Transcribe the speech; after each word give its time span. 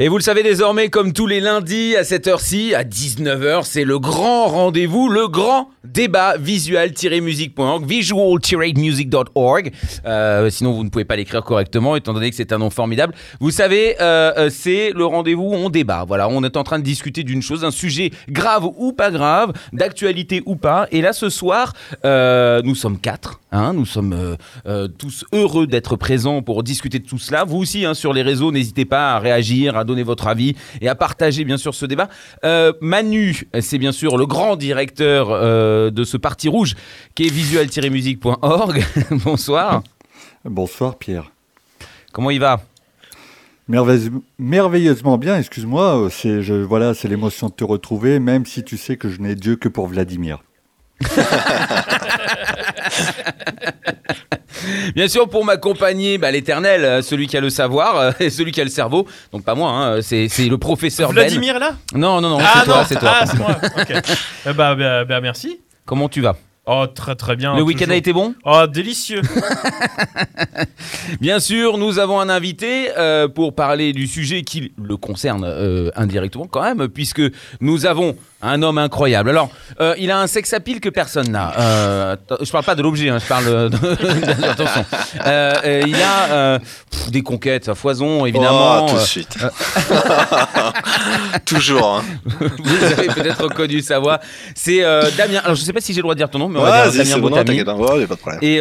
Et 0.00 0.06
vous 0.06 0.16
le 0.16 0.22
savez 0.22 0.44
désormais, 0.44 0.90
comme 0.90 1.12
tous 1.12 1.26
les 1.26 1.40
lundis 1.40 1.96
à 1.96 2.04
cette 2.04 2.28
heure-ci, 2.28 2.72
à 2.72 2.84
19h, 2.84 3.64
c'est 3.64 3.82
le 3.82 3.98
grand 3.98 4.46
rendez-vous, 4.46 5.08
le 5.08 5.26
grand 5.26 5.70
débat 5.82 6.36
visual-music.org, 6.36 7.84
visual-music.org. 7.84 9.72
Euh, 10.06 10.50
sinon, 10.50 10.70
vous 10.70 10.84
ne 10.84 10.88
pouvez 10.88 11.04
pas 11.04 11.16
l'écrire 11.16 11.42
correctement, 11.42 11.96
étant 11.96 12.14
donné 12.14 12.30
que 12.30 12.36
c'est 12.36 12.52
un 12.52 12.58
nom 12.58 12.70
formidable. 12.70 13.12
Vous 13.40 13.50
savez, 13.50 13.96
euh, 14.00 14.32
euh, 14.38 14.50
c'est 14.50 14.92
le 14.94 15.04
rendez-vous 15.04 15.42
où 15.42 15.54
on 15.54 15.68
débat. 15.68 16.04
Voilà, 16.06 16.28
on 16.28 16.44
est 16.44 16.56
en 16.56 16.62
train 16.62 16.78
de 16.78 16.84
discuter 16.84 17.24
d'une 17.24 17.42
chose, 17.42 17.64
un 17.64 17.72
sujet 17.72 18.12
grave 18.28 18.68
ou 18.76 18.92
pas 18.92 19.10
grave, 19.10 19.52
d'actualité 19.72 20.44
ou 20.46 20.54
pas. 20.54 20.86
Et 20.92 21.00
là, 21.00 21.12
ce 21.12 21.28
soir, 21.28 21.72
nous 22.04 22.74
sommes 22.76 23.00
quatre. 23.00 23.40
Hein, 23.50 23.72
nous 23.72 23.86
sommes 23.86 24.12
euh, 24.12 24.36
euh, 24.66 24.88
tous 24.88 25.24
heureux 25.32 25.66
d'être 25.66 25.96
présents 25.96 26.42
pour 26.42 26.62
discuter 26.62 26.98
de 26.98 27.06
tout 27.06 27.18
cela. 27.18 27.44
Vous 27.44 27.56
aussi, 27.56 27.86
hein, 27.86 27.94
sur 27.94 28.12
les 28.12 28.20
réseaux, 28.22 28.52
n'hésitez 28.52 28.84
pas 28.84 29.14
à 29.14 29.18
réagir, 29.18 29.76
à 29.76 29.84
donner 29.84 30.02
votre 30.02 30.26
avis 30.26 30.54
et 30.82 30.88
à 30.88 30.94
partager 30.94 31.44
bien 31.44 31.56
sûr 31.56 31.74
ce 31.74 31.86
débat. 31.86 32.08
Euh, 32.44 32.72
Manu, 32.82 33.48
c'est 33.60 33.78
bien 33.78 33.92
sûr 33.92 34.18
le 34.18 34.26
grand 34.26 34.56
directeur 34.56 35.28
de 35.90 36.04
ce 36.04 36.16
parti 36.18 36.48
rouge 36.48 36.74
qui 37.14 37.24
est 37.26 37.30
visual-music.org. 37.32 38.84
Bonsoir. 39.24 39.82
Bonsoir 40.44 40.96
Pierre. 40.98 41.30
Comment 42.12 42.30
il 42.30 42.40
va? 42.40 42.60
Merveilleuse- 43.70 44.10
merveilleusement 44.38 45.18
bien, 45.18 45.38
excuse-moi, 45.38 46.08
c'est 46.10 46.42
je, 46.42 46.54
voilà, 46.54 46.94
c'est 46.94 47.08
l'émotion 47.08 47.48
de 47.48 47.52
te 47.52 47.64
retrouver, 47.64 48.18
même 48.18 48.46
si 48.46 48.64
tu 48.64 48.76
sais 48.78 48.96
que 48.96 49.08
je 49.10 49.20
n'ai 49.20 49.34
Dieu 49.34 49.56
que 49.56 49.68
pour 49.68 49.86
Vladimir. 49.88 50.42
Bien 54.94 55.08
sûr, 55.08 55.28
pour 55.28 55.44
m'accompagner, 55.44 56.18
bah, 56.18 56.30
l'éternel, 56.30 56.84
euh, 56.84 57.02
celui 57.02 57.26
qui 57.26 57.36
a 57.36 57.40
le 57.40 57.50
savoir 57.50 57.96
euh, 57.96 58.10
et 58.20 58.30
celui 58.30 58.52
qui 58.52 58.60
a 58.60 58.64
le 58.64 58.70
cerveau. 58.70 59.06
Donc 59.32 59.44
pas 59.44 59.54
moi, 59.54 59.70
hein, 59.70 60.02
c'est 60.02 60.28
c'est 60.28 60.48
le 60.48 60.58
professeur 60.58 61.12
Vladimir 61.12 61.56
est 61.56 61.60
là? 61.60 61.76
Ben. 61.92 61.98
Non, 61.98 62.20
non, 62.20 62.30
non, 62.30 62.38
Ah 62.40 62.52
c'est 62.60 62.64
toi, 62.64 62.76
non, 62.76 62.84
c'est 62.88 62.98
toi. 62.98 63.12
Ah, 63.20 63.26
c'est 63.26 63.38
moi. 63.38 63.56
Ok. 63.78 63.92
Eh 64.46 64.52
bah, 64.52 64.74
bah, 64.74 65.04
bah, 65.04 65.20
merci. 65.20 65.60
Comment 65.84 66.08
tu 66.08 66.20
vas? 66.20 66.36
Oh, 66.70 66.86
très 66.86 67.14
très 67.14 67.34
bien. 67.34 67.56
Le 67.56 67.62
week-end 67.62 67.88
a 67.88 67.94
été 67.94 68.12
bon? 68.12 68.34
Oh, 68.44 68.66
délicieux. 68.66 69.22
Bien 71.20 71.40
sûr, 71.40 71.78
nous 71.78 71.98
avons 71.98 72.20
un 72.20 72.28
invité 72.28 72.90
euh, 72.98 73.26
pour 73.26 73.54
parler 73.54 73.94
du 73.94 74.06
sujet 74.06 74.42
qui 74.42 74.72
le 74.76 74.98
concerne 74.98 75.44
euh, 75.46 75.90
indirectement 75.96 76.46
quand 76.46 76.62
même, 76.62 76.88
puisque 76.88 77.22
nous 77.62 77.86
avons 77.86 78.16
un 78.40 78.62
homme 78.62 78.78
incroyable. 78.78 79.30
Alors, 79.30 79.50
euh, 79.80 79.94
il 79.98 80.10
a 80.10 80.20
un 80.20 80.26
sex 80.28 80.52
appeal 80.52 80.80
que 80.80 80.88
personne 80.88 81.30
n'a. 81.30 81.52
Euh, 81.58 82.16
je 82.40 82.50
parle 82.52 82.64
pas 82.64 82.74
de 82.76 82.82
l'objet, 82.82 83.08
hein, 83.08 83.18
je 83.18 83.26
parle 83.26 83.44
de... 83.46 83.68
de- 83.68 84.44
attention. 84.48 84.84
Euh, 85.26 85.82
il 85.86 85.96
a 85.96 86.30
euh, 86.32 86.58
pff, 86.90 87.10
des 87.10 87.22
conquêtes 87.22 87.68
à 87.68 87.74
foison, 87.74 88.26
évidemment. 88.26 88.86
Oh, 88.86 88.90
tout 88.90 88.94
de 88.94 89.00
Euh, 89.00 89.04
suite. 89.04 89.36
Toujours. 91.44 91.96
Hein. 91.98 92.04
vous 92.58 92.84
avez 92.84 93.06
peut-être 93.08 93.42
reconnu 93.44 93.80
sa 93.80 93.98
voix. 93.98 94.20
C'est 94.54 94.80
Damien. 95.16 95.40
Alors, 95.44 95.54
je 95.56 95.62
sais 95.62 95.72
pas 95.72 95.80
si 95.80 95.92
j'ai 95.92 95.98
le 95.98 96.02
droit 96.02 96.14
de 96.14 96.18
dire 96.18 96.30
ton 96.30 96.38
nom, 96.38 96.48
mais 96.48 96.60
on 96.60 96.62
va 96.62 96.88
dire 96.90 97.04
Damien 97.04 97.16
bon, 97.18 97.30
non, 97.30 97.36
Botami. 97.36 97.46
t'inquiète 97.58 97.66
pas. 97.66 97.74
Ouais, 97.74 98.06
pas 98.06 98.14
de 98.14 98.20
problème. 98.20 98.40
Et 98.42 98.60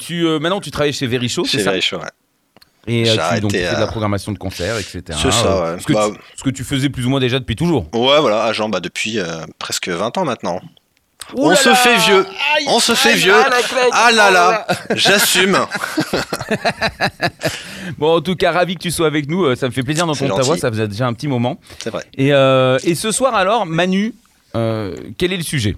tu, 0.00 0.24
maintenant, 0.40 0.60
tu 0.60 0.70
travailles 0.70 0.92
chez 0.92 1.06
Verichaud, 1.06 1.44
c'est 1.44 1.58
Chez 1.58 1.64
Verichaud, 1.64 1.98
ouais. 1.98 2.04
Et 2.86 3.08
euh, 3.08 3.12
tu, 3.12 3.16
donc, 3.16 3.16
tu 3.16 3.20
arrêté 3.20 3.48
fais 3.50 3.58
de 3.74 3.80
la 3.80 3.82
à- 3.82 3.86
programmation 3.86 4.32
de 4.32 4.38
concerts, 4.38 4.78
etc. 4.78 5.02
C'est 5.20 5.30
ça, 5.32 5.60
ouais. 5.74 5.80
Ce 5.80 5.84
que, 5.86 5.92
Bah, 5.92 6.08
tu, 6.12 6.20
ce 6.38 6.42
que 6.44 6.50
tu 6.50 6.64
faisais 6.64 6.88
plus 6.88 7.04
ou 7.06 7.10
moins 7.10 7.20
déjà 7.20 7.38
depuis 7.38 7.56
toujours. 7.56 7.86
Ouais, 7.94 8.20
voilà, 8.20 8.44
agent 8.44 8.68
bah, 8.68 8.80
depuis 8.80 9.18
euh, 9.18 9.44
presque 9.58 9.88
20 9.88 10.16
ans 10.18 10.24
maintenant. 10.24 10.60
Ouh 11.34 11.44
On 11.44 11.50
là 11.50 11.56
se 11.56 11.68
là 11.68 11.74
fait 11.76 11.96
vieux. 11.98 12.26
Aïe, 12.56 12.64
On 12.68 12.80
se 12.80 12.94
fait 12.94 13.10
aïe, 13.10 13.18
vieux. 13.18 13.34
ah, 13.36 13.50
Ah 13.92 14.10
là 14.10 14.26
oh 14.30 14.32
là, 14.32 14.66
j'assume. 14.96 15.58
Bon, 17.98 18.16
en 18.16 18.20
tout 18.20 18.36
cas, 18.36 18.52
ravi 18.52 18.74
que 18.74 18.80
tu 18.80 18.90
sois 18.90 19.06
avec 19.06 19.28
nous. 19.28 19.44
euh, 19.44 19.54
Ça 19.56 19.66
me 19.66 19.72
fait 19.72 19.82
plaisir 19.82 20.06
d'entendre 20.06 20.36
ta 20.36 20.42
voix. 20.42 20.56
Ça 20.56 20.70
faisait 20.70 20.88
déjà 20.88 21.06
un 21.06 21.12
petit 21.12 21.28
moment. 21.28 21.58
C'est 21.78 21.90
vrai. 21.90 22.04
Et, 22.16 22.32
euh, 22.32 22.78
et 22.84 22.94
ce 22.94 23.10
soir, 23.12 23.34
alors, 23.34 23.66
Manu, 23.66 24.14
euh, 24.56 24.94
quel 25.18 25.32
est 25.32 25.36
le 25.36 25.42
sujet? 25.42 25.76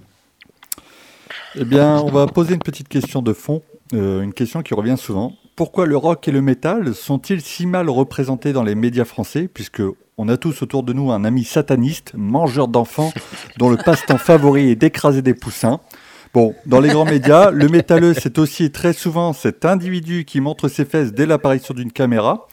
Eh 1.55 1.65
bien, 1.65 1.97
on 1.99 2.11
va 2.11 2.25
poser 2.27 2.53
une 2.55 2.61
petite 2.61 2.87
question 2.87 3.21
de 3.21 3.33
fond, 3.33 3.61
euh, 3.93 4.21
une 4.21 4.33
question 4.33 4.61
qui 4.63 4.73
revient 4.73 4.95
souvent. 4.97 5.33
Pourquoi 5.55 5.85
le 5.85 5.95
rock 5.95 6.27
et 6.27 6.31
le 6.31 6.41
métal 6.41 6.95
sont-ils 6.95 7.41
si 7.41 7.67
mal 7.67 7.87
représentés 7.87 8.53
dans 8.53 8.63
les 8.63 8.73
médias 8.73 9.05
français 9.05 9.47
Puisque 9.47 9.83
on 10.17 10.27
a 10.27 10.35
tous 10.35 10.63
autour 10.63 10.81
de 10.81 10.93
nous 10.93 11.11
un 11.11 11.23
ami 11.23 11.43
sataniste, 11.43 12.13
mangeur 12.15 12.67
d'enfants, 12.67 13.13
dont 13.59 13.69
le 13.69 13.77
passe-temps 13.77 14.17
favori 14.17 14.71
est 14.71 14.75
d'écraser 14.75 15.21
des 15.21 15.35
poussins. 15.35 15.79
Bon, 16.33 16.55
dans 16.65 16.79
les 16.79 16.89
grands 16.89 17.05
médias, 17.05 17.51
le 17.51 17.67
métalleux, 17.67 18.15
c'est 18.15 18.39
aussi 18.39 18.71
très 18.71 18.93
souvent 18.93 19.31
cet 19.31 19.63
individu 19.63 20.25
qui 20.25 20.41
montre 20.41 20.69
ses 20.69 20.85
fesses 20.85 21.13
dès 21.13 21.27
l'apparition 21.27 21.75
d'une 21.75 21.91
caméra. 21.91 22.47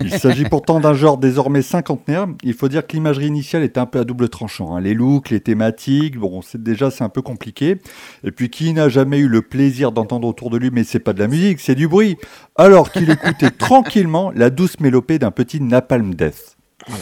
Il 0.00 0.10
s'agit 0.10 0.44
pourtant 0.44 0.80
d'un 0.80 0.94
genre 0.94 1.18
désormais 1.18 1.62
cinquantenaire. 1.62 2.26
Il 2.42 2.54
faut 2.54 2.68
dire 2.68 2.86
que 2.86 2.92
l'imagerie 2.94 3.26
initiale 3.26 3.62
était 3.62 3.78
un 3.80 3.86
peu 3.86 4.00
à 4.00 4.04
double 4.04 4.28
tranchant. 4.28 4.74
hein. 4.76 4.80
Les 4.80 4.92
looks, 4.94 5.30
les 5.30 5.40
thématiques, 5.40 6.18
bon, 6.18 6.42
c'est 6.42 6.62
déjà 6.62 6.90
c'est 6.90 7.04
un 7.04 7.08
peu 7.08 7.22
compliqué. 7.22 7.78
Et 8.24 8.30
puis 8.32 8.50
qui 8.50 8.72
n'a 8.72 8.88
jamais 8.88 9.18
eu 9.18 9.28
le 9.28 9.42
plaisir 9.42 9.92
d'entendre 9.92 10.26
autour 10.26 10.50
de 10.50 10.58
lui, 10.58 10.70
mais 10.72 10.84
c'est 10.84 10.98
pas 10.98 11.12
de 11.12 11.20
la 11.20 11.28
musique, 11.28 11.60
c'est 11.60 11.74
du 11.76 11.86
bruit. 11.88 12.16
Alors 12.56 12.90
qu'il 12.90 13.08
écoutait 13.10 13.50
tranquillement 13.58 14.30
la 14.34 14.50
douce 14.50 14.80
mélopée 14.80 15.18
d'un 15.18 15.30
petit 15.30 15.60
Napalm 15.60 16.14
Death. 16.14 16.56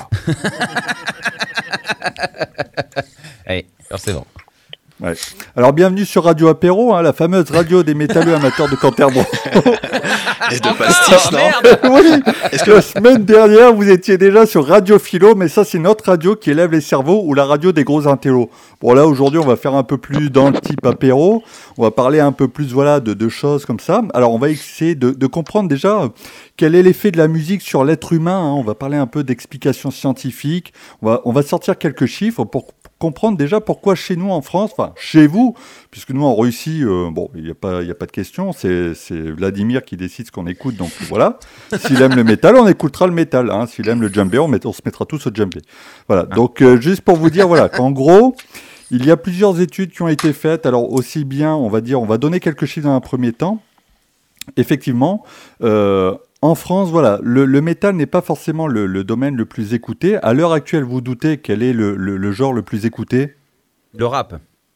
Allez, 3.47 3.67
alors 3.91 4.01
c'est 4.01 4.13
bon. 4.13 4.25
Ouais. 5.03 5.15
Alors 5.57 5.73
bienvenue 5.73 6.05
sur 6.05 6.23
Radio 6.23 6.47
Apéro, 6.47 6.95
hein, 6.95 7.03
la 7.03 7.13
fameuse 7.13 7.51
radio 7.51 7.83
des 7.83 7.93
métalleux 7.95 8.35
amateurs 8.35 8.69
de 8.71 8.77
Canterbron. 8.77 9.25
Et 10.53 10.61
de 10.61 10.79
pastis, 10.79 11.33
non 11.33 11.39
oui, 11.91 12.23
Est-ce 12.53 12.63
que 12.63 12.71
la 12.71 12.83
semaine 12.83 13.25
dernière, 13.25 13.75
vous 13.75 13.91
étiez 13.91 14.17
déjà 14.17 14.47
sur 14.47 14.65
Radio 14.65 15.01
Philo, 15.01 15.35
mais 15.35 15.49
ça, 15.49 15.65
c'est 15.65 15.81
notre 15.81 16.05
radio 16.05 16.37
qui 16.37 16.53
élève 16.53 16.71
les 16.71 16.81
cerveaux 16.81 17.23
ou 17.25 17.35
la 17.35 17.45
radio 17.45 17.73
des 17.73 17.83
gros 17.83 18.07
intellos. 18.07 18.49
Bon, 18.81 18.93
là, 18.93 19.07
aujourd'hui, 19.07 19.41
on 19.41 19.47
va 19.47 19.57
faire 19.57 19.75
un 19.75 19.83
peu 19.83 19.99
plus 19.99 20.31
dans 20.31 20.51
le 20.51 20.61
type 20.61 20.87
apéro. 20.87 21.43
On 21.79 21.83
va 21.83 21.91
parler 21.91 22.21
un 22.21 22.33
peu 22.33 22.47
plus, 22.47 22.73
voilà, 22.73 23.01
de, 23.01 23.13
de 23.13 23.29
choses 23.29 23.65
comme 23.65 23.81
ça. 23.81 24.03
Alors, 24.15 24.33
on 24.33 24.39
va 24.39 24.51
essayer 24.51 24.95
de, 24.95 25.11
de 25.11 25.27
comprendre 25.27 25.69
déjà 25.69 26.03
euh, 26.03 26.09
quel 26.57 26.77
est 26.77 26.83
l'effet 26.83 27.11
de 27.11 27.19
la 27.19 27.27
musique 27.27 27.63
sur 27.63 27.85
l'être 27.85 28.13
humain. 28.13 28.39
hein. 28.39 28.55
On 28.57 28.63
va 28.63 28.75
parler 28.77 28.99
un 28.99 29.07
peu 29.07 29.25
d'explications 29.25 29.91
scientifiques. 29.91 30.73
On 31.01 31.07
va, 31.09 31.23
on 31.25 31.33
va 31.33 31.43
sortir 31.43 31.77
quelques 31.77 32.07
chiffres 32.07 32.45
pour 32.45 32.69
comprendre 33.03 33.37
déjà 33.37 33.61
pourquoi 33.61 33.97
chez 33.97 34.15
nous 34.15 34.31
en 34.31 34.43
France, 34.43 34.71
enfin 34.77 34.93
chez 34.97 35.27
vous, 35.27 35.57
puisque 35.91 36.11
nous 36.11 36.25
en 36.25 36.37
Russie, 36.37 36.83
euh, 36.85 37.11
bon, 37.11 37.29
il 37.35 37.43
n'y 37.43 37.51
a, 37.51 37.55
pas- 37.55 37.83
y 37.83 37.91
a 37.91 37.95
pas 37.97 38.07
de 38.07 38.13
question, 38.13 38.53
c'est 38.53 38.95
c'est 38.95 39.21
Vladimir 39.21 39.85
qui 39.85 39.97
décide 39.97 40.27
ce 40.27 40.31
qu'on 40.31 40.47
écoute, 40.47 40.77
donc 40.77 40.93
voilà. 41.09 41.39
S'il 41.85 42.01
aime 42.01 42.15
le 42.15 42.23
métal, 42.23 42.55
on 42.57 42.69
écoutera 42.69 43.07
le 43.09 43.13
métal. 43.13 43.51
Hein. 43.51 43.67
S'il 43.67 43.89
aime 43.89 44.01
le 44.01 44.09
djembé, 44.09 44.39
on, 44.39 44.47
met- 44.49 44.65
on 44.67 44.73
se 44.73 44.83
mettra 44.85 45.05
tous 45.05 45.27
au 45.27 45.31
djembé. 45.35 45.61
Voilà, 46.07 46.23
donc 46.23 46.63
euh, 46.63 46.81
juste 46.81 47.01
pour 47.03 47.17
vous 47.17 47.29
dire, 47.31 47.49
voilà, 47.49 47.69
qu'en 47.69 47.91
gros, 47.91 48.37
il 48.93 49.05
y 49.05 49.11
a 49.11 49.17
plusieurs 49.17 49.61
études 49.61 49.91
qui 49.93 50.03
ont 50.03 50.09
été 50.09 50.33
faites, 50.33 50.65
alors 50.65 50.93
aussi 50.93 51.25
bien, 51.25 51.55
on 51.57 51.69
va 51.69 51.81
dire, 51.81 52.01
on 52.01 52.07
va 52.07 52.19
donner 52.19 52.39
quelques 52.39 52.67
chiffres 52.67 52.87
dans 52.87 52.95
un 52.95 53.01
premier 53.01 53.33
temps. 53.33 53.61
Effectivement, 54.57 55.25
euh, 55.63 56.15
en 56.43 56.55
France, 56.57 56.91
voilà, 56.91 57.21
le, 57.23 57.45
le 57.45 57.61
métal 57.61 57.95
n'est 57.95 58.07
pas 58.07 58.21
forcément 58.21 58.67
le, 58.67 58.87
le 58.87 59.05
domaine 59.05 59.37
le 59.37 59.45
plus 59.47 59.75
écouté. 59.75 60.17
À 60.23 60.35
l'heure 60.35 60.53
actuelle, 60.53 60.83
vous 60.85 61.01
doutez 61.01 61.39
quel 61.39 61.63
est 61.63 61.73
le, 61.73 62.33
genre 62.33 62.53
le 62.53 62.63
plus 62.63 62.85
écouté? 62.85 63.35
Le 63.97 64.07
rap. 64.07 64.35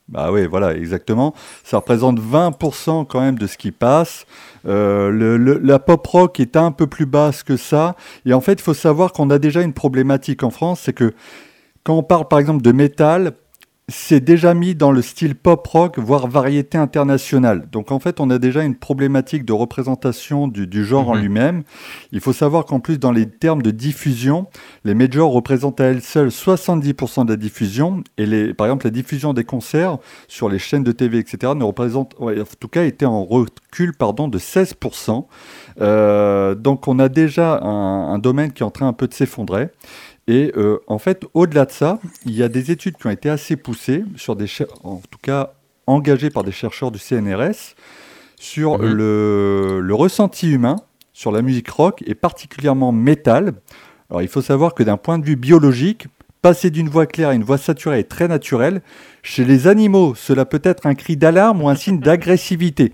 Bah 0.09 0.31
oui, 0.31 0.47
voilà, 0.47 0.77
exactement. 0.77 1.34
Ça 1.65 1.78
représente 1.78 2.21
20% 2.21 3.04
quand 3.06 3.21
même 3.21 3.37
de 3.38 3.49
ce 3.49 3.59
qui 3.59 3.72
passe. 3.72 4.25
Euh, 4.66 5.10
le- 5.10 5.36
le- 5.36 5.59
la 5.59 5.80
pop 5.80 6.07
rock 6.07 6.39
est 6.39 6.57
un 6.57 6.71
peu 6.71 6.86
plus 6.86 7.07
basse 7.07 7.42
que 7.42 7.57
ça. 7.57 7.97
Et 8.24 8.33
en 8.33 8.41
fait, 8.41 8.53
il 8.53 8.60
faut 8.62 8.74
savoir 8.74 9.12
qu'on 9.12 9.30
a 9.30 9.41
déjà 9.41 9.62
une 9.62 9.72
problématique 9.72 10.45
en 10.45 10.51
France, 10.51 10.83
c'est 10.84 10.92
que 10.92 11.12
quand 11.83 11.95
on 11.97 12.04
parle 12.04 12.28
par 12.28 12.39
exemple 12.39 12.62
de 12.62 12.71
métal, 12.72 13.33
c'est 13.88 14.18
déjà 14.18 14.53
mis 14.53 14.74
dans 14.74 14.91
le 14.91 15.00
style 15.00 15.36
pop 15.36 15.65
rock, 15.65 16.00
voire 16.00 16.27
variété 16.27 16.77
internationale. 16.77 17.68
Donc 17.71 17.92
en 17.92 18.00
fait, 18.00 18.18
on 18.18 18.30
a 18.30 18.38
déjà 18.38 18.65
une 18.65 18.74
problématique 18.74 19.44
de 19.44 19.53
représentation 19.53 20.48
du, 20.48 20.66
du 20.66 20.84
genre 20.84 21.09
en 21.10 21.15
Mhm. 21.15 21.21
lui-même. 21.22 21.62
Il 22.10 22.18
faut 22.18 22.33
savoir 22.33 22.65
qu'en 22.65 22.80
plus, 22.80 22.98
dans 22.98 23.12
les 23.12 23.27
termes 23.28 23.62
de 23.62 23.71
diffusion, 23.71 24.48
les 24.84 24.94
majors 24.94 25.30
représentent 25.30 25.80
à 25.80 25.84
elles 25.84 26.03
seules 26.03 26.33
70% 26.33 27.24
de 27.24 27.30
la 27.30 27.36
diffusion. 27.36 28.03
Et 28.18 28.27
les, 28.27 28.54
par 28.54 28.66
exemple, 28.66 28.86
la 28.86 28.91
diffusion 28.91 29.33
des 29.33 29.44
concerts 29.44 29.98
sur 30.27 30.48
les 30.48 30.59
chaînes 30.59 30.83
de 30.83 30.91
TV, 30.91 31.18
etc., 31.18 31.53
ne 31.54 31.62
représente, 31.62 32.16
en 32.18 32.33
tout 32.59 32.68
cas, 32.68 32.83
était 32.86 33.06
en 33.06 33.24
recul 33.24 33.92
pardon, 33.97 34.27
de 34.27 34.38
16%. 34.38 35.28
Euh, 35.80 36.56
donc 36.56 36.88
on 36.88 36.98
a 36.98 37.09
déjà 37.09 37.60
un, 37.62 38.12
un 38.15 38.18
domaine 38.18 38.50
qui 38.53 38.65
est 38.65 38.66
en 38.66 38.71
train 38.72 38.88
un 38.88 38.92
peu 38.92 39.06
de 39.06 39.15
s'effondrer. 39.15 39.68
Et 40.28 40.52
euh, 40.56 40.78
en 40.88 40.98
fait, 40.98 41.24
au-delà 41.34 41.66
de 41.66 41.70
ça, 41.70 42.00
il 42.24 42.32
y 42.34 42.42
a 42.42 42.48
des 42.48 42.70
études 42.72 42.96
qui 42.96 43.06
ont 43.06 43.10
été 43.10 43.30
assez 43.30 43.56
poussées, 43.56 44.04
sur 44.16 44.34
des 44.34 44.46
cher- 44.48 44.66
en 44.82 44.96
tout 45.10 45.18
cas 45.22 45.52
engagées 45.86 46.30
par 46.30 46.42
des 46.42 46.50
chercheurs 46.52 46.90
du 46.90 46.98
CNRS, 46.98 47.74
sur 48.38 48.78
Mhm. 48.78 48.92
le, 48.92 49.80
le 49.80 49.94
ressenti 49.94 50.50
humain 50.50 50.76
sur 51.12 51.30
la 51.32 51.42
musique 51.42 51.68
rock 51.70 52.02
et 52.06 52.14
particulièrement 52.14 52.92
métal. 52.92 53.54
Alors 54.10 54.20
il 54.22 54.28
faut 54.28 54.42
savoir 54.42 54.74
que 54.74 54.82
d'un 54.82 54.96
point 54.96 55.18
de 55.18 55.24
vue 55.24 55.36
biologique, 55.36 56.08
passer 56.42 56.70
d'une 56.70 56.88
voix 56.88 57.06
claire 57.06 57.30
à 57.30 57.34
une 57.34 57.44
voix 57.44 57.56
saturée 57.58 58.00
est 58.00 58.08
très 58.08 58.28
naturel. 58.28 58.82
Chez 59.22 59.44
les 59.44 59.66
animaux, 59.68 60.14
cela 60.16 60.44
peut 60.44 60.60
être 60.64 60.86
un 60.86 60.94
cri 60.94 61.16
d'alarme 61.16 61.62
ou 61.62 61.68
un 61.68 61.74
signe 61.76 61.98
d'agressivité. 62.00 62.92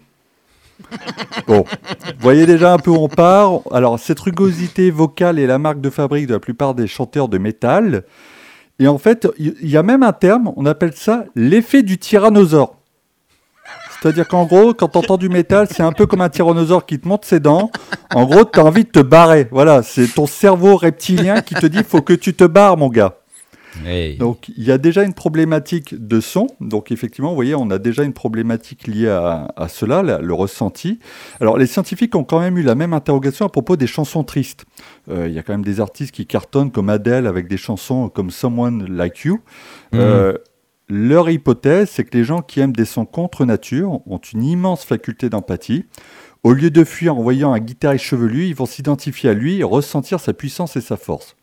Bon, 1.47 1.65
vous 1.65 2.13
voyez 2.21 2.47
déjà 2.47 2.73
un 2.73 2.79
peu 2.79 2.91
où 2.91 2.97
on 2.97 3.09
part. 3.09 3.61
Alors, 3.73 3.99
cette 3.99 4.21
rugosité 4.21 4.91
vocale 4.91 5.39
est 5.39 5.47
la 5.47 5.59
marque 5.59 5.81
de 5.81 5.91
fabrique 5.91 6.27
de 6.27 6.35
la 6.35 6.41
plupart 6.41 6.75
des 6.75 6.87
chanteurs 6.87 7.29
de 7.29 7.39
métal. 7.39 8.05
Et 8.79 8.89
en 8.89 8.99
fait, 8.99 9.29
il 9.39 9.69
y, 9.69 9.77
a 9.77 9.83
même 9.83 10.03
un 10.03 10.13
terme, 10.13 10.53
on 10.57 10.67
appelle 10.67 10.93
ça 10.95 11.25
l'effet 11.35 11.83
du 11.83 11.99
tyrannosaure. 11.99 12.77
C'est-à-dire 14.01 14.27
qu'en 14.27 14.45
gros, 14.45 14.75
quand 14.75 14.89
tu 14.89 14.99
entends 14.99 15.17
du 15.17 15.29
métal, 15.29 15.69
c'est 15.71 15.83
un 15.83 15.93
peu 15.93 16.07
comme 16.07 16.21
un 16.21 16.29
tyrannosaure 16.29 16.85
qui 16.87 16.99
te 16.99 17.07
monte 17.07 17.25
ses 17.25 17.39
dents. 17.39 17.71
En 18.15 18.25
gros, 18.25 18.45
tu 18.45 18.59
as 18.59 18.65
envie 18.65 18.85
de 18.85 18.91
te 18.91 18.99
barrer. 18.99 19.47
Voilà, 19.53 19.83
c'est 19.83 20.09
ton 20.09 20.27
cerveau 20.27 20.77
reptilien 20.77 21.41
qui 21.43 21.55
te 21.55 21.67
dit 21.67 21.85
faut 21.85 22.03
que 22.03 22.13
tu 22.13 22.35
te 22.35 22.45
barres, 22.45 22.77
mon 22.77 22.89
gars. 22.89 23.22
Hey. 23.87 24.17
Donc 24.19 24.51
il 24.57 24.65
y 24.65 24.71
a 24.71 24.79
déjà 24.79 25.03
une 25.03 25.15
problématique 25.15 25.95
de 25.95 26.21
son. 26.21 26.47
Donc 26.61 26.93
effectivement, 26.93 27.31
vous 27.31 27.35
voyez, 27.35 27.55
on 27.55 27.71
a 27.71 27.79
déjà 27.79 28.03
une 28.05 28.13
problématique 28.13 28.87
liée 28.87 29.09
à, 29.09 29.53
à 29.57 29.69
cela, 29.69 30.03
la- 30.03 30.19
le 30.19 30.35
ressenti. 30.35 30.99
Alors 31.41 31.57
les 31.57 31.67
scientifiques 31.67 32.15
ont 32.15 32.25
quand 32.25 32.41
même 32.41 32.59
eu 32.59 32.63
la 32.63 32.75
même 32.75 32.93
interrogation 32.93 33.47
à 33.47 33.49
propos 33.49 33.77
des 33.77 33.87
chansons 33.87 34.25
tristes. 34.25 34.67
Euh, 35.09 35.27
Il 35.29 35.35
y 35.35 35.39
a 35.39 35.43
quand 35.43 35.55
même 35.55 35.65
des 35.65 35.81
artistes 35.81 36.13
qui 36.13 36.27
cartonnent 36.27 36.71
comme 36.71 36.91
Adele 36.91 37.27
avec 37.27 37.49
des 37.49 37.57
chansons 37.57 38.09
comme 38.09 38.31
Someone 38.31 38.85
Like 38.95 39.21
You. 39.25 39.41
Euh, 39.95 40.35
leur 40.89 41.31
hypothèse, 41.31 41.89
c'est 41.91 42.05
que 42.05 42.17
les 42.17 42.25
gens 42.25 42.43
qui 42.43 42.61
aiment 42.61 42.75
des 42.77 42.85
sons 42.85 43.07
contre 43.07 43.47
nature 43.47 44.01
ont 44.07 44.19
une 44.19 44.43
immense 44.45 44.85
faculté 44.85 45.31
d'empathie. 45.31 45.87
Au 46.45 46.53
lieu 46.53 46.71
de 46.71 46.85
fuir 46.85 47.17
en 47.17 47.23
voyant 47.23 47.53
un 47.55 47.61
guitariste 47.61 48.05
chevelu, 48.05 48.47
ils 48.47 48.55
vont 48.55 48.67
s'identifier 48.67 49.31
à 49.31 49.33
lui 49.33 49.61
et 49.61 49.65
ressentir 49.65 50.21
sa 50.21 50.35
puissance 50.35 50.77
et 50.77 50.81
sa 50.83 50.97
force. 50.97 51.37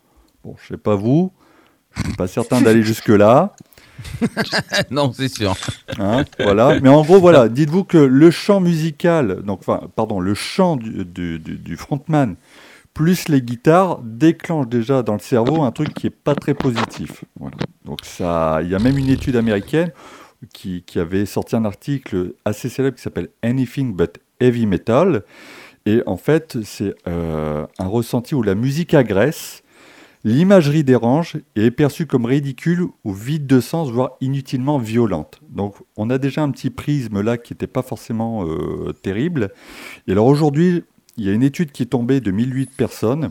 Bon, 0.44 0.54
je 0.62 0.68
sais 0.74 0.76
pas 0.78 0.94
vous, 0.94 1.32
pas 2.16 2.26
certain 2.28 2.60
d'aller 2.60 2.82
jusque-là. 2.82 3.54
non, 4.90 5.12
c'est 5.12 5.28
sûr. 5.28 5.54
hein, 5.98 6.24
voilà. 6.38 6.80
Mais 6.80 6.88
en 6.88 7.02
gros, 7.02 7.20
voilà, 7.20 7.48
dites-vous 7.48 7.84
que 7.84 7.98
le 7.98 8.30
chant 8.30 8.60
musical, 8.60 9.42
donc, 9.42 9.60
enfin, 9.60 9.88
pardon, 9.96 10.20
le 10.20 10.34
chant 10.34 10.76
du, 10.76 11.04
du- 11.38 11.76
frontman 11.76 12.36
plus 12.92 13.28
les 13.28 13.40
guitares 13.40 14.00
déclenchent 14.02 14.66
déjà 14.68 15.02
dans 15.02 15.12
le 15.14 15.20
cerveau 15.20 15.62
un 15.62 15.70
truc 15.70 15.94
qui 15.94 16.08
est 16.08 16.10
pas 16.10 16.34
très 16.34 16.54
positif. 16.54 17.24
Voilà. 17.38 17.56
Donc 17.84 18.00
ça, 18.04 18.58
il 18.62 18.68
y 18.68 18.74
a 18.74 18.78
même 18.80 18.98
une 18.98 19.08
étude 19.08 19.36
américaine 19.36 19.92
qui, 20.52 20.82
qui 20.82 20.98
avait 20.98 21.24
sorti 21.24 21.54
un 21.54 21.64
article 21.64 22.32
assez 22.44 22.68
célèbre 22.68 22.96
qui 22.96 23.02
s'appelle 23.02 23.28
Anything 23.42 23.94
But 23.94 24.18
Heavy 24.40 24.66
Metal. 24.66 25.22
Et 25.86 26.02
en 26.06 26.16
fait, 26.16 26.58
c'est 26.64 26.94
euh, 27.06 27.64
un 27.78 27.86
ressenti 27.86 28.34
où 28.34 28.42
la 28.42 28.54
musique 28.56 28.92
agresse, 28.92 29.62
l'imagerie 30.24 30.84
dérange 30.84 31.36
et 31.56 31.66
est 31.66 31.70
perçue 31.70 32.06
comme 32.06 32.24
ridicule 32.26 32.84
ou 33.04 33.12
vide 33.12 33.46
de 33.46 33.60
sens, 33.60 33.90
voire 33.90 34.12
inutilement 34.20 34.78
violente. 34.78 35.40
Donc 35.48 35.76
on 35.96 36.10
a 36.10 36.18
déjà 36.18 36.42
un 36.42 36.50
petit 36.50 36.70
prisme 36.70 37.20
là 37.20 37.38
qui 37.38 37.52
n'était 37.52 37.66
pas 37.66 37.82
forcément 37.82 38.44
euh, 38.46 38.92
terrible. 39.02 39.50
Et 40.06 40.12
alors 40.12 40.26
aujourd'hui, 40.26 40.84
il 41.16 41.24
y 41.24 41.30
a 41.30 41.32
une 41.32 41.42
étude 41.42 41.72
qui 41.72 41.82
est 41.82 41.86
tombée 41.86 42.20
de 42.20 42.30
1008 42.30 42.70
personnes, 42.76 43.30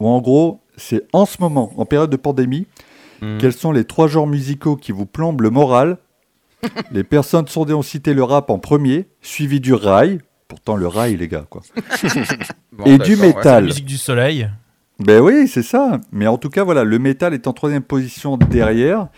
où 0.00 0.08
en 0.08 0.20
gros, 0.20 0.60
c'est 0.76 1.06
en 1.12 1.26
ce 1.26 1.36
moment, 1.40 1.72
en 1.76 1.84
période 1.84 2.10
de 2.10 2.16
pandémie, 2.16 2.66
Mm. 3.20 3.38
quels 3.38 3.52
sont 3.52 3.72
les 3.72 3.82
trois 3.84 4.06
genres 4.06 4.28
musicaux 4.28 4.76
qui 4.76 4.92
vous 4.92 5.04
plombent 5.06 5.40
le 5.40 5.50
moral 5.50 5.98
Les 6.92 7.02
personnes 7.02 7.48
sondées 7.48 7.74
ont 7.74 7.82
cité 7.82 8.14
le 8.14 8.22
rap 8.22 8.48
en 8.48 8.60
premier, 8.60 9.08
suivi 9.22 9.58
du 9.58 9.74
rail, 9.74 10.20
pourtant 10.46 10.76
le 10.76 10.86
rail 10.86 11.16
les 11.16 11.26
gars, 11.26 11.44
quoi. 11.50 11.62
Bon, 12.72 12.84
et 12.84 12.96
du 12.98 13.16
ouais. 13.16 13.20
La 13.22 13.26
métal. 13.26 13.64
musique 13.64 13.86
du 13.86 13.96
soleil. 13.96 14.48
Ben 14.98 15.20
oui, 15.20 15.46
c'est 15.46 15.62
ça. 15.62 16.00
Mais 16.10 16.26
en 16.26 16.38
tout 16.38 16.50
cas, 16.50 16.64
voilà, 16.64 16.84
le 16.84 16.98
métal 16.98 17.34
est 17.34 17.46
en 17.46 17.52
troisième 17.52 17.82
position 17.82 18.36
derrière. 18.36 19.08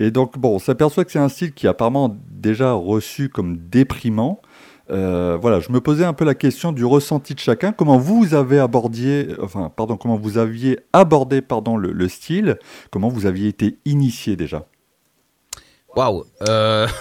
Et 0.00 0.10
donc, 0.10 0.38
bon, 0.38 0.56
on 0.56 0.58
s'aperçoit 0.58 1.04
que 1.04 1.12
c'est 1.12 1.18
un 1.18 1.28
style 1.28 1.52
qui 1.52 1.66
est 1.66 1.68
apparemment 1.68 2.16
déjà 2.30 2.72
reçu 2.72 3.28
comme 3.28 3.58
déprimant. 3.58 4.40
Euh, 4.90 5.38
voilà, 5.40 5.60
je 5.60 5.70
me 5.70 5.80
posais 5.80 6.04
un 6.04 6.12
peu 6.12 6.24
la 6.24 6.34
question 6.34 6.72
du 6.72 6.84
ressenti 6.84 7.34
de 7.34 7.40
chacun. 7.40 7.72
Comment 7.72 7.98
vous 7.98 8.34
avez 8.34 8.58
abordé, 8.58 9.28
enfin, 9.40 9.70
pardon, 9.74 9.96
comment 9.96 10.16
vous 10.16 10.38
aviez 10.38 10.80
abordé, 10.92 11.40
pardon, 11.42 11.76
le, 11.76 11.92
le 11.92 12.08
style? 12.08 12.58
Comment 12.90 13.08
vous 13.08 13.26
aviez 13.26 13.48
été 13.48 13.78
initié 13.84 14.34
déjà? 14.36 14.66
Waouh. 15.94 16.24
Euh, 16.48 16.86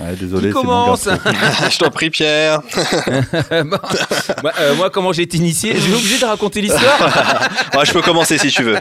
Ouais, 0.00 0.16
Désolé, 0.18 0.48
Qui 0.48 0.54
commence 0.54 1.04
je 1.70 1.78
t'en 1.78 1.90
prie, 1.90 2.10
Pierre. 2.10 2.60
bon, 3.50 3.64
moi, 4.42 4.52
euh, 4.60 4.74
moi, 4.74 4.90
comment 4.90 5.12
j'ai 5.12 5.22
été 5.22 5.36
initié 5.36 5.74
Je 5.74 5.80
suis 5.80 5.92
obligé 5.94 6.18
de 6.18 6.24
raconter 6.24 6.60
l'histoire. 6.60 7.48
Ouais, 7.74 7.84
je 7.84 7.92
peux 7.92 8.02
commencer 8.02 8.38
si 8.38 8.48
tu 8.50 8.62
veux. 8.64 8.76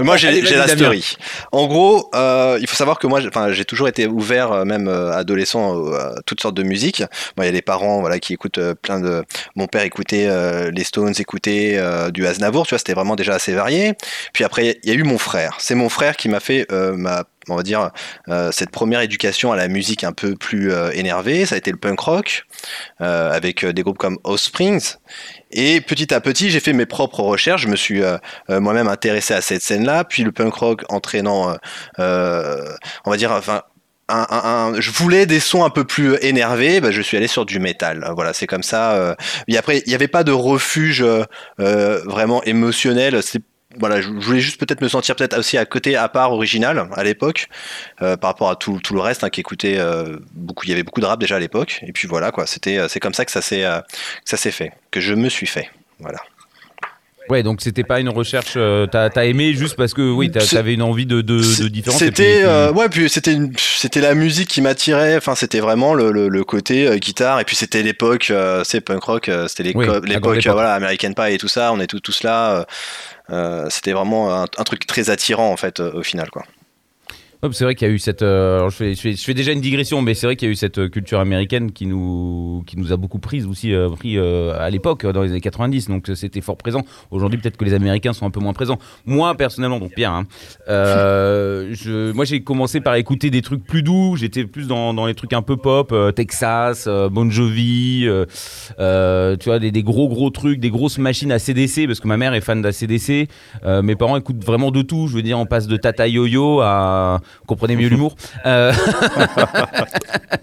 Moi, 0.00 0.16
j'ai 0.16 0.40
la 0.42 0.66
Damien. 0.66 0.76
story. 0.76 1.16
En 1.52 1.66
gros, 1.66 2.08
euh, 2.14 2.58
il 2.60 2.66
faut 2.68 2.76
savoir 2.76 2.98
que 2.98 3.06
moi, 3.06 3.20
j'ai- 3.52 3.64
toujours 3.64 3.88
été 3.88 4.06
ouvert, 4.06 4.64
même 4.64 4.88
euh, 4.88 5.12
adolescent, 5.12 5.76
euh, 5.76 5.96
à 5.98 6.14
toutes 6.26 6.40
sortes 6.40 6.56
de 6.56 6.62
musique. 6.62 7.00
Moi, 7.36 7.44
il 7.44 7.46
y 7.46 7.48
a 7.48 7.52
des 7.52 7.62
parents, 7.62 8.00
voilà, 8.00 8.18
qui 8.18 8.32
écoutent 8.34 8.58
euh, 8.58 8.74
plein 8.74 9.00
de. 9.00 9.24
Mon 9.56 9.66
père 9.66 9.82
écoutait 9.82 10.26
euh, 10.28 10.70
les 10.72 10.84
Stones, 10.84 11.14
écoutait 11.18 11.74
euh, 11.76 12.10
du 12.10 12.26
Aznavour. 12.26 12.66
Tu 12.66 12.70
vois, 12.70 12.78
c'était 12.78 12.94
vraiment 12.94 13.16
déjà 13.16 13.34
assez 13.34 13.52
varié. 13.52 13.94
Puis 14.32 14.44
après, 14.44 14.78
il 14.84 14.88
y 14.90 14.92
a 14.92 14.96
eu 14.96 15.02
mon 15.02 15.18
frère. 15.18 15.56
C'est 15.58 15.74
mon 15.74 15.88
frère 15.88 16.16
qui 16.16 16.28
m'a 16.28 16.40
fait 16.40 16.66
euh, 16.72 16.94
ma 16.96 17.24
on 17.48 17.56
va 17.56 17.62
dire 17.62 17.90
euh, 18.28 18.52
cette 18.52 18.70
première 18.70 19.00
éducation 19.00 19.52
à 19.52 19.56
la 19.56 19.68
musique 19.68 20.04
un 20.04 20.12
peu 20.12 20.36
plus 20.36 20.72
euh, 20.72 20.90
énervée, 20.92 21.46
ça 21.46 21.54
a 21.54 21.58
été 21.58 21.70
le 21.70 21.78
punk 21.78 22.00
rock 22.00 22.46
euh, 23.00 23.32
avec 23.32 23.64
des 23.64 23.82
groupes 23.82 23.98
comme 23.98 24.18
Offsprings. 24.24 24.96
Et 25.50 25.80
petit 25.80 26.12
à 26.12 26.20
petit, 26.20 26.50
j'ai 26.50 26.60
fait 26.60 26.72
mes 26.72 26.86
propres 26.86 27.20
recherches. 27.20 27.62
Je 27.62 27.68
me 27.68 27.76
suis 27.76 28.02
moi-même 28.48 28.86
intéressé 28.86 29.34
à 29.34 29.40
cette 29.40 29.62
scène-là. 29.62 30.04
Puis 30.04 30.22
le 30.22 30.30
punk 30.30 30.54
rock 30.54 30.84
entraînant, 30.88 31.56
on 31.98 33.10
va 33.10 33.16
dire, 33.16 33.32
enfin. 33.32 33.62
Je 34.08 34.90
voulais 34.90 35.24
des 35.24 35.38
sons 35.38 35.64
un 35.64 35.70
peu 35.70 35.84
plus 35.84 36.16
énervés, 36.20 36.80
bah, 36.80 36.90
je 36.90 37.00
suis 37.00 37.16
allé 37.16 37.28
sur 37.28 37.46
du 37.46 37.60
métal. 37.60 38.10
Voilà, 38.16 38.32
c'est 38.32 38.48
comme 38.48 38.64
ça. 38.64 39.16
Et 39.46 39.56
après, 39.56 39.78
il 39.86 39.88
n'y 39.88 39.94
avait 39.94 40.08
pas 40.08 40.24
de 40.24 40.32
refuge 40.32 41.04
vraiment 41.58 42.42
émotionnel. 42.44 43.20
Voilà, 43.78 44.00
je 44.00 44.08
voulais 44.08 44.40
juste 44.40 44.58
peut-être 44.58 44.80
me 44.80 44.88
sentir 44.88 45.14
peut-être 45.14 45.38
aussi 45.38 45.56
à 45.56 45.64
côté, 45.64 45.94
à 45.96 46.08
part 46.08 46.32
original 46.32 46.88
à 46.96 47.04
l'époque, 47.04 47.48
euh, 48.02 48.16
par 48.16 48.30
rapport 48.30 48.50
à 48.50 48.56
tout, 48.56 48.80
tout 48.82 48.94
le 48.94 49.00
reste 49.00 49.22
hein, 49.22 49.30
qui 49.30 49.40
écoutait 49.40 49.76
euh, 49.78 50.16
beaucoup. 50.34 50.64
Il 50.66 50.70
y 50.70 50.72
avait 50.72 50.82
beaucoup 50.82 51.00
de 51.00 51.06
rap 51.06 51.20
déjà 51.20 51.36
à 51.36 51.40
l'époque. 51.40 51.80
Et 51.86 51.92
puis 51.92 52.08
voilà 52.08 52.32
quoi, 52.32 52.46
c'était 52.46 52.78
euh, 52.78 52.88
c'est 52.88 53.00
comme 53.00 53.14
ça 53.14 53.24
que 53.24 53.30
ça 53.30 53.42
s'est 53.42 53.64
euh, 53.64 53.80
ça 54.24 54.36
s'est 54.36 54.50
fait, 54.50 54.72
que 54.90 55.00
je 55.00 55.14
me 55.14 55.28
suis 55.28 55.46
fait. 55.46 55.70
Voilà. 56.00 56.18
Ouais, 57.28 57.44
donc 57.44 57.60
c'était 57.60 57.84
pas 57.84 58.00
une 58.00 58.08
recherche. 58.08 58.54
euh, 58.56 58.88
T'as 58.88 59.08
as 59.14 59.24
aimé 59.26 59.52
juste 59.54 59.76
parce 59.76 59.94
que 59.94 60.02
oui, 60.02 60.32
t'avais 60.32 60.74
une 60.74 60.82
envie 60.82 61.06
de, 61.06 61.20
de, 61.20 61.36
de 61.62 61.68
différence. 61.68 62.00
C'était 62.00 62.38
puis- 62.38 62.44
euh, 62.44 62.72
ouais, 62.72 62.88
puis 62.88 63.08
c'était 63.08 63.38
c'était 63.56 64.00
la 64.00 64.14
musique 64.16 64.48
qui 64.48 64.60
m'attirait. 64.60 65.16
Enfin, 65.16 65.36
c'était 65.36 65.60
vraiment 65.60 65.94
le, 65.94 66.10
le, 66.10 66.26
le 66.28 66.42
côté 66.44 66.88
euh, 66.88 66.96
guitare. 66.96 67.38
Et 67.38 67.44
puis 67.44 67.54
c'était 67.54 67.84
l'époque, 67.84 68.32
c'est 68.64 68.80
punk 68.80 69.04
rock. 69.04 69.30
c'était 69.46 69.70
Oui, 69.76 69.86
l'époque, 70.06 70.38
époque. 70.38 70.46
voilà, 70.52 70.74
American 70.74 71.12
Pie 71.12 71.34
et 71.34 71.38
tout 71.38 71.46
ça. 71.46 71.72
On 71.72 71.78
est 71.78 71.86
tous 71.86 72.00
tous 72.00 72.24
là. 72.24 72.66
Euh, 73.30 73.66
c'était 73.70 73.92
vraiment 73.92 74.34
un, 74.34 74.44
un 74.44 74.64
truc 74.64 74.86
très 74.86 75.10
attirant 75.10 75.50
en 75.52 75.56
fait 75.56 75.80
euh, 75.80 75.92
au 75.92 76.02
final 76.02 76.30
quoi. 76.30 76.44
C'est 77.52 77.64
vrai 77.64 77.74
qu'il 77.74 77.88
y 77.88 77.90
a 77.90 77.94
eu 77.94 77.98
cette. 77.98 78.20
euh, 78.20 78.68
je, 78.68 79.16
fais, 79.16 79.34
déjà 79.34 79.52
une 79.52 79.62
digression, 79.62 80.02
mais 80.02 80.12
c'est 80.12 80.26
vrai 80.26 80.36
qu'il 80.36 80.46
y 80.46 80.50
a 80.50 80.52
eu 80.52 80.56
cette 80.56 80.76
euh, 80.76 80.88
culture 80.90 81.20
américaine 81.20 81.72
qui 81.72 81.86
nous, 81.86 82.62
qui 82.66 82.78
nous 82.78 82.92
a 82.92 82.98
beaucoup 82.98 83.18
prise 83.18 83.46
aussi 83.46 83.72
euh, 83.72 83.88
pris 83.88 84.18
à 84.18 84.68
l'époque, 84.68 85.06
dans 85.06 85.22
les 85.22 85.30
années 85.30 85.40
90. 85.40 85.88
Donc 85.88 86.10
c'était 86.14 86.42
fort 86.42 86.58
présent. 86.58 86.82
Aujourd'hui, 87.10 87.38
peut-être 87.38 87.56
que 87.56 87.64
les 87.64 87.72
Américains 87.72 88.12
sont 88.12 88.26
un 88.26 88.30
peu 88.30 88.40
moins 88.40 88.52
présents. 88.52 88.78
Moi, 89.06 89.34
personnellement, 89.36 89.80
donc 89.80 89.94
Pierre, 89.94 90.12
hein, 90.12 90.26
moi 90.68 92.24
j'ai 92.24 92.42
commencé 92.42 92.80
par 92.80 92.96
écouter 92.96 93.30
des 93.30 93.40
trucs 93.40 93.64
plus 93.64 93.82
doux. 93.82 94.16
J'étais 94.16 94.44
plus 94.44 94.66
dans, 94.66 95.06
les 95.06 95.14
trucs 95.14 95.32
un 95.32 95.42
peu 95.42 95.56
pop, 95.56 95.94
Texas, 96.14 96.88
Bon 97.10 97.30
Jovi, 97.30 98.06
tu 98.06 99.44
vois, 99.46 99.58
des, 99.58 99.70
des 99.70 99.82
gros 99.82 100.08
gros 100.08 100.28
trucs, 100.28 100.60
des 100.60 100.70
grosses 100.70 100.98
machines 100.98 101.32
à 101.32 101.38
CDC, 101.38 101.86
parce 101.86 102.00
que 102.00 102.08
ma 102.08 102.18
mère 102.18 102.34
est 102.34 102.42
fan 102.42 102.60
d'ACDC. 102.60 103.28
Mes 103.82 103.96
parents 103.96 104.18
écoutent 104.18 104.44
vraiment 104.44 104.70
de 104.70 104.82
tout. 104.82 105.08
Je 105.08 105.14
veux 105.14 105.22
dire, 105.22 105.38
on 105.38 105.46
passe 105.46 105.66
de 105.66 105.78
Tata 105.78 106.06
Yo-Yo 106.06 106.60
à. 106.60 107.20
Comprenez 107.46 107.76
mieux 107.76 107.88
l'humour 107.88 108.16
Euh, 108.46 108.72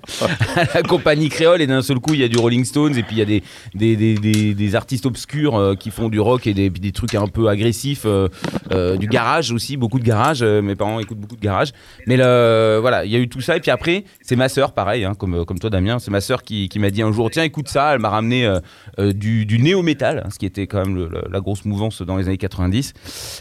la 0.73 0.83
compagnie 0.83 1.29
créole, 1.29 1.61
et 1.61 1.67
d'un 1.67 1.81
seul 1.81 1.99
coup, 1.99 2.13
il 2.13 2.21
y 2.21 2.23
a 2.23 2.27
du 2.27 2.37
Rolling 2.37 2.65
Stones, 2.65 2.97
et 2.97 3.03
puis 3.03 3.15
il 3.15 3.19
y 3.19 3.21
a 3.21 3.25
des, 3.25 3.43
des, 3.75 3.95
des, 3.95 4.53
des, 4.53 4.75
artistes 4.75 5.05
obscurs 5.05 5.55
euh, 5.55 5.75
qui 5.75 5.91
font 5.91 6.09
du 6.09 6.19
rock 6.19 6.47
et 6.47 6.53
des, 6.53 6.69
des 6.69 6.91
trucs 6.91 7.15
un 7.15 7.27
peu 7.27 7.47
agressifs, 7.47 8.03
euh, 8.05 8.27
euh, 8.71 8.97
du 8.97 9.07
garage 9.07 9.51
aussi, 9.51 9.77
beaucoup 9.77 9.99
de 9.99 10.03
garage. 10.03 10.43
Mes 10.43 10.75
parents 10.75 10.99
écoutent 10.99 11.19
beaucoup 11.19 11.35
de 11.35 11.41
garage. 11.41 11.71
Mais 12.05 12.17
le, 12.17 12.77
voilà, 12.79 13.05
il 13.05 13.11
y 13.11 13.15
a 13.15 13.19
eu 13.19 13.27
tout 13.27 13.41
ça. 13.41 13.57
Et 13.57 13.59
puis 13.59 13.71
après, 13.71 14.03
c'est 14.21 14.35
ma 14.35 14.49
sœur, 14.49 14.73
pareil, 14.73 15.03
hein, 15.03 15.13
comme, 15.17 15.45
comme 15.45 15.59
toi, 15.59 15.69
Damien, 15.69 15.99
c'est 15.99 16.11
ma 16.11 16.21
sœur 16.21 16.43
qui, 16.43 16.69
qui 16.69 16.79
m'a 16.79 16.89
dit 16.89 17.01
un 17.01 17.11
jour 17.11 17.29
Tiens, 17.29 17.43
écoute 17.43 17.67
ça. 17.67 17.93
Elle 17.93 17.99
m'a 17.99 18.09
ramené 18.09 18.51
du, 18.97 19.45
du 19.45 19.59
néo-métal, 19.59 20.23
hein, 20.25 20.29
ce 20.31 20.39
qui 20.39 20.45
était 20.45 20.67
quand 20.67 20.85
même 20.85 21.09
la 21.29 21.39
grosse 21.39 21.65
mouvance 21.65 22.01
dans 22.01 22.17
les 22.17 22.27
années 22.27 22.37
90. 22.37 22.93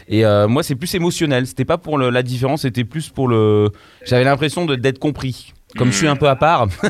Et 0.09 0.23
moi, 0.47 0.63
c'est 0.63 0.75
plus 0.75 0.93
émotionnel. 0.95 1.47
C'était 1.47 1.65
pas 1.65 1.77
pour 1.77 1.97
la 1.97 2.23
différence, 2.23 2.61
c'était 2.61 2.83
plus 2.83 3.09
pour 3.09 3.27
le. 3.27 3.36
J'avais 4.05 4.23
l'impression 4.23 4.65
de- 4.65 4.75
d'être 4.75 4.99
compris. 4.99 5.53
Comme 5.77 5.91
je 5.91 5.97
suis 5.97 6.07
un 6.07 6.15
peu 6.15 6.29
à 6.29 6.37
part. 6.37 6.67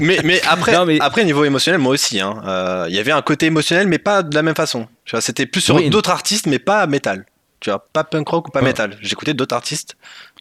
mais, 0.00 0.18
mais 0.24 0.40
après, 0.48 0.72
Non, 0.72 0.86
mais- 0.86 1.00
après 1.00 1.24
niveau 1.24 1.44
émotionnel, 1.44 1.80
moi 1.80 1.92
aussi. 1.92 2.20
hein. 2.20 2.42
Euh, 2.46 2.86
Il 2.88 2.94
y 2.94 2.98
avait 2.98 3.12
un 3.12 3.22
côté 3.22 3.46
émotionnel, 3.46 3.86
mais 3.86 3.98
pas 3.98 4.22
de 4.22 4.34
la 4.34 4.42
même 4.42 4.54
façon. 4.54 4.86
C'était 5.20 5.46
plus 5.46 5.60
sur 5.60 5.76
Oui. 5.76 5.90
d'autres 5.90 6.10
artistes, 6.10 6.46
mais 6.46 6.58
pas 6.58 6.86
métal. 6.86 7.26
Tu 7.60 7.70
vois, 7.70 7.86
pas 7.92 8.04
punk 8.04 8.28
rock 8.28 8.48
ou 8.48 8.50
pas 8.50 8.60
Ouais. 8.60 8.66
métal. 8.66 8.96
J'écoutais 9.00 9.34
d'autres 9.34 9.54
artistes, 9.54 9.96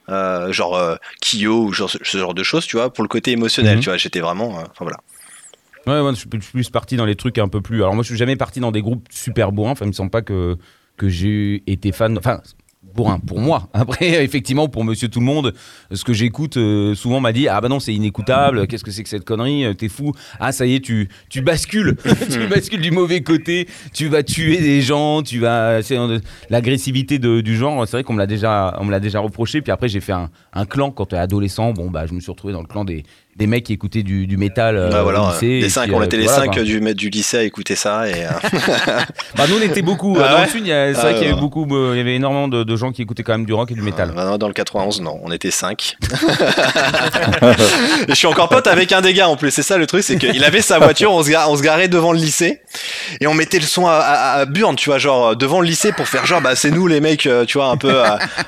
euh, 0.10 0.52
genre 0.52 0.76
euh, 0.76 0.96
Kyo 1.22 1.66
ou 1.66 1.74
genre, 1.74 1.90
ce- 1.90 2.04
genre 2.18 2.34
de 2.34 2.44
choses, 2.44 2.66
tu 2.66 2.78
vois, 2.78 2.92
pour 2.92 3.04
le 3.04 3.08
côté 3.08 3.32
émotionnel. 3.32 3.78
Mhm. 3.78 3.84
Tu 3.84 3.90
vois, 3.90 3.98
j'étais 3.98 4.20
vraiment. 4.20 4.60
euh, 4.60 4.64
Enfin 4.64 4.86
voilà. 4.86 4.98
Ouais, 5.86 6.02
moi, 6.02 6.12
je 6.12 6.18
suis 6.18 6.30
plus- 6.30 6.40
plus 6.40 6.70
parti 6.70 6.96
dans 6.96 7.06
les 7.06 7.16
trucs 7.16 7.38
un 7.38 7.50
peu 7.50 7.62
plus. 7.62 7.82
Alors, 7.84 7.94
moi, 7.94 8.04
je 8.04 8.08
suis 8.08 8.18
jamais 8.18 8.38
parti 8.38 8.60
dans 8.62 8.72
des 8.72 8.82
groupes 8.82 9.06
super 9.12 9.52
bourrins. 9.52 9.72
Enfin, 9.72 9.86
il 9.86 9.90
me 9.90 9.94
semble 9.94 10.12
pas 10.12 10.22
que, 10.22 10.58
que 10.98 11.10
j'ai 11.10 11.62
été 11.68 11.92
fan. 11.92 12.18
Enfin, 12.18 12.42
bourrin 12.96 13.20
pour 13.20 13.40
moi. 13.40 13.70
Après, 13.74 14.24
effectivement, 14.24 14.68
pour 14.68 14.84
monsieur 14.84 15.08
tout 15.08 15.20
le 15.20 15.26
monde, 15.26 15.54
ce 15.92 16.04
que 16.04 16.14
j'écoute 16.14 16.58
euh, 16.58 16.96
souvent 16.96 17.20
m'a 17.20 17.32
dit 17.34 17.48
Ah 17.48 17.60
bah 17.62 17.70
non, 17.70 17.80
c'est 17.80 17.94
inécoutable. 17.94 18.68
Qu'est-ce 18.68 18.84
que 18.84 18.92
c'est 18.92 19.04
que 19.04 19.10
cette 19.10 19.26
connerie 19.26 19.66
Euh, 19.66 19.74
T'es 19.74 19.90
fou. 19.90 20.14
Ah, 20.40 20.52
ça 20.52 20.66
y 20.66 20.76
est, 20.76 20.80
tu, 20.80 21.10
tu 21.30 21.42
bascules. 21.42 21.96
tu 22.32 22.48
bascules 22.48 22.82
du 22.82 22.92
mauvais 22.92 23.22
côté. 23.22 23.68
Tu 23.94 24.08
vas 24.08 24.24
tuer 24.24 24.58
des 24.60 24.82
gens. 24.82 25.22
Tu 25.24 25.40
vas. 25.40 25.82
C'est 25.82 25.98
euh, 25.98 26.20
l'agressivité 26.50 27.20
de- 27.20 27.42
du 27.42 27.56
genre. 27.58 27.86
C'est 27.88 27.98
vrai 27.98 28.04
qu'on 28.04 28.14
me 28.14 28.20
l'a 28.20 28.28
déjà, 28.28 28.78
on 28.80 28.86
me 28.86 28.92
l'a 28.92 29.00
déjà 29.00 29.20
reproché. 29.20 29.62
Puis 29.62 29.72
après, 29.72 29.88
j'ai 29.90 30.02
fait 30.02 30.12
un, 30.14 30.30
un 30.54 30.66
clan 30.66 30.92
quand 30.92 31.08
t'es 31.08 31.18
adolescent. 31.18 31.72
Bon, 31.74 31.90
bah, 31.90 32.06
je 32.08 32.14
me 32.14 32.20
suis 32.20 32.32
retrouvé 32.32 32.54
dans 32.54 32.62
le 32.62 32.68
clan 32.68 32.86
des, 32.86 33.04
des 33.36 33.48
mecs 33.48 33.64
qui 33.66 33.74
écoutaient 33.74 34.04
du, 34.04 34.28
du 34.28 34.38
métal. 34.38 34.78
euh, 34.78 34.90
Bah, 34.90 35.02
voilà, 35.04 35.22
au 35.24 35.32
lycée, 35.32 35.60
les 35.62 35.70
cinq, 35.70 35.84
puis, 35.86 35.94
on 35.96 36.02
euh, 36.02 36.06
était 36.06 36.18
les 36.18 36.24
voilà, 36.26 36.44
cinq 36.44 36.54
quoi. 36.54 36.64
du 36.64 36.80
maître 36.82 36.98
du 37.00 37.10
lycée 37.10 37.38
à 37.38 37.44
écouter 37.44 37.76
ça 37.76 38.08
et. 38.08 38.26
euh, 38.26 38.30
Bah, 39.38 39.46
nous, 39.50 39.56
on 39.58 39.62
était 39.62 39.82
beaucoup. 39.82 40.18
Ah 40.20 40.30
dans 40.30 40.36
ouais 40.40 40.44
le 40.46 40.50
sud, 40.52 40.62
il 40.66 40.68
y 40.68 40.72
a- 40.74 40.94
c'est 40.94 41.00
Ah 41.00 41.02
vrai 41.04 41.12
ouais, 41.14 41.18
qu'il 41.20 41.28
y 41.28 41.32
avait 41.32 41.40
beaucoup. 41.40 41.66
il 41.94 41.98
y 41.98 42.02
avait 42.02 42.16
énormément 42.16 42.48
de, 42.48 42.64
de 42.64 42.76
gens 42.76 42.92
qui 42.92 43.02
écoutaient 43.02 43.24
quand 43.24 43.34
même 43.34 43.46
du 43.46 43.54
rock 43.54 43.72
et 43.72 43.74
du 43.76 43.82
métal. 43.82 44.14
euh, 44.16 44.38
dans 44.38 44.48
le 44.48 44.54
91, 44.54 45.02
non, 45.02 45.20
on 45.24 45.32
était 45.32 45.52
cinq. 45.52 45.96
Et 48.08 48.10
je 48.10 48.14
suis 48.16 48.28
encore 48.28 48.50
pote 48.50 48.68
avec 48.68 48.92
un 48.92 49.02
des 49.02 49.14
gars 49.14 49.28
en 49.28 49.36
plus. 49.36 49.52
C'est 49.52 49.64
ça 49.64 49.78
le 49.78 49.88
truc, 49.88 50.04
c'est 50.04 50.18
qu'il 50.18 50.44
avait 50.44 50.62
sa 50.62 50.80
voiture, 50.80 51.12
on 51.12 51.24
se, 51.24 51.30
ga- 51.30 51.46
on 51.50 51.56
se 51.58 51.62
garait 51.62 51.88
devant 51.88 52.12
le 52.12 52.20
lycée 52.20 52.62
et 53.22 53.28
on 53.28 53.34
mettait 53.34 53.60
le 53.60 53.66
son 53.66 53.88
à, 53.88 53.94
à, 53.94 54.32
à 54.40 54.46
burne, 54.46 54.76
tu 54.76 54.90
vois, 54.90 54.98
genre 54.98 55.36
devant 55.36 55.62
le 55.62 55.68
lycée 55.68 55.92
pour 55.92 56.08
faire 56.08 56.26
genre 56.26 56.42
bah 56.42 56.56
c'est 56.56 56.72
nous 56.72 56.88
les 56.88 57.02
mecs, 57.02 57.28
tu 57.48 57.58
vois, 57.58 57.68
un 57.68 57.78
peu 57.78 58.02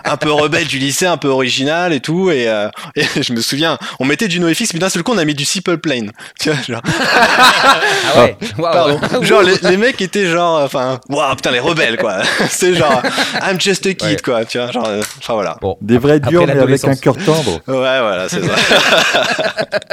un 0.06 0.18
peu 0.18 0.32
rebelles 0.32 0.68
du 0.68 0.78
lycée, 0.80 1.06
un 1.06 1.18
peu 1.18 1.28
original 1.28 1.94
et 1.94 2.00
tout. 2.00 2.32
Et, 2.32 2.48
euh, 2.48 2.70
et 2.96 3.04
je 3.22 3.34
me 3.34 3.42
souviens, 3.42 3.78
on 4.00 4.06
mettait 4.06 4.28
du 4.28 4.40
NoFX, 4.40 4.74
mais 4.76 4.80
d'un 4.80 4.90
seul 4.90 5.02
coup 5.04 5.14
on 5.14 5.18
a 5.18 5.26
mis 5.26 5.34
du 5.34 5.46
Simple 5.46 5.78
Plane, 5.80 6.12
tu 6.40 6.52
vois, 6.52 6.62
genre. 6.62 6.82
Ah 6.86 8.20
ouais 8.20 8.38
Waouh. 8.58 8.74
Pardon. 9.00 9.24
Genre 9.24 9.42
les, 9.42 9.56
les 9.70 9.78
mecs 9.78 10.00
étaient 10.02 10.28
genre, 10.28 10.62
enfin, 10.62 11.00
waouh 11.10 11.36
putain 11.36 11.52
les 11.52 11.60
rebelles 11.60 11.98
quoi. 11.98 12.18
C'est 12.50 12.76
genre 12.76 13.02
I'm 13.42 13.60
just 13.60 13.86
a 13.88 13.94
kid 13.94 14.08
Ouais. 14.08 14.18
quoi, 14.24 14.46
tu 14.46 14.58
vois, 14.60 14.72
genre, 14.72 14.86
euh, 14.88 15.02
enfin 15.18 15.34
voilà. 15.34 15.58
Bon, 15.62 15.78
Des 15.82 15.98
vrais 15.98 16.16
après 16.18 16.30
durs, 16.30 16.46
mais 16.46 16.60
avec 16.60 16.84
un 16.86 16.96
cœur 16.96 17.16
tendre. 17.18 17.54
Ouais 17.68 18.00
voilà 18.02 18.28
c'est 18.30 18.44
ça. 18.44 18.56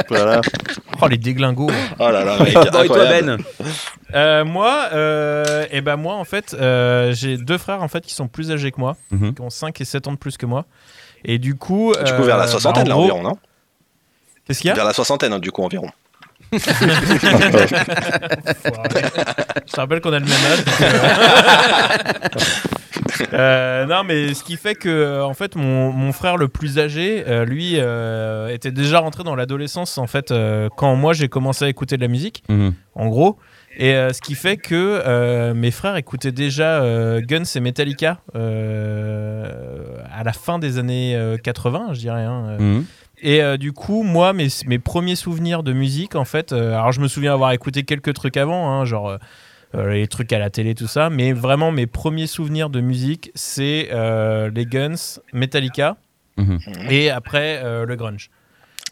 Voilà. 0.08 0.40
Oh, 1.00 1.08
les 1.08 1.16
déglingos. 1.18 1.70
Oh 1.98 2.10
là 2.10 2.24
là. 2.24 2.36
mec, 2.38 2.54
Bon, 2.54 2.82
et 2.82 2.86
toi. 2.86 3.04
Ben 3.06 3.38
Euh, 4.14 4.44
moi, 4.44 4.88
euh, 4.92 5.64
et 5.70 5.80
ben 5.80 5.96
moi, 5.96 6.14
en 6.14 6.24
fait, 6.24 6.54
euh, 6.60 7.12
j'ai 7.14 7.36
deux 7.38 7.56
frères 7.58 7.82
en 7.82 7.88
fait 7.88 8.04
qui 8.04 8.14
sont 8.14 8.28
plus 8.28 8.50
âgés 8.50 8.70
que 8.70 8.78
moi, 8.80 8.96
Mhm. 9.10 9.34
qui 9.34 9.40
ont 9.40 9.50
5 9.50 9.80
et 9.80 9.84
7 9.84 10.06
ans 10.08 10.12
de 10.12 10.16
plus 10.18 10.36
que 10.36 10.46
moi. 10.46 10.66
Et 11.24 11.38
du 11.38 11.54
coup. 11.56 11.92
Du 12.04 12.12
coup 12.12 12.22
vers 12.22 12.36
la 12.36 12.46
soixantaine 12.46 12.84
bah, 12.84 12.90
là 12.90 12.96
environ, 12.96 13.22
non? 13.22 13.38
Qu'est-ce 14.46 14.60
qu'il 14.60 14.68
y 14.68 14.72
a 14.72 14.74
Vers 14.74 14.84
la 14.84 14.92
soixantaine 14.92 15.32
hein, 15.32 15.38
du 15.38 15.50
coup 15.52 15.62
environ. 15.62 15.88
Je 16.52 16.58
te 19.72 19.76
rappelle 19.80 20.00
qu'on 20.00 20.12
a 20.12 20.18
le 20.18 20.26
même 20.26 20.34
âge. 20.50 20.64
donc, 22.32 22.42
euh, 23.22 23.26
euh, 23.32 23.86
non, 23.86 24.04
mais 24.04 24.34
ce 24.34 24.42
qui 24.44 24.56
fait 24.56 24.74
que, 24.74 25.22
en 25.22 25.34
fait, 25.34 25.56
mon, 25.56 25.92
mon 25.92 26.12
frère 26.12 26.36
le 26.36 26.48
plus 26.48 26.78
âgé, 26.78 27.24
euh, 27.26 27.44
lui, 27.44 27.74
euh, 27.78 28.48
était 28.48 28.70
déjà 28.72 28.98
rentré 28.98 29.22
dans 29.24 29.34
l'adolescence, 29.34 29.96
en 29.98 30.06
fait, 30.06 30.30
euh, 30.30 30.68
quand 30.76 30.94
moi 30.94 31.12
j'ai 31.14 31.28
commencé 31.28 31.64
à 31.64 31.68
écouter 31.68 31.96
de 31.96 32.02
la 32.02 32.08
musique, 32.08 32.42
Mhm. 32.48 32.74
en 32.94 33.08
gros. 33.08 33.38
Et 33.78 33.94
euh, 33.94 34.12
ce 34.12 34.20
qui 34.20 34.34
fait 34.34 34.58
que 34.58 34.74
euh, 35.06 35.54
mes 35.54 35.70
frères 35.70 35.96
écoutaient 35.96 36.30
déjà 36.32 36.82
euh, 36.82 37.22
Guns 37.22 37.44
et 37.54 37.60
Metallica 37.60 38.18
euh, 38.36 39.46
à 40.14 40.22
la 40.24 40.34
fin 40.34 40.58
des 40.58 40.76
années 40.76 41.16
euh, 41.16 41.38
80, 41.38 41.94
je 41.94 41.98
dirais. 42.00 42.20
hein, 42.22 42.44
euh. 42.50 42.58
Mhm. 42.58 42.84
Et 43.18 43.42
euh, 43.42 43.56
du 43.56 43.72
coup, 43.72 44.02
moi, 44.02 44.32
mes, 44.32 44.48
mes 44.66 44.78
premiers 44.78 45.16
souvenirs 45.16 45.62
de 45.62 45.72
musique, 45.72 46.14
en 46.16 46.24
fait, 46.24 46.52
euh, 46.52 46.74
alors 46.74 46.92
je 46.92 47.00
me 47.00 47.08
souviens 47.08 47.32
avoir 47.34 47.52
écouté 47.52 47.84
quelques 47.84 48.14
trucs 48.14 48.36
avant, 48.36 48.68
hein, 48.70 48.84
genre 48.84 49.18
euh, 49.74 49.92
les 49.92 50.06
trucs 50.08 50.32
à 50.32 50.38
la 50.38 50.50
télé, 50.50 50.74
tout 50.74 50.86
ça, 50.88 51.08
mais 51.08 51.32
vraiment 51.32 51.70
mes 51.72 51.86
premiers 51.86 52.26
souvenirs 52.26 52.68
de 52.68 52.80
musique, 52.80 53.30
c'est 53.34 53.88
euh, 53.92 54.50
les 54.54 54.66
Guns, 54.66 55.20
Metallica, 55.32 55.96
Mhm. 56.38 56.58
et 56.88 57.10
après 57.10 57.60
euh, 57.62 57.84
le 57.84 57.94
grunge. 57.94 58.30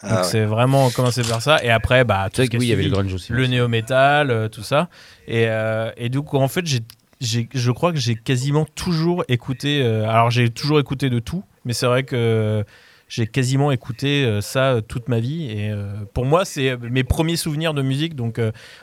Donc 0.03 0.11
Ah 0.13 0.17
ouais. 0.19 0.23
c'est 0.25 0.45
vraiment 0.45 0.91
commencé 0.91 1.23
par 1.23 1.43
ça, 1.43 1.63
et 1.65 1.71
après, 1.71 2.05
bah, 2.05 2.29
tout 2.33 2.43
ce 2.43 2.47
que 2.47 2.51
qui 2.53 2.57
oui, 2.59 2.67
il 2.67 2.71
y 2.71 2.73
avait 2.73 2.83
le 2.85 2.91
grunge 2.91 3.13
aussi. 3.15 3.33
le 3.33 3.47
néo-metal, 3.47 4.31
euh, 4.31 4.49
tout 4.49 4.63
ça. 4.63 4.89
Et, 5.27 5.47
euh, 5.49 5.91
et 5.97 6.09
du 6.11 6.21
coup, 6.23 6.37
en 6.37 6.49
fait, 6.49 6.67
j'ai, 6.67 6.81
j'ai- 7.21 7.49
je 7.53 7.71
crois 7.71 7.93
que 7.93 7.99
j'ai 7.99 8.15
quasiment 8.15 8.65
toujours 8.67 9.25
écouté. 9.29 9.83
euh, 9.83 10.09
alors, 10.09 10.31
j'ai 10.31 10.49
toujours 10.51 10.79
écouté 10.81 11.11
de 11.11 11.19
tout, 11.19 11.43
mais 11.65 11.73
c'est 11.73 11.87
vrai 11.87 12.03
que 12.05 12.65
j'ai 13.11 13.27
quasiment 13.27 13.71
écouté 13.71 14.25
euh, 14.25 14.41
ça 14.41 14.73
euh, 14.73 14.81
toute 14.81 15.09
ma 15.09 15.21
vie. 15.21 15.51
Et 15.51 15.71
euh, 15.71 15.93
pour 16.15 16.25
moi, 16.25 16.47
c'est 16.47 16.79
mes 16.79 17.05
premiers 17.05 17.37
souvenirs 17.37 17.75
de 17.75 17.83
musique. 17.83 18.17
Donc, 18.17 18.41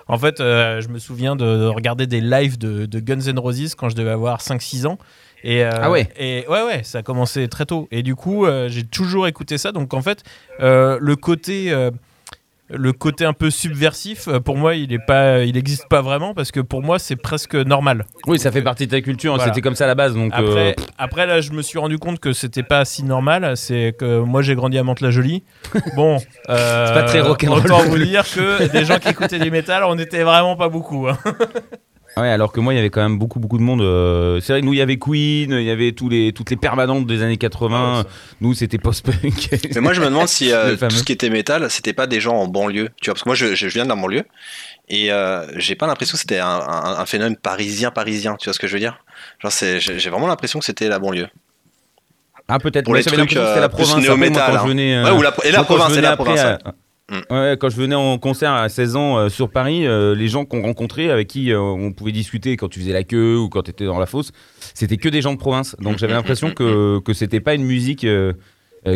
en 0.07 0.17
fait, 0.19 0.35
je 0.37 0.87
me 0.89 0.99
souviens 0.99 1.35
de, 1.35 1.45
de 1.45 1.65
regarder 1.65 2.05
des 2.05 2.21
lives 2.21 2.59
de, 2.59 2.85
de 2.85 2.99
Guns 2.99 3.27
N' 3.27 3.39
Roses 3.39 3.73
quand 3.73 3.89
je 3.89 3.95
devais 3.95 4.11
avoir 4.11 4.41
5-6 4.41 4.85
ans. 4.85 4.99
Et, 5.43 5.63
euh, 5.63 5.69
Ah 5.73 5.89
ouais. 5.89 6.09
Et 6.17 6.45
ouais, 6.49 6.63
ouais, 6.63 6.83
ça 6.83 6.99
a 6.99 7.03
commencé 7.03 7.47
très 7.47 7.65
tôt. 7.65 7.87
Et 7.91 8.03
du 8.03 8.15
coup, 8.15 8.45
euh, 8.45 8.69
j'ai 8.69 8.83
toujours 8.83 9.27
écouté 9.27 9.57
ça. 9.57 9.71
Donc, 9.71 9.93
en 9.93 10.01
fait, 10.01 10.23
euh, 10.59 10.97
le 10.99 11.15
côté. 11.15 11.73
Euh, 12.71 12.75
le 12.77 12.93
côté 12.93 13.25
un 13.25 13.33
peu 13.33 13.49
subversif, 13.49 14.27
euh, 14.27 14.39
pour 14.39 14.57
moi, 14.57 14.75
il 14.75 14.91
est 14.93 14.99
pas, 15.05 15.43
il 15.43 15.53
n'existe 15.55 15.87
pas 15.89 16.01
vraiment 16.01 16.33
parce 16.33 16.51
que 16.51 16.59
pour 16.59 16.81
moi, 16.81 16.99
c'est 16.99 17.15
presque 17.15 17.55
normal. 17.55 18.05
Oui, 18.25 18.39
ça 18.39 18.51
fait 18.51 18.61
partie 18.61 18.85
de 18.87 18.91
ta 18.91 19.01
culture. 19.01 19.35
Voilà. 19.35 19.49
C'était 19.51 19.61
comme 19.61 19.75
ça 19.75 19.85
à 19.85 19.87
la 19.87 19.95
base. 19.95 20.13
Donc, 20.15 20.31
Après, 20.33 20.71
euh, 20.71 20.83
après 20.97 21.25
là, 21.25 21.41
je 21.41 21.51
me 21.51 21.61
suis 21.61 21.79
rendu 21.79 21.97
compte 21.97 22.19
que 22.19 22.33
c'était 22.33 22.63
pas 22.63 22.85
si 22.85 23.03
normal. 23.03 23.55
C'est 23.55 23.95
que 23.97 24.19
moi, 24.19 24.41
j'ai 24.41 24.55
grandi 24.55 24.77
à 24.77 24.83
Mantes-la-Jolie. 24.83 25.43
Bon, 25.95 26.17
euh, 26.49 26.87
C'est 26.87 26.93
pas 26.93 27.03
très 27.03 27.21
rock'n'roll 27.21 27.59
Autant 27.59 27.83
vous 27.83 27.97
dire 27.97 28.23
que 28.23 28.67
des 28.71 28.85
gens 28.85 28.99
qui 28.99 29.09
écoutaient 29.09 29.39
du 29.39 29.49
métal, 29.51 29.83
on 29.85 29.97
était 29.97 30.23
vraiment 30.23 30.55
pas 30.55 30.69
beaucoup. 30.69 31.07
hein. 31.07 31.17
ouais, 32.21 32.29
alors 32.29 32.51
que 32.51 32.59
moi, 32.59 32.73
il 32.73 32.77
y 32.77 32.79
avait 32.79 32.89
quand 32.89 33.01
même 33.01 33.17
beaucoup, 33.19 33.39
beaucoup 33.39 33.57
de 33.57 33.63
monde. 33.63 33.81
euh, 33.81 34.39
C'est 34.41 34.53
vrai 34.53 34.61
que 34.61 34.65
nous, 34.65 34.73
il 34.73 34.77
y 34.77 34.81
avait 34.81 34.97
Queen, 34.97 35.51
il 35.51 35.63
y 35.63 35.69
avait 35.69 35.91
tous 35.91 36.09
les, 36.09 36.31
toutes 36.33 36.49
les 36.49 36.55
permanentes 36.57 37.05
des 37.07 37.21
années 37.23 37.37
80. 37.37 38.05
nous, 38.41 38.53
c'était 38.53 38.77
post-punk. 38.77 39.49
Mais 39.75 39.81
moi, 39.81 39.93
je 39.93 40.01
me 40.01 40.05
demande 40.05 40.27
si 40.27 40.51
euh, 40.51 40.75
tout 40.89 40.89
ce 40.95 41.03
qui 41.03 41.11
était 41.11 41.29
métal, 41.29 41.69
c'était 41.69 41.93
pas 41.93 42.07
des 42.07 42.19
gens 42.19 42.35
en 42.35 42.47
banlieue. 42.47 42.89
Tu 43.01 43.05
vois, 43.09 43.13
parce 43.15 43.23
que 43.23 43.29
moi, 43.29 43.35
je, 43.35 43.55
je 43.55 43.67
viens 43.67 43.83
de 43.83 43.89
la 43.89 43.95
banlieue 43.95 44.23
et 44.89 45.11
euh, 45.11 45.45
j'ai 45.57 45.75
pas 45.75 45.87
l'impression 45.87 46.13
que 46.13 46.19
c'était 46.21 46.39
un, 46.39 46.47
un- 46.47 46.97
un 46.99 47.05
phénomène 47.05 47.35
parisien, 47.37 47.91
parisien. 47.91 48.35
Tu 48.39 48.45
vois 48.45 48.53
ce 48.53 48.59
que 48.59 48.67
je 48.67 48.73
veux 48.73 48.79
dire? 48.79 48.97
Genre, 49.39 49.51
c'est- 49.51 49.79
j'ai 49.79 50.09
vraiment 50.09 50.27
l'impression 50.27 50.59
que 50.59 50.65
c'était 50.65 50.87
la 50.87 50.99
banlieue. 50.99 51.27
Ah, 52.47 52.59
peut-être. 52.59 52.85
Pour 52.85 52.95
les 52.95 53.03
trucs, 53.03 53.19
c'était 53.29 53.37
euh, 53.39 53.59
la 53.59 53.67
province. 53.67 53.91
Après, 54.07 54.15
moi, 54.29 54.29
quand 54.47 54.53
hein. 54.55 54.59
je 54.63 54.67
venais, 54.69 54.95
euh, 54.95 55.03
Ouais, 55.03 55.11
ou 55.11 55.21
la, 55.21 55.33
et 55.43 55.51
la 55.51 55.63
province, 55.65 55.97
et 55.97 56.01
la 56.01 56.15
province. 56.15 56.39
à- 56.39 56.57
Ouais, 56.65 56.71
quand 57.09 57.69
je 57.69 57.75
venais 57.75 57.95
en 57.95 58.17
concert 58.17 58.51
à 58.51 58.67
16 58.67 58.95
ans 58.95 59.17
euh, 59.17 59.29
sur 59.29 59.49
Paris, 59.49 59.87
euh, 59.87 60.13
les 60.15 60.27
gens 60.27 60.45
qu'on 60.45 60.61
rencontrait, 60.61 61.09
avec 61.09 61.27
qui 61.27 61.51
euh, 61.51 61.59
on 61.59 61.93
pouvait 61.93 62.11
discuter 62.11 62.57
quand 62.57 62.67
tu 62.67 62.79
faisais 62.79 62.93
la 62.93 63.03
queue 63.03 63.37
ou 63.37 63.49
quand 63.49 63.63
tu 63.63 63.71
étais 63.71 63.85
dans 63.85 63.99
la 63.99 64.05
fosse, 64.05 64.31
c'était 64.73 64.97
que 64.97 65.09
des 65.09 65.21
gens 65.21 65.33
de 65.33 65.39
province. 65.39 65.75
Donc 65.79 65.97
j'avais 65.97 66.13
l'impression 66.13 66.51
que, 66.51 66.99
que 66.99 67.13
c'était 67.13 67.39
pas 67.39 67.53
une 67.53 67.63
musique 67.63 68.05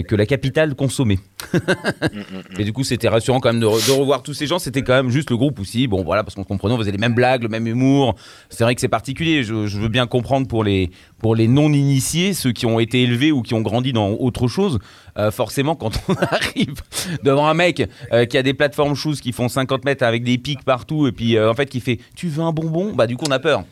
que 0.08 0.16
la 0.16 0.26
capitale 0.26 0.76
consommait. 0.76 1.20
Et 2.58 2.64
du 2.64 2.72
coup, 2.74 2.84
c'était 2.84 3.10
rassurant 3.10 3.40
quand 3.40 3.52
même 3.52 3.62
de, 3.62 3.66
re- 3.66 3.86
de 3.88 3.92
revoir 3.92 4.24
tous 4.24 4.34
ces 4.34 4.48
gens. 4.48 4.60
C'était 4.60 4.82
quand 4.84 4.94
même 4.94 5.10
juste 5.10 5.30
le 5.30 5.38
groupe 5.38 5.60
aussi. 5.60 5.88
Bon, 5.88 6.04
voilà, 6.04 6.24
parce 6.24 6.36
qu'on 6.36 6.44
comprenait, 6.44 6.74
on 6.74 6.78
faisait 6.78 6.92
les 6.92 6.98
mêmes 6.98 7.14
blagues, 7.16 7.44
le 7.44 7.50
même 7.50 7.68
humour. 7.68 8.16
C'est 8.50 8.64
vrai 8.64 8.76
que 8.76 8.82
c'est 8.82 8.88
particulier. 8.88 9.44
Je, 9.44 9.68
je 9.68 9.80
veux 9.80 9.88
bien 9.90 10.08
comprendre 10.08 10.48
pour 10.48 10.64
les, 10.64 10.92
pour 11.20 11.36
les 11.36 11.48
non-initiés, 11.48 12.34
ceux 12.34 12.52
qui 12.52 12.66
ont 12.66 12.80
été 12.80 13.04
élevés 13.04 13.32
ou 13.32 13.42
qui 13.42 13.54
ont 13.54 13.62
grandi 13.62 13.92
dans 13.94 14.12
autre 14.12 14.48
chose. 14.48 14.80
Euh, 15.18 15.32
forcément, 15.32 15.76
quand 15.76 15.92
on 16.08 16.14
arrive 16.32 16.76
devant 17.24 17.48
un 17.48 17.54
mec 17.54 17.90
euh, 18.14 18.26
qui 18.26 18.38
a 18.38 18.44
des 18.44 18.54
plateformes 18.54 18.96
shoes 18.96 19.16
qui 19.22 19.32
font 19.34 19.50
50 19.50 19.84
mètres 19.84 20.04
avec 20.06 20.24
des 20.24 20.38
pics 20.38 20.64
partout 20.64 21.08
et 21.08 21.12
puis 21.12 21.36
euh, 21.36 21.52
en 21.52 21.54
fait 21.54 21.66
qui 21.66 21.82
fait 21.82 22.00
Tu 22.16 22.28
veux 22.28 22.44
un 22.44 22.54
bonbon? 22.54 22.94
Bah, 22.94 23.08
du 23.08 23.18
coup, 23.18 23.26
on 23.28 23.32
a 23.32 23.40
peur. 23.40 23.66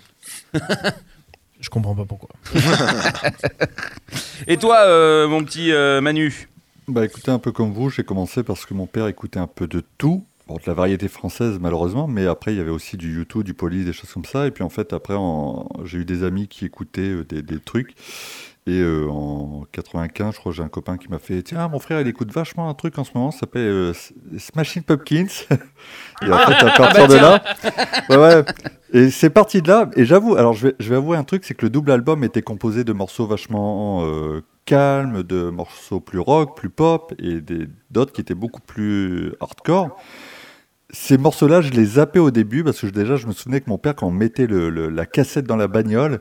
Je 1.59 1.69
comprends 1.69 1.95
pas 1.95 2.05
pourquoi. 2.05 2.29
Et 4.47 4.57
toi, 4.57 4.77
euh, 4.85 5.27
mon 5.27 5.43
petit 5.43 5.71
euh, 5.71 6.01
Manu 6.01 6.47
Bah 6.87 7.05
écoutez, 7.05 7.31
un 7.31 7.39
peu 7.39 7.51
comme 7.51 7.71
vous, 7.73 7.89
j'ai 7.89 8.03
commencé 8.03 8.43
parce 8.43 8.65
que 8.65 8.73
mon 8.73 8.85
père 8.87 9.07
écoutait 9.07 9.39
un 9.39 9.47
peu 9.47 9.67
de 9.67 9.83
tout. 9.97 10.25
Bon, 10.47 10.55
de 10.55 10.61
la 10.65 10.73
variété 10.73 11.07
française 11.07 11.59
malheureusement, 11.61 12.07
mais 12.07 12.25
après 12.25 12.53
il 12.53 12.57
y 12.57 12.61
avait 12.61 12.71
aussi 12.71 12.97
du 12.97 13.13
YouTube, 13.15 13.43
du 13.43 13.53
Police, 13.53 13.85
des 13.85 13.93
choses 13.93 14.11
comme 14.11 14.25
ça. 14.25 14.47
Et 14.47 14.51
puis 14.51 14.63
en 14.63 14.69
fait, 14.69 14.93
après, 14.93 15.13
en- 15.15 15.69
j'ai 15.85 15.99
eu 15.99 16.05
des 16.05 16.23
amis 16.23 16.47
qui 16.47 16.65
écoutaient 16.65 17.01
euh, 17.01 17.23
des, 17.23 17.41
des 17.43 17.59
trucs. 17.59 17.93
Et 18.69 18.81
euh, 18.81 19.07
en 19.09 19.63
95, 19.71 20.35
je 20.35 20.39
crois, 20.39 20.51
j'ai 20.51 20.61
un 20.61 20.67
copain 20.67 20.97
qui 20.97 21.07
m'a 21.09 21.17
fait 21.17 21.41
Tiens, 21.41 21.67
mon 21.69 21.79
frère, 21.79 22.01
il 22.01 22.07
écoute 22.07 22.31
vachement 22.31 22.69
un 22.69 22.75
truc 22.75 22.99
en 22.99 23.03
ce 23.03 23.09
moment, 23.15 23.31
ça 23.31 23.39
s'appelle 23.39 23.63
euh, 23.63 23.93
Smashing 24.37 24.83
Pumpkins. 24.83 25.25
et 26.21 26.31
en 26.31 26.37
fait, 26.37 26.53
à 26.67 26.71
partir 26.77 27.07
de 27.07 27.15
là, 27.15 27.43
ouais, 28.11 28.17
ouais. 28.17 28.43
Et 28.93 29.09
c'est 29.09 29.31
parti 29.31 29.63
de 29.63 29.67
là. 29.69 29.89
Et 29.95 30.05
j'avoue, 30.05 30.35
alors 30.35 30.53
je 30.53 30.67
vais, 30.67 30.75
je 30.79 30.87
vais 30.89 30.97
avouer 30.97 31.17
un 31.17 31.23
truc 31.23 31.45
c'est 31.45 31.55
que 31.55 31.65
le 31.65 31.71
double 31.71 31.89
album 31.89 32.23
était 32.23 32.43
composé 32.43 32.83
de 32.83 32.93
morceaux 32.93 33.25
vachement 33.25 34.03
euh, 34.05 34.43
calmes, 34.65 35.23
de 35.23 35.49
morceaux 35.49 35.99
plus 35.99 36.19
rock, 36.19 36.55
plus 36.55 36.69
pop, 36.69 37.11
et 37.17 37.41
d'autres 37.89 38.11
qui 38.13 38.21
étaient 38.21 38.35
beaucoup 38.35 38.61
plus 38.61 39.33
hardcore. 39.39 39.97
Ces 40.91 41.17
morceaux-là, 41.17 41.61
je 41.61 41.71
les 41.71 41.85
zappais 41.85 42.19
au 42.19 42.29
début 42.29 42.63
parce 42.63 42.81
que 42.81 42.87
déjà, 42.87 43.15
je 43.15 43.25
me 43.25 43.31
souvenais 43.31 43.61
que 43.61 43.69
mon 43.69 43.77
père, 43.79 43.95
quand 43.95 44.07
on 44.07 44.11
mettait 44.11 44.47
le- 44.47 44.69
le- 44.69 44.89
la 44.89 45.05
cassette 45.07 45.45
dans 45.45 45.55
la 45.55 45.67
bagnole, 45.67 46.19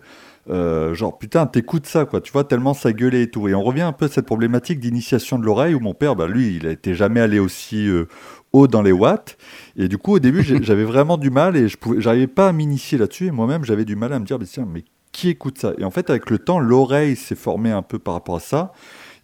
euh, 0.50 0.94
genre 0.94 1.18
putain, 1.18 1.46
t'écoutes 1.46 1.86
ça, 1.86 2.04
quoi, 2.04 2.20
tu 2.20 2.32
vois, 2.32 2.44
tellement 2.44 2.74
ça 2.74 2.92
gueulait 2.92 3.22
et 3.22 3.30
tout. 3.30 3.48
Et 3.48 3.54
on 3.54 3.62
revient 3.62 3.82
un 3.82 3.92
peu 3.92 4.06
à 4.06 4.08
cette 4.08 4.26
problématique 4.26 4.80
d'initiation 4.80 5.38
de 5.38 5.44
l'oreille 5.44 5.74
où 5.74 5.80
mon 5.80 5.94
père, 5.94 6.16
bah, 6.16 6.26
lui, 6.26 6.56
il 6.56 6.66
a 6.66 6.70
été 6.70 6.94
jamais 6.94 7.20
allé 7.20 7.38
aussi 7.38 7.88
euh, 7.88 8.06
haut 8.52 8.66
dans 8.66 8.82
les 8.82 8.92
watts. 8.92 9.36
Et 9.76 9.88
du 9.88 9.98
coup, 9.98 10.14
au 10.14 10.18
début, 10.18 10.42
j'avais 10.62 10.84
vraiment 10.84 11.18
du 11.18 11.30
mal 11.30 11.56
et 11.56 11.68
je 11.68 11.76
pouvais, 11.76 12.00
j'arrivais 12.00 12.26
pas 12.26 12.48
à 12.48 12.52
m'initier 12.52 12.98
là-dessus. 12.98 13.26
Et 13.26 13.30
moi-même, 13.30 13.64
j'avais 13.64 13.84
du 13.84 13.96
mal 13.96 14.12
à 14.12 14.18
me 14.18 14.24
dire, 14.24 14.38
mais 14.38 14.46
tiens, 14.46 14.66
mais 14.70 14.84
qui 15.12 15.28
écoute 15.28 15.58
ça? 15.58 15.72
Et 15.78 15.84
en 15.84 15.90
fait, 15.90 16.10
avec 16.10 16.30
le 16.30 16.38
temps, 16.38 16.58
l'oreille 16.58 17.16
s'est 17.16 17.34
formée 17.34 17.70
un 17.70 17.82
peu 17.82 17.98
par 17.98 18.14
rapport 18.14 18.36
à 18.36 18.40
ça. 18.40 18.72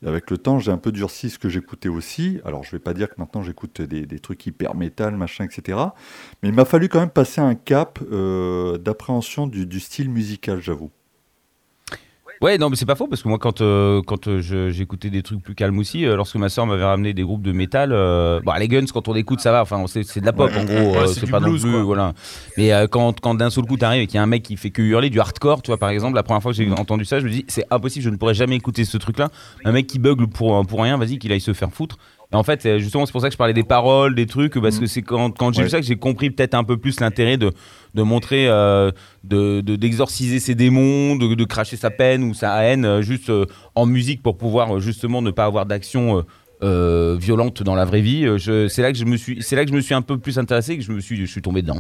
Et 0.02 0.08
avec 0.08 0.30
le 0.30 0.38
temps, 0.38 0.58
j'ai 0.58 0.70
un 0.70 0.78
peu 0.78 0.92
durci 0.92 1.30
ce 1.30 1.38
que 1.38 1.48
j'écoutais 1.48 1.88
aussi. 1.88 2.40
Alors, 2.44 2.64
je 2.64 2.70
vais 2.72 2.78
pas 2.78 2.94
dire 2.94 3.08
que 3.08 3.14
maintenant 3.18 3.42
j'écoute 3.42 3.80
des, 3.80 4.06
des 4.06 4.18
trucs 4.18 4.44
hyper 4.46 4.74
métal, 4.74 5.16
machin, 5.16 5.44
etc. 5.44 5.78
Mais 6.42 6.50
il 6.50 6.54
m'a 6.54 6.64
fallu 6.64 6.88
quand 6.88 7.00
même 7.00 7.10
passer 7.10 7.40
un 7.40 7.54
cap 7.54 7.98
euh, 8.10 8.76
d'appréhension 8.76 9.46
du, 9.46 9.66
du 9.66 9.80
style 9.80 10.10
musical, 10.10 10.60
j'avoue. 10.60 10.90
Ouais, 12.44 12.58
non, 12.58 12.68
mais 12.68 12.76
c'est 12.76 12.84
pas 12.84 12.94
faux 12.94 13.06
parce 13.06 13.22
que 13.22 13.28
moi, 13.28 13.38
quand, 13.38 13.62
euh, 13.62 14.02
quand 14.06 14.28
euh, 14.28 14.70
j'écoutais 14.70 15.08
des 15.08 15.22
trucs 15.22 15.42
plus 15.42 15.54
calmes 15.54 15.78
aussi, 15.78 16.04
euh, 16.04 16.14
lorsque 16.14 16.36
ma 16.36 16.50
soeur 16.50 16.66
m'avait 16.66 16.84
ramené 16.84 17.14
des 17.14 17.22
groupes 17.22 17.40
de 17.40 17.52
métal, 17.52 17.88
bon, 17.88 18.52
les 18.58 18.68
Guns, 18.68 18.84
quand 18.92 19.08
on 19.08 19.14
écoute, 19.14 19.40
ça 19.40 19.50
va, 19.50 19.62
enfin, 19.62 19.82
c'est 19.86 20.20
de 20.20 20.26
la 20.26 20.34
pop 20.34 20.50
en 20.54 20.64
gros, 20.64 21.00
Ouais, 21.00 21.06
c'est 21.06 21.30
pas 21.30 21.40
blues, 21.40 21.64
non 21.64 21.70
plus, 21.70 21.78
quoi. 21.78 21.82
voilà. 21.84 22.12
Mais 22.58 22.70
quand, 22.90 23.18
quand 23.18 23.34
d'un 23.34 23.48
seul 23.48 23.64
coup 23.64 23.78
t'arrives 23.78 24.02
et 24.02 24.06
qu'il 24.06 24.16
y 24.16 24.18
a 24.18 24.22
un 24.22 24.26
mec 24.26 24.42
qui 24.42 24.58
fait 24.58 24.68
que 24.68 24.82
hurler 24.82 25.08
du 25.08 25.20
hardcore, 25.20 25.62
tu 25.62 25.70
vois, 25.70 25.78
par 25.78 25.88
exemple, 25.88 26.16
la 26.16 26.22
première 26.22 26.42
fois 26.42 26.52
que 26.52 26.58
j'ai 26.58 26.70
entendu 26.70 27.06
ça, 27.06 27.18
je 27.18 27.24
me 27.24 27.30
dis, 27.30 27.46
c'est 27.48 27.64
impossible, 27.70 28.04
je 28.04 28.10
ne 28.10 28.16
pourrais 28.16 28.34
jamais 28.34 28.56
écouter 28.56 28.84
ce 28.84 28.98
truc-là. 28.98 29.30
Un 29.64 29.72
mec 29.72 29.86
qui 29.86 29.98
bugle 29.98 30.26
pour, 30.26 30.66
pour 30.66 30.82
rien, 30.82 30.98
vas-y, 30.98 31.18
qu'il 31.18 31.32
aille 31.32 31.40
se 31.40 31.54
faire 31.54 31.70
foutre. 31.72 31.96
Et 32.34 32.36
en 32.36 32.42
fait, 32.42 32.78
justement, 32.78 33.06
c'est 33.06 33.12
pour 33.12 33.20
ça 33.20 33.28
que 33.28 33.32
je 33.32 33.38
parlais 33.38 33.52
des 33.54 33.62
paroles, 33.62 34.16
des 34.16 34.26
trucs, 34.26 34.58
parce 34.60 34.80
que 34.80 34.86
c'est 34.86 35.02
quand, 35.02 35.30
quand 35.30 35.52
j'ai 35.52 35.58
Ouais. 35.60 35.64
vu 35.66 35.70
ça 35.70 35.78
que 35.80 35.86
j'ai 35.86 35.94
compris 35.94 36.30
peut-être 36.30 36.54
un 36.54 36.64
peu 36.64 36.76
plus 36.76 36.98
l'intérêt 36.98 37.36
de, 37.36 37.52
de 37.94 38.02
montrer, 38.02 38.48
euh, 38.48 38.90
de 39.22 39.60
de- 39.60 39.76
d'exorciser 39.76 40.40
ses 40.40 40.56
démons, 40.56 41.14
de, 41.14 41.32
de 41.36 41.44
cracher 41.44 41.76
sa 41.76 41.90
peine 41.90 42.24
ou 42.24 42.34
sa 42.34 42.60
haine 42.64 42.84
euh, 42.84 43.02
juste 43.02 43.30
euh, 43.30 43.46
en 43.76 43.86
musique 43.86 44.20
pour 44.20 44.36
pouvoir 44.36 44.80
justement 44.80 45.22
ne 45.22 45.30
pas 45.30 45.44
avoir 45.44 45.64
d'action 45.64 46.24
euh, 46.62 47.16
violente 47.20 47.62
dans 47.62 47.76
la 47.76 47.84
vraie 47.84 48.00
vie. 48.00 48.26
Je- 48.36 48.66
C'est 48.66 48.82
là 48.82 48.90
que 48.90 48.98
je 48.98 49.04
me 49.04 49.16
suis, 49.16 49.40
c'est 49.40 49.54
là 49.54 49.64
que 49.64 49.70
je 49.70 49.76
me 49.76 49.80
suis 49.80 49.94
un 49.94 50.02
peu 50.02 50.18
plus 50.18 50.36
intéressé, 50.38 50.72
et 50.72 50.78
que 50.78 50.82
je 50.84 50.90
me 50.92 50.98
suis, 51.00 51.16
je 51.16 51.26
suis 51.26 51.40
tombé 51.42 51.62
dedans. 51.62 51.78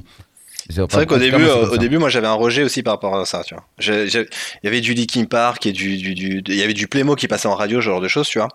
C'est 0.88 0.96
vrai 0.96 1.06
qu'au 1.06 1.14
début, 1.18 1.44
euh, 1.50 1.54
au 1.72 1.76
début, 1.78 1.98
moi 1.98 2.08
j'avais 2.08 2.26
un 2.26 2.32
rejet 2.34 2.62
aussi 2.62 2.82
par 2.82 2.94
rapport 2.94 3.16
à 3.18 3.26
ça, 3.26 3.42
tu 3.44 3.54
vois. 3.54 3.64
Il 3.80 4.64
y 4.64 4.66
avait 4.68 4.80
du 4.80 4.94
Linkin 4.94 5.24
Park 5.24 5.66
et 5.66 5.72
du, 5.72 5.96
du, 5.98 6.14
du- 6.14 6.42
il 6.48 6.54
y 6.56 6.62
avait 6.62 6.72
du 6.72 6.88
Playmo 6.88 7.16
qui 7.16 7.28
passait 7.28 7.48
en 7.48 7.54
radio, 7.54 7.80
ce 7.80 7.84
genre 7.84 8.00
de 8.00 8.08
choses, 8.08 8.28
tu 8.28 8.38
vois. 8.38 8.48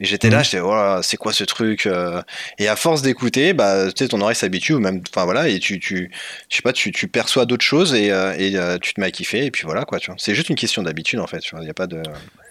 Et 0.00 0.04
j'étais 0.04 0.28
là, 0.30 0.42
j'étais, 0.42 0.58
voilà, 0.60 1.02
c'est 1.02 1.16
quoi 1.16 1.32
ce 1.32 1.44
truc 1.44 1.86
euh 1.86 2.20
Et 2.58 2.68
à 2.68 2.76
force 2.76 3.02
d'écouter, 3.02 3.52
bah, 3.52 3.92
tu 3.92 4.04
sais, 4.04 4.08
ton 4.08 4.20
oreille 4.20 4.34
s'habitue, 4.36 4.74
ou 4.74 4.80
même, 4.80 5.02
enfin 5.14 5.24
voilà, 5.24 5.48
et 5.48 5.58
tu, 5.60 5.78
tu, 5.78 6.10
je 6.50 6.56
sais 6.56 6.62
pas, 6.62 6.72
tu, 6.72 6.90
tu 6.92 7.06
perçois 7.08 7.46
d'autres 7.46 7.64
choses 7.64 7.94
et, 7.94 8.10
euh, 8.10 8.34
et 8.38 8.56
euh, 8.56 8.78
tu 8.78 8.94
te 8.94 9.00
mets 9.00 9.06
à 9.06 9.10
kiffer, 9.10 9.44
et 9.46 9.50
puis 9.50 9.62
voilà, 9.64 9.84
quoi, 9.84 9.98
tu 10.00 10.06
vois. 10.10 10.16
C'est 10.18 10.34
juste 10.34 10.48
une 10.50 10.56
question 10.56 10.82
d'habitude, 10.82 11.20
en 11.20 11.26
fait, 11.26 11.38
tu 11.40 11.50
vois. 11.54 11.60
Il 11.60 11.64
n'y 11.64 11.70
a 11.70 11.74
pas 11.74 11.86
de. 11.86 12.02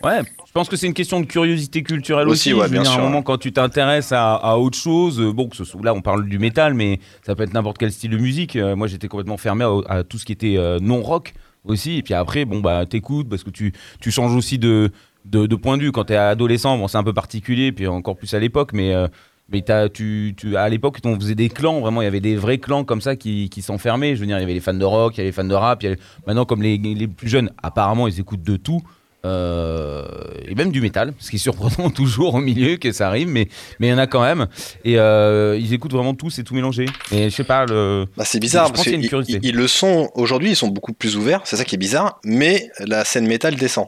Ouais, 0.03 0.21
je 0.47 0.51
pense 0.51 0.67
que 0.69 0.75
c'est 0.75 0.87
une 0.87 0.93
question 0.93 1.19
de 1.21 1.25
curiosité 1.25 1.83
culturelle 1.83 2.27
Aussi, 2.27 2.53
aussi. 2.53 2.59
ouais, 2.59 2.67
Je 2.67 2.71
veux 2.73 2.73
bien 2.73 2.81
dire, 2.83 2.91
à 2.91 2.93
sûr, 2.95 3.01
un 3.03 3.05
moment, 3.05 3.17
ouais. 3.19 3.23
quand 3.23 3.37
tu 3.37 3.51
t'intéresses 3.53 4.11
à, 4.11 4.35
à 4.35 4.55
autre 4.57 4.77
chose, 4.77 5.19
euh, 5.21 5.31
bon, 5.31 5.47
que 5.47 5.55
ce 5.55 5.63
soit 5.63 5.81
là, 5.83 5.93
on 5.93 6.01
parle 6.01 6.27
du 6.27 6.39
métal, 6.39 6.73
mais 6.73 6.99
ça 7.25 7.35
peut 7.35 7.43
être 7.43 7.53
n'importe 7.53 7.77
quel 7.77 7.91
style 7.91 8.11
de 8.11 8.17
musique. 8.17 8.55
Euh, 8.55 8.75
moi, 8.75 8.87
j'étais 8.87 9.07
complètement 9.07 9.37
fermé 9.37 9.63
à, 9.87 9.97
à 9.97 10.03
tout 10.03 10.17
ce 10.17 10.25
qui 10.25 10.31
était 10.31 10.55
euh, 10.57 10.79
non 10.81 11.01
rock 11.01 11.33
aussi. 11.65 11.97
Et 11.97 12.01
puis 12.03 12.13
après, 12.13 12.45
bon, 12.45 12.59
bah, 12.61 12.85
t'écoutes 12.85 13.29
parce 13.29 13.43
que 13.43 13.49
tu, 13.51 13.73
tu 13.99 14.11
changes 14.11 14.35
aussi 14.35 14.57
de, 14.57 14.91
de, 15.25 15.45
de 15.45 15.55
point 15.55 15.77
de 15.77 15.83
vue. 15.83 15.91
Quand 15.91 16.05
t'es 16.05 16.15
adolescent, 16.15 16.77
bon, 16.77 16.87
c'est 16.87 16.97
un 16.97 17.03
peu 17.03 17.13
particulier, 17.13 17.71
puis 17.71 17.87
encore 17.87 18.15
plus 18.17 18.33
à 18.33 18.39
l'époque, 18.39 18.71
mais. 18.73 18.93
euh, 18.93 19.07
mais 19.53 19.61
t'as- 19.63 19.89
tu, 19.89 20.33
tu, 20.37 20.55
à 20.55 20.69
l'époque, 20.69 20.99
on 21.03 21.19
faisait 21.19 21.35
des 21.35 21.49
clans, 21.49 21.81
vraiment, 21.81 22.01
il 22.01 22.05
y 22.05 22.07
avait 22.07 22.21
des 22.21 22.37
vrais 22.37 22.57
clans 22.57 22.85
comme 22.85 23.01
ça 23.01 23.17
qui, 23.17 23.49
qui 23.49 23.61
s'enfermaient. 23.61 24.15
Je 24.15 24.21
veux 24.21 24.25
dire, 24.25 24.37
il 24.37 24.39
y 24.39 24.43
avait 24.43 24.53
les 24.53 24.61
fans 24.61 24.73
de 24.73 24.85
rock, 24.85 25.15
il 25.15 25.17
y 25.17 25.21
avait 25.21 25.27
les 25.29 25.33
fans 25.33 25.43
de 25.43 25.53
rap. 25.53 25.83
il 25.83 25.85
y 25.85 25.87
avait- 25.89 25.99
Maintenant, 26.25 26.45
comme 26.45 26.61
les, 26.61 26.77
les 26.77 27.07
plus 27.09 27.27
jeunes, 27.27 27.51
apparemment, 27.61 28.07
ils 28.07 28.17
écoutent 28.17 28.43
de 28.43 28.55
tout. 28.55 28.81
Euh, 29.25 30.03
et 30.47 30.55
même 30.55 30.71
du 30.71 30.81
métal, 30.81 31.13
ce 31.19 31.29
qui 31.29 31.35
est 31.37 31.39
surprenant 31.39 31.89
toujours 31.95 32.35
au 32.35 32.39
milieu 32.39 32.77
que 32.77 32.91
ça 32.91 33.07
arrive, 33.07 33.27
mais 33.27 33.47
mais 33.79 33.87
il 33.87 33.89
y 33.91 33.93
en 33.93 33.97
a 33.97 34.07
quand 34.07 34.21
même. 34.21 34.47
Et 34.83 34.97
euh, 34.99 35.57
ils 35.59 35.73
écoutent 35.73 35.93
vraiment 35.93 36.13
tout, 36.13 36.29
c'est 36.29 36.43
tout 36.43 36.55
mélangé. 36.55 36.85
Et 37.11 37.29
je 37.29 37.35
sais 37.35 37.43
pas, 37.43 37.65
le... 37.65 38.05
Bah, 38.17 38.25
c'est 38.25 38.39
bizarre 38.39 38.67
Je 38.67 38.73
parce 38.73 38.83
qu'ils 38.83 39.03
ils- 39.05 39.39
ils 39.43 39.55
le 39.55 39.67
sont 39.67 40.09
aujourd'hui, 40.15 40.51
ils 40.51 40.55
sont 40.55 40.67
beaucoup 40.69 40.93
plus 40.93 41.15
ouverts, 41.17 41.41
c'est 41.45 41.57
ça 41.57 41.65
qui 41.65 41.75
est 41.75 41.77
bizarre, 41.77 42.19
mais 42.23 42.69
la 42.79 43.05
scène 43.05 43.27
métal 43.27 43.55
descend. 43.55 43.87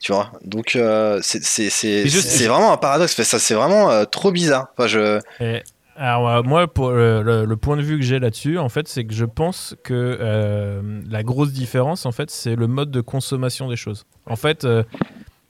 Tu 0.00 0.12
vois, 0.12 0.32
donc 0.44 0.76
euh, 0.76 1.20
c'est 1.22 1.42
c'est- 1.42 1.70
c'est- 1.70 2.02
Mais 2.04 2.10
je- 2.10 2.18
c'est 2.20 2.46
vraiment 2.46 2.72
un 2.72 2.76
paradoxe. 2.76 3.20
Ça, 3.22 3.38
c'est 3.38 3.54
vraiment 3.54 3.90
euh, 3.90 4.04
trop 4.04 4.32
bizarre. 4.32 4.66
Enfin, 4.76 4.86
je, 4.88 5.18
Et, 5.40 5.62
alors, 5.96 6.28
euh, 6.28 6.42
moi, 6.42 6.66
pour 6.66 6.90
le, 6.90 7.22
le- 7.22 7.44
le 7.44 7.56
point 7.56 7.76
de 7.76 7.82
vue 7.82 7.96
que 7.98 8.04
j'ai 8.04 8.18
là-dessus, 8.18 8.58
en 8.58 8.68
fait, 8.68 8.88
c'est 8.88 9.04
que 9.04 9.14
je 9.14 9.24
pense 9.24 9.76
que 9.84 9.92
euh, 10.20 11.00
la 11.08 11.22
grosse 11.22 11.52
différence, 11.52 12.06
en 12.06 12.12
fait, 12.12 12.30
c'est 12.30 12.56
le 12.56 12.66
mode 12.66 12.90
de 12.90 13.00
consommation 13.00 13.68
des 13.68 13.76
choses. 13.76 14.04
En 14.26 14.36
fait, 14.36 14.64
euh, 14.64 14.82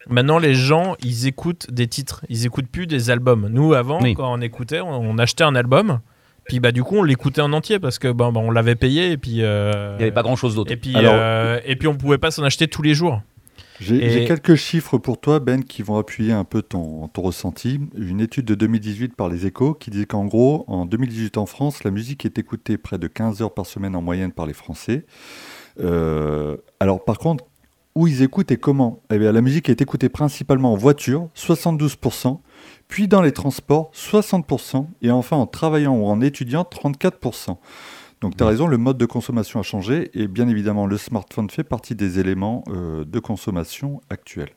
maintenant, 0.09 0.39
les 0.39 0.55
gens, 0.55 0.97
ils 1.03 1.27
écoutent 1.27 1.71
des 1.71 1.87
titres, 1.87 2.25
ils 2.29 2.45
écoutent 2.47 2.69
plus 2.69 2.87
des 2.87 3.11
albums. 3.11 3.49
Nous, 3.51 3.75
avant, 3.75 4.01
Oui. 4.03 4.15
quand 4.15 4.33
on 4.33 4.41
écoutait, 4.41 4.81
on, 4.81 4.91
on 4.91 5.19
achetait 5.19 5.45
un 5.45 5.55
album. 5.55 6.01
Puis 6.47 6.61
bah 6.61 6.73
du 6.73 6.83
coup 6.85 6.99
on 6.99 7.03
l'écoutait 7.03 7.41
en 7.41 7.55
entier 7.55 7.79
parce 7.79 7.99
que 7.99 8.09
bah, 8.13 8.29
bah, 8.31 8.39
on 8.39 8.51
l'avait 8.51 8.75
payé 8.75 9.13
et 9.13 9.17
puis 9.17 9.43
euh, 9.43 9.93
il 9.95 9.97
n'y 9.97 10.03
avait 10.03 10.13
pas 10.13 10.21
grand 10.21 10.37
chose 10.37 10.55
d'autre. 10.57 10.71
et 10.71 10.77
puis 10.77 10.95
Alors- 10.95 11.15
euh, 11.17 11.59
et 11.65 11.75
puis 11.75 11.89
on 11.89 11.95
pouvait 11.97 12.19
pas 12.19 12.31
s'en 12.31 12.43
acheter 12.43 12.69
tous 12.69 12.83
les 12.83 12.93
jours. 12.93 13.23
J'ai 13.81 14.23
Et- 14.23 14.25
quelques 14.27 14.55
chiffres 14.55 14.99
pour 14.99 15.21
toi, 15.21 15.41
Ben, 15.41 15.65
qui 15.65 15.83
vont 15.83 15.97
appuyer 15.97 16.33
un 16.33 16.45
peu 16.45 16.63
ton, 16.63 17.09
ton 17.09 17.23
ressenti. 17.23 17.81
Une 17.97 18.21
étude 18.21 18.45
de 18.45 18.55
2018 18.55 19.17
par 19.17 19.29
les 19.29 19.47
échos 19.47 19.75
qui 19.75 19.91
disait 19.91 20.07
qu'en 20.07 20.25
gros, 20.27 20.65
en 20.69 20.87
2018 20.87 21.37
en 21.39 21.47
France, 21.47 21.83
la 21.85 21.91
musique 21.91 22.25
est 22.25 22.39
écoutée 22.39 22.79
près 22.79 22.99
de 22.99 23.09
15 23.09 23.43
heures 23.43 23.53
par 23.55 23.67
semaine 23.67 23.97
en 23.97 24.03
moyenne 24.03 24.31
par 24.33 24.47
les 24.47 24.53
Français. 24.53 25.07
Euh, 25.81 26.57
alors 26.79 27.05
par 27.05 27.19
contre, 27.19 27.45
où 27.97 28.07
ils 28.07 28.23
écoutent 28.23 28.51
et 28.51 28.57
comment? 28.57 29.03
Eh 29.13 29.19
bien, 29.19 29.33
la 29.33 29.41
musique 29.41 29.69
est 29.69 29.81
écoutée 29.81 30.09
principalement 30.09 30.73
en 30.73 30.77
voiture, 30.77 31.29
72%, 31.35 32.41
puis 32.89 33.07
dans 33.09 33.23
les 33.23 33.33
transports, 33.33 33.91
60%, 33.93 34.89
et 35.03 35.11
enfin 35.11 35.37
en 35.37 35.47
travaillant 35.47 35.97
ou 35.97 36.07
en 36.07 36.21
étudiant, 36.21 36.65
34%. 36.65 37.59
Donc 38.25 38.39
tu 38.39 38.43
as 38.43 38.47
raison, 38.47 38.67
le 38.67 38.79
mode 38.79 38.97
de 38.97 39.05
consommation 39.05 39.61
a 39.61 39.63
changé, 39.63 40.11
et 40.15 40.29
bien 40.29 40.49
évidemment, 40.49 40.87
le 40.87 40.97
smartphone 40.97 41.51
fait 41.51 41.63
partie 41.63 41.95
des 41.95 42.19
éléments 42.19 42.65
euh, 42.69 43.05
de 43.05 43.19
consommation 43.19 44.01
actuels. 44.09 44.49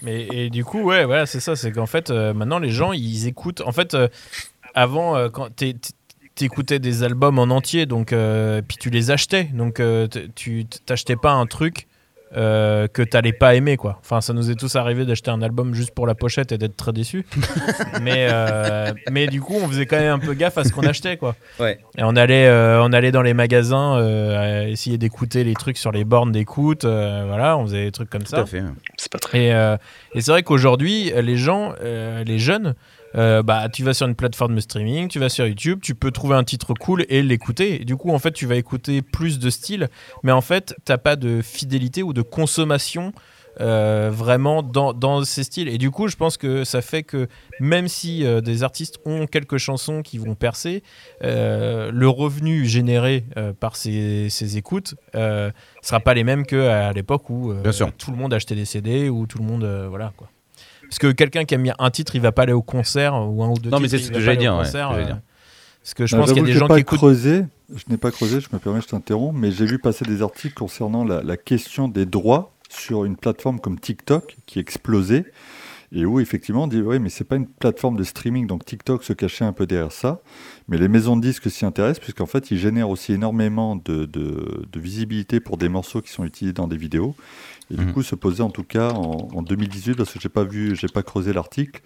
Mais 0.00 0.26
et 0.32 0.48
du 0.48 0.64
coup, 0.64 0.80
ouais, 0.80 1.04
voilà, 1.04 1.26
c'est 1.26 1.40
ça. 1.40 1.56
C'est 1.56 1.72
qu'en 1.72 1.84
fait, 1.84 2.08
euh, 2.08 2.32
maintenant, 2.32 2.58
les 2.58 2.70
gens, 2.70 2.92
ils 2.94 3.26
écoutent. 3.26 3.60
En 3.60 3.72
fait, 3.72 3.92
euh, 3.92 4.08
avant, 4.74 5.14
euh, 5.14 5.28
quand 5.28 5.54
t'é- 5.54 5.76
t'écoutais 6.34 6.78
des 6.78 7.02
albums 7.02 7.38
en 7.38 7.42
entier, 7.50 7.84
donc 7.84 8.14
euh, 8.14 8.62
puis 8.66 8.78
tu 8.80 8.88
les 8.88 9.10
achetais, 9.10 9.44
donc 9.44 9.78
euh, 9.78 10.08
tu 10.34 10.64
t'achetais 10.64 11.16
pas 11.16 11.32
un 11.32 11.44
truc 11.44 11.86
euh, 12.36 12.86
que 12.86 13.02
t'allais 13.02 13.32
pas 13.32 13.54
aimer, 13.54 13.76
quoi. 13.76 13.98
Enfin, 14.00 14.20
ça 14.20 14.32
nous 14.32 14.50
est 14.50 14.54
tous 14.54 14.76
arrivé 14.76 15.04
d'acheter 15.04 15.30
un 15.30 15.42
album 15.42 15.74
juste 15.74 15.90
pour 15.92 16.06
la 16.06 16.14
pochette 16.14 16.52
et 16.52 16.58
d'être 16.58 16.76
très 16.76 16.92
déçu. 16.92 17.26
mais 18.00 18.28
euh, 18.30 18.92
mais 19.10 19.26
du 19.26 19.40
coup, 19.40 19.54
on 19.60 19.66
faisait 19.68 19.86
quand 19.86 19.98
même 19.98 20.12
un 20.12 20.18
peu 20.18 20.34
gaffe 20.34 20.56
à 20.58 20.64
ce 20.64 20.72
qu'on 20.72 20.86
achetait, 20.86 21.16
quoi. 21.16 21.34
Ouais. 21.58 21.78
Et 21.98 22.02
on 22.04 22.14
allait, 22.16 22.46
euh, 22.46 22.82
on 22.82 22.92
allait 22.92 23.12
dans 23.12 23.22
les 23.22 23.34
magasins 23.34 23.96
euh, 23.98 24.64
à 24.64 24.68
essayer 24.68 24.96
d'écouter 24.98 25.42
les 25.44 25.54
trucs 25.54 25.76
sur 25.78 25.90
les 25.92 26.04
bornes 26.04 26.32
d'écoute, 26.32 26.84
euh, 26.84 27.24
voilà, 27.26 27.56
on 27.56 27.64
faisait 27.66 27.84
des 27.86 27.92
trucs 27.92 28.10
comme 28.10 28.22
Tout 28.22 28.30
ça. 28.30 28.40
à 28.42 28.46
fait. 28.46 28.62
c'est 28.96 29.10
pas 29.10 29.18
très. 29.18 29.46
Et, 29.46 29.52
euh, 29.54 29.76
et 30.14 30.20
c'est 30.20 30.30
vrai 30.30 30.42
qu'aujourd'hui, 30.42 31.12
les 31.20 31.36
gens, 31.36 31.72
euh, 31.82 32.22
les 32.24 32.38
jeunes, 32.38 32.74
euh, 33.16 33.42
bah, 33.42 33.68
tu 33.68 33.84
vas 33.84 33.94
sur 33.94 34.06
une 34.06 34.14
plateforme 34.14 34.54
de 34.54 34.60
streaming, 34.60 35.08
tu 35.08 35.18
vas 35.18 35.28
sur 35.28 35.46
YouTube, 35.46 35.80
tu 35.82 35.94
peux 35.94 36.10
trouver 36.10 36.36
un 36.36 36.44
titre 36.44 36.74
cool 36.74 37.04
et 37.08 37.22
l'écouter. 37.22 37.80
Du 37.80 37.96
coup, 37.96 38.10
en 38.10 38.18
fait, 38.18 38.32
tu 38.32 38.46
vas 38.46 38.56
écouter 38.56 39.02
plus 39.02 39.38
de 39.38 39.50
styles, 39.50 39.88
mais 40.22 40.32
en 40.32 40.40
fait, 40.40 40.74
t'as 40.84 40.98
pas 40.98 41.16
de 41.16 41.42
fidélité 41.42 42.02
ou 42.02 42.12
de 42.12 42.22
consommation 42.22 43.12
euh, 43.60 44.10
vraiment 44.12 44.62
dans, 44.62 44.92
dans 44.92 45.24
ces 45.24 45.42
styles. 45.42 45.68
Et 45.68 45.76
du 45.76 45.90
coup, 45.90 46.06
je 46.06 46.14
pense 46.14 46.36
que 46.36 46.62
ça 46.62 46.82
fait 46.82 47.02
que 47.02 47.26
même 47.58 47.88
si 47.88 48.24
euh, 48.24 48.40
des 48.40 48.62
artistes 48.62 49.00
ont 49.04 49.26
quelques 49.26 49.58
chansons 49.58 50.02
qui 50.02 50.18
vont 50.18 50.36
percer, 50.36 50.84
euh, 51.24 51.90
le 51.92 52.08
revenu 52.08 52.64
généré 52.64 53.24
par 53.58 53.74
ces, 53.74 54.28
ces 54.30 54.56
écoutes 54.56 54.94
euh, 55.16 55.50
sera 55.82 55.98
pas 55.98 56.14
les 56.14 56.22
mêmes 56.24 56.46
qu'à 56.46 56.92
l'époque 56.92 57.28
où 57.28 57.52
Bien 57.52 57.72
sûr. 57.72 57.92
tout 57.92 58.12
le 58.12 58.16
monde 58.16 58.32
achetait 58.32 58.54
des 58.54 58.64
CD 58.64 59.08
ou 59.08 59.26
tout 59.26 59.38
le 59.38 59.44
monde 59.44 59.64
voilà 59.90 60.12
quoi. 60.16 60.29
Parce 60.90 60.98
que 60.98 61.12
quelqu'un 61.12 61.44
qui 61.44 61.54
aime 61.54 61.62
bien 61.62 61.74
un 61.78 61.90
titre, 61.90 62.14
il 62.16 62.20
va 62.20 62.32
pas 62.32 62.42
aller 62.42 62.52
au 62.52 62.60
concert 62.62 63.14
ou 63.14 63.42
un 63.42 63.48
ou 63.48 63.54
deux 63.54 63.70
Non, 63.70 63.80
mais 63.80 63.88
titres, 63.88 64.02
c'est 64.02 64.08
ce 64.08 64.12
que 64.12 64.20
j'allais 64.20 64.36
dire, 64.36 64.54
ouais, 64.56 64.66
euh, 64.76 65.04
dire. 65.04 65.20
Parce 65.82 65.94
que 65.94 66.04
je 66.06 66.14
Non, 66.16 66.22
pense 66.22 66.32
qu'il 66.32 66.42
y 66.42 66.44
a 66.44 66.52
des 66.52 66.58
gens 66.58 66.66
qui 66.68 66.80
écoutent 66.80 66.98
creusé, 66.98 67.44
je 67.74 67.84
n'ai 67.88 67.96
pas 67.96 68.10
creusé, 68.10 68.40
je 68.40 68.48
me 68.52 68.58
permets, 68.58 68.80
je 68.82 68.88
t'interromps, 68.88 69.34
mais 69.38 69.50
j'ai 69.50 69.64
vu 69.64 69.78
passer 69.78 70.04
des 70.04 70.20
articles 70.20 70.52
concernant 70.54 71.04
la, 71.04 71.22
la 71.22 71.36
question 71.38 71.88
des 71.88 72.04
droits 72.04 72.52
sur 72.68 73.04
une 73.06 73.16
plateforme 73.16 73.60
comme 73.60 73.78
TikTok 73.80 74.36
qui 74.46 74.58
explosait. 74.58 75.24
et 75.92 76.04
où 76.04 76.20
effectivement 76.20 76.64
on 76.64 76.66
dit 76.68 76.80
oui 76.82 77.00
mais 77.00 77.08
c'est 77.08 77.24
pas 77.24 77.34
une 77.34 77.48
plateforme 77.48 77.96
de 77.96 78.04
streaming 78.04 78.46
donc 78.46 78.64
TikTok 78.64 79.02
se 79.02 79.12
cachait 79.12 79.44
un 79.44 79.52
peu 79.52 79.66
derrière 79.66 79.90
ça 79.90 80.20
mais 80.68 80.78
les 80.78 80.86
maisons 80.86 81.16
de 81.16 81.20
disques 81.20 81.50
s'y 81.50 81.64
intéressent 81.64 81.98
puisqu'en 81.98 82.26
fait 82.26 82.52
ils 82.52 82.58
génèrent 82.58 82.88
aussi 82.90 83.12
énormément 83.12 83.74
de, 83.74 84.04
de- 84.04 84.62
de 84.72 84.80
visibilité 84.80 85.40
pour 85.40 85.56
des 85.56 85.68
morceaux 85.68 86.00
qui 86.00 86.12
sont 86.12 86.24
utilisés 86.24 86.52
dans 86.52 86.68
des 86.68 86.76
vidéos 86.76 87.16
et 87.70 87.76
du 87.76 87.84
Mhm. 87.86 87.92
coup 87.92 88.02
se 88.02 88.14
posait 88.14 88.42
en 88.42 88.50
tout 88.50 88.64
cas 88.64 88.90
en, 88.90 89.28
en 89.34 89.42
2018 89.42 89.94
parce 89.94 90.12
que 90.12 90.20
j'ai 90.20 90.28
pas 90.28 90.44
vu 90.44 90.74
j'ai 90.76 90.88
pas 90.88 91.02
creusé 91.02 91.32
l'article 91.32 91.80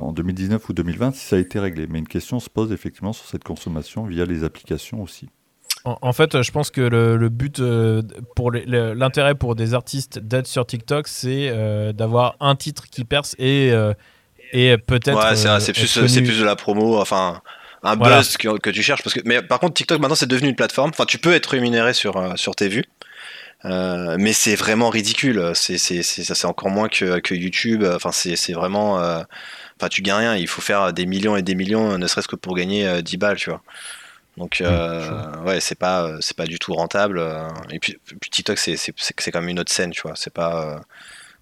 en 0.00 0.12
2019 0.12 0.68
ou 0.68 0.72
2020 0.72 1.14
si 1.14 1.26
ça 1.26 1.36
a 1.36 1.38
été 1.38 1.58
réglé 1.60 1.86
mais 1.88 1.98
une 1.98 2.08
question 2.08 2.40
se 2.40 2.48
pose 2.50 2.72
effectivement 2.72 3.12
sur 3.12 3.26
cette 3.26 3.44
consommation 3.44 4.04
via 4.06 4.24
les 4.24 4.44
applications 4.44 5.02
aussi 5.02 5.28
En, 5.84 5.98
en 6.00 6.12
fait, 6.12 6.42
je 6.42 6.50
pense 6.50 6.70
que 6.70 6.80
le, 6.80 7.16
le 7.16 7.28
but, 7.28 7.60
euh, 7.60 8.02
pour 8.34 8.50
l'intérêt 8.50 9.34
pour 9.36 9.54
des 9.54 9.72
artistes 9.74 10.18
d'être 10.18 10.48
sur 10.48 10.66
TikTok, 10.66 11.06
c'est 11.06 11.48
euh, 11.50 11.92
d'avoir 11.92 12.34
un 12.40 12.56
titre 12.56 12.86
qui 12.90 13.04
perce 13.04 13.36
et, 13.38 13.70
euh, 13.70 13.92
et 14.52 14.76
peut-être. 14.78 15.16
Ouais, 15.16 15.36
c'est 15.36 15.48
euh, 15.48 16.22
plus, 16.24 16.40
de 16.40 16.44
la 16.44 16.56
promo, 16.56 16.98
enfin 17.00 17.40
un 17.84 17.94
Voilà. 17.94 18.16
buzz 18.16 18.36
que, 18.36 18.58
que 18.58 18.70
tu 18.70 18.82
cherches. 18.82 19.02
Parce 19.04 19.14
que, 19.14 19.20
mais 19.24 19.42
par 19.42 19.60
contre, 19.60 19.74
TikTok 19.74 20.00
maintenant 20.00 20.16
c'est 20.16 20.26
devenu 20.26 20.48
une 20.48 20.56
plateforme. 20.56 20.90
Enfin, 20.90 21.04
tu 21.04 21.18
peux 21.18 21.32
être 21.34 21.46
rémunéré 21.50 21.92
sur, 21.94 22.16
euh, 22.16 22.32
sur 22.34 22.56
tes 22.56 22.68
vues. 22.68 22.84
Euh, 23.64 24.16
mais 24.18 24.32
c'est 24.32 24.54
vraiment 24.54 24.90
ridicule. 24.90 25.52
C'est, 25.54 25.78
c'est, 25.78 26.02
c'est, 26.02 26.22
ça, 26.24 26.34
c'est 26.34 26.46
encore 26.46 26.68
moins 26.70 26.88
que, 26.88 27.18
que 27.20 27.34
YouTube. 27.34 27.84
Enfin, 27.84 28.12
c'est, 28.12 28.36
c'est 28.36 28.52
vraiment. 28.52 29.00
euh, 29.02 29.22
Enfin, 29.78 29.88
tu 29.88 30.02
gagnes 30.02 30.18
rien. 30.20 30.36
Il 30.36 30.48
faut 30.48 30.62
faire 30.62 30.92
des 30.92 31.04
millions 31.06 31.36
et 31.36 31.42
des 31.42 31.54
millions, 31.54 31.98
ne 31.98 32.06
serait-ce 32.06 32.28
que 32.28 32.36
pour 32.36 32.54
gagner 32.56 32.86
euh, 32.88 33.02
10 33.02 33.16
balles, 33.18 33.36
tu 33.36 33.50
vois. 33.50 33.62
Donc, 34.38 34.60
euh, 34.62 35.36
ouais, 35.44 35.60
c'est 35.60 35.74
pas, 35.78 36.16
c'est 36.20 36.36
pas 36.36 36.46
du 36.46 36.58
tout 36.58 36.74
rentable. 36.74 37.18
euh, 37.18 37.48
Et 37.70 37.78
puis, 37.80 37.98
puis 38.20 38.30
TikTok, 38.30 38.58
c'est, 38.58 38.76
c'est, 38.76 38.94
c'est, 38.98 39.14
c'est 39.18 39.32
comme 39.32 39.48
une 39.48 39.60
autre 39.60 39.72
scène, 39.72 39.90
tu 39.92 40.02
vois. 40.02 40.14
C'est 40.16 40.32
pas. 40.32 40.76
euh, 40.76 40.80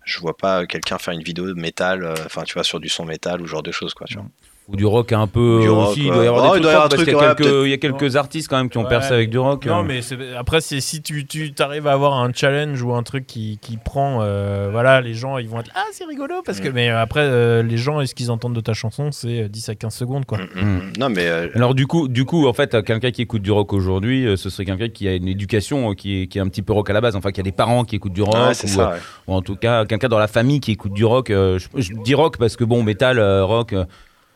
je 0.05 0.19
vois 0.21 0.37
pas 0.37 0.67
quelqu'un 0.67 0.99
faire 0.99 1.15
une 1.15 1.23
vidéo 1.23 1.47
de 1.49 1.55
métal, 1.55 2.05
euh, 2.05 2.15
enfin, 2.27 2.45
tu 2.45 2.55
vois, 2.55 2.65
sur 2.65 2.81
du 2.81 2.89
son 2.89 3.05
métal 3.07 3.41
ou 3.43 3.47
genre 3.47 3.63
de 3.63 3.73
choses, 3.73 3.95
quoi, 3.95 4.07
tu 4.09 4.15
vois. 4.19 4.27
Ou 4.67 4.77
du 4.77 4.87
rock 4.87 5.13
un 5.13 5.27
peu 5.27 5.59
Du 5.61 5.69
rock, 5.69 5.91
aussi. 5.91 6.01
Il 6.07 6.11
doit 6.11 6.25
y 6.25 6.27
avoir 6.27 6.53
Oh, 6.53 6.55
des 6.55 6.61
trucs 6.63 6.65
y 6.65 6.69
avoir 6.69 6.83
rock, 6.85 6.87
un 6.87 6.89
parce 6.89 7.03
truc, 7.03 7.05
qu'il 7.05 7.13
y 7.13 7.17
a 7.17 7.19
ouais, 7.29 7.35
quelques, 7.35 7.51
peut-être. 7.51 7.67
il 7.67 7.71
y 7.71 7.73
a 7.75 7.77
quelques 7.77 8.17
artistes 8.17 8.49
quand 8.49 8.57
même 8.57 8.71
qui 8.71 8.79
ont 8.79 8.83
Ouais. 8.85 8.89
percé 8.89 9.13
avec 9.13 9.29
du 9.29 9.39
rock. 9.39 9.67
Non, 9.67 9.81
euh. 9.81 9.83
mais 9.83 10.01
après, 10.39 10.63
si 10.63 11.03
tu, 11.03 11.27
tu 11.27 11.53
arrives 11.59 11.87
à 11.87 11.93
avoir 11.93 12.15
un 12.15 12.33
challenge 12.33 12.81
ou 12.83 12.95
un 12.95 13.03
truc 13.03 13.27
qui, 13.27 13.59
qui 13.61 13.77
prend, 13.77 14.21
euh, 14.23 14.69
voilà, 14.73 15.03
les 15.03 15.13
gens 15.13 15.37
ils 15.37 15.49
vont 15.49 15.61
être 15.61 15.71
ah 15.75 15.85
c'est 15.93 16.05
rigolo 16.07 16.37
parce 16.47 16.61
que 16.61 16.69
mais 16.69 16.89
euh, 16.89 16.99
après 17.01 17.21
euh, 17.21 17.63
les 17.63 17.77
gens 17.77 18.01
et 18.01 18.07
ce 18.07 18.15
qu'ils 18.15 18.31
entendent 18.31 18.55
de 18.55 18.61
ta 18.63 18.73
chanson 18.73 19.11
c'est 19.13 19.43
euh, 19.43 19.49
10 19.49 19.69
à 19.69 19.75
15 19.75 19.95
secondes 19.95 20.25
quoi. 20.25 20.39
Mm, 20.39 20.49
mm, 20.55 20.65
mm. 20.65 20.93
Non, 20.99 21.09
mais 21.11 21.27
euh, 21.29 21.49
Alors 21.55 21.75
du 21.75 21.87
coup, 21.87 22.09
du 22.09 22.25
coup, 22.25 22.47
en 22.49 22.53
fait, 22.55 22.83
quelqu'un 22.85 23.11
qui 23.11 23.21
écoute 23.21 23.43
du 23.43 23.51
rock 23.53 23.75
aujourd'hui, 23.75 24.27
ce 24.37 24.49
serait 24.49 24.65
quelqu'un 24.65 24.89
qui 24.89 25.07
a 25.09 25.15
une 25.15 25.29
éducation 25.29 25.93
qui 25.95 26.23
est, 26.23 26.27
qui 26.27 26.39
est 26.39 26.41
un 26.41 26.49
petit 26.49 26.63
peu 26.63 26.73
rock 26.73 26.89
à 26.89 26.95
la 26.95 27.03
base. 27.03 27.17
Enfin, 27.17 27.33
qui 27.33 27.41
a 27.41 27.43
des 27.45 27.53
parents 27.53 27.85
qui 27.85 27.97
écoutent 27.97 28.15
du 28.15 28.23
rock, 28.23 28.35
ouais, 28.35 28.55
c'est 28.55 28.67
ou, 28.69 28.71
ça. 28.77 28.91
ouais. 28.93 28.97
ou 29.27 29.35
en 29.35 29.43
tout 29.43 29.57
cas 29.57 29.85
quelqu'un 29.85 30.09
dans 30.09 30.19
la 30.19 30.27
famille 30.29 30.61
qui 30.61 30.73
écoute 30.73 30.95
du 30.95 31.05
rock. 31.05 31.27
je, 31.29 31.59
je 31.77 31.93
dis 32.03 32.15
rock 32.15 32.39
parce 32.39 32.57
que 32.57 32.65
bon, 32.65 32.83
métal, 32.83 33.21
rock, 33.43 33.75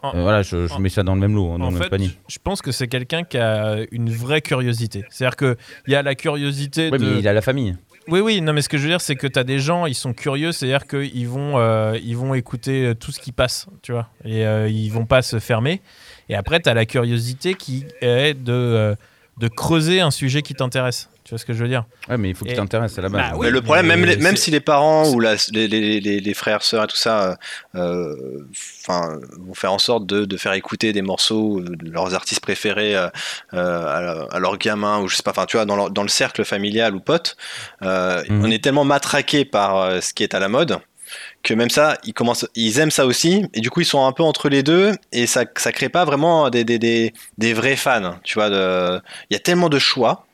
En- 0.03 0.15
euh, 0.17 0.23
voilà, 0.23 0.43
je, 0.43 0.67
je 0.67 0.73
en- 0.75 0.79
mets 0.79 0.89
ça 0.89 1.03
dans 1.03 1.15
le 1.15 1.21
même 1.21 1.35
lot, 1.35 1.53
hein, 1.53 1.59
dans 1.59 1.67
En 1.67 1.71
le 1.71 1.79
même 1.79 1.89
panier. 1.89 2.11
je 2.29 2.39
pense 2.43 2.63
que 2.63 2.71
c'est 2.73 2.87
quelqu'un 2.89 3.25
qui 3.25 3.37
a 3.39 3.79
une 3.91 4.11
vraie 4.11 4.41
curiosité. 4.43 5.05
C'est-à-dire 5.11 5.37
que 5.37 5.57
il 5.87 5.93
y 5.93 5.97
a 5.97 6.03
la 6.03 6.15
curiosité 6.15 6.91
Ouais, 6.91 6.99
de 6.99 7.05
mais 7.15 7.19
il 7.21 7.27
a 7.29 7.33
la 7.33 7.43
famille. 7.43 7.77
Oui, 8.07 8.21
oui, 8.21 8.41
non, 8.41 8.55
mais 8.55 8.63
ce 8.63 8.71
que 8.71 8.79
je 8.79 8.85
veux 8.85 8.89
dire, 8.89 9.03
c'est 9.03 9.17
que 9.17 9.27
tu 9.27 9.39
as 9.39 9.45
des 9.45 9.59
gens, 9.59 9.85
ils 9.85 9.95
sont 9.95 10.15
curieux, 10.15 10.51
c'est-à-dire 10.53 10.87
qu'ils 10.87 11.29
vont, 11.29 11.59
euh, 11.59 11.99
ils 12.03 12.17
vont 12.17 12.33
écouter 12.33 12.87
euh, 12.87 12.95
tout 12.95 13.13
ce 13.13 13.21
qui 13.21 13.33
passe, 13.33 13.67
tu 13.83 13.93
vois, 13.93 14.09
et 14.25 14.47
euh, 14.47 14.67
ils 14.69 14.89
vont 14.91 15.05
pas 15.05 15.21
se 15.21 15.39
fermer. 15.41 15.83
Et 16.31 16.35
après, 16.35 16.59
tu 16.61 16.71
as 16.71 16.75
la 16.75 16.87
curiosité 16.87 17.53
qui 17.53 17.85
est 18.01 18.33
de, 18.33 18.97
de 19.37 19.49
creuser 19.49 20.01
un 20.01 20.11
sujet 20.11 20.41
qui 20.41 20.55
t'intéresse. 20.55 21.11
Tu 21.29 21.33
vois 21.35 21.39
ce 21.39 21.45
que 21.45 21.53
je 21.53 21.59
veux 21.63 21.69
dire 21.69 21.85
Ouais, 22.09 22.17
mais 22.17 22.31
il 22.31 22.35
faut 22.35 22.47
qu'il 22.47 22.55
Et- 22.55 22.57
t'intéresse 22.57 22.99
à 22.99 23.03
la 23.03 23.11
base. 23.11 23.21
Bah 23.21 23.33
oui, 23.37 23.45
mais 23.49 23.51
le 23.51 23.61
problème, 23.61 23.85
mais 23.87 23.97
même, 23.97 24.07
les- 24.09 24.17
même 24.17 24.35
si 24.39 24.51
les 24.51 24.61
parents 24.61 25.11
ou 25.11 25.21
la- 25.21 25.35
les, 25.53 25.69
les, 25.69 26.01
les, 26.01 26.21
les 26.21 26.35
frères, 26.35 26.63
sœurs 26.63 26.85
et 26.85 26.87
tout 26.87 26.97
ça, 26.97 27.37
euh, 27.75 28.15
enfin, 28.83 29.19
vont 29.39 29.53
faire 29.53 29.75
en 29.75 29.79
sorte 29.79 30.07
de, 30.07 30.25
de 30.25 30.37
faire 30.39 30.55
écouter 30.55 30.95
des 30.95 31.03
morceaux 31.03 31.61
de 31.61 31.91
leurs 31.91 32.15
artistes 32.15 32.41
préférés 32.41 32.97
euh, 32.97 33.09
euh, 33.53 34.27
à, 34.31 34.35
à 34.37 34.39
leurs 34.39 34.57
gamins 34.57 35.01
ou 35.01 35.09
je 35.09 35.17
sais 35.17 35.23
pas, 35.23 35.33
enfin, 35.33 35.45
tu 35.45 35.59
vois, 35.59 35.67
dans, 35.67 35.77
leur- 35.77 35.91
dans 35.91 36.03
le 36.03 36.09
cercle 36.09 36.47
familial 36.47 36.95
ou 36.95 37.01
pote, 37.01 37.37
euh, 37.83 38.23
Mhm. 38.31 38.45
on 38.47 38.51
est 38.51 38.65
tellement 38.65 38.85
matraqué 38.85 39.45
par 39.45 39.77
euh, 39.77 40.01
ce 40.01 40.15
qui 40.15 40.23
est 40.23 40.33
à 40.33 40.39
la 40.41 40.49
mode 40.49 40.79
que 41.43 41.53
même 41.55 41.71
ça, 41.71 41.99
ils 42.05 42.13
commencent, 42.15 42.47
ils 42.55 42.79
aiment 42.81 42.91
ça 42.91 43.05
aussi, 43.07 43.45
et 43.55 43.61
du 43.61 43.69
coup 43.71 43.81
ils 43.81 43.87
sont 43.87 44.05
un 44.07 44.13
peu 44.13 44.23
entre 44.23 44.49
les 44.49 44.63
deux, 44.63 44.93
et 45.13 45.27
ça, 45.27 45.45
ça 45.57 45.73
crée 45.73 45.89
pas 45.91 46.05
vraiment 46.07 46.49
des, 46.51 46.65
des, 46.65 46.79
des, 46.79 47.13
des 47.39 47.53
vrais 47.53 47.77
fans, 47.77 48.17
tu 48.25 48.35
vois. 48.35 48.49
de- 48.51 49.01
Il 49.31 49.35
y 49.35 49.37
a 49.37 49.41
tellement 49.41 49.69
de 49.69 49.79
choix 49.79 50.27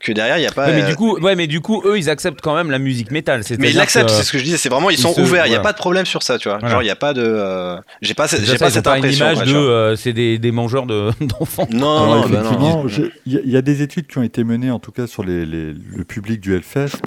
que 0.00 0.12
derrière 0.12 0.38
il 0.38 0.42
y 0.42 0.46
a 0.46 0.52
pas. 0.52 0.66
Ouais, 0.66 0.74
mais 0.76 0.82
euh, 0.84 0.88
du 0.88 0.96
coup, 0.96 1.18
ouais, 1.18 1.34
mais 1.34 1.46
du 1.46 1.60
coup, 1.60 1.82
eux, 1.84 1.98
ils 1.98 2.08
acceptent 2.08 2.40
quand 2.40 2.54
même 2.54 2.70
la 2.70 2.78
musique 2.78 3.10
métal. 3.10 3.42
mais 3.58 3.70
ils 3.70 3.76
l'acceptent, 3.76 4.10
c'est 4.10 4.22
ce 4.22 4.30
que 4.32 4.38
je 4.38 4.44
disais, 4.44 4.56
c'est 4.56 4.68
vraiment, 4.68 4.90
ils 4.90 4.94
ils 4.98 5.02
sont 5.02 5.12
se- 5.12 5.20
ouverts, 5.20 5.46
il 5.46 5.50
n'y 5.50 5.56
a 5.56 5.60
pas 5.60 5.72
de 5.72 5.78
problème 5.78 6.06
sur 6.06 6.22
ça, 6.22 6.38
tu 6.38 6.48
vois. 6.48 6.58
Voilà. 6.58 6.72
Genre, 6.72 6.82
il 6.82 6.86
n'y 6.86 6.90
a 6.90 6.96
pas 6.96 7.12
de. 7.14 7.22
euh, 7.24 7.76
J'ai 8.00 8.14
pas, 8.14 8.28
cette- 8.28 8.40
Déjà, 8.40 8.52
j'ai 8.52 8.58
ça, 8.58 8.64
pas 8.66 8.70
cette 8.70 8.84
pas 8.84 8.92
une 8.98 9.04
impression. 9.04 9.24
image 9.26 9.36
quoi, 9.38 9.46
de, 9.46 9.54
euh, 9.56 9.96
c'est 9.96 10.12
des, 10.12 10.38
des 10.38 10.52
mangeurs 10.52 10.86
de- 10.86 11.10
d'enfants. 11.20 11.66
Non, 11.70 12.02
Alors, 12.02 12.06
non, 12.28 12.28
bah 12.28 12.28
non. 12.28 12.44
effectivement, 12.46 12.88
j'ai- 12.88 13.10
il 13.26 13.32
y, 13.32 13.36
a- 13.36 13.40
il 13.44 13.50
y 13.50 13.56
a 13.56 13.62
des 13.62 13.82
études 13.82 14.06
qui 14.06 14.18
ont 14.18 14.22
été 14.22 14.44
menées, 14.44 14.70
en 14.70 14.78
tout 14.78 14.92
cas 14.92 15.06
sur 15.06 15.24
les- 15.24 15.44
les- 15.44 15.72
le 15.74 16.04
public 16.04 16.40
du 16.40 16.54
Hellfest. 16.54 16.98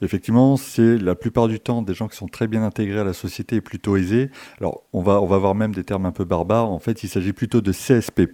Effectivement, 0.00 0.56
c'est 0.56 0.96
la 0.96 1.14
plupart 1.16 1.48
du 1.48 1.58
temps 1.58 1.82
des 1.82 1.94
gens 1.94 2.06
qui 2.08 2.16
sont 2.16 2.28
très 2.28 2.46
bien 2.46 2.62
intégrés 2.62 3.00
à 3.00 3.04
la 3.04 3.12
société 3.14 3.56
et 3.56 3.60
plutôt 3.60 3.96
aisés. 3.96 4.30
Alors, 4.60 4.82
on 4.92 5.02
va, 5.02 5.20
on 5.20 5.26
va 5.26 5.38
voir 5.38 5.54
même 5.56 5.74
des 5.74 5.82
termes 5.82 6.06
un 6.06 6.12
peu 6.12 6.24
barbares. 6.24 6.70
En 6.70 6.78
fait, 6.78 7.02
il 7.02 7.08
s'agit 7.08 7.32
plutôt 7.32 7.60
de 7.60 7.72
CSP+, 7.72 8.28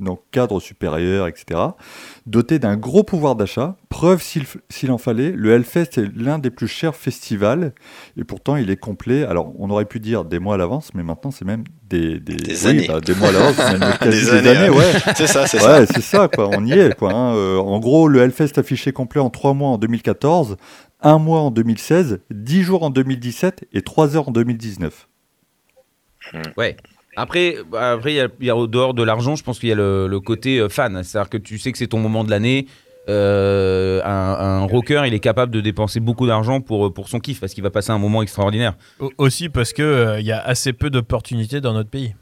donc 0.00 0.20
cadre 0.32 0.58
supérieur, 0.60 1.28
etc., 1.28 1.60
dotés 2.26 2.58
d'un 2.58 2.76
gros 2.76 3.02
pouvoir 3.04 3.36
d'achat. 3.36 3.76
Preuve, 3.88 4.22
s'il 4.22 4.90
en 4.90 4.98
fallait, 4.98 5.30
le 5.32 5.52
Hellfest 5.52 5.98
est 5.98 6.10
l'un 6.16 6.38
des 6.38 6.50
plus 6.50 6.66
chers 6.68 6.96
festivals, 6.96 7.72
et 8.16 8.24
pourtant 8.24 8.56
il 8.56 8.70
est 8.70 8.76
complet. 8.76 9.24
Alors, 9.24 9.52
on 9.58 9.70
aurait 9.70 9.84
pu 9.84 10.00
dire 10.00 10.24
des 10.24 10.38
mois 10.38 10.54
à 10.54 10.58
l'avance, 10.58 10.92
mais 10.94 11.02
maintenant 11.02 11.30
c'est 11.30 11.44
même 11.44 11.64
des, 11.88 12.18
des, 12.20 12.36
Des 12.36 12.64
oui, 12.64 12.70
années. 12.70 12.86
bah, 12.88 13.00
des 13.00 13.14
mois 13.14 13.28
à 13.28 13.32
l'avance, 13.32 13.58
même 13.58 13.80
quasi 14.00 14.24
Des 14.24 14.30
des, 14.30 14.48
années, 14.48 14.48
années, 14.58 14.70
ouais. 14.70 14.92
C'est 15.16 15.26
ça, 15.26 15.46
c'est 15.46 15.58
ça. 15.58 15.86
C'est 15.86 16.00
ça, 16.02 16.28
quoi. 16.28 16.48
On 16.52 16.64
y 16.66 16.72
est, 16.72 16.96
quoi. 16.96 17.12
hein. 17.12 17.34
Euh, 17.36 17.58
en 17.58 17.78
gros, 17.78 18.08
le 18.08 18.20
Hellfest 18.20 18.58
affiché 18.58 18.92
complet 18.92 19.20
en 19.20 19.30
3 19.30 19.54
mois 19.54 19.68
en 19.70 19.78
2014, 19.78 20.56
1 21.02 21.18
mois 21.18 21.40
en 21.40 21.50
2016, 21.50 22.20
10 22.30 22.62
jours 22.62 22.82
en 22.82 22.90
2017 22.90 23.66
et 23.72 23.82
3 23.82 24.16
heures 24.16 24.28
en 24.28 24.32
2019. 24.32 25.08
Ouais. 26.56 26.76
Après, 27.16 27.56
après, 27.78 28.12
il 28.12 28.16
y 28.16 28.20
a, 28.20 28.28
il 28.40 28.46
y 28.46 28.50
a 28.50 28.56
au 28.56 28.66
dehors 28.66 28.94
de 28.94 29.02
l'argent, 29.02 29.36
je 29.36 29.42
pense 29.44 29.58
qu'il 29.58 29.68
y 29.68 29.72
a 29.72 29.76
le, 29.76 30.06
le 30.08 30.20
côté 30.20 30.58
euh, 30.58 30.68
fan. 30.68 31.02
C'est-à-dire 31.02 31.30
que 31.30 31.36
tu 31.38 31.58
sais 31.58 31.72
que 31.72 31.78
c'est 31.78 31.86
ton 31.88 31.98
moment 31.98 32.24
de 32.24 32.30
l'année. 32.30 32.66
Euh, 33.08 34.00
un, 34.04 34.08
un 34.10 34.64
rocker, 34.66 35.02
il 35.06 35.12
est 35.14 35.20
capable 35.20 35.52
de 35.52 35.60
dépenser 35.60 36.00
beaucoup 36.00 36.26
d'argent 36.26 36.60
pour, 36.60 36.92
pour 36.92 37.08
son 37.08 37.20
kiff 37.20 37.38
parce 37.40 37.52
qu'il 37.52 37.62
va 37.62 37.70
passer 37.70 37.90
un 37.90 37.98
moment 37.98 38.22
extraordinaire. 38.22 38.74
Au- 38.98 39.10
Aussi 39.18 39.48
parce 39.50 39.72
que 39.74 39.82
euh, 39.82 40.20
il 40.20 40.26
y 40.26 40.32
a 40.32 40.40
assez 40.40 40.72
peu 40.72 40.88
d'opportunités 40.90 41.60
dans 41.60 41.74
notre 41.74 41.90
pays. 41.90 42.14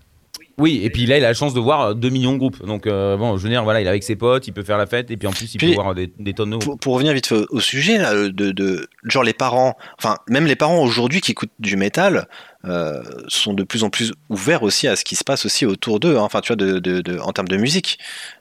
Oui, 0.59 0.81
et 0.83 0.91
puis 0.91 1.07
là, 1.07 1.17
il 1.17 1.25
a 1.25 1.29
la 1.29 1.35
chance 1.35 1.55
de 1.55 1.61
voir 1.61 1.95
2 1.95 2.09
millions 2.11 2.33
de 2.35 2.39
groupes. 2.39 2.65
Donc, 2.67 2.87
euh, 2.87 3.17
bon, 3.17 3.37
je 3.39 3.43
veux 3.43 3.49
dire, 3.49 3.65
voilà, 3.65 3.81
il 3.81 3.87
est 3.87 3.89
avec 3.91 4.03
ses 4.03 4.17
potes, 4.17 4.47
il 4.47 4.53
peut 4.53 4.63
faire 4.63 4.77
la 4.77 4.87
fête, 4.87 5.11
et 5.11 5.17
puis 5.17 5.27
en 5.27 5.31
plus, 5.33 5.55
il 5.55 5.59
Puis- 5.59 5.69
peut 5.69 5.75
voir 5.75 5.95
des, 5.95 6.13
des 6.19 6.35
tonnes 6.35 6.51
de 6.51 6.57
Pour, 6.59 6.79
pour 6.79 6.95
revenir 6.95 7.15
vite 7.15 7.27
fait 7.27 7.43
au 7.49 7.59
sujet, 7.59 7.97
là, 7.97 8.13
de, 8.15 8.29
de, 8.51 8.87
genre 9.05 9.23
les 9.25 9.33
parents, 9.33 9.75
enfin, 9.99 10.17
même 10.29 10.45
les 10.47 10.55
parents 10.55 10.83
aujourd'hui 10.83 11.21
qui 11.23 11.31
écoutent 11.31 11.51
du 11.59 11.77
métal, 11.77 12.29
euh, 12.67 13.03
sont 13.29 13.55
de 13.55 13.63
plus 13.65 13.85
en 13.85 13.91
plus 13.91 14.13
ouverts 14.29 14.63
aussi 14.63 14.89
à 14.89 14.97
ce 14.97 15.05
qui 15.05 15.17
se 15.17 15.25
passe 15.25 15.45
aussi 15.47 15.67
autour 15.67 16.01
d'eux, 16.01 16.17
hein. 16.17 16.23
enfin, 16.23 16.41
tu 16.41 16.49
vois, 16.49 16.57
de, 16.57 16.79
de, 16.79 17.01
de- 17.01 17.19
en 17.19 17.33
termes 17.33 17.49
de 17.49 17.57
musique. 17.57 17.99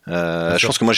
Euh, 0.07 0.57
je 0.57 0.65
pense 0.65 0.77
que 0.77 0.84
moi, 0.84 0.93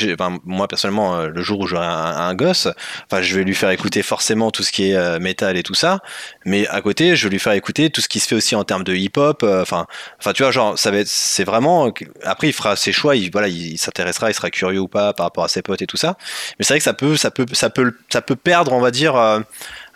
moi 0.46 0.68
personnellement, 0.68 1.18
euh, 1.18 1.28
le 1.28 1.42
jour 1.42 1.60
où 1.60 1.68
j'aurai 1.68 1.86
un, 1.86 1.90
un 1.90 2.34
gosse, 2.36 2.68
enfin, 3.10 3.22
je 3.22 3.36
vais 3.38 3.44
lui 3.44 3.54
faire 3.54 3.70
écouter 3.70 4.02
forcément 4.02 4.50
tout 4.52 4.64
ce 4.64 4.72
qui 4.72 4.90
est 4.90 4.96
euh, 4.96 5.20
métal 5.20 5.58
et 5.58 5.64
tout 5.64 5.74
ça, 5.74 6.00
mais 6.46 6.68
à 6.68 6.82
côté, 6.82 7.16
je 7.16 7.28
vais 7.28 7.32
lui 7.32 7.40
faire 7.40 7.54
écouter 7.54 7.90
tout 7.90 8.02
ce 8.02 8.08
qui 8.08 8.20
se 8.20 8.28
fait 8.28 8.36
aussi 8.36 8.56
en 8.56 8.64
termes 8.64 8.84
de 8.84 8.96
hip-hop. 8.96 9.44
Enfin, 9.44 9.88
enfin, 10.20 10.34
tu 10.34 10.44
vois, 10.44 10.52
genre, 10.52 10.78
ça 10.80 10.90
va 10.92 10.98
être, 11.00 11.08
c'est 11.08 11.44
vraiment. 11.44 11.92
Après, 12.24 12.48
il 12.48 12.54
fera 12.54 12.76
ses 12.76 12.92
choix, 12.92 13.16
il, 13.16 13.30
voilà, 13.32 13.48
il, 13.50 13.74
il 13.74 13.78
s'intéressera, 13.78 14.30
il 14.32 14.34
sera 14.34 14.50
curieux 14.50 14.80
ou 14.80 14.88
pas 14.88 15.14
par 15.14 15.26
rapport 15.26 15.44
à 15.44 15.48
ses 15.50 15.62
potes 15.62 15.82
et 15.82 15.88
tout 15.88 15.98
ça. 15.98 16.18
Mais 16.58 16.66
c'est 16.66 16.74
vrai 16.74 16.80
que 16.80 16.84
ça 16.86 16.94
peut, 16.94 17.18
ça 17.18 17.30
peut, 17.32 17.46
ça 17.52 17.70
peut, 17.70 17.94
ça 18.10 18.22
peut 18.22 18.36
perdre, 18.38 18.72
on 18.74 18.80
va 18.82 18.92
dire. 18.92 19.16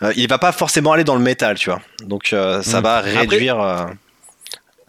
Euh, 0.02 0.12
il 0.16 0.28
va 0.28 0.38
pas 0.38 0.52
forcément 0.52 0.92
aller 0.92 1.04
dans 1.04 1.16
le 1.16 1.22
métal, 1.22 1.56
tu 1.58 1.70
vois. 1.70 1.80
Donc 2.04 2.32
euh, 2.32 2.62
ça 2.62 2.80
Mm. 2.80 2.84
va 2.84 3.00
réduire. 3.00 3.60
euh, 3.60 3.86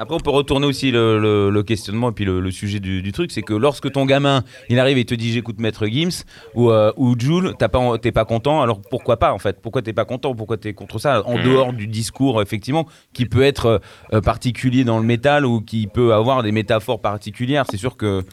Après, 0.02 0.15
on 0.15 0.19
peut 0.22 0.30
retourner 0.30 0.65
aussi 0.65 0.91
le, 0.91 1.19
le- 1.19 1.50
le 1.50 1.63
questionnement 1.63 2.10
et 2.12 2.13
puis 2.13 2.24
le, 2.24 2.39
le 2.39 2.52
sujet 2.52 2.80
du, 2.80 3.02
du 3.02 3.12
truc, 3.12 3.34
c'est 3.34 3.41
que 3.41 3.54
lorsque 3.54 3.91
ton 3.91 4.06
gamin, 4.06 4.45
il 4.69 4.80
arrive 4.80 4.98
et 4.98 5.04
te 5.04 5.13
dit 5.13 5.34
j'écoute 5.34 5.60
Maître 5.60 5.88
Gims 5.88 6.24
ou, 6.56 6.69
euh, 6.72 6.93
ou 6.95 7.19
Jules, 7.19 7.54
t'as 7.60 7.67
pas, 7.67 7.98
t'es 7.98 8.13
pas 8.13 8.24
content, 8.24 8.62
alors 8.62 8.80
pourquoi 8.89 9.17
pas 9.17 9.34
en 9.34 9.39
fait? 9.39 9.62
Pourquoi 9.62 9.82
t'es 9.82 9.91
pas 9.91 10.06
content? 10.06 10.34
Pourquoi 10.34 10.56
t'es 10.56 10.74
contre 10.74 11.00
ça? 11.00 11.22
En 11.28 11.36
Mhm. 11.36 11.43
dehors 11.43 11.74
du 11.74 11.86
discours, 11.88 12.41
effectivement, 12.41 12.88
qui 13.12 13.26
peut 13.26 13.41
être 13.43 13.82
particulier 14.24 14.86
dans 14.86 15.00
le 15.00 15.06
métal 15.06 15.45
ou 15.45 15.60
qui 15.60 15.88
peut 15.88 16.13
avoir 16.13 16.43
des 16.43 16.54
métaphores 16.54 17.02
particulières, 17.02 17.65
c'est 17.69 17.76
sûr 17.78 17.98
que 17.98 18.24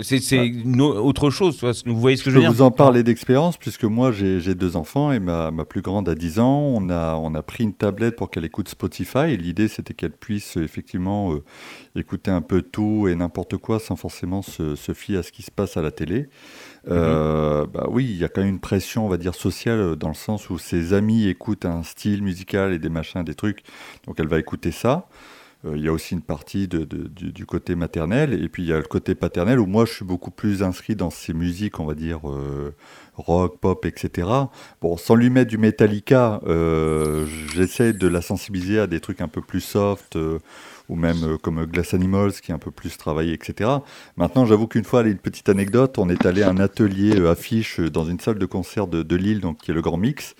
C'est 0.00 0.20
autre 0.80 1.30
chose, 1.30 1.62
vous 1.86 1.98
voyez 2.00 2.16
ce 2.16 2.24
que 2.24 2.30
je 2.30 2.34
Je 2.34 2.40
veux 2.40 2.44
dire 2.44 2.52
vous 2.52 2.62
en 2.62 2.70
parler 2.70 3.02
d'expérience, 3.02 3.56
puisque 3.56 3.84
moi 3.84 4.10
j'ai 4.12 4.54
deux 4.54 4.76
enfants 4.76 5.12
et 5.12 5.20
ma, 5.20 5.50
ma 5.50 5.64
plus 5.64 5.82
grande 5.82 6.08
a 6.08 6.14
10 6.14 6.40
ans. 6.40 6.58
On 6.74 6.90
a, 6.90 7.14
on 7.14 7.34
a 7.34 7.42
pris 7.42 7.64
une 7.64 7.74
tablette 7.74 8.16
pour 8.16 8.30
qu'elle 8.30 8.44
écoute 8.44 8.68
Spotify 8.68 9.30
et 9.30 9.36
l'idée 9.36 9.68
c'était 9.68 9.94
qu'elle 9.94 10.12
puisse 10.12 10.56
effectivement 10.56 11.32
euh, 11.34 11.44
écouter 11.94 12.30
un 12.30 12.40
peu 12.40 12.62
tout 12.62 13.06
et 13.08 13.14
n'importe 13.14 13.56
quoi 13.56 13.78
sans 13.78 13.96
forcément 13.96 14.42
se, 14.42 14.74
se 14.74 14.94
fier 14.94 15.18
à 15.18 15.22
ce 15.22 15.32
qui 15.32 15.42
se 15.42 15.50
passe 15.50 15.76
à 15.76 15.82
la 15.82 15.90
télé. 15.90 16.28
Euh, 16.88 17.66
bah 17.66 17.86
oui, 17.88 18.04
il 18.04 18.16
y 18.16 18.24
a 18.24 18.28
quand 18.28 18.42
même 18.42 18.50
une 18.50 18.60
pression, 18.60 19.06
on 19.06 19.08
va 19.08 19.16
dire, 19.16 19.34
sociale 19.34 19.78
euh, 19.78 19.96
dans 19.96 20.08
le 20.08 20.14
sens 20.14 20.50
où 20.50 20.58
ses 20.58 20.92
amis 20.92 21.28
écoutent 21.28 21.64
un 21.64 21.82
style 21.82 22.22
musical 22.22 22.72
et 22.72 22.78
des 22.78 22.90
machins, 22.90 23.22
des 23.22 23.34
trucs, 23.34 23.62
donc 24.06 24.16
elle 24.18 24.28
va 24.28 24.38
écouter 24.38 24.70
ça. 24.70 25.08
Euh, 25.64 25.76
Il 25.76 25.84
y 25.84 25.88
a 25.88 25.92
aussi 25.92 26.14
une 26.14 26.22
partie 26.22 26.68
du, 26.68 27.46
côté 27.46 27.74
maternel, 27.74 28.32
et 28.42 28.48
puis 28.48 28.62
il 28.62 28.68
y 28.68 28.72
a 28.72 28.78
le 28.78 28.84
côté 28.84 29.14
paternel 29.14 29.60
où 29.60 29.66
moi 29.66 29.84
je 29.84 29.92
suis 29.92 30.04
beaucoup 30.04 30.30
plus 30.30 30.62
inscrit 30.62 30.96
dans 30.96 31.10
ces 31.10 31.34
musiques, 31.34 31.78
on 31.80 31.86
va 31.86 31.94
dire 31.94 32.28
euh, 32.28 32.74
rock, 33.14 33.58
pop, 33.60 33.84
etc. 33.84 34.28
Bon, 34.80 34.96
sans 34.96 35.14
lui 35.14 35.30
mettre 35.30 35.50
du 35.50 35.58
Metallica, 35.58 36.40
euh, 36.46 37.26
j'essaie 37.54 37.92
de 37.92 38.08
la 38.08 38.22
sensibiliser 38.22 38.78
à 38.80 38.86
des 38.86 39.00
trucs 39.00 39.20
un 39.20 39.28
peu 39.28 39.40
plus 39.40 39.60
soft, 39.60 40.18
ou 40.88 40.96
même 40.96 41.38
comme 41.38 41.64
Glass 41.66 41.94
Animals 41.94 42.32
qui 42.32 42.50
est 42.50 42.54
un 42.54 42.58
peu 42.58 42.70
plus 42.70 42.96
travaillé, 42.96 43.32
etc. 43.32 43.70
Maintenant, 44.16 44.46
j'avoue 44.46 44.66
qu'une 44.66 44.84
fois, 44.84 45.02
une 45.02 45.18
petite 45.18 45.48
anecdote, 45.48 45.98
on 45.98 46.08
est 46.08 46.26
allé 46.26 46.42
à 46.42 46.50
un 46.50 46.58
atelier 46.58 47.26
affiche 47.26 47.80
dans 47.80 48.04
une 48.04 48.20
salle 48.20 48.38
de 48.38 48.46
concert 48.46 48.86
de, 48.86 49.02
de 49.02 49.16
Lille, 49.16 49.40
donc 49.40 49.58
qui 49.58 49.70
est 49.70 49.74
le 49.74 49.82
Grand 49.82 49.96
Mix. 49.96 50.34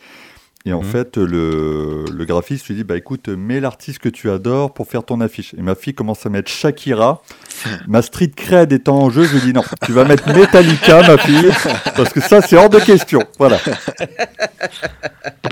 Et 0.67 0.73
en 0.73 0.81
Mhm. 0.81 0.85
fait, 0.89 1.17
le, 1.19 2.07
le 2.11 2.25
graphiste 2.25 2.69
lui 2.69 2.75
dit 2.75 2.85
Bah 2.85 2.97
écoute, 2.97 3.29
mets 3.29 3.61
l'artiste 3.61 3.99
que 3.99 4.09
tu 4.09 4.31
adores 4.31 4.73
pour 4.73 4.89
faire 4.89 5.05
ton 5.05 5.21
affiche. 5.21 5.53
Et 5.59 5.61
ma 5.61 5.75
fille 5.75 5.93
commence 5.95 6.25
à 6.25 6.31
mettre 6.31 6.51
Shakira. 6.51 7.21
ma 7.87 8.01
street 8.01 8.33
cred 8.35 8.73
étant 8.73 8.99
en 8.99 9.11
jeu, 9.11 9.25
je 9.25 9.35
lui 9.35 9.41
dis 9.43 9.53
Non, 9.53 9.63
tu 9.85 9.93
vas 9.93 10.05
mettre 10.05 10.27
Metallica, 10.35 11.03
ma 11.07 11.19
fille, 11.19 11.51
parce 11.97 12.15
que 12.15 12.21
ça, 12.23 12.41
c'est 12.41 12.57
hors 12.57 12.71
de 12.71 12.79
question. 12.79 13.21
Voilà. 13.39 13.59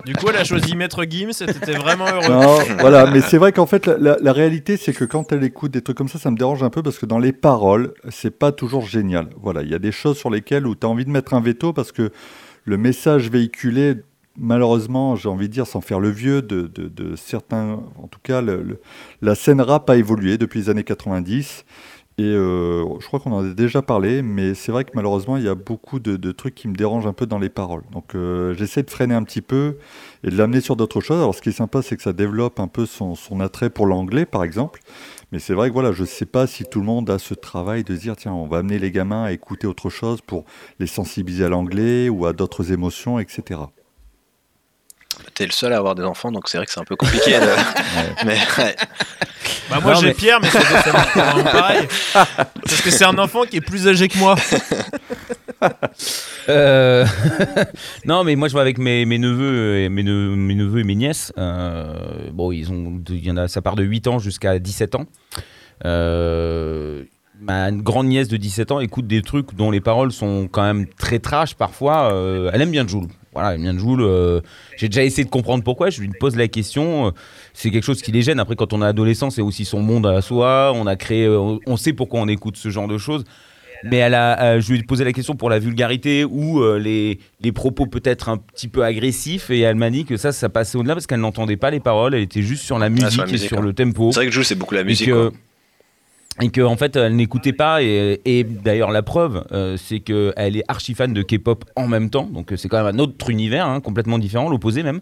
Du 0.06 0.14
coup, 0.14 0.26
elle 0.30 0.36
a 0.36 0.44
choisi 0.44 0.74
Maître 0.76 1.04
Gims, 1.04 1.32
c'était 1.32 1.74
vraiment 1.74 2.06
heureux. 2.06 2.28
Non, 2.32 2.58
voilà, 2.80 3.06
mais 3.10 3.20
c'est 3.20 3.36
vrai 3.36 3.52
qu'en 3.52 3.66
fait, 3.66 3.84
la, 3.86 3.98
la- 3.98 4.16
la 4.18 4.32
réalité, 4.32 4.78
c'est 4.78 4.94
que 4.94 5.04
quand 5.04 5.30
elle 5.30 5.44
écoute 5.44 5.72
des 5.72 5.82
trucs 5.82 5.98
comme 5.98 6.08
ça, 6.08 6.18
ça 6.18 6.30
me 6.30 6.36
dérange 6.38 6.62
un 6.62 6.70
peu 6.70 6.82
parce 6.82 6.98
que 6.98 7.04
dans 7.06 7.18
les 7.18 7.32
paroles, 7.32 7.92
c'est 8.10 8.36
pas 8.36 8.50
toujours 8.50 8.86
génial. 8.86 9.28
Voilà, 9.42 9.60
il 9.62 9.68
y 9.70 9.74
a 9.74 9.78
des 9.78 9.92
choses 9.92 10.16
sur 10.16 10.30
lesquelles 10.30 10.66
où 10.66 10.74
tu 10.74 10.86
as 10.86 10.88
envie 10.88 11.04
de 11.04 11.10
mettre 11.10 11.34
un 11.34 11.40
veto 11.42 11.74
parce 11.74 11.92
que 11.92 12.10
le 12.64 12.76
message 12.78 13.28
véhiculé, 13.30 13.96
malheureusement, 14.36 15.16
j'ai 15.16 15.28
envie 15.28 15.48
de 15.48 15.52
dire, 15.52 15.66
sans 15.66 15.80
faire 15.80 16.00
le 16.00 16.10
vieux, 16.10 16.42
de, 16.42 17.14
certains. 17.16 17.80
En 17.96 18.08
tout 18.08 18.20
cas, 18.22 18.42
la 19.20 19.34
scène 19.34 19.60
rap 19.60 19.88
a 19.90 19.96
évolué 19.96 20.38
depuis 20.38 20.60
les 20.60 20.70
années 20.70 20.84
90. 20.84 21.64
Et 22.18 22.24
euh, 22.24 22.84
je 23.00 23.06
crois 23.06 23.20
qu'on 23.20 23.32
en 23.32 23.50
a 23.50 23.54
déjà 23.54 23.80
parlé, 23.80 24.20
mais 24.20 24.52
c'est 24.52 24.70
vrai 24.70 24.84
que 24.84 24.90
malheureusement, 24.94 25.38
il 25.38 25.44
y 25.44 25.48
a 25.48 25.54
beaucoup 25.54 25.98
de, 25.98 26.32
trucs 26.32 26.54
qui 26.54 26.68
me 26.68 26.74
dérangent 26.74 27.06
un 27.06 27.14
peu 27.14 27.24
dans 27.24 27.38
les 27.38 27.48
paroles. 27.48 27.84
Donc 27.90 28.14
euh, 28.14 28.54
j'essaie 28.54 28.82
de 28.82 28.90
freiner 28.90 29.14
un 29.14 29.22
petit 29.22 29.40
peu 29.40 29.78
et 30.22 30.30
de 30.30 30.36
l'amener 30.36 30.60
sur 30.60 30.76
d'autres 30.76 31.00
choses. 31.00 31.18
Alors 31.18 31.34
ce 31.34 31.40
qui 31.40 31.48
est 31.48 31.52
sympa, 31.52 31.80
c'est 31.80 31.96
que 31.96 32.02
ça 32.02 32.12
développe 32.12 32.60
un 32.60 32.68
peu 32.68 32.84
son, 32.84 33.14
son 33.14 33.40
attrait 33.40 33.70
pour 33.70 33.86
l'anglais, 33.86 34.26
par 34.26 34.44
exemple. 34.44 34.80
Mais 35.32 35.38
c'est 35.38 35.54
vrai 35.54 35.68
que 35.68 35.72
voilà, 35.72 35.92
je 35.92 36.02
ne 36.02 36.06
sais 36.06 36.26
pas 36.26 36.46
si 36.46 36.64
tout 36.64 36.80
le 36.80 36.86
monde 36.86 37.08
a 37.08 37.18
ce 37.18 37.32
travail 37.32 37.82
de 37.82 37.96
dire, 37.96 38.14
tiens, 38.16 38.34
on 38.34 38.46
va 38.46 38.58
amener 38.58 38.78
les 38.78 38.90
gamins 38.90 39.24
à 39.24 39.32
écouter 39.32 39.66
autre 39.66 39.88
chose 39.88 40.20
pour 40.20 40.44
les 40.80 40.86
sensibiliser 40.86 41.46
à 41.46 41.48
l'anglais 41.48 42.10
ou 42.10 42.26
à 42.26 42.34
d'autres 42.34 42.72
émotions, 42.72 43.18
etc. 43.18 43.60
T'es 45.34 45.46
le 45.46 45.52
seul 45.52 45.72
à 45.72 45.78
avoir 45.78 45.94
des 45.94 46.02
enfants, 46.04 46.30
donc 46.30 46.48
c'est 46.48 46.58
vrai 46.58 46.66
que 46.66 46.72
c'est 46.72 46.80
un 46.80 46.84
peu 46.84 46.96
compliqué. 46.96 47.38
de- 47.38 47.46
Mais 48.26 48.38
ouais. 48.58 48.76
Bah, 49.70 49.78
moi 49.82 49.94
j'ai 49.94 50.08
mais- 50.08 50.14
Pierre, 50.14 50.40
mais 50.40 50.48
c'est 50.50 50.58
vraiment 50.90 51.44
pareil. 51.44 51.88
Parce 52.12 52.80
que 52.82 52.90
c'est 52.90 53.04
un 53.04 53.16
enfant 53.18 53.44
qui 53.44 53.56
est 53.56 53.60
plus 53.60 53.88
âgé 53.88 54.08
que 54.08 54.18
moi. 54.18 54.36
Euh, 56.48 57.06
non, 58.04 58.24
mais 58.24 58.34
moi 58.36 58.48
je 58.48 58.52
vois 58.52 58.62
avec 58.62 58.78
mes, 58.78 59.04
mes 59.06 59.18
neveux, 59.18 59.78
et 59.78 59.88
mes, 59.88 60.02
ne- 60.02 60.34
mes 60.34 60.54
neveux 60.54 60.80
et 60.80 60.84
mes 60.84 60.94
nièces. 60.94 61.32
euh, 61.38 62.30
bon, 62.32 62.52
ils 62.52 62.70
ont, 62.70 63.00
il 63.08 63.24
y 63.24 63.30
en 63.30 63.36
a, 63.36 63.48
ça 63.48 63.62
part 63.62 63.76
de 63.76 63.84
8 63.84 64.06
ans 64.08 64.18
jusqu'à 64.18 64.58
17 64.58 64.94
ans. 64.96 65.06
Euh, 65.84 67.04
ma 67.40 67.70
grande 67.72 68.06
nièce 68.08 68.28
de 68.28 68.36
17 68.36 68.70
ans 68.72 68.80
écoute 68.80 69.06
des 69.06 69.22
trucs 69.22 69.54
dont 69.54 69.70
les 69.70 69.80
paroles 69.80 70.12
sont 70.12 70.48
quand 70.50 70.62
même 70.62 70.86
très 70.86 71.18
trash 71.18 71.54
parfois. 71.54 72.12
euh, 72.12 72.50
elle 72.52 72.62
aime 72.62 72.70
bien 72.70 72.86
Joule. 72.86 73.08
Voilà, 73.32 73.56
bien 73.56 73.76
Joule. 73.78 74.02
euh, 74.02 74.40
J'ai 74.76 74.88
déjà 74.88 75.04
essayé 75.04 75.24
de 75.24 75.30
comprendre 75.30 75.64
pourquoi. 75.64 75.88
Je 75.90 76.00
lui 76.02 76.10
pose 76.20 76.36
la 76.36 76.48
question. 76.48 77.06
euh, 77.06 77.10
C'est 77.54 77.70
quelque 77.70 77.84
chose 77.84 78.02
qui 78.02 78.12
les 78.12 78.22
gêne. 78.22 78.38
Après, 78.40 78.56
quand 78.56 78.72
on 78.72 78.82
est 78.82 78.86
adolescent, 78.86 79.30
c'est 79.30 79.40
aussi 79.42 79.64
son 79.64 79.80
monde 79.80 80.06
à 80.06 80.20
soi. 80.20 80.72
On 80.74 80.86
a 80.86 80.96
créé, 80.96 81.24
euh, 81.24 81.56
on- 81.66 81.76
sait 81.76 81.92
pourquoi 81.94 82.20
on 82.20 82.28
écoute 82.28 82.56
ce 82.56 82.68
genre 82.68 82.88
de 82.88 82.98
choses. 82.98 83.24
Mais 83.84 83.96
elle 83.96 84.14
a, 84.14 84.60
je 84.60 84.70
lui 84.72 84.78
ai 84.78 84.82
posé 84.84 85.02
la 85.02 85.12
question 85.12 85.34
pour 85.34 85.50
la 85.50 85.58
vulgarité 85.58 86.24
ou 86.24 86.62
les, 86.76 87.18
les 87.40 87.50
propos 87.50 87.86
peut-être 87.86 88.28
un 88.28 88.36
petit 88.36 88.68
peu 88.68 88.84
agressifs 88.84 89.50
et 89.50 89.58
elle 89.60 89.74
m'a 89.74 89.90
dit 89.90 90.04
que 90.04 90.16
ça, 90.16 90.30
ça 90.30 90.48
passait 90.48 90.78
au-delà 90.78 90.94
parce 90.94 91.08
qu'elle 91.08 91.18
n'entendait 91.18 91.56
pas 91.56 91.72
les 91.72 91.80
paroles, 91.80 92.14
elle 92.14 92.22
était 92.22 92.42
juste 92.42 92.62
sur 92.62 92.78
la 92.78 92.88
musique, 92.90 93.10
sur 93.10 93.22
la 93.22 93.28
et 93.28 93.32
musique, 93.32 93.48
sur 93.48 93.58
ouais. 93.58 93.64
le 93.64 93.72
tempo. 93.72 94.12
C'est 94.12 94.20
vrai 94.20 94.26
que 94.26 94.32
Jules, 94.32 94.44
c'est 94.44 94.54
beaucoup 94.54 94.74
la 94.76 94.82
Et 94.82 94.84
musique. 94.84 95.08
que. 95.08 95.32
Et 96.40 96.48
que, 96.50 96.62
en 96.62 96.76
fait 96.76 96.96
elle 96.96 97.14
n'écoutait 97.16 97.52
pas. 97.52 97.82
Et, 97.82 98.20
et 98.24 98.44
d'ailleurs 98.44 98.90
la 98.90 99.02
preuve 99.02 99.44
euh, 99.52 99.76
c'est 99.76 100.00
que 100.00 100.32
elle 100.36 100.56
est 100.56 100.64
archi 100.68 100.94
fan 100.94 101.12
de 101.12 101.22
K-pop 101.22 101.64
en 101.76 101.86
même 101.88 102.08
temps. 102.10 102.24
Donc 102.26 102.52
euh, 102.52 102.56
c'est 102.56 102.68
quand 102.68 102.82
même 102.82 102.94
un 102.94 102.98
autre 102.98 103.28
univers 103.30 103.66
hein, 103.66 103.80
complètement 103.80 104.18
différent 104.18 104.48
l'opposé 104.48 104.82
même. 104.82 105.00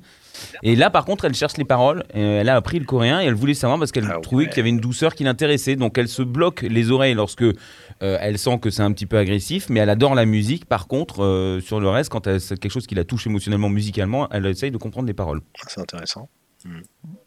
Et 0.63 0.75
là 0.75 0.91
par 0.91 1.05
contre 1.05 1.25
elle 1.27 1.35
cherche 1.35 1.57
les 1.57 1.65
paroles. 1.65 2.05
Et 2.15 2.21
elle 2.21 2.49
a 2.49 2.57
appris 2.57 2.79
le 2.81 2.85
coréen 2.85 3.21
et 3.21 3.27
elle 3.27 3.35
voulait 3.35 3.55
savoir 3.55 3.79
parce 3.79 3.93
qu'elle 3.93 4.09
Ah 4.11 4.19
trouvait 4.21 4.45
ouais. 4.45 4.49
qu'il 4.51 4.57
y 4.59 4.61
avait 4.61 4.71
une 4.71 4.81
douceur 4.81 5.15
qui 5.15 5.23
l'intéressait. 5.25 5.77
Donc 5.77 5.99
elle 5.99 6.09
se 6.09 6.23
bloque 6.23 6.63
les 6.63 6.91
oreilles 6.91 7.15
lorsque 7.15 7.43
euh, 7.43 7.55
elle 8.01 8.39
sent 8.39 8.59
que 8.61 8.71
c'est 8.71 8.83
un 8.83 8.91
petit 8.93 9.07
peu 9.07 9.19
agressif. 9.19 9.69
Mais 9.69 9.81
elle 9.81 9.91
adore 9.91 10.15
la 10.17 10.27
musique. 10.27 10.65
Par 10.65 10.89
contre 10.89 11.23
euh, 11.23 11.61
sur 11.61 11.79
le 11.79 11.89
reste 11.89 12.11
quand 12.11 12.25
c'est 12.39 12.59
quelque 12.59 12.73
chose 12.73 12.87
qui 12.89 12.97
la 12.97 13.05
touche 13.05 13.27
émotionnellement 13.27 13.69
musicalement 13.69 14.29
elle 14.31 14.47
essaye 14.47 14.73
de 14.73 14.79
comprendre 14.79 15.07
les 15.07 15.15
paroles. 15.15 15.43
C'est 15.69 15.81
intéressant. 15.81 16.29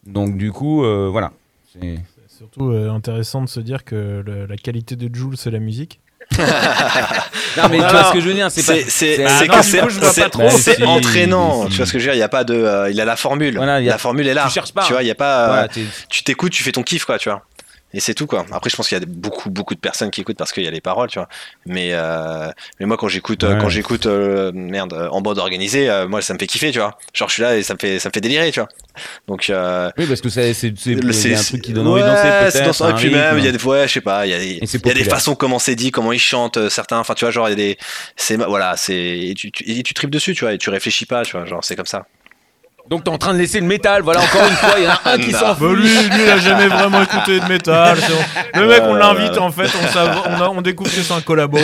donc 0.06 0.38
du 0.38 0.52
coup 0.52 0.84
euh, 0.84 1.08
voilà. 1.10 1.32
C'est 1.72 2.00
surtout 2.43 2.71
euh, 2.71 2.89
intéressant 2.91 3.41
de 3.41 3.47
se 3.49 3.60
dire 3.62 3.84
que 3.86 4.21
le- 4.25 4.45
la 4.47 4.58
qualité 4.58 4.95
de 4.97 5.13
Jules, 5.13 5.38
c'est 5.38 5.51
la 5.51 5.60
musique. 5.60 5.99
non 6.38 6.43
mais 7.69 7.77
Non, 7.77 7.86
tu 7.86 7.91
vois 7.91 8.01
non, 8.01 8.08
ce 8.10 8.13
que 8.13 8.19
je 8.21 8.27
veux 8.27 8.34
dire 8.34 8.49
c'est 8.49 8.65
pas 8.65 8.73
C'est 8.75 8.89
c'est- 8.89 9.15
c'est- 9.17 9.25
Ah 9.25 9.62
c'est 9.62 10.84
entraînant. 10.86 11.63
si. 11.65 11.69
Tu 11.71 11.77
vois 11.77 11.86
ce 11.86 11.93
que 11.93 11.99
je 11.99 12.06
veux 12.06 12.12
dire 12.12 12.15
Il 12.15 12.19
y 12.19 12.23
a 12.23 12.29
pas 12.29 12.43
de, 12.43 12.53
euh, 12.53 12.89
il 12.89 12.99
a 13.01 13.06
la 13.06 13.15
formule. 13.15 13.56
Voilà, 13.58 13.75
a- 13.75 13.82
la 13.82 13.97
formule 13.97 14.27
est 14.27 14.34
là. 14.34 14.45
tu 14.47 14.53
cherches 14.53 14.73
pas. 14.73 14.84
Tu 14.86 14.93
vois, 14.93 15.03
il 15.03 15.08
y 15.08 15.12
a 15.12 15.15
pas. 15.15 15.63
euh, 15.63 15.67
tu 16.10 16.23
t'écoutes, 16.23 16.51
tu 16.53 16.63
fais 16.63 16.71
ton 16.71 16.84
kiff, 16.84 17.06
quoi, 17.06 17.17
tu 17.17 17.29
vois. 17.29 17.43
Et 17.93 17.99
c'est 17.99 18.13
tout, 18.15 18.25
quoi. 18.25 18.45
Après, 18.51 18.69
je 18.69 18.75
pense 18.75 18.88
qu'il 18.88 18.97
y 18.97 19.01
a 19.01 19.06
beaucoup, 19.06 19.49
beaucoup 19.51 19.75
de 19.75 19.79
personnes 19.79 20.10
qui 20.10 20.21
écoutent 20.21 20.38
parce 20.38 20.51
qu'il 20.51 20.63
y 20.63 20.67
a 20.67 20.71
les 20.71 20.82
paroles, 20.82 21.10
tu 21.10 21.19
vois. 21.19 21.27
Mais, 21.67 21.89
euh, 21.91 22.49
mais 22.79 22.86
moi, 22.88 22.97
quand 22.97 23.08
j'écoute, 23.08 23.43
euh, 23.43 23.53
Ouais. 23.53 23.62
quand 23.62 23.69
j'écoute, 23.69 24.06
euh, 24.08 24.51
merde, 24.53 24.93
euh, 24.93 25.08
en 25.10 25.21
bande 25.21 25.38
organisée, 25.38 25.89
euh, 25.89 26.08
moi, 26.08 26.21
ça 26.23 26.34
me 26.34 26.39
fait 26.39 26.47
kiffer, 26.47 26.71
tu 26.71 26.79
vois. 26.79 26.97
Genre, 27.13 27.29
je 27.29 27.34
suis 27.34 27.43
là 27.43 27.56
et 27.56 27.62
ça 27.63 27.75
me 27.75 27.79
fait, 27.79 27.99
ça 27.99 28.10
me 28.10 28.13
fait 28.13 28.21
délirer, 28.21 28.51
tu 28.51 28.60
vois. 28.60 28.69
Donc, 29.27 29.49
euh, 29.49 29.91
Oui, 29.97 30.06
parce 30.08 30.21
que 30.21 30.29
c'est 30.29 30.53
c'est- 30.53 30.69
un 31.36 31.41
truc 31.43 31.62
qui 31.62 31.73
donne 31.73 31.88
envie 31.88 32.01
de 32.01 32.08
danser 32.08 32.51
peut-être. 32.51 32.89
Et 32.89 32.93
puis 32.95 33.10
même, 33.12 33.38
il 33.38 33.45
y 33.45 33.47
a 33.47 33.51
des, 33.51 33.63
ouais, 33.63 33.88
je 33.88 33.93
sais 33.93 34.01
pas, 34.01 34.25
il 34.25 34.32
y 34.32 34.34
a 34.34 34.43
y 34.43 34.60
a 34.60 34.93
des 34.93 35.03
façons 35.03 35.36
comment 35.36 35.60
c'est 35.60 35.75
dit, 35.75 35.91
comment 35.91 36.12
ils 36.13 36.19
chantent, 36.19 36.69
certains. 36.69 36.97
Enfin, 36.99 37.13
tu 37.13 37.25
vois, 37.25 37.32
genre, 37.32 37.47
il 37.47 37.51
y 37.51 37.53
a 37.53 37.56
des, 37.58 37.77
c'est, 38.15 38.38
voilà, 38.38 38.75
c'est, 38.77 38.95
et 38.95 39.34
tu, 39.36 39.51
tu, 39.51 39.69
et 39.69 39.84
tu 39.84 39.93
tripes 39.93 40.10
dessus, 40.10 40.34
tu 40.34 40.45
vois, 40.45 40.53
et 40.53 40.58
tu 40.58 40.69
réfléchis 40.69 41.06
pas, 41.06 41.23
tu 41.23 41.34
vois, 41.38 41.45
genre, 41.45 41.63
c'est 41.63 41.75
comme 41.75 41.86
ça. 41.86 42.06
Donc 42.89 43.06
t'es 43.06 43.10
en 43.10 43.17
train 43.17 43.34
de 43.34 43.39
laisser 43.39 43.62
le 43.62 43.65
métal, 43.65 44.02
voilà 44.02 44.19
encore 44.22 44.41
une 44.46 44.56
fois, 44.56 44.74
il 44.78 44.84
y 44.84 44.88
en 44.88 44.91
a 44.91 45.00
un 45.13 45.17
qui 45.17 45.32
Non. 45.32 45.39
s'en 45.39 45.54
Bah, 45.54 45.74
lui, 45.74 45.88
lui, 45.88 46.24
il 46.26 46.30
a 46.30 46.38
jamais 46.38 46.67
vraiment 46.67 47.02
écouté 47.02 47.39
de 47.39 47.46
métal. 47.48 47.98
c'est. 47.98 48.60
Le 48.60 48.67
mec, 48.67 48.82
on 48.86 48.93
l'invite 48.96 49.38
en 49.38 49.52
fait, 49.52 49.69
on, 49.82 49.86
sav- 49.88 50.22
on, 50.28 50.41
a- 50.41 50.50
on 50.50 50.62
découvre 50.62 50.89
que 50.93 51.02
c'est 51.02 51.13
un 51.13 51.22
collabo. 51.22 51.58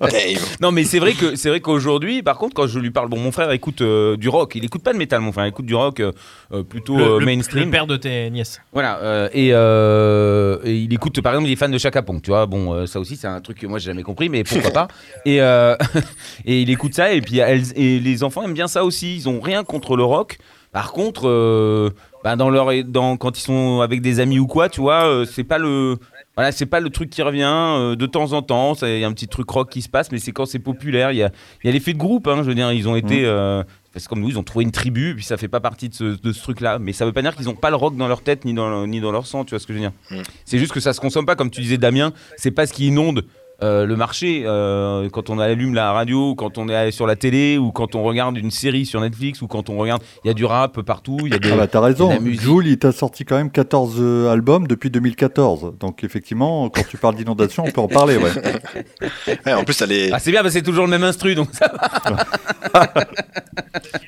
Dave. 0.00 0.56
Non 0.60 0.72
mais 0.72 0.84
c'est 0.84 0.98
vrai 0.98 1.14
que 1.14 1.36
c'est 1.36 1.48
vrai 1.48 1.60
qu'aujourd'hui, 1.60 2.22
par 2.22 2.36
contre, 2.36 2.54
quand 2.54 2.66
je 2.66 2.78
lui 2.78 2.90
parle, 2.90 3.08
bon, 3.08 3.18
mon 3.18 3.32
frère 3.32 3.50
écoute 3.52 3.80
euh, 3.80 4.16
du 4.16 4.28
rock, 4.28 4.52
il 4.56 4.64
écoute 4.64 4.82
pas 4.82 4.92
de 4.92 4.98
métal, 4.98 5.20
mon 5.20 5.32
frère, 5.32 5.46
il 5.46 5.50
écoute 5.50 5.66
du 5.66 5.74
rock 5.74 6.00
euh, 6.00 6.12
euh, 6.52 6.62
plutôt 6.62 6.96
Le, 6.98 7.04
euh, 7.04 7.18
mainstream. 7.20 7.64
le 7.64 7.70
père 7.70 7.86
de 7.86 7.96
tes 7.96 8.30
nièces. 8.30 8.60
Voilà, 8.72 8.98
euh, 9.02 9.28
et, 9.32 9.50
euh, 9.52 10.58
et 10.64 10.74
il 10.76 10.92
écoute 10.92 11.20
par 11.22 11.32
exemple, 11.32 11.48
il 11.48 11.52
est 11.52 11.56
fan 11.56 11.70
de 11.70 11.78
Chaka 11.78 12.02
Pong, 12.02 12.20
tu 12.22 12.30
vois. 12.30 12.46
Bon, 12.46 12.74
euh, 12.74 12.86
ça 12.86 13.00
aussi, 13.00 13.16
c'est 13.16 13.26
un 13.26 13.40
truc 13.40 13.58
que 13.58 13.66
moi 13.66 13.78
j'ai 13.78 13.86
jamais 13.86 14.02
compris, 14.02 14.28
mais 14.28 14.44
pourquoi 14.44 14.70
pas. 14.70 14.88
Et, 15.24 15.40
euh, 15.40 15.74
et 16.44 16.60
il 16.60 16.70
écoute 16.70 16.94
ça, 16.94 17.12
et 17.12 17.20
puis 17.20 17.38
elles, 17.38 17.62
et 17.76 17.98
les 17.98 18.22
enfants 18.22 18.42
aiment 18.44 18.54
bien 18.54 18.68
ça 18.68 18.81
aussi. 18.84 19.16
Ils 19.16 19.28
ont 19.28 19.40
rien 19.40 19.64
contre 19.64 19.96
le 19.96 20.04
rock. 20.04 20.38
Par 20.72 20.92
contre, 20.92 21.28
euh, 21.28 21.90
bah, 22.24 22.34
dans 22.36 22.48
leur, 22.48 22.68
dans, 22.84 23.16
quand 23.18 23.36
ils 23.38 23.42
sont 23.42 23.80
avec 23.82 24.00
des 24.00 24.20
amis 24.20 24.38
ou 24.38 24.46
quoi, 24.46 24.68
tu 24.70 24.80
vois, 24.80 25.04
euh, 25.06 25.24
c'est 25.26 25.44
pas 25.44 25.58
le. 25.58 25.96
Voilà, 26.34 26.50
c'est 26.50 26.64
pas 26.64 26.80
le 26.80 26.88
truc 26.88 27.10
qui 27.10 27.20
revient 27.20 27.42
euh, 27.46 27.94
de 27.94 28.06
temps 28.06 28.32
en 28.32 28.40
temps. 28.40 28.72
Il 28.80 28.98
y 29.00 29.04
a 29.04 29.06
un 29.06 29.12
petit 29.12 29.28
truc 29.28 29.50
rock 29.50 29.68
qui 29.68 29.82
se 29.82 29.90
passe, 29.90 30.10
mais 30.10 30.18
c'est 30.18 30.32
quand 30.32 30.46
c'est 30.46 30.58
populaire. 30.58 31.12
Il 31.12 31.18
y 31.18 31.22
a, 31.22 31.30
il 31.62 31.66
y 31.66 31.70
a 31.70 31.72
l'effet 31.72 31.92
de 31.92 31.98
groupe. 31.98 32.26
hein, 32.26 32.36
je 32.38 32.42
veux 32.44 32.54
dire, 32.54 32.72
ils 32.72 32.88
ont 32.88 32.96
été. 32.96 33.26
euh, 33.26 33.62
c'est 33.94 34.08
comme 34.08 34.20
nous, 34.20 34.30
ils 34.30 34.38
ont 34.38 34.42
trouvé 34.42 34.64
une 34.64 34.70
tribu, 34.70 35.10
et 35.10 35.14
puis 35.14 35.24
ça 35.24 35.36
fait 35.36 35.48
pas 35.48 35.60
partie 35.60 35.90
de 35.90 35.94
ce, 35.94 36.04
de 36.04 36.32
ce 36.32 36.40
truc-là. 36.42 36.78
Mais 36.78 36.94
ça 36.94 37.04
veut 37.04 37.12
pas 37.12 37.20
dire 37.20 37.36
qu'ils 37.36 37.50
ont 37.50 37.54
pas 37.54 37.68
le 37.68 37.76
rock 37.76 37.94
dans 37.98 38.08
leur 38.08 38.22
tête 38.22 38.46
ni 38.46 38.54
dans, 38.54 38.70
leur- 38.70 38.86
ni 38.86 39.02
dans 39.02 39.12
leur 39.12 39.26
sang, 39.26 39.44
tu 39.44 39.50
vois 39.50 39.58
ce 39.58 39.66
que 39.66 39.74
je 39.74 39.78
veux 39.78 39.84
dire 39.84 39.92
Mm. 40.10 40.22
C'est 40.46 40.58
juste 40.58 40.72
que 40.72 40.80
ça 40.80 40.94
se 40.94 41.00
consomme 41.02 41.26
pas, 41.26 41.36
comme 41.36 41.50
tu 41.50 41.60
disais, 41.60 41.76
Damien. 41.76 42.14
C'est 42.38 42.50
pas 42.50 42.64
ce 42.66 42.72
qui 42.72 42.86
inonde 42.86 43.26
euh, 43.62 43.86
le 43.86 43.96
marché, 43.96 44.42
euh, 44.44 45.08
quand 45.10 45.30
on 45.30 45.38
allume 45.38 45.74
la 45.74 45.92
radio, 45.92 46.34
quand 46.34 46.58
on 46.58 46.68
est 46.68 46.90
sur 46.90 47.06
la 47.06 47.16
télé, 47.16 47.58
ou 47.58 47.70
quand 47.72 47.94
on 47.94 48.02
regarde 48.02 48.36
une 48.36 48.50
série 48.50 48.86
sur 48.86 49.00
Netflix, 49.00 49.40
ou 49.42 49.46
quand 49.46 49.70
on 49.70 49.76
regarde, 49.76 50.02
il 50.24 50.28
y 50.28 50.30
a 50.30 50.34
du 50.34 50.44
rap 50.44 50.80
partout, 50.82 51.18
il 51.24 51.32
y 51.32 51.34
a 51.34 51.38
des. 51.38 51.52
Ah 51.52 51.56
bah 51.56 51.66
t'as 51.66 51.80
raison. 51.80 52.10
Jules 52.24 52.66
il 52.66 52.78
t'a 52.78 52.92
sorti 52.92 53.24
quand 53.24 53.36
même 53.36 53.50
14 53.50 53.96
euh, 53.98 54.32
albums 54.32 54.66
depuis 54.66 54.90
2014. 54.90 55.74
Donc 55.78 56.04
effectivement, 56.04 56.68
quand 56.70 56.86
tu 56.88 56.96
parles 56.96 57.14
d'inondation, 57.14 57.64
on 57.66 57.70
peut 57.70 57.80
en 57.80 57.88
parler, 57.88 58.16
ouais. 58.16 58.30
Ouais, 59.46 59.52
en 59.54 59.64
plus, 59.64 59.80
elle 59.82 59.92
est. 59.92 60.12
Ah, 60.12 60.18
c'est 60.18 60.30
bien, 60.30 60.42
parce 60.42 60.54
que 60.54 60.60
c'est 60.60 60.64
toujours 60.64 60.84
le 60.84 60.90
même 60.90 61.04
instru, 61.04 61.34
donc 61.34 61.48
ça 61.52 61.70
va. 61.72 62.86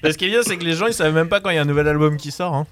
Mais 0.02 0.12
ce 0.12 0.18
qui 0.18 0.26
est 0.26 0.30
bien, 0.30 0.42
c'est 0.42 0.56
que 0.56 0.64
les 0.64 0.74
gens, 0.74 0.86
ils 0.86 0.94
savent 0.94 1.14
même 1.14 1.28
pas 1.28 1.40
quand 1.40 1.50
il 1.50 1.56
y 1.56 1.58
a 1.58 1.62
un 1.62 1.66
nouvel 1.66 1.88
album 1.88 2.16
qui 2.16 2.30
sort. 2.30 2.54
hein. 2.54 2.66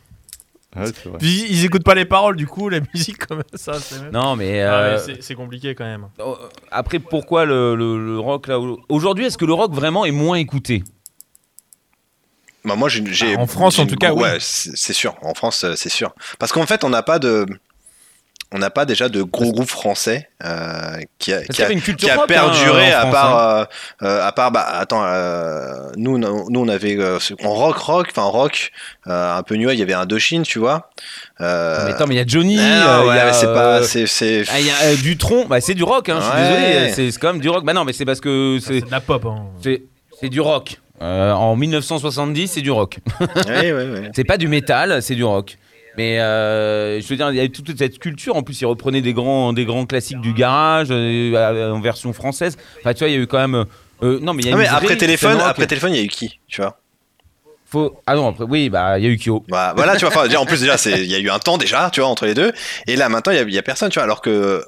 Ouais. 0.75 0.91
Puis 1.19 1.47
ils 1.51 1.65
écoutent 1.65 1.85
pas 1.85 1.95
les 1.95 2.05
paroles, 2.07 2.37
du 2.37 2.47
coup, 2.47 2.69
la 2.71 2.81
musique 2.95 3.27
comme 3.27 3.43
ça. 3.55 3.75
c'est 3.75 4.01
même- 4.01 4.11
Non, 4.13 4.37
mais. 4.37 4.63
Ah, 4.63 4.73
euh, 4.75 4.99
c'est- 4.99 5.21
c'est 5.23 5.35
compliqué 5.35 5.75
quand 5.75 5.85
même. 5.85 6.07
euh, 6.21 6.35
après, 6.71 6.99
pourquoi 6.99 7.45
le, 7.45 7.75
le- 7.75 8.03
le 8.05 8.19
rock 8.19 8.47
là 8.49 8.59
Aujourd'hui, 8.89 9.27
est-ce 9.27 9.37
que 9.37 9.45
le 9.45 9.53
rock 9.53 9.73
vraiment 9.73 10.05
est 10.07 10.11
moins 10.13 10.37
écouté? 10.37 10.83
Bah, 12.65 12.77
moi, 12.77 12.89
j'ai. 12.89 13.35
Ah, 13.37 13.41
en 13.41 13.47
France, 13.47 13.79
en 13.81 13.87
tout 13.87 13.97
cas, 13.97 14.13
oui. 14.13 14.23
Ouais, 14.23 14.37
c'est 14.41 14.77
c'est 14.77 14.93
sûr. 14.93 15.17
En 15.23 15.35
France, 15.35 15.65
euh, 15.65 15.75
c'est 15.77 15.89
sûr. 15.89 16.15
Parce 16.39 16.53
qu'en 16.53 16.65
fait, 16.67 16.85
on 16.85 16.91
n'a 16.91 17.03
pas 17.03 17.19
de. 17.19 17.45
On 18.55 18.59
n'a 18.59 18.69
pas 18.71 18.85
déjà 18.85 19.09
de 19.09 19.23
gros 19.23 19.51
groupes 19.51 19.69
français 19.71 20.29
euh, 20.45 20.99
qui 21.19 21.33
a, 21.33 21.37
Parce 21.37 21.47
qui 21.47 21.53
qu'il 21.55 21.59
y 21.61 21.63
a, 21.63 21.65
avait 21.67 21.75
une 21.75 21.81
culture 21.81 22.07
qui 22.09 22.13
a 22.13 22.17
rock, 22.17 22.29
perduré 22.29 22.93
hein, 22.93 23.03
en 23.05 23.09
à 23.09 23.11
part 23.11 23.39
hein. 23.39 23.67
euh, 24.03 24.07
euh, 24.07 24.27
à 24.27 24.33
part 24.33 24.53
bah 24.53 24.67
attends 24.75 25.03
euh, 25.05 25.91
nous 25.97 26.17
on- 26.23 26.47
nous 26.51 26.61
on 26.61 26.69
avait 26.69 26.97
euh, 26.99 27.19
en 27.45 27.51
rock 27.55 27.77
rock 27.79 28.09
enfin 28.11 28.25
rock 28.25 28.71
euh, 29.07 29.37
un 29.39 29.43
peu 29.43 29.55
new 29.57 29.71
il 29.71 29.79
y 29.79 29.83
avait 29.83 29.95
un 29.95 30.05
Doshin 30.05 30.43
tu 30.43 30.59
vois 30.59 30.91
euh, 31.41 31.87
Mais 31.87 31.93
attends, 31.93 32.07
mais 32.07 32.15
il 32.15 32.19
y 32.19 32.21
a 32.21 32.27
Johnny, 32.27 32.59
ah, 32.61 32.63
euh, 32.63 32.99
non, 32.99 33.03
il 33.05 33.07
y 33.07 33.09
ouais, 33.11 33.21
a, 33.21 33.33
c'est 33.33 33.47
euh, 33.47 33.55
pas 33.55 33.83
c'est 33.85 34.07
c'est 34.07 34.45
ah, 34.51 34.61
il 34.61 34.67
y 34.67 34.71
a 34.71 34.75
euh, 34.85 34.97
Dutron, 34.97 35.47
bah, 35.47 35.61
c'est 35.61 35.75
du 35.75 35.83
rock, 35.83 36.09
hein, 36.11 36.19
je 36.21 36.25
suis 36.25 36.33
Ouais. 36.33 36.89
désolé, 36.89 37.11
c'est 37.11 37.19
quand 37.19 37.33
même 37.33 37.41
du 37.41 37.49
rock. 37.49 37.65
Bah 37.65 37.73
non, 37.73 37.85
mais 37.85 37.93
c'est 37.93 38.05
parce 38.05 38.21
que 38.21 38.59
C'est 38.61 38.81
c'est 38.81 38.87
de 38.87 38.91
la 38.91 39.01
pop. 39.01 39.25
hein. 39.25 39.47
c'est- 39.63 39.83
c'est 40.21 40.29
du 40.29 40.41
rock. 40.41 40.79
Euh, 41.01 41.33
en 41.33 41.57
1970, 41.57 42.47
c'est 42.49 42.61
du 42.61 42.71
rock. 42.71 42.99
ouais, 43.49 43.73
ouais, 43.73 43.73
ouais. 43.73 44.11
C'est 44.15 44.23
pas 44.23 44.37
du 44.37 44.47
métal, 44.47 45.03
c'est 45.03 45.17
du 45.17 45.25
rock. 45.25 45.59
Mais 45.99 46.21
euh, 46.21 47.01
je 47.01 47.07
veux 47.09 47.17
dire, 47.17 47.31
il 47.31 47.37
y 47.37 47.41
a 47.41 47.49
toute 47.49 47.77
cette 47.77 47.99
culture. 47.99 48.37
En 48.37 48.43
plus, 48.43 48.61
ils 48.61 48.67
reprenaient 48.67 49.03
des 49.03 49.13
grands, 49.13 49.53
des 49.53 49.65
grands 49.65 49.85
classiques 49.87 50.21
du 50.21 50.33
garage 50.33 50.89
euh, 50.91 51.71
en 51.71 51.81
version 51.81 52.13
française. 52.13 52.57
Enfin, 52.81 52.95
tu 52.95 53.01
vois, 53.01 53.09
il 53.09 53.15
y 53.15 53.17
a 53.17 53.21
eu 53.21 53.27
quand 53.27 53.39
même. 53.47 53.65
euh, 54.03 54.19
non, 54.21 54.33
mais 54.35 54.43
il 54.43 54.49
y 54.49 54.53
a 54.53 54.55
Ah, 54.55 54.59
mais 54.59 54.67
après 54.69 54.97
téléphone 54.97 55.39
après 55.41 55.67
téléphone 55.67 55.93
il 55.93 55.99
y 55.99 56.01
a 56.01 56.05
eu 56.05 56.09
qui 56.09 56.39
tu 56.49 56.61
vois? 56.63 56.79
Faut... 57.67 57.99
Ah 58.07 58.15
non, 58.15 58.29
après, 58.29 58.45
oui, 58.45 58.69
bah, 58.69 58.99
il 58.99 59.05
y 59.05 59.09
a 59.09 59.11
eu 59.11 59.17
Kyo. 59.19 59.45
Bah, 59.49 59.73
voilà, 59.75 59.97
tu 59.97 60.05
vois, 60.05 60.39
en 60.39 60.45
plus, 60.45 60.61
déjà, 60.61 60.77
c'est- 60.77 61.05
il 61.05 61.11
y 61.11 61.15
a 61.15 61.19
eu 61.19 61.31
un 61.31 61.39
temps 61.39 61.57
déjà, 61.57 61.89
tu 61.91 62.01
vois, 62.01 62.11
entre 62.11 62.27
les 62.27 62.35
deux. 62.35 62.53
Et 62.87 62.97
là, 62.97 63.09
maintenant, 63.09 63.33
il 63.33 63.37
y 63.37 63.39
a- 63.39 63.45
il 63.49 63.59
a 63.59 63.63
personne, 63.63 63.89
tu 63.89 63.95
vois, 63.95 64.03
alors 64.05 64.21
que. 64.21 64.63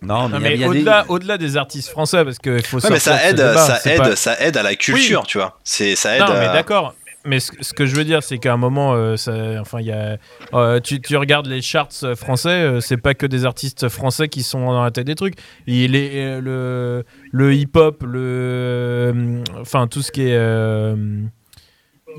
Non, 0.00 0.28
mais, 0.30 0.36
il 0.38 0.40
mais 0.40 0.48
a- 0.48 0.52
il 0.52 0.60
y 0.60 0.64
a 0.64 0.68
des- 0.68 0.78
au-delà, 0.78 1.04
au-delà 1.08 1.36
des 1.38 1.56
artistes 1.58 1.88
français, 1.90 2.24
parce 2.24 2.38
qu'il 2.38 2.62
faut 2.62 2.78
Ouais, 2.80 2.90
mais 2.90 2.98
ça 2.98 3.28
aide, 3.28 3.36
débat, 3.36 3.56
ça 3.58 3.80
aide, 3.90 3.98
pas- 3.98 4.16
ça 4.16 4.40
aide 4.40 4.56
à 4.56 4.62
la 4.62 4.74
culture, 4.74 5.26
tu 5.26 5.36
vois. 5.36 5.58
C'est, 5.64 5.96
ça 5.96 6.16
aide. 6.16 6.22
Non, 6.22 6.28
mais 6.32 6.46
à- 6.46 6.52
d'accord. 6.54 6.94
Mais 7.26 7.40
ce, 7.40 7.72
que 7.72 7.86
je 7.86 7.96
veux 7.96 8.04
dire, 8.04 8.22
c'est 8.22 8.38
qu'à 8.38 8.52
un 8.52 8.56
moment, 8.56 8.94
euh, 8.94 9.16
enfin, 9.60 9.78
euh, 10.54 10.80
tu, 10.80 11.16
regardes 11.16 11.46
les 11.46 11.60
charts 11.60 11.92
français, 12.16 12.48
euh, 12.48 12.80
c'est 12.80 12.96
pas 12.96 13.14
que 13.14 13.26
des 13.26 13.44
artistes 13.44 13.88
français 13.88 14.28
qui 14.28 14.42
sont 14.42 14.66
dans 14.66 14.82
la 14.82 14.90
tête 14.90 15.06
des 15.06 15.14
trucs. 15.14 15.34
Le, 15.66 17.04
le 17.32 17.54
hip-hop, 17.54 18.02
le, 18.06 19.42
enfin 19.60 19.86
tout 19.88 20.02
ce 20.02 20.12
qui 20.12 20.22
est 20.22 20.94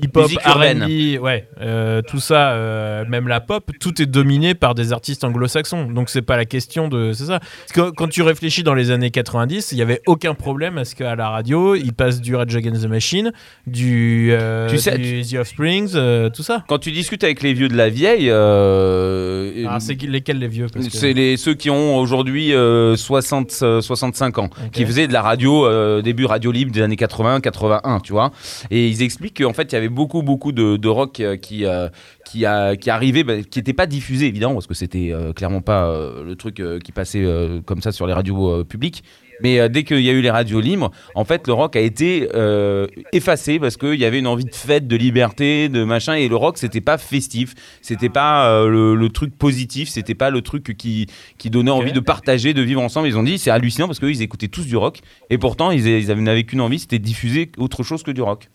hip-hop. 0.02 0.30
R&B, 0.44 1.18
ouais, 1.22 1.48
euh, 1.60 2.02
tout 2.06 2.20
ça, 2.20 2.52
euh, 2.52 3.04
même 3.08 3.28
la 3.28 3.40
pop, 3.40 3.70
tout 3.80 4.00
est 4.02 4.06
dominé 4.06 4.54
par 4.54 4.74
des 4.74 4.92
artistes 4.92 5.24
anglo-saxons. 5.24 5.84
Donc 5.90 6.08
c'est 6.10 6.22
pas 6.22 6.36
la 6.36 6.44
question 6.44 6.88
de, 6.88 7.12
c'est 7.12 7.24
ça. 7.26 7.40
Parce 7.40 7.72
que 7.72 7.94
quand 7.94 8.08
tu 8.08 8.22
réfléchis 8.22 8.62
dans 8.62 8.74
les 8.74 8.90
années 8.90 9.10
90, 9.10 9.72
il 9.72 9.78
y 9.78 9.82
avait 9.82 10.00
aucun 10.06 10.34
problème 10.34 10.78
à 10.78 10.84
ce 10.84 10.94
qu'à 10.94 11.14
la 11.16 11.28
radio, 11.30 11.74
ils 11.74 11.92
passent 11.92 12.20
du 12.20 12.34
Rage 12.36 12.54
Against 12.56 12.82
the 12.84 12.88
Machine, 12.88 13.32
du, 13.66 14.28
euh, 14.32 14.68
Tu 14.68 14.78
sais- 14.78 14.98
du 14.98 15.22
The 15.22 15.34
Offsprings, 15.40 15.92
euh, 15.94 16.30
tout 16.30 16.42
ça. 16.42 16.64
Quand 16.68 16.78
tu 16.78 16.90
discutes 16.92 17.24
avec 17.24 17.42
les 17.42 17.52
vieux 17.54 17.68
de 17.68 17.76
la 17.76 17.88
vieille, 17.88 18.30
Ah, 18.30 19.78
c'est 19.80 20.00
lesquels 20.02 20.38
les 20.38 20.48
vieux 20.48 20.68
que- 20.68 20.80
c'est 20.90 21.12
les, 21.12 21.36
ceux 21.36 21.54
qui 21.54 21.70
ont 21.70 21.96
aujourd'hui 21.98 22.52
euh, 22.54 22.96
60, 22.96 23.52
euh, 23.62 23.80
65 23.80 24.38
ans, 24.38 24.50
qui 24.72 24.84
faisaient 24.84 25.06
de 25.08 25.12
la 25.12 25.22
radio, 25.22 25.68
début 26.02 26.24
radio 26.24 26.50
libre 26.52 26.72
des 26.72 26.82
années 26.82 26.96
80, 26.96 27.40
81, 27.40 28.00
tu 28.00 28.12
vois. 28.12 28.30
Et 28.70 28.88
ils 28.88 29.02
expliquent 29.02 29.42
qu'en 29.42 29.52
fait, 29.52 29.64
il 29.72 29.74
y 29.74 29.78
avait 29.78 29.87
beaucoup, 29.88 30.22
beaucoup 30.22 30.52
de, 30.52 30.76
de 30.76 30.88
rock 30.88 31.20
euh, 31.20 31.36
qui, 31.36 31.64
euh, 31.64 31.88
qui, 32.24 32.44
a, 32.46 32.76
qui 32.76 32.90
arrivait, 32.90 33.24
bah, 33.24 33.42
qui 33.42 33.58
n'était 33.58 33.72
pas 33.72 33.86
diffusé, 33.86 34.26
évidemment, 34.26 34.54
parce 34.54 34.66
que 34.66 34.74
c'était 34.74 35.10
euh, 35.12 35.32
clairement 35.32 35.60
pas 35.62 35.92
le 36.24 36.34
truc 36.36 36.62
qui 36.84 36.92
passait 36.92 37.24
comme 37.64 37.82
ça 37.82 37.92
sur 37.92 38.06
les 38.06 38.12
radios 38.12 38.64
publiques. 38.64 39.02
Mais 39.40 39.68
dès 39.68 39.84
qu'il 39.84 40.00
y 40.00 40.08
a 40.08 40.12
eu 40.12 40.20
les 40.20 40.32
radios 40.32 40.60
libres, 40.60 40.90
en 41.14 41.24
fait, 41.24 41.46
le 41.46 41.52
rock 41.52 41.76
a 41.76 41.80
été 41.80 42.28
euh, 42.34 42.88
effacé 43.12 43.60
parce 43.60 43.76
qu'il 43.76 43.94
y 43.94 44.04
avait 44.04 44.18
une 44.18 44.26
envie 44.26 44.44
de 44.44 44.52
fête, 44.54 44.88
de 44.88 44.96
liberté, 44.96 45.68
de 45.68 45.84
machin. 45.84 46.14
Et 46.14 46.26
le 46.28 46.34
rock, 46.34 46.58
c'était 46.58 46.80
pas 46.80 46.98
festif, 46.98 47.54
c'était 47.80 48.08
pas 48.08 48.50
euh, 48.50 48.68
le, 48.68 48.96
le 48.96 49.08
truc 49.10 49.36
positif, 49.38 49.88
c'était 49.90 50.16
pas 50.16 50.30
le 50.30 50.42
truc 50.42 50.76
qui, 50.76 51.06
qui 51.38 51.50
donnait 51.50 51.70
envie 51.70 51.92
de 51.92 52.00
partager, 52.00 52.52
de 52.52 52.62
vivre 52.62 52.80
ensemble. 52.82 53.06
Ils 53.06 53.16
ont 53.16 53.22
dit, 53.22 53.38
c'est 53.38 53.50
hallucinant 53.52 53.86
parce 53.86 54.00
qu'eux, 54.00 54.10
ils 54.10 54.22
écoutaient 54.22 54.48
tous 54.48 54.66
du 54.66 54.76
rock. 54.76 55.02
Et 55.30 55.38
pourtant, 55.38 55.70
ils, 55.70 55.86
ils 55.86 56.10
avaient- 56.10 56.20
n'avaient 56.20 56.42
qu'une 56.42 56.60
envie, 56.60 56.80
c'était 56.80 56.98
de 56.98 57.04
diffuser 57.04 57.52
autre 57.58 57.84
chose 57.84 58.02
que 58.02 58.10
du 58.10 58.22
rock. 58.22 58.48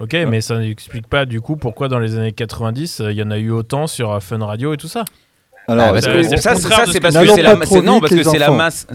Ok, 0.00 0.14
mais 0.28 0.40
ça 0.40 0.58
n'explique 0.58 1.06
pas 1.08 1.24
du 1.26 1.40
coup 1.40 1.56
pourquoi 1.56 1.88
dans 1.88 1.98
les 1.98 2.16
années 2.16 2.32
90, 2.32 3.00
euh, 3.00 3.12
il 3.12 3.18
y 3.18 3.22
en 3.22 3.30
a 3.30 3.38
eu 3.38 3.50
autant 3.50 3.86
sur 3.86 4.12
euh, 4.12 4.20
Fun 4.20 4.44
Radio 4.44 4.72
et 4.74 4.76
tout 4.76 4.88
ça. 4.88 5.04
Alors, 5.68 5.86
Ah, 5.94 6.00
que 6.00 6.06
le 6.08 6.22
ça, 6.24 6.28
c'est 6.30 6.36
ce 6.36 6.42
parce 6.98 7.14
que- 7.16 7.26
c'est 7.34 7.42
la, 7.42 7.54
non, 7.82 8.00
parce 8.00 8.14
que 8.14 8.22
c'est 8.22 8.38
la 8.38 8.50
masse. 8.50 8.86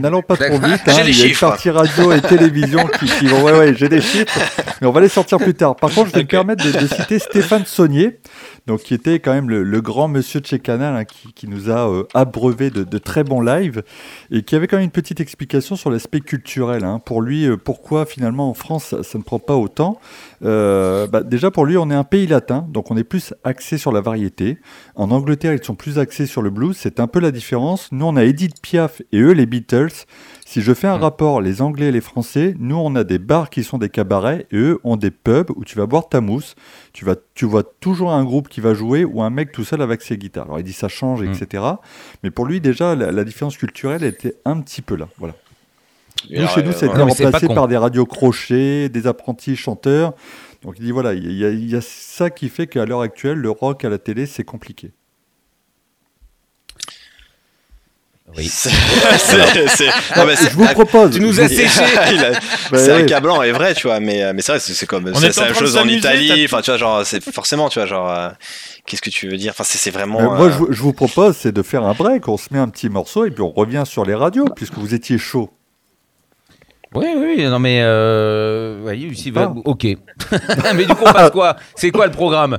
N'allons 0.00 0.22
pas 0.22 0.36
trop 0.36 0.58
vite. 0.58 0.82
hein, 0.86 0.92
J'ai 0.94 1.02
les 1.04 1.10
Il 1.10 1.18
y 1.18 1.22
a 1.22 1.24
une 1.24 1.28
chiffres. 1.30 1.48
partie 1.48 1.70
radio 1.70 2.12
et 2.12 2.20
télévision 2.20 2.86
qui, 2.98 3.06
qui 3.06 3.26
vont. 3.26 3.42
Ouais, 3.42 3.52
ouais, 3.58 3.74
j'ai 3.74 3.88
des 3.88 4.00
chiffres. 4.00 4.38
Mais 4.80 4.86
on 4.86 4.92
va 4.92 5.00
les 5.00 5.08
sortir 5.08 5.38
plus 5.38 5.54
tard. 5.54 5.74
Par 5.74 5.90
contre, 5.90 6.10
je 6.10 6.14
vais 6.14 6.22
me 6.22 6.28
permettre 6.28 6.64
de, 6.64 6.70
de 6.78 6.86
citer 6.86 7.18
Stéphane 7.18 7.64
Saunier, 7.64 8.20
donc 8.66 8.80
qui 8.80 8.94
était 8.94 9.20
quand 9.20 9.32
même 9.32 9.50
le, 9.50 9.80
grand 9.82 10.08
monsieur 10.08 10.40
de 10.40 10.46
chez 10.46 10.58
Canal, 10.58 10.96
hein, 10.96 11.04
qui, 11.04 11.48
nous 11.48 11.70
a 11.70 11.90
euh, 11.90 12.04
abreuvé 12.14 12.70
de, 12.70 12.98
très 12.98 13.22
bons 13.22 13.42
lives 13.42 13.82
et 14.30 14.42
qui 14.42 14.56
avait 14.56 14.66
quand 14.66 14.76
même 14.76 14.86
une 14.86 14.90
petite 14.90 15.20
explication 15.20 15.76
sur 15.76 15.90
l'aspect 15.90 16.20
culturel. 16.20 16.84
hein. 16.84 17.00
Pour 17.04 17.20
lui, 17.20 17.46
euh, 17.46 17.56
pourquoi 17.56 18.06
finalement 18.06 18.48
en 18.48 18.54
France 18.54 18.84
ça, 18.84 19.02
ça 19.02 19.18
ne 19.18 19.22
prend 19.22 19.38
pas 19.38 19.56
autant? 19.56 20.00
Euh, 20.42 21.06
bah, 21.06 21.22
Déjà 21.22 21.50
pour 21.50 21.66
lui, 21.66 21.76
on 21.76 21.90
est 21.90 21.94
un 21.94 22.04
pays 22.04 22.26
latin, 22.26 22.66
donc 22.70 22.90
on 22.90 22.96
est 22.96 23.04
plus 23.04 23.34
axé 23.44 23.76
sur 23.76 23.92
la 23.92 24.00
variété. 24.00 24.58
En 24.94 25.10
Angleterre, 25.10 25.52
ils 25.52 25.62
sont 25.62 25.74
plus 25.74 25.98
axés 25.98 26.26
sur 26.26 26.40
le 26.40 26.50
blues. 26.50 26.76
C'est 26.78 27.00
un 27.00 27.06
peu 27.06 27.20
la 27.20 27.30
différence. 27.30 27.90
Nous, 27.92 28.06
on 28.06 28.16
a 28.16 28.24
Edith 28.24 28.62
Piaf 28.62 29.02
et 29.12 29.20
eux, 29.20 29.32
les 29.32 29.46
Beatles. 29.46 30.06
Si 30.46 30.60
je 30.60 30.74
fais 30.74 30.86
un 30.88 30.98
rapport, 30.98 31.40
les 31.40 31.62
Anglais 31.62 31.86
et 31.86 31.92
les 31.92 32.02
Français, 32.02 32.54
nous, 32.58 32.76
on 32.76 32.94
a 32.96 33.02
des 33.04 33.18
bars 33.18 33.48
qui 33.48 33.64
sont 33.64 33.78
des 33.78 33.88
cabarets 33.88 34.46
et 34.50 34.56
eux 34.56 34.78
ont 34.84 34.96
des 34.96 35.10
pubs 35.10 35.50
où 35.56 35.64
tu 35.64 35.76
vas 35.76 35.86
boire 35.86 36.08
ta 36.08 36.20
mousse. 36.20 36.54
Tu, 36.92 37.04
vas, 37.06 37.16
tu 37.34 37.46
vois 37.46 37.62
toujours 37.80 38.12
un 38.12 38.24
groupe 38.24 38.48
qui 38.48 38.60
va 38.60 38.74
jouer 38.74 39.04
ou 39.04 39.22
un 39.22 39.30
mec 39.30 39.52
tout 39.52 39.64
seul 39.64 39.80
avec 39.80 40.02
ses 40.02 40.18
guitares. 40.18 40.44
Alors, 40.44 40.58
il 40.60 40.62
dit 40.64 40.74
ça 40.74 40.88
change, 40.88 41.22
Mm. 41.22 41.32
etc. 41.32 41.64
Mais 42.22 42.30
pour 42.30 42.44
lui, 42.44 42.60
déjà, 42.60 42.94
la, 42.94 43.10
la 43.10 43.24
différence 43.24 43.56
culturelle 43.56 44.04
était 44.04 44.36
un 44.44 44.60
petit 44.60 44.82
peu 44.82 44.96
là. 44.96 45.08
Voilà. 45.18 45.34
Nous, 46.30 46.36
Alors, 46.38 46.50
chez 46.50 46.62
nous, 46.62 46.72
ça 46.72 46.86
a 46.86 46.88
été 46.90 46.98
remplacé 47.30 47.46
par 47.54 47.68
des 47.68 47.76
radios 47.78 48.06
crochets, 48.06 48.88
des 48.90 49.06
apprentis 49.06 49.56
chanteurs. 49.56 50.12
Donc, 50.62 50.74
il 50.78 50.84
dit 50.84 50.90
voilà, 50.92 51.14
il 51.14 51.32
y, 51.32 51.44
a- 51.44 51.50
il 51.50 51.68
y 51.70 51.74
a 51.76 51.80
ça 51.82 52.28
qui 52.30 52.48
fait 52.50 52.66
qu'à 52.66 52.84
l'heure 52.86 53.00
actuelle, 53.00 53.38
le 53.38 53.50
rock 53.50 53.84
à 53.84 53.88
la 53.88 53.98
télé, 53.98 54.26
c'est 54.26 54.44
compliqué. 54.44 54.92
Oui. 58.36 58.50
Non, 60.16 60.24
mais 60.26 60.36
c'est- 60.36 60.50
je 60.50 60.56
vous 60.56 60.66
propose. 60.66 61.12
Tu 61.12 61.20
nous 61.20 61.40
as 61.40 61.48
séché. 61.48 61.80
Bah 62.70 62.78
c'est 62.78 62.92
ouais. 62.92 63.02
accablant 63.02 63.42
et 63.42 63.52
vrai, 63.52 63.74
tu 63.74 63.86
vois, 63.86 64.00
mais, 64.00 64.32
mais 64.32 64.42
c'est 64.42 64.52
vrai, 64.52 64.58
c'est, 64.60 64.86
comme 64.86 65.08
On 65.14 65.14
c'est, 65.18 65.26
est 65.28 65.32
c'est 65.32 65.40
en 65.40 65.42
la 65.42 65.48
même 65.48 65.54
train 65.54 65.64
de 65.64 65.66
chose 65.66 65.76
en 65.76 65.86
Italie, 65.86 66.44
enfin, 66.44 66.60
tu 66.60 66.70
vois, 66.70 66.78
genre, 66.78 67.06
c'est 67.06 67.22
forcément, 67.30 67.68
tu 67.68 67.78
vois, 67.78 67.86
genre, 67.86 68.10
euh, 68.10 68.28
qu'est-ce 68.86 69.02
que 69.02 69.10
tu 69.10 69.28
veux 69.28 69.36
dire? 69.36 69.52
Enfin, 69.52 69.64
c'est, 69.64 69.90
vraiment. 69.90 70.20
Euh, 70.20 70.36
moi, 70.36 70.46
euh, 70.46 70.50
je, 70.50 70.56
vous- 70.58 70.68
je 70.72 70.82
vous 70.82 70.92
propose, 70.92 71.36
c'est 71.36 71.52
de 71.52 71.62
faire 71.62 71.84
un 71.84 71.92
break. 71.92 72.26
On 72.28 72.36
se 72.36 72.48
met 72.52 72.58
un 72.58 72.68
petit 72.68 72.88
morceau 72.88 73.24
et 73.26 73.30
puis 73.30 73.42
on 73.42 73.50
revient 73.50 73.84
sur 73.86 74.04
les 74.04 74.14
radios, 74.14 74.46
puisque 74.56 74.74
vous 74.74 74.94
étiez 74.94 75.18
chaud. 75.18 75.50
Oui, 76.94 77.06
oui, 77.16 77.34
oui, 77.38 77.44
non 77.46 77.58
mais 77.58 77.80
euh, 77.82 78.80
ouais, 78.82 78.96
ici, 78.96 79.32
Ah. 79.34 79.46
va- 79.46 79.54
ok. 79.64 79.84
mais 80.74 80.84
du 80.84 80.94
coup, 80.94 81.04
on 81.06 81.12
passe 81.12 81.30
quoi? 81.30 81.56
C'est 81.74 81.90
quoi 81.90 82.06
le 82.06 82.12
programme? 82.12 82.58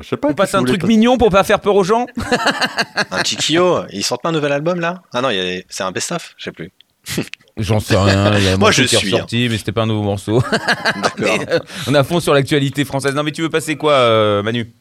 Je 0.00 0.08
sais 0.08 0.16
pas. 0.16 0.28
On 0.28 0.34
passe 0.34 0.50
qu'est-ce 0.50 0.62
que 0.64 0.68
un 0.70 0.72
truc 0.72 0.84
mignon 0.84 1.16
pour 1.18 1.30
pas 1.30 1.44
faire 1.44 1.60
peur 1.60 1.76
aux 1.76 1.84
gens 1.84 2.06
Un 3.10 3.18
petit 3.22 3.36
Kyo, 3.36 3.82
ils 3.92 4.02
sortent 4.02 4.22
pas 4.22 4.30
un 4.30 4.32
nouvel 4.32 4.50
album 4.52 4.80
là? 4.80 5.02
Ah 5.12 5.20
non, 5.22 5.30
il 5.30 5.36
y 5.36 5.58
a- 5.58 5.62
c'est 5.68 5.84
un 5.84 5.92
best-of, 5.92 6.34
je 6.36 6.44
sais 6.44 6.52
plus. 6.52 6.72
J'en 7.56 7.78
sais 7.78 7.96
rien. 7.96 8.36
Il 8.38 8.44
y 8.44 8.48
a 8.48 8.54
un 8.54 8.56
Moi, 8.56 8.72
je 8.72 8.82
qui 8.82 8.96
suis, 8.96 9.12
ressorti, 9.12 9.46
mais 9.48 9.56
c'était 9.58 9.70
pas 9.72 9.82
un 9.82 9.86
nouveau 9.86 10.02
morceau. 10.02 10.42
D'accord. 11.02 11.38
Euh, 11.48 11.58
on 11.86 11.94
à 11.94 12.02
fond 12.02 12.18
sur 12.18 12.34
l'actualité 12.34 12.84
française. 12.84 13.14
Non, 13.14 13.22
mais 13.22 13.30
tu 13.30 13.42
veux 13.42 13.50
passer 13.50 13.76
quoi, 13.76 13.92
euh, 13.92 14.42
Manu? 14.42 14.72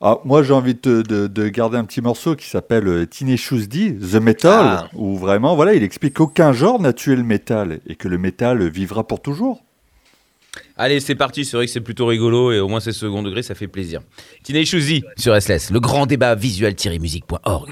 Ah, 0.00 0.18
moi, 0.24 0.42
j'ai 0.44 0.52
envie 0.52 0.74
de, 0.74 1.02
de- 1.02 1.26
de 1.26 1.48
garder 1.48 1.78
un 1.78 1.84
petit 1.84 2.02
morceau 2.02 2.36
qui 2.36 2.46
s'appelle 2.48 2.86
euh, 2.86 3.06
Teenage 3.06 3.50
D, 3.66 3.96
The 3.98 4.16
Metal, 4.16 4.52
Ah. 4.84 4.88
où 4.94 5.16
vraiment, 5.16 5.56
voilà, 5.56 5.74
il 5.74 5.82
explique 5.82 6.14
qu'aucun 6.14 6.52
genre 6.52 6.78
n'a 6.80 6.92
tué 6.92 7.16
le 7.16 7.22
métal 7.24 7.80
et 7.88 7.96
que 7.96 8.06
le 8.06 8.18
métal 8.18 8.68
vivra 8.68 9.04
pour 9.04 9.20
toujours. 9.20 9.64
Allez, 10.76 11.00
c'est 11.00 11.14
parti. 11.14 11.44
C'est 11.44 11.56
vrai 11.56 11.66
que 11.66 11.72
c'est 11.72 11.80
plutôt 11.80 12.06
rigolo 12.06 12.52
et 12.52 12.60
au 12.60 12.68
moins 12.68 12.80
c'est 12.80 12.92
second 12.92 13.22
degré, 13.22 13.42
ça 13.42 13.54
fait 13.54 13.68
plaisir. 13.68 14.00
Teenage 14.42 14.74
Uzi 14.74 15.02
sur 15.16 15.40
SLS, 15.40 15.70
le 15.70 15.80
grand 15.80 16.06
débat 16.06 16.34
visuel-musique.org. 16.34 17.70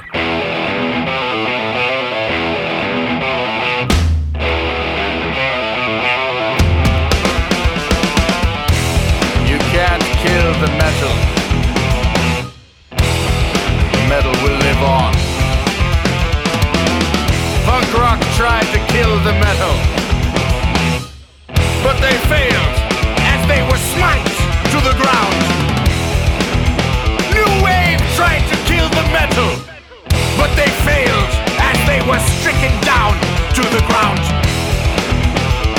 to 33.54 33.62
the 33.62 33.86
ground. 33.86 34.18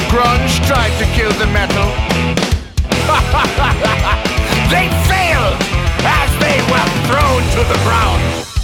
Grunge 0.08 0.66
tried 0.66 0.98
to 0.98 1.06
kill 1.12 1.32
the 1.34 1.46
metal. 1.48 1.84
they 4.72 4.88
failed 5.12 5.60
as 6.00 6.32
they 6.40 6.64
were 6.72 6.88
thrown 7.08 7.44
to 7.52 7.64
the 7.68 7.76
ground. 7.84 8.55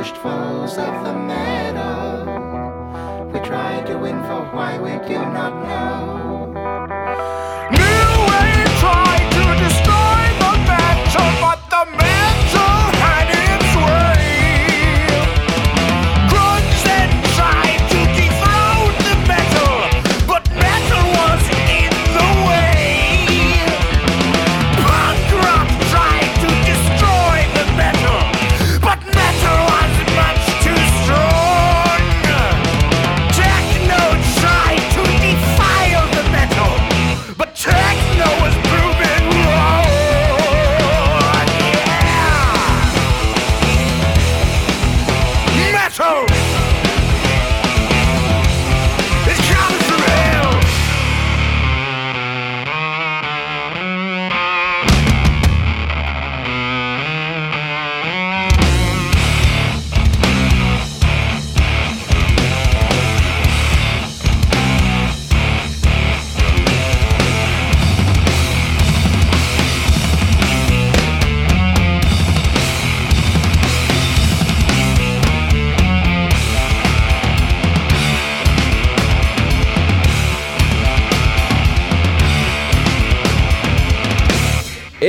Are 0.00 0.04
vanquished 0.04 0.22
foes 0.22 0.78
of 0.78 1.04
the 1.04 1.12
metal. 1.12 2.24
We 3.32 3.40
tried 3.40 3.86
to 3.86 3.98
win 3.98 4.18
for 4.22 4.42
why 4.54 4.78
we 4.78 4.92
do 5.06 5.18
not 5.18 5.52
know. 5.66 6.29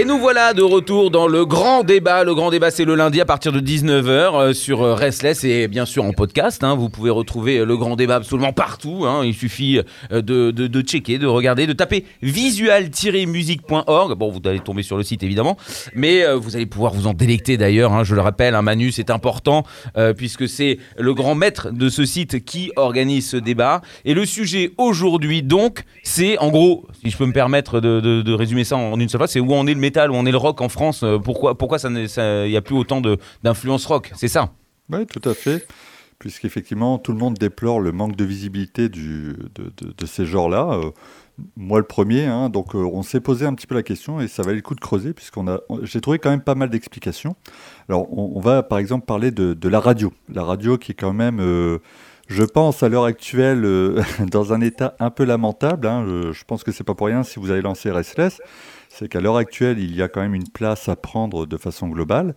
Et 0.01 0.03
nous 0.03 0.17
voilà 0.17 0.55
de 0.55 0.63
retour 0.63 1.11
dans 1.11 1.27
le 1.27 1.45
grand 1.45 1.83
débat. 1.83 2.23
Le 2.23 2.33
grand 2.33 2.49
débat, 2.49 2.71
c'est 2.71 2.85
le 2.85 2.95
lundi 2.95 3.21
à 3.21 3.25
partir 3.25 3.51
de 3.51 3.59
19h 3.59 4.51
sur 4.53 4.81
euh, 4.81 4.95
Restless 4.95 5.43
et 5.43 5.67
bien 5.67 5.85
sûr 5.85 6.03
en 6.03 6.11
podcast. 6.11 6.63
hein. 6.63 6.73
Vous 6.73 6.89
pouvez 6.89 7.11
retrouver 7.11 7.59
euh, 7.59 7.65
le 7.65 7.77
grand 7.77 7.95
débat 7.95 8.15
absolument 8.15 8.51
partout. 8.51 9.05
hein. 9.05 9.21
Il 9.23 9.35
suffit 9.35 9.79
euh, 10.11 10.23
de, 10.23 10.81
checker, 10.81 11.19
de 11.19 11.27
regarder, 11.27 11.67
de 11.67 11.73
taper 11.73 12.03
visual-musique.org. 12.23 14.17
Bon, 14.17 14.31
vous 14.31 14.39
allez 14.45 14.59
tomber 14.61 14.81
sur 14.81 14.97
le 14.97 15.03
site 15.03 15.21
évidemment, 15.21 15.55
mais 15.93 16.23
euh, 16.23 16.35
vous 16.35 16.55
allez 16.55 16.65
pouvoir 16.65 16.93
vous 16.95 17.05
en 17.05 17.13
délecter 17.13 17.57
d'ailleurs. 17.57 17.93
hein. 17.93 18.03
Je 18.03 18.15
le 18.15 18.21
rappelle, 18.21 18.55
un 18.55 18.63
Manu, 18.63 18.91
c'est 18.91 19.11
important 19.11 19.65
euh, 19.97 20.13
puisque 20.15 20.49
c'est 20.49 20.79
le 20.97 21.13
grand 21.13 21.35
maître 21.35 21.69
de 21.69 21.89
ce 21.89 22.05
site 22.05 22.43
qui 22.43 22.71
organise 22.75 23.29
ce 23.29 23.37
débat. 23.37 23.81
Et 24.03 24.15
le 24.15 24.25
sujet 24.25 24.71
aujourd'hui, 24.79 25.43
donc, 25.43 25.83
c'est 26.01 26.39
en 26.39 26.49
gros, 26.49 26.87
si 27.03 27.11
je 27.11 27.17
peux 27.17 27.27
me 27.27 27.33
permettre 27.33 27.79
de, 27.79 28.33
résumer 28.33 28.63
ça 28.63 28.77
en 28.77 28.99
une 28.99 29.07
seule 29.07 29.19
phrase, 29.19 29.29
c'est 29.29 29.39
où 29.39 29.53
en 29.53 29.67
est 29.67 29.75
le 29.75 29.90
où 30.11 30.15
en 30.15 30.25
est 30.25 30.31
le 30.31 30.37
rock 30.37 30.61
en 30.61 30.69
France. 30.69 31.03
euh, 31.03 31.19
Pourquoi, 31.19 31.57
pourquoi 31.57 31.79
ça 31.79 31.89
il 31.89 32.49
n'y 32.49 32.57
a 32.57 32.61
plus 32.61 32.75
autant 32.75 33.01
d'influence 33.43 33.85
rock 33.85 34.11
C'est 34.15 34.27
ça? 34.27 34.51
Oui, 34.91 35.05
tout 35.05 35.27
à 35.29 35.33
fait. 35.33 35.65
Puisqu'effectivement, 36.19 36.99
tout 36.99 37.13
le 37.13 37.17
monde 37.17 37.33
déplore 37.35 37.79
le 37.79 37.91
manque 37.91 38.15
de 38.15 38.23
visibilité 38.23 38.89
de, 38.89 39.35
ces 40.05 40.25
genres-là. 40.25 40.73
Euh, 40.73 40.91
moi, 41.57 41.79
le 41.79 41.85
premier. 41.85 42.25
hein. 42.25 42.49
donc, 42.49 42.75
euh, 42.75 42.77
on 42.79 43.01
s'est 43.01 43.21
posé 43.21 43.45
un 43.47 43.55
petit 43.55 43.65
peu 43.65 43.73
la 43.73 43.81
question 43.81 44.21
et 44.21 44.27
ça 44.27 44.43
valait 44.43 44.57
le 44.57 44.61
coup 44.61 44.75
de 44.75 44.79
creuser, 44.79 45.13
puisqu'on 45.13 45.47
a, 45.47 45.59
on- 45.69 45.83
j'ai 45.83 45.99
trouvé 45.99 46.19
quand 46.19 46.29
même 46.29 46.41
pas 46.41 46.53
mal 46.53 46.69
d'explications. 46.69 47.35
Alors, 47.89 48.05
on, 48.15 48.33
on 48.35 48.39
va 48.39 48.61
par 48.61 48.77
exemple 48.77 49.05
parler 49.07 49.31
de, 49.31 49.67
la 49.67 49.79
radio. 49.79 50.13
La 50.31 50.43
radio 50.43 50.77
qui 50.77 50.91
est 50.91 50.95
quand 50.95 51.13
même, 51.13 51.39
je 52.27 52.43
pense, 52.43 52.83
à 52.83 52.89
l'heure 52.89 53.05
actuelle, 53.05 53.65
dans 54.31 54.53
un 54.53 54.61
état 54.61 54.95
un 54.99 55.09
peu 55.09 55.23
lamentable. 55.23 55.87
hein. 55.87 56.05
Je, 56.07 56.31
je 56.33 56.43
pense 56.43 56.63
que 56.63 56.71
c'est 56.71 56.83
pas 56.83 56.93
pour 56.93 57.07
rien 57.07 57.23
si 57.23 57.39
vous 57.39 57.49
avez 57.49 57.61
lancé 57.63 57.89
Restless. 57.89 58.39
C'est 58.93 59.07
qu'à 59.07 59.21
l'heure 59.21 59.37
actuelle, 59.37 59.79
il 59.79 59.95
y 59.95 60.01
a 60.01 60.09
quand 60.09 60.19
même 60.21 60.35
une 60.35 60.49
place 60.49 60.89
à 60.89 60.97
prendre 60.97 61.45
de 61.45 61.55
façon 61.57 61.87
globale. 61.87 62.35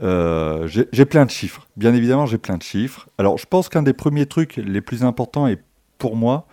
Euh, 0.00 0.68
j'ai 0.68 1.04
plein 1.04 1.24
de 1.26 1.30
chiffres. 1.30 1.66
Bien 1.76 1.92
évidemment, 1.94 2.26
j'ai 2.26 2.38
plein 2.38 2.56
de 2.56 2.62
chiffres. 2.62 3.08
Alors, 3.18 3.38
je 3.38 3.46
pense 3.46 3.68
qu'un 3.68 3.82
des 3.82 3.92
premiers 3.92 4.26
trucs 4.26 4.56
les 4.56 4.80
plus 4.80 5.02
importants, 5.02 5.48
et 5.48 5.58
pour 5.98 6.14
moi, 6.14 6.46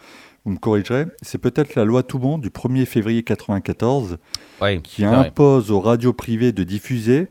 vous 0.43 0.53
me 0.53 0.57
corrigerez, 0.57 1.05
c'est 1.21 1.37
peut-être 1.37 1.75
la 1.75 1.85
loi 1.85 2.01
Toubon 2.01 2.39
du 2.39 2.49
1er 2.49 2.85
février 2.85 3.21
94 3.21 4.17
Ouais, 4.59 4.81
qui 4.81 5.01
c'est 5.03 5.07
vrai. 5.07 5.27
impose 5.27 5.69
aux 5.71 5.79
radios 5.79 6.13
privées 6.13 6.51
de 6.51 6.63
diffuser, 6.63 7.27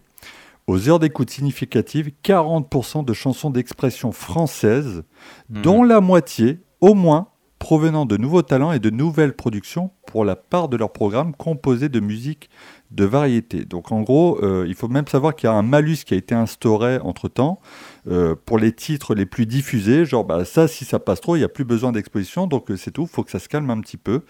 aux 0.69 0.89
heures 0.89 1.01
d'écoute 1.01 1.29
significatives, 1.29 2.13
40% 2.23 3.05
de 3.05 3.13
chansons 3.13 3.51
d'expression 3.51 4.13
françaises, 4.13 5.03
Mhm. 5.51 5.63
dont 5.63 5.83
la 5.83 6.01
moitié, 6.01 6.61
au 6.81 6.95
moins, 6.95 7.27
provenant 7.63 8.07
de 8.07 8.17
nouveaux 8.17 8.43
talents 8.43 8.73
et 8.73 8.81
de 8.81 8.91
nouvelles 8.91 9.35
productions 9.35 9.93
pour 10.05 10.25
la 10.25 10.35
part 10.35 10.69
de 10.69 10.77
leur 10.77 10.93
programme 10.93 11.33
composé 11.33 11.89
de 11.89 12.01
musique 12.01 12.51
de 12.91 13.05
variété. 13.05 13.65
Donc 13.65 13.93
en 13.93 14.01
gros, 14.03 14.41
euh, 14.43 14.65
il 14.67 14.75
faut 14.75 14.89
même 14.89 15.07
savoir 15.07 15.37
qu'il 15.37 15.47
y 15.47 15.51
a 15.51 15.55
un 15.55 15.63
malus 15.63 15.99
qui 16.05 16.15
a 16.15 16.17
été 16.17 16.35
instauré 16.35 16.99
entre-temps 16.99 17.61
euh, 18.09 18.35
pour 18.47 18.59
les 18.59 18.73
titres 18.73 19.15
les 19.15 19.27
plus 19.27 19.47
diffusés. 19.47 20.05
Genre, 20.05 20.25
bah, 20.25 20.45
ça, 20.45 20.67
si 20.67 20.85
ça 20.85 20.99
passe 20.99 21.21
trop, 21.21 21.37
il 21.37 21.39
n'y 21.39 21.45
a 21.45 21.49
plus 21.49 21.65
besoin 21.65 21.93
d'exposition, 21.93 22.49
donc 22.49 22.69
euh, 22.73 22.77
c'est 22.77 22.91
tout, 22.91 23.03
il 23.03 23.09
faut 23.09 23.23
que 23.23 23.31
ça 23.31 23.39
se 23.39 23.49
calme 23.49 23.71
un 23.71 23.81
petit 23.81 23.97
peu. 23.97 24.23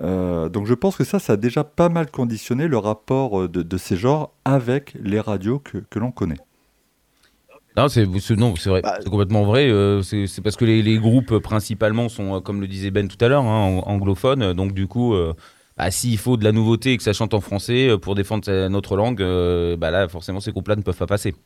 Donc 0.00 0.66
je 0.66 0.74
pense 0.74 0.94
que 0.94 1.02
ça, 1.02 1.18
ça 1.18 1.32
a 1.32 1.36
déjà 1.36 1.64
pas 1.64 1.88
mal 1.88 2.08
conditionné 2.12 2.68
le 2.68 2.78
rapport 2.78 3.48
de, 3.48 3.76
ces 3.76 3.96
genres 3.96 4.32
avec 4.44 4.94
les 5.02 5.18
radios 5.18 5.58
que 5.58 5.98
l'on 5.98 6.12
connaît. 6.12 6.38
Non, 7.78 7.88
c'est 7.88 8.06
c'est- 8.20 8.36
non, 8.36 8.54
c'est 8.56 8.70
vrai, 8.70 8.82
Bah, 8.82 8.98
c'est 9.02 9.08
complètement 9.08 9.44
vrai. 9.44 9.68
euh, 9.70 10.02
c'est 10.02 10.26
parce 10.42 10.56
que 10.56 10.64
les, 10.64 10.82
les 10.82 10.98
groupes 10.98 11.32
euh, 11.32 11.40
principalement 11.40 12.08
sont, 12.08 12.36
euh, 12.36 12.40
comme 12.40 12.60
le 12.60 12.66
disait 12.66 12.90
Ben 12.90 13.06
tout 13.08 13.22
à 13.24 13.28
l'heure, 13.28 13.44
hein, 13.44 13.66
ang- 13.78 13.82
anglophones. 13.86 14.52
Donc 14.52 14.72
du 14.72 14.86
coup, 14.88 15.14
euh, 15.14 15.32
bah, 15.76 15.90
s'il 15.92 16.18
faut 16.18 16.36
de 16.36 16.42
la 16.42 16.50
nouveauté 16.50 16.92
et 16.92 16.96
que 16.96 17.04
ça 17.04 17.12
chante 17.12 17.34
en 17.34 17.40
français 17.40 17.90
pour 18.02 18.16
défendre 18.16 18.66
notre 18.68 18.96
langue, 18.96 19.22
euh, 19.22 19.76
bah 19.76 19.92
là, 19.92 20.08
forcément, 20.08 20.40
ces 20.40 20.50
groupes-là 20.50 20.74
ne 20.74 20.82
peuvent 20.82 20.96
pas 20.96 21.06
passer. 21.06 21.36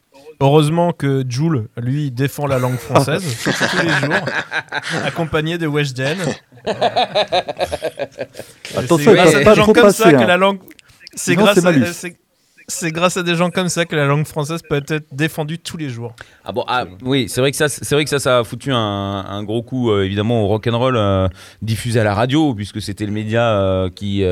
Heureusement 0.40 0.92
que 0.92 1.22
Jules, 1.28 1.68
lui, 1.76 2.10
défend 2.10 2.46
la 2.46 2.58
langue 2.58 2.76
française 2.78 3.22
tous 3.44 3.82
les 3.86 3.90
jours, 4.06 4.24
accompagné 5.04 5.58
de 5.58 5.66
Weshden. 5.66 6.16
Attention, 8.74 8.96
c'est 8.98 9.14
grâce 9.14 9.34
à 9.34 9.38
des 9.44 9.54
gens 9.54 9.66
comme 9.66 9.74
passer, 9.74 10.02
ça 10.02 10.12
que 10.12 10.24
la 10.26 10.36
langue. 10.38 10.58
C'est 11.14 11.34
grâce, 11.36 11.58
à- 11.58 11.72
c'est- 12.68 12.90
grâce 12.90 13.16
à 13.16 13.22
des 13.22 13.34
gens 13.34 13.50
comme 13.50 13.68
ça 13.68 13.84
que 13.84 13.96
la 13.96 14.06
langue 14.06 14.26
française 14.26 14.62
peut 14.68 14.76
être 14.76 15.04
défendue 15.12 15.58
tous 15.58 15.76
les 15.76 15.88
jours. 15.88 16.14
Ah 16.44 16.52
bon, 16.52 16.64
ah, 16.66 16.84
oui, 17.02 17.26
c'est 17.28 17.40
vrai 17.40 17.50
que 17.50 17.56
ça, 17.56 17.68
c'est 17.68 17.94
vrai 17.94 18.04
que 18.04 18.10
ça, 18.10 18.18
ça 18.18 18.38
a 18.38 18.44
foutu 18.44 18.72
un, 18.72 19.42
gros 19.44 19.62
coup 19.62 19.90
euh, 19.90 20.04
évidemment 20.04 20.44
au 20.44 20.46
rock 20.46 20.66
and 20.66 20.78
roll 20.78 20.96
euh, 20.96 21.28
diffusé 21.62 22.00
à 22.00 22.04
la 22.04 22.14
radio, 22.14 22.54
puisque 22.54 22.80
c'était 22.80 23.06
le 23.06 23.12
média 23.12 23.58
euh, 23.58 23.90
qui, 23.90 24.24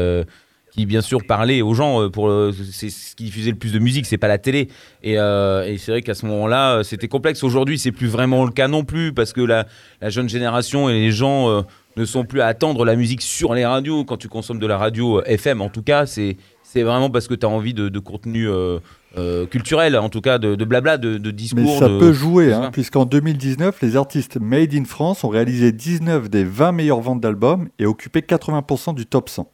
qui 0.72 0.86
bien 0.86 1.00
sûr 1.00 1.20
parlait 1.26 1.62
aux 1.62 1.74
gens. 1.74 2.08
pour 2.10 2.30
c'est 2.72 2.90
ce 2.90 3.16
qui 3.16 3.24
diffusait 3.24 3.50
le 3.50 3.56
plus 3.56 3.72
de 3.72 3.78
musique, 3.78 4.06
c'est 4.06 4.18
pas 4.18 4.28
la 4.28 4.38
télé. 4.38 4.68
Et, 5.02 5.14
c'est 5.14 5.90
vrai 5.90 6.02
qu'à 6.02 6.14
ce 6.14 6.26
moment-là, 6.26 6.82
c'était 6.84 7.08
complexe. 7.08 7.42
Aujourd'hui, 7.42 7.78
c'est 7.78 7.92
plus 7.92 8.08
vraiment 8.08 8.44
le 8.44 8.52
cas 8.52 8.68
non 8.68 8.84
plus, 8.84 9.12
parce 9.12 9.32
que 9.32 9.40
la, 9.40 9.66
jeune 10.02 10.28
génération 10.28 10.88
et 10.88 10.94
les 10.94 11.10
gens 11.10 11.64
ne 11.96 12.04
sont 12.04 12.24
plus 12.24 12.40
à 12.40 12.46
attendre 12.46 12.84
la 12.84 12.96
musique 12.96 13.22
sur 13.22 13.54
les 13.54 13.66
radios. 13.66 14.04
Quand 14.04 14.16
tu 14.16 14.28
consommes 14.28 14.60
de 14.60 14.66
la 14.66 14.78
radio 14.78 15.22
FM, 15.24 15.60
en 15.60 15.68
tout 15.68 15.82
cas, 15.82 16.06
c'est 16.06 16.36
c'est 16.72 16.82
vraiment 16.84 17.10
parce 17.10 17.26
que 17.26 17.34
tu 17.34 17.44
as 17.44 17.48
envie 17.48 17.74
de, 17.74 17.88
de 17.88 17.98
contenu 17.98 18.48
euh, 18.48 18.78
euh, 19.18 19.44
culturel, 19.46 19.96
en 19.98 20.08
tout 20.08 20.20
cas 20.20 20.38
de, 20.38 20.54
de 20.54 20.64
blabla, 20.64 20.98
de, 20.98 21.18
de 21.18 21.30
discours. 21.32 21.60
Mais 21.64 21.78
ça 21.78 21.88
de- 21.88 21.98
peut 21.98 22.12
jouer, 22.12 22.52
hein, 22.52 22.70
puisqu'en 22.72 23.06
2019, 23.06 23.80
les 23.82 23.96
artistes 23.96 24.36
Made 24.40 24.72
in 24.74 24.84
France 24.84 25.24
ont 25.24 25.28
réalisé 25.30 25.72
19 25.72 26.30
des 26.30 26.44
20 26.44 26.70
meilleures 26.72 27.00
ventes 27.00 27.20
d'albums 27.20 27.68
et 27.80 27.86
occupé 27.86 28.20
80% 28.20 28.94
du 28.94 29.06
top 29.06 29.28
100. 29.28 29.50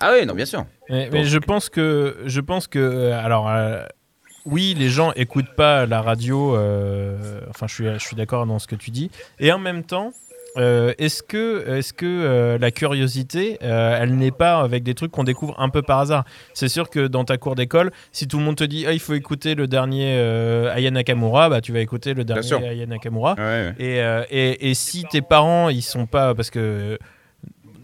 Ah 0.00 0.12
oui, 0.18 0.26
non, 0.26 0.34
bien 0.34 0.44
sûr. 0.46 0.64
Mais, 0.88 1.08
mais 1.12 1.24
je 1.24 1.38
pense 1.38 1.68
que, 1.68 2.16
je 2.26 2.40
pense 2.40 2.66
que, 2.66 2.78
euh, 2.78 3.18
alors, 3.24 3.48
euh, 3.48 3.84
oui, 4.46 4.74
les 4.76 4.88
gens 4.88 5.12
écoutent 5.14 5.54
pas 5.56 5.86
la 5.86 6.02
radio. 6.02 6.56
euh, 6.56 7.40
enfin, 7.50 7.66
je 7.68 7.74
suis, 7.74 7.84
je 7.94 7.98
suis 7.98 8.16
d'accord 8.16 8.46
dans 8.46 8.58
ce 8.58 8.66
que 8.66 8.74
tu 8.76 8.90
dis. 8.90 9.10
Et 9.38 9.52
en 9.52 9.58
même 9.58 9.84
temps, 9.84 10.12
euh, 10.58 10.92
est-ce 10.98 11.22
que, 11.22 11.66
est-ce 11.78 11.92
que 11.92 12.04
euh, 12.04 12.58
la 12.58 12.70
curiosité, 12.70 13.58
euh, 13.62 13.98
elle 13.98 14.16
n'est 14.16 14.30
pas 14.30 14.60
avec 14.60 14.82
des 14.82 14.94
trucs 14.94 15.10
qu'on 15.10 15.24
découvre 15.24 15.58
un 15.58 15.70
peu 15.70 15.80
par 15.82 16.00
hasard? 16.00 16.24
C'est 16.52 16.68
sûr 16.68 16.90
que 16.90 17.06
dans 17.06 17.24
ta 17.24 17.38
cour 17.38 17.54
d'école, 17.54 17.90
si 18.12 18.28
tout 18.28 18.38
le 18.38 18.44
monde 18.44 18.56
te 18.56 18.64
dit, 18.64 18.84
ah, 18.86 18.92
il 18.92 19.00
faut 19.00 19.14
écouter 19.14 19.54
le 19.54 19.66
dernier 19.66 20.18
Aya 20.74 20.90
Nakamura, 20.90 21.48
bah, 21.48 21.60
tu 21.60 21.72
vas 21.72 21.80
écouter 21.80 22.12
le 22.14 22.24
dernier. 22.24 22.52
Aya 22.52 22.86
Nakamura. 22.86 23.34
Ouais, 23.38 23.42
ouais. 23.42 23.74
Et, 23.78 23.96
et, 24.30 24.70
et 24.70 24.74
si 24.74 25.04
tes 25.04 25.22
parents, 25.22 25.68
ils 25.70 25.82
sont 25.82 26.06
pas. 26.06 26.34
Parce 26.34 26.50
que 26.50 26.98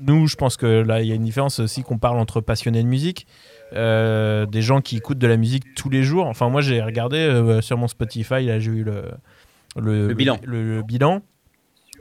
nous, 0.00 0.26
je 0.26 0.36
pense 0.36 0.56
que 0.56 0.66
là, 0.66 1.00
il 1.00 1.08
y 1.08 1.12
a 1.12 1.14
une 1.14 1.24
différence 1.24 1.60
aussi 1.60 1.82
qu'on 1.82 1.98
parle 1.98 2.18
entre 2.18 2.40
passionnés 2.40 2.82
de 2.82 2.88
musique. 2.88 3.26
des 3.72 4.62
gens 4.62 4.80
qui 4.82 4.98
écoutent 4.98 5.18
de 5.18 5.26
la 5.26 5.38
musique 5.38 5.74
tous 5.74 5.88
les 5.88 6.02
jours. 6.02 6.26
Enfin, 6.26 6.50
moi, 6.50 6.60
j'ai 6.60 6.82
regardé 6.82 7.58
sur 7.62 7.78
mon 7.78 7.88
Spotify, 7.88 8.44
là, 8.44 8.58
j'ai 8.58 8.70
eu 8.70 8.84
le, 8.84 9.04
Le 9.76 10.12
bilan. 10.12 10.38
Le, 10.44 10.76
le 10.76 10.82
bilan. 10.82 11.22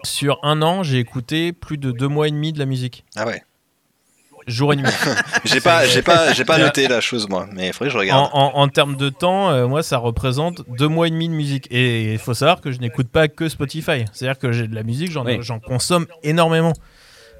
Sur 0.03 0.39
un 0.43 0.61
an, 0.61 0.83
j'ai 0.83 0.99
écouté 0.99 1.53
plus 1.53 1.77
de 1.77 1.91
deux 1.91 2.07
mois 2.07 2.27
et 2.27 2.31
demi 2.31 2.53
de 2.53 2.59
la 2.59 2.65
musique. 2.65 3.03
Ah 3.15 3.25
ouais. 3.25 3.41
Jour 4.47 4.71
et 4.71 4.77
nuit. 4.77 4.85
J'ai 5.43 5.59
pas, 5.59 5.85
j'ai 5.85 6.01
pas, 6.01 6.31
j'ai 6.31 6.45
pas 6.45 6.57
noté 6.57 6.87
la 6.87 7.01
chose 7.01 7.27
moi, 7.27 7.47
mais 7.51 7.67
il 7.67 7.73
faudrait 7.73 7.87
que 7.89 7.91
je 7.93 7.97
en, 7.97 7.99
regarde. 7.99 8.29
en- 8.31 8.51
en 8.55 8.67
termes 8.69 8.95
de 8.95 9.09
temps, 9.09 9.49
euh, 9.49 9.67
moi, 9.67 9.83
ça 9.83 9.97
représente 9.97 10.61
deux 10.77 10.87
mois 10.87 11.07
et 11.07 11.09
demi 11.11 11.27
de 11.27 11.33
musique. 11.33 11.67
Et 11.69 12.13
il 12.13 12.17
faut 12.17 12.33
savoir 12.33 12.61
que 12.61 12.71
je 12.71 12.79
n'écoute 12.79 13.09
pas 13.09 13.27
que 13.27 13.49
Spotify. 13.49 14.05
C'est-à-dire 14.13 14.39
que 14.39 14.53
j'ai 14.53 14.69
de 14.69 14.73
la 14.75 14.83
musique, 14.83 15.11
j'en 15.11 15.25
Oui. 15.25 15.39
j'en 15.41 15.59
consomme 15.59 16.05
énormément. 16.23 16.71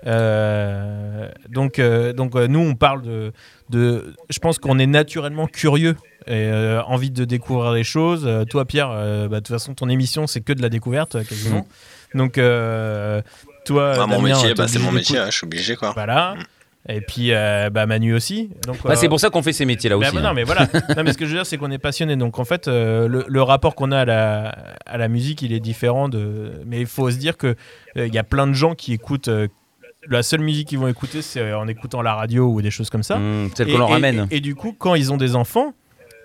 Euh, 0.06 1.30
donc, 1.50 1.80
euh, 1.80 2.14
donc 2.14 2.36
euh, 2.36 2.48
nous, 2.48 2.60
on 2.60 2.76
parle 2.76 3.02
de, 3.04 3.32
de. 3.70 4.14
Je 4.30 4.40
pense 4.40 4.60
qu'on 4.60 4.78
est 4.80 4.86
naturellement 4.86 5.48
curieux 5.48 5.96
et 6.28 6.34
euh, 6.34 6.82
envie 6.84 7.10
de 7.12 7.26
découvrir 7.26 7.74
des 7.74 7.84
choses. 7.86 8.26
Euh, 8.26 8.44
toi, 8.46 8.66
Pierre, 8.66 8.90
euh, 8.92 9.28
bah, 9.28 9.38
de 9.38 9.46
toute 9.46 9.56
façon, 9.56 9.74
ton 9.74 9.90
émission, 9.90 10.28
c'est 10.28 10.42
que 10.42 10.54
de 10.54 10.62
la 10.62 10.70
découverte 10.70 11.24
quasiment. 11.28 11.66
Donc, 12.14 12.38
euh, 12.38 13.22
toi, 13.66 13.94
Ah, 13.96 14.08
mon 14.08 14.22
Damien, 14.22 14.36
métier, 14.36 14.54
bah, 14.54 14.68
c'est 14.68 14.80
mon 14.80 14.92
métier, 14.92 15.18
hein, 15.18 15.28
je 15.30 15.36
suis 15.38 15.46
obligé 15.46 15.76
quoi. 15.76 15.92
Voilà. 15.94 16.36
Et 16.90 17.02
puis, 17.02 17.34
euh, 17.34 17.70
bah, 17.70 17.86
Manu 17.86 18.14
aussi. 18.14 18.50
Donc, 18.66 18.78
Bah, 18.84 18.92
euh, 18.92 18.96
c'est 18.96 19.10
pour 19.10 19.20
ça 19.20 19.30
qu'on 19.30 19.42
fait 19.44 19.52
ces 19.52 19.66
métiers-là 19.66 19.98
bah, 19.98 20.08
aussi. 20.08 20.16
bah, 20.16 20.22
hein. 20.24 20.28
non, 20.30 20.34
mais 20.34 20.44
voilà. 20.44 20.68
non, 20.96 21.04
mais 21.04 21.12
ce 21.12 21.18
que 21.18 21.26
je 21.26 21.32
veux 21.32 21.38
dire, 21.38 21.46
c'est 21.46 21.58
qu'on 21.58 21.70
est 21.72 21.78
passionné. 21.78 22.16
Donc, 22.16 22.40
en 22.40 22.46
fait, 22.46 22.70
euh, 22.70 23.10
le, 23.10 23.26
le 23.28 23.42
rapport 23.42 23.76
qu'on 23.76 23.92
a 23.92 24.00
à 24.00 24.06
la, 24.06 24.48
à 24.86 24.98
la 24.98 25.08
musique, 25.10 25.42
il 25.42 25.52
est 25.52 25.60
différent. 25.60 26.08
De... 26.08 26.54
Mais 26.66 26.80
il 26.80 26.86
faut 26.88 27.12
se 27.12 27.18
dire 27.18 27.38
qu'il 27.38 27.56
il 27.98 28.14
y 28.14 28.18
a 28.18 28.24
plein 28.24 28.48
de 28.48 28.54
gens 28.54 28.74
qui 28.74 28.94
écoutent. 28.94 29.28
euh, 29.28 29.48
la 30.10 30.24
seule 30.24 30.40
musique 30.40 30.70
qu'ils 30.70 30.80
vont 30.80 30.88
écouter, 30.88 31.22
c'est 31.22 31.42
euh, 31.42 31.60
en 31.60 31.68
écoutant 31.68 32.02
la 32.02 32.14
radio 32.16 32.48
ou 32.48 32.62
des 32.62 32.72
choses 32.72 32.90
comme 32.90 33.04
ça. 33.04 33.18
Mmh, 33.18 33.50
celle 33.58 33.68
qu'on 33.70 33.80
leur 33.80 33.90
et- 33.90 33.94
ramène. 33.94 34.28
Et, 34.32 34.38
et 34.38 34.40
du 34.40 34.56
coup, 34.56 34.74
quand 34.78 34.96
ils 34.96 35.12
ont 35.12 35.18
des 35.18 35.36
enfants, 35.36 35.74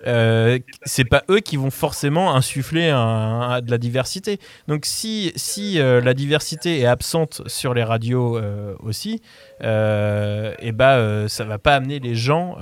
euh, 0.05 0.59
c'est 0.83 1.05
pas 1.05 1.23
eux 1.29 1.39
qui 1.39 1.57
vont 1.57 1.71
forcément 1.71 2.35
insuffler 2.35 2.89
de 2.89 3.71
la 3.71 3.77
diversité. 3.77 4.39
Donc 4.67 4.85
si, 4.85 5.31
si 5.35 5.79
euh, 5.79 6.01
la 6.01 6.13
diversité 6.13 6.79
est 6.79 6.85
absente 6.85 7.41
sur 7.47 7.73
les 7.73 7.83
radios 7.83 8.37
euh, 8.37 8.75
aussi, 8.79 9.21
et 9.61 10.71
bah 10.73 10.97
euh, 10.97 11.27
ça 11.27 11.45
va 11.45 11.57
pas 11.57 11.75
amener 11.75 11.99
les 11.99 12.15
gens 12.15 12.57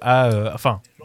à, 0.00 0.30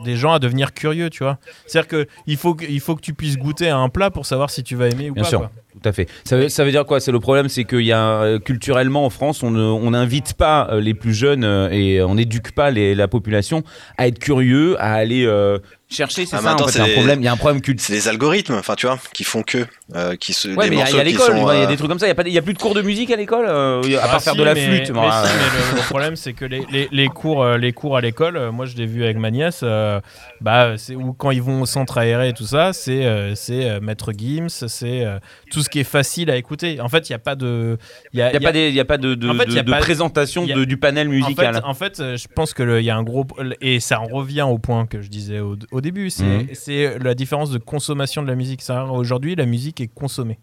des 0.03 0.15
gens 0.15 0.33
à 0.33 0.39
devenir 0.39 0.73
curieux, 0.73 1.09
tu 1.09 1.23
vois. 1.23 1.37
C'est-à-dire 1.65 1.87
que 1.87 2.07
il 2.27 2.37
faut 2.37 2.55
que, 2.55 2.65
il 2.65 2.79
faut 2.79 2.95
que 2.95 3.01
tu 3.01 3.13
puisses 3.13 3.37
goûter 3.37 3.69
à 3.69 3.77
un 3.77 3.89
plat 3.89 4.09
pour 4.11 4.25
savoir 4.25 4.49
si 4.49 4.63
tu 4.63 4.75
vas 4.75 4.87
aimer 4.89 5.09
ou 5.09 5.13
Bien 5.13 5.23
pas. 5.23 5.29
sûr. 5.29 5.39
quoi. 5.39 5.51
Tout 5.81 5.89
à 5.89 5.91
fait. 5.91 6.07
Ça 6.23 6.37
veut, 6.37 6.47
ça 6.47 6.63
veut 6.63 6.71
dire 6.71 6.85
quoi? 6.85 6.99
C'est 7.01 7.11
le 7.11 7.19
problème, 7.19 7.49
c'est 7.49 7.65
qu'il 7.65 7.81
y 7.81 7.91
a 7.91 8.21
euh, 8.21 8.39
culturellement 8.39 9.05
en 9.05 9.09
France, 9.09 9.43
on 9.43 9.51
ne- 9.51 9.59
on 9.61 9.91
n'invite 9.91 10.33
pas 10.33 10.69
euh, 10.71 10.79
les 10.79 10.93
plus 10.93 11.13
jeunes 11.13 11.43
euh, 11.43 11.69
et 11.69 12.01
on 12.01 12.15
n'éduque 12.15 12.53
pas 12.53 12.71
les- 12.71 12.95
la 12.95 13.09
population 13.09 13.61
à 13.97 14.07
être 14.07 14.17
curieux, 14.19 14.77
à 14.81 14.93
aller 14.93 15.25
euh, 15.25 15.59
chercher. 15.95 16.25
C'est 16.25 16.35
Ah, 16.35 16.39
ça. 16.41 16.47
En 16.47 16.51
maintenant, 16.51 16.67
fait, 16.67 16.73
c'est 16.73 16.91
un 16.91 16.93
problème. 16.93 17.21
Il 17.21 17.25
y 17.25 17.27
a 17.27 17.31
un 17.33 17.37
problème 17.37 17.61
culturel. 17.61 17.85
C'est 17.85 17.93
les 17.93 18.07
algorithmes, 18.07 18.55
enfin 18.55 18.75
tu 18.75 18.85
vois, 18.87 18.97
qui 19.13 19.23
font 19.23 19.41
que, 19.43 19.65
euh, 19.95 20.15
qui 20.15 20.33
se. 20.33 20.47
Ouais, 20.49 20.65
des 20.65 20.69
mais 20.71 20.75
il 20.75 20.79
y 20.79 20.81
a- 20.81 20.89
il 20.89 20.95
y 21.07 21.11
l'école, 21.11 21.33
il 21.35 21.41
y 21.41 21.45
a 21.45 21.49
euh, 21.49 21.65
des 21.67 21.77
trucs 21.77 21.89
comme 21.89 21.99
ça. 21.99 22.05
Il 22.05 22.09
y 22.09 22.11
a 22.11 22.15
pas, 22.15 22.23
il 22.25 22.33
y 22.33 22.37
a 22.37 22.41
plus 22.41 22.53
de 22.53 22.59
cours 22.59 22.73
de 22.75 22.81
musique 22.81 23.11
à 23.11 23.15
l'école, 23.15 23.45
euh, 23.47 23.81
à 23.97 24.01
Ah, 24.03 24.07
part 24.09 24.21
faire 24.21 24.35
de 24.35 24.43
la 24.43 24.53
mais- 24.53 24.65
flûte. 24.67 24.89
mais 24.91 24.99
moi, 25.01 25.11
si, 25.25 25.31
euh, 25.31 25.37
mais 25.37 25.71
le, 25.71 25.77
le 25.77 25.83
problème, 25.87 26.15
c'est 26.15 26.33
que 26.33 26.45
les, 26.45 26.63
les- 26.71 26.89
les 26.91 27.07
cours, 27.07 27.43
euh, 27.43 27.57
les 27.57 27.73
cours 27.73 27.97
à 27.97 28.01
l'école, 28.01 28.37
euh, 28.37 28.51
moi 28.51 28.65
je 28.65 28.75
l'ai 28.75 28.85
vu 28.85 29.03
avec 29.03 29.17
ma 29.17 29.31
nièce, 29.31 29.61
euh, 29.63 29.99
bah, 30.41 30.73
c'est- 30.77 30.95
ou 30.95 31.13
quand 31.13 31.31
ils 31.31 31.41
vont 31.41 31.61
au 31.61 31.65
centre 31.65 31.97
aéré 31.97 32.29
et 32.29 32.33
tout 32.33 32.45
ça, 32.45 32.73
c'est 32.73 33.05
euh, 33.05 33.35
c'est, 33.35 33.69
euh, 33.69 33.79
Maître 33.81 34.11
Gims, 34.17 34.47
c'est 34.49 35.05
euh, 35.05 35.19
tout 35.51 35.61
ce 35.61 35.69
qui 35.69 35.79
est 35.79 35.83
facile 35.83 36.29
à 36.31 36.35
écouter. 36.37 36.79
En 36.81 36.89
fait, 36.89 37.09
il 37.09 37.11
n'y 37.11 37.15
a 37.15 37.19
pas 37.19 37.35
de. 37.35 37.77
Il 38.13 38.19
y 38.19 38.21
a, 38.21 38.31
Il 38.31 38.31
n'y 38.31 38.35
a, 38.37 38.39
il 38.39 38.43
y 38.43 38.45
a- 38.45 38.47
pas 38.47 38.51
des- 38.53 38.69
il 38.69 38.75
y 38.75 38.79
a 38.79 38.85
pas 38.85 38.97
de, 38.97 39.15
de- 39.15 39.29
En 39.29 39.33
fait, 39.35 39.45
de- 39.45 39.51
il 39.51 39.55
y 39.55 39.59
a 39.59 39.63
de 39.63 39.71
pas- 39.71 39.77
présentation 39.77 40.43
il 40.43 40.49
y 40.49 40.53
a- 40.53 40.55
de- 40.55 40.65
du 40.65 40.77
panel 40.77 41.07
en 41.07 41.11
musical. 41.11 41.55
fait, 41.55 41.61
en 41.63 41.73
fait, 41.73 41.99
euh, 41.99 42.17
je 42.17 42.27
pense 42.33 42.53
qu'il 42.53 42.81
y 42.81 42.89
a 42.89 42.95
un 42.95 43.03
gros. 43.03 43.25
Et 43.61 43.79
ça 43.79 43.99
en 44.01 44.05
revient 44.05 44.43
au 44.49 44.57
point 44.57 44.85
que 44.85 45.01
je 45.01 45.09
disais 45.09 45.39
au, 45.39 45.55
au 45.71 45.81
début 45.85 46.09
c'est 46.09 46.23
Mhm. 46.25 46.47
c'est 46.53 46.99
la 46.99 47.13
différence 47.15 47.49
de 47.51 47.57
consommation 47.57 48.21
de 48.21 48.27
la 48.27 48.35
musique. 48.35 48.61
Aujourd'hui, 48.91 49.35
la 49.35 49.45
musique 49.45 49.79
est 49.81 49.87
consommée. 49.87 50.39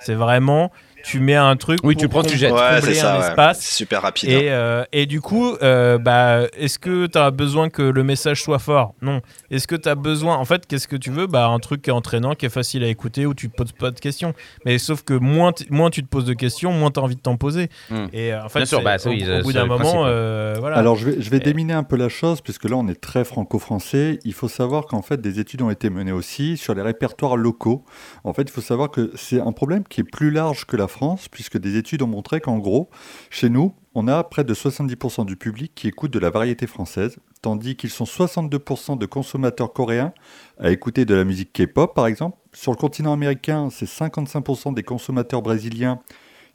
C'est 0.00 0.14
vraiment. 0.14 0.70
Tu 1.04 1.20
mets 1.20 1.34
un 1.36 1.54
truc. 1.56 1.80
Oui, 1.84 1.96
tu 1.96 2.08
prends, 2.08 2.22
tu 2.22 2.36
jettes. 2.36 2.52
Ouais, 2.52 2.80
c'est 2.82 2.94
ça. 2.94 3.16
un 3.16 3.20
ouais. 3.20 3.26
espace. 3.28 3.60
C'est 3.60 3.74
super 3.76 4.02
rapide. 4.02 4.30
hein. 4.30 4.32
Et, 4.32 4.50
euh, 4.50 4.84
et 4.92 5.06
du 5.06 5.20
coup, 5.20 5.54
euh, 5.62 5.98
bah, 5.98 6.40
est-ce 6.58 6.78
que 6.78 7.06
tu 7.06 7.18
as 7.18 7.30
besoin 7.30 7.68
que 7.68 7.82
le 7.82 8.02
message 8.02 8.42
soit 8.42 8.58
fort? 8.58 8.94
Non. 9.02 9.20
Est-ce 9.50 9.66
que 9.68 9.76
tu 9.76 9.88
as 9.88 9.94
besoin. 9.94 10.36
En 10.36 10.44
fait, 10.44 10.66
qu'est-ce 10.66 10.88
que 10.88 10.96
tu 10.96 11.10
veux? 11.10 11.26
Bah, 11.26 11.46
Un 11.48 11.58
truc 11.58 11.82
qui 11.82 11.90
est 11.90 11.92
entraînant, 11.92 12.34
qui 12.34 12.46
est 12.46 12.50
facile 12.50 12.82
à 12.84 12.88
écouter, 12.88 13.26
où 13.26 13.34
tu 13.34 13.50
te 13.50 13.54
poses 13.56 13.72
pas 13.72 13.90
de 13.90 14.00
questions. 14.00 14.32
Mais 14.64 14.78
sauf 14.78 15.02
que 15.02 15.14
moins, 15.14 15.52
moins 15.70 15.90
tu 15.90 16.02
te 16.02 16.08
poses 16.08 16.24
de 16.24 16.32
questions, 16.34 16.72
moins 16.72 16.90
tu 16.90 17.00
as 17.00 17.02
envie 17.02 17.16
de 17.16 17.20
t'en 17.20 17.36
poser. 17.36 17.68
Hmm. 17.90 18.06
Et 18.14 18.32
euh, 18.32 18.42
en 18.44 18.48
fait, 18.48 18.60
Bien 18.60 18.66
sûr, 18.66 18.82
bah, 18.82 18.96
au, 19.04 19.08
oui, 19.10 19.24
au 19.28 19.42
bout 19.42 19.52
d'un 19.52 19.66
moment, 19.66 20.04
euh, 20.06 20.56
voilà. 20.58 20.76
Alors 20.78 20.96
je 20.96 21.10
vais, 21.10 21.20
je 21.20 21.28
vais 21.30 21.36
Et- 21.36 21.40
déminer 21.40 21.74
un 21.74 21.82
peu 21.84 21.96
la 21.96 22.08
chose, 22.08 22.40
puisque 22.40 22.64
là 22.64 22.76
on 22.76 22.88
est 22.88 23.00
très 23.00 23.24
franco-français. 23.24 24.18
Il 24.24 24.32
faut 24.32 24.48
savoir 24.48 24.86
qu'en 24.86 25.02
fait 25.02 25.20
des 25.20 25.38
études 25.38 25.62
ont 25.62 25.70
été 25.70 25.90
menées 25.90 26.12
aussi 26.12 26.56
sur 26.56 26.74
les 26.74 26.82
répertoires 26.82 27.36
locaux. 27.36 27.84
En 28.24 28.32
fait, 28.32 28.42
il 28.42 28.50
faut 28.50 28.60
savoir 28.62 28.90
que 28.90 29.12
c'est 29.16 29.40
un 29.40 29.52
problème 29.52 29.84
qui 29.88 30.00
est 30.00 30.04
plus 30.10 30.30
large 30.30 30.64
que 30.64 30.76
la 30.76 30.88
France, 30.94 31.28
puisque 31.28 31.58
des 31.58 31.76
études 31.76 32.02
ont 32.02 32.06
montré 32.06 32.40
qu'en 32.40 32.58
gros, 32.58 32.88
chez 33.28 33.50
nous, 33.50 33.74
on 33.94 34.08
a 34.08 34.22
près 34.24 34.44
de 34.44 34.54
70% 34.54 35.26
du 35.26 35.36
public 35.36 35.72
qui 35.74 35.88
écoute 35.88 36.12
de 36.12 36.18
la 36.18 36.30
variété 36.30 36.66
française, 36.66 37.18
tandis 37.42 37.76
qu'ils 37.76 37.90
sont 37.90 38.04
62% 38.04 38.96
de 38.96 39.06
consommateurs 39.06 39.72
coréens 39.72 40.12
à 40.58 40.70
écouter 40.70 41.04
de 41.04 41.14
la 41.14 41.24
musique 41.24 41.52
K-pop 41.52 41.94
par 41.94 42.06
exemple. 42.06 42.38
Sur 42.52 42.72
le 42.72 42.76
continent 42.76 43.12
américain, 43.12 43.68
c'est 43.70 43.88
55% 43.88 44.72
des 44.72 44.82
consommateurs 44.84 45.42
brésiliens 45.42 46.00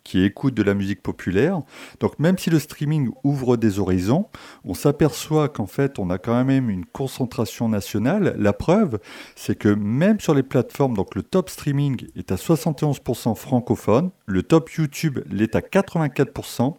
qui 0.10 0.24
écoutent 0.24 0.56
de 0.56 0.64
la 0.64 0.74
musique 0.74 1.04
populaire. 1.04 1.60
Donc 2.00 2.18
même 2.18 2.40
si 2.40 2.50
le 2.50 2.58
streaming 2.58 3.12
ouvre 3.24 3.58
des 3.58 3.78
horizons, 3.78 4.26
on 4.66 4.74
s'aperçoit 4.74 5.50
qu'en 5.50 5.68
fait 5.68 6.00
on 6.00 6.10
a 6.10 6.18
quand 6.18 6.44
même 6.44 6.72
une 6.72 6.84
concentration 6.86 7.70
nationale. 7.70 8.34
La 8.40 8.52
preuve, 8.54 8.98
c'est 9.36 9.54
que 9.56 9.70
même 9.70 10.20
sur 10.20 10.34
les 10.34 10.42
plateformes, 10.42 10.96
donc 10.96 11.14
le 11.14 11.22
top 11.22 11.50
streaming 11.52 12.08
est 12.16 12.32
à 12.32 12.36
71% 12.38 13.36
francophone, 13.36 14.10
le 14.26 14.42
top 14.42 14.72
YouTube 14.72 15.20
l'est 15.30 15.56
à 15.56 15.60
84%, 15.60 16.74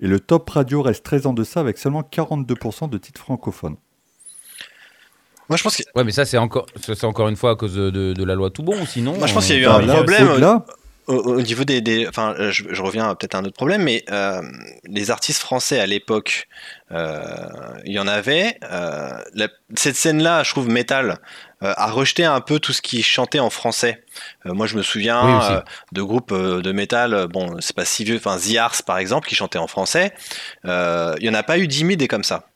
et 0.00 0.06
le 0.06 0.20
top 0.20 0.48
radio 0.50 0.80
reste 0.80 1.04
très 1.04 1.26
en 1.26 1.32
deçà 1.32 1.58
avec 1.58 1.76
seulement 1.76 2.02
42% 2.02 2.88
de 2.88 2.98
titres 2.98 3.20
francophones. 3.20 3.76
Moi, 5.48 5.56
je 5.56 5.64
pense 5.64 5.76
que, 5.76 5.82
Ouais, 5.96 6.04
mais 6.04 6.12
ça, 6.12 6.24
c'est 6.24 6.38
encore, 6.38 6.66
ça, 6.76 6.94
c'est 6.94 7.06
encore 7.06 7.28
une 7.28 7.34
fois 7.34 7.50
à 7.50 7.56
cause 7.56 7.74
de, 7.74 7.90
de- 7.90 8.12
de 8.12 8.24
la 8.24 8.36
loi 8.36 8.50
tout 8.50 8.62
bon, 8.62 8.80
ou 8.80 8.86
sinon. 8.86 9.18
moi, 9.18 9.26
je 9.26 9.34
pense 9.34 9.46
qu'il 9.46 9.56
y 9.56 9.58
a 9.58 9.62
eu 9.62 9.66
un 9.66 9.82
là, 9.82 9.94
problème. 9.96 10.28
au-delà, 10.30 10.64
au, 11.10 11.36
au 11.36 11.42
niveau 11.42 11.64
des, 11.64 11.80
des- 11.80 12.06
enfin, 12.08 12.34
euh, 12.38 12.50
je, 12.50 12.64
je 12.70 12.82
reviens 12.82 13.14
peut-être 13.14 13.34
à 13.34 13.38
un 13.38 13.44
autre 13.44 13.56
problème, 13.56 13.82
mais 13.82 14.04
euh, 14.10 14.42
les 14.84 15.10
artistes 15.10 15.40
français 15.42 15.80
à 15.80 15.86
l'époque, 15.86 16.48
euh, 16.92 17.46
il 17.84 17.92
y 17.92 17.98
en 17.98 18.08
avait. 18.08 18.58
euh, 18.70 19.10
la- 19.34 19.48
cette 19.76 19.96
scène-là, 19.96 20.42
je 20.42 20.50
trouve 20.50 20.68
métal, 20.68 21.18
a 21.62 21.90
rejeté 21.90 22.24
un 22.24 22.40
peu 22.40 22.58
tout 22.58 22.72
ce 22.72 22.80
qui 22.80 23.02
chantait 23.02 23.38
en 23.38 23.50
français. 23.50 24.02
Moi, 24.46 24.66
je 24.66 24.76
me 24.78 24.82
souviens 24.82 25.22
Oui, 25.26 25.62
de 25.92 26.02
groupes 26.02 26.32
de 26.32 26.72
métal. 26.72 27.26
Bon, 27.28 27.56
c'est 27.60 27.76
pas 27.76 27.84
si 27.84 28.02
vieux. 28.04 28.16
Enfin, 28.16 28.38
The 28.38 28.56
Ars, 28.56 28.82
par 28.86 28.96
exemple, 28.96 29.28
qui 29.28 29.34
chantait 29.34 29.58
en 29.58 29.66
français. 29.66 30.14
Il 30.64 31.18
y 31.22 31.28
en 31.28 31.34
a 31.34 31.42
pas 31.42 31.58
eu 31.58 31.68
10 31.68 31.84
000 31.84 31.98
des 31.98 32.08
comme 32.08 32.24
ça. 32.24 32.46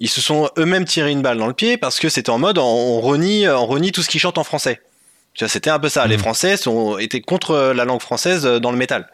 Ils 0.00 0.08
se 0.08 0.20
sont 0.20 0.50
eux-mêmes 0.58 0.84
tiré 0.86 1.10
une 1.12 1.22
balle 1.22 1.38
dans 1.38 1.46
le 1.46 1.52
pied 1.54 1.76
parce 1.76 2.00
que 2.00 2.08
c'était 2.08 2.30
en 2.30 2.38
mode 2.38 2.58
on, 2.58 2.64
on 2.64 3.00
renie, 3.00 3.48
on 3.48 3.66
renie 3.66 3.92
tout 3.92 4.02
ce 4.02 4.08
qui 4.08 4.18
chante 4.18 4.38
en 4.38 4.44
français. 4.44 4.80
Tu 5.38 5.44
vois, 5.44 5.48
C'était 5.48 5.70
un 5.70 5.78
peu 5.78 5.88
ça. 5.88 6.04
Les 6.06 6.16
Mhm. 6.16 6.22
Français 6.22 6.56
sont, 6.56 6.98
étaient 6.98 7.20
contre 7.20 7.72
la 7.74 7.84
langue 7.84 8.02
française 8.02 8.44
euh, 8.44 8.58
dans 8.58 8.72
le 8.72 8.76
métal. 8.76 9.08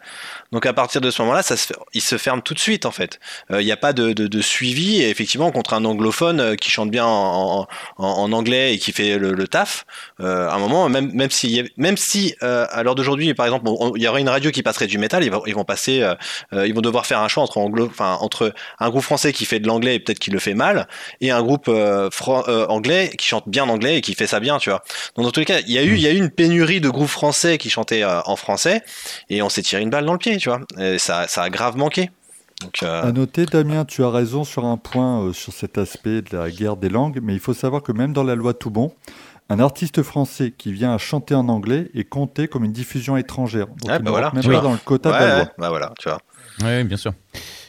Donc 0.55 0.67
à 0.67 0.73
partir 0.73 1.01
de 1.01 1.11
ce 1.11 1.21
moment-là, 1.23 1.43
ça 1.43 1.57
se 1.57 1.75
il 1.95 2.01
se 2.01 2.17
ferme 2.17 2.41
tout 2.41 2.55
de 2.55 2.61
suite 2.61 2.87
en 2.87 2.93
fait. 2.93 3.19
Euh, 3.51 3.61
Il 3.61 3.65
n'y 3.65 3.73
a 3.73 3.77
pas 3.77 3.93
de, 3.93 4.41
suivi. 4.41 5.03
Et 5.03 5.11
effectivement, 5.11 5.51
contre 5.51 5.75
un 5.75 5.85
anglophone 5.85 6.41
euh, 6.41 6.55
qui 6.55 6.71
chante 6.71 6.91
bien 6.91 7.07
en, 7.07 7.67
anglais 7.99 8.75
et 8.75 8.79
qui 8.79 8.93
fait 8.93 9.19
le, 9.19 9.49
taf, 9.49 9.85
euh, 10.21 10.49
à 10.49 10.55
un 10.55 10.59
moment, 10.59 10.89
même, 10.89 11.11
même 11.13 11.31
si, 11.31 11.65
même 11.77 11.97
si 11.97 12.37
à 12.41 12.83
l'heure 12.85 12.95
d'aujourd'hui, 12.95 13.35
par 13.35 13.47
exemple, 13.47 13.69
il 13.97 14.03
y 14.03 14.07
aurait 14.07 14.21
une 14.21 14.29
radio 14.29 14.53
qui 14.53 14.63
passerait 14.63 14.87
du 14.87 14.99
métal, 14.99 15.25
ils 15.25 15.31
vont, 15.31 15.43
ils 15.45 15.55
vont 15.55 16.81
devoir 16.81 17.07
faire 17.07 17.19
un 17.19 17.29
choix 17.29 17.43
entre 17.43 17.59
entre 17.99 18.53
un 18.79 18.91
groupe 18.91 19.03
français 19.03 19.33
qui 19.33 19.47
fait 19.47 19.59
de 19.59 19.67
l'anglais 19.67 19.97
et 19.97 19.99
peut-être 19.99 20.21
qui 20.21 20.31
le 20.31 20.39
fait 20.39 20.55
mal, 20.55 20.87
et 21.21 21.33
un 21.33 21.43
groupe 21.43 21.69
anglais 21.69 23.11
qui 23.19 23.27
chante 23.27 23.49
bien 23.49 23.69
anglais 23.69 23.99
et 23.99 24.01
qui 24.01 24.15
fait 24.15 24.29
ça 24.29 24.39
bien, 24.39 24.59
tu 24.59 24.71
vois. 24.71 24.85
Donc 25.17 25.25
dans 25.25 25.33
tous 25.33 25.41
les 25.41 25.47
cas, 25.47 25.61
il 25.67 25.73
y 25.73 25.79
a 25.79 25.83
eu, 25.83 25.95
il 25.95 26.01
y 26.01 26.07
a 26.07 26.13
eu 26.13 26.19
une 26.19 26.31
pénurie 26.31 26.81
de 26.81 26.91
groupes 26.91 27.09
français 27.09 27.59
qui 27.59 27.71
chantaient 27.71 28.05
en 28.05 28.37
français, 28.37 28.83
et 29.31 29.43
on 29.43 29.49
s'est 29.49 29.63
tiré 29.63 29.83
une 29.83 29.91
balle 29.91 30.05
dans 30.05 30.13
le 30.13 30.19
pied, 30.19 30.37
tu 30.37 30.44
vois. 30.49 30.61
Et 30.79 30.99
ça, 30.99 31.27
ça 31.29 31.43
a 31.43 31.51
grave 31.51 31.77
manqué. 31.77 32.11
Donc, 32.63 32.83
euh, 32.83 33.03
À 33.03 33.13
noter, 33.13 33.47
Damien, 33.47 33.85
tu 33.85 34.05
as 34.05 34.11
raison 34.11 34.45
sur 34.45 34.65
un 34.65 34.77
point 34.77 35.23
euh, 35.23 35.33
sur 35.33 35.53
cet 35.53 35.77
aspect 35.77 36.23
de 36.23 36.37
la 36.37 36.51
guerre 36.51 36.77
des 36.77 36.89
langues, 36.89 37.19
mais 37.23 37.35
il 37.35 37.41
faut 37.41 37.55
savoir 37.55 37.83
que 37.83 37.93
même 37.93 38.13
dans 38.13 38.23
la 38.23 38.35
loi 38.37 38.55
tout 38.55 38.71
bon, 38.71 38.93
un 39.51 39.59
artiste 39.59 40.03
français 40.03 40.55
qui 40.57 40.73
vient 40.73 40.95
à 40.95 40.99
chanter 40.99 41.35
en 41.35 41.49
anglais 41.49 41.91
est 41.95 42.05
compté 42.05 42.49
comme 42.49 42.65
une 42.65 42.73
diffusion 42.73 43.17
étrangère. 43.17 43.67
Donc 43.67 43.91
il 43.99 44.03
bah 44.05 44.11
voilà, 44.11 44.31
même 44.33 44.43
tu 44.43 44.49
pas 44.49 44.55
vois. 44.55 44.63
dans 44.63 44.73
le 44.73 44.79
quota 44.79 45.11
de 45.11 45.15
ouais, 45.15 45.21
la 45.21 45.37
loi. 45.37 45.53
bah 45.59 45.69
voilà, 45.69 45.93
tu 45.99 46.09
vois. 46.09 46.19
Oui, 46.63 46.85
bien 46.85 46.97
sûr. 46.97 47.13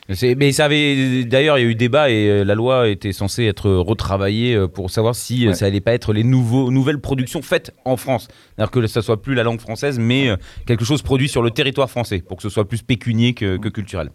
Mais 0.07 0.51
ça 0.51 0.65
avait 0.65 1.23
d'ailleurs 1.23 1.57
il 1.57 1.63
y 1.63 1.65
a 1.65 1.69
eu 1.69 1.75
débat 1.75 2.11
et 2.11 2.29
euh, 2.29 2.43
la 2.43 2.53
loi 2.53 2.87
était 2.89 3.11
censée 3.11 3.45
être 3.45 3.71
retravaillée 3.71 4.53
euh, 4.55 4.67
pour 4.67 4.91
savoir 4.91 5.15
si 5.15 5.45
euh, 5.45 5.49
Ouais. 5.49 5.55
ça 5.55 5.65
allait 5.65 5.81
pas 5.81 5.93
être 5.93 6.13
les 6.13 6.23
nouveaux 6.23 6.69
nouvelles 6.71 6.99
productions 6.99 7.41
faites 7.41 7.71
en 7.85 7.97
France, 7.97 8.27
c'est-à-dire 8.55 8.69
que 8.71 8.85
ça 8.87 9.01
soit 9.01 9.19
plus 9.21 9.33
la 9.33 9.41
langue 9.43 9.59
française 9.59 9.97
mais 9.97 10.29
quelque 10.67 10.85
chose 10.85 11.01
produit 11.01 11.27
sur 11.27 11.41
le 11.41 11.49
territoire 11.51 11.89
français 11.89 12.19
pour 12.19 12.37
que 12.37 12.43
ce 12.43 12.49
soit 12.49 12.67
plus 12.67 12.83
pécunier 12.83 13.33
que, 13.33 13.57
que 13.57 13.67
culturel. 13.69 14.11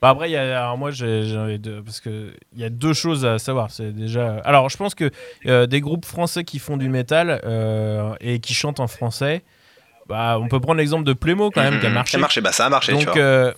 Bah 0.00 0.08
après, 0.10 0.28
il 0.28 0.32
y 0.32 0.36
a, 0.36 0.64
alors 0.64 0.76
moi, 0.78 0.90
j'ai 0.90 1.36
envie 1.36 1.60
de, 1.60 1.80
parce 1.80 2.00
que 2.00 2.32
il 2.54 2.60
y 2.60 2.64
a 2.64 2.70
deux 2.70 2.92
choses 2.92 3.24
à 3.24 3.38
savoir. 3.38 3.70
C'est 3.70 3.92
déjà, 3.92 4.38
alors 4.44 4.68
je 4.68 4.76
pense 4.76 4.96
que 4.96 5.10
euh, 5.46 5.66
des 5.68 5.80
groupes 5.80 6.04
français 6.04 6.42
qui 6.42 6.58
font 6.58 6.76
du 6.76 6.88
métal 6.88 7.40
euh, 7.44 8.12
et 8.20 8.40
qui 8.40 8.52
chantent 8.52 8.80
en 8.80 8.88
français, 8.88 9.42
bah, 10.08 10.38
on 10.40 10.48
peut 10.48 10.58
prendre 10.58 10.78
l'exemple 10.78 11.04
de 11.04 11.12
Plémo 11.12 11.52
quand 11.52 11.62
même 11.62 11.78
qui 11.78 11.86
a 11.86 11.88
Mhm. 11.88 11.94
marché. 11.94 12.12
Ça 12.12 12.18
a 12.18 12.20
marché, 12.20 12.40
bah 12.40 12.50
ça 12.52 12.66
a 12.66 12.68
marché, 12.68 12.92
tu 12.96 13.04
Donc, 13.04 13.14
vois. 13.14 13.22
euh, 13.22 13.52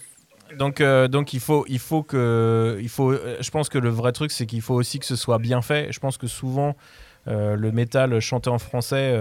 donc, 0.59 0.80
euh, 0.80 1.09
donc 1.09 1.32
il 1.32 1.40
faut, 1.40 1.64
il 1.68 1.78
faut 1.78 2.03
que, 2.03 2.78
il 2.80 2.88
faut. 2.88 3.12
euh, 3.12 3.36
Je 3.40 3.51
pense 3.51 3.68
que 3.68 3.78
le 3.78 3.88
vrai 3.88 4.12
truc, 4.12 4.30
c'est 4.30 4.47
qu'il 4.47 4.62
faut 4.62 4.74
aussi 4.74 4.99
que 4.99 5.07
ce 5.07 5.16
soit 5.16 5.38
bien 5.38 5.62
fait. 5.62 5.92
Je 5.92 6.01
pense 6.01 6.18
que 6.18 6.26
souvent, 6.26 6.76
euh, 7.28 7.57
le 7.57 7.72
métal 7.72 8.20
chanté 8.20 8.51
en 8.51 8.59
français 8.59 9.18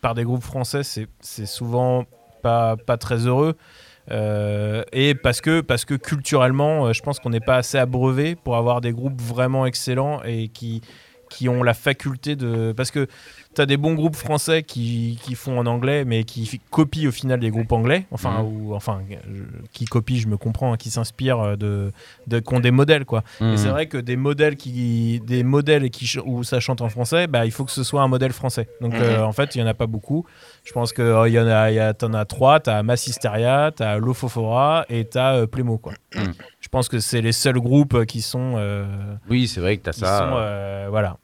par 0.00 0.14
des 0.14 0.24
groupes 0.24 0.42
français, 0.42 0.82
c'est, 0.82 1.46
souvent 1.46 2.04
pas, 2.42 2.76
pas 2.76 2.96
très 2.96 3.26
heureux. 3.26 3.56
Et 4.10 5.14
parce 5.14 5.40
que, 5.40 5.60
parce 5.60 5.84
que 5.84 5.94
culturellement, 5.94 6.92
je 6.92 7.02
pense 7.02 7.20
qu'on 7.20 7.30
n'est 7.30 7.40
pas 7.40 7.56
assez 7.56 7.78
abreuvé 7.78 8.34
pour 8.36 8.56
avoir 8.56 8.80
des 8.80 8.92
groupes 8.92 9.20
vraiment 9.20 9.64
excellents 9.64 10.22
et 10.24 10.48
qui, 10.48 10.82
qui 11.34 11.48
ont 11.48 11.62
la 11.62 11.74
faculté 11.74 12.36
de. 12.36 12.72
Parce 12.76 12.90
que 12.90 13.06
tu 13.54 13.60
as 13.60 13.66
des 13.66 13.76
bons 13.76 13.94
groupes 13.94 14.16
français 14.16 14.62
qui, 14.64 15.18
qui 15.22 15.34
font 15.36 15.58
en 15.58 15.66
anglais, 15.66 16.04
mais 16.04 16.24
qui 16.24 16.60
copient 16.70 17.08
au 17.08 17.12
final 17.12 17.38
des 17.40 17.50
groupes 17.50 17.70
anglais. 17.72 18.06
Enfin, 18.10 18.42
Mhm. 18.42 18.46
ou, 18.68 18.74
enfin 18.74 19.00
je- 19.10 19.42
qui 19.72 19.84
copient, 19.84 20.18
je 20.18 20.26
me 20.28 20.36
comprends, 20.36 20.72
hein, 20.72 20.76
qui 20.76 20.90
s'inspirent 20.90 21.40
euh, 21.40 21.56
de, 21.56 21.92
de. 22.26 22.40
qui 22.40 22.54
ont 22.54 22.60
des 22.60 22.70
modèles, 22.72 23.04
quoi. 23.04 23.22
Et 23.40 23.44
Mhm. 23.44 23.56
c'est 23.56 23.68
vrai 23.68 23.86
que 23.86 23.96
des 23.98 24.16
modèles, 24.16 24.56
qui, 24.56 25.20
des 25.26 25.42
modèles 25.44 25.90
qui, 25.90 26.12
où 26.24 26.42
ça 26.44 26.58
chante 26.60 26.80
en 26.80 26.88
français, 26.88 27.26
bah, 27.28 27.46
il 27.46 27.52
faut 27.52 27.64
que 27.64 27.70
ce 27.72 27.82
soit 27.84 28.02
un 28.02 28.08
modèle 28.08 28.32
français. 28.32 28.68
Donc 28.80 28.94
Mhm. 28.94 29.00
euh, 29.02 29.24
en 29.24 29.32
fait, 29.32 29.54
il 29.54 29.58
n'y 29.62 29.64
en 29.64 29.70
a 29.70 29.74
pas 29.74 29.86
beaucoup. 29.86 30.24
Je 30.64 30.72
pense 30.72 30.92
que 30.92 31.28
il 31.28 31.32
y 31.34 31.38
en 31.38 31.46
a, 31.46 31.70
il 31.70 31.74
y 31.74 31.78
a, 31.80 31.94
t'en 31.94 32.12
as 32.14 32.24
trois. 32.24 32.58
T'as 32.60 32.82
Massisteria, 32.82 33.70
t'as 33.74 33.98
Lofofora 33.98 34.84
et 34.88 35.04
t'as 35.04 35.34
euh, 35.36 35.46
Plémo, 35.46 35.78
quoi. 35.78 35.92
Mhm. 36.16 36.32
Je 36.60 36.68
pense 36.68 36.88
que 36.88 36.98
c'est 36.98 37.20
les 37.20 37.32
seuls 37.32 37.60
groupes 37.60 38.04
qui 38.06 38.20
sont, 38.22 38.54
euh, 38.56 38.84
Oui, 39.30 39.46
c'est 39.46 39.60
vrai 39.60 39.76
que 39.76 39.84
tu 39.84 39.90
as 39.90 39.92
qui 39.92 40.00
ça. 40.00 40.18
sont, 40.18 40.34
euh, 40.36 40.86
voilà. 40.90 41.18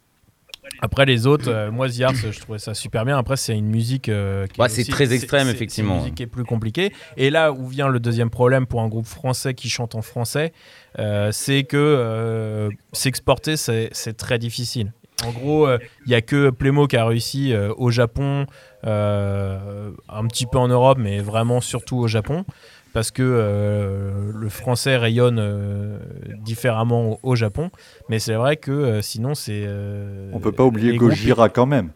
Après 0.82 1.04
les 1.04 1.26
autres, 1.26 1.48
euh, 1.50 1.70
moi 1.70 1.88
The 1.88 2.00
Arts, 2.02 2.14
je 2.14 2.40
trouvais 2.40 2.58
ça 2.58 2.72
super 2.74 3.04
bien. 3.04 3.18
Après, 3.18 3.36
c'est 3.36 3.56
une 3.56 3.68
musique 3.68 4.08
euh, 4.08 4.46
qui 4.46 4.60
Ouais, 4.60 4.66
est 4.66 4.70
c'est 4.70 4.90
très 4.90 5.12
extrême, 5.12 5.46
c'est- 5.48 5.52
effectivement. 5.54 5.92
C'est 5.92 5.96
une 5.98 6.02
musique 6.04 6.14
qui 6.16 6.22
est 6.22 6.26
plus 6.26 6.44
compliquée. 6.44 6.92
Et 7.16 7.30
là 7.30 7.52
où 7.52 7.66
vient 7.68 7.88
le 7.88 8.00
deuxième 8.00 8.30
problème 8.30 8.66
pour 8.66 8.80
un 8.80 8.88
groupe 8.88 9.06
français 9.06 9.54
qui 9.54 9.68
chante 9.68 9.94
en 9.94 10.02
français, 10.02 10.52
euh, 10.98 11.30
c'est 11.32 11.64
que 11.64 11.76
euh, 11.76 12.70
s'exporter, 12.92 13.56
c'est 13.56 14.16
très 14.16 14.38
difficile. 14.38 14.92
En 15.26 15.32
gros, 15.32 15.66
euh, 15.66 15.76
il 16.06 16.12
y 16.12 16.14
a 16.14 16.22
que 16.22 16.48
Plémo 16.48 16.86
qui 16.86 16.96
a 16.96 17.04
réussi 17.04 17.52
euh, 17.52 17.74
au 17.76 17.90
Japon, 17.90 18.46
euh, 18.86 19.90
un 20.08 20.26
petit 20.26 20.46
peu 20.46 20.56
en 20.58 20.68
Europe, 20.68 20.96
mais 20.98 21.18
vraiment 21.20 21.60
surtout 21.60 21.98
au 21.98 22.08
Japon, 22.08 22.44
parce 22.92 23.10
que 23.10 23.22
euh, 23.22 24.30
le 24.34 24.48
français 24.48 24.96
rayonne 24.96 25.38
euh, 25.38 25.98
différemment 26.38 27.12
au, 27.12 27.20
au 27.30 27.34
Japon. 27.36 27.70
Mais 28.08 28.18
c'est 28.18 28.34
vrai 28.34 28.56
que 28.56 28.70
euh, 28.70 29.02
sinon, 29.02 29.34
c'est. 29.34 29.62
euh, 29.66 30.30
On 30.32 30.40
peut 30.40 30.52
pas 30.52 30.64
oublier 30.64 30.96
groupes- 30.96 31.10
Gojira 31.10 31.48
quand 31.48 31.66
même. 31.66 31.90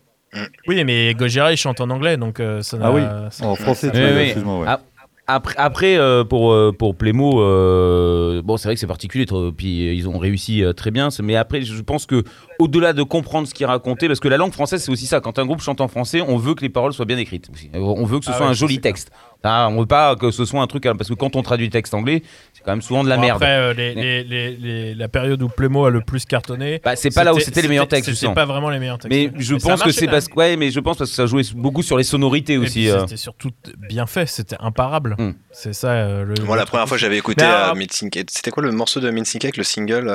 Oui, 0.66 0.82
mais 0.84 1.14
Gojira, 1.14 1.52
il 1.52 1.56
chante 1.56 1.80
en 1.80 1.90
anglais, 1.90 2.16
donc 2.16 2.40
euh, 2.40 2.60
ça 2.62 2.76
n'a. 2.76 2.86
Ah 2.88 2.92
oui, 2.92 3.02
ça- 3.30 3.46
en 3.46 3.54
français, 3.54 3.90
tu 3.90 3.98
Oui, 3.98 4.02
vois, 4.02 4.12
oui. 4.16 4.22
excuse-moi. 4.24 4.58
ouais. 4.60 4.66
Ah, 4.68 4.80
Après, 5.26 5.54
après 5.56 5.96
euh, 5.96 6.22
pour, 6.22 6.52
euh, 6.52 6.70
pour 6.70 6.96
Plémo, 6.96 7.40
euh, 7.40 8.42
bon, 8.42 8.58
c'est 8.58 8.68
vrai 8.68 8.74
que 8.74 8.80
c'est 8.80 8.86
particulier, 8.86 9.24
puis 9.56 9.96
ils 9.96 10.06
ont 10.08 10.18
réussi 10.18 10.62
euh, 10.62 10.72
très 10.74 10.90
bien. 10.90 11.08
Mais 11.22 11.34
après, 11.36 11.62
je 11.62 11.80
pense 11.82 12.04
que 12.04 12.24
au-delà 12.58 12.92
de 12.92 13.02
comprendre 13.02 13.46
ce 13.48 13.54
qu'il 13.54 13.66
racontait, 13.66 14.06
parce 14.08 14.20
que 14.20 14.28
la 14.28 14.36
langue 14.36 14.52
française, 14.52 14.82
c'est 14.82 14.92
aussi 14.92 15.06
ça. 15.06 15.20
Quand 15.20 15.38
un 15.38 15.46
groupe 15.46 15.60
chante 15.60 15.80
en 15.80 15.88
français, 15.88 16.20
on 16.20 16.36
veut 16.36 16.54
que 16.54 16.62
les 16.62 16.68
paroles 16.68 16.92
soient 16.92 17.04
bien 17.04 17.18
écrites. 17.18 17.48
On 17.74 18.04
veut 18.04 18.18
que 18.18 18.24
ce 18.24 18.30
Ah 18.30 18.36
soit 18.36 18.46
ouais, 18.46 18.50
un 18.52 18.54
joli 18.54 18.80
texte. 18.80 19.10
Ah, 19.46 19.68
on 19.70 19.80
veut 19.80 19.86
pas 19.86 20.16
que 20.16 20.30
ce 20.30 20.46
soit 20.46 20.62
un 20.62 20.66
truc, 20.66 20.86
hein, 20.86 20.96
parce 20.96 21.10
que 21.10 21.14
quand 21.14 21.36
on 21.36 21.42
traduit 21.42 21.66
le 21.66 21.70
texte 21.72 21.92
anglais, 21.92 22.22
c'est 22.54 22.62
quand 22.64 22.72
même 22.72 22.80
souvent 22.80 23.04
de 23.04 23.10
la 23.10 23.16
Bon, 23.16 23.22
merde. 23.22 23.42
Après, 23.42 23.56
euh, 23.58 23.74
les- 23.74 23.94
les- 23.94 24.24
les- 24.24 24.56
les- 24.56 24.94
la 24.94 25.08
période 25.08 25.42
où 25.42 25.48
Plémo 25.48 25.84
a 25.84 25.90
le 25.90 26.00
plus 26.00 26.24
cartonné. 26.24 26.80
Bah, 26.82 26.96
c'est 26.96 27.14
pas 27.14 27.24
là 27.24 27.34
où 27.34 27.40
c'était 27.40 27.60
les 27.60 27.68
meilleurs 27.68 27.86
textes, 27.88 28.14
C'était 28.14 28.32
pas 28.32 28.46
vraiment 28.46 28.70
les 28.70 28.78
meilleurs 28.78 28.98
textes. 28.98 29.10
mais 29.14 29.30
je 29.38 29.54
pense 29.56 29.82
que 29.82 29.90
c'est 29.92 30.06
parce 30.06 30.28
que 30.28 30.34
ouais, 30.34 30.56
mais 30.56 30.70
je 30.70 30.80
pense 30.80 30.96
parce 30.96 31.10
que 31.10 31.16
ça 31.16 31.26
jouait 31.26 31.42
beaucoup 31.54 31.82
sur 31.82 31.98
les 31.98 32.04
sonorités 32.04 32.54
Et 32.54 32.58
aussi. 32.58 32.88
euh. 32.88 33.00
C'était 33.00 33.18
surtout 33.18 33.50
bien 33.90 34.06
fait, 34.06 34.24
c'était 34.26 34.56
imparable. 34.60 35.14
Hmm. 35.18 35.32
C'est 35.52 35.74
ça. 35.74 35.88
euh, 35.90 36.24
le, 36.24 36.34
Moi, 36.44 36.56
le 36.56 36.60
la 36.60 36.66
première 36.66 36.88
fois, 36.88 36.96
j'avais 36.96 37.18
écouté. 37.18 37.44
C'était 37.90 38.50
quoi 38.50 38.62
le 38.62 38.72
morceau 38.72 39.00
de 39.00 39.10
Mincing 39.10 39.40
Cake, 39.40 39.56
le 39.58 39.64
single 39.64 40.08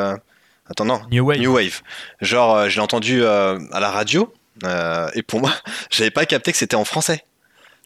Attends, 0.69 0.85
non. 0.85 1.01
New 1.11 1.25
Wave. 1.25 1.39
New 1.39 1.53
Wave. 1.55 1.81
Genre, 2.21 2.55
euh, 2.55 2.69
je 2.69 2.75
l'ai 2.75 2.81
entendu 2.81 3.21
euh, 3.23 3.59
à 3.71 3.79
la 3.79 3.89
radio, 3.91 4.31
euh, 4.63 5.07
et 5.15 5.23
pour 5.23 5.39
moi, 5.39 5.51
j'avais 5.89 6.11
pas 6.11 6.25
capté 6.25 6.51
que 6.51 6.57
c'était 6.57 6.75
en 6.75 6.85
français. 6.85 7.23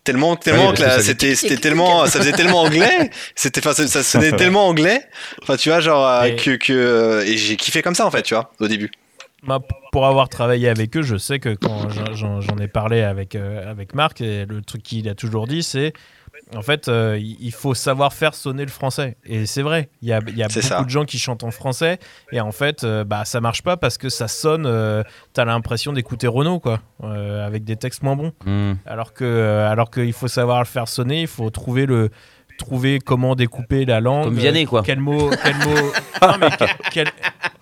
Tellement, 0.03 0.35
tellement 0.35 0.73
que 0.73 1.01
c'était, 1.01 1.33
c'était 1.33 1.55
tellement, 1.55 2.05
ça 2.07 2.19
faisait 2.19 2.33
tellement 2.33 2.63
anglais, 2.63 3.09
c'était, 3.35 3.61
enfin, 3.65 3.73
ça, 3.73 3.87
ça 3.87 4.03
sonnait 4.03 4.33
tellement 4.33 4.67
anglais, 4.67 5.01
enfin, 5.41 5.55
tu 5.55 5.69
vois, 5.69 5.79
genre, 5.79 6.05
euh, 6.05 6.23
Et- 6.25 6.35
que, 6.35 6.51
que, 6.57 7.23
et 7.25 7.37
j'ai 7.37 7.55
kiffé 7.55 7.81
comme 7.81 7.95
ça, 7.95 8.05
en 8.05 8.11
fait, 8.11 8.23
tu 8.23 8.33
vois, 8.33 8.51
au 8.59 8.67
début. 8.67 8.91
P- 9.59 9.75
pour 9.93 10.05
avoir 10.05 10.27
travaillé 10.27 10.67
avec 10.67 10.95
eux, 10.97 11.03
je 11.03 11.15
sais 11.15 11.39
que 11.39 11.53
quand 11.55 11.89
j'en- 11.89 12.13
j'en 12.15 12.41
j'en 12.41 12.57
ai 12.57 12.67
parlé 12.67 13.01
avec, 13.01 13.35
euh, 13.35 13.69
avec 13.71 13.93
Marc, 13.95 14.19
et 14.19 14.45
le 14.45 14.61
truc 14.61 14.83
qu'il 14.83 15.07
a 15.07 15.15
toujours 15.15 15.47
dit, 15.47 15.63
c'est 15.63 15.93
en 16.55 16.61
fait, 16.61 16.87
euh, 16.87 17.19
il 17.19 17.51
faut 17.51 17.73
savoir 17.73 18.13
faire 18.13 18.35
sonner 18.35 18.63
le 18.63 18.71
français. 18.71 19.17
Et 19.25 19.45
c'est 19.45 19.61
vrai, 19.61 19.89
il 20.01 20.09
y 20.09 20.13
a, 20.13 20.19
il 20.27 20.37
y 20.37 20.43
a 20.43 20.49
C'est 20.49 20.61
beaucoup 20.61 20.67
ça. 20.73 20.83
de 20.83 20.89
gens 20.89 21.05
qui 21.05 21.17
chantent 21.19 21.43
en 21.43 21.51
français, 21.51 21.99
et 22.31 22.41
en 22.41 22.51
fait, 22.51 22.83
euh, 22.83 23.03
bah, 23.03 23.25
ça 23.25 23.41
marche 23.41 23.61
pas 23.63 23.77
parce 23.77 23.97
que 23.97 24.09
ça 24.09 24.27
sonne, 24.27 24.65
euh, 24.65 25.03
t'as 25.33 25.45
l'impression 25.45 25.93
d'écouter 25.93 26.27
Renault, 26.27 26.59
quoi, 26.59 26.79
euh, 27.03 27.45
avec 27.45 27.63
des 27.63 27.75
textes 27.75 28.03
moins 28.03 28.15
bons. 28.15 28.33
Hmm. 28.45 28.73
Alors 28.85 29.13
que, 29.13 29.23
euh, 29.23 29.69
alors 29.69 29.89
qu'il 29.89 30.13
faut 30.13 30.27
savoir 30.27 30.59
le 30.59 30.65
faire 30.65 30.87
sonner, 30.87 31.21
il 31.21 31.27
faut 31.27 31.49
trouver 31.49 31.85
le 31.85 32.09
trouver 32.59 32.99
comment 32.99 33.35
découper 33.35 33.83
la 33.83 33.99
langue. 33.99 34.25
Comme 34.25 34.35
Vianney, 34.37 34.65
quoi. 34.65 34.83
Quel 34.85 34.99
mot, 34.99 35.31
quel 35.43 35.55
mot. 35.55 35.91
non 36.21 36.35
mais 36.39 36.49
quel, 36.57 36.69
quel- 36.91 37.07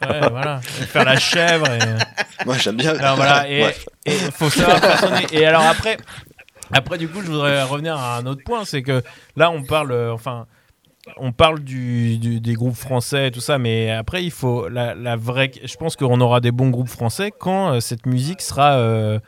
ouais, 0.10 0.30
voilà, 0.30 0.60
faire 0.62 1.06
la 1.06 1.18
chèvre. 1.18 1.66
Et... 1.72 2.46
Moi, 2.46 2.58
j'aime 2.58 2.76
bien. 2.76 2.94
Alors 2.98 3.16
voilà, 3.16 3.50
et 3.50 3.62
Bref. 3.62 3.86
il 4.06 4.14
faut 4.32 4.50
savoir 4.50 4.80
faire 4.80 5.00
sonner. 5.00 5.26
Et 5.32 5.46
alors 5.46 5.62
après, 5.64 5.96
après 6.72 6.98
du 6.98 7.08
coup, 7.08 7.22
je 7.22 7.28
voudrais 7.28 7.64
revenir 7.64 7.96
à 7.98 8.18
un 8.18 8.26
autre 8.26 8.44
point, 8.44 8.66
c'est 8.66 8.82
que 8.82 9.02
là, 9.36 9.52
on 9.52 9.64
parle, 9.64 9.92
euh, 9.92 10.14
enfin, 10.14 10.48
on 11.18 11.32
parle 11.32 11.60
du, 11.60 12.18
des 12.18 12.54
groupes 12.54 12.76
français 12.76 13.28
et 13.28 13.32
tout 13.32 13.40
ça, 13.42 13.58
mais 13.58 13.92
après, 13.92 14.24
il 14.24 14.32
faut 14.32 14.70
la, 14.70 14.94
la 14.94 15.16
vraie. 15.16 15.52
Je 15.64 15.76
pense 15.76 15.96
qu'on 15.96 16.22
aura 16.22 16.40
des 16.40 16.52
bons 16.52 16.70
groupes 16.70 16.90
français 16.90 17.32
quand 17.38 17.74
euh, 17.74 17.80
cette 17.80 18.06
musique 18.06 18.42
sera 18.42 18.74
euh, 18.74 19.20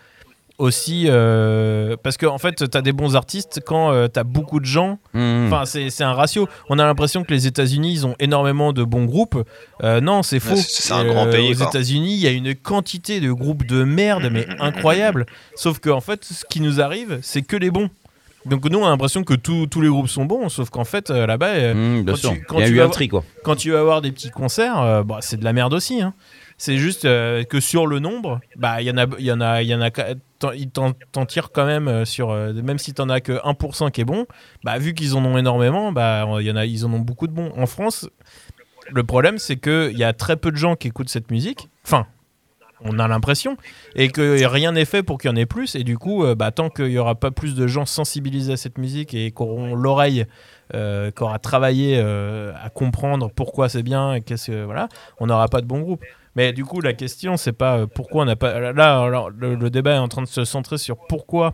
aussi, 0.60 1.06
euh, 1.08 1.96
parce 2.04 2.18
qu'en 2.18 2.34
en 2.36 2.38
fait, 2.38 2.70
tu 2.70 2.78
as 2.78 2.82
des 2.82 2.92
bons 2.92 3.16
artistes 3.16 3.62
quand 3.66 4.08
tu 4.08 4.20
as 4.20 4.24
beaucoup 4.24 4.60
de 4.60 4.66
gens 4.66 5.00
Hmm. 5.14 5.46
Enfin, 5.48 5.66
c'est 5.66 5.90
c'est 5.90 6.04
un 6.04 6.14
ratio. 6.14 6.48
On 6.70 6.80
a 6.80 6.86
l'impression 6.86 7.24
que 7.24 7.32
les 7.34 7.48
États-Unis, 7.48 7.92
ils 7.94 8.08
ont 8.08 8.16
énormément 8.20 8.74
de 8.74 8.84
bons 8.84 9.06
groupes. 9.06 9.44
Euh, 9.84 10.02
non, 10.02 10.24
c'est 10.24 10.40
faux. 10.40 10.56
c'est- 10.56 10.94
un 10.94 11.06
grand 11.06 11.28
pays, 11.30 11.52
Aux. 11.52 11.64
États-Unis, 11.68 12.14
il 12.16 12.20
y 12.20 12.28
a 12.28 12.32
une 12.32 12.56
quantité 12.56 13.20
de 13.20 13.32
groupes 13.32 13.66
de 13.66 13.84
merde, 13.84 14.30
mais 14.32 14.48
incroyable. 14.60 15.26
Sauf 15.56 15.80
que 15.80 15.90
en 15.90 16.02
fait, 16.02 16.24
ce 16.24 16.44
qui 16.50 16.62
nous 16.62 16.82
arrive, 16.82 17.20
c'est 17.22 17.42
que 17.42 17.56
les 17.58 17.72
bons. 17.72 17.90
Donc 18.46 18.66
nous, 18.70 18.78
on 18.80 18.86
a 18.86 18.90
l'impression 18.90 19.24
que 19.24 19.34
tous 19.36 19.68
tous 19.68 19.80
les 19.80 19.88
groupes 19.88 20.10
sont 20.10 20.26
bons, 20.26 20.50
sauf 20.50 20.70
qu'en 20.70 20.84
fait, 20.84 21.10
euh, 21.10 21.26
là-bas, 21.26 21.48
euh, 21.48 21.74
Mmh, 21.74 22.06
quand 22.06 22.12
tu- 22.34 22.44
quand 22.46 22.60
vas 22.76 22.88
quand 23.44 23.56
tu 23.56 23.74
avoir 23.76 24.02
des 24.02 24.12
petits 24.12 24.32
concerts, 24.32 24.82
euh, 24.82 25.02
bah, 25.04 25.20
c'est 25.22 25.38
de 25.38 25.46
la 25.46 25.54
merde 25.54 25.74
aussi. 25.74 26.02
hein. 26.02 26.14
C'est 26.66 26.78
juste 26.78 27.04
euh, 27.04 27.44
que 27.44 27.60
sur 27.60 27.88
le 27.88 28.00
nombre, 28.00 28.40
bah 28.56 28.82
il 28.82 28.88
y 28.88 28.92
en 28.92 28.98
a, 28.98 29.06
il 29.20 29.26
y 29.26 29.34
en 29.34 29.42
a, 29.42 29.62
il 29.62 29.68
y 29.68 29.76
en 29.76 29.82
a, 29.82 29.90
ils 30.56 30.70
t'en 30.70 31.26
tirent 31.26 31.52
quand 31.52 31.66
même 31.66 31.90
euh, 31.90 32.06
sur, 32.06 32.32
euh, 32.32 32.54
même 32.54 32.78
si 32.78 32.94
t'en 32.94 33.10
as 33.10 33.20
que 33.20 33.34
1% 33.34 33.92
qui 33.92 34.00
est 34.00 34.06
bon, 34.06 34.28
bah 34.64 34.78
vu 34.78 34.94
qu'ils 34.94 35.18
en 35.18 35.26
ont 35.26 35.38
énormément, 35.38 35.92
bah 35.92 36.26
il 36.40 36.48
y 36.48 36.52
en 36.52 36.56
a, 36.56 36.66
ils 36.66 36.86
en 36.86 36.94
ont 36.94 37.00
beaucoup 37.00 37.28
de 37.28 37.34
bons. 37.34 37.52
En 37.58 37.66
France, 37.66 38.08
le 38.90 39.04
problème 39.04 39.40
c'est 39.40 39.58
que 39.58 39.90
il 39.92 39.98
y 39.98 40.06
a 40.06 40.14
très 40.14 40.38
peu 40.38 40.52
de 40.52 40.56
gens 40.56 40.78
qui 40.78 40.88
écoutent 40.88 41.10
cette 41.10 41.32
musique. 41.32 41.68
Enfin, 41.84 42.08
on 42.80 42.98
a 42.98 43.10
l'impression 43.10 43.58
et 43.98 44.08
que 44.08 44.46
rien 44.46 44.72
n'est 44.72 44.86
fait 44.86 45.04
pour 45.04 45.18
qu'il 45.18 45.32
y 45.32 45.34
en 45.34 45.36
ait 45.36 45.46
plus. 45.46 45.76
Et 45.76 45.84
du 45.84 45.98
coup, 45.98 46.24
bah, 46.36 46.52
tant 46.52 46.70
qu'il 46.70 46.92
y 46.92 46.98
aura 46.98 47.16
pas 47.16 47.32
plus 47.32 47.56
de 47.56 47.68
gens 47.68 47.86
sensibilisés 47.86 48.54
à 48.54 48.58
cette 48.58 48.78
musique 48.78 49.14
et 49.14 49.32
qui 49.32 49.42
auront 49.42 49.76
l'oreille, 49.76 50.28
euh, 50.74 51.12
qui 51.12 51.24
aura 51.24 51.40
travaillé 51.40 52.00
à 52.00 52.70
comprendre 52.74 53.30
pourquoi 53.36 53.68
c'est 53.68 53.84
bien 53.84 54.14
et 54.14 54.22
qu'est-ce 54.22 54.52
que 54.52 54.64
voilà, 54.64 54.88
on 55.20 55.28
n'aura 55.28 55.50
pas 55.50 55.60
de 55.60 55.66
bon 55.66 55.82
groupe. 55.82 56.06
Mais 56.36 56.54
du 56.54 56.66
coup, 56.66 56.82
la 56.82 56.94
question, 56.94 57.38
c'est 57.38 57.54
pas 57.54 57.78
euh, 57.78 57.88
pourquoi 57.88 58.24
on 58.24 58.26
n'a 58.26 58.36
pas. 58.36 58.72
Là, 58.74 59.02
alors, 59.02 59.30
le, 59.30 59.56
le 59.56 59.70
débat 59.70 59.96
est 59.96 60.00
en 60.00 60.08
train 60.08 60.24
de 60.24 60.28
se 60.28 60.46
centrer 60.46 60.78
sur 60.78 60.98
pourquoi 61.08 61.54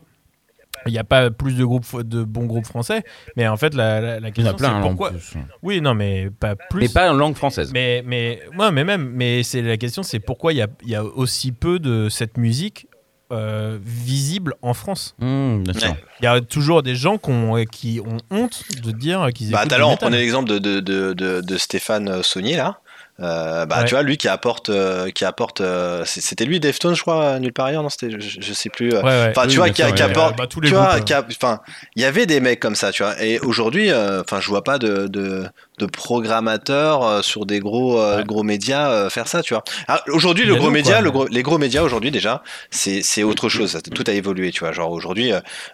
il 0.85 0.93
n'y 0.93 0.97
a 0.97 1.03
pas 1.03 1.29
plus 1.29 1.57
de 1.57 1.65
groupes 1.65 2.01
de 2.03 2.23
bons 2.23 2.45
groupes 2.45 2.65
français. 2.65 3.03
Mais 3.35 3.45
en 3.47 3.57
fait, 3.57 3.73
la, 3.73 3.99
la, 3.99 4.19
la 4.21 4.31
question, 4.31 4.53
a 4.53 4.57
plein, 4.57 4.81
c'est 4.81 4.87
pourquoi. 4.87 5.09
plus. 5.09 5.33
Oui, 5.61 5.81
non, 5.81 5.93
mais 5.93 6.29
pas 6.29 6.55
plus. 6.55 6.79
Mais 6.79 6.87
pas 6.89 7.11
en 7.11 7.13
langue 7.15 7.35
française. 7.35 7.71
Mais, 7.73 8.01
mais, 8.05 8.41
ouais, 8.57 8.71
mais 8.71 8.85
même, 8.85 9.11
mais 9.13 9.43
c'est 9.43 9.61
la 9.61 9.75
question, 9.75 10.03
c'est 10.03 10.19
pourquoi 10.19 10.53
il 10.53 10.57
y 10.57 10.61
a, 10.61 10.67
il 10.83 10.89
y 10.89 10.95
a 10.95 11.03
aussi 11.03 11.51
peu 11.51 11.79
de 11.79 12.07
cette 12.07 12.37
musique 12.37 12.87
euh, 13.33 13.77
visible 13.83 14.53
en 14.61 14.73
France. 14.73 15.15
Mmh. 15.19 15.63
Ouais. 15.67 15.73
Il 16.21 16.23
y 16.23 16.27
a 16.27 16.39
toujours 16.39 16.81
des 16.81 16.95
gens 16.95 17.17
qui 17.17 17.29
ont, 17.29 17.63
qui 17.65 17.99
ont 17.99 18.17
honte 18.31 18.63
de 18.81 18.91
dire 18.91 19.27
qu'ils 19.35 19.51
Bah, 19.51 19.59
écoutent 19.59 19.69
tout 19.69 19.73
à 19.73 19.77
du 19.77 19.81
l'heure, 19.81 19.89
on 19.89 19.97
prenait 19.97 20.17
l'exemple 20.17 20.49
de, 20.49 20.59
de, 20.59 20.79
de, 20.79 21.13
de, 21.13 21.41
de 21.41 21.57
Stéphane 21.57 22.23
Saunier, 22.23 22.55
là. 22.55 22.79
Euh, 23.21 23.65
bah, 23.65 23.79
Ouais. 23.79 23.85
tu 23.85 23.95
vois, 23.95 24.03
lui 24.03 24.17
qui 24.17 24.27
apporte, 24.27 24.69
euh, 24.69 25.09
qui 25.11 25.25
apporte, 25.25 25.59
euh, 25.61 26.03
c'était 26.05 26.45
lui 26.45 26.59
Deftones, 26.59 26.95
je 26.95 27.01
crois, 27.01 27.37
nulle 27.39 27.51
part 27.53 27.65
ailleurs, 27.65 27.83
non 27.83 27.89
C'était, 27.89 28.11
je, 28.11 28.37
je 28.41 28.53
sais 28.53 28.69
plus. 28.69 28.93
euh. 28.93 29.01
Ouais. 29.01 29.33
Enfin, 29.35 29.47
tu 29.47 29.57
vois, 29.57 29.69
qui, 29.69 29.81
apporte, 29.83 30.37
bah, 30.37 30.47
tu 30.47 30.67
vois, 30.69 30.95
enfin, 31.35 31.59
il 31.95 32.01
y 32.01 32.05
avait 32.05 32.25
des 32.25 32.39
mecs 32.39 32.59
comme 32.59 32.75
ça, 32.75 32.91
tu 32.91 33.03
vois. 33.03 33.21
Et 33.21 33.39
aujourd'hui, 33.39 33.91
euh, 33.91 34.21
enfin, 34.21 34.39
je 34.39 34.47
vois 34.47 34.63
pas 34.63 34.77
de, 34.79 35.07
de, 35.07 35.45
de 35.79 35.85
programmateurs 35.87 37.03
euh, 37.03 37.21
sur 37.21 37.45
des 37.45 37.59
gros, 37.59 37.99
euh, 37.99 38.17
Ouais. 38.17 38.23
gros 38.23 38.43
médias 38.43 38.89
euh, 38.91 39.09
faire 39.09 39.27
ça, 39.27 39.41
tu 39.41 39.53
vois. 39.53 39.63
Alors, 39.87 40.03
aujourd'hui, 40.09 40.45
le 40.45 40.55
gros 40.55 40.69
média, 40.69 41.01
les 41.31 41.43
gros 41.43 41.57
médias 41.57 41.81
aujourd'hui 41.83 42.11
déjà, 42.11 42.43
c'est, 42.69 43.23
autre 43.23 43.49
chose. 43.49 43.71
Ça- 43.71 43.81
Tout 43.81 44.03
a 44.07 44.11
évolué, 44.13 44.51
tu 44.51 44.59
vois. 44.59 44.71
Genre 44.71 44.91
aujourd'hui, 44.91 45.31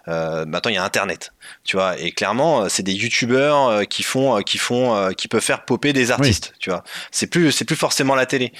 euh, 0.08 0.44
maintenant 0.46 0.70
il 0.70 0.74
y 0.74 0.78
a 0.78 0.84
Internet, 0.84 1.32
tu 1.64 1.76
vois. 1.76 1.98
Et 1.98 2.12
clairement, 2.12 2.68
c'est 2.68 2.82
des 2.82 2.92
youtubeurs 2.94 3.86
qui 3.88 4.02
font, 4.02 4.40
qui 4.42 4.58
font, 4.58 5.10
qui 5.16 5.28
peuvent 5.28 5.42
faire 5.42 5.64
popper 5.64 5.92
des 5.92 6.10
artistes, 6.10 6.54
tu 6.58 6.70
vois. 6.70 6.82
C'est 7.10 7.26
plus, 7.26 7.52
c'est 7.52 7.64
plus 7.64 7.76
forcément 7.76 8.14
la 8.14 8.26
télé. 8.26 8.52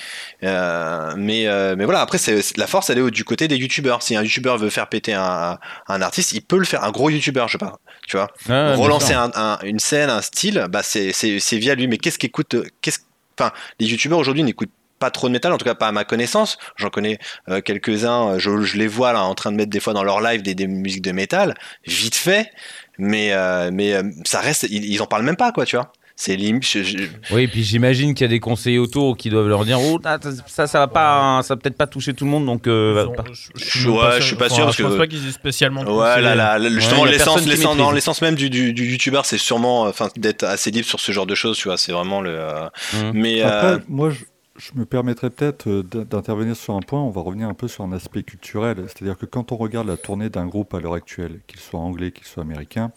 Euh, 0.43 1.15
mais, 1.17 1.47
mais 1.77 1.85
voilà. 1.85 2.01
Après, 2.01 2.19
c'est, 2.19 2.57
la 2.57 2.67
force, 2.67 2.91
elle 2.91 2.99
est 2.99 3.11
du 3.11 3.25
côté 3.25 3.49
des 3.49 3.57
youtubeurs. 3.57 4.03
Si 4.03 4.17
un 4.17 4.23
youtubeur 4.23 4.59
veut 4.59 4.71
faire 4.71 4.89
péter 4.89 5.15
un, 5.15 5.59
un 5.89 6.03
artiste, 6.03 6.33
il 6.33 6.43
peut 6.43 6.59
le 6.59 6.65
faire. 6.65 6.85
Un 6.85 6.91
gros 6.91 7.11
youtubeur, 7.11 7.49
je 7.49 7.53
sais 7.53 7.59
pas, 7.59 7.79
tu 8.07 8.17
vois 8.17 8.29
Ah, 8.49 8.75
relancer 8.77 9.13
sûr. 9.13 9.21
un- 9.21 9.31
un- 9.35 9.59
une 9.63 9.79
scène, 9.79 10.11
un 10.11 10.23
style, 10.23 10.67
bah 10.71 10.83
c'est 10.83 11.13
c'est- 11.41 11.59
via 11.59 11.75
lui. 11.75 11.89
Mais 11.89 11.99
qu'est-ce 11.99 12.19
qu'écoute 12.19 12.57
qu'est-ce, 12.81 13.01
Enfin, 13.39 13.53
les 13.81 13.87
youtubeurs 13.87 14.19
aujourd'hui 14.19 14.43
n'écoutent 14.45 14.71
pas 14.99 15.11
trop 15.11 15.29
de 15.29 15.33
métal, 15.33 15.53
en 15.53 15.59
tout 15.59 15.65
cas 15.65 15.75
pas 15.75 15.89
à 15.89 15.93
ma 15.93 16.05
connaissance. 16.05 16.59
J'en 16.77 16.89
connais 16.91 17.19
euh, 17.49 17.61
quelques-uns, 17.61 18.35
euh, 18.35 18.39
je, 18.39 18.77
les 18.77 18.87
vois 18.87 19.19
en 19.19 19.35
train 19.35 19.53
de 19.53 19.57
mettre 19.57 19.71
des 19.71 19.81
fois 19.81 19.93
dans 19.93 20.05
leur 20.05 20.21
live 20.21 20.43
des, 20.43 20.67
musiques 20.67 21.03
de 21.03 21.13
métal, 21.13 21.55
vite 21.87 22.15
fait, 22.15 22.51
mais, 22.99 23.33
euh, 23.33 23.71
mais 23.73 23.95
euh, 23.95 24.03
ça 24.25 24.41
reste, 24.41 24.65
ils, 24.71 24.85
ils 24.85 25.03
en 25.03 25.07
parlent 25.07 25.25
même 25.25 25.37
pas, 25.37 25.53
quoi, 25.53 25.67
tu 25.67 25.77
vois. 25.77 25.93
C'est 26.19 26.35
lim- 26.35 26.63
je- 26.63 26.83
je- 26.83 26.97
Oui, 27.31 27.43
et 27.43 27.47
puis 27.49 27.63
j'imagine 27.63 28.15
qu'il 28.15 28.25
y 28.25 28.29
a 28.29 28.31
des 28.31 28.41
conseillers 28.41 28.79
autour 28.79 29.19
qui 29.19 29.29
doivent 29.29 29.49
leur 29.49 29.67
dire 29.67 29.79
Oh, 29.79 30.01
ah, 30.03 30.19
ça, 30.47 30.67
ça 30.67 30.79
va 30.79 30.87
pas, 30.89 31.43
ça 31.43 31.55
va 31.55 31.61
peut-être 31.61 31.77
pas 31.77 31.87
toucher 31.87 32.15
tout 32.15 32.25
le 32.25 32.31
monde, 32.31 32.47
donc. 32.47 32.67
euh, 32.67 33.05
ont- 33.07 33.13
pas. 33.13 33.25
je, 33.33 33.51
Je- 33.55 33.91
ouais, 33.91 34.19
je 34.21 34.25
suis 34.25 34.35
pas 34.37 34.49
sûr, 34.49 34.61
enfin, 34.61 34.65
parce 34.65 34.77
je 34.79 34.83
pense 34.83 34.93
que- 34.95 34.99
pas 34.99 35.07
qu'ils 35.07 35.29
aient 35.29 35.33
spécialement. 35.33 35.83
Ouais, 35.83 36.23
là, 36.23 36.35
là, 36.35 36.59
là, 36.59 36.71
justement, 36.71 37.03
Ouais, 37.03 37.11
l'essence, 37.11 37.45
l'essence, 37.45 37.59
maîtrise. 37.75 37.77
non, 37.79 37.91
l'essence 37.91 38.23
même 38.23 38.35
du, 38.35 38.49
du, 38.49 38.73
du 38.73 38.87
youtubeur, 38.93 39.27
c'est 39.27 39.37
sûrement, 39.37 39.83
enfin, 39.83 40.09
d'être 40.17 40.45
assez 40.45 40.71
libre 40.71 40.87
sur 40.87 41.01
ce 41.01 41.13
genre 41.13 41.27
de 41.27 41.35
choses, 41.35 41.59
tu 41.59 41.69
vois. 41.69 41.77
C'est 41.77 41.93
vraiment 41.93 42.23
le. 42.23 42.31
euh, 42.31 42.65
Mhm. 42.95 43.11
Mais 43.13 43.43
Après, 43.43 43.67
euh, 43.75 43.79
moi, 43.87 44.09
je, 44.09 44.25
je 44.59 44.71
me 44.75 44.87
permettrais 44.87 45.29
peut-être 45.29 45.69
euh, 45.69 45.83
d'intervenir 45.83 46.57
sur 46.57 46.75
un 46.77 46.81
point. 46.81 47.03
On 47.03 47.11
va 47.11 47.21
revenir 47.21 47.47
un 47.47 47.53
peu 47.55 47.69
sur 47.69 47.85
un 47.85 47.93
aspect 47.93 48.23
culturel. 48.23 48.87
C'est-à-dire 48.87 49.19
que 49.19 49.27
quand 49.27 49.53
on 49.53 49.57
regarde 49.59 49.87
la 49.87 49.99
tournée 49.99 50.31
d'un 50.31 50.47
groupe 50.47 50.73
à 50.73 50.81
l'heure 50.81 50.95
actuelle, 50.95 51.41
qu'il 51.47 51.61
soit 51.61 51.79
anglais, 51.79 52.11
qu'il 52.11 52.25
soit 52.27 52.43
américain, 52.43 52.91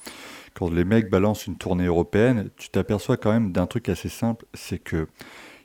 quand 0.53 0.69
les 0.69 0.85
mecs 0.85 1.09
balancent 1.09 1.47
une 1.47 1.57
tournée 1.57 1.85
européenne, 1.85 2.49
tu 2.57 2.69
t'aperçois 2.69 3.17
quand 3.17 3.31
même 3.31 3.51
d'un 3.51 3.67
truc 3.67 3.89
assez 3.89 4.09
simple, 4.09 4.45
c'est 4.53 4.79
que 4.79 5.07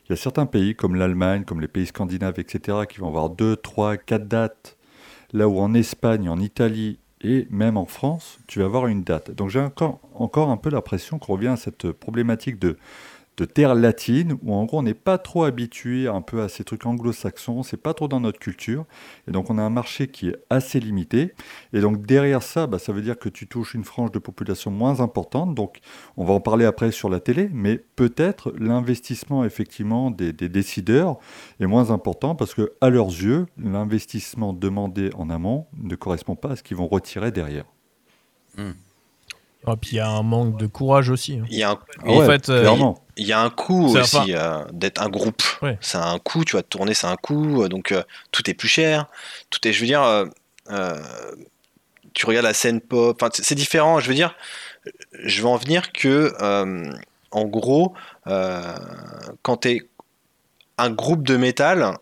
il 0.05 0.11
y 0.11 0.13
a 0.13 0.17
certains 0.17 0.45
pays 0.45 0.75
comme 0.75 0.95
l'Allemagne, 0.95 1.45
comme 1.45 1.61
les 1.61 1.67
pays 1.67 1.87
scandinaves, 1.87 2.39
etc., 2.39 2.79
qui 2.87 2.99
vont 2.99 3.07
avoir 3.07 3.31
2, 3.31 3.55
3, 3.55 3.97
4 3.97 4.27
dates, 4.27 4.77
là 5.33 5.47
où 5.47 5.59
en 5.59 5.73
Espagne, 5.73 6.29
en 6.29 6.39
Italie 6.39 6.99
et 7.21 7.47
même 7.49 7.75
en 7.75 7.85
France, 7.85 8.37
tu 8.45 8.59
vas 8.59 8.65
avoir 8.65 8.85
une 8.85 9.03
date. 9.03 9.31
Donc 9.31 9.49
j'ai 9.49 9.59
encore, 9.59 9.99
encore 10.13 10.51
un 10.51 10.57
peu 10.57 10.69
l'impression 10.69 11.17
qu'on 11.17 11.33
revient 11.33 11.47
à 11.47 11.55
cette 11.55 11.91
problématique 11.91 12.59
de 12.59 12.77
de 13.37 13.45
terre 13.45 13.75
latine, 13.75 14.37
où 14.43 14.53
en 14.53 14.65
gros 14.65 14.79
on 14.79 14.83
n'est 14.83 14.93
pas 14.93 15.17
trop 15.17 15.43
habitué 15.43 16.07
un 16.07 16.21
peu 16.21 16.41
à 16.41 16.49
ces 16.49 16.63
trucs 16.63 16.85
anglo-saxons, 16.85 17.63
c'est 17.63 17.77
pas 17.77 17.93
trop 17.93 18.07
dans 18.07 18.19
notre 18.19 18.39
culture, 18.39 18.85
et 19.27 19.31
donc 19.31 19.49
on 19.49 19.57
a 19.57 19.61
un 19.61 19.69
marché 19.69 20.07
qui 20.07 20.29
est 20.29 20.37
assez 20.49 20.79
limité, 20.79 21.33
et 21.73 21.81
donc 21.81 22.05
derrière 22.05 22.43
ça, 22.43 22.67
bah, 22.67 22.79
ça 22.79 22.93
veut 22.93 23.01
dire 23.01 23.17
que 23.17 23.29
tu 23.29 23.47
touches 23.47 23.73
une 23.73 23.83
frange 23.83 24.11
de 24.11 24.19
population 24.19 24.71
moins 24.71 25.01
importante, 25.01 25.55
donc 25.55 25.79
on 26.17 26.25
va 26.25 26.33
en 26.33 26.39
parler 26.39 26.65
après 26.65 26.91
sur 26.91 27.09
la 27.09 27.19
télé, 27.19 27.49
mais 27.51 27.77
peut-être 27.77 28.53
l'investissement 28.57 29.43
effectivement 29.43 30.11
des, 30.11 30.33
des 30.33 30.49
décideurs 30.49 31.17
est 31.59 31.67
moins 31.67 31.91
important, 31.91 32.35
parce 32.35 32.53
que 32.53 32.73
à 32.81 32.89
leurs 32.89 33.07
yeux, 33.07 33.47
l'investissement 33.57 34.53
demandé 34.53 35.09
en 35.15 35.29
amont 35.29 35.67
ne 35.77 35.95
correspond 35.95 36.35
pas 36.35 36.51
à 36.51 36.55
ce 36.55 36.63
qu'ils 36.63 36.77
vont 36.77 36.87
retirer 36.87 37.31
derrière. 37.31 37.65
Ah, 39.67 39.75
puis 39.79 39.91
il 39.93 39.95
y 39.97 39.99
a 39.99 40.09
un 40.09 40.23
manque 40.23 40.57
de 40.57 40.67
courage 40.67 41.09
aussi. 41.09 41.39
hein. 41.41 41.45
il 41.49 41.57
y 41.57 41.63
a 41.63 41.71
un, 41.71 41.79
Ah 42.05 42.09
En 42.11 42.25
fait, 42.25 42.49
euh, 42.49 42.61
clairement. 42.61 42.99
Il 43.17 43.25
y 43.25 43.31
a 43.33 43.39
un 43.41 43.49
coût 43.49 43.95
aussi 43.97 44.33
euh, 44.35 44.63
d'être 44.73 45.01
un 45.01 45.09
groupe. 45.09 45.41
Ouais. 45.61 45.77
C'est 45.81 45.97
un 45.97 46.19
coût, 46.19 46.43
tu 46.43 46.55
vas 46.55 46.63
te 46.63 46.67
tourner, 46.67 46.93
c'est 46.93 47.07
un 47.07 47.15
coût. 47.15 47.63
euh, 47.63 47.69
Donc 47.69 47.91
euh, 47.91 48.03
tout 48.31 48.49
est 48.49 48.53
plus 48.53 48.67
cher. 48.67 49.05
Tout 49.49 49.65
est, 49.67 49.71
je 49.73 49.79
veux 49.81 49.87
dire, 49.87 50.03
euh, 50.03 50.25
euh, 50.71 50.99
tu 52.13 52.25
regardes 52.25 52.45
la 52.45 52.53
scène 52.53 52.81
pop. 52.81 53.17
Enfin, 53.21 53.29
c'est 53.33 53.55
différent. 53.55 53.99
Je 53.99 54.07
veux 54.09 54.15
dire, 54.15 54.35
je 55.23 55.41
veux 55.41 55.47
en 55.47 55.55
venir 55.57 55.91
que, 55.93 56.33
euh, 56.41 56.89
en 57.31 57.45
gros, 57.45 57.93
euh, 58.27 58.61
quand 59.41 59.57
tu 59.57 59.69
es 59.69 59.81
un 60.77 60.89
groupe 60.89 61.25
de 61.25 61.37
métal, 61.37 61.97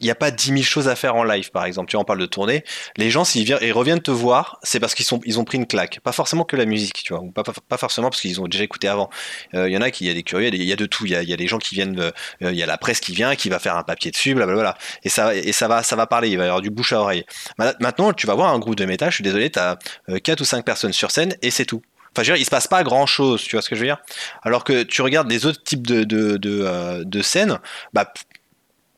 il 0.00 0.04
n'y 0.04 0.10
a 0.10 0.14
pas 0.14 0.30
10 0.30 0.50
000 0.52 0.62
choses 0.62 0.88
à 0.88 0.96
faire 0.96 1.14
en 1.16 1.24
live, 1.24 1.50
par 1.50 1.64
exemple. 1.64 1.88
Tu 1.90 1.96
vois, 1.96 2.02
on 2.02 2.04
parle 2.04 2.20
de 2.20 2.26
tournée. 2.26 2.64
Les 2.96 3.10
gens, 3.10 3.24
s'ils 3.24 3.44
viennent, 3.44 3.58
ils 3.62 3.72
reviennent 3.72 4.00
te 4.00 4.10
voir, 4.10 4.58
c'est 4.62 4.80
parce 4.80 4.94
qu'ils 4.94 5.06
ils 5.24 5.38
ont 5.38 5.44
pris 5.44 5.58
une 5.58 5.66
claque. 5.66 6.00
Pas 6.00 6.12
forcément 6.12 6.44
que 6.44 6.56
la 6.56 6.64
musique, 6.64 7.02
tu 7.04 7.12
vois, 7.14 7.22
pas, 7.68 7.76
forcément 7.76 8.10
parce 8.10 8.20
qu'ils 8.20 8.40
ont 8.40 8.46
déjà 8.48 8.64
écouté 8.64 8.88
avant. 8.88 9.10
Euh, 9.54 9.68
Il 9.68 9.72
y 9.72 9.76
en 9.76 9.82
a 9.82 9.90
qui, 9.90 10.04
il 10.04 10.08
y 10.08 10.10
a 10.10 10.14
des 10.14 10.22
curieux, 10.22 10.48
il 10.52 10.62
y 10.62 10.72
a 10.72 10.76
de 10.76 10.86
tout. 10.86 11.06
Il 11.06 11.12
y 11.12 11.16
a, 11.16 11.22
y 11.22 11.32
a 11.32 11.36
les 11.36 11.46
gens 11.46 11.58
qui 11.58 11.74
viennent, 11.74 11.98
euh, 12.00 12.10
il 12.40 12.54
y 12.54 12.62
a 12.62 12.66
la 12.66 12.78
presse 12.78 13.00
qui 13.00 13.12
vient, 13.12 13.34
qui 13.36 13.48
va 13.48 13.58
faire 13.58 13.76
un 13.76 13.82
papier 13.82 14.10
dessus, 14.10 14.34
blablabla. 14.34 14.76
Et 15.04 15.08
ça, 15.08 15.34
et 15.34 15.52
ça 15.52 15.68
va, 15.68 15.82
ça 15.82 15.96
va 15.96 16.06
parler. 16.06 16.28
Il 16.30 16.38
va 16.38 16.44
y 16.44 16.46
avoir 16.46 16.60
du 16.60 16.70
bouche 16.70 16.92
à 16.92 17.00
oreille. 17.00 17.24
Ma- 17.58 17.74
Maintenant, 17.80 18.12
tu 18.12 18.26
vas 18.26 18.34
voir 18.34 18.52
un 18.52 18.58
groupe 18.58 18.76
de 18.76 18.84
métal. 18.84 19.10
Je 19.10 19.16
suis 19.16 19.24
désolé, 19.24 19.50
tu 19.50 19.58
as 19.58 19.78
4 20.22 20.40
ou 20.40 20.44
5 20.44 20.64
personnes 20.64 20.92
sur 20.92 21.10
scène 21.10 21.34
et 21.42 21.50
c'est 21.50 21.64
tout. 21.66 21.82
Enfin, 22.12 22.24
je 22.24 22.30
veux 22.32 22.36
dire, 22.36 22.42
il 22.42 22.44
se 22.44 22.50
passe 22.50 22.66
pas 22.66 22.82
grand 22.82 23.06
chose, 23.06 23.40
tu 23.42 23.54
vois 23.54 23.62
ce 23.62 23.68
que 23.68 23.76
je 23.76 23.80
veux 23.80 23.86
dire? 23.86 23.98
Alors 24.42 24.64
que 24.64 24.82
tu 24.82 25.00
regardes 25.02 25.30
les 25.30 25.46
autres 25.46 25.62
types 25.62 25.86
de, 25.86 26.02
de, 26.02 26.36
de, 26.38 26.62
euh, 26.64 27.04
de 27.04 27.22
scènes, 27.22 27.60
bah, 27.92 28.12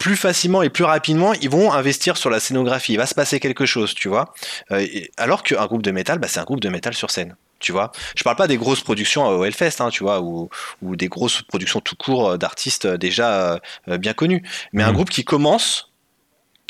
plus 0.03 0.17
facilement 0.17 0.63
et 0.63 0.69
plus 0.69 0.83
rapidement, 0.85 1.33
ils 1.35 1.49
vont 1.49 1.73
investir 1.73 2.17
sur 2.17 2.29
la 2.29 2.41
scénographie. 2.41 2.93
Il 2.95 2.97
va 2.97 3.07
se 3.07 3.15
passer 3.15 3.39
quelque 3.39 3.67
chose, 3.67 3.95
tu 3.95 4.09
vois. 4.09 4.35
Euh, 4.73 4.85
alors 5.17 5.45
qu'un 5.45 5.65
groupe 5.67 5.83
de 5.83 5.93
métal, 5.93 6.19
bah, 6.19 6.27
c'est 6.29 6.41
un 6.41 6.45
groupe 6.45 6.59
de 6.61 6.69
métal 6.69 6.95
sur 6.95 7.11
scène. 7.13 7.37
Tu 7.61 7.71
vois, 7.71 7.93
je 8.17 8.25
parle 8.25 8.35
pas 8.37 8.49
des 8.49 8.57
grosses 8.57 8.81
productions 8.83 9.25
au 9.29 9.45
Hellfest, 9.45 9.81
hein, 9.81 9.91
tu 9.91 10.03
vois, 10.03 10.21
ou, 10.21 10.49
ou 10.83 10.97
des 10.97 11.07
grosses 11.07 11.43
productions 11.43 11.79
tout 11.81 11.95
court 11.95 12.31
euh, 12.31 12.37
d'artistes 12.37 12.87
euh, 12.87 12.97
déjà 12.97 13.61
euh, 13.89 13.99
bien 13.99 14.13
connus. 14.15 14.43
Mais 14.73 14.83
un 14.83 14.89
Mhm. 14.89 14.95
groupe 14.95 15.11
qui 15.11 15.23
commence, 15.25 15.93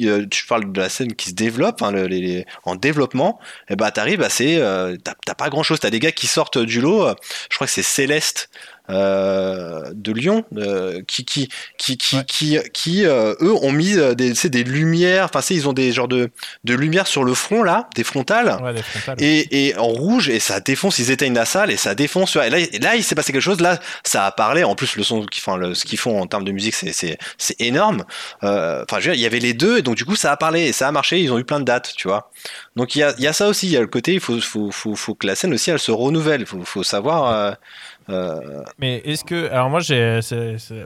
euh, 0.03 0.27
tu 0.31 0.47
parles 0.47 0.71
de 0.71 0.81
la 0.81 0.91
scène 0.91 1.15
qui 1.15 1.31
se 1.31 1.35
développe, 1.35 1.81
hein, 1.81 1.93
le- 1.93 2.07
les- 2.09 2.21
les- 2.21 2.47
en 2.65 2.75
développement, 2.77 3.39
et 3.71 3.77
bah 3.77 3.91
t'arrives, 3.91 4.19
bah, 4.19 4.29
c'est, 4.29 4.57
euh, 4.59 4.97
t'as 5.25 5.35
pas 5.35 5.49
grand 5.49 5.63
chose. 5.63 5.81
T'as 5.81 5.89
des 5.91 6.01
gars 6.01 6.13
qui 6.13 6.27
sortent 6.27 6.59
du 6.59 6.83
lot. 6.83 7.07
euh, 7.07 7.15
je 7.51 7.55
crois 7.57 7.67
que 7.67 7.73
c'est 7.73 7.83
Céleste 7.83 8.51
euh, 8.91 9.91
de 9.95 10.13
Lyon 10.13 10.45
euh, 10.57 11.03
qui 11.07 11.25
qui 11.25 11.49
qui 11.79 11.97
qui 11.97 12.25
qui, 12.25 12.59
qui, 12.73 13.07
euh, 13.07 13.35
eux 13.41 13.55
ont 13.63 13.73
mis 13.73 13.95
des, 14.17 14.33
des 14.33 14.65
lumières. 14.65 15.27
Enfin, 15.27 15.41
ils 15.51 15.69
ont 15.69 15.73
des 15.73 15.93
genres 15.93 16.09
de 16.09 16.31
de 16.65 16.75
lumières 16.75 17.07
sur 17.07 17.25
le 17.25 17.35
front 17.35 17.63
là, 17.63 17.89
des 17.95 18.05
frontales. 18.05 18.59
Ouais, 18.63 18.75
des 18.75 18.83
frontales. 18.83 19.17
Et, 19.23 19.69
et 19.69 19.77
en 19.77 19.87
rouge, 19.87 20.29
et 20.29 20.41
ça 20.41 20.61
défonce, 20.61 20.99
ils 20.99 21.11
éteignent 21.11 21.35
la 21.35 21.45
salle 21.45 21.71
et 21.71 21.77
ça 21.77 21.95
défonce. 21.95 22.37
Et 22.37 22.51
là, 22.51 22.59
et 22.59 22.79
là 22.79 22.97
il 22.97 23.05
s'est 23.05 23.15
passé 23.15 23.33
quelque 23.33 23.43
chose, 23.43 23.61
là, 23.61 23.79
ça 24.05 24.27
a 24.27 24.33
parlé. 24.33 24.65
En 24.65 24.75
plus, 24.75 24.97
le 24.97 25.03
son, 25.03 25.27
enfin, 25.33 25.57
le, 25.57 25.75
ce 25.75 25.85
qu'ils 25.85 25.99
font 25.99 26.21
en 26.21 26.27
termes 26.27 26.45
de 26.45 26.53
musique, 26.53 26.75
c'est, 26.75 26.93
c'est, 26.93 27.19
c'est 27.39 27.61
énorme. 27.61 28.05
Enfin, 28.43 28.99
il 29.01 29.21
y 29.21 29.27
avait 29.27 29.39
les 29.39 29.55
deux, 29.55 29.79
et 29.79 29.83
donc 29.83 29.97
du 29.97 30.05
coup, 30.05 30.17
ça 30.17 30.33
a 30.33 30.37
parlé 30.37 30.63
et 30.63 30.73
ça 30.73 30.89
a 30.89 30.93
marché, 30.93 31.21
ils 31.21 31.33
ont 31.33 31.39
eu 31.39 31.45
plein 31.45 31.61
de 31.61 31.65
dates, 31.65 31.93
tu 31.97 32.09
vois. 32.09 32.31
Donc 32.77 32.95
il 32.95 33.01
y 33.01 33.03
a, 33.03 33.15
y 33.19 33.27
a 33.27 33.33
ça 33.33 33.49
aussi, 33.49 33.67
il 33.67 33.73
y 33.73 33.77
a 33.77 33.81
le 33.81 33.87
côté, 33.87 34.15
il 34.15 34.21
faut, 34.21 34.41
faut, 34.41 34.71
faut, 34.71 34.95
faut 34.95 35.15
que 35.15 35.27
la 35.27 35.35
scène 35.35 35.55
aussi, 35.55 35.71
elle 35.71 35.79
se 35.79 35.91
renouvelle. 35.93 36.43
Il 36.43 36.47
faut, 36.47 36.63
faut 36.65 36.83
savoir. 36.83 37.57
Euh, 38.09 38.63
Mais 38.79 38.99
est-ce 39.05 39.25
que. 39.25 39.51
Alors, 39.51 39.71
moi, 39.71 39.81
j'ai. 39.81 40.21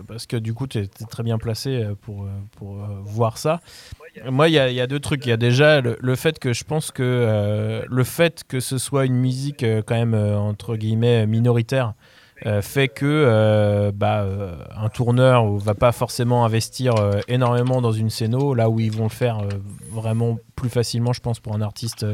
Parce 0.06 0.26
que 0.26 0.36
du 0.36 0.54
coup, 0.54 0.66
tu 0.66 0.78
es 0.78 0.86
très 1.08 1.22
bien 1.22 1.38
placé 1.38 1.82
euh, 1.82 1.94
pour, 2.00 2.22
euh, 2.22 2.28
pour 2.56 2.76
voir 3.04 3.38
ça. 3.38 3.60
Moi, 4.28 4.48
il 4.48 4.52
y, 4.52 4.74
y 4.74 4.80
a 4.80 4.86
deux 4.86 5.00
trucs. 5.00 5.24
Il 5.26 5.30
y 5.30 5.32
a 5.32 5.36
déjà 5.36 5.80
le, 5.80 6.16
fait 6.16 6.38
que 6.38 6.52
je 6.52 6.64
pense 6.64 6.90
que 6.90 7.84
le 7.86 8.04
fait 8.04 8.44
que 8.48 8.60
ce 8.60 8.78
soit 8.78 9.04
une 9.04 9.16
musique 9.16 9.64
quand 9.86 9.94
même, 9.94 10.14
entre 10.14 10.76
guillemets, 10.76 11.26
minoritaire, 11.26 11.92
fait 12.62 12.88
que 12.88 13.90
bah, 13.94 14.26
un 14.74 14.88
tourneur 14.88 15.52
va 15.58 15.74
pas 15.74 15.92
forcément 15.92 16.46
investir 16.46 16.94
énormément 17.28 17.82
dans 17.82 17.92
une 17.92 18.08
scéno, 18.08 18.54
là 18.54 18.70
où 18.70 18.80
ils 18.80 18.90
vont 18.90 19.04
le 19.04 19.10
faire 19.10 19.40
vraiment 19.90 20.38
plus 20.54 20.70
facilement, 20.70 21.12
je 21.12 21.20
pense, 21.20 21.38
pour 21.38 21.54
un 21.54 21.60
artiste 21.60 22.06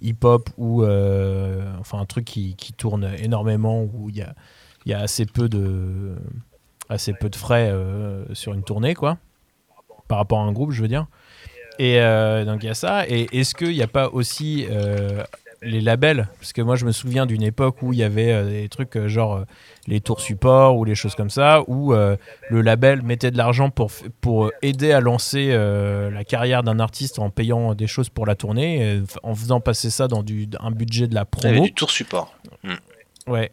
hip-hop 0.00 0.50
ou 0.56 0.82
euh, 0.82 1.72
enfin 1.78 1.98
un 1.98 2.04
truc 2.04 2.24
qui, 2.24 2.54
qui 2.56 2.72
tourne 2.72 3.10
énormément, 3.18 3.82
où 3.82 4.08
il 4.08 4.16
y 4.16 4.22
a, 4.22 4.34
y 4.84 4.92
a 4.92 5.00
assez 5.00 5.26
peu 5.26 5.48
de 5.48 6.16
assez 6.88 7.12
peu 7.12 7.28
de 7.28 7.36
frais 7.36 7.70
euh, 7.70 8.24
sur 8.34 8.54
une 8.54 8.62
tournée, 8.62 8.94
quoi, 8.94 9.18
par 10.08 10.18
rapport 10.18 10.40
à 10.40 10.44
un 10.44 10.52
groupe, 10.52 10.70
je 10.70 10.82
veux 10.82 10.88
dire. 10.88 11.06
Et 11.78 12.00
euh, 12.00 12.44
donc 12.44 12.62
il 12.62 12.66
y 12.66 12.70
a 12.70 12.74
ça. 12.74 13.06
Et 13.08 13.26
est-ce 13.32 13.54
qu'il 13.54 13.72
n'y 13.72 13.82
a 13.82 13.88
pas 13.88 14.08
aussi 14.08 14.66
les 15.62 15.80
labels 15.80 16.28
Parce 16.38 16.52
que 16.52 16.62
moi 16.62 16.76
je 16.76 16.84
me 16.84 16.92
souviens 16.92 17.26
d'une 17.26 17.42
époque 17.42 17.82
où 17.82 17.92
il 17.92 17.98
y 17.98 18.02
avait 18.02 18.32
euh, 18.32 18.48
des 18.48 18.68
trucs 18.68 18.96
euh, 18.96 19.08
genre 19.08 19.36
euh, 19.36 19.44
les 19.86 20.00
tours 20.00 20.20
support 20.20 20.76
ou 20.76 20.84
les 20.84 20.94
choses 20.94 21.14
comme 21.14 21.30
ça, 21.30 21.62
où 21.68 21.92
le 21.92 22.60
label 22.60 23.02
mettait 23.02 23.30
de 23.30 23.36
l'argent 23.36 23.70
pour, 23.70 23.92
pour 24.20 24.50
aider 24.60 24.90
à 24.90 25.00
lancer 25.00 25.56
la 25.56 26.24
carrière 26.24 26.64
d'un 26.64 26.80
artiste 26.80 27.20
en 27.20 27.30
payant 27.30 27.72
des 27.74 27.86
choses 27.86 28.08
pour 28.08 28.26
la 28.26 28.34
tournée, 28.34 29.00
en 29.22 29.36
faisant 29.36 29.60
passer 29.60 29.90
ça 29.90 30.08
dans 30.08 30.24
du, 30.24 30.48
un 30.58 30.72
budget 30.72 31.06
de 31.06 31.14
la 31.14 31.24
il 31.36 31.44
y 31.44 31.46
avait 31.46 31.54
promo. 31.54 31.66
du 31.68 31.72
tour 31.72 31.92
support. 31.92 32.36
Ouais. 33.28 33.52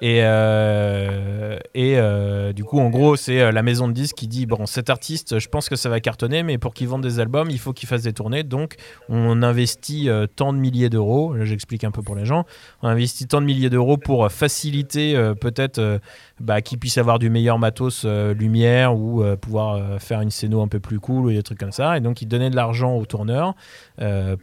Et, 0.00 0.20
euh, 0.22 1.58
et 1.74 1.94
euh, 1.96 2.52
du 2.52 2.64
coup, 2.64 2.80
en 2.80 2.90
gros, 2.90 3.16
c'est 3.16 3.40
euh, 3.40 3.52
la 3.52 3.62
maison 3.62 3.88
de 3.88 3.92
disques 3.92 4.16
qui 4.16 4.28
dit 4.28 4.46
bon, 4.46 4.66
cet 4.66 4.90
artiste, 4.90 5.38
je 5.38 5.48
pense 5.48 5.68
que 5.68 5.76
ça 5.76 5.88
va 5.88 6.00
cartonner, 6.00 6.42
mais 6.42 6.58
pour 6.58 6.74
qu'il 6.74 6.88
vende 6.88 7.02
des 7.02 7.20
albums, 7.20 7.50
il 7.50 7.58
faut 7.58 7.72
qu'il 7.72 7.88
fasse 7.88 8.02
des 8.02 8.12
tournées. 8.12 8.42
Donc, 8.42 8.74
on 9.08 9.42
investit 9.42 10.08
tant 10.36 10.52
de 10.52 10.58
milliers 10.58 10.90
d'euros. 10.90 11.34
J'explique 11.42 11.84
un 11.84 11.90
peu 11.90 12.02
pour 12.02 12.14
les 12.14 12.24
gens. 12.24 12.44
On 12.82 12.88
investit 12.88 13.26
tant 13.26 13.40
de 13.40 13.46
milliers 13.46 13.70
d'euros 13.70 13.96
pour 13.96 14.30
faciliter 14.30 15.14
peut-être 15.40 16.00
bah, 16.42 16.60
qu'il 16.60 16.78
puisse 16.78 16.98
avoir 16.98 17.18
du 17.18 17.30
meilleur 17.30 17.58
matos 17.58 18.02
euh, 18.04 18.34
lumière 18.34 18.94
ou 18.94 19.22
euh, 19.22 19.36
pouvoir 19.36 19.76
euh, 19.76 19.98
faire 19.98 20.20
une 20.20 20.30
scéno 20.30 20.60
un 20.60 20.68
peu 20.68 20.80
plus 20.80 21.00
cool 21.00 21.26
ou 21.26 21.30
des 21.32 21.42
trucs 21.42 21.58
comme 21.58 21.72
ça. 21.72 21.96
Et 21.96 22.00
donc, 22.00 22.20
il 22.20 22.26
donnait 22.26 22.50
de 22.50 22.56
l'argent 22.56 22.94
aux 22.96 23.06
tourneurs 23.06 23.54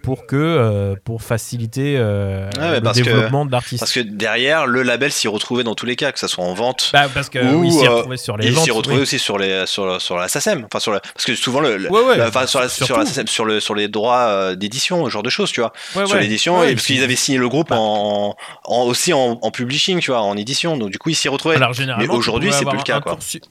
pour 0.03 0.25
que 0.25 0.95
pour 1.03 1.21
faciliter 1.21 1.97
le 1.97 2.79
parce 2.81 2.97
que- 2.99 3.03
développement 3.03 3.45
de 3.45 3.51
l'artiste. 3.51 3.79
Parce 3.81 3.91
que 3.91 3.99
derrière, 3.99 4.65
le 4.67 4.83
label 4.83 5.11
s'y 5.11 5.27
retrouvait 5.27 5.63
dans 5.63 5.75
tous 5.75 5.85
les 5.85 5.95
cas, 5.95 6.11
que 6.11 6.19
ça 6.19 6.27
soit 6.27 6.43
en 6.43 6.53
vente. 6.53 6.89
Bah, 6.93 7.07
parce 7.13 7.29
que 7.29 7.39
Ou, 7.53 7.69
s'y 7.69 7.87
retrouvait 7.87 8.17
sur 8.17 8.37
les 8.37 8.47
il 8.47 8.53
ventes. 8.53 8.63
s'y 8.63 8.71
retrouvait 8.71 8.97
oui. 8.97 9.03
aussi 9.03 9.19
sur 9.19 9.37
les 9.37 9.65
sur 9.65 10.01
sur 10.01 10.17
la 10.17 10.27
SACEM 10.27 10.65
enfin 10.65 10.79
sur 10.79 10.91
la, 10.93 10.99
parce 11.01 11.25
que 11.25 11.35
souvent 11.35 11.59
le, 11.59 11.77
le- 11.77 11.91
Ouais, 11.91 12.03
ouais, 12.03 12.17
la- 12.17 12.27
enfin, 12.29 12.45
sur 12.45 12.59
la, 12.61 12.69
surtout. 12.69 12.85
sur 12.93 12.97
la 12.97 13.05
SACEM, 13.05 13.27
sur 13.27 13.45
le 13.45 13.59
sur 13.59 13.75
les 13.75 13.87
droits 13.87 14.55
d'édition 14.55 15.05
ce 15.05 15.09
genre 15.09 15.23
de 15.23 15.29
choses 15.29 15.51
tu 15.51 15.59
vois 15.61 15.73
Ouais, 15.95 16.05
sur 16.05 16.17
l'édition 16.17 16.63
et 16.63 16.73
parce 16.75 16.85
qu'ils 16.85 17.03
avaient 17.03 17.15
signé 17.15 17.37
le 17.37 17.49
groupe 17.49 17.69
Bah. 17.69 17.77
en, 17.79 18.35
en 18.65 18.81
aussi 18.83 19.11
en, 19.13 19.39
en 19.41 19.51
publishing 19.51 19.99
tu 19.99 20.11
vois 20.11 20.21
en 20.21 20.37
édition 20.37 20.77
donc 20.77 20.89
du 20.91 20.97
coup 20.97 21.09
ils 21.09 21.15
s'y 21.15 21.27
retrouvaient 21.29 21.55
Alors, 21.57 21.73
mais 21.97 22.07
aujourd'hui, 22.17 22.49
c'est 22.53 22.65
plus 22.65 22.77
le 22.77 22.83
cas, 22.83 22.99
quoi. 23.01 23.11
su- 23.21 23.41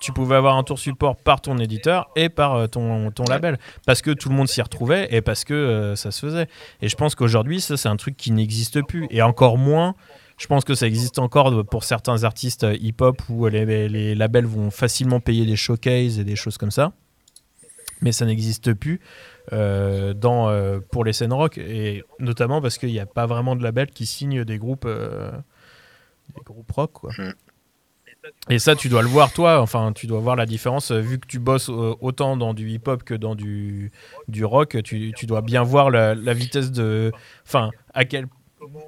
Tu 0.00 0.12
pouvais 0.12 0.36
avoir 0.36 0.56
un 0.56 0.62
tour 0.62 0.78
support 0.78 1.16
par 1.16 1.40
ton 1.40 1.56
éditeur 1.58 2.10
et 2.16 2.28
par 2.28 2.54
euh, 2.54 2.66
ton, 2.66 3.10
ton 3.10 3.24
label. 3.24 3.58
Parce 3.86 4.02
que 4.02 4.10
tout 4.10 4.28
le 4.28 4.34
monde 4.34 4.46
s'y 4.48 4.60
retrouvait 4.60 5.08
et 5.10 5.22
parce 5.22 5.44
que 5.44 5.54
euh, 5.54 5.96
ça 5.96 6.10
se 6.10 6.26
faisait. 6.26 6.48
Et 6.82 6.88
je 6.90 6.96
pense 6.96 7.14
qu'aujourd'hui, 7.14 7.60
ça, 7.62 7.76
c'est 7.78 7.88
un 7.88 7.96
truc 7.96 8.14
qui 8.16 8.30
n'existe 8.30 8.82
plus. 8.86 9.06
Et 9.10 9.22
encore 9.22 9.56
moins, 9.56 9.94
je 10.36 10.46
pense 10.48 10.64
que 10.64 10.74
ça 10.74 10.86
existe 10.86 11.18
encore 11.18 11.64
pour 11.64 11.82
certains 11.84 12.24
artistes 12.24 12.64
euh, 12.64 12.76
hip-hop 12.78 13.22
où 13.30 13.46
les, 13.48 13.88
les 13.88 14.14
labels 14.14 14.44
vont 14.44 14.70
facilement 14.70 15.18
payer 15.18 15.46
des 15.46 15.56
showcases 15.56 16.18
et 16.18 16.24
des 16.24 16.36
choses 16.36 16.58
comme 16.58 16.70
ça. 16.70 16.92
Mais 18.02 18.12
ça 18.12 18.26
n'existe 18.26 18.74
plus 18.74 19.00
euh, 19.54 20.12
dans, 20.12 20.50
euh, 20.50 20.78
pour 20.92 21.04
les 21.04 21.14
scènes 21.14 21.32
rock. 21.32 21.56
Et 21.56 22.04
notamment 22.18 22.60
parce 22.60 22.76
qu'il 22.76 22.90
n'y 22.90 23.00
a 23.00 23.06
pas 23.06 23.24
vraiment 23.24 23.56
de 23.56 23.62
label 23.62 23.86
qui 23.90 24.04
signe 24.04 24.44
des 24.44 24.58
groupes, 24.58 24.84
euh, 24.84 25.30
des 26.36 26.42
groupes 26.44 26.70
rock. 26.70 26.92
Quoi. 26.92 27.12
Et 28.48 28.58
ça, 28.58 28.74
tu 28.76 28.88
dois 28.88 29.02
le 29.02 29.08
voir, 29.08 29.32
toi. 29.32 29.60
Enfin, 29.60 29.92
tu 29.92 30.06
dois 30.06 30.20
voir 30.20 30.36
la 30.36 30.46
différence. 30.46 30.90
euh, 30.90 31.00
Vu 31.00 31.18
que 31.18 31.26
tu 31.26 31.38
bosses 31.38 31.68
euh, 31.68 31.94
autant 32.00 32.36
dans 32.36 32.54
du 32.54 32.70
hip-hop 32.70 33.02
que 33.02 33.14
dans 33.14 33.34
du, 33.34 33.90
du 34.28 34.44
rock, 34.44 34.82
tu, 34.82 35.12
tu 35.16 35.26
dois 35.26 35.42
bien 35.42 35.62
voir 35.62 35.90
la, 35.90 36.14
vitesse 36.34 36.70
de. 36.70 37.12
Enfin, 37.46 37.70
à 37.94 38.04
quel. 38.04 38.26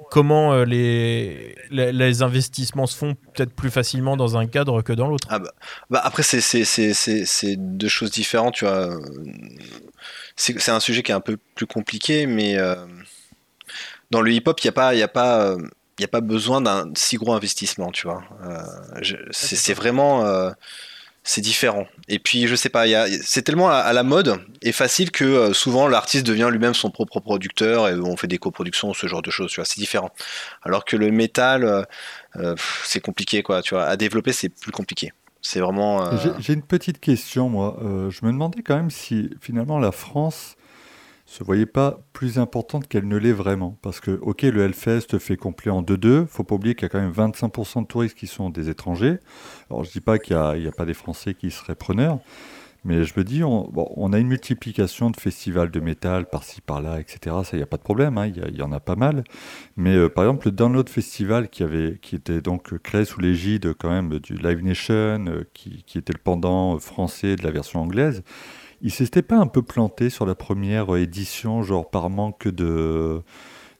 Comment 0.09 0.53
euh, 0.53 0.65
les, 0.65 1.55
les, 1.69 2.21
investissements 2.21 2.87
se 2.87 2.97
font 2.97 3.15
peut-être 3.33 3.53
plus 3.53 3.69
facilement 3.69 4.17
dans 4.17 4.35
un 4.35 4.45
cadre 4.47 4.81
que 4.81 4.91
dans 4.91 5.07
l'autre. 5.07 5.27
Ah 5.29 5.39
bah, 5.39 5.53
bah 5.89 6.01
après 6.03 6.23
c'est 6.23 7.55
deux 7.55 7.87
choses 7.87 8.11
différentes 8.11 8.55
tu 8.55 8.65
vois 8.65 8.99
c'est 10.35 10.69
un 10.69 10.79
sujet 10.81 11.01
qui 11.01 11.11
est 11.11 11.15
un 11.15 11.21
peu 11.21 11.37
plus 11.55 11.67
compliqué 11.67 12.25
mais 12.25 12.57
dans 14.11 14.21
le 14.21 14.31
hip 14.33 14.43
hop 14.47 14.59
il 14.59 14.65
y 14.65 14.69
a 14.69 14.73
pas 14.73 14.95
y 14.95 15.03
a 15.03 15.07
pas 15.07 15.55
il 15.99 16.01
y 16.01 16.05
a 16.05 16.09
pas 16.09 16.21
besoin 16.21 16.61
d'un 16.61 16.89
si 16.95 17.17
gros 17.17 17.33
investissement 17.33 17.91
tu 17.91 18.07
vois. 18.07 18.23
Euh, 18.45 18.61
c'est 19.31 19.73
vraiment 19.73 20.25
euh, 20.25 20.51
c'est 21.23 21.41
différent. 21.41 21.85
Et 22.07 22.17
puis 22.17 22.47
je 22.47 22.55
sais 22.55 22.69
pas 22.69 22.85
c'est 23.23 23.41
tellement 23.43 23.69
à, 23.69 23.75
à 23.75 23.93
la 23.93 24.03
mode 24.03 24.39
et 24.61 24.71
facile 24.71 25.11
que 25.11 25.23
euh, 25.25 25.53
souvent 25.53 25.87
l'artiste 25.87 26.25
devient 26.25 26.47
lui-même 26.51 26.73
son 26.73 26.89
propre 26.89 27.19
producteur 27.19 27.87
et 27.89 27.95
on 27.99 28.15
fait 28.17 28.27
des 28.27 28.37
coproductions 28.37 28.93
ce 28.93 29.05
genre 29.07 29.21
de 29.21 29.29
choses 29.29 29.51
tu 29.51 29.57
vois 29.59 29.65
c'est 29.65 29.79
différent. 29.79 30.11
Alors 30.63 30.85
que 30.85 30.95
le 30.97 31.11
métal 31.11 31.85
c'est 32.85 33.01
compliqué 33.01 33.43
quoi 33.43 33.61
tu 33.61 33.73
vois. 33.75 33.85
À 33.85 33.97
développer 33.97 34.31
c'est 34.33 34.49
plus 34.49 34.71
compliqué. 34.71 35.11
C'est 35.41 35.61
vraiment 35.61 36.05
euh, 36.05 36.17
J'ai- 36.21 36.31
J'ai 36.39 36.53
une 36.53 36.63
petite 36.63 36.99
question, 36.99 37.47
moi. 37.47 37.77
Euh, 37.81 38.09
je 38.09 38.25
me 38.25 38.31
demandais 38.31 38.61
quand 38.61 38.75
même 38.75 38.89
si 38.91 39.29
finalement 39.39 39.79
la 39.79 39.93
France 39.93 40.55
se 41.29 41.43
voyait 41.43 41.67
pas 41.67 41.99
plus 42.11 42.39
importante 42.39 42.87
qu'elle 42.87 43.07
ne 43.07 43.15
l'est 43.15 43.33
vraiment. 43.33 43.77
Parce 43.83 43.99
que, 43.99 44.11
ok, 44.21 44.41
le 44.41 44.63
Hellfest 44.63 45.19
fait 45.19 45.37
complet 45.37 45.69
en 45.69 45.83
2-2. 45.83 46.25
faut 46.25 46.43
pas 46.43 46.55
oublier 46.55 46.73
qu'il 46.73 46.83
y 46.83 46.85
a 46.87 46.89
quand 46.89 46.99
même 46.99 47.11
25% 47.11 47.83
de 47.83 47.85
touristes 47.85 48.17
qui 48.17 48.25
sont 48.25 48.49
des 48.49 48.69
étrangers. 48.69 49.19
Alors, 49.69 49.83
je 49.83 49.91
dis 49.91 50.01
pas 50.01 50.17
qu'il 50.17 50.35
n'y 50.35 50.65
a, 50.65 50.69
a 50.69 50.71
pas 50.71 50.85
des 50.85 50.95
Français 50.95 51.35
qui 51.35 51.51
seraient 51.51 51.75
preneurs. 51.75 52.17
Mais 52.83 53.03
je 53.03 53.13
me 53.15 53.23
dis, 53.23 53.43
on, 53.43 53.69
bon, 53.69 53.91
on 53.95 54.11
a 54.11 54.17
une 54.17 54.27
multiplication 54.27 55.11
de 55.11 55.17
festivals 55.17 55.69
de 55.69 55.79
métal 55.79 56.27
par-ci, 56.27 56.61
par-là, 56.61 56.99
etc. 56.99 57.35
Ça, 57.43 57.49
il 57.53 57.57
n'y 57.57 57.63
a 57.63 57.67
pas 57.67 57.77
de 57.77 57.83
problème, 57.83 58.17
hein, 58.17 58.25
il 58.25 58.57
y, 58.57 58.61
en 58.63 58.71
a 58.71 58.79
pas 58.79 58.95
mal. 58.95 59.23
Mais 59.75 59.95
euh, 59.95 60.09
par 60.09 60.23
exemple, 60.23 60.47
le 60.47 60.53
Download 60.53 60.89
Festival, 60.89 61.49
qui, 61.49 61.61
avait, 61.61 61.99
qui 62.01 62.15
était 62.15 62.41
donc 62.41 62.73
euh, 62.73 62.79
créé 62.79 63.05
sous 63.05 63.19
l'égide 63.19 63.73
quand 63.73 63.89
même 63.89 64.17
du 64.19 64.33
Live 64.35 64.63
Nation, 64.63 65.25
euh, 65.27 65.43
qui, 65.53 65.83
qui 65.83 65.97
était 65.99 66.13
le 66.13 66.21
pendant 66.23 66.79
français 66.79 67.35
de 67.35 67.43
la 67.43 67.51
version 67.51 67.81
anglaise, 67.81 68.23
il 68.81 68.91
s'était 68.91 69.21
pas 69.21 69.37
un 69.37 69.47
peu 69.47 69.61
planté 69.61 70.09
sur 70.09 70.25
la 70.25 70.35
première 70.35 70.95
édition, 70.95 71.63
genre 71.63 71.89
par 71.89 72.09
manque 72.09 72.47
de, 72.47 73.21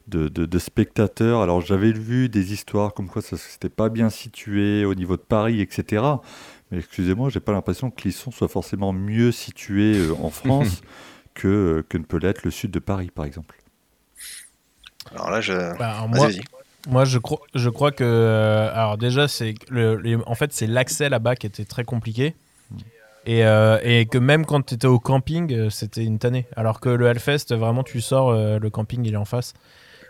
de, 0.08 0.28
de- 0.28 0.46
de 0.46 0.58
spectateurs. 0.58 1.42
Alors 1.42 1.60
j'avais 1.62 1.92
vu 1.92 2.28
des 2.28 2.52
histoires 2.52 2.94
comme 2.94 3.08
quoi 3.08 3.22
ça 3.22 3.36
s'était 3.36 3.68
pas 3.70 3.88
bien 3.90 4.10
situé 4.10 4.84
au 4.84 4.94
niveau 4.94 5.16
de 5.16 5.22
Paris, 5.22 5.60
etc. 5.60 6.22
Mais 6.70 6.78
excusez-moi, 6.78 7.30
j'ai 7.30 7.40
pas 7.40 7.52
l'impression 7.52 7.90
que 7.90 8.00
Clisson 8.02 8.30
soit 8.30 8.48
forcément 8.48 8.92
mieux 8.92 9.32
situé 9.32 9.98
euh, 9.98 10.14
en 10.22 10.30
France 10.30 10.82
que, 11.34 11.48
euh, 11.48 11.82
que 11.88 11.98
ne 11.98 12.04
peut 12.04 12.18
l'être 12.18 12.44
le 12.44 12.50
sud 12.50 12.70
de 12.70 12.78
Paris, 12.80 13.10
par 13.14 13.24
exemple. 13.24 13.56
alors 15.12 15.30
là 15.30 15.40
je 15.40 15.52
Bah, 15.78 15.90
alors 15.94 16.08
moi, 16.08 16.28
vas-y. 16.28 16.40
moi, 16.86 17.04
je 17.04 17.18
crois, 17.18 17.40
je 17.54 17.68
crois 17.70 17.92
que. 17.92 18.04
euh, 18.04 18.70
alors, 18.74 18.98
déjà, 18.98 19.28
c'est 19.28 19.54
en 20.26 20.34
fait, 20.34 20.52
c'est 20.52 20.66
l'accès 20.66 21.08
là-bas 21.08 21.36
qui 21.36 21.46
était 21.46 21.64
très 21.64 21.84
compliqué. 21.84 22.34
Et, 23.26 23.44
euh, 23.44 23.78
et 23.82 24.06
que 24.06 24.18
même 24.18 24.46
quand 24.46 24.62
tu 24.64 24.74
étais 24.74 24.86
au 24.86 24.98
camping, 24.98 25.52
euh, 25.52 25.70
c'était 25.70 26.04
une 26.04 26.18
tannée. 26.18 26.46
Alors 26.56 26.80
que 26.80 26.88
le 26.88 27.06
Hellfest, 27.06 27.54
vraiment, 27.54 27.82
tu 27.82 28.00
sors, 28.00 28.30
euh, 28.30 28.58
le 28.58 28.70
camping, 28.70 29.04
il 29.04 29.12
est 29.14 29.18
en 29.18 29.24
face. 29.24 29.52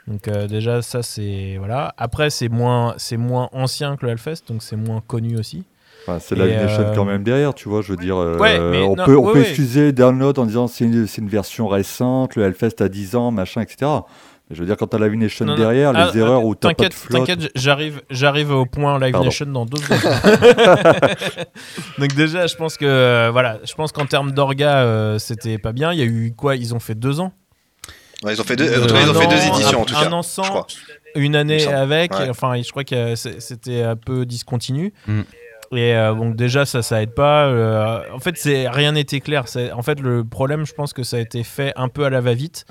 Donc, 0.06 0.28
euh, 0.28 0.46
déjà, 0.46 0.80
ça, 0.82 1.02
c'est. 1.02 1.56
Voilà. 1.58 1.94
Après, 1.98 2.30
c'est 2.30 2.48
moins, 2.48 2.94
c'est 2.96 3.16
moins 3.16 3.48
ancien 3.52 3.96
que 3.96 4.06
le 4.06 4.12
Hellfest, 4.12 4.44
donc 4.48 4.62
c'est 4.62 4.76
moins 4.76 5.02
connu 5.06 5.36
aussi. 5.36 5.64
Enfin, 6.06 6.18
c'est 6.18 6.34
Live 6.34 6.58
Nation 6.58 6.92
quand 6.94 7.04
même 7.04 7.22
derrière, 7.22 7.52
tu 7.52 7.68
vois, 7.68 7.82
je 7.82 7.92
veux 7.92 7.98
dire, 7.98 8.16
euh, 8.16 8.38
Ouais, 8.38 8.58
mais 8.58 8.82
on 8.82 8.96
non, 8.96 9.04
peut, 9.04 9.18
on 9.18 9.26
ouais, 9.26 9.32
peut 9.34 9.38
ouais. 9.40 9.48
excuser 9.48 9.92
Download 9.92 10.38
en 10.38 10.46
disant 10.46 10.66
c'est 10.66 10.86
une, 10.86 11.06
c'est 11.06 11.20
une 11.20 11.28
version 11.28 11.68
récente, 11.68 12.36
le 12.36 12.44
Hellfest 12.44 12.80
a 12.80 12.88
10 12.88 13.16
ans, 13.16 13.30
machin, 13.30 13.60
etc. 13.60 13.90
Je 14.52 14.58
veux 14.60 14.66
dire, 14.66 14.76
quand 14.76 14.88
t'as 14.88 14.98
Live 14.98 15.14
Nation 15.14 15.44
Non, 15.46 15.52
non. 15.52 15.58
derrière, 15.58 15.92
Ah, 15.94 16.10
les 16.12 16.18
erreurs 16.18 16.44
où 16.44 16.56
t'as 16.56 16.68
pas 16.68 16.72
de 16.72 16.76
T'inquiète, 16.78 16.94
flotte. 16.94 17.26
t'inquiète, 17.26 17.52
j'arrive, 17.54 18.02
j'arrive 18.10 18.50
au 18.50 18.66
point 18.66 18.98
Live 18.98 19.12
Pardon. 19.12 19.26
Nation 19.26 19.46
dans 19.46 19.64
deux 19.64 19.80
secondes. 19.80 20.00
Donc 21.98 22.14
déjà, 22.14 22.46
je 22.46 22.56
pense 22.56 22.76
que 22.76 22.84
euh, 22.84 23.30
voilà, 23.30 23.58
je 23.64 23.74
pense 23.74 23.92
qu'en 23.92 24.06
termes 24.06 24.32
d'orga, 24.32 24.78
euh, 24.78 25.18
c'était 25.18 25.58
pas 25.58 25.72
bien. 25.72 25.92
Il 25.92 25.98
y 25.98 26.02
a 26.02 26.06
eu 26.06 26.32
quoi? 26.36 26.56
Ils 26.56 26.74
ont 26.74 26.80
fait 26.80 26.94
deux 26.94 27.20
ans? 27.20 27.32
Ouais, 28.22 28.34
ils 28.34 28.40
ont 28.40 28.44
fait 28.44 28.56
deux, 28.56 28.68
Euh, 28.68 28.82
en 28.84 28.86
tout 28.86 28.94
cas, 28.94 29.00
ils 29.02 29.08
ont 29.08 29.16
un 29.16 29.20
fait 29.20 29.26
deux 29.28 29.40
an, 29.50 29.54
éditions 29.54 29.78
un- 29.78 29.82
en 29.82 29.84
tout 29.84 29.96
un 29.96 30.02
cas. 30.02 30.10
an 30.12 30.22
je 30.22 30.28
sans, 30.28 30.42
crois. 30.42 30.66
une 31.14 31.36
année 31.36 31.66
avec. 31.66 32.12
Ouais. 32.18 32.28
Enfin, 32.28 32.60
je 32.60 32.70
crois 32.70 32.84
que 32.84 32.94
euh, 32.94 33.16
c'était 33.16 33.82
un 33.82 33.96
peu 33.96 34.26
discontinu. 34.26 34.92
Mm. 35.06 35.20
Et 35.72 35.94
euh, 35.94 36.12
donc 36.14 36.34
déjà, 36.36 36.66
ça, 36.66 36.82
ça 36.82 37.00
aide 37.00 37.14
pas. 37.14 37.46
Euh, 37.46 38.00
en 38.12 38.18
fait, 38.18 38.36
c'est 38.36 38.68
rien 38.68 38.92
n'était 38.92 39.20
clair. 39.20 39.46
C'est- 39.46 39.70
En 39.72 39.82
fait, 39.82 40.00
le 40.00 40.24
problème, 40.24 40.66
je 40.66 40.72
pense 40.74 40.92
que 40.92 41.04
ça 41.04 41.16
a 41.16 41.20
été 41.20 41.44
fait 41.44 41.72
un 41.76 41.88
peu 41.88 42.04
à 42.04 42.10
la 42.10 42.20
va-vite. 42.20 42.66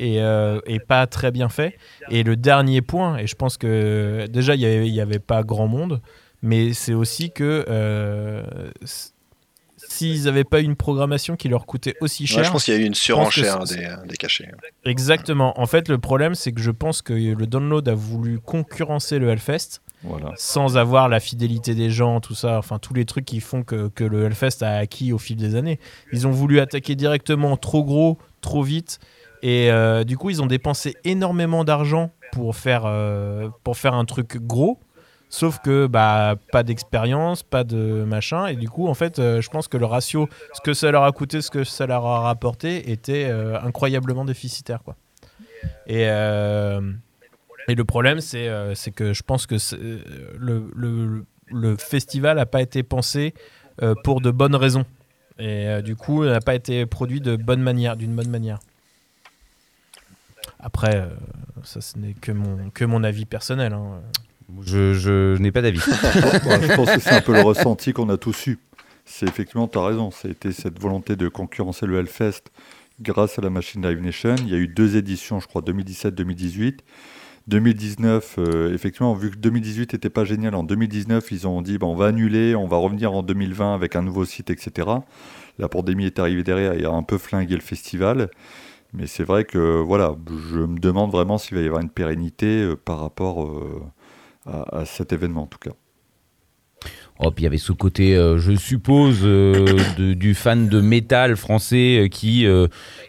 Et, 0.00 0.22
euh, 0.22 0.60
et 0.66 0.78
pas 0.78 1.08
très 1.08 1.32
bien 1.32 1.48
fait. 1.48 1.76
Et 2.08 2.22
le 2.22 2.36
dernier 2.36 2.82
point, 2.82 3.18
et 3.18 3.26
je 3.26 3.34
pense 3.34 3.56
que 3.58 4.26
déjà 4.30 4.54
il 4.54 4.60
n'y 4.60 4.64
avait, 4.66 4.86
il 4.88 4.94
y 4.94 5.00
avait 5.00 5.18
pas 5.18 5.42
grand 5.42 5.66
monde, 5.66 6.00
mais 6.40 6.72
c'est 6.72 6.94
aussi 6.94 7.32
que 7.32 7.64
euh, 7.68 8.44
s'ils 9.76 10.24
n'avaient 10.24 10.44
pas 10.44 10.60
une 10.60 10.76
programmation 10.76 11.36
qui 11.36 11.48
leur 11.48 11.66
coûtait 11.66 11.94
aussi 12.00 12.22
Ouais, 12.24 12.28
cher, 12.28 12.44
je 12.44 12.50
pense 12.52 12.64
qu'il 12.64 12.74
y 12.74 12.76
a 12.76 12.80
eu 12.80 12.84
une 12.84 12.94
surenchère 12.94 13.64
des, 13.64 13.84
euh, 13.84 13.96
des 14.06 14.16
cachets. 14.16 14.50
Exactement. 14.84 15.58
En 15.60 15.66
fait, 15.66 15.88
le 15.88 15.98
problème, 15.98 16.34
c'est 16.34 16.52
que 16.52 16.60
je 16.60 16.70
pense 16.70 17.02
que 17.02 17.12
le 17.12 17.46
download 17.46 17.88
a 17.88 17.94
voulu 17.94 18.38
concurrencer 18.38 19.18
le 19.18 19.28
Hellfest 19.30 19.80
Voilà. 20.02 20.32
sans 20.36 20.76
avoir 20.76 21.08
la 21.08 21.20
fidélité 21.20 21.74
des 21.74 21.90
gens, 21.90 22.20
tout 22.20 22.34
ça, 22.34 22.58
enfin 22.58 22.78
tous 22.78 22.94
les 22.94 23.04
trucs 23.04 23.24
qui 23.24 23.40
font 23.40 23.62
que, 23.62 23.88
que 23.88 24.04
le 24.04 24.24
Hellfest 24.24 24.62
a 24.62 24.76
acquis 24.76 25.12
au 25.12 25.18
fil 25.18 25.36
des 25.36 25.54
années. 25.54 25.78
Ils 26.12 26.26
ont 26.26 26.32
voulu 26.32 26.60
attaquer 26.60 26.94
directement 26.94 27.56
trop 27.56 27.82
gros, 27.84 28.18
trop 28.40 28.62
vite, 28.62 28.98
et 29.42 29.70
euh, 29.70 30.04
du 30.04 30.16
coup, 30.16 30.30
ils 30.30 30.42
ont 30.42 30.46
dépensé 30.46 30.94
énormément 31.04 31.64
d'argent 31.64 32.10
pour 32.32 32.56
faire 32.56 32.82
euh, 32.86 33.48
pour 33.64 33.76
faire 33.76 33.94
un 33.94 34.04
truc 34.04 34.38
gros. 34.38 34.78
Sauf 35.30 35.58
que 35.58 35.86
bah 35.86 36.36
pas 36.52 36.62
d'expérience, 36.62 37.42
pas 37.42 37.62
de 37.62 38.02
machin, 38.06 38.46
et 38.46 38.56
du 38.56 38.70
coup 38.70 38.88
en 38.88 38.94
fait 38.94 39.18
euh, 39.18 39.42
je 39.42 39.50
pense 39.50 39.68
que 39.68 39.76
le 39.76 39.84
ratio, 39.84 40.26
ce 40.54 40.62
que 40.62 40.72
ça 40.72 40.90
leur 40.90 41.04
a 41.04 41.12
coûté, 41.12 41.42
ce 41.42 41.50
que 41.50 41.64
ça 41.64 41.86
leur 41.86 42.06
a 42.06 42.20
rapporté, 42.20 42.90
était 42.90 43.30
incroyablement 43.62 44.24
déficitaire 44.24 44.82
quoi. 44.82 44.96
Et 45.86 46.04
et 46.04 47.74
le 47.74 47.84
problème, 47.84 48.22
c'est 48.22 48.48
c'est 48.74 48.90
que 48.90 49.12
je 49.12 49.22
pense 49.22 49.46
que 49.46 49.56
le, 50.38 50.70
le, 50.74 51.26
le 51.48 51.76
festival 51.76 52.38
n'a 52.38 52.46
pas 52.46 52.62
été 52.62 52.82
pensé 52.82 53.34
pour 54.04 54.22
de 54.22 54.30
bonnes 54.30 54.56
raisons. 54.56 54.86
Et 55.38 55.82
du 55.82 55.94
coup, 55.94 56.24
il 56.24 56.30
n'a 56.30 56.40
pas 56.40 56.54
été 56.54 56.86
produit 56.86 57.20
d'une 57.20 57.36
bonne 57.36 57.60
manière. 57.62 57.96
Après, 60.60 60.96
euh, 60.96 61.06
ça, 61.62 61.80
ce 61.80 61.98
n'est 61.98 62.14
que 62.14 62.32
mon, 62.32 62.70
que 62.70 62.84
mon 62.84 63.04
avis 63.04 63.24
personnel. 63.24 63.72
hein. 63.72 64.00
Je, 64.62 64.94
je 64.94 65.36
n'ai 65.38 65.52
pas 65.52 65.60
d'avis. 65.62 65.78
Je 65.80 66.74
pense 66.74 66.90
que 66.90 67.00
c'est 67.00 67.10
un 67.12 67.20
peu 67.20 67.34
le 67.34 67.42
ressenti 67.42 67.92
qu'on 67.92 68.08
a 68.08 68.16
tous 68.16 68.46
eu. 68.46 68.58
C'est 69.04 69.26
effectivement, 69.28 69.68
tu 69.68 69.78
as 69.78 69.84
raison, 69.84 70.10
c'était 70.10 70.52
cette 70.52 70.80
volonté 70.80 71.16
de 71.16 71.28
concurrencer 71.28 71.86
le 71.86 71.98
Hellfest 71.98 72.44
grâce 73.00 73.38
à 73.38 73.42
la 73.42 73.50
machine 73.50 73.86
Live 73.86 74.00
Nation. 74.02 74.34
Il 74.38 74.48
y 74.48 74.54
a 74.54 74.58
eu 74.58 74.66
deux 74.68 74.96
éditions, 74.96 75.38
je 75.40 75.46
crois, 75.46 75.62
2017-2018. 75.62 76.78
2019, 77.46 78.34
euh, 78.38 78.74
effectivement, 78.74 79.14
vu 79.14 79.30
que 79.30 79.36
2018 79.36 79.94
n'était 79.94 80.10
pas 80.10 80.24
génial, 80.24 80.54
en 80.54 80.64
2019, 80.64 81.30
ils 81.32 81.46
ont 81.48 81.62
dit 81.62 81.78
bah, 81.78 81.86
on 81.86 81.94
va 81.94 82.06
annuler, 82.08 82.54
on 82.54 82.66
va 82.66 82.76
revenir 82.76 83.12
en 83.14 83.22
2020 83.22 83.74
avec 83.74 83.96
un 83.96 84.02
nouveau 84.02 84.24
site, 84.26 84.50
etc. 84.50 84.88
La 85.58 85.68
pandémie 85.68 86.04
est 86.04 86.18
arrivée 86.18 86.42
derrière 86.42 86.74
et 86.74 86.84
a 86.84 86.90
un 86.90 87.02
peu 87.02 87.16
flingué 87.16 87.54
le 87.54 87.62
festival. 87.62 88.28
Mais 88.92 89.06
c'est 89.06 89.24
vrai 89.24 89.44
que 89.44 89.80
voilà, 89.80 90.16
je 90.50 90.58
me 90.60 90.78
demande 90.78 91.10
vraiment 91.10 91.38
s'il 91.38 91.56
va 91.56 91.62
y 91.62 91.66
avoir 91.66 91.82
une 91.82 91.90
pérennité 91.90 92.62
euh, 92.62 92.76
par 92.76 93.00
rapport 93.00 93.44
euh, 93.44 93.82
à, 94.46 94.78
à 94.80 94.84
cet 94.86 95.12
événement 95.12 95.42
en 95.42 95.46
tout 95.46 95.58
cas. 95.58 95.72
Oh, 97.20 97.32
puis 97.32 97.42
il 97.42 97.44
y 97.44 97.46
avait 97.48 97.58
ce 97.58 97.72
côté, 97.72 98.14
euh, 98.16 98.38
je 98.38 98.54
suppose, 98.54 99.22
euh, 99.24 99.76
de- 99.98 100.14
du 100.14 100.34
fan 100.34 100.68
de 100.68 100.80
métal 100.80 101.34
français 101.36 101.98
euh, 102.04 102.08
qui, 102.08 102.46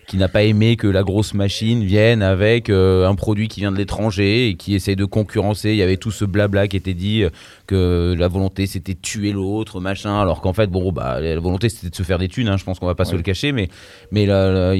qui 0.07 0.17
n'a 0.17 0.27
pas 0.27 0.41
aimé 0.43 0.77
que 0.77 0.87
la 0.87 1.03
grosse 1.03 1.35
machine 1.35 1.83
vienne 1.83 2.23
avec 2.23 2.71
un 2.71 3.13
produit 3.13 3.47
qui 3.47 3.59
vient 3.59 3.71
de 3.71 3.77
l'étranger 3.77 4.47
et 4.49 4.55
qui 4.55 4.73
essaye 4.73 4.95
de 4.95 5.05
concurrencer. 5.05 5.69
Il 5.69 5.75
y 5.75 5.83
avait 5.83 5.97
tout 5.97 6.09
ce 6.09 6.25
blabla 6.25 6.67
qui 6.67 6.75
était 6.77 6.95
dit 6.95 7.23
que 7.67 8.15
la 8.17 8.27
volonté 8.27 8.65
c'était 8.65 8.95
de 8.95 8.99
tuer 8.99 9.31
l'autre, 9.31 9.79
machin, 9.79 10.19
alors 10.19 10.41
qu'en 10.41 10.53
fait, 10.53 10.67
bon, 10.71 10.91
bah, 10.91 11.19
la 11.21 11.39
volonté 11.39 11.69
c'était 11.69 11.89
de 11.91 11.95
se 11.95 12.01
faire 12.03 12.17
des 12.17 12.27
thunes, 12.29 12.47
hein, 12.47 12.57
je 12.57 12.63
pense 12.63 12.79
qu'on 12.79 12.87
va 12.87 12.95
pas 12.95 13.05
se 13.05 13.15
le 13.15 13.21
cacher, 13.21 13.51
mais, 13.51 13.69
mais 14.11 14.25
là, 14.25 14.73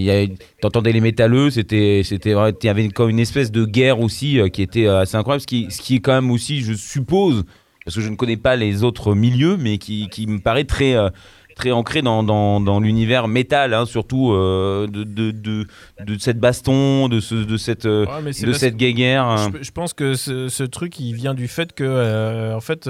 t'entendais 0.61 0.91
les 0.91 1.01
métalleux, 1.01 1.51
c'était, 1.51 2.01
c'était, 2.03 2.31
il 2.31 2.65
y 2.65 2.69
avait 2.69 2.89
comme 2.89 3.09
une 3.11 3.19
espèce 3.19 3.51
de 3.51 3.65
guerre 3.65 3.99
aussi 3.99 4.39
qui 4.51 4.63
était 4.63 4.87
assez 4.87 5.15
incroyable, 5.17 5.41
ce 5.41 5.47
qui, 5.47 5.67
ce 5.69 5.81
qui 5.81 5.95
est 5.97 5.99
quand 5.99 6.13
même 6.19 6.31
aussi, 6.31 6.61
je 6.61 6.73
suppose, 6.73 7.43
parce 7.85 7.95
que 7.95 8.01
je 8.01 8.09
ne 8.09 8.15
connais 8.15 8.37
pas 8.37 8.55
les 8.55 8.83
autres 8.83 9.13
milieux, 9.15 9.57
mais 9.57 9.77
qui, 9.77 10.09
qui 10.09 10.27
me 10.27 10.39
paraît 10.39 10.63
très, 10.65 10.95
euh, 10.95 11.09
très 11.55 11.71
ancré 11.71 12.01
dans, 12.01 12.23
dans, 12.23 12.59
dans 12.61 12.79
l'univers 12.79 13.27
métal, 13.27 13.73
hein, 13.73 13.85
surtout 13.85 14.31
euh, 14.31 14.87
de, 14.87 15.03
de, 15.03 15.31
de, 15.31 15.67
de 16.05 16.17
cette 16.19 16.39
baston, 16.39 17.09
de, 17.09 17.19
ce, 17.19 17.35
de 17.35 17.57
cette, 17.57 17.85
euh, 17.85 18.05
Ouais, 18.05 18.31
de 18.31 18.53
cette 18.53 18.77
guéguerre. 18.77 19.25
hein. 19.25 19.51
Je, 19.57 19.63
je 19.63 19.71
pense 19.71 19.93
que 19.93 20.13
ce, 20.13 20.47
ce 20.49 20.63
truc, 20.63 20.99
il 20.99 21.13
vient 21.13 21.33
du 21.33 21.47
fait 21.47 21.73
que, 21.73 21.83
euh, 21.83 22.55
en 22.55 22.61
fait, 22.61 22.87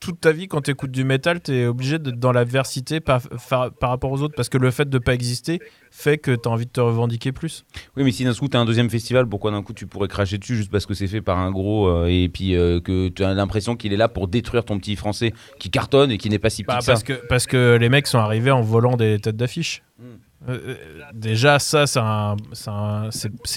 toute 0.00 0.20
ta 0.20 0.32
vie, 0.32 0.48
quand 0.48 0.62
tu 0.62 0.70
écoutes 0.70 0.90
du 0.90 1.04
métal, 1.04 1.40
tu 1.40 1.52
es 1.52 1.66
obligé 1.66 1.98
d'être 1.98 2.18
dans 2.18 2.32
l'adversité 2.32 3.00
par, 3.00 3.20
par, 3.48 3.72
par 3.72 3.90
rapport 3.90 4.12
aux 4.12 4.22
autres. 4.22 4.34
Parce 4.36 4.48
que 4.48 4.58
le 4.58 4.70
fait 4.70 4.88
de 4.88 4.98
pas 4.98 5.14
exister 5.14 5.60
fait 5.90 6.18
que 6.18 6.32
tu 6.32 6.48
as 6.48 6.52
envie 6.52 6.66
de 6.66 6.70
te 6.70 6.80
revendiquer 6.80 7.32
plus. 7.32 7.64
Oui, 7.96 8.04
mais 8.04 8.12
si 8.12 8.24
d'un 8.24 8.34
coup 8.34 8.48
tu 8.48 8.56
as 8.56 8.60
un 8.60 8.64
deuxième 8.64 8.90
festival, 8.90 9.28
pourquoi 9.28 9.50
d'un 9.50 9.62
coup 9.62 9.72
tu 9.72 9.86
pourrais 9.86 10.08
cracher 10.08 10.38
dessus 10.38 10.56
juste 10.56 10.70
parce 10.70 10.86
que 10.86 10.94
c'est 10.94 11.08
fait 11.08 11.20
par 11.20 11.38
un 11.38 11.50
gros 11.50 11.88
euh, 11.88 12.06
et 12.06 12.28
puis 12.28 12.54
euh, 12.54 12.80
que 12.80 13.08
tu 13.08 13.24
as 13.24 13.34
l'impression 13.34 13.76
qu'il 13.76 13.92
est 13.92 13.96
là 13.96 14.08
pour 14.08 14.28
détruire 14.28 14.64
ton 14.64 14.78
petit 14.78 14.96
français 14.96 15.32
qui 15.58 15.70
cartonne 15.70 16.10
et 16.10 16.18
qui 16.18 16.28
n'est 16.30 16.38
pas 16.38 16.50
si 16.50 16.62
Bah, 16.62 16.74
petit 16.74 16.80
que 16.80 16.84
ça 16.84 16.92
parce, 16.92 17.02
que, 17.02 17.26
parce 17.28 17.46
que 17.46 17.76
les 17.76 17.88
mecs 17.88 18.06
sont 18.06 18.18
arrivés 18.18 18.50
en 18.50 18.62
volant 18.62 18.96
des 18.96 19.18
têtes 19.18 19.36
d'affiche. 19.36 19.82
Hmm. 19.98 20.16
Euh, 20.48 20.56
euh, 20.68 20.74
déjà, 21.14 21.58
ça, 21.58 21.86
c'est 21.88 21.98
un- 21.98 22.36
un- 22.68 23.10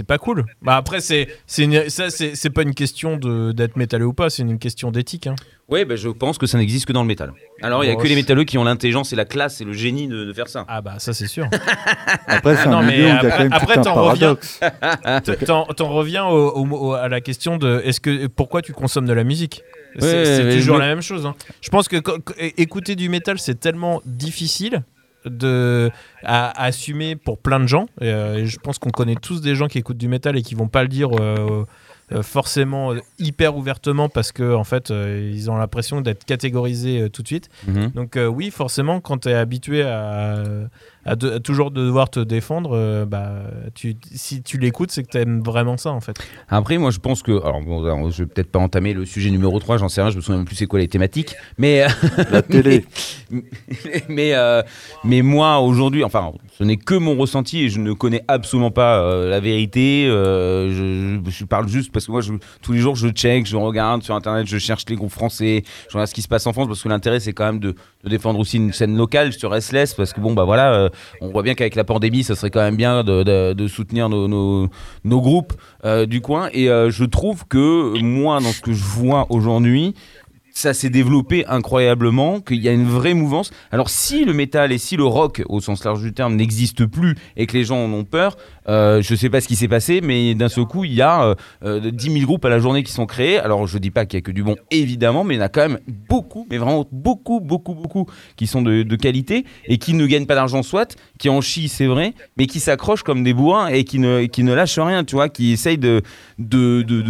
pas 0.08 0.18
cool. 0.18 0.46
Bah, 0.64 0.78
après, 0.78 1.00
c'est 1.00 1.28
ça, 1.46 2.10
c'est 2.10 2.50
pas 2.50 2.64
une 2.64 2.74
question 2.74 3.18
de- 3.18 3.52
d'être 3.52 3.76
métalleux 3.78 4.08
ou 4.08 4.14
pas, 4.14 4.30
c'est 4.32 4.42
une 4.42 4.58
question 4.58 4.90
d'éthique. 4.90 5.28
hein. 5.28 5.36
Oui, 5.70 5.86
bah, 5.86 5.96
je 5.96 6.10
pense 6.10 6.38
que 6.40 6.48
ça 6.48 6.58
n'existe 6.58 6.86
que 6.88 6.92
dans 6.92 7.04
le 7.04 7.08
métal. 7.08 7.34
Alors 7.62 7.84
il 7.84 7.88
y 7.88 7.92
a 7.92 7.96
que 7.96 8.08
les 8.08 8.16
métalleux 8.16 8.44
qui 8.44 8.58
ont 8.58 8.64
l'intelligence 8.64 9.14
et 9.14 9.16
la 9.16 9.24
classe 9.26 9.62
et 9.62 9.64
le 9.64 9.72
génie 9.74 10.08
de, 10.08 10.26
de 10.26 10.34
faire 10.34 10.50
ça. 10.50 10.66
Ah, 10.68 10.82
bah, 10.82 10.96
ça, 10.98 11.14
c'est 11.14 11.28
sûr. 11.28 11.48
Après, 12.28 12.56
c'est 12.58 12.68
Ah 12.68 12.78
un 12.78 12.82
mais 12.82 12.98
milieu 12.98 13.04
où 13.04 13.08
il 13.08 13.08
y 13.08 13.12
a 13.12 13.16
après- 13.18 13.30
quand 13.30 13.44
même 13.44 13.54
après, 13.54 13.74
tout 13.76 13.80
un 13.80 13.84
t'en 13.84 13.94
reviens. 14.04 14.36
paradoxe. 14.36 14.60
T- 15.40 15.46
T'en 15.46 15.66
t'en 15.68 15.90
reviens 15.90 16.26
au- 16.26 16.50
au- 16.50 16.68
au- 16.90 16.94
à 16.94 17.08
la 17.08 17.22
question 17.22 17.58
de 17.58 17.82
est-ce 17.86 18.02
que 18.02 18.28
pourquoi 18.28 18.62
tu 18.62 18.74
consommes 18.74 19.06
de 19.06 19.14
la 19.14 19.24
musique? 19.24 19.62
C'est 20.00 20.04
Ouais, 20.06 20.26
c'est 20.26 20.44
mais 20.46 20.56
toujours 20.58 20.78
la 20.78 20.88
même 20.88 21.02
chose. 21.02 21.26
hein. 21.26 21.36
Je 21.62 21.70
pense 21.70 21.88
que 21.88 21.98
écouter 22.58 22.96
du 22.96 23.08
métal 23.10 23.38
c'est 23.40 23.60
tellement 23.60 24.02
difficile 24.06 24.84
de 25.26 25.92
à, 26.24 26.50
à 26.50 26.66
assumer 26.66 27.16
pour 27.16 27.38
plein 27.38 27.60
de 27.60 27.68
gens. 27.68 27.86
Et, 28.00 28.06
euh, 28.06 28.46
je 28.46 28.58
pense 28.58 28.80
qu'on 28.80 28.90
connaît 28.90 29.16
tous 29.16 29.42
des 29.42 29.56
gens 29.56 29.68
qui 29.68 29.78
écoutent 29.78 29.98
du 29.98 30.08
métal 30.08 30.38
et 30.38 30.42
qui 30.42 30.56
vont 30.56 30.68
pas 30.68 30.84
le 30.84 30.88
dire 30.88 31.10
euh, 31.20 31.66
euh, 32.12 32.24
forcément 32.24 32.94
hyper 33.20 33.56
ouvertement 33.56 34.10
parce 34.10 34.32
que 34.32 34.54
en 34.54 34.64
fait 34.64 34.90
ils 34.90 35.50
ont 35.50 35.58
l'impression 35.58 36.02
d'être 36.02 36.26
catégorisés 36.26 37.10
tout 37.10 37.22
de 37.22 37.28
suite. 37.28 37.50
Mhm. 37.68 37.92
Donc 37.92 38.18
oui, 38.30 38.52
forcément, 38.52 39.00
quand 39.00 39.20
tu 39.20 39.30
es 39.30 39.34
habitué 39.34 39.84
à, 39.84 40.44
à 41.06 41.16
de- 41.16 41.32
à 41.32 41.40
toujours 41.40 41.72
devoir 41.72 42.10
te 42.10 42.20
défendre, 42.20 42.72
euh, 42.74 43.06
bah, 43.06 43.32
tu, 43.74 43.96
si 44.14 44.42
tu 44.44 44.58
l'écoutes, 44.58 44.92
c'est 44.92 45.04
que 45.04 45.10
tu 45.10 45.18
aimes 45.18 45.42
vraiment 45.42 45.78
ça, 45.78 45.92
en 45.92 46.00
fait. 46.02 46.16
Après, 46.50 46.78
moi, 46.78 46.92
je 46.92 47.00
pense 47.00 47.24
que. 47.24 47.32
Alors, 47.44 47.62
bon, 47.62 48.10
je 48.12 48.24
vais 48.24 48.30
peut-être 48.30 48.52
pas 48.52 48.60
entamer 48.60 48.94
le 48.94 49.06
sujet 49.06 49.30
numéro 49.32 49.60
3, 49.60 49.78
j'en 49.78 49.90
sais 49.90 50.02
rien, 50.02 50.12
je 50.12 50.18
me 50.18 50.22
souviens 50.22 50.38
même 50.38 50.46
plus 50.46 50.56
c'est 50.56 50.68
quoi 50.68 50.80
les 50.80 50.88
thématiques. 50.88 51.36
Mais. 51.58 51.86
La 52.32 52.42
télé. 52.42 52.86
mais, 53.32 53.44
mais, 54.10 54.34
euh, 54.36 54.62
mais 55.04 55.22
moi, 55.22 55.60
aujourd'hui, 55.60 56.04
enfin, 56.04 56.32
ce 56.58 56.64
n'est 56.64 56.78
que 56.78 56.96
mon 56.96 57.16
ressenti 57.18 57.64
et 57.64 57.70
je 57.70 57.80
ne 57.80 57.94
connais 57.94 58.24
absolument 58.28 58.72
pas 58.72 59.00
euh, 59.02 59.30
la 59.30 59.40
vérité. 59.40 60.06
euh, 60.08 60.70
je, 60.70 61.22
je- 61.26 61.32
je 61.32 61.46
parle 61.46 61.68
juste 61.68 61.92
parce 61.92 62.06
que 62.06 62.12
moi, 62.12 62.22
je- 62.22 62.34
tous 62.62 62.74
les 62.74 62.80
jours, 62.80 62.96
je 62.96 63.08
check, 63.10 63.46
je 63.46 63.56
regarde 63.56 64.04
sur 64.04 64.16
Internet, 64.16 64.46
je 64.48 64.58
cherche 64.58 64.84
les 64.90 64.96
groupes 64.96 65.12
français, 65.12 65.64
je 65.90 65.94
regarde 65.94 66.10
ce 66.10 66.14
qui 66.14 66.22
se 66.22 66.28
passe 66.28 66.46
en 66.48 66.54
France 66.54 66.68
parce 66.68 66.82
que 66.84 66.90
l'intérêt, 66.90 67.20
c'est 67.20 67.34
quand 67.34 67.46
même 67.46 67.60
de, 67.60 67.76
de 68.04 68.10
défendre 68.10 68.40
aussi 68.40 68.58
une 68.58 68.74
scène 68.74 68.96
locale 68.98 69.34
sur 69.34 69.54
SLS 69.60 69.94
parce 69.96 70.14
que, 70.14 70.20
bon, 70.22 70.34
bah 70.34 70.44
voilà, 70.44 70.74
euh, 70.74 70.90
on 71.22 71.30
voit 71.30 71.44
bien 71.44 71.56
qu'avec 71.56 71.76
la 71.76 71.84
pandémie, 71.84 72.24
ça 72.24 72.36
serait 72.36 72.50
quand 72.50 72.62
même 72.62 72.76
bien 72.76 73.04
de, 73.04 73.68
soutenir 73.68 74.10
nos 74.10 74.70
groupes 75.22 75.54
euh, 75.86 76.06
du 76.06 76.22
coin. 76.22 76.50
Et 76.54 76.70
euh, 76.70 76.90
je 76.92 77.06
trouve 77.06 77.48
que 77.48 78.00
moi, 78.02 78.40
dans 78.40 78.52
ce 78.52 78.62
que 78.62 78.74
je 78.74 78.84
vois 78.84 79.28
aujourd'hui, 79.30 79.96
ça 80.54 80.74
s'est 80.74 80.90
développé 80.90 81.46
incroyablement, 81.48 82.40
qu'il 82.40 82.62
y 82.62 82.70
a 82.70 82.72
une 82.72 82.88
vraie 82.88 83.14
mouvance. 83.14 83.52
Alors 83.72 83.90
si 83.90 84.26
le 84.26 84.34
métal 84.34 84.72
et 84.72 84.78
si 84.78 84.98
le 84.98 85.06
rock, 85.06 85.44
au 85.48 85.62
sens 85.62 85.84
large 85.84 86.02
du 86.02 86.14
terme, 86.14 86.36
n'existe 86.36 86.86
plus 86.86 87.16
et 87.38 87.48
que 87.48 87.58
les 87.58 87.64
gens 87.64 87.78
en 87.78 87.92
ont 87.94 88.04
peur, 88.04 88.38
euh, 88.68 89.02
je 89.02 89.16
sais 89.16 89.30
pas 89.30 89.42
ce 89.42 89.48
qui 89.48 89.56
s'est 89.56 89.68
passé, 89.68 90.02
mais 90.02 90.36
d'un 90.36 90.50
seul 90.50 90.66
coup, 90.66 90.84
il 90.84 90.94
y 90.94 91.02
a 91.02 91.24
euh, 91.24 91.36
euh, 91.64 91.92
10 91.92 92.12
000 92.12 92.26
groupes 92.26 92.46
à 92.46 92.50
la 92.50 92.60
journée 92.60 92.84
qui 92.84 92.92
sont 92.92 93.06
créés. 93.06 93.38
Alors 93.40 93.68
je 93.68 93.78
dis 93.78 93.92
pas 93.92 94.06
qu'il 94.06 94.18
y 94.18 94.22
a 94.22 94.22
que 94.22 94.32
du 94.32 94.44
bon, 94.44 94.56
évidemment, 94.70 95.24
mais 95.24 95.36
il 95.36 95.38
y 95.38 95.42
en 95.42 95.46
a 95.46 95.50
quand 95.50 95.62
même 95.62 95.80
beaucoup, 95.88 96.46
mais 96.50 96.58
vraiment 96.58 96.86
beaucoup, 96.92 97.40
beaucoup, 97.40 97.74
beaucoup, 97.74 98.06
qui 98.36 98.48
sont 98.48 98.62
de, 98.62 98.96
qualité 98.96 99.46
et 99.66 99.78
qui 99.78 99.94
ne 99.94 100.06
gagnent 100.06 100.26
pas 100.26 100.36
d'argent 100.36 100.64
soit, 100.64 100.96
qui 101.18 101.30
en 101.30 101.42
chient, 101.42 101.70
c'est 101.70 101.88
vrai, 101.88 102.14
mais 102.38 102.46
qui 102.46 102.60
s'accrochent 102.60 103.04
comme 103.04 103.24
des 103.24 103.34
bourrins 103.34 103.68
et 103.68 103.84
qui 103.84 104.00
ne, 104.00 104.26
ne 104.26 104.54
lâchent 104.54 104.80
rien, 104.80 105.04
tu 105.04 105.16
vois, 105.16 105.30
qui 105.30 105.52
essayent 105.52 105.78
de 105.78 106.04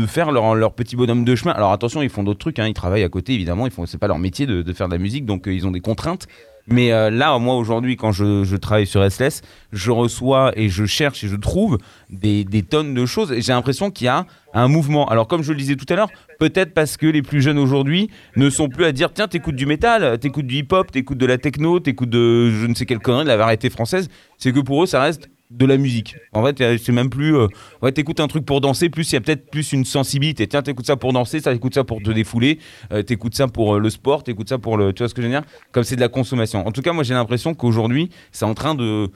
faire 0.08 0.32
leur, 0.32 0.56
leur 0.56 0.74
petit 0.74 0.96
bonhomme 0.96 1.26
de 1.26 1.36
chemin. 1.36 1.52
Alors 1.52 1.72
attention, 1.72 2.02
ils 2.02 2.10
font 2.10 2.24
d'autres 2.24 2.40
trucs, 2.40 2.60
hein, 2.60 2.68
ils 2.68 2.74
travaillent 2.74 3.04
à 3.04 3.10
côté, 3.10 3.31
évidemment, 3.34 3.66
ils 3.66 3.72
font, 3.72 3.86
c'est 3.86 3.98
pas 3.98 4.08
leur 4.08 4.20
métier 4.20 4.46
de, 4.46 4.74
faire 4.74 4.88
de 4.88 4.94
la 4.94 5.00
musique, 5.00 5.26
donc 5.26 5.48
euh, 5.48 5.54
ils 5.54 5.66
ont 5.68 5.72
des 5.72 5.82
contraintes. 5.82 6.28
Mais 6.68 6.92
euh, 6.92 7.10
là, 7.10 7.38
moi 7.40 7.56
aujourd'hui, 7.56 7.98
quand 7.98 8.12
je, 8.12 8.44
je 8.44 8.56
travaille 8.56 8.86
sur 8.86 9.04
SLS, 9.10 9.42
je 9.72 9.92
reçois 9.92 10.52
et 10.56 10.70
je 10.70 10.86
cherche 10.86 11.24
et 11.24 11.28
je 11.28 11.36
trouve 11.36 11.80
des, 12.10 12.44
des 12.44 12.62
tonnes 12.62 12.94
de 12.94 13.06
choses. 13.06 13.32
Et 13.32 13.42
j'ai 13.42 13.52
l'impression 13.52 13.90
qu'il 13.90 14.06
y 14.06 14.10
a 14.10 14.28
un 14.54 14.68
mouvement. 14.68 15.08
Alors, 15.10 15.28
comme 15.28 15.42
je 15.42 15.52
le 15.54 15.58
disais 15.58 15.76
tout 15.76 15.92
à 15.92 15.96
l'heure, 15.96 16.10
peut-être 16.40 16.74
parce 16.74 16.98
que 16.98 17.08
les 17.08 17.24
plus 17.24 17.42
jeunes 17.42 17.58
aujourd'hui 17.58 18.12
ne 18.36 18.50
sont 18.50 18.70
plus 18.70 18.86
à 18.86 18.92
dire 18.92 19.12
tiens, 19.12 19.28
t'écoutes 19.28 19.56
du 19.56 19.66
métal, 19.66 20.20
t'écoutes 20.20 20.46
du 20.46 20.58
hip-hop, 20.58 20.92
t'écoutes 20.92 21.18
de 21.18 21.26
la 21.26 21.40
techno, 21.40 21.80
t'écoutes 21.80 22.10
de 22.12 22.52
je 22.52 22.68
ne 22.68 22.76
sais 22.76 22.86
quelle 22.86 23.00
connerie, 23.00 23.24
de 23.24 23.30
la 23.30 23.38
variété 23.38 23.70
française. 23.70 24.08
C'est 24.38 24.54
que 24.54 24.60
pour 24.60 24.84
eux, 24.84 24.86
ça 24.86 25.02
reste 25.02 25.30
de 25.52 25.66
la 25.66 25.78
musique. 25.78 26.16
En 26.34 26.44
fait, 26.46 26.62
euh, 26.62 26.78
c'est 26.82 26.92
même 26.92 27.10
plus. 27.10 27.36
euh, 27.36 27.48
ouais, 27.82 27.92
t'écoutes 27.92 28.20
un 28.20 28.28
truc 28.28 28.46
pour 28.46 28.62
danser, 28.62 28.90
plus 28.90 29.12
il 29.12 29.16
y 29.16 29.18
a 29.18 29.22
peut-être 29.22 29.50
plus 29.52 29.74
une 29.74 29.86
sensibilité. 29.86 30.48
Tiens, 30.48 30.62
t'écoutes 30.62 30.88
ça 30.88 30.96
pour 30.96 31.14
danser, 31.14 31.40
ça 31.40 31.52
t'écoutes 31.52 31.74
ça 31.74 31.84
pour 31.84 32.02
te 32.02 32.10
défouler, 32.10 32.60
euh, 32.92 33.04
t'écoutes 33.04 33.36
ça 33.36 33.48
pour 33.48 33.76
euh, 33.76 33.80
le 33.80 33.90
sport, 33.90 34.24
t'écoutes 34.24 34.50
ça 34.50 34.58
pour 34.58 34.78
le. 34.78 34.94
Tu 34.94 35.04
vois 35.04 35.10
ce 35.10 35.14
que 35.14 35.22
je 35.22 35.28
veux 35.28 35.34
dire? 35.34 35.44
Comme 35.72 35.84
c'est 35.84 35.96
de 35.98 36.02
la 36.02 36.08
consommation. 36.08 36.66
En 36.66 36.72
tout 36.72 36.82
cas, 36.82 36.94
moi, 36.94 37.04
j'ai 37.04 37.14
l'impression 37.14 37.54
qu'aujourd'hui, 37.54 38.10
c'est 38.32 38.46
en 38.46 38.54
train 38.54 38.76
de 38.76 39.10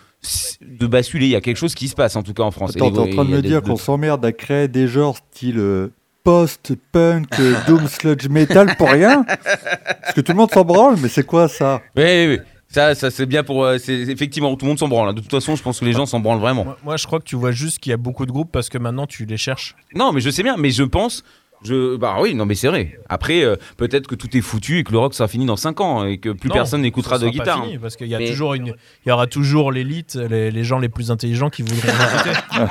de 0.62 0.88
basculer. 0.88 1.28
Il 1.28 1.32
y 1.32 1.36
a 1.36 1.42
quelque 1.42 1.58
chose 1.58 1.76
qui 1.76 1.88
se 1.88 1.96
passe, 1.96 2.16
en 2.16 2.24
tout 2.24 2.34
cas 2.34 2.44
en 2.44 2.52
France. 2.52 2.76
Attends, 2.76 2.92
t'es 2.92 3.00
en 3.00 3.10
train 3.10 3.26
de 3.26 3.30
me 3.30 3.42
dire 3.42 3.62
qu'on 3.62 3.78
s'emmerde 3.78 4.26
à 4.26 4.32
créer 4.32 4.68
des 4.68 4.88
genres 4.88 5.18
style 5.18 5.60
euh, 5.60 5.94
post-punk, 6.24 7.30
doom 7.68 7.88
sludge 7.88 8.28
metal 8.28 8.76
pour 8.76 8.90
rien? 8.90 9.24
Parce 9.24 10.14
que 10.16 10.22
tout 10.22 10.32
le 10.32 10.38
monde 10.38 10.52
s'en 10.52 10.66
branle, 10.66 10.98
mais 11.02 11.08
c'est 11.08 11.26
quoi 11.26 11.48
ça? 11.48 11.82
Oui, 11.96 12.04
oui, 12.04 12.28
oui. 12.28 12.40
Ça, 12.76 12.94
ça 12.94 13.10
c'est 13.10 13.26
bien 13.26 13.42
pour. 13.44 13.64
euh, 13.64 13.78
c'est 13.78 13.94
effectivement 13.94 14.54
tout 14.58 14.66
le 14.66 14.70
monde 14.72 14.80
s'en 14.80 14.90
branle. 14.90 15.08
hein. 15.08 15.14
De 15.14 15.22
toute 15.22 15.32
façon, 15.32 15.56
je 15.56 15.64
pense 15.64 15.80
que 15.80 15.86
les 15.86 15.94
gens 15.94 16.06
s'en 16.06 16.20
branlent 16.20 16.42
vraiment. 16.42 16.66
Moi, 16.66 16.78
moi, 16.84 16.98
je 16.98 17.08
crois 17.08 17.20
que 17.20 17.24
tu 17.24 17.38
vois 17.38 17.52
juste 17.54 17.80
qu'il 17.80 17.92
y 17.92 17.94
a 17.94 17.98
beaucoup 17.98 18.26
de 18.26 18.32
groupes 18.34 18.52
parce 18.52 18.68
que 18.68 18.78
maintenant 18.78 19.08
tu 19.08 19.24
les 19.26 19.38
cherches. 19.38 19.76
Non, 19.96 20.12
mais 20.12 20.20
je 20.20 20.30
sais 20.30 20.44
bien, 20.44 20.58
mais 20.58 20.72
je 20.72 20.84
pense. 20.84 21.24
Je... 21.64 21.96
Bah 21.96 22.18
oui, 22.20 22.36
non, 22.36 22.46
mais 22.46 22.54
c'est 22.54 22.68
vrai. 22.68 23.00
Après, 23.08 23.44
euh, 23.46 23.56
peut-être 23.78 24.08
que 24.08 24.16
tout 24.16 24.36
est 24.36 24.42
foutu 24.42 24.80
et 24.80 24.84
que 24.84 24.92
le 24.92 24.98
rock 25.00 25.14
sera 25.14 25.30
fini 25.30 25.46
dans 25.46 25.56
5 25.56 25.80
ans 25.80 26.04
et 26.06 26.18
que 26.18 26.30
plus 26.30 26.50
Non, 26.50 26.56
personne 26.56 26.82
n'écoutera 26.82 27.16
de 27.18 27.22
sera 27.22 27.32
pas 27.32 27.38
guitare. 27.38 27.64
fini, 27.64 27.78
parce 27.78 27.96
qu'il 27.96 28.08
y 28.08 28.14
a 28.14 28.20
Mais- 28.20 28.28
toujours 28.28 28.56
une, 28.56 28.68
il 29.06 29.10
y 29.10 29.12
aura 29.14 29.26
toujours 29.26 29.72
l'élite, 29.72 30.16
les, 30.16 30.52
les 30.52 30.64
gens 30.66 30.78
les 30.80 30.90
plus 30.90 31.12
intelligents 31.12 31.50
qui 31.50 31.62
voudront 31.62 31.78
écouter. 31.78 32.36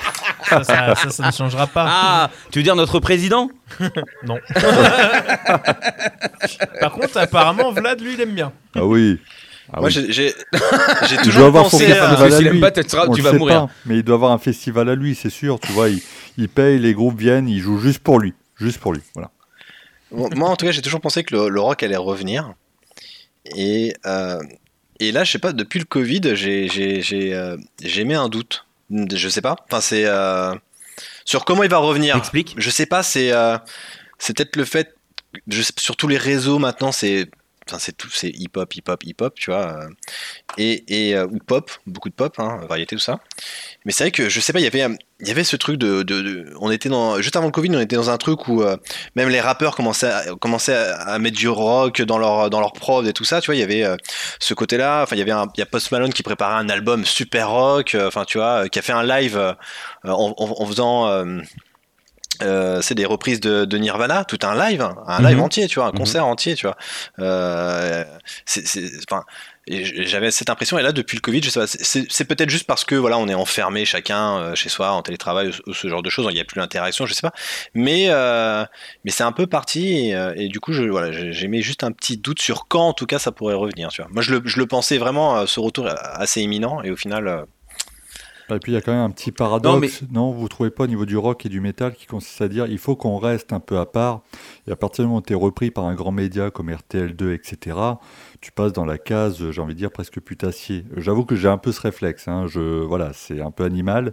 ça, 0.51 0.65
ça, 0.65 0.95
ça, 0.97 1.11
ça 1.11 1.27
ne 1.29 1.33
changera 1.33 1.67
pas. 1.67 1.87
Ah, 1.89 2.31
tu 2.51 2.59
veux 2.59 2.63
dire 2.63 2.77
notre 2.77 3.01
président? 3.01 3.49
Non. 4.27 4.37
Par 6.81 6.93
contre, 6.93 7.17
apparemment, 7.17 7.73
Vlad, 7.73 8.01
lui, 8.01 8.15
il 8.15 8.21
aime 8.21 8.35
bien. 8.35 8.53
Ah 8.77 8.85
oui. 8.85 9.19
Ah 9.73 9.81
Moi, 9.81 9.89
oui. 9.95 10.07
j'ai- 10.11 10.35
Il 11.11 11.17
toujours 11.23 11.53
pensé 11.53 11.91
à... 11.93 12.09
festival 12.11 12.33
à 12.33 12.37
s'il 12.37 12.47
aime 12.47 12.53
lui. 12.55 12.61
pas, 12.61 12.71
tu 12.71 13.23
vas 13.23 13.33
mourir. 13.33 13.67
pas, 13.67 13.73
mais 13.87 13.97
il 13.99 14.03
doit 14.03 14.17
avoir 14.17 14.33
un 14.33 14.39
festival 14.39 14.89
à 14.89 14.95
lui, 14.95 15.15
c'est 15.15 15.31
sûr. 15.31 15.59
Tu 15.59 15.73
vois, 15.73 15.89
il, 15.89 16.01
il 16.37 16.49
paye, 16.49 16.79
les 16.79 16.93
groupes 16.95 17.19
viennent, 17.19 17.49
ils 17.49 17.61
jouent 17.61 17.79
juste 17.81 18.01
pour 18.01 18.19
lui. 18.21 18.35
Juste 18.57 18.79
pour 18.79 18.93
lui. 18.93 19.01
Voilà. 19.15 19.31
Bon, 20.11 20.29
Moi, 20.37 20.49
en 20.49 20.57
tout 20.57 20.67
cas, 20.67 20.73
j'ai 20.73 20.83
toujours 20.83 21.01
pensé 21.01 21.25
que 21.25 21.35
le, 21.35 21.49
le 21.49 21.61
rock 21.61 21.83
allait 21.83 21.97
revenir. 21.97 22.53
Et, 23.57 23.95
euh, 24.07 24.39
et 25.01 25.13
là, 25.13 25.25
je 25.25 25.33
sais 25.33 25.39
pas, 25.39 25.53
depuis 25.53 25.79
le 25.79 25.85
Covid, 25.87 26.21
j'ai 26.35 26.69
j'ai- 26.69 27.01
j'ai, 27.03 27.35
euh, 27.35 27.57
j'ai 27.83 28.05
mis 28.05 28.15
un 28.15 28.29
doute. 28.29 28.67
Je 28.91 29.29
sais 29.29 29.41
pas. 29.41 29.57
Enfin, 29.69 29.81
c'est 29.81 30.05
euh, 30.07 30.55
sur 31.25 31.45
comment 31.45 31.63
il 31.63 31.71
va 31.71 31.79
revenir. 31.79 32.17
Explique. 32.17 32.55
Je 32.59 32.71
sais 32.71 32.87
pas. 32.87 33.03
C'est 33.03 33.33
euh, 33.33 33.57
c'est 34.19 34.37
peut-être 34.37 34.57
le 34.57 34.65
fait. 34.65 34.95
Je 35.49 35.63
sais- 35.63 35.73
sur 35.79 35.97
tous 35.97 36.07
les 36.07 36.19
réseaux 36.19 36.59
maintenant, 36.59 36.93
c'est 36.93 37.29
enfin, 37.69 37.79
c'est 37.79 37.97
tout, 37.97 38.09
c'est 38.11 38.29
hip 38.31 38.51
hop, 38.57 38.75
hip 38.75 38.83
hop, 38.89 39.05
hip 39.05 39.17
hop, 39.21 39.35
tu 39.37 39.51
vois. 39.51 39.85
euh, 39.85 39.89
et 40.59 41.09
et 41.09 41.17
euh, 41.17 41.27
ou 41.27 41.39
pop, 41.39 41.71
beaucoup 41.87 42.09
de 42.09 42.15
pop, 42.15 42.35
hein, 42.39 42.61
variété 42.69 42.97
tout 42.97 43.03
ça. 43.03 43.21
Mais 43.85 43.93
c'est 43.93 44.05
vrai 44.05 44.11
que 44.11 44.29
je 44.29 44.41
sais 44.41 44.53
pas, 44.53 44.61
il 44.61 44.65
y 44.65 44.67
avait 44.67 44.83
euh, 44.83 45.45
ce 45.45 45.57
truc 45.57 45.77
de, 45.79 46.03
de- 46.03 46.53
on 46.61 46.71
était 46.71 46.89
dans 46.89 47.21
juste 47.21 47.37
avant 47.37 47.47
le 47.47 47.53
Covid, 47.53 47.71
on 47.75 47.81
était 47.81 47.97
dans 47.97 48.11
un 48.11 48.19
truc 48.19 48.49
où 48.49 48.63
même 49.17 49.29
les 49.29 49.41
rappeurs 49.41 49.75
commençaient 49.77 50.11
à, 50.77 51.19
mettre 51.19 51.37
du 51.37 51.49
rock 51.49 52.03
dans 52.03 52.19
leur 52.19 52.51
dans 52.51 52.61
leur 52.61 52.73
prod 52.73 53.07
et 53.07 53.13
tout 53.13 53.25
ça 53.25 53.41
tu 53.41 53.47
vois 53.47 53.55
il 53.55 53.61
y 53.61 53.63
avait 53.63 53.85
ce 54.41 54.55
côté 54.55 54.77
là 54.77 55.03
enfin 55.03 55.17
il 55.17 55.19
y 55.19 55.23
avait 55.23 55.33
a 55.33 55.67
Post 55.67 55.93
Malone 55.93 56.13
qui 56.13 56.23
préparait 56.23 56.57
un 56.57 56.69
album 56.69 57.05
super 57.05 57.51
rock 57.51 57.97
enfin 57.99 58.25
tu 58.25 58.39
qui 58.71 58.79
a 58.79 58.83
fait 58.83 58.93
un 58.93 59.03
live 59.05 59.55
en 60.05 60.67
faisant 60.67 61.25
euh, 62.43 62.81
c'est 62.83 62.95
des 62.95 63.05
reprises 63.07 63.41
de, 63.41 63.65
de 63.65 63.79
Nirvana, 63.79 64.25
tout 64.25 64.39
un 64.43 64.55
live, 64.55 64.81
hein, 64.83 64.97
un 65.07 65.23
live 65.23 65.37
Mhm. 65.39 65.43
entier, 65.45 65.67
tu 65.69 65.77
vois, 65.79 65.87
un 65.89 65.93
Mhm. 65.93 65.99
concert 65.99 66.27
entier, 66.27 66.55
tu 66.55 66.67
vois. 66.67 66.77
Euh, 67.21 68.05
c'est- 68.45 68.65
enfin, 69.09 69.25
j'avais 69.69 70.31
cette 70.31 70.51
impression, 70.51 70.79
et 70.79 70.83
là, 70.83 70.93
depuis 70.93 71.17
le 71.17 71.21
Covid, 71.23 71.43
je 71.43 71.49
sais 71.51 71.61
pas, 71.61 71.67
c'est- 71.67 72.25
peut-être 72.25 72.51
juste 72.51 72.67
parce 72.67 72.85
que 72.85 72.95
voilà, 72.95 73.17
on 73.19 73.29
est 73.29 73.35
enfermé 73.35 73.85
chacun 73.85 74.39
euh, 74.39 74.55
chez 74.55 74.69
soi, 74.69 74.91
en 74.93 75.03
télétravail, 75.03 75.49
ou, 75.67 75.71
ou 75.71 75.75
ce 75.75 75.89
genre 75.89 76.03
de 76.03 76.11
choses, 76.11 76.27
il 76.31 76.35
n'y 76.35 76.41
a 76.41 76.45
plus 76.45 76.61
d'interaction, 76.61 77.07
je 77.07 77.15
sais 77.15 77.23
pas. 77.23 77.33
Mais, 77.75 78.09
mais 79.05 79.11
c'est 79.11 79.25
un 79.25 79.33
peu 79.33 79.47
parti, 79.47 80.11
et, 80.11 80.17
et 80.37 80.49
du 80.49 80.61
coup, 80.61 80.73
je, 80.73 80.83
voilà, 80.85 81.13
j'ai 81.13 81.33
j'ai 81.33 81.49
mis 81.49 81.63
juste 81.63 81.83
un 81.85 81.93
petit 81.93 82.17
doute 82.19 82.41
sur 82.41 82.69
quand, 82.69 82.89
en 82.89 82.93
tout 82.93 83.07
cas, 83.07 83.19
ça 83.19 83.33
pourrait 83.33 83.55
revenir, 83.55 83.89
tu 83.89 84.03
vois. 84.03 84.11
Moi, 84.13 84.23
je 84.23 84.35
le, 84.35 84.43
je 84.45 84.59
le 84.59 84.67
pensais 84.67 84.99
vraiment, 84.99 85.47
ce 85.47 85.61
retour 85.61 85.89
assez 85.89 86.43
imminent, 86.43 86.83
et 86.83 86.91
au 86.91 86.97
final, 86.97 87.47
Et 88.51 88.59
puis 88.59 88.73
il 88.73 88.75
y 88.75 88.79
a 88.79 88.83
quand 88.83 88.93
même 88.93 89.01
un 89.01 89.11
petit 89.11 89.33
paradoxe, 89.33 90.03
non, 90.13 90.31
Vous 90.33 90.49
trouvez 90.49 90.71
pas 90.71 90.85
au 90.85 90.87
niveau 90.87 91.07
du 91.07 91.17
rock 91.17 91.47
et 91.47 91.49
du 91.49 91.61
métal 91.61 91.95
qui 91.95 92.07
consiste 92.07 92.41
à 92.43 92.49
dire 92.49 92.67
il 92.67 92.79
faut 92.79 92.95
qu'on 92.95 93.17
reste 93.17 93.53
un 93.53 93.61
peu 93.61 93.79
à 93.79 93.87
part. 93.87 94.23
Et 94.67 94.73
à 94.73 94.77
partir 94.77 95.05
du 95.05 95.09
moment 95.09 95.21
où 95.21 95.23
tu 95.23 95.33
es 95.33 95.37
repris 95.37 95.71
par 95.71 95.85
un 95.85 95.95
grand 95.95 96.13
média 96.13 96.51
comme 96.51 96.71
RTL2, 96.71 97.33
etc., 97.35 97.77
tu 98.41 98.53
passes 98.53 98.73
dans 98.73 98.85
la 98.85 98.99
case, 98.99 99.51
j'ai 99.51 99.61
envie 99.63 99.75
de 99.75 99.79
dire, 99.79 99.91
presque 99.91 100.21
putassier. 100.21 100.85
J'avoue 100.97 101.25
que 101.25 101.37
j'ai 101.37 101.49
un 101.49 101.57
peu 101.59 101.73
ce 101.73 101.81
réflexe. 101.81 102.29
hein, 102.29 102.47
Je, 102.47 102.61
voilà, 102.83 103.13
c'est 103.15 103.41
un 103.41 103.51
peu 103.51 103.65
animal. 103.65 104.13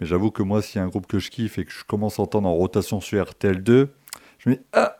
Mais 0.00 0.06
j'avoue 0.06 0.30
que 0.32 0.42
moi, 0.42 0.60
s'il 0.62 0.80
y 0.80 0.82
a 0.82 0.84
un 0.84 0.88
groupe 0.88 1.06
que 1.06 1.18
je 1.20 1.30
kiffe 1.30 1.58
et 1.58 1.64
que 1.64 1.70
je 1.72 1.84
commence 1.84 2.18
à 2.18 2.22
entendre 2.22 2.48
en 2.48 2.54
rotation 2.54 3.00
sur 3.00 3.24
RTL2, 3.24 3.88
je 4.38 4.50
me 4.50 4.54
dis 4.56 4.60
ah 4.72 4.96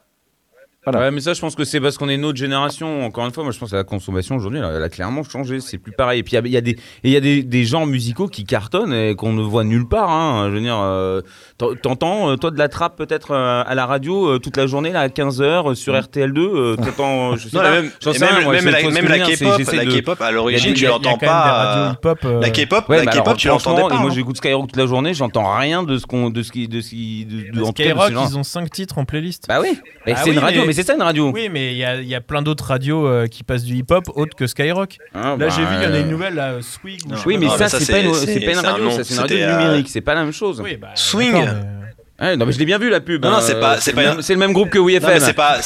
Voilà. 0.91 1.07
Ouais, 1.07 1.11
mais 1.11 1.21
ça, 1.21 1.33
je 1.35 1.41
pense 1.41 1.55
que 1.55 1.65
c'est 1.65 1.81
parce 1.81 1.97
qu'on 1.99 2.09
est 2.09 2.15
une 2.15 2.25
autre 2.25 2.39
génération. 2.39 3.05
Encore 3.05 3.27
une 3.27 3.33
fois, 3.33 3.43
moi, 3.45 3.53
je 3.53 3.59
pense 3.59 3.71
que 3.71 3.77
la 3.77 3.85
consommation 3.85 4.37
aujourd'hui, 4.37 4.61
elle, 4.61 4.71
elle 4.77 4.83
a 4.83 4.89
clairement 4.89 5.23
changé. 5.23 5.61
C'est 5.61 5.79
plus 5.79 5.93
pareil. 5.93 6.21
Et 6.21 6.23
puis, 6.23 6.37
il 6.37 6.51
y 6.51 6.57
a- 6.57 6.61
des, 6.61 6.71
et 6.73 6.79
il 7.05 7.11
y 7.11 7.17
a 7.17 7.21
des, 7.21 7.43
des 7.43 7.65
genres 7.65 7.87
musicaux 7.87 8.29
qui 8.29 8.45
cartonnent 8.45 8.93
et 8.93 9.15
qu'on 9.15 9.33
ne 9.33 9.43
voit 9.43 9.65
nulle 9.65 9.87
part. 9.87 10.11
hein. 10.11 10.49
Je 10.51 10.55
veux 10.55 10.61
dire, 10.61 10.79
euh, 10.79 11.21
t'en- 11.59 11.75
t'entends, 11.75 12.31
euh, 12.31 12.37
toi, 12.37 12.51
de 12.51 12.59
la 12.59 12.69
trappe 12.69 12.97
peut-être 12.97 13.33
euh, 13.33 13.63
à 13.67 13.75
la 13.75 13.87
radio 13.87 14.29
euh, 14.35 14.39
toute 14.39 14.57
la 14.57 14.67
journée, 14.67 14.91
là, 14.93 15.01
à 15.01 15.09
15h 15.09 15.75
sur 15.75 15.95
RTL2. 15.95 16.39
euh, 16.39 16.77
t'entends, 16.77 17.37
je 17.37 17.49
sais 17.49 17.57
non, 17.57 17.63
pas. 17.63 17.71
même, 17.71 17.91
sais 18.01 18.11
même, 18.19 18.29
rien, 18.35 18.41
moi, 18.45 18.53
même 18.55 18.65
la, 18.69 18.83
même 18.91 19.07
la 19.09 19.19
K-pop, 19.21 20.19
de- 20.19 20.23
à 20.25 20.31
l'origine, 20.31 20.75
tu 20.75 20.87
l'entends 20.87 21.19
pas. 21.19 21.97
La 22.41 22.51
K-pop, 22.51 22.89
Ouais, 22.89 22.99
la 22.99 23.05
bah 23.05 23.13
K-pop, 23.13 23.37
tu 23.37 23.49
l'entendais 23.49 23.83
pas. 23.83 23.95
et 23.95 23.99
moi 23.99 24.11
hein. 24.11 24.15
j'écoute 24.15 24.37
Skyrock 24.37 24.69
toute 24.69 24.77
la 24.77 24.87
journée, 24.87 25.15
j'entends 25.15 25.57
rien 25.57 25.83
de 25.83 25.99
ce 25.99 26.07
qu'on, 26.07 26.31
de 26.31 26.43
ce 26.43 26.53
qui, 26.53 26.69
de 26.69 26.81
ce 26.81 26.91
qui, 26.91 27.25
de 27.27 27.65
Skyrock, 27.65 28.11
ils 28.31 28.39
ont 28.39 28.43
5 28.43 28.71
titres 28.71 28.99
en 28.99 29.05
playlist. 29.05 29.47
Bah 29.49 29.59
oui, 29.61 29.79
mais 30.07 30.13
Ah 30.17 30.21
c'est 30.25 30.31
une 30.31 30.39
radio, 30.39 30.61
mais- 30.63 30.69
mais, 30.69 30.73
c'est 30.83 30.87
ça 30.87 30.95
une 30.95 31.03
radio. 31.03 31.31
Oui, 31.33 31.49
mais 31.51 31.73
il 31.73 31.79
y 31.79 31.85
a, 31.85 31.97
il 31.97 32.07
y 32.07 32.15
a 32.15 32.21
plein 32.21 32.41
d'autres 32.41 32.65
radios 32.65 33.07
euh, 33.07 33.27
qui 33.27 33.43
passent 33.43 33.65
du 33.65 33.75
hip-hop 33.75 34.05
autres 34.15 34.37
que 34.37 34.47
Skyrock. 34.47 34.99
Ah, 35.13 35.31
Là, 35.31 35.37
bah, 35.37 35.49
j'ai 35.49 35.63
vu, 35.63 35.75
il 35.77 35.83
y 35.83 35.87
en 35.87 35.93
a 35.93 35.97
euh, 35.97 36.03
une 36.03 36.09
nouvelle, 36.11 36.35
là, 36.35 36.53
sais 37.17 37.25
Oui, 37.27 37.37
mais 37.39 37.47
Non, 37.47 37.53
ça, 37.53 37.65
mais 37.65 37.69
ça, 37.69 37.81
c'est 37.81 37.93
pas, 37.93 37.99
une- 38.01 38.15
c'est- 38.15 38.41
pas 38.41 38.53
radio, 38.73 38.85
nom, 38.85 38.91
ça 38.93 39.03
c'est 39.05 39.15
une 39.15 39.21
radio 39.21 39.37
euh, 39.39 39.59
numérique, 39.59 39.89
c'est 39.89 40.01
pas 40.01 40.15
la 40.15 40.23
même 40.23 40.33
chose. 40.33 40.61
Oui, 40.61 40.77
bah, 40.77 40.91
Swing. 40.95 41.35
non, 42.37 42.47
mais 42.47 42.53
je 42.53 42.59
l'ai 42.59 42.65
bien 42.65 42.79
vu 42.79 42.91
la 42.91 43.01
pub. 43.01 43.25
Non, 43.25 43.31
non, 43.33 43.37
hein, 43.39 43.41
c'est 43.43 43.59
pas- 43.61 43.81
c'est 43.81 43.91
le 43.91 43.97
pas 43.97 44.03
même- 44.05 44.15
une- 44.17 44.23
c'est 44.23 44.33
le 44.35 44.39
même 44.41 44.53
groupe 44.53 44.71
que 44.71 44.79
c'est 45.21 45.33
pas, 45.33 45.61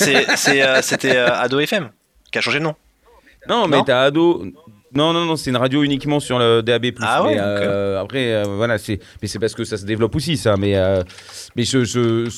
euh, 0.62 0.78
c'était 0.82 1.16
Ado 1.16 1.60
FM 1.60 1.90
qui 2.30 2.38
a 2.38 2.40
changé 2.40 2.58
de 2.58 2.64
nom. 2.64 2.74
Non, 3.48 3.68
mais 3.68 3.82
t'as 3.84 4.02
ado. 4.04 4.44
Non, 4.94 5.14
non, 5.14 5.24
non, 5.24 5.36
c'est 5.36 5.48
une 5.48 5.56
radio 5.56 5.82
uniquement 5.82 6.20
sur 6.20 6.38
le 6.38 6.60
DAB+. 6.62 6.92
Ah 7.00 7.22
ouais, 7.22 7.34
mais, 7.34 7.40
euh, 7.40 8.00
Après, 8.02 8.30
euh, 8.34 8.42
voilà, 8.44 8.76
c'est, 8.76 9.00
mais 9.22 9.28
c'est 9.28 9.38
parce 9.38 9.54
que 9.54 9.64
ça 9.64 9.78
se 9.78 9.86
développe 9.86 10.14
aussi, 10.14 10.36
ça. 10.36 10.56
Mais, 10.58 10.76
euh, 10.76 11.02
mais 11.56 11.64
je, 11.64 11.82
je, 11.84 12.30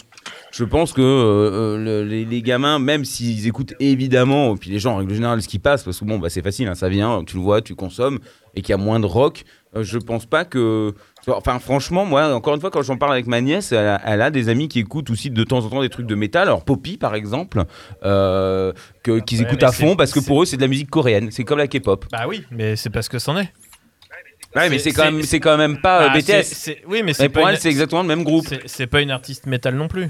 je 0.57 0.65
pense 0.65 0.93
que 0.93 1.01
euh, 1.03 1.05
euh, 1.05 1.79
le- 2.03 2.05
les, 2.09 2.25
les 2.25 2.43
gamins, 2.43 2.79
même 2.79 3.05
s'ils 3.05 3.47
écoutent 3.47 3.75
évidemment, 3.81 4.57
puis 4.57 4.71
les 4.71 4.79
gens 4.79 4.93
en 4.95 4.97
règle 4.99 5.15
générale, 5.15 5.43
ce 5.43 5.49
qui 5.49 5.59
passe, 5.59 5.83
parce 5.83 5.99
que 5.99 6.05
bon, 6.05 6.19
bah, 6.19 6.31
c'est 6.31 6.43
facile, 6.43 6.69
hein, 6.69 6.75
ça 6.75 6.89
vient, 6.89 7.25
tu 7.25 7.37
le 7.37 7.43
vois, 7.43 7.61
tu 7.63 7.75
consommes, 7.75 8.19
et 8.55 8.63
qu'il 8.63 8.71
y 8.71 8.75
a 8.75 8.77
moins 8.77 9.01
de 9.01 9.07
rock, 9.07 9.45
euh, 9.77 9.83
je 9.83 9.99
pense 9.99 10.27
pas 10.27 10.45
que. 10.45 10.95
Enfin, 11.27 11.59
franchement, 11.59 12.05
moi, 12.05 12.33
encore 12.35 12.55
une 12.55 12.61
fois, 12.61 12.71
quand 12.71 12.83
j'en 12.83 12.97
parle 12.99 13.13
avec 13.15 13.27
ma 13.27 13.41
nièce, 13.41 13.73
elle 13.73 13.79
a, 13.89 14.01
elle 14.05 14.21
a 14.23 14.31
des 14.31 14.49
amis 14.49 14.69
qui 14.69 14.79
écoutent 14.79 15.11
aussi 15.11 15.31
de 15.31 15.43
temps 15.43 15.65
en 15.65 15.69
temps 15.71 15.81
des 15.81 15.89
trucs 15.89 16.07
de 16.07 16.15
métal. 16.15 16.43
Alors, 16.49 16.65
Poppy, 16.65 16.99
par 16.99 17.15
exemple, 17.15 17.63
euh, 18.05 18.73
qu'ils 19.03 19.41
Ouais, 19.41 19.47
écoutent 19.47 19.63
à 19.63 19.73
fond 19.73 19.97
parce 19.97 20.13
que 20.13 20.21
pour 20.21 20.43
eux, 20.43 20.47
c'est 20.47 20.57
de 20.57 20.63
la 20.63 20.69
musique 20.69 20.91
coréenne. 20.91 21.31
C'est 21.33 21.45
comme 21.45 21.59
la 21.59 21.67
K-pop. 21.67 22.05
Bah 22.13 22.27
oui, 22.29 22.45
mais 22.51 22.77
c'est 22.77 22.91
parce 22.91 23.09
que 23.09 23.19
c'en 23.19 23.37
est. 23.39 23.53
Ouais, 24.55 24.69
mais 24.71 24.79
C'est- 24.79 24.93
quand, 24.93 25.05
même- 25.11 25.23
c'est- 25.23 25.41
quand 25.41 25.57
même 25.57 25.81
pas 25.81 26.09
Bah, 26.09 26.15
BTS. 26.15 26.23
c'est- 26.27 26.43
c'est- 26.55 26.83
Oui, 26.87 27.03
mais 27.05 27.13
pour 27.13 27.29
pas 27.43 27.49
elle, 27.49 27.55
une- 27.57 27.61
c'est 27.61 27.71
exactement 27.71 28.03
le 28.03 28.07
même 28.09 28.23
groupe. 28.23 28.47
C'est 28.67 28.87
pas 28.87 29.01
une 29.01 29.11
artiste 29.11 29.47
métal 29.47 29.75
non 29.75 29.89
plus. 29.89 30.09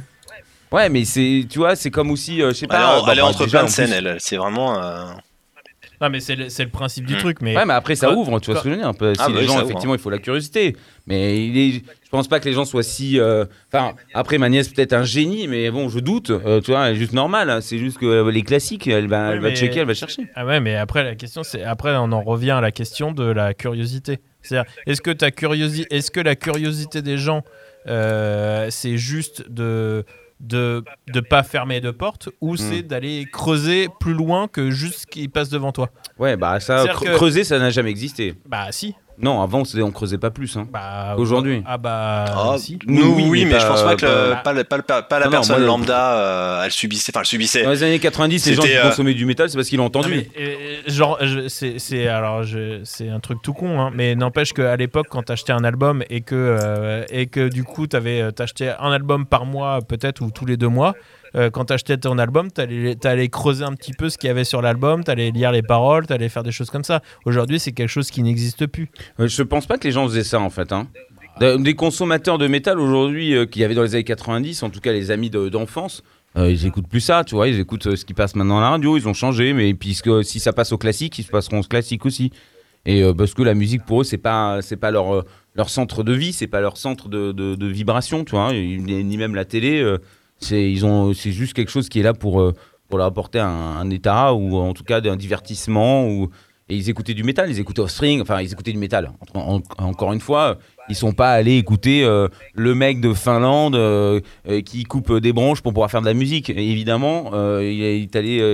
Ouais, 0.74 0.88
mais 0.88 1.04
c'est, 1.04 1.44
tu 1.48 1.58
vois, 1.58 1.76
c'est 1.76 1.90
comme 1.90 2.10
aussi, 2.10 2.42
euh, 2.42 2.48
je 2.50 2.54
sais 2.54 2.66
Elle 2.68 2.76
est, 2.76 2.78
pas. 2.82 3.00
bah, 3.00 3.08
elle 3.12 3.18
est 3.18 3.22
bah, 3.22 3.26
entre 3.28 3.44
déjà, 3.44 3.58
plein 3.58 3.66
de 3.68 3.70
scènes, 3.72 3.92
elle. 3.92 4.16
C'est 4.18 4.36
vraiment. 4.36 4.76
euh, 4.82 5.04
Non, 6.00 6.10
mais 6.10 6.18
c'est 6.18 6.34
le, 6.34 6.48
c'est 6.48 6.64
le 6.64 6.70
principe 6.70 7.06
du 7.06 7.14
Mm. 7.14 7.18
truc. 7.18 7.36
Mais 7.40 7.56
Ouais, 7.56 7.64
mais 7.64 7.72
après 7.74 7.94
ça 7.94 8.08
Quand- 8.08 8.14
ouvre, 8.16 8.40
tu 8.40 8.50
vois 8.50 8.58
ce 8.58 8.64
que 8.64 8.68
je 8.68 8.74
veux 8.74 8.80
dire. 8.80 8.88
un 8.88 8.92
peu. 8.94 9.14
Si 9.14 9.20
Ah, 9.22 9.28
bah 9.28 9.34
les 9.34 9.40
oui, 9.42 9.46
gens, 9.46 9.54
ouvre, 9.54 9.64
effectivement, 9.64 9.94
il 9.94 10.00
faut 10.00 10.10
la 10.10 10.18
curiosité. 10.18 10.76
Mais 11.06 11.46
il 11.46 11.56
est... 11.56 11.70
je 12.04 12.10
pense 12.10 12.26
pas 12.26 12.40
que 12.40 12.46
les 12.46 12.52
gens 12.54 12.64
soient 12.64 12.82
si. 12.82 13.20
euh, 13.20 13.44
Enfin, 13.72 13.92
après, 14.12 14.36
ma 14.38 14.48
nièce, 14.48 14.68
peut-être 14.68 14.92
un 14.92 15.04
génie, 15.04 15.46
mais 15.46 15.70
bon, 15.70 15.88
je 15.88 16.00
doute. 16.00 16.30
euh, 16.30 16.60
tu 16.60 16.72
vois, 16.72 16.88
elle 16.88 16.96
est 16.96 16.98
juste 16.98 17.12
normale. 17.12 17.48
hein. 17.48 17.60
C'est 17.60 17.78
juste 17.78 17.98
que 17.98 18.06
euh, 18.06 18.30
les 18.32 18.42
classiques, 18.42 18.88
elle 18.88 19.06
va, 19.06 19.28
Oui, 19.28 19.34
elle 19.34 19.40
va 19.40 19.48
mais- 19.50 19.54
checker, 19.56 19.78
elle 19.80 19.86
va 19.86 19.94
chercher. 19.94 20.22
Ah 20.34 20.44
ouais, 20.44 20.58
mais 20.60 20.74
après 20.74 21.04
la 21.04 21.14
question 21.14 21.44
c'est 21.44 21.62
après 21.62 21.94
on 21.96 22.10
en 22.10 22.22
revient 22.22 22.50
à 22.50 22.60
la 22.60 22.72
question 22.72 23.12
de 23.12 23.24
la 23.24 23.54
curiosité. 23.54 24.18
C'est-à-dire 24.42 24.70
est-ce 24.86 25.00
que 25.00 25.12
ta 25.12 25.30
curiosi- 25.30 25.86
est-ce 25.90 26.10
que 26.10 26.20
la 26.20 26.34
curiosité 26.34 27.00
des 27.02 27.16
gens 27.18 27.42
euh, 27.86 28.66
c'est 28.70 28.96
juste 28.96 29.44
de 29.50 30.04
de 30.46 30.84
de 31.08 31.20
pas 31.20 31.42
fermer 31.42 31.80
de 31.80 31.90
porte 31.90 32.28
ou 32.40 32.56
c'est 32.56 32.82
d'aller 32.82 33.26
creuser 33.32 33.88
plus 34.00 34.14
loin 34.14 34.46
que 34.48 34.70
juste 34.70 35.00
ce 35.00 35.06
qui 35.06 35.28
passe 35.28 35.48
devant 35.48 35.72
toi 35.72 35.90
Ouais, 36.18 36.36
bah 36.36 36.60
ça, 36.60 36.78
C'est-à-dire 36.82 37.00
cre- 37.00 37.04
que- 37.12 37.16
creuser, 37.16 37.44
ça 37.44 37.58
n'a 37.58 37.70
jamais 37.70 37.90
existé. 37.90 38.34
Bah 38.46 38.70
si. 38.70 38.94
Non, 39.18 39.40
avant, 39.42 39.62
on 39.82 39.90
creusait 39.92 40.18
pas 40.18 40.30
plus. 40.30 40.56
Hein. 40.56 40.66
Bah 40.72 41.14
Aujourd'hui. 41.16 41.62
Ah 41.66 41.78
bah 41.78 42.24
Ah, 42.28 42.54
si. 42.58 42.78
nous, 42.86 43.14
oui, 43.14 43.24
oui, 43.28 43.44
mais, 43.44 43.52
mais 43.54 43.60
je 43.60 43.66
pense 43.66 43.82
pas- 43.82 43.94
que 43.96 44.04
le- 44.06 44.30
pas- 44.32 44.36
pas, 44.36 44.52
le- 44.52 44.64
pas, 44.64 44.76
le- 44.76 44.82
pas 44.82 45.18
la 45.18 45.24
Non, 45.26 45.30
non, 45.30 45.30
personne 45.30 45.58
moi, 45.58 45.66
lambda, 45.66 46.14
euh, 46.16 46.62
elle 46.64 46.70
subissait. 46.72 47.12
Enfin, 47.12 47.20
elle 47.20 47.26
subissait. 47.26 47.62
Dans 47.62 47.70
les 47.70 47.82
années 47.84 47.98
90, 48.00 48.46
les 48.46 48.54
gens 48.54 48.62
qui 48.62 48.68
C'était, 48.68 48.80
euh, 48.80 48.88
consommaient 48.88 49.14
du 49.14 49.24
métal, 49.24 49.48
c'est 49.48 49.56
parce 49.56 49.68
qu'ils 49.68 49.78
l'ont 49.78 49.84
Non, 49.84 49.88
entendu. 49.88 50.10
mais, 50.10 50.28
euh, 50.40 50.76
genre, 50.88 51.18
je- 51.20 51.48
c'est, 51.48 52.08
alors, 52.08 52.42
c'est 52.84 53.08
un 53.08 53.20
truc 53.20 53.38
tout 53.42 53.52
con, 53.54 53.80
hein, 53.80 53.90
mais 53.94 54.14
n'empêche 54.16 54.52
qu'à 54.52 54.76
l'époque, 54.76 55.06
quand 55.08 55.22
t'achetais 55.22 55.52
un 55.52 55.62
album 55.64 56.02
et 56.10 56.20
que, 56.20 56.34
euh, 56.34 57.04
et 57.10 57.26
que 57.26 57.48
du 57.48 57.62
coup, 57.62 57.86
t'avais, 57.86 58.20
euh, 58.20 58.30
t'achetais 58.32 58.72
un 58.80 58.90
album 58.90 59.26
par 59.26 59.46
mois, 59.46 59.78
peut-être, 59.86 60.22
ou 60.22 60.30
tous 60.32 60.46
les 60.46 60.56
deux 60.56 60.68
mois, 60.68 60.94
euh, 61.36 61.50
quand 61.50 61.66
t'achetais 61.66 61.96
ton 61.96 62.18
album, 62.18 62.50
t'allais, 62.50 62.94
t'allais 62.94 63.28
creuser 63.28 63.64
un 63.64 63.72
petit 63.74 63.92
peu 63.92 64.08
ce 64.08 64.18
qu'il 64.18 64.28
y 64.28 64.30
avait 64.30 64.44
sur 64.44 64.62
l'album, 64.62 65.02
t'allais 65.04 65.30
lire 65.30 65.52
les 65.52 65.62
paroles, 65.62 66.06
t'allais 66.06 66.28
faire 66.28 66.42
des 66.42 66.52
choses 66.52 66.70
comme 66.70 66.84
ça. 66.84 67.00
Aujourd'hui, 67.24 67.58
c'est 67.58 67.72
quelque 67.72 67.88
chose 67.88 68.10
qui 68.10 68.22
n'existe 68.22 68.66
plus. 68.66 68.88
Euh, 69.20 69.26
Je 69.28 69.42
pense 69.42 69.66
pas 69.66 69.76
que 69.78 69.84
les 69.84 69.92
gens 69.92 70.06
faisaient 70.06 70.24
ça 70.24 70.40
en 70.40 70.50
fait. 70.50 70.72
hein. 70.72 70.86
Des 71.40 71.58
des 71.58 71.74
consommateurs 71.74 72.38
de 72.38 72.46
métal 72.46 72.78
aujourd'hui 72.78 73.34
euh, 73.34 73.44
qu'il 73.46 73.62
y 73.62 73.64
avait 73.64 73.74
dans 73.74 73.82
les 73.82 73.94
années 73.96 74.04
90, 74.04 74.62
en 74.62 74.70
tout 74.70 74.78
cas 74.80 74.92
les 74.92 75.10
amis 75.10 75.30
de- 75.30 75.48
d'enfance, 75.48 76.04
euh, 76.36 76.48
ils 76.50 76.64
écoutent 76.66 76.86
plus 76.88 77.00
ça, 77.00 77.24
tu 77.24 77.34
vois. 77.34 77.48
Ils 77.48 77.58
écoutent 77.58 77.88
euh, 77.88 77.96
ce 77.96 78.04
qui 78.04 78.14
passe 78.14 78.36
maintenant 78.36 78.58
à 78.58 78.60
la 78.60 78.70
radio. 78.70 78.96
Ils 78.96 79.08
ont 79.08 79.14
changé, 79.14 79.52
mais 79.52 79.74
puisque 79.74 80.24
si 80.24 80.38
ça 80.38 80.52
passe 80.52 80.70
au 80.72 80.78
classique, 80.78 81.18
ils 81.18 81.24
se 81.24 81.30
passeront 81.30 81.58
au 81.60 81.62
classique 81.64 82.06
aussi. 82.06 82.30
Et 82.86 83.02
euh, 83.02 83.14
parce 83.14 83.34
que 83.34 83.42
la 83.42 83.54
musique 83.54 83.84
pour 83.84 84.02
eux, 84.02 84.04
c'est 84.04 84.18
pas 84.18 84.60
pas 84.80 84.90
leur 84.92 85.12
euh, 85.14 85.22
leur 85.56 85.70
centre 85.70 86.02
de 86.04 86.12
vie, 86.12 86.32
c'est 86.32 86.46
pas 86.48 86.60
leur 86.60 86.76
centre 86.76 87.08
de, 87.08 87.32
de, 87.32 87.54
de 87.56 87.66
vibration, 87.66 88.24
tu 88.24 88.32
vois. 88.32 88.52
Ni 88.52 89.16
même 89.16 89.34
la 89.34 89.44
télé. 89.44 89.80
C'est 90.44 90.70
ils 90.70 90.84
ont 90.84 91.12
c'est 91.14 91.32
juste 91.32 91.54
quelque 91.54 91.70
chose 91.70 91.88
qui 91.88 92.00
est 92.00 92.02
là 92.02 92.14
pour 92.14 92.40
euh, 92.40 92.52
leur 92.96 93.06
apporter 93.06 93.40
un, 93.40 93.90
état 93.90 94.34
ou 94.34 94.56
en 94.56 94.72
tout 94.72 94.84
cas 94.84 95.00
un 95.00 95.16
divertissement 95.16 96.06
ou 96.08 96.28
et 96.68 96.76
ils 96.76 96.88
écoutaient 96.88 97.12
du 97.14 97.24
métal, 97.24 97.50
ils 97.50 97.60
écoutaient 97.60 97.82
Offspring, 97.82 98.22
enfin 98.22 98.40
ils 98.40 98.50
écoutaient 98.52 98.72
du 98.72 98.78
métal. 98.78 99.12
En- 99.34 99.60
en- 99.78 99.84
encore 99.86 100.12
une 100.14 100.20
fois, 100.20 100.56
ils 100.88 100.94
sont 100.94 101.12
pas 101.12 101.32
allés 101.32 101.56
écouter 101.58 102.04
euh, 102.04 102.28
le 102.54 102.74
mec 102.74 103.00
de 103.00 103.12
Finlande 103.12 103.74
euh, 103.74 104.20
euh, 104.48 104.60
qui 104.62 104.84
coupe 104.84 105.12
des 105.18 105.32
branches 105.34 105.60
pour 105.60 105.72
pouvoir 105.72 105.90
faire 105.90 106.00
de 106.00 106.06
la 106.06 106.14
musique. 106.14 106.48
Et 106.50 106.70
évidemment, 106.70 107.30
il 107.60 107.82
est 107.82 108.08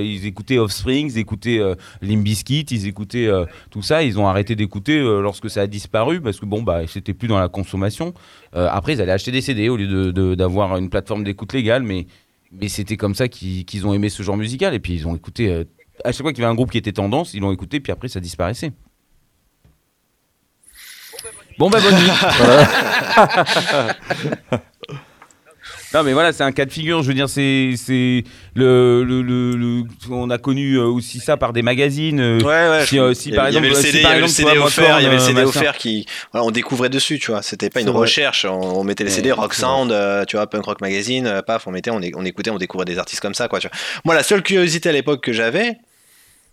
ils 0.05 0.27
écoutaient 0.27 0.59
Offspring, 0.59 1.09
ils 1.13 1.19
écoutaient 1.19 1.61
Limp 2.03 2.25
Bizkit, 2.25 2.67
ils 2.71 2.87
écoutaient 2.89 3.29
tout 3.71 3.83
ça. 3.83 4.03
Ils 4.03 4.19
ont 4.19 4.27
arrêté 4.27 4.57
d'écouter 4.57 4.99
lorsque 5.01 5.49
ça 5.49 5.63
a 5.63 5.67
disparu 5.69 6.21
parce 6.21 6.41
que 6.41 6.47
bon 6.47 6.63
bah 6.63 6.81
c'était 6.89 7.15
plus 7.15 7.29
dans 7.29 7.39
la 7.39 7.49
consommation. 7.49 8.13
Après 8.53 8.95
ils 8.95 9.01
allaient 9.01 9.13
acheter 9.13 9.31
des 9.33 9.41
CD 9.41 9.69
au 9.69 9.77
lieu 9.77 9.87
de- 9.87 10.11
de- 10.11 10.35
d'avoir 10.35 10.77
une 10.77 10.91
plateforme 10.91 11.23
d'écoute 11.25 11.53
légale, 11.53 11.83
mais 11.85 12.07
mais 12.53 12.67
c'était 12.69 12.97
comme 12.97 13.15
ça 13.15 13.29
qu'ils 13.29 13.87
ont 13.87 13.95
aimé 13.95 14.09
ce 14.09 14.25
genre 14.25 14.37
musical 14.37 14.75
et 14.75 14.81
puis 14.81 14.95
ils 14.95 15.07
ont 15.07 15.15
écouté. 15.15 15.65
À 16.05 16.13
chaque 16.13 16.23
fois 16.23 16.33
qu'il 16.33 16.43
y 16.43 16.45
avait 16.45 16.53
un 16.53 16.57
groupe 16.57 16.71
qui 16.71 16.79
était 16.79 16.93
tendance, 16.93 17.35
ils 17.35 17.41
l'ont 17.41 17.53
écouté, 17.53 17.81
puis 17.81 17.93
après 17.93 18.09
ça 18.09 18.21
disparaissait. 18.21 18.73
Bon 21.59 21.69
bah 21.69 21.79
bonne 21.81 21.95
nuit. 21.95 22.11
non 25.93 26.05
mais 26.05 26.13
voilà, 26.13 26.33
c'est 26.33 26.45
un 26.45 26.53
cas 26.53 26.65
de 26.65 26.71
figure. 26.73 27.03
Je 27.03 27.09
veux 27.09 27.15
dire, 27.15 27.29
c'est 27.29 27.73
c'est 27.77 28.23
le, 28.55 29.03
le, 29.05 29.23
le- 29.23 29.57
le- 29.57 29.83
on 30.11 30.31
a 30.31 30.39
connu 30.39 30.75
euh, 30.77 30.85
aussi 30.85 31.19
ça 31.19 31.37
par 31.37 31.53
des 31.53 31.63
magazines. 31.63 32.21
euh, 32.21 32.39
Ouais, 32.41 32.79
ouais. 32.79 32.87
si, 32.87 32.97
je- 32.97 33.01
euh, 33.03 33.15
si 33.15 33.29
il 33.31 33.33
y 33.33 33.37
par 33.37 33.47
avait- 33.47 33.53
il 33.53 33.57
y 33.57 33.59
avait 33.59 33.69
exemple, 33.69 33.87
le 33.87 33.91
si 33.91 33.93
CD, 33.93 33.99
il 33.99 34.01
y 34.01 34.03
par 34.05 34.11
avait 34.13 34.21
le 34.21 34.25
exemple, 34.27 34.49
CD 34.49 34.53
tu 34.53 34.59
vois, 34.59 34.67
offert, 34.69 35.01
il 35.01 35.03
y 35.03 35.07
avait 35.07 35.17
le 35.17 35.21
CD 35.23 35.43
offert 35.43 35.77
qui, 35.77 36.07
voilà, 36.33 36.47
on 36.47 36.51
découvrait 36.51 36.89
dessus, 36.89 37.19
tu 37.19 37.33
vois. 37.33 37.43
C'était 37.43 37.69
pas 37.71 37.81
une 37.81 37.91
recherche. 37.91 38.45
On, 38.47 38.79
on 38.81 38.85
mettait 38.85 39.05
les 39.05 39.11
CD 39.11 39.31
Ouais, 39.33 39.39
Rock. 39.39 39.53
Sound, 39.53 39.91
euh, 39.93 40.25
tu 40.25 40.37
vois, 40.37 40.47
Punk 40.49 40.65
Rock 40.65 40.81
Magazine, 40.81 41.27
euh, 41.27 41.43
paf, 41.43 41.67
on 41.67 41.73
mettait, 41.73 41.91
on, 41.91 42.01
on 42.15 42.25
écoutait, 42.25 42.51
on 42.51 42.59
découvrait 42.59 42.87
des 42.87 42.99
artistes 42.99 43.21
comme 43.21 43.35
ça, 43.35 43.49
quoi. 43.49 43.59
Tu 43.59 43.69
vois. 43.69 43.77
Moi, 44.05 44.15
la 44.15 44.23
seule 44.23 44.43
curiosité 44.43 44.89
à 44.89 44.93
l'époque 44.93 45.23
que 45.23 45.33
j'avais, 45.33 45.75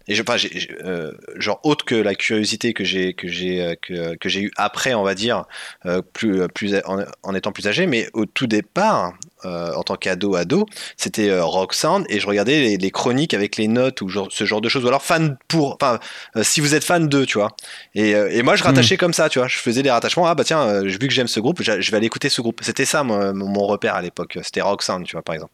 et 0.08 0.16
je, 0.16 0.22
enfin, 0.22 0.38
euh, 0.84 1.12
genre 1.36 1.60
autre 1.64 1.86
que 1.86 1.96
la 1.96 2.16
curiosité 2.16 2.74
que 2.74 2.84
j'ai 2.84 3.14
que 3.14 3.28
j'ai 3.28 3.62
euh, 3.62 3.76
que, 3.82 4.16
que 4.16 4.30
j'ai 4.30 4.42
eu 4.42 4.52
après, 4.58 4.94
on 4.94 5.04
va 5.04 5.16
dire, 5.16 5.46
euh, 5.86 6.02
plus 6.14 6.48
plus 6.54 6.76
en, 6.86 7.04
en 7.24 7.36
étant 7.36 7.52
plus 7.52 7.68
âgé, 7.68 7.88
mais 7.88 8.10
au 8.14 8.26
tout 8.26 8.48
départ. 8.48 9.14
euh, 9.46 9.72
en 9.76 9.84
tant 9.84 9.96
qu'ado 9.98 10.36
ado, 10.36 10.66
c'était 10.98 11.30
euh, 11.30 11.44
Rock 11.46 11.74
Sound 11.76 12.06
et 12.10 12.20
je 12.20 12.26
regardais 12.28 12.60
les, 12.60 12.78
les 12.78 12.92
chroniques 12.92 13.36
avec 13.36 13.56
les 13.58 13.68
notes 13.68 14.02
ou 14.02 14.10
genre, 14.10 14.28
ce 14.32 14.46
genre 14.46 14.62
de 14.62 14.68
choses 14.70 14.84
ou 14.84 14.88
alors 14.88 15.04
fan 15.04 15.38
pour 15.48 15.76
enfin 15.76 16.00
euh, 16.36 16.44
si 16.44 16.60
vous 16.60 16.74
êtes 16.74 16.84
fan 16.84 17.08
d'eux 17.08 17.26
tu 17.28 17.38
vois. 17.38 17.56
Et, 17.94 18.16
euh, 18.16 18.30
et 18.32 18.42
moi 18.42 18.56
je 18.56 18.64
rattachais 18.64 18.98
comme 18.98 19.14
ça 19.14 19.30
tu 19.30 19.38
vois. 19.40 19.48
Je 19.48 19.58
faisais 19.58 19.84
des 19.84 19.92
rattachements 19.92 20.26
ah 20.26 20.34
bah 20.36 20.44
tiens 20.44 20.62
euh, 20.62 20.82
vu 20.84 20.98
que 20.98 21.12
j'aime 21.12 21.28
ce 21.28 21.40
groupe 21.40 21.62
je 21.62 21.92
vais 21.92 21.98
aller 21.98 22.08
écouter 22.08 22.30
ce 22.30 22.42
groupe. 22.42 22.62
C'était 22.64 22.86
ça 22.86 23.04
mon, 23.04 23.34
mon 23.34 23.68
repère 23.68 23.94
à 23.96 24.02
l'époque 24.02 24.40
c'était 24.42 24.62
Rock 24.62 24.82
Sound 24.82 25.06
tu 25.06 25.14
vois 25.16 25.22
par 25.22 25.36
exemple 25.36 25.54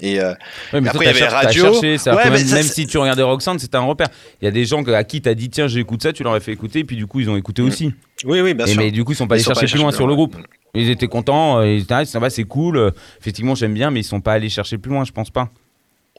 et 0.00 0.20
euh, 0.20 0.32
Ouais, 0.72 0.80
mais 0.80 0.88
Après, 0.88 1.04
il 1.04 1.08
y 1.08 1.10
avait 1.22 1.26
radio. 1.28 1.64
cherché, 1.72 1.96
Ouais, 2.10 2.30
même, 2.30 2.36
ça, 2.38 2.54
même 2.56 2.62
c'est- 2.64 2.74
si 2.74 2.86
tu 2.86 2.98
regardais 2.98 3.22
Roxanne, 3.22 3.58
c'était 3.58 3.76
un 3.76 3.82
repère. 3.82 4.08
Il 4.42 4.44
y 4.44 4.48
a 4.48 4.50
des 4.50 4.64
gens 4.64 4.82
à 4.84 5.04
qui 5.04 5.20
t'as 5.22 5.34
dit 5.34 5.50
tiens 5.50 5.68
j'écoute 5.68 6.02
ça, 6.02 6.12
tu 6.12 6.22
leur 6.24 6.34
as 6.34 6.40
fait 6.40 6.52
écouter, 6.52 6.82
puis 6.84 6.96
du 6.96 7.06
coup 7.06 7.20
ils 7.20 7.30
ont 7.30 7.36
écouté 7.36 7.62
aussi. 7.62 7.92
oui 8.24 8.40
oui 8.40 8.54
bien 8.54 8.66
Et 8.66 8.70
sûr 8.70 8.80
mais 8.82 8.90
du 8.90 9.04
coup 9.04 9.12
ils 9.12 9.16
sont 9.16 9.26
pas 9.28 9.36
Ils 9.36 9.38
allés 9.38 9.44
sont 9.44 9.54
chercher 9.54 9.74
plus 9.74 9.82
loin 9.82 9.92
sur 9.92 10.06
le 10.06 10.14
groupe. 10.14 10.36
Ils 10.74 10.90
étaient 10.90 11.06
contents, 11.06 11.58
euh, 11.58 11.66
ils 11.68 11.82
étaient 11.82 11.94
ah, 11.94 12.04
ça 12.04 12.18
va 12.18 12.28
c'est 12.30 12.44
cool. 12.44 12.92
Effectivement 13.20 13.54
j'aime 13.54 13.74
bien, 13.74 13.90
mais 13.90 14.00
ils 14.00 14.04
sont 14.04 14.20
pas 14.20 14.32
allés 14.32 14.48
chercher 14.48 14.78
plus 14.78 14.90
loin, 14.90 15.04
je 15.04 15.12
pense 15.12 15.30
pas. 15.30 15.48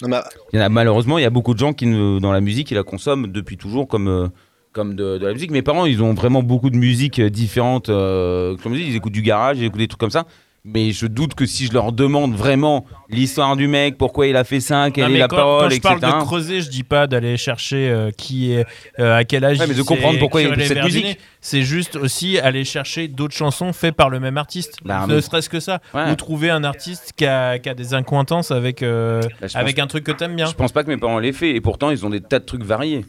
Non, 0.02 0.10
mais- 0.10 0.18
Il 0.54 0.60
y 0.60 0.62
en 0.62 0.66
a, 0.66 0.70
malheureusement, 0.70 1.18
il 1.18 1.22
y 1.22 1.26
a 1.26 1.30
beaucoup 1.30 1.54
de 1.54 1.60
gens 1.60 1.72
qui, 1.72 1.86
dans 1.86 2.32
la 2.34 2.42
musique, 2.42 2.70
ils 2.72 2.76
la 2.76 2.84
consomment 2.84 3.28
depuis 3.32 3.56
toujours 3.56 3.88
comme, 3.88 4.10
euh, 4.10 4.28
comme 4.74 4.94
de, 4.96 5.18
de 5.18 5.26
la 5.26 5.32
musique. 5.32 5.52
Mes 5.52 5.62
parents, 5.62 5.86
ils 5.86 6.04
ont 6.04 6.14
vraiment 6.14 6.44
beaucoup 6.44 6.70
de 6.70 6.76
musique 6.76 7.22
différente. 7.22 7.88
euh, 7.88 8.58
comme 8.62 8.74
je 8.74 8.80
dis, 8.80 8.88
ils 8.90 8.96
écoutent 8.98 9.14
du 9.14 9.22
garage, 9.22 9.58
ils 9.58 9.64
écoutent 9.64 9.80
des 9.80 9.88
trucs 9.88 10.00
comme 10.02 10.10
ça. 10.10 10.26
Mais 10.68 10.92
je 10.92 11.06
doute 11.06 11.36
que 11.36 11.46
si 11.46 11.68
je 11.68 11.74
leur 11.74 11.92
demande 11.92 12.34
vraiment 12.34 12.86
l'histoire 13.10 13.56
du 13.56 13.68
mec, 13.68 14.00
pourquoi 14.00 14.26
il 14.26 14.36
a 14.36 14.44
fait 14.44 14.60
ça, 14.60 14.90
quelle 14.92 15.10
Non, 15.10 15.16
est 15.16 15.20
la 15.20 15.28
quand, 15.28 15.36
parole, 15.36 15.64
quand 15.66 15.70
je 15.70 15.76
etc. 15.76 15.96
parle 16.02 16.20
de 16.22 16.26
creuser, 16.26 16.62
je 16.62 16.70
dis 16.72 16.82
pas 16.82 17.06
d'aller 17.06 17.38
chercher 17.38 17.88
euh, 17.88 18.10
qui 18.10 18.52
est, 18.52 18.66
euh, 19.00 19.16
à 19.18 19.24
quel 19.26 19.46
âge. 19.46 19.60
Ouais, 19.60 19.68
mais 19.68 19.76
de 19.76 19.84
comprendre 19.84 20.18
pourquoi 20.18 20.42
il 20.42 20.50
y 20.50 20.52
a 20.52 20.66
cette 20.66 20.84
musique. 20.84 21.20
C'est 21.40 21.62
juste 21.62 21.96
aussi 21.96 22.40
aller 22.40 22.66
chercher 22.66 23.08
d'autres 23.08 23.36
chansons 23.36 23.74
faites 23.74 23.96
par 23.96 24.10
le 24.10 24.20
même 24.20 24.38
artiste. 24.38 24.78
Bah, 24.84 25.06
ne 25.08 25.22
serait-ce 25.22 25.50
que 25.50 25.60
ça. 25.60 25.82
Ouais. 25.94 26.10
Ou 26.12 26.16
trouver 26.16 26.50
un 26.50 26.64
artiste 26.64 27.14
qui 27.16 27.28
a, 27.28 27.60
qui 27.60 27.70
a 27.70 27.76
des 27.76 27.94
incointances 27.94 28.50
avec, 28.50 28.82
euh, 28.82 29.22
Bah, 29.40 29.48
avec 29.54 29.78
un 29.78 29.86
truc 29.86 30.04
que 30.04 30.12
t'aimes 30.12 30.36
bien. 30.36 30.48
Je 30.48 30.54
pense 30.54 30.72
pas 30.72 30.84
que 30.84 30.90
mes 30.90 30.98
parents 30.98 31.20
l'aient 31.20 31.32
fait. 31.32 31.52
Et 31.56 31.62
pourtant, 31.62 31.92
ils 31.92 32.08
ont 32.08 32.10
des 32.10 32.22
tas 32.22 32.40
de 32.40 32.46
trucs 32.46 32.64
variés. 32.64 33.06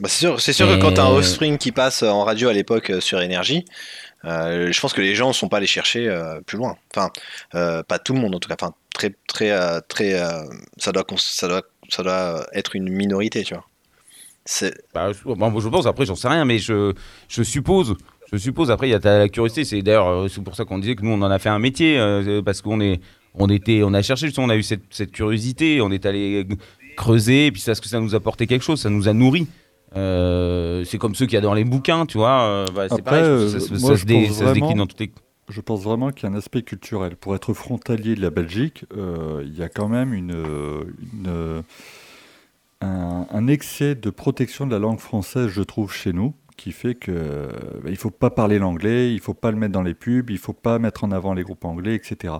Bah, 0.00 0.08
c'est 0.08 0.18
sûr, 0.20 0.40
c'est 0.40 0.52
sûr 0.52 0.70
Et- 0.70 0.76
que 0.78 0.82
quand 0.82 0.92
t'as 0.94 1.04
un 1.04 1.10
Offspring 1.10 1.58
qui 1.58 1.70
passe 1.72 2.02
en 2.02 2.24
radio 2.24 2.48
à 2.48 2.52
l'époque 2.52 2.90
euh, 2.90 3.00
sur 3.00 3.20
Énergie, 3.20 3.64
euh, 4.24 4.72
je 4.72 4.80
pense 4.80 4.92
que 4.92 5.00
les 5.00 5.14
gens 5.14 5.28
ne 5.28 5.32
sont 5.32 5.48
pas 5.48 5.58
allés 5.58 5.66
chercher 5.66 6.08
euh, 6.08 6.40
plus 6.40 6.56
loin. 6.58 6.76
Enfin, 6.94 7.10
euh, 7.54 7.82
pas 7.82 7.98
tout 7.98 8.14
le 8.14 8.20
monde 8.20 8.34
en 8.34 8.38
tout 8.38 8.48
cas. 8.48 8.56
Enfin, 8.60 8.72
très, 8.94 9.14
très, 9.28 9.50
euh, 9.50 9.80
très, 9.88 10.14
euh, 10.20 10.42
ça 10.78 10.92
doit, 10.92 11.04
ça 11.18 11.48
doit, 11.48 11.62
ça 11.88 12.02
doit 12.02 12.46
être 12.54 12.74
une 12.74 12.88
minorité, 12.88 13.42
tu 13.44 13.54
vois. 13.54 13.64
C'est, 14.44 14.74
Bah, 14.94 15.12
je, 15.12 15.22
bon, 15.24 15.60
je 15.60 15.68
pense, 15.68 15.86
après, 15.86 16.04
j'en 16.06 16.16
sais 16.16 16.28
rien, 16.28 16.44
mais 16.44 16.58
je, 16.58 16.92
je 17.28 17.42
suppose. 17.42 17.94
Je 18.32 18.38
suppose, 18.38 18.70
après, 18.70 18.88
il 18.88 18.92
y 18.92 18.94
a 18.94 18.98
la 19.18 19.28
curiosité. 19.28 19.64
C'est 19.64 19.82
d'ailleurs, 19.82 20.08
euh, 20.08 20.28
c'est 20.28 20.42
pour 20.42 20.56
ça 20.56 20.64
qu'on 20.64 20.78
disait 20.78 20.96
que 20.96 21.02
nous, 21.02 21.10
on 21.12 21.20
en 21.22 21.30
a 21.30 21.38
fait 21.38 21.50
un 21.50 21.58
métier. 21.58 21.98
euh, 21.98 22.40
parce 22.42 22.62
qu'on 22.62 22.80
est, 22.80 23.00
on 23.34 23.48
était, 23.50 23.82
on 23.84 23.92
a 23.94 24.02
cherché, 24.02 24.26
justement, 24.26 24.46
on 24.46 24.50
a 24.50 24.56
eu 24.56 24.62
cette, 24.62 24.82
cette 24.90 25.12
curiosité. 25.12 25.80
On 25.82 25.90
est 25.92 26.06
allé 26.06 26.46
creuser. 26.96 27.46
Et 27.46 27.52
puis, 27.52 27.60
ça, 27.60 27.74
ce 27.74 27.80
que 27.80 27.88
ça 27.88 28.00
nous 28.00 28.14
a 28.14 28.18
apporté 28.18 28.46
quelque 28.46 28.64
chose? 28.64 28.80
Ça 28.80 28.88
nous 28.90 29.06
a 29.06 29.12
nourri. 29.12 29.46
Euh, 29.96 30.84
c'est 30.84 30.98
comme 30.98 31.14
ceux 31.14 31.26
qui 31.26 31.36
adorent 31.36 31.54
les 31.54 31.64
bouquins, 31.64 32.06
tu 32.06 32.18
vois. 32.18 32.42
euh, 32.42 32.66
bah, 32.74 32.86
c'est 32.88 32.94
Après, 33.00 33.22
pareil, 33.22 33.50
ça, 33.50 33.60
se- 33.60 33.70
moi, 33.70 33.80
ça 33.90 33.94
je 33.94 34.00
se 34.00 34.06
dé- 34.06 34.26
pense 34.26 34.36
ça 34.36 34.38
se 34.38 34.44
décline 34.52 34.60
vraiment- 34.64 34.76
dans 34.76 34.86
toutes 34.86 35.00
les. 35.00 35.12
Je 35.48 35.60
pense 35.60 35.82
vraiment 35.82 36.10
qu'il 36.10 36.28
y 36.28 36.32
a 36.32 36.34
un 36.34 36.38
aspect 36.38 36.62
culturel. 36.62 37.16
Pour 37.16 37.34
être 37.34 37.52
frontalier 37.52 38.14
de 38.14 38.22
la 38.22 38.30
Belgique, 38.30 38.84
euh, 38.96 39.42
il 39.44 39.56
y 39.58 39.62
a 39.62 39.68
quand 39.68 39.88
même 39.88 40.14
une, 40.14 40.30
une, 41.12 41.62
un, 42.80 43.26
un 43.30 43.46
excès 43.48 43.94
de 43.94 44.10
protection 44.10 44.66
de 44.66 44.72
la 44.72 44.78
langue 44.78 44.98
française, 45.00 45.48
je 45.48 45.62
trouve, 45.62 45.92
chez 45.92 46.12
nous, 46.12 46.34
qui 46.56 46.72
fait 46.72 46.94
que 46.94 47.10
euh, 47.14 47.48
bah, 47.82 47.90
il 47.90 47.96
faut 47.96 48.10
pas 48.10 48.30
parler 48.30 48.58
l'anglais, 48.58 49.12
il 49.12 49.20
faut 49.20 49.34
pas 49.34 49.50
le 49.50 49.56
mettre 49.56 49.72
dans 49.72 49.82
les 49.82 49.94
pubs, 49.94 50.30
il 50.30 50.38
faut 50.38 50.52
pas 50.52 50.78
mettre 50.78 51.04
en 51.04 51.10
avant 51.12 51.34
les 51.34 51.42
groupes 51.42 51.64
anglais, 51.64 51.94
etc. 51.96 52.34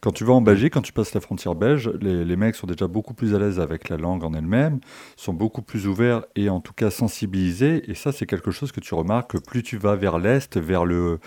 Quand 0.00 0.12
tu 0.12 0.24
vas 0.24 0.32
en 0.32 0.40
Belgique, 0.40 0.74
quand 0.74 0.82
tu 0.82 0.92
passes 0.92 1.12
la 1.12 1.20
frontière 1.20 1.56
belge, 1.56 1.90
les, 2.00 2.24
les 2.24 2.36
mecs 2.36 2.54
sont 2.54 2.68
déjà 2.68 2.86
beaucoup 2.86 3.14
plus 3.14 3.34
à 3.34 3.38
l'aise 3.40 3.58
avec 3.58 3.88
la 3.88 3.96
langue 3.96 4.22
en 4.22 4.32
elle-même, 4.32 4.78
sont 5.16 5.32
beaucoup 5.32 5.60
plus 5.62 5.88
ouverts 5.88 6.22
et 6.36 6.48
en 6.50 6.60
tout 6.60 6.72
cas 6.72 6.90
sensibilisés. 6.90 7.82
Et 7.90 7.94
ça, 7.94 8.12
c'est 8.12 8.24
quelque 8.26 8.52
chose 8.52 8.70
que 8.70 8.78
tu 8.78 8.94
remarques 8.94 9.32
que 9.32 9.38
plus 9.38 9.64
tu 9.64 9.76
vas 9.76 9.96
vers 9.96 10.18
l'est, 10.18 10.56
vers 10.56 10.84
le 10.84 11.18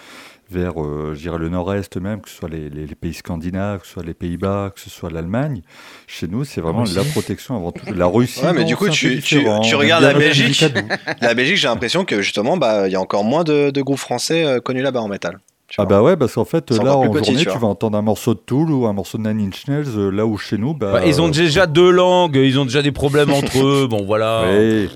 vers, 0.50 0.82
euh, 0.84 1.14
je 1.16 1.20
dirais, 1.22 1.38
le 1.38 1.48
nord-est 1.48 1.96
même, 1.96 2.20
que 2.20 2.28
ce 2.30 2.36
soit 2.36 2.50
les, 2.50 2.70
les- 2.70 2.86
les 2.86 2.96
pays 2.96 3.14
scandinaves, 3.14 3.80
que 3.82 3.88
ce 3.88 3.94
soit 3.94 4.04
les 4.04 4.14
Pays-Bas, 4.14 4.72
que 4.76 4.82
ce 4.82 4.90
soit 4.90 5.10
l'Allemagne. 5.10 5.62
Chez 6.08 6.28
nous, 6.28 6.44
c'est 6.44 6.60
vraiment 6.60 6.84
la 6.84 7.04
protection 7.06 7.56
avant 7.56 7.72
tout. 7.72 7.86
La 7.94 8.06
Russie, 8.06 8.42
Ouais, 8.44 8.52
mais 8.52 8.62
non, 8.62 8.68
du 8.68 8.76
coup, 8.76 8.90
tu- 8.90 9.22
tu- 9.22 9.76
regardes 9.76 10.04
la 10.04 10.14
Belgique. 10.14 10.66
La 11.22 11.34
Belgique, 11.36 11.56
j'ai 11.56 11.70
l'impression 11.70 12.04
que 12.04 12.22
justement, 12.22 12.58
bah, 12.58 12.88
il 12.90 12.92
y 12.92 12.96
a 12.98 13.00
encore 13.02 13.24
moins 13.24 13.46
de, 13.46 13.70
de 13.70 13.82
groupes 13.82 14.00
français 14.00 14.44
euh, 14.46 14.60
connus 14.60 14.82
là-bas 14.82 15.00
en 15.02 15.08
métal. 15.08 15.40
Tu 15.72 15.82
Ah 15.82 15.86
bah 15.86 16.02
ouais, 16.04 16.18
parce 16.18 16.34
qu'en 16.36 16.46
fait, 16.46 16.70
là, 16.72 16.96
en 16.98 17.10
petit, 17.12 17.26
journée, 17.34 17.46
tu 17.46 17.58
vas 17.58 17.68
entendre 17.68 17.98
un 17.98 18.02
morceau 18.02 18.34
de 18.34 18.40
Tool 18.40 18.70
ou 18.72 18.86
un 18.86 18.94
morceau 18.94 19.18
de 19.18 19.24
Nine 19.24 19.48
Inch 19.48 19.68
Nails, 19.68 19.86
euh, 19.98 20.10
là 20.12 20.26
où 20.26 20.38
chez 20.38 20.58
nous, 20.58 20.74
bah... 20.74 20.92
Bah, 20.92 21.06
ils 21.06 21.22
ont 21.22 21.30
euh, 21.30 21.32
déjà 21.32 21.66
deux 21.66 21.90
langues, 21.90 22.36
ils 22.36 22.60
ont 22.60 22.66
déjà 22.66 22.82
des 22.82 22.92
problèmes 22.92 23.32
entre 23.32 23.58
eux. 23.64 23.88
Bon, 23.88 24.06
voilà. 24.06 24.44
Oui. 24.46 24.90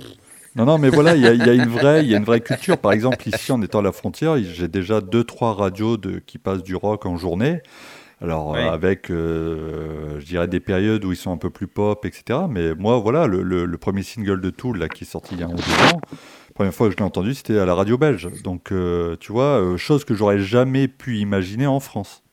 Non, 0.55 0.65
non, 0.65 0.77
mais 0.77 0.89
voilà, 0.89 1.15
il 1.15 1.21
y, 1.21 1.27
a- 1.27 1.33
il 1.33 1.45
y 1.45 1.49
a 1.49 1.53
une 1.53 1.67
vraie, 1.67 2.03
il 2.03 2.09
y 2.09 2.13
a 2.13 2.17
une 2.17 2.23
vraie 2.23 2.39
culture. 2.41 2.77
Par 2.77 2.91
exemple, 2.93 3.27
ici, 3.27 3.51
en 3.51 3.61
étant 3.61 3.79
à 3.79 3.81
la 3.81 3.91
frontière, 3.91 4.37
j'ai 4.37 4.67
déjà 4.67 5.01
deux, 5.01 5.23
trois 5.23 5.53
radios 5.53 5.97
de, 5.97 6.19
qui 6.19 6.37
passent 6.37 6.63
du 6.63 6.75
rock 6.75 7.05
en 7.05 7.17
journée. 7.17 7.59
Alors, 8.21 8.51
Oui. 8.51 8.59
euh, 8.59 8.71
avec, 8.71 9.09
euh, 9.11 10.19
je 10.19 10.25
dirais, 10.25 10.47
des 10.47 10.61
périodes 10.61 11.03
où 11.03 11.11
ils 11.11 11.17
sont 11.17 11.31
un 11.33 11.37
peu 11.37 11.49
plus 11.49 11.67
pop, 11.67 12.05
etc. 12.05 12.39
Mais 12.49 12.73
moi, 12.73 12.97
voilà, 12.99 13.27
le, 13.27 13.41
le- 13.43 13.65
le 13.65 13.77
premier 13.77 14.03
single 14.03 14.39
de 14.39 14.49
Tool, 14.49 14.77
là, 14.77 14.87
qui 14.87 15.03
est 15.03 15.07
sorti 15.07 15.35
il 15.35 15.41
y 15.41 15.43
a 15.43 15.47
un 15.47 15.49
ou 15.49 15.55
deux 15.55 15.93
ans, 15.93 15.99
la 16.44 16.44
première 16.55 16.73
fois 16.73 16.87
que 16.87 16.93
je 16.93 16.97
l'ai 16.97 17.03
entendu, 17.03 17.35
c'était 17.35 17.59
à 17.59 17.65
la 17.65 17.75
radio 17.75 17.97
belge. 17.99 18.29
Donc, 18.43 18.71
euh, 18.71 19.15
tu 19.19 19.31
vois, 19.31 19.61
euh, 19.61 19.77
chose 19.77 20.05
que 20.05 20.15
j'aurais 20.15 20.39
jamais 20.39 20.87
pu 20.87 21.17
imaginer 21.19 21.67
en 21.67 21.79
France. 21.79 22.23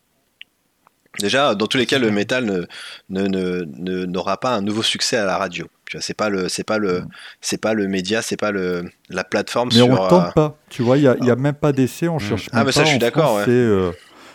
Déjà, 1.20 1.54
dans 1.54 1.66
tous 1.66 1.76
les 1.76 1.84
cas, 1.84 1.98
le 1.98 2.10
métal 2.10 2.46
ne, 2.46 2.64
ne, 3.10 3.26
ne- 3.28 3.64
ne- 3.66 4.04
n'aura 4.06 4.38
pas 4.38 4.54
un 4.54 4.62
nouveau 4.62 4.82
succès 4.82 5.18
à 5.18 5.26
la 5.26 5.36
radio. 5.36 5.66
C'est 6.00 6.14
pas 6.14 6.30
le, 6.30 6.48
c'est 6.48 6.64
pas 6.64 6.78
le, 6.78 7.04
c'est 7.42 7.60
pas 7.60 7.74
le 7.74 7.86
média, 7.86 8.22
c'est 8.22 8.38
pas 8.38 8.50
le, 8.50 8.90
la 9.10 9.22
plateforme 9.24 9.68
Mais 9.68 9.74
sur. 9.74 9.88
on 9.90 9.92
ne 9.92 9.98
euh, 9.98 10.08
tente 10.08 10.32
pas. 10.32 10.56
Tu 10.70 10.80
vois, 10.82 10.96
il 10.96 11.02
n'y 11.02 11.06
a, 11.06 11.16
il 11.20 11.26
y 11.26 11.30
a 11.30 11.36
même 11.36 11.54
pas 11.54 11.72
d'essai, 11.72 12.08
on 12.08 12.18
cherche 12.18 12.48
Ah, 12.52 12.64
mais 12.64 12.72
ça, 12.72 12.80
pas. 12.80 12.84
je 12.86 12.90
suis 12.90 12.98
d'accord, 12.98 13.34
ouais. 13.36 13.44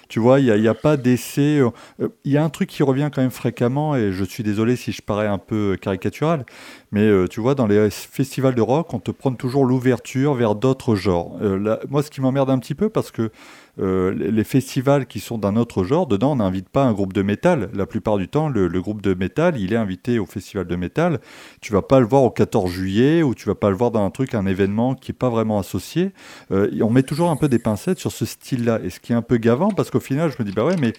Tu 0.07 0.19
vois, 0.19 0.39
il 0.39 0.61
n'y 0.61 0.67
a, 0.67 0.73
pas 0.73 0.97
d'essai. 0.97 1.59
euh, 1.59 2.07
Il 2.23 2.31
y 2.31 2.37
a 2.37 2.43
un 2.43 2.49
truc 2.49 2.69
qui 2.69 2.83
revient 2.83 3.09
quand 3.13 3.21
même 3.21 3.31
fréquemment, 3.31 3.95
et 3.95 4.11
je 4.11 4.23
suis 4.23 4.43
désolé 4.43 4.75
si 4.75 4.91
je 4.91 5.01
parais 5.01 5.27
un 5.27 5.37
peu 5.37 5.77
caricatural, 5.79 6.45
mais 6.91 7.01
euh, 7.01 7.27
tu 7.27 7.41
vois, 7.41 7.55
dans 7.55 7.67
les 7.67 7.89
festivals 7.89 8.55
de 8.55 8.61
rock, 8.61 8.93
on 8.93 8.99
te 8.99 9.11
prend 9.11 9.33
toujours 9.33 9.65
l'ouverture 9.65 10.33
vers 10.33 10.55
d'autres 10.55 10.95
genres. 10.95 11.37
Euh, 11.41 11.57
là, 11.57 11.79
moi, 11.89 12.03
ce 12.03 12.09
qui 12.09 12.21
m'emmerde 12.21 12.49
un 12.49 12.59
petit 12.59 12.75
peu, 12.75 12.89
parce 12.89 13.11
que 13.11 13.31
euh, 13.79 14.13
les 14.13 14.43
festivals 14.43 15.05
qui 15.05 15.19
sont 15.19 15.37
d'un 15.37 15.55
autre 15.55 15.83
genre, 15.83 16.07
dedans, 16.07 16.31
on 16.31 16.37
n'invite 16.37 16.69
pas 16.69 16.83
un 16.83 16.93
groupe 16.93 17.13
de 17.13 17.21
métal. 17.21 17.69
La 17.73 17.85
plupart 17.85 18.17
du 18.17 18.27
temps, 18.27 18.49
le, 18.49 18.67
groupe 18.81 19.01
de 19.01 19.13
métal, 19.13 19.59
il 19.59 19.73
est 19.73 19.77
invité 19.77 20.19
au 20.19 20.25
festival 20.25 20.65
de 20.65 20.75
métal. 20.75 21.19
Tu 21.61 21.73
vas 21.73 21.81
pas 21.81 21.99
le 21.99 22.05
voir 22.05 22.23
au 22.23 22.31
14 22.31 22.71
juillet 22.71 23.23
ou 23.23 23.35
tu 23.35 23.47
vas 23.47 23.55
pas 23.55 23.69
le 23.69 23.75
voir 23.75 23.91
dans 23.91 24.03
un 24.03 24.09
truc, 24.09 24.33
un 24.33 24.45
événement 24.45 24.95
qui 24.95 25.11
est 25.11 25.15
pas 25.15 25.29
vraiment 25.29 25.59
associé. 25.59 26.11
Euh, 26.51 26.69
on 26.81 26.89
met 26.89 27.03
toujours 27.03 27.29
un 27.29 27.35
peu 27.35 27.49
des 27.49 27.59
pincettes 27.59 27.99
sur 27.99 28.11
ce 28.11 28.25
style-là. 28.25 28.79
Et 28.83 28.89
ce 28.89 28.99
qui 28.99 29.13
est 29.13 29.15
un 29.15 29.21
peu 29.21 29.37
gavant, 29.37 29.69
parce 29.69 29.91
qu'au 29.91 29.99
final, 29.99 30.31
je 30.31 30.41
me 30.41 30.47
dis, 30.47 30.53
bah 30.53 30.65
ouais, 30.65 30.75
mais 30.79 30.93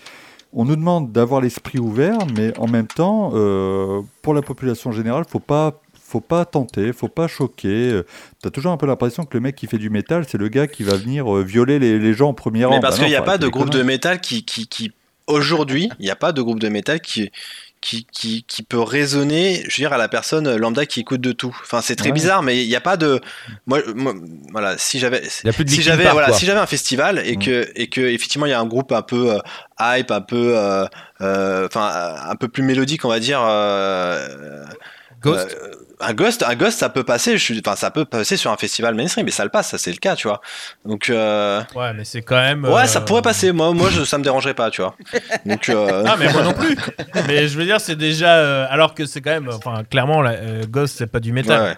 on 0.52 0.64
nous 0.64 0.76
demande 0.76 1.12
d'avoir 1.12 1.40
l'esprit 1.40 1.78
ouvert, 1.78 2.18
mais 2.36 2.56
en 2.58 2.68
même 2.68 2.86
temps, 2.86 3.32
euh, 3.34 4.00
pour 4.22 4.34
la 4.34 4.42
population 4.42 4.92
générale, 4.92 5.24
faut 5.28 5.40
pas 5.40 5.80
faut 6.08 6.20
pas 6.20 6.44
tenter, 6.46 6.92
faut 6.92 7.08
pas 7.08 7.28
choquer. 7.28 8.00
Tu 8.42 8.48
as 8.48 8.50
toujours 8.50 8.72
un 8.72 8.76
peu 8.78 8.86
l'impression 8.86 9.24
que 9.24 9.36
le 9.36 9.40
mec 9.40 9.56
qui 9.56 9.66
fait 9.66 9.78
du 9.78 9.90
métal, 9.90 10.24
c'est 10.28 10.38
le 10.38 10.48
gars 10.48 10.66
qui 10.66 10.82
va 10.82 10.96
venir 10.96 11.36
euh, 11.36 11.42
violer 11.42 11.78
les, 11.78 11.98
les 11.98 12.14
gens 12.14 12.30
en 12.30 12.34
premier 12.34 12.64
rang. 12.64 12.74
Mais 12.76 12.80
parce 12.80 12.96
Bah 12.96 13.02
qu'il 13.04 13.08
n'y 13.08 13.16
a 13.16 13.22
pas 13.22 13.38
de 13.38 13.48
groupe 13.48 13.70
de 13.70 13.82
métal 13.82 14.20
qui, 14.20 14.44
qui, 14.44 14.66
qui 14.66 14.92
aujourd'hui, 15.26 15.90
il 15.98 16.04
n'y 16.04 16.10
a 16.10 16.16
pas 16.16 16.32
de 16.32 16.40
groupe 16.42 16.60
de 16.60 16.68
métal 16.68 17.00
qui, 17.00 17.30
qui, 17.80 18.06
qui, 18.10 18.42
qui 18.44 18.62
peut 18.62 18.80
résonner, 18.80 19.62
je 19.68 19.76
veux 19.76 19.82
dire, 19.82 19.92
à 19.92 19.98
la 19.98 20.08
personne 20.08 20.56
lambda 20.56 20.86
qui 20.86 21.00
écoute 21.00 21.20
de 21.20 21.32
tout. 21.32 21.56
Enfin, 21.62 21.80
c'est 21.82 21.94
très 21.96 22.10
Ouais. 22.10 22.12
bizarre, 22.12 22.42
mais 22.42 22.62
il 22.64 22.68
n'y 22.68 22.74
a 22.76 22.80
pas 22.80 22.96
de. 22.96 23.20
Moi, 23.66 23.80
moi, 23.94 24.14
voilà, 24.50 24.76
si 24.78 24.98
j'avais, 24.98 25.22
si 25.66 25.82
j'avais, 25.82 26.10
voilà, 26.10 26.32
si 26.32 26.46
j'avais 26.46 26.58
un 26.60 26.66
festival 26.66 27.22
et 27.24 27.36
Mm. 27.36 27.38
que, 27.38 27.68
et 27.76 27.88
que 27.88 28.00
effectivement, 28.00 28.46
il 28.46 28.50
y 28.50 28.52
a 28.54 28.60
un 28.60 28.66
groupe 28.66 28.92
un 28.92 29.02
peu 29.02 29.32
euh, 29.34 29.38
hype, 29.80 30.10
un 30.10 30.20
peu, 30.22 30.56
euh, 30.56 30.86
euh, 31.20 31.66
enfin, 31.66 32.16
un 32.28 32.36
peu 32.36 32.48
plus 32.48 32.62
mélodique, 32.62 33.04
on 33.04 33.08
va 33.08 33.20
dire. 33.20 33.40
Euh, 35.26 35.30
Ghost. 35.32 35.56
euh, 35.62 35.74
un 36.00 36.14
ghost, 36.14 36.44
un 36.46 36.54
ghost, 36.54 36.78
ça 36.78 36.88
peut 36.90 37.02
passer. 37.02 37.36
Je 37.36 37.42
suis, 37.42 37.60
enfin, 37.64 37.74
ça 37.74 37.90
peut 37.90 38.04
passer 38.04 38.36
sur 38.36 38.52
un 38.52 38.56
festival 38.56 38.94
mainstream, 38.94 39.24
mais 39.26 39.32
ça 39.32 39.42
le 39.42 39.50
passe, 39.50 39.70
ça 39.70 39.78
c'est 39.78 39.90
le 39.90 39.96
cas, 39.96 40.14
tu 40.14 40.28
vois. 40.28 40.40
Donc, 40.84 41.10
euh, 41.10 41.60
Ouais, 41.74 41.92
mais 41.92 42.04
c'est 42.04 42.22
quand 42.22 42.36
même. 42.40 42.64
ouais, 42.64 42.82
euh, 42.82 42.86
ça 42.86 43.00
pourrait 43.00 43.22
passer. 43.22 43.50
Moi, 43.50 43.72
moi, 43.72 43.88
je, 43.90 44.04
ça 44.04 44.16
me 44.18 44.22
dérangerait 44.22 44.54
pas, 44.54 44.70
tu 44.70 44.80
vois. 44.80 44.94
Donc, 45.46 45.68
euh, 45.68 46.04
Ah, 46.06 46.14
mais 46.16 46.32
moi 46.32 46.42
non 46.42 46.52
plus. 46.52 46.76
mais 47.26 47.48
je 47.48 47.58
veux 47.58 47.64
dire, 47.64 47.80
c'est 47.80 47.96
déjà. 47.96 48.36
euh, 48.36 48.66
alors 48.70 48.94
que 48.94 49.06
c'est 49.06 49.20
quand 49.20 49.30
même. 49.32 49.48
Enfin, 49.52 49.82
clairement, 49.90 50.22
la, 50.22 50.32
euh, 50.34 50.62
Ghost, 50.68 50.94
c'est 50.98 51.08
pas 51.08 51.18
du 51.20 51.32
métal. 51.32 51.60
ouais, 51.60 51.66
ouais. 51.70 51.76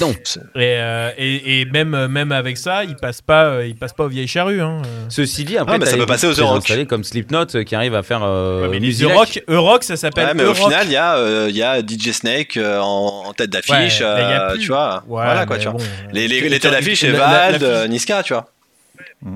Non. 0.00 0.10
Et, 0.10 0.16
euh, 0.56 1.10
et, 1.16 1.60
et 1.60 1.64
même, 1.66 2.06
même 2.08 2.32
avec 2.32 2.56
ça, 2.58 2.82
il 2.84 2.96
passe 2.96 3.20
pas, 3.20 3.44
euh, 3.44 3.66
il 3.66 3.76
passe 3.76 3.92
pas 3.92 4.04
aux 4.04 4.08
vieilles 4.08 4.26
charrues. 4.28 4.60
Hein. 4.60 4.82
Ceci 5.08 5.44
dit, 5.44 5.56
après, 5.56 5.74
Ah, 5.76 5.78
mais 5.78 5.86
ça 5.86 5.92
des 5.92 5.98
peut 5.98 6.06
passer 6.06 6.26
aux 6.26 6.32
Euroc. 6.32 6.58
installés 6.58 6.86
comme 6.86 7.04
Slipknot 7.04 7.46
euh, 7.54 7.62
qui 7.64 7.74
arrivent 7.74 7.94
à 7.94 8.02
faire. 8.02 8.20
Euh, 8.22 8.62
Ouais, 8.62 8.68
mais 8.70 8.78
les. 8.80 9.02
Euroc, 9.02 9.42
Euroc, 9.48 9.84
ça 9.84 9.96
s'appelle. 9.96 10.26
Ouais, 10.28 10.34
mais 10.34 10.42
au 10.42 10.46
Euroc. 10.46 10.56
final, 10.56 10.86
il 10.86 10.92
y, 10.92 10.96
a, 10.96 11.16
euh, 11.16 11.46
il 11.48 11.56
y 11.56 11.62
a 11.62 11.80
DJ 11.80 12.10
Snake 12.12 12.56
euh, 12.56 12.78
en, 12.80 13.24
en 13.26 13.32
tête 13.32 13.50
d'affiche, 13.50 14.00
Ouais, 14.00 14.06
euh, 14.06 14.56
tu 14.58 14.68
vois. 14.68 15.04
Ouais, 15.06 15.22
voilà 15.24 15.46
quoi, 15.46 15.58
tu 15.58 15.64
vois. 15.68 15.78
bon, 15.78 15.84
Les, 16.12 16.26
les, 16.28 16.40
les 16.48 16.58
têtes 16.60 16.72
d'affiche, 16.72 17.02
la- 17.02 17.08
c'est 17.12 17.16
la- 17.16 17.26
Vald, 17.50 17.62
la- 17.62 17.88
Niska, 17.88 18.22
tu 18.22 18.32
vois. 18.32 18.46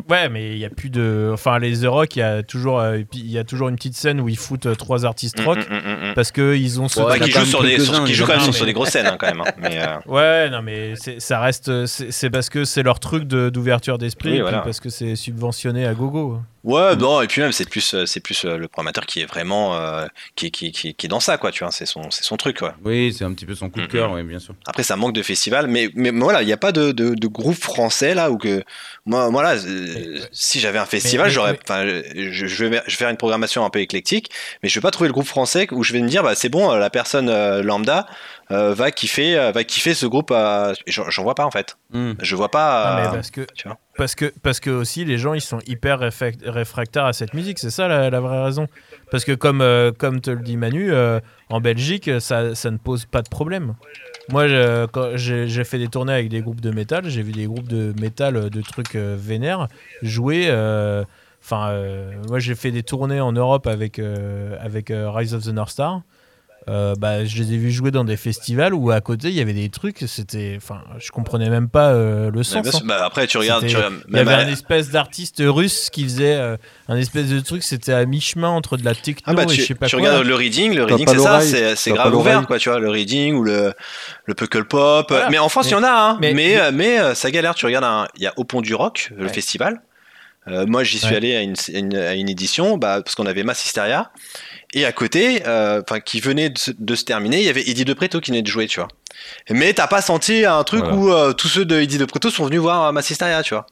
Ouais, 0.09 0.29
mais 0.29 0.53
il 0.53 0.59
y 0.59 0.65
a 0.65 0.71
plus 0.71 0.91
de. 0.91 1.31
Enfin, 1.33 1.59
les 1.59 1.83
Euroc, 1.83 2.15
il 2.17 2.19
y 2.21 2.23
a 2.23 2.43
toujours, 2.43 2.79
euh, 2.81 2.99
il 3.15 3.31
y 3.31 3.39
a 3.39 3.45
toujours 3.45 3.69
une 3.69 3.77
petite 3.77 3.95
scène 3.97 4.21
où 4.21 4.29
ils 4.29 4.37
foutent 4.37 4.67
euh, 4.67 4.75
trois 4.75 5.05
artistes 5.05 5.41
rock 5.41 5.59
Mm, 5.59 5.75
mm, 5.75 5.77
mm, 5.79 6.11
mm. 6.11 6.15
parce 6.15 6.31
que 6.33 6.55
ils 6.57 6.81
ont 6.81 6.89
ce. 6.89 7.01
Ouais, 7.01 7.19
qui 7.19 7.31
jouent 7.31 7.45
sur 7.45 7.63
des, 7.63 7.79
sur- 7.81 8.05
qui 8.05 8.15
jouent 8.15 8.27
quand 8.27 8.41
même 8.41 8.51
des 8.67 8.73
grosses 8.73 8.91
scènes, 8.91 9.07
hein, 9.07 9.17
quand 9.19 9.27
même. 9.27 9.41
hein. 9.41 9.51
Mais, 9.59 9.79
euh, 9.81 9.97
Ouais, 10.07 10.51
non, 10.51 10.63
mais 10.63 10.95
c'est- 10.97 11.21
ça 11.21 11.41
reste. 11.41 11.87
C'est 11.87 12.31
parce 12.31 12.49
que 12.51 12.65
c'est 12.65 12.83
leur 12.83 13.01
truc 13.01 13.25
de- 13.25 13.49
d'ouverture 13.51 13.99
d'esprit, 13.99 14.33
Oui, 14.33 14.41
voilà. 14.41 14.59
parce 14.61 14.81
que 14.81 14.91
c'est 14.91 15.17
subventionné 15.17 15.87
à 15.87 15.95
gogo. 15.95 16.41
Ouais, 16.69 16.97
non, 16.97 17.23
et 17.23 17.27
puis 17.27 17.41
même, 17.41 17.51
c'est 17.53 17.69
plus, 17.69 17.95
euh, 17.95 18.05
c'est 18.05 18.21
plus 18.21 18.45
euh, 18.45 18.59
le 18.59 18.69
programmateur 18.69 19.07
qui 19.07 19.21
est 19.21 19.25
vraiment. 19.27 19.75
euh, 19.77 20.07
qui, 20.37 20.47
est- 20.47 20.51
qui, 20.51 20.71
qui, 20.71 20.89
est- 20.89 20.93
qui 20.93 21.07
est 21.07 21.09
dans 21.09 21.19
ça, 21.21 21.39
quoi, 21.39 21.51
tu 21.51 21.65
vois. 21.65 21.73
C'est 21.73 21.87
son, 21.87 22.11
c'est 22.11 22.25
son 22.25 22.37
truc, 22.37 22.59
quoi. 22.59 22.75
Oui, 22.85 23.15
c'est 23.17 23.25
un 23.25 23.33
petit 23.33 23.47
peu 23.47 23.55
son 23.55 23.71
coup 23.71 23.81
de 23.81 23.87
cœur, 23.87 24.13
oui, 24.13 24.23
bien 24.23 24.39
sûr. 24.39 24.55
Après, 24.67 24.83
ça 24.83 24.95
manque 24.97 25.15
de 25.15 25.23
festivals, 25.23 25.67
mais, 25.67 25.89
mais 25.95 26.11
voilà, 26.11 26.43
il 26.43 26.47
n'y 26.47 26.53
a 26.53 26.57
pas 26.59 26.73
de, 26.73 26.93
de, 26.93 27.15
de 27.15 27.27
groupe 27.27 27.57
français 27.57 28.15
là 28.15 28.31
où 28.31 28.37
que. 28.37 28.63
Moi, 29.07 29.31
moi 29.31 29.43
là, 29.43 29.55
euh, 29.57 30.19
si 30.33 30.61
j'avais 30.61 30.79
un 30.79 30.85
festival, 30.85 31.29
mais- 31.29 31.33
j'aurais. 31.33 31.59
je, 32.15 32.47
je, 32.47 32.65
vais, 32.67 32.83
je 32.87 32.91
vais 32.93 32.97
faire 32.97 33.09
une 33.09 33.17
programmation 33.17 33.65
un 33.65 33.71
peu 33.71 33.81
éclectique, 33.81 34.31
mais 34.63 34.69
je 34.69 34.75
vais 34.75 34.83
pas 34.83 34.91
trouver 34.91 35.09
le 35.09 35.15
groupe 35.15 35.27
français 35.27 35.67
où 35.73 35.83
je 35.83 35.95
vais 35.95 36.01
me 36.03 36.09
dire, 36.09 36.23
bah, 36.23 36.35
c'est 36.35 36.51
bon, 36.51 36.71
la 36.75 36.91
personne 36.91 37.31
euh, 37.31 37.63
lambda 37.63 38.07
euh, 38.51 38.75
va, 38.75 38.91
kiffer, 38.91 39.39
euh, 39.39 39.53
va 39.53 39.65
kiffer 39.65 39.95
ce 39.95 40.05
groupe. 40.05 40.31
euh, 40.33 40.75
J'en 40.87 41.09
j'en 41.09 41.23
vois 41.23 41.35
pas 41.35 41.47
en 41.47 41.51
fait. 41.51 41.79
Mhm. 41.95 42.17
Je 42.21 42.37
vois 42.37 42.51
pas. 42.51 42.83
Ah, 42.97 43.01
mais 43.03 43.17
parce 43.17 43.31
que, 43.31 43.47
tu 43.55 43.67
vois. 43.69 43.79
Parce 43.99 44.15
que, 44.15 44.33
parce 44.43 44.61
que 44.61 44.71
aussi 44.71 45.05
les 45.05 45.19
gens 45.19 45.35
ils 45.35 45.43
sont 45.43 45.59
hyper 45.67 46.01
réfrac- 46.01 46.49
réfractaires 46.49 47.05
à 47.05 47.13
cette 47.13 47.35
musique, 47.35 47.59
c'est 47.59 47.71
ça 47.71 47.89
la, 47.89 48.21
vraie 48.21 48.43
raison. 48.43 48.67
Parce 49.11 49.25
que 49.25 49.33
comme, 49.33 49.61
euh, 49.61 49.91
comme 49.93 50.21
te 50.21 50.31
le 50.31 50.41
dit 50.41 50.57
Manu, 50.57 50.91
euh, 50.93 51.21
en 51.51 51.61
Belgique 51.61 52.11
ça, 52.21 52.55
ça 52.55 52.71
ne 52.71 52.79
pose 52.79 53.05
pas 53.05 53.21
de 53.21 53.29
problème. 53.29 53.75
Moi 54.31 54.47
quand 54.93 55.17
j'ai 55.17 55.65
fait 55.65 55.79
des 55.79 55.89
tournées 55.89 56.15
avec 56.15 56.29
des 56.29 56.41
groupes 56.41 56.61
de 56.61 56.71
métal, 56.71 57.09
j'ai 57.09 57.23
vu 57.23 57.33
des 57.33 57.47
groupes 57.47 57.69
de 57.69 57.93
métal 58.01 58.37
euh, 58.37 58.49
de 58.49 58.63
trucs 58.63 58.95
euh, 58.95 59.17
vénères 59.19 59.69
jouer. 60.01 60.49
Enfin, 61.43 61.73
moi 62.29 62.39
j'ai 62.39 62.55
fait 62.55 62.71
des 62.71 62.83
tournées 62.83 63.21
en 63.21 63.33
Europe 63.33 63.67
avec, 63.67 64.01
avec 64.61 64.93
Rise 64.93 65.35
of 65.35 65.45
the 65.45 65.49
North 65.49 65.71
Star. 65.71 66.03
Euh, 66.69 66.95
bah, 66.99 67.25
je 67.25 67.43
les 67.43 67.55
ai 67.55 67.57
vus 67.57 67.71
jouer 67.71 67.91
dans 67.91 68.05
des 68.05 68.19
festivals 68.19 68.75
où 68.75 68.91
à 68.91 69.01
côté 69.01 69.29
il 69.29 69.35
y 69.35 69.41
avait 69.41 69.55
des 69.55 69.71
trucs, 69.71 70.05
c'était, 70.07 70.55
enfin, 70.59 70.83
je 70.99 71.11
comprenais 71.11 71.49
même 71.49 71.71
pas 71.71 71.93
euh, 71.93 72.31
le 72.31 72.43
sens. 72.43 72.63
bien 72.63 72.73
hein. 72.75 72.83
bah, 72.85 73.05
après, 73.07 73.27
tu 73.27 73.39
regardes. 73.39 73.65
Tu 73.67 73.75
regardes 73.77 73.95
Il 74.11 74.17
y 74.17 74.19
avait 74.21 74.35
à- 74.35 74.39
un 74.41 74.49
espèce 74.49 74.91
d'artiste 74.91 75.41
russe 75.47 75.89
qui 75.91 76.05
faisait 76.05 76.35
euh, 76.35 76.59
un 76.89 76.97
espèce 76.97 77.29
de 77.31 77.41
truc, 77.41 77.63
c'était 77.63 77.93
à 77.95 78.05
mi-chemin 78.05 78.51
entre 78.51 78.77
de 78.77 78.85
la 78.85 78.95
techno 78.95 79.23
Ah 79.27 79.33
bah, 79.33 79.45
et 79.45 79.47
tu, 79.47 79.63
je 79.63 79.67
sais 79.67 79.75
pas 79.75 79.87
tu 79.87 79.97
quoi. 79.97 80.07
regardes 80.09 80.27
le 80.27 80.35
reading, 80.35 80.75
le 80.75 80.85
reading 80.85 81.09
c'est 81.09 81.19
ça, 81.19 81.75
c'est 81.77 81.91
grave 81.93 82.15
ouvert 82.15 82.47
quoi, 82.47 82.59
tu 82.59 82.69
vois, 82.69 82.81
le 82.81 82.91
reading 82.91 83.35
ou 83.37 83.45
le, 83.45 83.73
le 84.27 84.35
puckle 84.35 84.65
pop. 84.67 85.07
Voilà. 85.09 85.31
Mais 85.31 85.39
en 85.39 85.49
France, 85.49 85.69
il 85.69 85.73
y 85.73 85.75
en 85.77 85.83
a, 85.85 85.89
hein. 85.91 86.19
mais- 86.21 86.35
mais, 86.35 86.61
euh, 86.61 86.71
mais, 86.75 87.01
euh, 87.01 87.15
ça 87.15 87.31
galère. 87.31 87.55
Tu 87.55 87.65
regardes, 87.65 88.09
il 88.17 88.23
y 88.23 88.27
a 88.27 88.35
Au 88.37 88.45
Pont 88.45 88.61
du 88.61 88.75
Rock, 88.75 89.11
le 89.17 89.29
festival. 89.29 89.81
Euh, 90.51 90.67
moi, 90.67 90.85
j'y 90.85 90.99
suis 90.99 91.11
Ouais. 91.11 91.17
allé 91.17 91.37
à 91.37 91.43
une, 91.43 91.55
une- 91.73 91.97
à 91.97 92.15
une 92.15 92.29
édition 92.29 92.77
bah, 92.79 93.01
parce 93.05 93.15
qu'on 93.15 93.27
avait 93.27 93.43
Mass 93.43 93.65
Hysteria. 93.65 94.11
Et 94.75 94.85
à 94.85 94.93
côté, 94.93 95.43
euh, 95.47 95.83
qui 96.05 96.21
venait 96.21 96.51
de, 96.51 96.59
se- 96.59 96.71
de 96.79 96.95
se 96.95 97.05
terminer, 97.05 97.39
il 97.39 97.45
y 97.45 97.49
avait 97.49 97.69
Eddie 97.69 97.85
De 97.85 97.95
Preto 97.95 98.21
qui 98.21 98.31
venait 98.31 98.43
de 98.43 98.47
jouer, 98.49 98.67
tu 98.67 98.81
vois. 98.81 98.89
Mais 99.51 99.73
t'as 99.73 99.87
pas 99.87 100.01
senti 100.03 100.45
un 100.45 100.63
truc 100.65 100.81
Voilà. 100.81 100.97
où 100.97 101.13
euh, 101.13 101.33
tous 101.33 101.49
ceux 101.49 101.65
de 101.65 101.81
Eddie 101.81 101.99
De 101.99 102.05
Preto 102.05 102.31
sont 102.31 102.45
venus 102.47 102.61
voir 102.61 102.93
Mass 102.93 103.11
Hysteria, 103.11 103.43
tu 103.43 103.55
vois. 103.55 103.67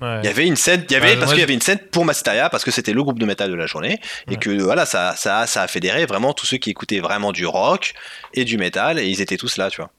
Ouais. 0.00 0.18
Il 0.22 0.26
y 0.26 0.28
avait 0.28 0.46
une 0.46 0.56
scène, 0.56 0.84
il 0.88 0.92
y 0.92 0.96
avait 0.96 1.16
parce 1.16 1.30
qu'il 1.30 1.40
y 1.40 1.44
avait 1.44 1.54
une 1.54 1.60
scène 1.60 1.78
pour 1.92 2.04
Mastaria 2.04 2.50
parce 2.50 2.64
que 2.64 2.72
c'était 2.72 2.92
le 2.92 3.02
groupe 3.04 3.20
de 3.20 3.26
métal 3.26 3.50
de 3.50 3.54
la 3.54 3.66
journée 3.66 4.00
et 4.28 4.36
que 4.36 4.50
voilà 4.60 4.84
ça 4.84 5.14
ça 5.16 5.46
ça 5.46 5.62
a 5.62 5.68
fédéré 5.68 6.06
vraiment 6.06 6.32
tous 6.32 6.44
ceux 6.46 6.56
qui 6.56 6.70
écoutaient 6.70 6.98
vraiment 6.98 7.30
du 7.30 7.46
rock 7.46 7.92
et 8.34 8.44
du 8.44 8.58
métal 8.58 8.98
et 8.98 9.06
ils 9.06 9.20
étaient 9.20 9.36
tous 9.36 9.58
là, 9.58 9.70
tu 9.70 9.76
vois. 9.80 9.90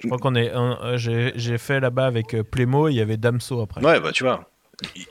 Je 0.00 0.08
crois 0.08 0.18
qu'on 0.18 0.34
est, 0.34 0.50
j'ai 0.96 1.58
fait 1.58 1.78
là-bas 1.78 2.06
avec 2.06 2.34
Plémo, 2.50 2.88
il 2.88 2.94
y 2.94 3.00
avait 3.00 3.16
Damso 3.16 3.60
après. 3.62 3.80
Ouais 3.84 4.00
bah 4.00 4.10
tu 4.12 4.24
vois. 4.24 4.48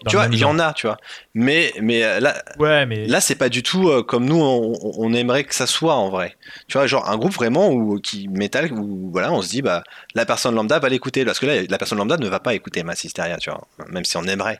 Tu 0.07 0.15
vois, 0.15 0.27
il 0.31 0.35
y 0.35 0.37
genre. 0.37 0.51
en 0.51 0.59
a, 0.59 0.73
tu 0.73 0.85
vois. 0.87 0.97
Mais, 1.33 1.73
mais 1.81 2.03
euh, 2.03 2.19
là, 2.19 2.35
Ouais, 2.59 2.85
mais 2.85 3.07
là 3.07 3.19
c'est 3.19 3.35
pas 3.35 3.49
du 3.49 3.63
tout 3.63 3.89
euh, 3.89 4.03
comme 4.03 4.25
nous, 4.25 4.39
on, 4.39 4.73
on 4.97 5.13
aimerait 5.13 5.43
que 5.43 5.55
ça 5.55 5.65
soit 5.65 5.95
en 5.95 6.09
vrai. 6.09 6.37
Tu 6.67 6.77
vois, 6.77 6.85
genre 6.85 7.09
un 7.09 7.17
groupe 7.17 7.33
vraiment 7.33 7.69
où, 7.71 7.99
qui 7.99 8.27
métal, 8.27 8.71
où 8.71 9.09
voilà, 9.11 9.31
on 9.33 9.41
se 9.41 9.49
dit, 9.49 9.61
bah, 9.63 9.83
la 10.13 10.25
personne 10.25 10.53
lambda 10.55 10.77
va 10.79 10.89
l'écouter. 10.89 11.25
Parce 11.25 11.39
que 11.39 11.47
là, 11.47 11.63
la 11.67 11.77
personne 11.79 11.97
lambda 11.97 12.17
ne 12.17 12.27
va 12.27 12.39
pas 12.39 12.53
écouter 12.53 12.83
Mass 12.83 13.03
Hysteria, 13.03 13.37
tu 13.37 13.49
vois. 13.49 13.67
Même 13.89 14.05
si 14.05 14.17
on 14.17 14.23
aimerait. 14.23 14.59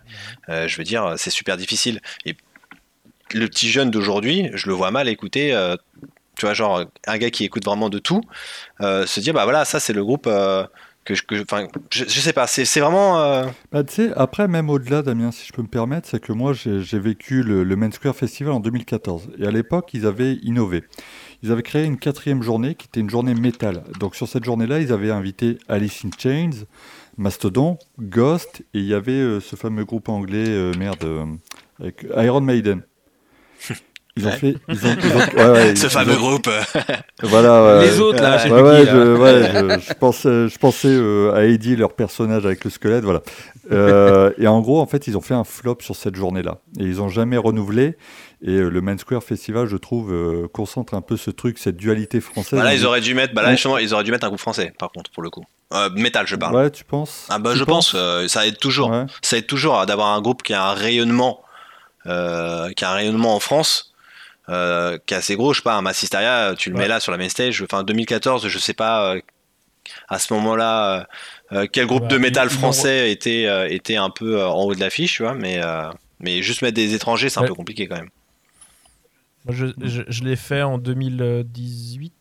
Euh, 0.49 0.67
je 0.67 0.77
veux 0.77 0.83
dire, 0.83 1.13
c'est 1.17 1.29
super 1.29 1.55
difficile. 1.57 2.01
Et 2.25 2.35
le 3.33 3.47
petit 3.47 3.69
jeune 3.69 3.91
d'aujourd'hui, 3.91 4.49
je 4.55 4.67
le 4.67 4.73
vois 4.73 4.89
mal 4.91 5.07
écouter. 5.07 5.53
euh, 5.53 5.75
tu 6.37 6.45
vois, 6.45 6.53
genre 6.53 6.83
un 7.07 7.17
gars 7.17 7.29
qui 7.29 7.45
écoute 7.45 7.63
vraiment 7.63 7.89
de 7.89 7.97
tout, 7.99 8.21
se 8.81 9.19
dire, 9.21 9.33
bah 9.33 9.45
voilà, 9.45 9.63
ça 9.63 9.79
c'est 9.79 9.93
le 9.93 10.03
groupe 10.03 10.27
que 11.05 11.15
je. 11.15 11.23
que 11.23 11.35
je- 11.37 11.43
je, 11.91 12.03
je 12.05 12.19
sais 12.19 12.33
pas, 12.33 12.47
c'est 12.47 12.65
vraiment. 12.81 13.19
euh, 13.21 13.45
Bah, 13.71 13.83
tu 13.83 13.93
sais, 13.93 14.11
après, 14.15 14.47
même 14.47 14.69
au-delà, 14.69 15.01
Damien, 15.01 15.31
si 15.31 15.47
je 15.47 15.53
peux 15.53 15.61
me 15.61 15.67
permettre, 15.67 16.07
c'est 16.09 16.19
que 16.19 16.33
moi, 16.33 16.51
j'ai 16.53 16.81
j'ai 16.81 16.99
vécu 16.99 17.43
le, 17.43 17.63
le 17.63 17.75
Main 17.77 17.91
Square 17.91 18.15
Festival 18.15 18.51
en 18.53 18.59
2014. 18.59 19.29
Et 19.39 19.45
à 19.45 19.51
l'époque, 19.51 19.91
ils 19.93 20.05
avaient 20.05 20.33
innové. 20.43 20.83
Ils 21.43 21.51
avaient 21.51 21.63
créé 21.63 21.85
une 21.85 21.97
quatrième 21.97 22.41
journée 22.41 22.75
qui 22.75 22.87
était 22.87 22.99
une 22.99 23.09
journée 23.09 23.35
métal. 23.35 23.83
Donc, 23.99 24.15
sur 24.15 24.27
cette 24.27 24.43
journée-là, 24.43 24.79
ils 24.79 24.91
avaient 24.91 25.11
invité 25.11 25.57
Alice 25.69 26.03
in 26.05 26.09
Chains, 26.17 26.65
Mastodon, 27.17 27.77
Ghost, 27.99 28.61
et 28.73 28.79
il 28.79 28.85
y 28.85 28.93
avait 28.93 29.11
euh, 29.13 29.39
ce 29.39 29.55
fameux 29.55 29.85
groupe 29.85 30.09
anglais, 30.09 30.47
euh, 30.49 30.73
merde, 30.77 31.03
euh, 31.03 31.25
avec 31.79 32.05
Iron 32.17 32.41
Maiden. 32.41 32.81
Ils 34.17 34.25
ont 34.25 34.29
Ouais. 34.29 34.37
fait. 34.37 34.55
Ils 34.69 34.85
ont, 34.87 34.95
ils 35.03 35.11
ont- 35.11 35.17
ouais, 35.37 35.49
ouais, 35.51 35.69
ils- 35.71 35.77
ce 35.77 35.85
ils 35.87 35.89
fameux 35.89 36.13
ont- 36.13 36.19
groupe. 36.19 36.49
Voilà, 37.23 37.63
ouais, 37.79 37.85
Les 37.87 37.99
autres, 37.99 38.21
là, 38.21 38.37
je 38.37 38.47
je, 38.47 38.49
je, 39.79 39.89
je 39.89 39.93
pensais, 39.95 40.47
je 40.47 40.57
pensais 40.57 40.87
euh, 40.89 41.33
à 41.33 41.43
Eddie, 41.43 41.75
leur 41.75 41.93
personnage 41.93 42.45
avec 42.45 42.63
le 42.63 42.69
squelette, 42.69 43.03
voilà. 43.03 43.21
Euh, 43.71 44.31
et 44.37 44.47
en 44.47 44.61
gros, 44.61 44.79
en 44.79 44.85
fait, 44.85 45.07
ils 45.07 45.17
ont 45.17 45.21
fait 45.21 45.33
un 45.33 45.43
flop 45.43 45.77
sur 45.81 45.95
cette 45.95 46.15
journée-là. 46.15 46.59
Et 46.79 46.83
ils 46.83 47.01
ont 47.01 47.09
jamais 47.09 47.37
renouvelé. 47.37 47.97
Et 48.41 48.51
euh, 48.51 48.69
le 48.69 48.81
Main 48.81 48.97
Square 48.97 49.23
Festival, 49.23 49.67
je 49.67 49.77
trouve, 49.77 50.13
euh, 50.13 50.47
concentre 50.53 50.93
un 50.93 51.01
peu 51.01 51.17
ce 51.17 51.31
truc, 51.31 51.57
cette 51.57 51.77
dualité 51.77 52.21
française. 52.21 52.59
bah 52.59 52.65
là, 52.65 52.75
ils 52.75 52.85
auraient 52.85 53.01
dû 53.01 53.15
mettre. 53.15 53.33
Bah 53.33 53.41
là, 53.41 53.53
ils 53.81 53.93
auraient 53.93 54.03
dû 54.03 54.11
mettre 54.11 54.25
un 54.25 54.29
groupe 54.29 54.39
français, 54.41 54.71
par 54.77 54.91
contre, 54.91 55.09
pour 55.11 55.23
le 55.23 55.29
coup. 55.29 55.43
Euh, 55.73 55.89
métal, 55.95 56.27
je 56.27 56.35
parle. 56.35 56.55
Ouais, 56.55 56.69
tu 56.69 56.83
penses? 56.83 57.25
Ah 57.29 57.39
bah 57.39 57.53
Tu 57.53 57.59
je 57.59 57.63
penses? 57.63 57.91
pense, 57.91 57.99
euh, 57.99 58.27
ça 58.27 58.45
aide 58.45 58.59
toujours. 58.59 58.91
Ouais. 58.91 59.05
Ça 59.21 59.37
aide 59.37 59.47
toujours 59.47 59.79
à 59.79 59.85
d'avoir 59.85 60.09
un 60.09 60.21
groupe 60.21 60.43
qui 60.43 60.53
a 60.53 60.63
un 60.69 60.73
rayonnement, 60.73 61.41
euh, 62.05 62.69
qui 62.71 62.85
a 62.85 62.91
un 62.91 62.95
rayonnement 62.95 63.35
en 63.35 63.39
France, 63.39 63.93
euh, 64.49 64.97
qui 65.05 65.13
est 65.13 65.17
assez 65.17 65.35
gros. 65.35 65.53
Je 65.53 65.59
sais 65.59 65.63
pas, 65.63 65.75
un 65.77 66.55
tu 66.55 66.69
le 66.69 66.75
mets 66.75 66.83
Ouais. 66.83 66.87
là 66.87 66.99
sur 66.99 67.11
la 67.11 67.17
main 67.17 67.29
stage. 67.29 67.61
Enfin 67.63 67.83
2014, 67.83 68.47
je 68.47 68.59
sais 68.59 68.73
pas 68.73 69.15
euh, 69.15 69.21
à 70.09 70.19
ce 70.19 70.33
moment-là 70.33 71.07
euh, 71.53 71.67
quel 71.71 71.87
groupe 71.87 72.03
Ouais, 72.03 72.09
de 72.09 72.17
métal 72.17 72.49
français 72.49 73.11
était 73.11 73.45
euh, 73.47 73.67
était 73.69 73.97
un 73.97 74.09
peu 74.09 74.39
euh, 74.39 74.47
en 74.47 74.63
haut 74.63 74.75
de 74.75 74.79
l'affiche, 74.79 75.15
tu 75.15 75.23
vois. 75.23 75.35
Mais 75.35 75.61
euh, 75.63 75.89
mais 76.19 76.41
juste 76.41 76.61
mettre 76.61 76.75
des 76.75 76.93
étrangers, 76.95 77.29
c'est 77.29 77.39
un 77.39 77.43
Ouais. 77.43 77.47
peu 77.47 77.55
compliqué 77.55 77.87
quand 77.87 77.97
même. 77.97 78.09
Moi, 79.45 79.53
je, 79.53 79.67
je, 79.83 80.01
je 80.07 80.23
l'ai 80.23 80.35
fait 80.35 80.63
en 80.63 80.77
2018, 80.77 82.13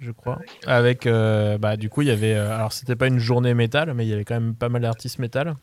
je 0.00 0.10
crois. 0.10 0.38
Avec, 0.66 1.06
euh, 1.06 1.58
bah, 1.58 1.76
du 1.76 1.90
coup, 1.90 2.02
il 2.02 2.08
y 2.08 2.10
avait. 2.10 2.34
euh, 2.34 2.54
alors, 2.54 2.72
c'était 2.72 2.96
pas 2.96 3.08
une 3.08 3.18
journée 3.18 3.52
métal, 3.54 3.92
mais 3.94 4.06
il 4.06 4.08
y 4.08 4.14
avait 4.14 4.24
quand 4.24 4.34
même 4.40 4.54
pas 4.54 4.68
mal 4.70 4.82
d'artistes 4.82 5.18
métal. 5.18 5.54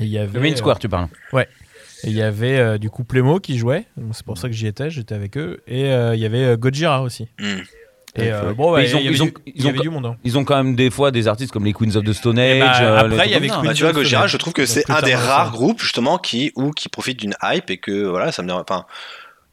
Et 0.00 0.04
il 0.04 0.10
y 0.10 0.18
avait. 0.18 0.32
Le 0.32 0.40
Main 0.40 0.52
euh, 0.52 0.56
Square, 0.56 0.78
tu 0.80 0.88
parles. 0.88 1.08
Et 2.04 2.10
il 2.10 2.16
y 2.16 2.22
avait 2.22 2.58
euh, 2.58 2.78
du 2.78 2.90
coup 2.90 3.04
Plémo 3.04 3.40
qui 3.40 3.58
jouait. 3.58 3.86
Donc, 3.96 4.10
C'est 4.14 4.24
pour 4.24 4.38
ça 4.38 4.48
que 4.48 4.54
j'y 4.54 4.66
étais, 4.66 4.90
j'étais 4.90 5.14
avec 5.14 5.36
eux. 5.36 5.62
Et 5.66 5.86
euh, 5.86 6.14
il 6.14 6.20
y 6.20 6.26
avait 6.26 6.44
euh, 6.44 6.56
Gojira 6.56 7.02
aussi. 7.02 7.28
Et 8.16 8.28
Ok. 8.28 8.32
euh, 8.32 8.54
bon, 8.54 8.72
ouais, 8.72 8.82
Mais 8.82 8.88
ils 8.90 8.94
ont- 8.96 9.00
ils 9.00 9.22
ont- 9.22 9.26
du- 9.26 9.34
ils 9.46 9.66
ont 9.66 9.90
monde. 9.90 10.06
hein. 10.06 10.16
Ils 10.22 10.38
ont 10.38 10.44
quand 10.44 10.56
même 10.56 10.76
des 10.76 10.88
fois 10.90 11.10
des 11.10 11.26
artistes 11.26 11.52
comme 11.52 11.64
les 11.64 11.72
Queens 11.72 11.96
of 11.96 12.04
the 12.04 12.12
Stone 12.12 12.38
Age. 12.38 12.56
Et 12.56 12.60
bah, 12.60 12.80
euh, 12.82 12.98
après, 12.98 13.08
les 13.08 13.24
il 13.24 13.30
y 13.32 13.34
avait. 13.34 13.48
Queens 13.48 13.62
Bah, 13.64 13.74
tu 13.74 13.80
vois, 13.82 13.90
of 13.90 13.96
the 13.96 13.98
Gojira, 13.98 14.26
je 14.28 14.36
trouve 14.36 14.52
que 14.52 14.66
c'est 14.66 14.88
un 14.90 15.02
des 15.02 15.14
rares 15.16 15.46
ça. 15.46 15.50
groupes 15.52 15.80
justement 15.80 16.18
qui 16.18 16.52
ou 16.54 16.70
qui 16.70 16.88
profite 16.88 17.18
d'une 17.18 17.34
hype 17.42 17.70
et 17.70 17.78
que 17.78 18.04
voilà, 18.06 18.30
ça 18.30 18.42
me 18.42 18.46
dérange. 18.48 18.62
Enfin, 18.68 18.86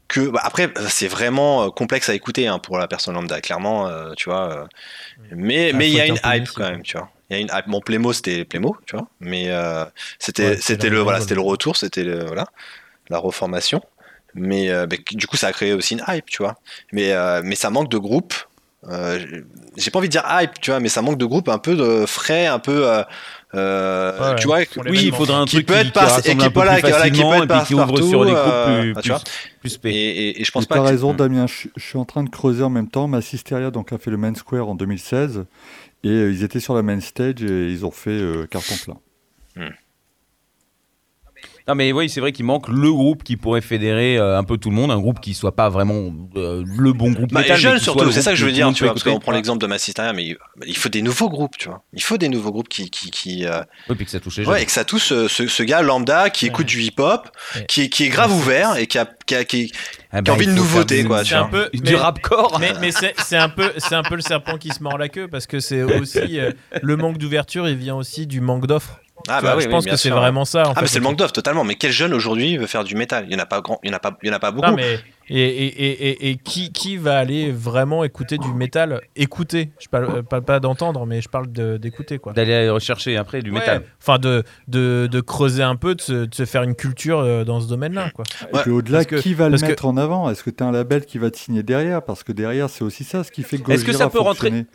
que 0.06 0.28
bah, 0.28 0.40
après, 0.44 0.68
c'est 0.88 1.08
vraiment 1.08 1.70
complexe 1.70 2.08
à 2.08 2.14
écouter 2.14 2.46
hein, 2.46 2.58
pour 2.60 2.78
la 2.78 2.86
personne 2.86 3.14
lambda, 3.14 3.40
clairement, 3.40 3.88
euh, 3.88 4.12
tu 4.16 4.28
vois. 4.30 4.68
mais 5.34 5.70
Ah, 5.72 5.76
mais 5.76 5.88
il 5.90 5.94
y 5.96 6.00
a 6.00 6.06
une 6.06 6.18
hype 6.24 6.48
quand 6.54 6.70
même, 6.70 6.82
tu 6.82 6.96
vois. 6.96 7.10
Il 7.32 7.36
y 7.36 7.38
a 7.38 7.40
une 7.40 7.50
hype. 7.52 7.68
Bon, 7.68 7.80
Plémo, 7.80 8.12
c'était 8.12 8.44
Plémo, 8.44 8.76
tu 8.86 8.94
vois. 8.96 9.08
Mais 9.20 9.46
euh, 9.48 9.84
c'était 10.18 10.50
Ouais, 10.50 10.56
c'était 10.60 10.90
le 10.90 11.00
voilà, 11.00 11.20
c'était 11.20 11.34
le 11.34 11.40
retour, 11.40 11.76
c'était 11.78 12.04
le 12.04 12.24
voilà, 12.26 12.46
la 13.08 13.18
reformation. 13.18 13.80
Mais 14.34 14.70
euh, 14.70 14.86
bah, 14.86 14.96
du 15.12 15.26
coup, 15.26 15.36
ça 15.36 15.48
a 15.48 15.52
créé 15.52 15.72
aussi 15.72 15.94
une 15.94 16.02
hype, 16.08 16.26
tu 16.26 16.42
vois. 16.42 16.56
Mais 16.92 17.12
euh, 17.12 17.40
mais 17.44 17.54
ça 17.54 17.70
manque 17.70 17.90
de 17.90 17.98
groupe. 17.98 18.34
Euh, 18.88 19.18
j'ai 19.76 19.90
pas 19.92 20.00
envie 20.00 20.08
de 20.08 20.12
dire 20.12 20.24
hype, 20.28 20.60
tu 20.60 20.70
vois, 20.72 20.80
mais 20.80 20.88
ça 20.88 21.02
manque 21.02 21.16
de 21.16 21.24
groupe 21.24 21.48
un 21.48 21.58
peu 21.58 21.74
de 21.76 22.04
frais, 22.04 22.46
un 22.46 22.58
peu. 22.58 22.86
euh, 22.88 23.02
euh, 23.54 24.30
Ouais, 24.30 24.36
tu 24.36 24.46
vois, 24.48 24.60
les 24.60 24.66
Oui, 24.90 25.00
il 25.04 25.14
faudrait 25.14 25.36
un 25.36 25.44
Qui 25.44 25.56
truc 25.56 25.66
peut 25.66 25.74
qui, 25.74 25.80
être 25.80 25.86
qui 25.86 25.92
par- 25.92 26.18
et 26.18 26.22
qui 26.22 26.30
un 26.30 26.36
peu 26.36 26.50
voilà, 26.54 26.72
plus 26.72 26.82
qui- 26.82 27.12
qui 27.12 27.22
peut 27.22 27.34
être 27.34 27.46
puis 27.48 27.66
qui 27.66 27.74
ouvre 27.74 27.86
partout, 27.86 28.08
sur 28.08 28.24
des 28.24 28.32
groupes 28.32 28.42
euh, 28.44 28.80
plus, 28.80 28.94
tu 28.94 29.00
plus, 29.02 29.08
vois. 29.10 29.20
plus 29.60 29.70
spé. 29.70 29.90
Et, 29.90 30.28
et- 30.30 30.40
et 30.40 30.44
je 30.44 30.50
pense 30.50 30.64
Et 30.64 30.66
pas 30.66 30.76
t'as 30.76 30.82
raison, 30.82 31.14
Damien. 31.14 31.46
Je, 31.46 31.68
je 31.76 31.82
suis 31.84 31.98
en 31.98 32.04
train 32.04 32.24
de 32.24 32.30
creuser 32.30 32.62
en 32.64 32.70
même 32.70 32.88
temps. 32.88 33.06
Massisteria 33.06 33.70
donc, 33.70 33.92
a 33.92 33.98
fait 33.98 34.10
le 34.10 34.16
Main 34.16 34.34
Square 34.34 34.68
en 34.68 34.74
2016. 34.74 35.44
Et 36.04 36.10
euh, 36.10 36.32
ils 36.32 36.42
étaient 36.42 36.60
sur 36.60 36.74
la 36.74 36.82
main 36.82 37.00
stage 37.00 37.42
et 37.42 37.70
ils 37.70 37.86
ont 37.86 37.90
fait 37.90 38.10
euh, 38.10 38.46
carton 38.46 38.74
plein. 38.84 39.72
Non 41.68 41.74
mais 41.76 41.92
oui, 41.92 42.08
c'est 42.08 42.20
vrai 42.20 42.32
qu'il 42.32 42.44
manque 42.44 42.68
le 42.68 42.90
groupe 42.92 43.22
qui 43.22 43.36
pourrait 43.36 43.60
fédérer 43.60 44.18
euh, 44.18 44.36
un 44.36 44.42
peu 44.44 44.56
tout 44.58 44.68
le 44.70 44.74
monde, 44.76 44.90
un 44.90 44.98
groupe 44.98 45.20
qui 45.20 45.32
soit 45.34 45.54
pas 45.54 45.68
vraiment 45.68 46.12
euh, 46.36 46.64
le 46.66 46.92
bon 46.92 47.12
groupe 47.12 47.32
Bah, 47.32 47.42
métal, 47.42 47.56
jeune 47.56 47.74
mais 47.74 47.78
surtout, 47.78 48.10
c'est 48.10 48.22
ça 48.22 48.32
que 48.32 48.36
je 48.36 48.44
veux 48.44 48.52
dire, 48.52 48.72
tu 48.72 48.82
vois, 48.84 48.92
parce 48.92 49.04
qu'on 49.04 49.20
prend 49.20 49.32
l'exemple 49.32 49.60
de 49.60 49.66
Massisteria, 49.68 50.12
mais 50.12 50.24
il- 50.24 50.36
il 50.66 50.76
faut 50.76 50.88
des 50.88 51.02
nouveaux 51.02 51.28
groupes, 51.28 51.56
tu 51.56 51.68
vois. 51.68 51.82
Il 51.92 52.02
faut 52.02 52.18
des 52.18 52.28
nouveaux 52.28 52.50
groupes 52.50 52.68
qui, 52.68 52.90
qui, 52.90 53.10
qui, 53.12 53.46
euh, 53.46 53.62
Oui, 53.88 53.94
puis 53.96 54.04
que 54.06 54.10
ça 54.10 54.18
touche 54.20 54.38
les 54.38 54.44
ouais, 54.46 54.54
jeunes. 54.54 54.62
et 54.62 54.66
que 54.66 54.72
ça 54.72 54.84
touche 54.84 55.04
ce, 55.04 55.28
ce- 55.28 55.62
gars 55.62 55.82
lambda 55.82 56.30
qui 56.30 56.46
Ouais. 56.46 56.50
écoute 56.50 56.66
du 56.66 56.80
hip-hop, 56.82 57.28
Ouais. 57.54 57.64
qui, 57.68 57.82
est- 57.82 57.88
qui 57.88 58.04
est 58.04 58.08
grave 58.08 58.32
Ouais, 58.32 58.38
ouvert 58.38 58.76
et 58.76 58.86
qui 58.88 58.98
a, 58.98 59.06
qui 59.26 59.34
a- 59.36 59.44
qui- 59.44 59.72
Ah 60.10 60.20
qui 60.20 60.30
a 60.30 60.34
envie 60.34 60.44
il 60.46 60.50
de 60.50 60.56
nouveauté, 60.56 61.04
quoi, 61.04 61.22
tu 61.22 61.28
C'est 61.30 61.34
un 61.36 61.46
vois. 61.46 61.68
peu. 61.70 61.78
Du 61.78 61.94
rapcore. 61.94 62.58
Mais, 62.60 62.72
mais 62.80 62.90
c'est 62.90 63.14
c'est 63.18 63.36
un, 63.36 63.48
peu- 63.48 63.72
c'est 63.78 63.94
un 63.94 64.02
peu 64.02 64.16
le 64.16 64.20
serpent 64.20 64.58
qui 64.58 64.70
se 64.70 64.82
mord 64.82 64.98
la 64.98 65.08
queue 65.08 65.28
parce 65.28 65.46
que 65.46 65.60
c'est 65.60 65.82
aussi 65.84 66.38
euh, 66.40 66.50
le 66.82 66.96
manque 66.96 67.18
d'ouverture, 67.18 67.68
il 67.68 67.76
vient 67.76 67.94
aussi 67.94 68.26
du 68.26 68.40
manque 68.40 68.66
d'offres. 68.66 68.98
Ah 69.28 69.40
bah 69.40 69.48
vois, 69.48 69.56
oui, 69.56 69.62
je 69.64 69.68
pense 69.68 69.84
que 69.86 69.96
c'est 69.96 70.10
vraiment 70.10 70.44
ça. 70.44 70.62
En 70.68 70.70
Ah 70.70 70.74
fait, 70.74 70.80
mais 70.82 70.86
c'est 70.88 70.98
le 70.98 71.04
manque 71.04 71.16
d'offre 71.16 71.32
totalement. 71.32 71.64
Mais 71.64 71.74
quel 71.76 71.92
jeune 71.92 72.12
aujourd'hui 72.14 72.56
veut 72.56 72.66
faire 72.66 72.84
du 72.84 72.94
métal? 72.94 73.24
Il 73.28 73.32
y 73.32 73.36
en 73.36 73.42
a 73.42 73.46
pas 73.46 73.60
grand, 73.60 73.78
il 73.82 73.90
y 73.90 73.92
en 73.92 73.96
a 73.96 74.00
pas, 74.00 74.16
il 74.22 74.28
y 74.28 74.32
en 74.32 74.34
a 74.34 74.38
pas 74.38 74.50
beaucoup. 74.50 74.68
Non, 74.70 74.74
mais 74.76 74.98
et, 75.28 75.40
et, 75.40 75.66
et, 75.66 76.08
et- 76.10 76.30
et 76.30 76.36
qui, 76.36 76.72
qui 76.72 76.96
va 76.96 77.16
aller 77.18 77.52
vraiment 77.52 78.04
écouter 78.04 78.36
du 78.38 78.52
métal? 78.52 79.00
Écouter, 79.16 79.70
je 79.78 79.88
parle, 79.88 80.04
euh, 80.18 80.22
parle 80.22 80.42
pas 80.42 80.60
d'entendre, 80.60 81.06
mais 81.06 81.20
je 81.22 81.28
parle 81.28 81.50
de- 81.50 81.76
d'écouter 81.76 82.18
quoi. 82.18 82.32
D'aller 82.32 82.68
rechercher 82.68 83.16
après 83.16 83.40
du 83.42 83.50
Ouais. 83.50 83.60
métal. 83.60 83.82
Enfin, 84.00 84.18
de, 84.18 84.42
de, 84.68 85.08
de 85.10 85.20
creuser 85.20 85.62
un 85.62 85.76
peu, 85.76 85.94
de 85.94 86.00
se, 86.00 86.12
de 86.26 86.34
se 86.34 86.44
faire 86.44 86.62
une 86.64 86.74
culture 86.74 87.20
euh, 87.20 87.44
dans 87.44 87.60
ce 87.60 87.68
domaine-là. 87.68 88.10
quoi. 88.10 88.24
Et 88.50 88.56
Ouais, 88.56 88.62
puis 88.62 88.70
au-delà, 88.72 89.04
qui 89.04 89.32
va 89.34 89.48
le 89.48 89.56
que- 89.58 89.66
mettre 89.66 89.86
en 89.86 89.96
avant? 89.96 90.28
Est-ce 90.28 90.42
que 90.42 90.50
tu 90.50 90.62
as 90.62 90.66
un 90.66 90.72
label 90.72 91.06
qui 91.06 91.18
va 91.18 91.30
te 91.30 91.38
signer 91.38 91.62
derrière? 91.62 92.02
Parce 92.02 92.24
que 92.24 92.32
derrière, 92.32 92.68
c'est 92.68 92.82
aussi 92.84 93.04
ça 93.04 93.22
ce 93.24 93.30
qui 93.30 93.42
fait 93.42 93.58
que 93.58 93.70
Est-ce 93.72 93.84
que 93.84 93.92
ça 93.92 94.08
peut 94.10 94.18
rentrer- 94.20 94.50
fonctionner. 94.50 94.66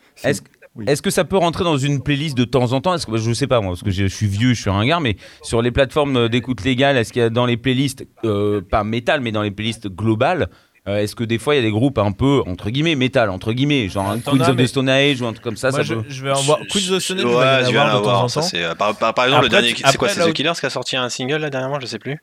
Oui. 0.77 0.85
est-ce 0.87 1.01
que 1.01 1.09
ça 1.09 1.23
peut 1.25 1.37
rentrer 1.37 1.63
dans 1.63 1.77
une 1.77 2.01
playlist 2.03 2.37
de 2.37 2.43
temps 2.43 2.71
en 2.73 2.81
temps 2.81 2.93
Est-ce 2.93 3.05
que 3.05 3.11
bah, 3.11 3.17
je 3.19 3.33
sais 3.33 3.47
pas 3.47 3.59
moi, 3.61 3.71
parce 3.71 3.83
que 3.83 3.91
je 3.91 4.03
je 4.03 4.13
suis 4.15 4.27
vieux, 4.27 4.53
je 4.53 4.61
suis 4.61 4.69
ringard, 4.69 5.01
mais 5.01 5.17
sur 5.41 5.61
les 5.61 5.71
plateformes 5.71 6.29
d'écoute 6.29 6.63
légale, 6.63 6.97
est-ce 6.97 7.11
qu'il 7.11 7.21
y 7.21 7.25
a 7.25 7.29
dans 7.29 7.45
les 7.45 7.57
playlists 7.57 8.05
euh, 8.25 8.61
pas 8.61 8.83
métal, 8.83 9.21
mais 9.21 9.31
dans 9.31 9.41
les 9.41 9.51
playlists 9.51 9.87
globales 9.87 10.47
euh, 10.87 10.99
Est-ce 10.99 11.15
que 11.15 11.23
des 11.23 11.37
fois 11.39 11.55
il 11.55 11.57
y 11.57 11.59
a 11.59 11.63
des 11.63 11.71
groupes 11.71 11.97
un 11.97 12.11
peu 12.11 12.41
entre 12.47 12.69
guillemets 12.69 12.95
métal 12.95 13.29
entre 13.29 13.51
guillemets, 13.53 13.89
genre 13.89 14.09
un 14.09 14.19
T'en 14.19 14.31
Queens 14.37 14.49
of 14.49 14.55
mais- 14.55 14.63
the 14.63 14.67
Stone 14.67 14.87
Age 14.89 15.21
ou 15.21 15.25
un 15.25 15.31
truc 15.33 15.43
comme 15.43 15.57
ça, 15.57 15.69
Moi, 15.71 15.79
ça 15.79 15.83
je, 15.83 15.93
peut- 15.95 16.03
je 16.07 16.23
vais 16.23 16.31
en 16.31 16.41
voir. 16.41 16.59
Queens 16.71 16.91
of 16.93 17.03
Stone 17.03 17.19
Age, 17.19 17.25
ouais, 17.25 17.31
il 17.31 17.35
va 17.35 17.71
y 17.71 17.77
en 17.77 17.81
avoir 17.81 17.95
en 17.95 17.99
de 17.99 18.03
temps 18.03 18.09
en 18.09 18.13
avoir. 18.13 18.29
Ça, 18.29 18.41
temps. 18.41 18.47
c'est, 18.47 18.63
euh, 18.63 18.75
par, 18.75 18.95
par- 18.95 19.13
par 19.13 19.25
exemple, 19.25 19.43
le 19.43 19.49
dernier, 19.49 19.73
c'est 19.75 19.97
quoi 19.97 20.09
C'est 20.09 20.19
là 20.19 20.27
The 20.27 20.33
Killers 20.33 20.53
qui 20.59 20.65
a 20.65 20.69
sorti 20.69 20.95
un 20.95 21.09
single 21.09 21.37
là 21.37 21.49
dernièrement, 21.49 21.79
je 21.79 21.85
sais 21.87 21.99
plus. 21.99 22.19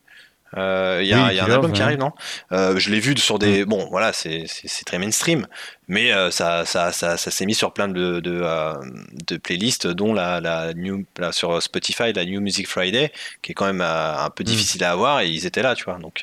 Euh, 0.56 1.00
Il 1.02 1.08
y 1.08 1.12
a, 1.12 1.32
y 1.32 1.40
un 1.40 1.44
album 1.50 1.72
qui 1.72 1.82
arrive, 1.82 1.98
non? 1.98 2.12
Euh, 2.52 2.78
Je 2.78 2.90
l'ai 2.90 3.00
vu 3.00 3.16
sur 3.16 3.38
des. 3.38 3.64
Bon, 3.64 3.88
voilà, 3.90 4.12
c'est, 4.12 4.44
très 4.86 4.98
mainstream, 4.98 5.46
mais 5.88 6.12
euh, 6.12 6.30
ça, 6.30 6.64
ça, 6.64 6.92
ça, 6.92 7.16
ça 7.16 7.30
s'est 7.30 7.46
mis 7.46 7.54
sur 7.54 7.72
plein 7.72 7.88
de, 7.88 8.20
de, 8.20 8.42
de 9.26 9.36
playlists, 9.36 9.86
dont 9.86 10.12
la, 10.14 10.40
la 10.40 10.72
new, 10.74 11.04
là, 11.18 11.32
sur 11.32 11.60
Spotify, 11.62 12.12
la 12.12 12.24
New 12.24 12.40
Music 12.40 12.68
Friday, 12.68 13.12
qui 13.42 13.52
est 13.52 13.54
quand 13.54 13.66
même 13.66 13.80
un 13.80 14.30
peu 14.30 14.44
difficile 14.44 14.84
à 14.84 14.92
avoir, 14.92 15.20
et 15.20 15.28
ils 15.28 15.46
étaient 15.46 15.62
là, 15.62 15.74
tu 15.74 15.84
vois. 15.84 15.98
Donc, 15.98 16.22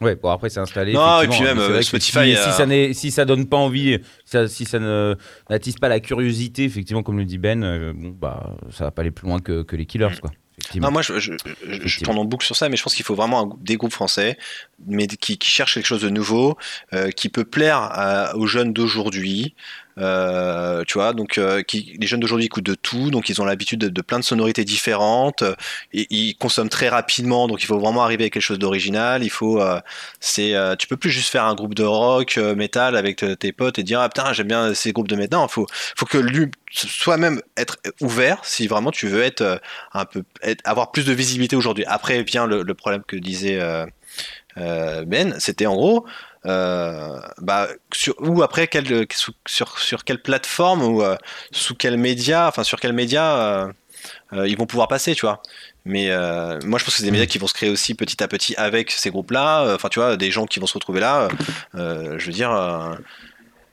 Ouais, 0.00 0.16
bon 0.16 0.30
après 0.30 0.48
c'est 0.50 0.58
installé. 0.58 0.94
Non, 0.94 1.22
et 1.22 1.28
puis 1.28 1.42
même, 1.42 1.58
mais 1.58 1.62
c'est 1.66 1.72
euh, 1.72 1.82
Spotify, 1.82 2.12
Si, 2.12 2.36
euh, 2.36 2.44
si 2.44 2.52
ça 2.56 2.66
n'est- 2.66 2.92
si 2.92 3.10
ça 3.12 3.24
donne 3.24 3.46
pas 3.46 3.58
envie, 3.58 3.98
si 4.24 4.30
ça, 4.32 4.48
si 4.48 4.64
ça 4.64 4.80
ne 4.80 5.14
n'attise 5.48 5.76
pas 5.76 5.88
la 5.88 6.00
curiosité, 6.00 6.64
effectivement, 6.64 7.04
comme 7.04 7.18
le 7.18 7.24
dit 7.24 7.38
Ben, 7.38 7.62
euh, 7.62 7.92
bon 7.94 8.08
bah 8.08 8.56
ça 8.70 8.84
va 8.84 8.90
pas 8.90 9.02
aller 9.02 9.12
plus 9.12 9.28
loin 9.28 9.38
que, 9.38 9.62
que 9.62 9.76
les 9.76 9.86
Killers 9.86 10.18
quoi. 10.20 10.32
Moi, 10.74 11.02
je, 11.02 11.18
je, 11.18 11.32
en 12.18 12.24
boucle 12.24 12.44
sur 12.44 12.56
ça, 12.56 12.68
mais 12.68 12.76
je 12.76 12.82
pense 12.82 12.94
qu'il 12.94 13.04
faut 13.04 13.14
vraiment 13.14 13.56
des 13.60 13.76
groupes 13.76 13.92
français, 13.92 14.38
mais 14.86 15.06
qui, 15.06 15.38
cherchent 15.40 15.74
quelque 15.74 15.86
chose 15.86 16.02
de 16.02 16.10
nouveau, 16.10 16.56
euh, 16.92 17.10
qui 17.10 17.28
peut 17.28 17.44
plaire 17.44 17.78
à- 17.78 18.36
aux 18.36 18.46
jeunes 18.46 18.72
d'aujourd'hui. 18.72 19.54
Euh, 19.98 20.84
tu 20.86 20.94
vois, 20.94 21.12
donc 21.12 21.38
euh, 21.38 21.62
les 21.72 22.06
jeunes 22.06 22.20
d'aujourd'hui 22.20 22.46
écoutent 22.46 22.64
de 22.64 22.74
tout, 22.74 23.10
donc 23.10 23.28
ils 23.28 23.40
ont 23.42 23.44
l'habitude 23.44 23.80
de, 23.80 24.02
plein 24.02 24.18
de 24.18 24.24
sonorités 24.24 24.64
différentes, 24.64 25.42
euh, 25.42 25.54
ils 25.92 26.34
consomment 26.36 26.70
très 26.70 26.88
rapidement, 26.88 27.46
donc 27.46 27.62
il 27.62 27.66
faut 27.66 27.78
vraiment 27.78 28.02
arriver 28.02 28.24
avec 28.24 28.32
quelque 28.32 28.42
chose 28.42 28.58
d'original. 28.58 29.22
Il 29.22 29.30
faut, 29.30 29.62
c'est, 30.20 30.54
tu 30.78 30.86
peux 30.86 30.96
plus 30.96 31.10
juste 31.10 31.28
faire 31.28 31.44
un 31.44 31.54
groupe 31.54 31.74
de 31.74 31.84
rock, 31.84 32.36
métal 32.56 32.96
avec 32.96 33.24
tes 33.38 33.52
potes 33.52 33.78
et 33.78 33.82
dire 33.82 34.00
ah 34.00 34.08
putain 34.08 34.32
j'aime 34.32 34.48
bien 34.48 34.74
ces 34.74 34.92
groupes 34.92 35.08
de 35.08 35.16
métal. 35.16 35.40
Non, 35.40 35.48
faut, 35.48 35.66
faut 35.96 36.06
que 36.06 36.18
lui, 36.18 36.50
soit 36.70 37.16
même 37.16 37.40
être 37.56 37.78
ouvert 38.00 38.44
si 38.44 38.66
vraiment 38.66 38.90
tu 38.90 39.08
veux 39.08 39.22
être 39.22 39.60
un 39.92 40.04
peu 40.04 40.22
avoir 40.64 40.92
plus 40.92 41.06
de 41.06 41.12
visibilité 41.12 41.56
aujourd'hui. 41.56 41.84
Après 41.86 42.22
vient 42.22 42.46
le, 42.46 42.74
problème 42.74 43.02
que 43.06 43.16
disait 43.16 43.60
Ben, 44.56 45.34
c'était 45.38 45.66
en 45.66 45.74
gros 45.74 46.06
euh, 46.46 47.20
bah, 47.38 47.68
sur, 47.92 48.14
ou 48.20 48.42
après 48.42 48.66
quel, 48.66 49.06
sous- 49.12 49.34
sur, 49.46 49.78
sur 49.78 50.04
quelle 50.04 50.20
plateforme 50.22 50.82
ou 50.82 51.02
euh, 51.02 51.16
sous 51.52 51.74
quel 51.74 51.96
média, 51.96 52.48
enfin 52.48 52.64
sur 52.64 52.80
quel 52.80 52.92
média 52.92 53.36
euh, 53.36 53.72
euh, 54.32 54.48
ils 54.48 54.56
vont 54.58 54.66
pouvoir 54.66 54.88
passer, 54.88 55.14
tu 55.14 55.26
vois. 55.26 55.40
Mais 55.84 56.10
euh, 56.10 56.58
moi, 56.64 56.78
je 56.78 56.84
pense 56.84 56.94
que 56.94 56.98
c'est 57.00 57.04
des 57.04 57.10
médias 57.10 57.26
qui 57.26 57.38
vont 57.38 57.46
se 57.48 57.54
créer 57.54 57.70
aussi 57.70 57.94
petit 57.94 58.22
à 58.22 58.28
petit 58.28 58.54
avec 58.56 58.90
ces 58.90 59.10
groupes-là. 59.10 59.64
Euh, 59.64 59.74
Enfin, 59.74 59.88
tu 59.88 59.98
vois, 59.98 60.16
des 60.16 60.30
gens 60.30 60.46
qui 60.46 60.60
vont 60.60 60.66
se 60.66 60.74
retrouver 60.74 61.00
là. 61.00 61.28
Euh, 61.74 62.18
je 62.18 62.26
veux 62.26 62.32
dire, 62.32 62.52
euh, 62.52 62.94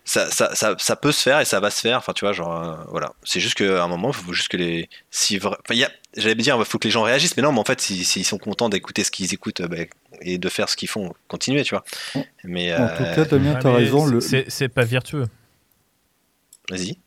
ça, 0.10 0.31
ça, 0.31 0.56
ça, 0.56 0.76
ça 0.80 0.95
peut 0.95 1.11
se 1.11 1.22
faire 1.22 1.40
et 1.40 1.45
ça 1.45 1.60
va 1.60 1.69
se 1.69 1.80
faire. 1.81 1.98
Enfin, 1.99 2.14
tu 2.14 2.26
vois, 2.26 2.34
genre, 2.34 2.56
euh, 2.64 2.76
voilà. 2.90 3.14
C'est 3.23 3.40
juste 3.40 3.53
qu'à 3.56 3.84
un 3.84 3.88
moment, 3.88 4.10
il 4.10 4.15
faut 4.15 4.34
juste 4.34 4.48
que 4.48 4.57
les. 4.57 4.90
Si 5.11 5.38
vra- 5.38 5.49
enfin, 5.64 5.73
il 5.76 5.77
y 5.77 5.84
a- 5.84 5.91
J'allais 6.18 6.34
dire, 6.34 6.56
il 6.57 6.65
faut 6.65 6.80
que 6.80 6.88
les 6.88 6.91
gens 6.91 7.03
réagissent, 7.03 7.38
mais 7.38 7.44
non, 7.44 7.52
mais 7.52 7.60
en 7.60 7.64
fait, 7.64 7.80
s'ils 7.80 8.26
sont 8.26 8.40
contents 8.40 8.68
d'écouter 8.68 9.03
ce 9.03 9.11
qu'ils 9.11 9.31
écoutent 9.31 9.61
euh, 9.61 9.68
bah, 9.68 9.77
et 10.22 10.40
de 10.40 10.49
faire 10.49 10.68
ce 10.68 10.76
qu'ils 10.76 10.90
font, 10.90 11.14
continuer, 11.27 11.64
tu 11.64 11.76
vois. 11.76 11.84
Mais. 12.44 12.73
En 12.73 12.81
euh, 12.81 12.98
tout 12.98 13.03
cas, 13.03 13.26
Damien, 13.26 13.53
Ouais, 13.53 13.60
tu 13.61 13.68
as 13.68 13.69
mais 13.72 13.77
raison. 13.77 14.06
le- 14.07 14.19
c'est- 14.19 14.45
C'est 14.49 14.69
pas 14.69 14.84
virtueux. 14.86 15.27
Vas-y. 16.69 16.98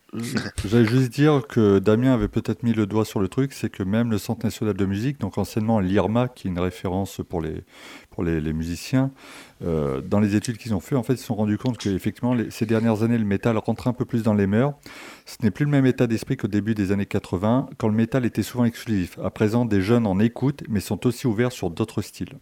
J'allais 0.66 0.84
juste 0.84 1.10
dire 1.10 1.42
que 1.48 1.78
Damien 1.78 2.12
avait 2.12 2.28
peut-être 2.28 2.62
mis 2.64 2.74
le 2.74 2.86
doigt 2.86 3.06
sur 3.06 3.18
le 3.18 3.28
truc, 3.28 3.54
c'est 3.54 3.70
que 3.70 3.82
même 3.82 4.10
le 4.10 4.18
Centre 4.18 4.44
national 4.44 4.74
de 4.74 4.84
musique, 4.84 5.18
donc 5.18 5.38
anciennement 5.38 5.80
l'IRMA, 5.80 6.28
qui 6.28 6.48
est 6.48 6.50
une 6.50 6.58
référence 6.58 7.22
pour 7.26 7.40
les, 7.40 7.64
pour 8.10 8.22
les, 8.22 8.52
musiciens, 8.52 9.10
euh, 9.64 10.02
dans 10.02 10.20
les 10.20 10.36
études 10.36 10.58
qu'ils 10.58 10.74
ont 10.74 10.80
fait, 10.80 10.96
en 10.96 11.02
fait, 11.02 11.14
ils 11.14 11.18
se 11.18 11.24
sont 11.24 11.34
rendus 11.34 11.56
compte 11.56 11.78
qu'effectivement, 11.78 12.36
ces 12.50 12.66
dernières 12.66 13.02
années, 13.02 13.16
le 13.16 13.24
métal 13.24 13.56
rentrait 13.56 13.88
un 13.88 13.94
peu 13.94 14.04
plus 14.04 14.22
dans 14.22 14.34
les 14.34 14.46
mœurs. 14.46 14.74
Ce 15.24 15.36
n'est 15.42 15.50
plus 15.50 15.64
le 15.64 15.70
même 15.70 15.86
état 15.86 16.06
d'esprit 16.06 16.36
qu'au 16.36 16.48
début 16.48 16.74
des 16.74 16.92
années 16.92 17.06
80, 17.06 17.70
quand 17.78 17.88
le 17.88 17.94
métal 17.94 18.26
était 18.26 18.42
souvent 18.42 18.66
exclusif. 18.66 19.18
À 19.24 19.30
présent, 19.30 19.64
des 19.64 19.80
jeunes 19.80 20.06
en 20.06 20.20
écoutent, 20.20 20.62
mais 20.68 20.80
sont 20.80 21.06
aussi 21.06 21.26
ouverts 21.26 21.52
sur 21.52 21.70
d'autres 21.70 22.02
styles. 22.02 22.38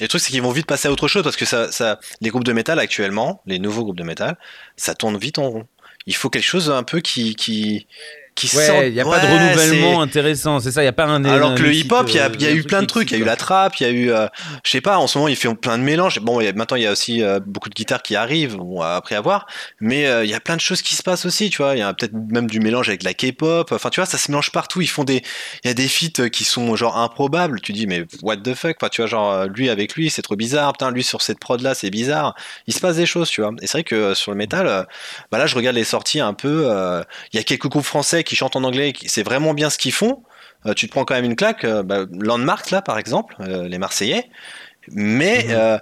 Et 0.00 0.04
le 0.04 0.08
truc, 0.08 0.20
c'est 0.20 0.30
qu'ils 0.30 0.42
vont 0.42 0.52
vite 0.52 0.66
passer 0.66 0.86
à 0.86 0.92
autre 0.92 1.08
chose 1.08 1.24
parce 1.24 1.36
que 1.36 1.44
ça, 1.44 1.98
les 2.20 2.30
groupes 2.30 2.44
de 2.44 2.52
métal 2.52 2.78
actuellement, 2.78 3.42
les 3.46 3.58
nouveaux 3.58 3.82
groupes 3.82 3.98
de 3.98 4.04
métal, 4.04 4.38
ça 4.76 4.94
tourne 4.94 5.16
vite 5.16 5.38
en 5.38 5.50
rond. 5.50 5.66
Il 6.08 6.14
faut 6.14 6.30
quelque 6.30 6.42
chose 6.42 6.70
un 6.70 6.82
peu 6.84 7.00
qui. 7.00 7.86
Qui 8.38 8.56
Ouais, 8.56 8.88
il 8.88 8.94
n'y 8.94 9.00
a 9.00 9.04
pas 9.04 9.18
de 9.20 9.26
renouvellement 9.26 10.00
intéressant, 10.02 10.60
c'est 10.60 10.70
ça, 10.72 10.80
il 10.82 10.84
n'y 10.84 10.88
a 10.88 10.92
pas 10.92 11.04
un. 11.04 11.24
Alors 11.24 11.50
un 11.50 11.54
que 11.56 11.62
le 11.62 11.74
hip-hop, 11.74 12.06
il 12.08 12.14
y 12.14 12.18
euh, 12.20 12.28
y 12.38 12.46
a 12.46 12.52
eu 12.52 12.62
plein 12.62 12.80
de 12.82 12.86
trucs. 12.86 13.10
Il 13.10 13.18
y 13.18 13.20
a 13.20 13.22
eu 13.22 13.26
la 13.26 13.36
trap, 13.36 13.76
il 13.80 13.82
y 13.82 13.86
a 13.86 13.90
eu, 13.90 14.10
euh, 14.12 14.26
je 14.64 14.70
sais 14.70 14.80
pas, 14.80 14.98
en 14.98 15.06
ce 15.06 15.18
moment, 15.18 15.28
il 15.28 15.36
fait 15.36 15.52
plein 15.54 15.76
de 15.76 15.82
mélanges. 15.82 16.20
Bon, 16.20 16.40
il 16.40 16.44
y 16.44 16.48
a- 16.48 16.52
maintenant, 16.52 16.76
il 16.76 16.82
y 16.84 16.86
a 16.86 16.92
aussi 16.92 17.22
euh, 17.22 17.40
beaucoup 17.44 17.68
de 17.68 17.74
guitares 17.74 18.02
qui 18.02 18.16
arrivent, 18.16 18.56
bon, 18.56 18.80
après 18.80 19.14
avoir. 19.16 19.46
Mais 19.80 20.06
euh, 20.06 20.24
il 20.24 20.30
y 20.30 20.34
a 20.34 20.40
plein 20.40 20.56
de 20.56 20.60
choses 20.60 20.82
qui 20.82 20.94
se 20.94 21.02
passent 21.02 21.26
aussi, 21.26 21.50
tu 21.50 21.58
vois. 21.62 21.74
Il 21.74 21.80
y 21.80 21.82
a 21.82 21.92
peut-être 21.92 22.12
même 22.14 22.48
du 22.48 22.60
mélange 22.60 22.88
avec 22.88 23.02
la 23.02 23.12
K-pop. 23.14 23.72
Enfin, 23.72 23.90
tu 23.90 24.00
vois, 24.00 24.06
ça 24.06 24.18
se 24.18 24.30
mélange 24.30 24.50
partout. 24.52 24.80
Ils 24.80 24.86
font 24.88 25.04
des, 25.04 25.22
il 25.64 25.68
y 25.68 25.70
a 25.70 25.74
des 25.74 25.88
feats 25.88 26.30
qui 26.30 26.44
sont 26.44 26.76
genre 26.76 26.96
improbables. 26.96 27.60
Tu 27.60 27.72
dis, 27.72 27.86
mais 27.86 28.04
what 28.22 28.36
the 28.38 28.54
fuck, 28.54 28.76
enfin, 28.80 28.88
tu 28.88 29.00
vois, 29.00 29.08
genre, 29.08 29.32
euh, 29.32 29.46
lui 29.46 29.68
avec 29.68 29.94
lui, 29.94 30.10
c'est 30.10 30.22
trop 30.22 30.36
bizarre. 30.36 30.72
Putain, 30.72 30.90
lui 30.90 31.02
sur 31.04 31.22
cette 31.22 31.40
prod-là, 31.40 31.74
c'est 31.74 31.90
bizarre. 31.90 32.34
Il 32.66 32.74
se 32.74 32.80
passe 32.80 32.96
des 32.96 33.06
choses, 33.06 33.28
tu 33.30 33.40
vois. 33.40 33.50
Et 33.62 33.66
c'est 33.66 33.78
vrai 33.78 33.84
que 33.84 33.94
euh, 33.94 34.14
sur 34.14 34.30
le 34.30 34.36
métal, 34.36 34.66
euh, 34.66 34.82
bah 35.32 35.38
là, 35.38 35.46
je 35.46 35.54
regarde 35.56 35.76
les 35.76 35.84
sorties 35.84 36.20
un 36.20 36.34
peu. 36.34 36.64
euh, 36.66 37.02
Il 37.32 37.36
y 37.36 37.40
a 37.40 37.42
quelques 37.42 37.68
groupes 37.68 37.84
français 37.84 38.24
qui 38.28 38.36
chantent 38.36 38.56
en 38.56 38.64
anglais, 38.64 38.92
c'est 39.06 39.22
vraiment 39.24 39.54
bien 39.54 39.70
ce 39.70 39.78
qu'ils 39.78 39.92
font. 39.92 40.22
Euh, 40.66 40.74
tu 40.74 40.86
te 40.86 40.92
prends 40.92 41.04
quand 41.04 41.14
même 41.14 41.24
une 41.24 41.36
claque. 41.36 41.64
euh, 41.64 41.82
bah, 41.82 42.04
Landmark, 42.12 42.70
là, 42.70 42.82
par 42.82 42.98
exemple, 42.98 43.34
euh, 43.40 43.66
les 43.68 43.78
Marseillais. 43.78 44.28
Mais 44.90 45.46
euh, 45.50 45.78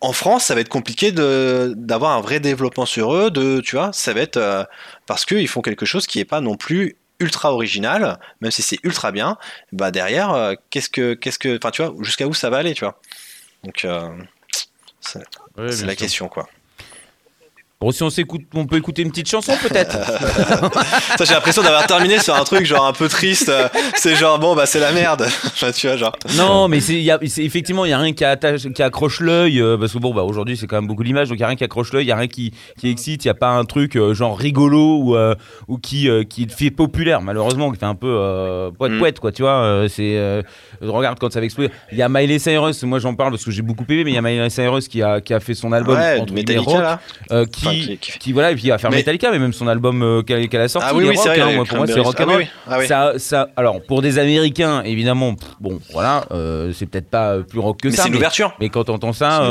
en 0.00 0.12
France, 0.12 0.44
ça 0.46 0.54
va 0.54 0.60
être 0.60 0.68
compliqué 0.68 1.12
d'avoir 1.12 2.12
un 2.12 2.20
vrai 2.20 2.40
développement 2.40 2.86
sur 2.86 3.14
eux. 3.14 3.30
De, 3.30 3.60
tu 3.60 3.76
vois, 3.76 3.92
ça 3.92 4.12
va 4.12 4.20
être 4.20 4.66
parce 5.06 5.24
qu'ils 5.24 5.48
font 5.48 5.62
quelque 5.62 5.86
chose 5.86 6.06
qui 6.06 6.18
n'est 6.18 6.24
pas 6.24 6.40
non 6.40 6.56
plus 6.56 6.96
ultra 7.20 7.52
original, 7.52 8.18
même 8.40 8.50
si 8.52 8.62
c'est 8.62 8.78
ultra 8.84 9.10
bien. 9.12 9.36
Bah 9.72 9.90
derrière, 9.90 10.54
qu'est-ce 10.70 10.90
que, 10.90 11.14
qu'est-ce 11.14 11.38
que, 11.40 11.56
enfin, 11.56 11.70
tu 11.72 11.82
vois, 11.82 11.94
jusqu'à 12.02 12.26
où 12.26 12.34
ça 12.34 12.50
va 12.50 12.58
aller, 12.58 12.74
tu 12.74 12.84
vois. 12.84 13.00
Donc, 13.64 13.86
c'est 15.00 15.20
Ouais, 15.56 15.74
la 15.84 15.94
sûr. 15.94 15.96
question, 15.96 16.28
quoi. 16.28 16.48
Bon, 17.84 17.92
si 17.92 18.02
on 18.02 18.08
s'écoute, 18.08 18.42
on 18.54 18.64
peut 18.64 18.76
écouter 18.76 19.02
une 19.02 19.10
petite 19.10 19.28
chanson 19.28 19.52
peut-être. 19.60 19.98
J'ai 21.22 21.34
l'impression 21.34 21.62
d'avoir 21.62 21.86
terminé 21.86 22.18
sur 22.18 22.34
un 22.34 22.44
truc 22.44 22.64
genre 22.64 22.86
un 22.86 22.92
peu 22.94 23.08
triste. 23.08 23.52
C'est 23.96 24.14
genre 24.16 24.38
bon 24.38 24.54
bah 24.56 24.64
c'est 24.64 24.80
la 24.80 24.92
merde. 24.92 25.26
Tu 25.74 25.86
vois 25.86 25.96
genre. 25.96 26.12
non, 26.36 26.68
mais 26.68 26.80
c'est, 26.80 26.94
il 26.94 27.02
y 27.02 27.10
a- 27.10 27.18
c'est- 27.26 27.42
effectivement, 27.44 27.84
il 27.84 27.90
y 27.90 27.92
a 27.92 27.98
rien 27.98 28.12
qui, 28.12 28.24
attache, 28.24 28.62
qui 28.74 28.82
accroche 28.82 29.20
l'œil 29.20 29.60
euh, 29.60 29.76
parce 29.78 29.92
que 29.92 29.98
bon, 29.98 30.14
bah 30.14 30.22
aujourd'hui 30.22 30.56
c'est 30.56 30.66
quand 30.66 30.76
même 30.76 30.86
beaucoup 30.86 31.02
l'image, 31.02 31.28
donc 31.28 31.36
il 31.38 31.40
y 31.40 31.44
a 31.44 31.46
rien 31.46 31.56
qui 31.56 31.64
accroche 31.64 31.92
l'œil, 31.92 32.04
il 32.04 32.08
y 32.08 32.12
a 32.12 32.16
rien 32.16 32.26
qui, 32.26 32.52
qui 32.78 32.88
excite, 32.90 33.24
il 33.24 33.28
y 33.28 33.30
a 33.30 33.34
pas 33.34 33.48
un 33.50 33.64
truc 33.64 33.96
euh, 33.96 34.14
genre 34.14 34.38
rigolo 34.38 34.98
ou, 34.98 35.16
euh, 35.16 35.34
ou 35.68 35.76
qui 35.78 36.08
qui 36.30 36.46
fait 36.48 36.70
populaire 36.70 37.20
malheureusement, 37.22 37.70
qui 37.70 37.78
fait 37.78 37.86
un 37.86 37.94
peu 37.94 38.08
euh, 38.08 38.70
poète 38.70 38.92
Mm. 38.92 38.98
poète 38.98 39.20
quoi, 39.20 39.32
tu 39.32 39.42
vois. 39.42 39.84
c'est 39.88 40.42
regarde 40.82 41.18
quand 41.18 41.32
ça 41.32 41.40
va 41.40 41.44
exploser. 41.46 41.70
Il 41.92 41.98
y 41.98 42.02
a 42.02 42.08
Miley 42.08 42.38
Cyrus, 42.38 42.82
moi 42.84 42.98
j'en 42.98 43.14
parle 43.14 43.30
parce 43.32 43.44
que 43.44 43.50
j'ai 43.50 43.62
beaucoup 43.62 43.84
aimé, 43.88 44.04
mais 44.04 44.10
il 44.12 44.14
y 44.14 44.18
a 44.18 44.22
Miley 44.22 44.50
Cyrus 44.50 44.88
qui 44.88 45.02
a 45.02 45.20
qui 45.20 45.34
a 45.34 45.40
fait 45.40 45.54
son 45.54 45.72
album 45.72 45.96
ouais, 45.96 46.20
entre 46.20 46.32
Metallica 46.32 46.70
rock, 46.70 46.80
là. 47.30 47.46
qui, 47.46 47.73
qui- 47.80 47.98
qui- 47.98 48.18
qui 48.18 48.32
voilà 48.32 48.50
et 48.50 48.54
puis 48.54 48.64
il 48.64 48.70
va 48.70 48.78
faire 48.78 48.90
Mais- 48.90 48.96
Metallica, 48.98 49.30
mais 49.30 49.38
même 49.38 49.52
son 49.52 49.66
album 49.68 50.02
euh, 50.02 50.22
qu'elle 50.22 50.48
a 50.60 50.68
sorti. 50.68 50.88
Ah 50.90 50.94
oui 50.94 51.04
il 51.04 51.16
rock, 51.16 51.26
vrai. 51.26 51.40
hein, 51.40 51.64
pour 51.66 51.76
moi 51.78 51.86
c'est 51.86 52.00
rock 52.00 52.16
Ah 52.18 52.24
oui, 52.26 52.34
oui. 52.38 52.46
Ah 52.68 52.76
oui. 52.78 52.86
Ça, 52.86 53.12
ça, 53.18 53.48
alors 53.56 53.80
pour 53.82 54.02
des 54.02 54.18
Américains, 54.18 54.82
évidemment, 54.82 55.34
pff, 55.34 55.48
bon, 55.60 55.80
voilà, 55.92 56.24
euh, 56.32 56.72
c'est 56.72 56.86
peut-être 56.86 57.10
pas 57.10 57.34
euh, 57.34 57.42
plus 57.42 57.58
rock 57.58 57.80
que 57.80 57.88
Mais 57.88 57.94
ça. 57.94 58.02
c'est 58.04 58.08
une 58.08 58.16
ouverture. 58.16 58.54
mais 58.60 58.68
quand 58.68 58.88
on 58.90 58.94
entend 58.94 59.12
ça, 59.12 59.42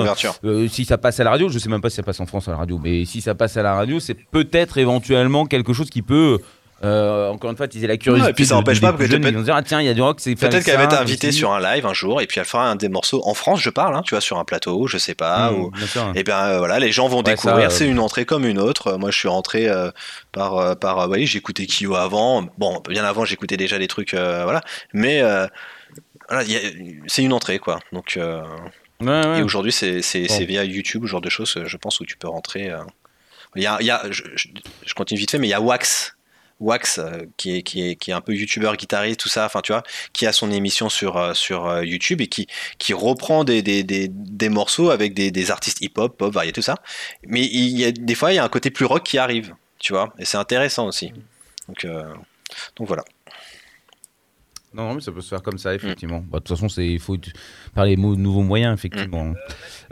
euh, 0.44 0.68
si 0.68 0.86
ça 0.86 0.98
passe 0.98 1.20
à 1.20 1.24
la 1.24 1.30
radio, 1.32 1.50
je 1.50 1.60
sais 1.60 1.70
même 1.70 1.82
pas 1.82 1.90
si 1.90 1.96
ça 1.98 2.04
passe 2.04 2.20
en 2.20 2.26
France 2.26 2.48
à 2.48 2.52
la 2.52 2.58
radio, 2.58 2.80
mais 2.84 3.06
si 3.06 3.22
ça 3.22 3.36
passe 3.36 3.58
à 3.58 3.64
la 3.64 3.76
radio, 3.76 4.00
c'est 4.00 4.16
peut-être 4.16 4.78
éventuellement 4.78 5.46
quelque 5.46 5.74
chose 5.74 5.90
qui 5.90 6.02
peut, 6.02 6.40
euh, 6.84 7.30
encore 7.30 7.50
une 7.52 7.56
fois, 7.58 7.66
attiser 7.66 7.88
la 7.88 7.98
curiosité. 7.98 8.26
Ouais, 8.26 8.32
et 8.32 8.34
puis 8.34 8.46
ça 8.46 8.56
de- 8.56 8.60
empêche 8.60 8.80
des 8.82 8.88
pas 8.88 8.94
que 8.94 9.06
jeunes, 9.06 9.24
ils 9.26 9.34
vont 9.36 9.42
dire 9.42 9.56
ah 9.56 9.64
tiens, 9.64 9.80
il 9.82 9.86
y 9.86 9.90
a 9.90 9.94
du 9.94 10.02
rock, 10.02 10.18
c'est 10.20 10.36
Peut-être 10.36 10.64
qu'elle 10.66 10.78
va 10.78 10.84
être 10.84 11.00
invitée 11.00 11.32
sur 11.32 11.52
un 11.52 11.60
live 11.62 11.86
un 11.86 11.94
jour 11.94 12.22
et 12.22 12.28
puis 12.28 12.40
elle 12.40 12.46
fera 12.46 12.68
un 12.70 12.76
des 12.76 12.90
morceaux 12.90 13.22
en 13.26 13.34
France, 13.34 13.62
je 13.62 13.70
parle, 13.70 13.96
hein, 13.96 14.02
tu 14.06 14.12
vois, 14.16 14.22
sur 14.22 14.38
un 14.38 14.44
plateau, 14.44 14.88
je 14.88 14.98
sais 14.98 15.16
pas. 15.16 15.52
Mmh, 15.52 15.56
ou... 15.62 15.72
Et 16.16 16.24
bien 16.24 16.38
euh, 16.46 16.58
voilà, 16.60 16.80
les 16.80 16.92
gens 16.92 17.08
vont 17.08 17.18
Ouais, 17.18 17.24
découvrir. 17.24 17.68
euh, 17.68 17.70
C'est 17.70 17.88
une 17.88 18.00
entrée 18.00 18.26
comme 18.26 18.46
une 18.46 18.60
autre. 18.60 18.98
Moi, 18.98 19.12
je 19.12 19.18
suis 19.18 19.28
rentré 19.30 19.68
euh, 19.70 19.92
par 20.32 20.78
par. 20.78 21.10
oui, 21.10 21.26
j'écoutais 21.26 21.66
Kyo 21.68 21.96
avant. 21.96 22.46
Bon, 22.58 22.82
bien 22.90 23.06
avant, 23.06 23.24
j'écoutais 23.26 23.58
déjà 23.58 23.80
des 23.80 23.88
trucs, 23.88 24.14
voilà. 24.14 24.62
Mais 24.94 25.22
voilà, 26.30 26.44
a- 26.44 26.72
c'est 27.08 27.24
une 27.24 27.34
entrée, 27.34 27.60
quoi. 27.60 27.80
Donc 27.92 28.18
Ouais, 29.02 29.40
et 29.40 29.44
aujourd'hui, 29.44 29.72
c'est 29.72 30.02
c'est 30.02 30.28
Bon. 30.28 30.46
via 30.46 30.64
YouTube, 30.64 31.04
ce 31.06 31.10
genre 31.10 31.20
de 31.22 31.30
choses, 31.30 31.58
je 31.66 31.78
pense, 31.78 32.00
où 32.00 32.06
tu 32.06 32.16
peux 32.18 32.28
rentrer. 32.30 32.72
Il 33.56 33.62
y 33.64 33.68
a, 33.68 33.78
il 33.82 33.86
y 33.86 33.92
a 33.92 34.02
je 34.10 34.94
continue 34.96 35.20
vite 35.20 35.32
fait, 35.32 35.38
mais 35.40 35.48
il 35.48 35.52
y 35.52 35.54
a 35.54 35.62
Wax. 35.62 36.16
Wax, 36.60 37.00
euh, 37.00 37.26
qui, 37.38 37.58
est, 37.58 37.64
qui, 37.64 37.88
est, 37.88 37.96
qui 37.96 38.12
est 38.12 38.14
un 38.14 38.22
peu 38.22 38.34
youtubeur, 38.34 38.76
guitariste, 38.76 39.20
tout 39.20 39.30
ça, 39.30 39.46
enfin 39.46 39.62
tu 39.62 39.72
vois, 39.72 39.84
qui 40.14 40.26
a 40.26 40.34
son 40.34 40.52
émission 40.52 40.90
sur, 40.90 41.18
euh, 41.18 41.34
sur 41.34 41.68
euh, 41.68 41.86
YouTube 41.86 42.22
et 42.22 42.28
qui, 42.28 42.48
qui 42.78 42.94
reprend 42.94 43.44
des, 43.44 43.62
des, 43.62 43.84
des, 43.84 44.08
des 44.10 44.50
morceaux 44.50 44.90
avec 44.90 45.14
des, 45.14 45.32
des 45.32 45.52
artistes 45.52 45.82
hip-hop, 45.82 46.18
pop, 46.18 46.34
variés, 46.34 46.52
tout 46.52 46.62
ça. 46.62 46.76
Mais 47.26 47.42
il 47.42 47.78
y 47.78 47.86
a, 47.86 47.92
des 47.92 48.16
fois, 48.16 48.32
il 48.32 48.36
y 48.36 48.40
a 48.40 48.44
un 48.44 48.50
côté 48.50 48.72
plus 48.72 48.86
rock 48.86 49.04
qui 49.04 49.18
arrive, 49.18 49.54
tu 49.80 49.94
vois, 49.94 50.14
et 50.20 50.26
c'est 50.26 50.38
intéressant 50.38 50.88
aussi. 50.88 51.12
Donc, 51.68 51.86
euh, 51.86 52.04
donc 52.76 52.88
voilà. 52.88 53.04
Non, 54.74 54.88
non, 54.88 54.96
mais 54.96 55.02
ça 55.02 55.12
peut 55.12 55.22
se 55.22 55.30
faire 55.30 55.42
comme 55.44 55.56
Mm. 55.56 55.60
ça, 55.60 55.76
effectivement. 55.76 56.20
Bah, 56.30 56.40
de 56.40 56.44
toute 56.44 56.50
façon, 56.58 56.68
c'est 56.70 56.88
il 56.88 57.00
faut 57.00 57.16
t- 57.18 57.32
par 57.76 57.86
les 57.86 57.96
mots, 57.96 58.16
nouveaux 58.16 58.42
moyens, 58.42 58.74
effectivement. 58.74 59.26
Mm. 59.26 59.36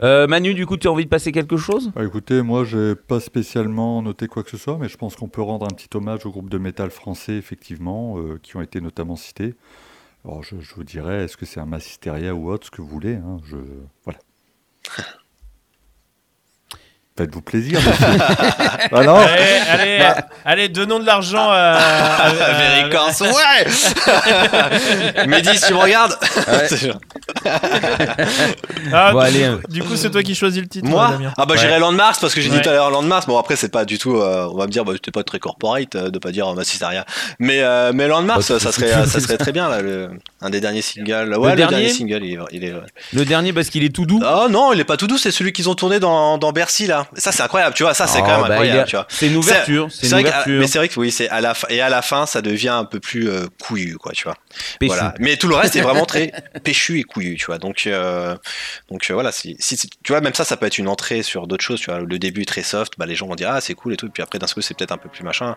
Euh, 0.02 0.26
Manu, 0.26 0.54
du 0.54 0.66
coup, 0.66 0.76
tu 0.76 0.88
as 0.88 0.90
envie 0.92 1.04
de 1.04 1.08
passer 1.10 1.30
quelque 1.32 1.56
chose? 1.56 1.92
Bah, 1.94 2.04
écoutez, 2.04 2.42
moi, 2.42 2.64
j'ai 2.64 2.94
pas 2.96 3.20
spécialement 3.20 4.02
noté 4.02 4.26
quoi 4.26 4.42
que 4.42 4.50
ce 4.50 4.56
soit, 4.56 4.78
mais 4.78 4.88
je 4.88 4.96
pense 4.96 5.14
qu'on 5.16 5.28
peut 5.28 5.42
rendre 5.42 5.66
un 5.66 5.74
petit 5.74 5.88
hommage 5.96 6.26
au 6.26 6.30
groupe 6.30 6.50
de 6.50 6.58
métal 6.58 6.90
français, 6.90 7.34
effectivement, 7.34 8.18
euh, 8.18 8.38
qui 8.42 8.56
ont 8.56 8.62
été 8.62 8.80
notamment 8.80 9.16
cités. 9.16 9.54
Alors, 10.24 10.42
je, 10.42 10.56
je 10.60 10.74
vous 10.74 10.84
dirais, 10.84 11.24
est-ce 11.24 11.36
que 11.36 11.46
c'est 11.46 11.60
un 11.60 11.66
Massisteria 11.66 12.34
ou 12.34 12.50
autre, 12.50 12.66
ce 12.66 12.70
que 12.70 12.80
vous 12.82 12.88
voulez 12.88 13.14
hein, 13.14 13.38
je... 13.44 13.56
Voilà. 14.04 14.18
Faites-vous 17.22 17.40
plaisir, 17.42 17.78
ah 18.92 19.04
non 19.04 19.16
Allez, 19.16 19.60
allez, 19.70 20.04
allez, 20.44 20.68
donnons 20.68 20.98
de 20.98 21.06
l'argent 21.06 21.48
à. 21.50 21.54
à- 21.54 22.28
à- 22.28 22.30
Americans, 22.56 23.12
ouais 23.20 23.66
Mehdi, 25.28 25.56
si 25.56 25.66
tu 25.68 25.74
me 25.74 25.78
regardes 25.78 26.16
C'est 26.68 26.88
genre- 26.88 26.98
Ah, 28.92 29.12
Bon, 29.12 29.20
du, 29.20 29.26
allez, 29.26 29.48
coup- 29.62 29.72
du 29.72 29.82
coup, 29.84 29.96
c'est 29.96 30.10
toi 30.10 30.22
qui 30.22 30.34
choisis 30.34 30.60
le 30.62 30.68
titre, 30.68 30.88
Moi 30.88 31.08
Damien. 31.12 31.32
Ah 31.38 31.46
bah 31.46 31.54
Ouais. 31.54 31.60
j'irai 31.60 31.78
Landmars 31.78 32.18
parce 32.20 32.34
que 32.34 32.40
j'ai 32.40 32.50
dit 32.50 32.60
tout 32.60 32.68
à 32.68 32.72
l'heure 32.72 32.90
Landmars. 32.90 33.24
Bon 33.26 33.38
après 33.38 33.56
c'est 33.56 33.68
pas 33.70 33.84
du 33.84 33.98
tout. 33.98 34.16
euh, 34.16 34.48
on 34.52 34.56
va 34.56 34.66
me 34.66 34.70
dire 34.72 34.84
bah 34.84 34.92
c'était 34.94 35.10
pas 35.10 35.22
très 35.22 35.38
corporate 35.38 35.94
euh, 35.94 36.10
de 36.10 36.18
pas 36.18 36.30
dire 36.32 36.48
euh, 36.48 36.54
Massisteria. 36.54 37.04
Mais 37.38 37.60
euh, 37.62 37.92
mais 37.94 38.08
Landmars 38.08 38.38
Bah, 38.38 38.42
ça 38.42 38.58
serait 38.72 39.06
ça 39.06 39.20
serait 39.20 39.38
très 39.38 39.52
bien 39.52 39.68
là. 39.68 39.80
le- 39.82 40.10
un 40.40 40.50
des 40.50 40.60
derniers 40.60 40.82
singles. 40.82 41.34
Ouais 41.36 41.50
le, 41.50 41.56
dernier 41.56 41.76
dernier 41.76 41.88
single 41.90 42.24
il 42.24 42.34
est. 42.34 42.38
il 42.52 42.64
est- 42.64 42.74
Le 43.12 43.24
dernier, 43.24 43.52
parce 43.52 43.68
qu'il 43.70 43.84
est 43.84 43.94
tout 43.94 44.06
doux. 44.06 44.20
Oh 44.24 44.46
non 44.50 44.72
il 44.72 44.80
est 44.80 44.84
pas 44.84 44.96
tout 44.96 45.06
doux 45.06 45.18
c'est 45.18 45.30
celui 45.30 45.52
qu'ils 45.52 45.68
ont 45.68 45.74
tourné 45.74 46.00
dans, 46.00 46.38
dans 46.38 46.52
Bercy 46.52 46.86
là. 46.86 47.06
Ça, 47.16 47.30
c'est 47.32 47.42
incroyable, 47.42 47.74
tu 47.74 47.82
vois. 47.82 47.94
Ça, 47.94 48.06
c'est 48.06 48.18
Oh, 48.20 48.24
quand 48.24 48.38
même 48.38 48.40
bah, 48.48 48.54
incroyable, 48.54 48.80
a- 48.80 48.84
tu 48.84 48.96
vois. 48.96 49.06
C'est 49.08 49.26
une 49.28 49.36
ouverture. 49.36 49.88
C'est 49.90 50.06
une 50.08 50.14
ouverture. 50.20 50.60
mais 50.60 50.66
c'est 50.66 50.78
vrai 50.78 50.88
que 50.88 50.98
oui, 50.98 51.10
c'est 51.10 51.28
à 51.28 51.40
la 51.40 51.54
fin, 51.54 51.66
et 51.70 51.80
à 51.80 51.88
la 51.88 52.00
fin, 52.02 52.26
ça 52.26 52.40
devient 52.42 52.68
un 52.70 52.84
peu 52.84 53.00
plus 53.00 53.28
euh, 53.28 53.46
couillu, 53.62 53.96
quoi, 53.96 54.12
tu 54.12 54.24
vois. 54.24 54.36
Péchu. 54.80 54.92
Voilà. 54.94 55.14
Mais 55.20 55.36
tout 55.36 55.48
le 55.48 55.54
reste 55.54 55.76
est 55.76 55.80
vraiment 55.82 56.06
très 56.06 56.32
péchu 56.64 56.98
et 56.98 57.02
couillu, 57.02 57.36
tu 57.36 57.46
vois. 57.46 57.58
Donc, 57.58 57.86
euh, 57.86 58.36
donc 58.90 59.10
euh, 59.10 59.14
voilà, 59.14 59.30
si, 59.32 59.56
si- 59.58 59.76
tu 59.76 60.12
vois, 60.12 60.20
même 60.20 60.34
ça, 60.34 60.44
ça 60.44 60.56
peut 60.56 60.66
être 60.66 60.78
une 60.78 60.88
entrée 60.88 61.22
sur 61.22 61.46
d'autres 61.46 61.64
choses, 61.64 61.80
tu 61.80 61.90
vois. 61.90 62.00
Le 62.00 62.18
début 62.18 62.42
est 62.42 62.46
très 62.46 62.62
soft, 62.62 62.94
bah, 62.98 63.06
les 63.06 63.14
gens 63.14 63.26
vont 63.26 63.34
dire, 63.34 63.50
ah, 63.52 63.60
c'est 63.60 63.74
cool 63.74 63.92
et 63.94 63.96
tout. 63.96 64.08
Puis 64.08 64.22
après, 64.22 64.38
d'un 64.38 64.46
coup, 64.46 64.60
c'est 64.62 64.76
peut-être 64.76 64.92
un 64.92 64.98
peu 64.98 65.08
plus 65.08 65.22
machin. 65.24 65.56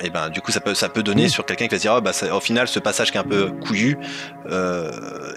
Et 0.00 0.10
ben, 0.10 0.28
du 0.28 0.40
coup, 0.40 0.52
ça 0.52 0.60
peut, 0.60 0.74
ça 0.74 0.88
peut 0.88 1.02
donner 1.02 1.28
sur 1.28 1.44
quelqu'un 1.44 1.66
qui 1.66 1.74
va 1.74 1.78
se 1.78 1.82
dire, 1.82 1.94
oh, 1.96 2.00
bah, 2.00 2.12
ça- 2.12 2.32
au 2.34 2.40
final, 2.40 2.68
ce 2.68 2.78
passage 2.78 3.10
qui 3.10 3.16
est 3.16 3.20
un 3.20 3.24
peu 3.24 3.50
couillu, 3.50 3.96
euh, 4.50 4.90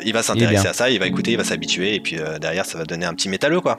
il 0.03 0.13
va 0.13 0.21
s'intéresser 0.23 0.61
bien. 0.61 0.69
à 0.71 0.73
ça, 0.73 0.89
il 0.91 0.99
va 0.99 1.07
écouter, 1.07 1.31
il 1.31 1.37
va 1.37 1.43
s'habituer, 1.43 1.95
et 1.95 1.99
puis 1.99 2.19
euh, 2.19 2.37
derrière, 2.39 2.65
ça 2.65 2.77
va 2.77 2.83
donner 2.85 3.05
un 3.07 3.13
petit 3.15 3.27
métalleux, 3.29 3.59
quoi. 3.61 3.77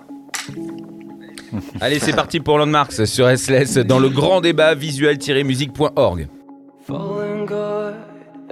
Allez, 1.80 1.98
c'est 1.98 2.14
parti 2.14 2.40
pour 2.40 2.58
Landmarks 2.58 3.06
sur 3.06 3.28
SLS 3.28 3.78
dans 3.84 3.98
le 3.98 4.08
grand 4.08 4.40
débat 4.40 4.74
visual-musique.org. 4.74 6.28
Fallen 6.86 7.44
God, 7.44 7.94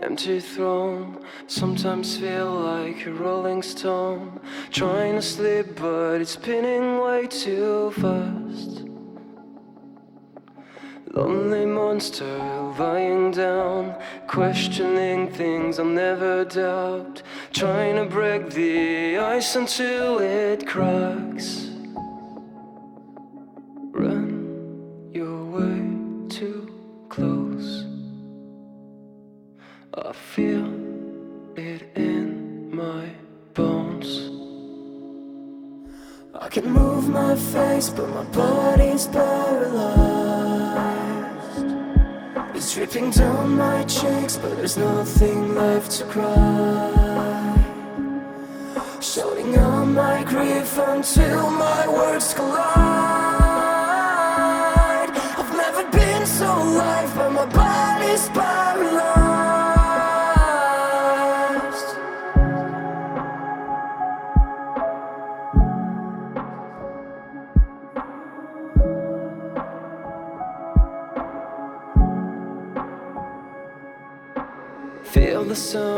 empty 0.02 0.40
throne. 0.40 1.16
Sometimes 1.46 2.16
feel 2.16 2.50
like 2.50 3.06
a 3.06 3.10
rolling 3.10 3.62
stone. 3.62 4.38
Trying 4.70 5.16
to 5.16 5.22
sleep, 5.22 5.80
but 5.80 6.20
it's 6.20 6.32
spinning 6.32 7.00
way 7.00 7.26
too 7.26 7.90
fast. 7.92 8.84
Lonely 11.12 11.66
monster 11.66 12.38
lying 12.78 13.32
down, 13.32 13.96
questioning 14.28 15.28
things 15.32 15.80
I'll 15.80 15.84
never 15.84 16.44
doubt. 16.44 17.22
Trying 17.52 17.96
to 17.96 18.04
break 18.04 18.50
the 18.50 19.18
ice 19.18 19.56
until 19.56 20.20
it 20.20 20.68
cracks. 20.68 21.69
Close. 27.10 27.84
I 29.92 30.12
feel 30.12 30.66
it 31.56 31.82
in 31.96 32.74
my 32.74 33.10
bones. 33.52 34.10
I 36.40 36.48
can 36.48 36.70
move 36.70 37.08
my 37.08 37.34
face, 37.34 37.90
but 37.90 38.08
my 38.10 38.22
body's 38.42 39.08
paralyzed. 39.08 40.00
It's 42.54 42.74
dripping 42.74 43.10
down 43.10 43.56
my 43.56 43.82
cheeks, 43.84 44.36
but 44.36 44.56
there's 44.56 44.76
nothing 44.76 45.54
left 45.56 45.90
to 45.98 46.04
cry. 46.04 47.56
Shouting 49.00 49.56
out 49.56 49.86
my 49.86 50.22
grief 50.22 50.78
until 50.78 51.50
my 51.50 51.88
words 51.88 52.32
collide. 52.34 53.29
Feel 75.60 75.89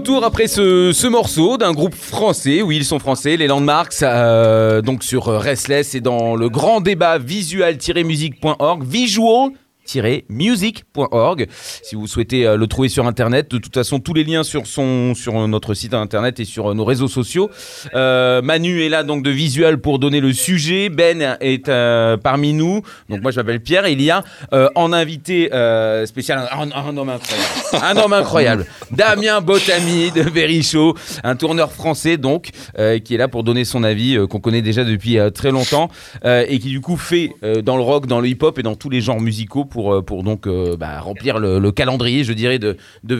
retour 0.00 0.24
après 0.24 0.46
ce, 0.46 0.92
ce 0.94 1.06
morceau 1.06 1.58
d'un 1.58 1.72
groupe 1.72 1.94
français, 1.94 2.62
oui 2.62 2.76
ils 2.76 2.86
sont 2.86 2.98
français, 2.98 3.36
les 3.36 3.46
Landmarks, 3.46 4.02
euh, 4.02 4.80
donc 4.80 5.02
sur 5.04 5.28
euh, 5.28 5.36
Restless 5.36 5.94
et 5.94 6.00
dans 6.00 6.36
le 6.36 6.48
grand 6.48 6.80
débat 6.80 7.18
visual-musique.org, 7.18 8.82
visual 8.82 9.50
music.org 10.28 11.46
si 11.82 11.94
vous 11.94 12.06
souhaitez 12.06 12.44
le 12.56 12.66
trouver 12.66 12.88
sur 12.88 13.06
internet 13.06 13.50
de 13.50 13.58
toute 13.58 13.74
façon 13.74 13.98
tous 13.98 14.14
les 14.14 14.24
liens 14.24 14.42
sur 14.42 14.66
son 14.66 15.14
sur 15.14 15.46
notre 15.48 15.74
site 15.74 15.94
internet 15.94 16.40
et 16.40 16.44
sur 16.44 16.74
nos 16.74 16.84
réseaux 16.84 17.08
sociaux 17.08 17.50
Manu 17.94 18.82
est 18.82 18.88
là 18.88 19.02
donc 19.02 19.22
de 19.22 19.30
Visual 19.30 19.78
pour 19.78 19.98
donner 19.98 20.20
le 20.20 20.32
sujet 20.32 20.88
Ben 20.88 21.36
est 21.40 21.70
parmi 22.22 22.52
nous 22.52 22.82
donc 23.08 23.22
moi 23.22 23.30
je 23.30 23.36
m'appelle 23.36 23.60
Pierre 23.60 23.88
il 23.88 24.02
y 24.02 24.10
a 24.10 24.22
en 24.74 24.92
invité 24.92 25.46
spécial 26.06 26.48
un, 26.52 26.96
homme 26.96 27.08
incroyable 27.08 27.44
un 27.82 27.96
homme 27.96 28.12
incroyable 28.12 28.66
Damien 28.90 29.40
Botamy 29.40 30.10
de 30.12 30.22
Very 30.22 30.62
un 31.24 31.36
tourneur 31.36 31.72
français 31.72 32.16
donc 32.16 32.50
qui 33.04 33.14
est 33.14 33.18
là 33.18 33.28
pour 33.28 33.42
donner 33.42 33.64
son 33.64 33.82
avis 33.82 34.18
qu'on 34.28 34.40
connaît 34.40 34.62
déjà 34.62 34.84
depuis 34.84 35.18
très 35.34 35.50
longtemps 35.50 35.88
et 36.24 36.58
qui 36.58 36.68
du 36.68 36.80
coup 36.80 36.96
fait 36.96 37.30
dans 37.62 37.76
le 37.76 37.82
rock 37.82 38.06
dans 38.06 38.20
le 38.20 38.28
hip-hop 38.28 38.58
et 38.58 38.62
dans 38.62 38.74
tous 38.74 38.90
les 38.90 39.00
genres 39.00 39.20
musicaux 39.20 39.64
pour, 39.64 39.79
euh, 39.88 40.02
pour 40.02 40.22
donc 40.22 40.46
euh, 40.46 40.76
bah, 40.76 41.00
remplir 41.00 41.38
le, 41.38 41.58
le 41.58 41.72
calendrier 41.72 42.24
je 42.24 42.32
dirais 42.32 42.58
de, 42.58 42.76
de 43.04 43.18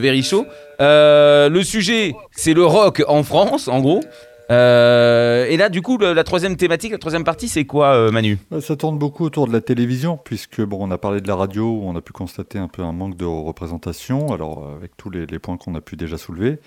Euh, 0.81 1.49
le 1.49 1.63
sujet 1.63 2.13
c'est 2.31 2.53
le 2.53 2.65
rock 2.65 3.03
en 3.07 3.23
France 3.23 3.67
en 3.67 3.81
gros. 3.81 4.01
Et 4.49 5.55
là, 5.55 5.69
du 5.69 5.81
coup, 5.81 5.97
la 5.97 6.23
troisième 6.25 6.57
thématique, 6.57 6.91
la 6.91 6.97
troisième 6.97 7.23
partie, 7.23 7.47
c'est 7.47 7.63
quoi, 7.63 8.11
Manu? 8.11 8.37
Ouais, 8.51 8.59
Ça 8.59 8.75
tourne 8.75 8.97
beaucoup 8.97 9.23
autour 9.23 9.47
de 9.47 9.53
la 9.53 9.61
télévision, 9.61 10.19
puisque 10.21 10.61
bon, 10.61 10.77
on 10.81 10.91
a 10.91 10.97
parlé 10.97 11.21
de 11.21 11.27
la 11.29 11.35
radio, 11.35 11.63
où 11.63 11.83
on 11.85 11.95
a 11.95 12.01
pu 12.01 12.11
constater 12.11 12.59
un 12.59 12.67
peu 12.67 12.81
un 12.81 12.91
manque 12.91 13.15
de 13.15 13.23
représentation, 13.23 14.33
alors 14.33 14.69
avec 14.75 14.97
tous 14.97 15.09
les, 15.09 15.25
points 15.39 15.55
qu'on 15.55 15.73
a 15.75 15.79
pu 15.79 15.95
déjà 15.95 16.17
soulever. 16.17 16.59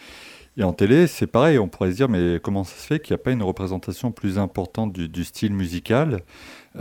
Et 0.57 0.63
en 0.63 0.73
télé, 0.73 1.07
c'est 1.07 1.27
pareil, 1.27 1.59
on 1.59 1.69
pourrait 1.69 1.91
se 1.91 1.97
dire, 1.97 2.09
mais 2.09 2.41
comment 2.43 2.65
ça 2.65 2.75
se 2.75 2.87
fait 2.87 3.01
qu'il 3.01 3.15
n'y 3.15 3.21
a 3.21 3.23
pas 3.23 3.33
une 3.33 3.43
représentation 3.43 4.13
plus 4.13 4.39
importante 4.39 4.95
du 4.95 5.25
style 5.25 5.53
musical? 5.53 6.23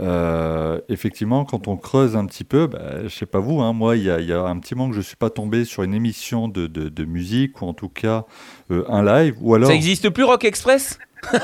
Euh, 0.00 0.80
Effectivement, 0.88 1.44
quand 1.44 1.68
on 1.68 1.76
creuse 1.76 2.16
un 2.16 2.26
petit 2.26 2.44
peu, 2.44 2.66
bah, 2.66 3.02
je 3.04 3.08
sais 3.08 3.26
pas 3.26 3.38
vous, 3.38 3.60
hein, 3.60 3.72
moi, 3.72 3.96
il 3.96 4.02
y 4.04 4.10
a, 4.10 4.20
il 4.20 4.26
y 4.26 4.32
a 4.32 4.42
un 4.42 4.58
petit 4.58 4.74
moment 4.74 4.88
que 4.88 4.94
je 4.94 5.00
ne 5.00 5.04
suis 5.04 5.16
pas 5.16 5.30
tombé 5.30 5.64
sur 5.64 5.82
une 5.82 5.94
émission 5.94 6.48
de, 6.48 6.66
de- 6.66 6.88
de 6.88 7.04
musique, 7.04 7.62
ou 7.62 7.66
en 7.66 7.74
tout 7.74 7.88
cas 7.88 8.24
euh, 8.70 8.84
un 8.88 9.04
live, 9.04 9.36
ou 9.40 9.54
alors... 9.54 9.68
Ça 9.68 9.74
existe 9.74 10.10
plus 10.10 10.24
Rock 10.24 10.44
Express? 10.44 10.98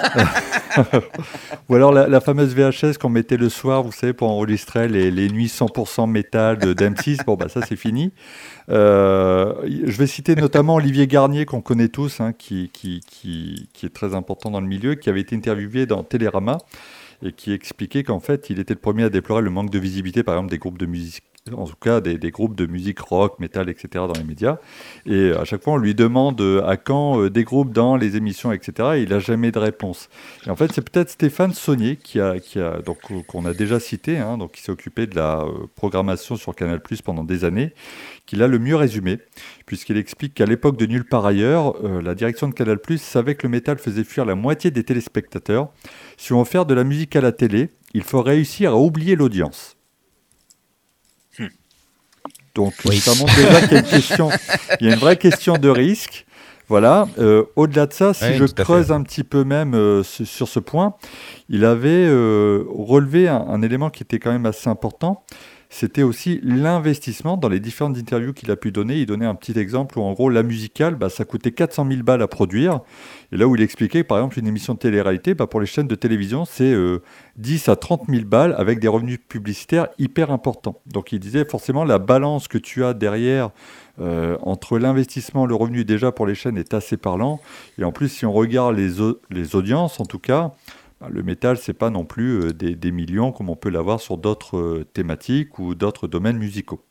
Ou 1.69 1.75
alors 1.75 1.91
la, 1.93 2.07
la 2.07 2.21
fameuse 2.21 2.55
VHS 2.55 2.99
qu'on 3.01 3.09
mettait 3.09 3.39
le 3.39 3.49
soir, 3.49 3.83
vous 3.83 3.93
savez, 3.93 4.13
pour 4.13 4.29
enregistrer 4.29 4.89
les, 4.89 5.11
les 5.11 5.29
nuits 5.31 5.47
100% 5.47 6.09
métal 6.09 6.59
de 6.59 6.73
d'M6. 6.75 7.21
Bon, 7.27 7.35
bah 7.37 7.49
ça 7.49 7.61
c'est 7.67 7.77
fini. 7.77 8.13
Euh, 8.71 9.55
je 9.67 9.97
vais 9.97 10.07
citer 10.07 10.35
notamment 10.37 10.75
Olivier 10.75 11.07
Garnier, 11.07 11.47
qu'on 11.47 11.61
connaît 11.63 11.89
tous, 11.89 12.21
hein, 12.21 12.33
qui, 12.37 12.71
qui, 12.73 13.01
qui, 13.09 13.69
qui 13.73 13.87
est 13.87 13.95
très 13.95 14.15
important 14.15 14.51
dans 14.51 14.61
le 14.61 14.67
milieu, 14.67 14.95
qui 14.97 15.09
avait 15.09 15.21
été 15.21 15.35
interviewé 15.37 15.87
dans 15.87 16.03
Télérama 16.03 16.59
et 17.23 17.33
qui 17.33 17.53
expliquait 17.53 18.03
qu'en 18.03 18.21
fait, 18.21 18.51
il 18.51 18.59
était 18.59 18.75
le 18.75 18.81
premier 18.81 19.05
à 19.05 19.11
déplorer 19.11 19.43
le 19.43 19.51
manque 19.51 19.71
de 19.71 19.79
visibilité, 19.79 20.23
par 20.23 20.35
exemple, 20.35 20.51
des 20.51 20.59
groupes 20.59 20.79
de 20.79 20.87
musique, 20.87 21.23
en 21.53 21.67
tout 21.67 21.77
cas 21.81 22.01
des, 22.01 22.31
groupes 22.31 22.55
de 22.55 22.67
musique 22.67 23.01
rock, 23.01 23.39
métal, 23.39 23.69
etc. 23.69 23.89
dans 23.95 24.13
les 24.13 24.25
médias. 24.25 24.59
Et 25.07 25.31
à 25.33 25.45
chaque 25.45 25.63
fois, 25.63 25.75
on 25.75 25.79
lui 25.79 25.95
demande 25.95 26.41
euh, 26.41 26.63
à 26.67 26.77
quand 26.77 27.21
euh, 27.21 27.31
des 27.31 27.45
groupes 27.45 27.73
dans 27.73 27.97
les 27.97 28.17
émissions, 28.17 28.53
etc. 28.53 28.91
Et 28.97 29.03
il 29.03 29.09
n'a 29.09 29.19
jamais 29.19 29.51
de 29.51 29.59
réponse. 29.59 30.09
Et 30.47 30.51
en 30.51 30.57
fait, 30.57 30.73
c'est 30.73 30.89
peut-être 30.89 31.11
Stéphane 31.11 31.53
Saunier 31.53 31.97
qui 31.97 32.21
a, 32.21 32.35
donc 32.85 32.99
euh, 33.11 33.23
qu'on 33.27 33.47
a 33.47 33.55
déjà 33.55 33.81
cité, 33.81 34.19
hein, 34.19 34.39
donc 34.39 34.53
qui 34.53 34.63
s'est 34.63 34.73
occupé 34.73 35.07
de 35.07 35.17
la 35.17 35.45
programmation 35.77 36.37
sur 36.37 36.55
Canal+ 36.55 36.81
pendant 37.05 37.25
des 37.25 37.45
années, 37.45 37.73
qui 38.27 38.37
l'a 38.37 38.47
le 38.47 38.59
mieux 38.59 38.77
résumé, 38.77 39.19
puisqu'il 39.67 39.97
explique 39.97 40.35
qu'à 40.35 40.47
l'époque 40.47 40.77
de 40.77 40.87
Nulle 40.87 41.07
part 41.07 41.27
ailleurs, 41.27 41.75
la 41.83 42.15
direction 42.15 42.49
de 42.49 42.55
Canal+ 42.55 42.79
savait 42.99 43.35
que 43.35 43.47
le 43.47 43.51
métal 43.51 43.79
faisait 43.79 44.05
fuir 44.05 44.25
la 44.25 44.35
moitié 44.35 44.71
des 44.71 44.85
téléspectateurs. 44.85 45.71
Si 46.17 46.33
on 46.33 46.41
veut 46.41 46.45
faire 46.45 46.67
de 46.67 46.75
la 46.75 46.85
musique 46.85 47.17
à 47.17 47.21
la 47.21 47.33
télé, 47.33 47.71
il 47.95 48.03
faut 48.03 48.23
réussir 48.23 48.73
à 48.73 48.77
oublier 48.77 49.17
l'audience. 49.17 49.80
Donc 52.55 52.75
ça 53.01 53.15
montre 53.15 53.35
déjà 53.37 53.61
qu'il 53.63 53.73
y 53.73 53.77
a 53.77 53.79
une 53.81 53.87
question, 53.87 54.31
il 54.81 54.87
y 54.87 54.91
a 54.91 54.95
une 54.95 55.01
vraie 55.01 55.17
question 55.17 55.57
de 55.59 55.69
risque. 55.69 56.27
Voilà. 56.69 57.09
Euh, 57.19 57.45
Au-delà 57.57 57.87
de 57.87 57.93
ça, 57.93 58.15
si 58.15 58.25
Oui, 58.25 58.37
je 58.39 58.45
creuse 58.65 58.93
un 58.93 59.03
petit 59.03 59.25
peu 59.25 59.43
même 59.43 59.75
euh, 59.75 60.05
su- 60.05 60.25
sur 60.27 60.47
ce 60.49 60.61
point, 60.61 60.95
il 61.49 61.65
avait 61.65 61.89
euh, 62.07 62.63
relevé 62.69 63.27
un, 63.29 63.37
un 63.49 63.61
élément 63.63 63.91
qui 63.91 64.05
était 64.05 64.21
quand 64.21 64.31
même 64.31 64.47
assez 64.47 64.69
important. 64.71 65.25
C'était 65.73 66.03
aussi 66.03 66.41
l'investissement 66.43 67.37
dans 67.37 67.49
les 67.49 67.61
différentes 67.61 67.97
interviews 67.97 68.33
qu'il 68.33 68.51
a 68.51 68.57
pu 68.57 68.73
donner. 68.73 68.97
Il 68.97 69.07
donnait 69.07 69.25
un 69.25 69.37
petit 69.37 69.57
exemple 69.57 70.01
où, 70.01 70.03
en 70.03 70.13
gros, 70.13 70.29
la 70.29 70.43
musicale, 70.43 70.97
bah, 70.97 71.09
ça 71.09 71.25
coûtait 71.25 71.53
400 71.53 71.87
000 71.89 72.03
balles 72.03 72.23
à 72.23 72.27
produire. 72.27 72.81
Et 73.31 73.37
là 73.37 73.47
où 73.47 73.55
il 73.55 73.63
expliquait, 73.63 74.03
par 74.03 74.19
exemple, 74.19 74.41
une 74.41 74.49
émission 74.49 74.75
de 74.75 74.81
télé-réalité, 74.81 75.35
bah, 75.35 75.47
pour 75.47 75.61
les 75.61 75.67
chaînes 75.67 75.87
de 75.87 75.95
télévision, 75.95 76.45
c'est 76.45 76.73
euh, 76.73 77.03
10 77.37 77.69
à 77.69 77.77
30 77.77 78.03
000 78.09 78.25
balles 78.25 78.53
avec 78.59 78.81
des 78.81 78.89
revenus 78.89 79.19
publicitaires 79.29 79.87
hyper 80.01 80.33
importants. 80.33 80.81
Donc 80.87 81.13
il 81.13 81.21
disait 81.21 81.45
forcément 81.45 81.85
la 81.85 81.99
balance 82.01 82.49
que 82.49 82.59
tu 82.59 82.85
as 82.85 82.93
derrière 82.93 83.51
euh, 84.01 84.37
entre 84.43 84.77
l'investissement, 84.79 85.47
le 85.47 85.55
revenu 85.55 85.85
déjà 85.85 86.11
pour 86.11 86.27
les 86.27 86.35
chaînes 86.35 86.59
est 86.59 86.75
assez 86.75 86.97
parlant. 86.97 87.41
Et 87.79 87.85
en 87.85 87.93
plus, 87.93 88.09
si 88.09 88.27
on 88.27 88.33
regarde 88.33 88.77
les, 88.77 89.01
au- 89.01 89.21
les 89.31 89.55
audiences, 89.55 90.01
en 90.01 90.05
tout 90.05 90.19
cas, 90.19 90.53
le 91.09 91.23
métal, 91.23 91.57
c'est 91.57 91.73
pas 91.73 91.91
non 91.91 92.05
plus 92.05 92.41
euh, 92.41 92.53
des, 92.53 92.75
des 92.75 92.91
millions 92.91 93.33
comme 93.33 93.49
on 93.49 93.57
peut 93.57 93.71
l'avoir 93.71 94.01
sur 94.01 94.19
d'autres 94.19 94.59
euh, 94.59 94.87
thématiques 94.93 95.59
ou 95.59 95.75
d'autres 95.75 96.09
domaines 96.09 96.39
musicaux. 96.39 96.85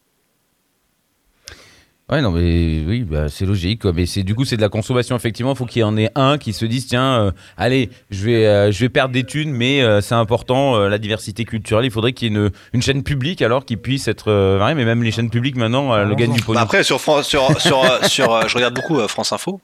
Ouais, 2.11 2.23
non, 2.23 2.31
mais 2.31 2.83
oui, 2.87 3.03
bah, 3.03 3.29
c'est 3.29 3.45
logique. 3.45 3.83
quoi. 3.83 3.93
Mais 3.93 4.07
c'est 4.07 4.23
du 4.23 4.33
coup, 4.33 4.43
c'est 4.43 4.57
de 4.57 4.61
la 4.61 4.69
consommation. 4.69 5.15
Effectivement, 5.15 5.51
il 5.51 5.55
faut 5.55 5.67
qu'il 5.67 5.81
y 5.81 5.83
en 5.83 5.95
ait 5.95 6.09
un 6.15 6.39
qui 6.39 6.53
se 6.53 6.65
dise 6.65 6.87
tiens, 6.87 7.25
euh, 7.25 7.31
allez, 7.55 7.91
je 8.09 8.25
vais, 8.25 8.47
euh, 8.47 8.71
je 8.71 8.79
vais 8.79 8.89
perdre 8.89 9.13
des 9.13 9.23
thunes, 9.23 9.51
mais 9.51 9.83
euh, 9.83 10.01
c'est 10.01 10.15
important, 10.15 10.75
euh, 10.75 10.89
la 10.89 10.97
diversité 10.97 11.45
culturelle. 11.45 11.85
Il 11.85 11.91
faudrait 11.91 12.13
qu'il 12.13 12.33
y 12.33 12.35
ait 12.35 12.39
une, 12.39 12.49
une 12.73 12.81
chaîne 12.81 13.03
publique 13.03 13.43
alors 13.43 13.63
qui 13.63 13.77
puisse 13.77 14.07
être 14.07 14.29
euh, 14.31 14.57
variée. 14.57 14.73
Mais 14.73 14.85
même 14.85 15.03
les 15.03 15.11
chaînes 15.11 15.29
publiques 15.29 15.55
maintenant, 15.55 15.93
euh, 15.93 16.03
le 16.03 16.15
gagne 16.15 16.33
du 16.33 16.41
pognon. 16.41 16.55
Bah 16.55 16.63
après 16.63 16.81
sur 16.83 16.99
France, 16.99 17.27
sur 17.27 17.61
sur 17.61 17.83
sur, 18.07 18.47
je 18.49 18.55
regarde 18.55 18.73
beaucoup 18.73 18.97
euh, 18.99 19.07
France 19.07 19.31
Info 19.31 19.61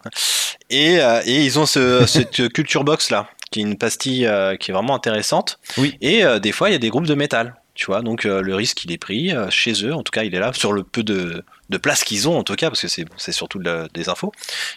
et 0.69 0.99
euh, 0.99 1.21
et 1.25 1.43
ils 1.43 1.57
ont 1.57 1.65
ce, 1.65 2.05
cette 2.05 2.49
culture 2.53 2.83
box 2.83 3.09
là 3.09 3.27
qui 3.55 3.61
est 3.61 3.63
une 3.63 3.77
pastille 3.77 4.25
euh, 4.25 4.57
qui 4.57 4.71
est 4.71 4.73
vraiment 4.73 4.95
intéressante. 4.95 5.59
Oui. 5.77 5.95
Et 6.01 6.25
euh, 6.25 6.39
des 6.39 6.51
fois 6.51 6.69
il 6.69 6.73
y 6.73 6.75
a 6.75 6.79
des 6.79 6.89
groupes 6.89 7.07
de 7.07 7.15
métal. 7.15 7.55
Tu 7.73 7.87
vois, 7.87 8.01
donc 8.01 8.25
euh, 8.25 8.41
le 8.41 8.55
risque 8.55 8.85
il 8.85 8.91
est 8.93 8.97
pris 8.97 9.33
chez 9.49 9.73
eux, 9.85 9.93
en 9.93 10.01
tout 10.01 10.11
cas 10.11 10.23
il 10.23 10.33
est 10.33 10.39
là 10.39 10.53
sur 10.53 10.71
le 10.71 10.83
peu 10.83 11.03
de, 11.03 11.43
de 11.69 11.77
place 11.77 12.05
qu'ils 12.05 12.29
ont 12.29 12.37
en 12.37 12.43
tout 12.43 12.55
cas 12.55 12.69
parce 12.69 12.81
que 12.81 12.87
c'est 12.87 13.05
c'est 13.17 13.33
surtout 13.33 13.59
de 13.59 13.65
la- 13.65 13.87
des 13.93 14.07
infos. 14.07 14.31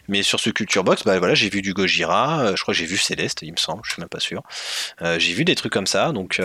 Mais 0.08 0.24
sur 0.24 0.40
ce 0.40 0.50
culture 0.50 0.82
box, 0.82 1.04
bah 1.04 1.16
voilà 1.18 1.34
j'ai 1.34 1.48
vu 1.48 1.62
du 1.62 1.74
Gojira, 1.74 2.56
je 2.56 2.62
crois 2.62 2.74
que 2.74 2.78
j'ai 2.78 2.86
vu 2.86 2.96
Céleste, 2.96 3.40
il 3.42 3.52
me 3.52 3.56
semble, 3.56 3.82
je 3.84 3.92
suis 3.92 4.00
même 4.00 4.08
pas 4.08 4.18
sûr. 4.18 4.42
J'ai 5.18 5.32
vu 5.32 5.44
des 5.44 5.54
trucs 5.54 5.72
comme 5.72 5.86
ça, 5.86 6.10
donc 6.10 6.40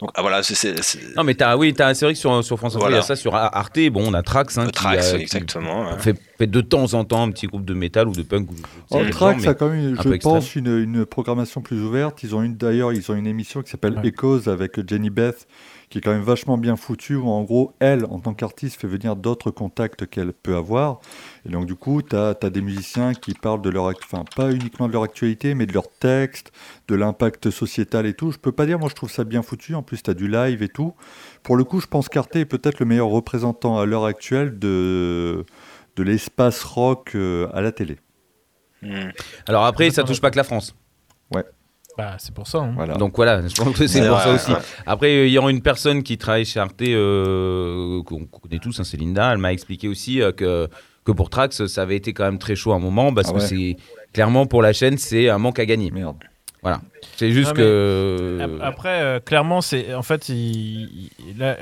donc 0.00 0.10
ah 0.14 0.22
voilà 0.22 0.42
c'est- 0.42 1.16
Non, 1.16 1.22
mais 1.24 1.34
t'as, 1.34 1.56
oui, 1.56 1.72
t'as, 1.72 1.94
c'est 1.94 2.04
vrai 2.04 2.14
que 2.14 2.18
sur, 2.18 2.42
sur 2.42 2.58
France 2.58 2.72
Info, 2.74 2.80
Voilà. 2.80 2.96
il 2.96 2.98
y 2.98 3.02
a 3.02 3.06
ça. 3.06 3.14
Sur 3.16 3.34
Arte, 3.36 3.78
bon, 3.90 4.02
on 4.10 4.14
a 4.14 4.22
Trax. 4.22 4.58
Hein, 4.58 4.66
qui, 4.66 4.72
Trax, 4.72 5.12
euh, 5.12 5.16
qui 5.18 5.22
exactement. 5.22 5.84
ouais. 5.90 5.98
fait, 5.98 6.20
fait 6.36 6.46
de 6.48 6.60
temps 6.60 6.94
en 6.94 7.04
temps 7.04 7.22
un 7.22 7.30
petit 7.30 7.46
groupe 7.46 7.64
de 7.64 7.74
métal 7.74 8.08
ou 8.08 8.12
de 8.12 8.22
punk. 8.22 8.48
Mais- 8.50 9.12
ça 9.12 9.50
a 9.50 9.54
quand 9.54 9.68
même, 9.70 9.96
je 10.02 10.16
pense, 10.18 10.56
une, 10.56 10.66
une 10.78 11.06
programmation 11.06 11.60
plus 11.62 11.80
ouverte. 11.80 12.22
Ils 12.24 12.34
ont 12.34 12.42
une 12.42 12.56
d'ailleurs, 12.56 12.92
ils 12.92 13.10
ont 13.12 13.14
une 13.14 13.26
émission 13.28 13.62
qui 13.62 13.70
s'appelle 13.70 13.94
Ouais. 14.02 14.08
Echoes 14.08 14.48
avec 14.48 14.78
Jenny 14.88 15.10
Beth, 15.10 15.46
qui 15.94 15.98
est 15.98 16.00
quand 16.00 16.12
même 16.12 16.22
vachement 16.22 16.58
bien 16.58 16.74
foutue. 16.74 17.14
Où 17.14 17.28
en 17.28 17.44
gros, 17.44 17.72
elle, 17.78 18.04
en 18.06 18.18
tant 18.18 18.34
qu'artiste, 18.34 18.80
fait 18.80 18.88
venir 18.88 19.14
d'autres 19.14 19.52
contacts 19.52 20.06
qu'elle 20.06 20.32
peut 20.32 20.56
avoir. 20.56 20.98
Et 21.46 21.50
donc 21.50 21.66
du 21.66 21.76
coup, 21.76 22.02
tu 22.02 22.16
as, 22.16 22.34
des 22.34 22.62
musiciens 22.62 23.14
qui 23.14 23.32
parlent 23.32 23.62
de 23.62 23.70
leur, 23.70 23.84
enfin 23.84 24.24
pas 24.34 24.50
uniquement 24.50 24.88
de 24.88 24.92
leur 24.92 25.04
actualité, 25.04 25.54
mais 25.54 25.66
de 25.66 25.72
leur 25.72 25.88
texte, 25.88 26.50
de 26.88 26.96
l'impact 26.96 27.50
sociétal 27.50 28.06
et 28.06 28.14
tout. 28.14 28.32
Je 28.32 28.38
peux 28.38 28.50
pas 28.50 28.66
dire, 28.66 28.80
moi 28.80 28.88
je 28.88 28.96
trouve 28.96 29.08
ça 29.08 29.22
bien 29.22 29.42
foutu. 29.42 29.76
En 29.76 29.84
plus, 29.84 30.02
tu 30.02 30.10
as 30.10 30.14
du 30.14 30.26
live 30.26 30.64
et 30.64 30.68
tout. 30.68 30.94
Pour 31.44 31.56
le 31.56 31.62
coup, 31.62 31.78
je 31.78 31.86
pense 31.86 32.08
qu'Arte 32.08 32.34
est 32.34 32.44
peut-être 32.44 32.80
le 32.80 32.86
meilleur 32.86 33.06
représentant 33.06 33.78
à 33.78 33.86
l'heure 33.86 34.04
actuelle 34.04 34.58
de 34.58 35.46
de 35.94 36.02
l'espace 36.02 36.64
rock 36.64 37.12
euh, 37.14 37.46
à 37.54 37.60
la 37.60 37.70
télé. 37.70 38.00
Hmm. 38.82 39.10
Alors 39.46 39.64
après, 39.64 39.92
ça 39.92 40.02
touche 40.02 40.20
pas 40.20 40.32
que 40.32 40.36
la 40.38 40.42
France. 40.42 40.74
Bah, 41.96 42.16
c'est 42.18 42.34
pour 42.34 42.46
ça. 42.48 42.58
hein. 42.58 42.72
Voilà. 42.74 42.94
Donc 42.94 43.14
voilà, 43.16 43.46
je 43.46 43.54
pense 43.54 43.76
que 43.78 43.86
c'est 43.86 44.06
pour 44.08 44.18
ça 44.20 44.32
aussi. 44.34 44.50
ouais. 44.52 44.58
Après, 44.86 45.08
euh, 45.16 45.26
il 45.26 45.32
y 45.32 45.38
aura 45.38 45.50
une 45.50 45.62
personne 45.62 46.02
qui 46.02 46.18
travaille 46.18 46.44
chez 46.44 46.58
Arte, 46.60 46.82
euh, 46.82 48.02
qu'on 48.02 48.24
connaît 48.26 48.58
tous, 48.58 48.78
hein, 48.80 48.84
c'est 48.84 48.96
Linda. 48.96 49.32
Elle 49.32 49.38
m'a 49.38 49.52
expliqué 49.52 49.86
aussi 49.88 50.20
euh, 50.20 50.32
que, 50.32 50.68
que 51.04 51.12
pour 51.12 51.30
Trax, 51.30 51.66
ça 51.66 51.82
avait 51.82 51.96
été 51.96 52.12
quand 52.12 52.24
même 52.24 52.38
très 52.38 52.56
chaud 52.56 52.72
à 52.72 52.76
un 52.76 52.80
moment, 52.80 53.12
parce 53.14 53.28
Ah 53.30 53.34
que 53.34 53.40
c'est 53.40 53.76
clairement 54.12 54.46
pour 54.46 54.62
la 54.62 54.72
chaîne, 54.72 54.98
c'est 54.98 55.28
un 55.28 55.38
manque 55.38 55.58
à 55.58 55.66
gagner. 55.66 55.90
Merde. 55.90 56.16
Voilà. 56.62 56.80
C'est 57.16 57.30
juste 57.30 57.50
Non, 57.50 57.56
que. 57.56 58.38
Ap- 58.40 58.50
Après, 58.62 59.02
euh, 59.02 59.20
clairement, 59.20 59.60
c'est 59.60 59.92
en 59.94 60.02
fait, 60.02 60.30
il- 60.30 61.10
il- 61.18 61.54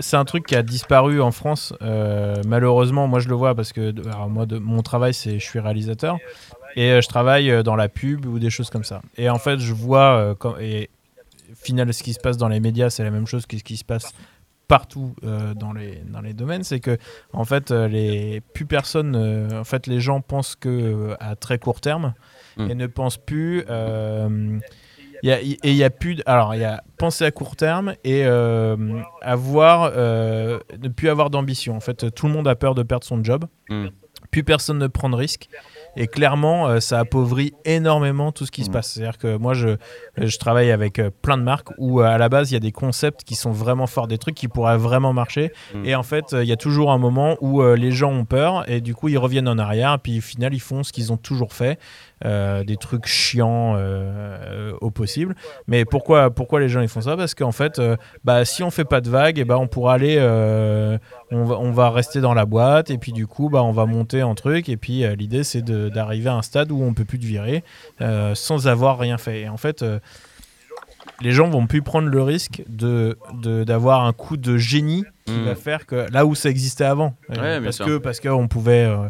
c'est 0.00 0.16
un 0.16 0.24
truc 0.24 0.44
qui 0.44 0.56
a 0.56 0.62
disparu 0.64 1.20
en 1.20 1.30
France. 1.30 1.72
euh, 1.82 2.34
malheureusement, 2.48 3.06
moi 3.06 3.20
je 3.20 3.28
le 3.28 3.34
vois 3.36 3.54
parce 3.54 3.72
que 3.72 3.94
alors, 4.12 4.28
moi, 4.28 4.46
de, 4.46 4.58
mon 4.58 4.82
travail, 4.82 5.14
c'est 5.14 5.38
je 5.38 5.44
suis 5.44 5.60
réalisateur 5.60 6.18
et 6.76 6.90
euh, 6.90 7.00
je 7.00 7.08
travaille 7.08 7.50
euh, 7.50 7.62
dans 7.62 7.76
la 7.76 7.88
pub 7.88 8.26
ou 8.26 8.38
des 8.38 8.50
choses 8.50 8.70
comme 8.70 8.84
ça. 8.84 9.02
Et 9.16 9.28
en 9.28 9.38
fait, 9.38 9.58
je 9.58 9.72
vois 9.72 10.16
euh, 10.16 10.34
quand, 10.34 10.56
et 10.58 10.90
final, 11.54 11.92
ce 11.92 12.02
qui 12.02 12.12
se 12.12 12.20
passe 12.20 12.36
dans 12.36 12.48
les 12.48 12.60
médias, 12.60 12.90
c'est 12.90 13.04
la 13.04 13.10
même 13.10 13.26
chose 13.26 13.46
que 13.46 13.56
ce 13.58 13.64
qui 13.64 13.76
se 13.76 13.84
passe 13.84 14.12
partout 14.68 15.16
euh, 15.24 15.52
dans 15.54 15.72
les 15.72 16.00
dans 16.06 16.20
les 16.20 16.32
domaines. 16.32 16.62
C'est 16.62 16.78
que 16.80 16.96
en 17.32 17.44
fait, 17.44 17.70
les 17.72 18.40
plus 18.40 18.66
personne, 18.66 19.16
euh, 19.16 19.60
en 19.60 19.64
fait, 19.64 19.86
les 19.86 20.00
gens 20.00 20.20
pensent 20.20 20.54
que 20.54 20.68
euh, 20.68 21.16
à 21.18 21.36
très 21.36 21.58
court 21.58 21.80
terme 21.80 22.14
Mm. 22.56 22.70
et 22.70 22.74
ne 22.74 22.86
pensent 22.86 23.16
plus. 23.16 23.64
y 25.22 25.30
et 25.30 25.58
il 25.62 25.74
y 25.74 25.84
a 25.84 25.90
plus. 25.90 26.18
alors, 26.26 26.54
il 26.54 26.60
y 26.60 26.64
a 26.64 26.82
penser 26.98 27.24
à 27.24 27.30
court 27.30 27.56
terme 27.56 27.94
et 28.04 28.24
avoir, 28.24 29.92
ne 29.92 30.88
plus 30.88 31.08
avoir 31.08 31.30
d'ambition. 31.30 31.76
En 31.76 31.80
fait, 31.80 32.12
tout 32.14 32.26
le 32.26 32.32
monde 32.32 32.48
a 32.48 32.54
peur 32.54 32.74
de 32.74 32.82
perdre 32.82 33.04
son 33.04 33.22
job. 33.22 33.44
Mm. 33.68 33.88
Plus 34.30 34.44
personne 34.44 34.78
ne 34.78 34.86
prend 34.86 35.10
de 35.10 35.16
risques. 35.16 35.48
Et 35.96 36.06
clairement, 36.06 36.68
euh, 36.68 36.80
ça 36.80 36.98
appauvrit 37.00 37.52
énormément 37.64 38.32
tout 38.32 38.46
ce 38.46 38.50
qui 38.50 38.64
se 38.64 38.68
Mm. 38.70 38.72
passe. 38.72 38.92
C'est-à-dire 38.92 39.18
que 39.18 39.36
moi, 39.36 39.54
je, 39.54 39.76
je 40.16 40.38
travaille 40.38 40.70
avec 40.70 40.98
euh, 40.98 41.10
plein 41.22 41.36
de 41.38 41.42
marques 41.42 41.70
où, 41.78 42.00
euh, 42.00 42.04
à 42.04 42.18
la 42.18 42.28
base, 42.28 42.50
il 42.50 42.54
y 42.54 42.56
a 42.56 42.60
des 42.60 42.72
concepts 42.72 43.24
qui 43.24 43.34
sont 43.34 43.50
vraiment 43.52 43.86
forts, 43.86 44.06
des 44.06 44.18
trucs 44.18 44.34
qui 44.34 44.48
pourraient 44.48 44.76
vraiment 44.78 45.12
marcher. 45.12 45.52
Mm. 45.74 45.84
Et 45.84 45.94
en 45.94 46.02
fait, 46.02 46.26
il 46.32 46.44
y 46.48 46.52
a 46.52 46.56
toujours 46.56 46.90
un 46.92 46.98
moment 46.98 47.36
où 47.40 47.62
les 47.62 47.92
gens 47.92 48.12
ont 48.12 48.24
peur 48.24 48.68
et 48.68 48.80
du 48.80 48.94
coup, 48.94 49.08
ils 49.08 49.18
reviennent 49.18 49.48
en 49.48 49.58
arrière. 49.58 49.98
Puis 49.98 50.18
au 50.18 50.22
final, 50.22 50.54
ils 50.54 50.60
font 50.60 50.82
ce 50.82 50.92
qu'ils 50.92 51.12
ont 51.12 51.16
toujours 51.16 51.52
fait. 51.52 51.78
Euh, 52.26 52.64
des 52.64 52.76
trucs 52.76 53.06
chiants 53.06 53.76
euh, 53.76 53.78
euh, 53.80 54.72
au 54.82 54.90
possible. 54.90 55.34
Mais 55.66 55.86
pourquoi, 55.86 56.30
pourquoi 56.30 56.60
les 56.60 56.68
gens 56.68 56.82
ils 56.82 56.88
font 56.88 57.00
ça? 57.00 57.16
Parce 57.16 57.34
qu'en 57.34 57.50
fait, 57.52 57.80
bah, 58.24 58.44
si 58.44 58.62
on 58.62 58.70
fait 58.70 58.84
pas 58.84 59.00
de 59.00 59.08
vagues, 59.08 59.38
et 59.38 59.44
bah, 59.46 59.56
on 59.58 59.66
pourra 59.66 59.94
aller, 59.94 60.18
on, 61.30 61.44
va, 61.44 61.58
on 61.58 61.70
va 61.70 61.88
rester 61.90 62.20
dans 62.20 62.34
la 62.34 62.44
boîte 62.44 62.90
et 62.90 62.98
puis 62.98 63.12
du 63.12 63.26
coup, 63.26 63.48
bah, 63.48 63.62
on 63.62 63.72
va 63.72 63.86
monter 63.86 64.22
en 64.22 64.34
truc. 64.34 64.68
Et 64.68 64.76
puis 64.76 65.02
l'idée, 65.16 65.44
c'est 65.44 65.62
d'arriver 65.64 66.28
à 66.28 66.34
un 66.34 66.42
stade 66.42 66.70
où 66.72 66.82
on 66.82 66.92
peut 66.92 67.06
plus 67.06 67.18
te 67.18 67.24
virer 67.24 67.64
sans 68.34 68.68
avoir 68.68 68.98
rien 68.98 69.16
fait. 69.16 69.40
Et 69.42 69.48
en 69.48 69.56
fait, 69.56 69.82
les 71.22 71.32
gens 71.32 71.48
vont 71.48 71.66
plus 71.66 71.82
prendre 71.82 72.08
le 72.08 72.22
risque 72.22 72.62
de 72.68 73.16
de- 73.42 73.64
d'avoir 73.64 74.04
un 74.04 74.12
coup 74.12 74.36
de 74.36 74.56
génie 74.56 75.04
qui 75.26 75.32
Mm. 75.32 75.44
va 75.44 75.54
faire 75.54 75.86
que 75.86 76.06
là 76.12 76.26
où 76.26 76.34
ça 76.34 76.50
existait 76.50 76.84
avant, 76.84 77.14
Ouais, 77.30 77.60
parce 77.62 77.76
sûr. 77.76 77.86
que 77.86 77.96
parce 77.98 78.20
qu'on 78.20 78.48
pouvait 78.48 78.84
euh, 78.84 79.08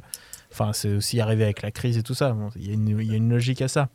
Enfin, 0.52 0.72
c'est 0.72 0.92
aussi 0.94 1.20
arrivé 1.20 1.44
avec 1.44 1.62
la 1.62 1.70
crise 1.70 1.96
et 1.98 2.02
tout 2.02 2.14
ça. 2.14 2.32
Bon, 2.32 2.48
Il 2.56 2.66
y, 2.66 2.70
a 2.70 2.74
une- 2.74 2.98
il 3.00 3.10
y 3.10 3.12
a 3.14 3.16
une 3.16 3.30
logique 3.30 3.62
à 3.62 3.68
ça. 3.68 3.88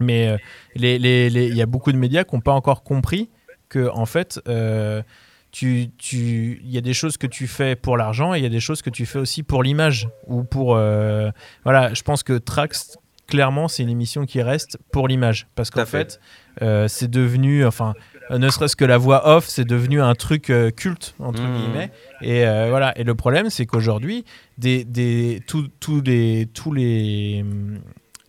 Mais 0.00 0.28
euh, 0.28 0.36
les- 0.74 0.98
les- 0.98 1.28
les- 1.30 1.46
il 1.48 1.56
y 1.56 1.62
a 1.62 1.66
beaucoup 1.66 1.92
de 1.92 1.96
médias 1.96 2.24
qui 2.24 2.34
n'ont 2.34 2.40
pas 2.40 2.52
encore 2.52 2.82
compris 2.82 3.30
que, 3.68 3.88
en 3.92 4.06
fait, 4.06 4.40
euh, 4.48 5.02
tu, 5.50 5.88
tu, 5.98 6.60
il 6.62 6.70
y 6.70 6.78
a 6.78 6.80
des 6.80 6.94
choses 6.94 7.16
que 7.16 7.26
tu 7.26 7.46
fais 7.46 7.74
pour 7.74 7.96
l'argent 7.96 8.34
et 8.34 8.38
il 8.38 8.42
y 8.42 8.46
a 8.46 8.50
des 8.50 8.60
choses 8.60 8.82
que 8.82 8.90
tu 8.90 9.06
fais 9.06 9.18
aussi 9.18 9.42
pour 9.42 9.62
l'image 9.62 10.08
ou 10.26 10.44
pour. 10.44 10.76
euh, 10.76 11.30
voilà, 11.64 11.94
je 11.94 12.02
pense 12.02 12.22
que 12.22 12.34
Trax, 12.38 12.98
clairement, 13.26 13.66
c'est 13.68 13.82
une 13.82 13.88
émission 13.90 14.24
qui 14.26 14.40
reste 14.42 14.78
pour 14.92 15.08
l'image. 15.08 15.46
Parce 15.54 15.70
qu'en 15.70 15.86
fait. 15.86 16.20
fait, 16.58 16.64
euh, 16.64 16.86
c'est 16.88 17.10
devenu. 17.10 17.64
Enfin, 17.64 17.94
ne 18.36 18.50
serait-ce 18.50 18.76
que 18.76 18.84
la 18.84 18.98
voix 18.98 19.26
off, 19.36 19.46
c'est 19.48 19.64
devenu 19.64 20.02
un 20.02 20.14
truc 20.14 20.50
euh, 20.50 20.70
culte, 20.70 21.14
entre 21.18 21.40
Mhm. 21.42 21.56
guillemets. 21.56 21.90
Et 22.20 22.46
euh, 22.46 22.66
voilà. 22.68 22.92
Et 22.98 23.04
le 23.04 23.14
problème, 23.14 23.48
c'est 23.48 23.64
qu'aujourd'hui, 23.64 24.24
des, 24.58 24.84
des, 24.84 25.40
tous- 25.46 25.68
les. 26.02 26.46
Tous 26.52 26.72
les 26.72 27.44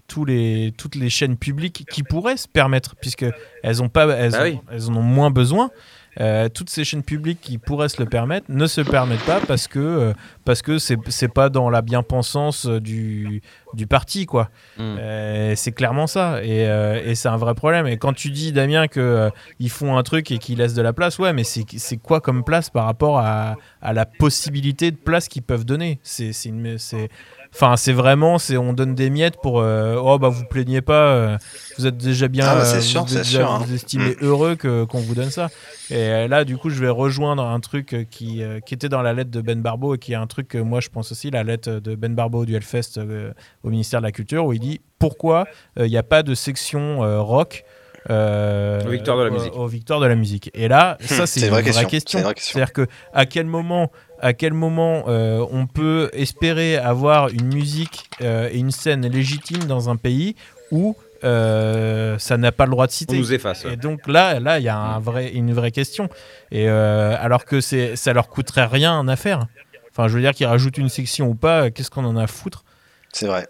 tous 0.08 0.26
les, 0.26 0.74
toutes 0.76 0.96
les 0.96 1.12
chaînes 1.12 1.38
publiques 1.38 1.86
qui 1.92 2.02
pourraient 2.02 2.36
se 2.38 2.48
permettre, 2.48 2.96
puisque 3.00 3.28
elles, 3.62 3.84
ont 3.84 3.90
pas, 3.90 4.08
elles, 4.18 4.32
Bah 4.32 4.40
ont- 4.40 4.44
oui. 4.46 4.60
elles 4.72 4.90
en 4.90 4.96
ont 4.96 5.04
moins 5.04 5.30
besoin, 5.30 5.70
euh, 6.20 6.50
toutes 6.50 6.70
ces 6.70 6.84
chaînes 6.84 7.04
publiques 7.04 7.40
qui 7.42 7.58
pourraient 7.58 7.90
se 7.90 8.02
le 8.02 8.10
permettre 8.10 8.48
ne 8.50 8.66
se 8.68 8.82
permettent 8.82 9.26
pas 9.26 9.40
parce 9.48 9.68
que 9.68 9.80
euh, 9.80 10.14
parce 10.46 10.62
que 10.62 10.78
c'est 10.80 10.98
c'est 11.08 11.32
pas 11.34 11.50
dans 11.50 11.70
la 11.70 11.82
bien-pensance 11.82 12.66
euh, 12.66 12.80
du, 12.80 13.42
du 13.74 13.88
parti 13.88 14.26
quoi. 14.26 14.50
Mm. 14.78 14.82
Euh, 15.00 15.54
c'est 15.56 15.72
clairement 15.72 16.08
ça 16.08 16.44
et, 16.44 16.62
et 17.06 17.16
c'est 17.16 17.30
un 17.30 17.38
vrai 17.38 17.54
problème. 17.56 17.88
Et 17.88 17.98
quand 17.98 18.14
tu 18.14 18.32
dis 18.32 18.52
Damien 18.52 18.88
que 18.88 19.30
ils 19.60 19.70
font 19.70 19.98
un 19.98 20.04
truc 20.04 20.32
et 20.32 20.38
qu'ils 20.40 20.58
laissent 20.58 20.74
de 20.74 20.82
la 20.82 20.94
place, 20.94 21.20
ouais, 21.20 21.34
mais 21.34 21.44
c'est 21.44 21.66
c'est 21.78 21.98
quoi 21.98 22.22
comme 22.22 22.44
place 22.44 22.70
par 22.70 22.86
rapport 22.86 23.20
à, 23.20 23.56
à 23.82 23.94
la 23.94 24.06
possibilité 24.06 24.92
de 24.92 24.98
place 24.98 25.28
qu'ils 25.28 25.44
peuvent 25.44 25.66
donner? 25.66 26.00
C'est 26.04 26.34
c'est 26.34 26.50
une- 26.50 26.78
c'est 26.78 27.10
Enfin, 27.54 27.76
c'est 27.78 27.94
vraiment, 27.94 28.38
c'est 28.38 28.58
on 28.58 28.74
donne 28.74 28.94
des 28.96 29.10
miettes 29.10 29.38
pour. 29.42 29.60
euh, 29.60 29.96
oh 30.02 30.20
bah 30.20 30.30
vous 30.30 30.46
plaignez 30.46 30.82
pas, 30.82 31.08
euh, 31.14 31.38
vous 31.78 31.88
êtes 31.88 31.98
déjà 31.98 32.28
bien, 32.28 32.46
Ah, 32.48 32.56
bah, 32.56 32.66
c'est 32.66 32.78
euh, 32.78 32.82
sûr, 32.82 33.02
vous, 33.02 33.08
c'est 33.08 33.16
êtes 33.18 33.24
déjà- 33.24 33.40
sûr, 33.40 33.52
hein. 33.52 33.62
vous 33.66 33.74
estimez 33.74 34.16
heureux 34.22 34.56
que 34.56 34.84
qu'on 34.86 35.00
vous 35.00 35.16
donne 35.16 35.32
ça. 35.32 35.50
Et 35.90 36.28
là, 36.28 36.46
du 36.46 36.58
coup, 36.58 36.70
je 36.70 36.80
vais 36.80 36.90
rejoindre 36.90 37.44
un 37.44 37.60
truc 37.60 38.08
qui, 38.12 38.44
euh, 38.44 38.60
qui 38.60 38.76
était 38.76 38.88
dans 38.90 39.02
la 39.02 39.14
lettre 39.14 39.32
de 39.32 39.42
Ben 39.42 39.62
Barbeau 39.62 39.96
et 39.96 39.98
qui 39.98 40.14
est 40.14 40.16
un 40.16 40.28
truc 40.28 40.48
que 40.48 40.58
moi 40.60 40.80
je 40.80 40.90
pense 40.90 41.12
aussi, 41.12 41.32
la 41.32 41.44
lettre 41.44 41.70
de 41.80 41.96
Ben 41.96 42.14
Barbeau 42.14 42.46
du 42.46 42.56
Hellfest 42.56 42.98
euh, 43.00 43.32
au 43.64 43.70
ministère 43.72 44.00
de 44.02 44.06
la 44.06 44.12
Culture, 44.12 44.46
où 44.46 44.54
il 44.54 44.60
dit 44.60 44.80
pourquoi 45.00 45.48
euh, 45.80 45.88
il 45.88 45.90
n'y 45.90 45.98
a 45.98 46.04
pas 46.04 46.22
de 46.24 46.36
section 46.36 47.04
euh, 47.04 47.20
rock. 47.20 47.64
euh, 48.10 48.86
Aux 48.86 48.90
victoires 48.92 49.18
de 49.18 49.24
la 49.24 49.30
au- 49.30 49.34
musique. 49.34 49.56
aux 49.56 49.68
victoires 49.68 50.00
de 50.00 50.06
la 50.06 50.16
musique? 50.16 50.50
Et 50.54 50.68
là, 50.68 50.98
ça 51.02 51.26
c'est 51.26 51.40
c'est 51.42 51.46
une 51.48 51.52
vraie 51.52 51.62
vraie 51.62 51.72
question, 51.72 51.88
question. 51.90 52.12
c'est 52.12 52.18
une 52.20 52.24
vraie 52.26 52.34
question. 52.36 52.54
C'est-à-dire 52.60 52.74
que 52.74 52.88
à 53.14 53.26
quel 53.26 53.46
moment, 53.46 53.92
à 54.22 54.34
quel 54.34 54.54
moment 54.54 55.06
euh, 55.08 55.46
on 55.52 55.68
peut 55.68 56.10
espérer 56.14 56.78
avoir 56.78 57.30
une 57.30 57.54
musique 57.54 58.10
euh, 58.22 58.50
et 58.52 58.58
une 58.58 58.72
scène 58.72 59.08
légitime 59.08 59.64
dans 59.66 59.90
un 59.90 59.96
pays 59.96 60.36
où 60.72 60.96
euh, 61.24 62.18
ça 62.18 62.38
n'a 62.38 62.52
pas 62.52 62.66
le 62.66 62.72
droit 62.72 62.88
de 62.88 62.92
On 62.92 62.96
citer. 62.96 63.18
nous 63.18 63.34
efface. 63.34 63.66
ouais. 63.66 63.74
Et 63.74 63.76
donc 63.78 64.08
là, 64.08 64.40
là, 64.40 64.60
il 64.60 64.64
y 64.64 64.70
a 64.70 64.78
un 64.78 65.00
vrai, 65.00 65.30
une 65.32 65.54
vraie 65.54 65.72
question. 65.72 66.10
Et 66.52 66.70
euh, 66.70 67.16
alors 67.20 67.46
que 67.46 67.60
c'est, 67.62 67.96
ça 67.96 68.14
leur 68.14 68.30
coûterait 68.30 68.66
rien 68.66 69.06
à 69.08 69.16
faire. 69.16 69.48
Enfin, 69.92 70.08
je 70.08 70.14
veux 70.16 70.22
dire 70.22 70.32
qu'ils 70.34 70.46
rajoutent 70.48 70.78
une 70.78 70.88
section 70.90 71.28
ou 71.28 71.36
pas, 71.36 71.72
qu'est-ce 71.72 71.90
qu'on 71.92 72.06
en 72.06 72.16
a 72.16 72.24
à 72.24 72.28
foutre? 72.28 72.64
C'est 73.12 73.26
vrai. 73.28 73.48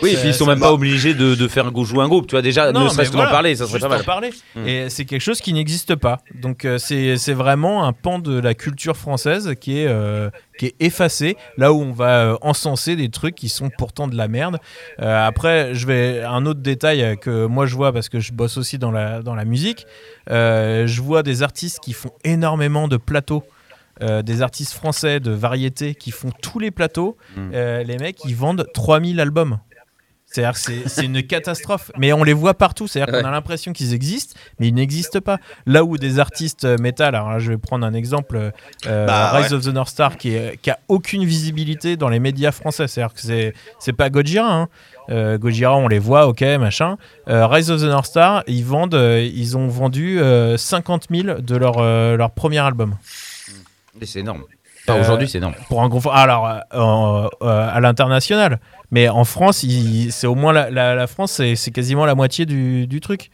Oui, 0.00 0.10
et 0.10 0.16
puis 0.16 0.28
ils 0.28 0.34
sont 0.34 0.46
même 0.46 0.58
pas- 0.60 0.72
obligés 0.72 1.12
de, 1.14 1.34
de 1.34 1.48
faire 1.48 1.70
jouer 1.84 2.02
un 2.02 2.08
groupe. 2.08 2.26
Tu 2.26 2.32
vois, 2.32 2.42
déjà, 2.42 2.72
Non, 2.72 2.84
ne 2.84 2.88
serait-ce 2.88 3.12
voilà, 3.12 3.30
parler, 3.30 3.54
ça 3.54 3.66
serait 3.66 3.78
pas 3.78 3.88
mal. 3.88 4.04
parler. 4.04 4.30
Mm. 4.56 4.66
Et 4.66 4.90
c'est 4.90 5.04
quelque 5.04 5.20
chose 5.20 5.40
qui 5.40 5.52
n'existe 5.52 5.94
pas. 5.96 6.20
Donc 6.34 6.64
euh, 6.64 6.78
c'est 6.78 7.32
vraiment 7.34 7.84
un 7.84 7.92
pan 7.92 8.18
de 8.18 8.38
la 8.38 8.54
culture 8.54 8.96
française 8.96 9.54
qui 9.60 9.78
est, 9.78 9.86
euh, 9.86 10.30
qui 10.58 10.66
est 10.66 10.74
effacé, 10.80 11.36
là 11.58 11.72
où 11.72 11.82
on 11.82 11.92
va 11.92 12.24
euh, 12.24 12.36
encenser 12.40 12.96
des 12.96 13.10
trucs 13.10 13.34
qui 13.34 13.48
sont 13.48 13.70
pourtant 13.76 14.08
de 14.08 14.16
la 14.16 14.28
merde. 14.28 14.58
Euh, 15.00 15.26
après, 15.26 15.74
je 15.74 15.86
vais 15.86 16.22
un 16.22 16.46
autre 16.46 16.60
détail 16.60 17.16
que 17.20 17.46
moi 17.46 17.66
je 17.66 17.74
vois 17.76 17.92
parce 17.92 18.08
que 18.08 18.18
je 18.18 18.32
bosse 18.32 18.56
aussi 18.56 18.78
dans 18.78 18.90
la, 18.92 19.20
dans 19.22 19.34
la 19.34 19.44
musique. 19.44 19.86
Je 20.28 21.00
vois 21.02 21.22
des 21.22 21.42
artistes 21.42 21.80
qui 21.80 21.92
font 21.92 22.12
énormément 22.24 22.88
de 22.88 22.96
plateaux. 22.96 23.44
Euh, 24.00 24.22
des 24.22 24.40
artistes 24.40 24.72
français 24.72 25.20
de 25.20 25.30
variété 25.30 25.94
qui 25.94 26.10
font 26.12 26.30
tous 26.40 26.58
les 26.58 26.70
plateaux, 26.70 27.16
Mm. 27.36 27.50
Euh, 27.54 27.82
les 27.84 27.98
mecs 27.98 28.16
ils 28.24 28.34
vendent 28.34 28.66
3000 28.72 29.20
albums. 29.20 29.58
C'est-à-dire 30.32 30.52
que 30.54 30.88
c'est- 30.88 31.04
une 31.04 31.22
catastrophe. 31.22 31.90
Mais 31.98 32.12
on 32.12 32.24
les 32.24 32.32
voit 32.32 32.54
partout. 32.54 32.86
C'est-à-dire 32.88 33.12
qu'on 33.20 33.26
a 33.26 33.30
l'impression 33.30 33.72
qu'ils 33.72 33.92
existent, 33.92 34.34
mais 34.58 34.68
ils 34.68 34.74
n'existent 34.74 35.20
pas. 35.20 35.38
Là 35.66 35.84
où 35.84 35.98
des 35.98 36.18
artistes 36.18 36.64
euh, 36.64 36.76
métal, 36.78 37.14
alors 37.14 37.30
là, 37.32 37.38
je 37.38 37.50
vais 37.50 37.58
prendre 37.58 37.84
un 37.86 37.92
exemple, 37.92 38.50
euh, 38.86 39.06
Bah, 39.06 39.30
Rise 39.32 39.50
ouais. 39.50 39.54
of 39.58 39.64
the 39.64 39.68
North 39.74 39.88
Star, 39.90 40.16
qui, 40.16 40.30
est- 40.34 40.56
qui 40.62 40.70
a 40.70 40.78
aucune 40.88 41.24
visibilité 41.24 41.96
dans 41.96 42.08
les 42.08 42.18
médias 42.20 42.50
français. 42.52 42.88
C'est-à-dire 42.88 43.14
que 43.14 43.20
c'est 43.20 43.52
c'est 43.78 43.92
pas 43.92 44.08
Gojira. 44.10 44.50
hein. 44.52 44.68
Euh, 45.10 45.36
Gojira, 45.36 45.76
on 45.76 45.88
les 45.88 45.98
voit, 45.98 46.26
ok, 46.28 46.42
machin. 46.60 46.96
Euh, 47.28 47.46
Rise 47.46 47.70
of 47.70 47.80
the 47.80 47.84
North 47.84 48.06
Star, 48.06 48.44
ils 48.46 48.64
vendent, 48.64 48.94
euh, 48.94 49.20
ils 49.34 49.56
ont 49.56 49.66
vendu 49.68 50.20
euh, 50.20 50.56
50 50.56 51.08
000 51.10 51.40
de 51.40 51.56
leur, 51.56 51.78
euh, 51.78 52.16
leur 52.16 52.30
premier 52.30 52.58
album. 52.60 52.94
C'est 54.02 54.20
énorme. 54.20 54.44
Enfin, 54.88 54.98
Euh, 54.98 55.00
Aujourd'hui, 55.02 55.28
c'est 55.28 55.38
énorme. 55.38 55.54
Pour 55.68 55.82
un 55.82 55.88
gros. 55.88 56.00
Alors, 56.10 56.48
euh, 56.48 56.58
euh, 56.74 57.28
euh, 57.42 57.68
à 57.72 57.80
l'international. 57.80 58.58
Mais 58.92 59.08
en 59.08 59.24
France, 59.24 59.64
c'est 60.10 60.26
au 60.28 60.34
moins 60.36 60.52
la, 60.52 60.70
la- 60.70 60.94
la 60.94 61.06
France, 61.08 61.40
c'est 61.56 61.70
quasiment 61.72 62.04
la 62.06 62.14
moitié 62.14 62.46
du, 62.46 62.86
du 62.86 63.00
truc. 63.00 63.30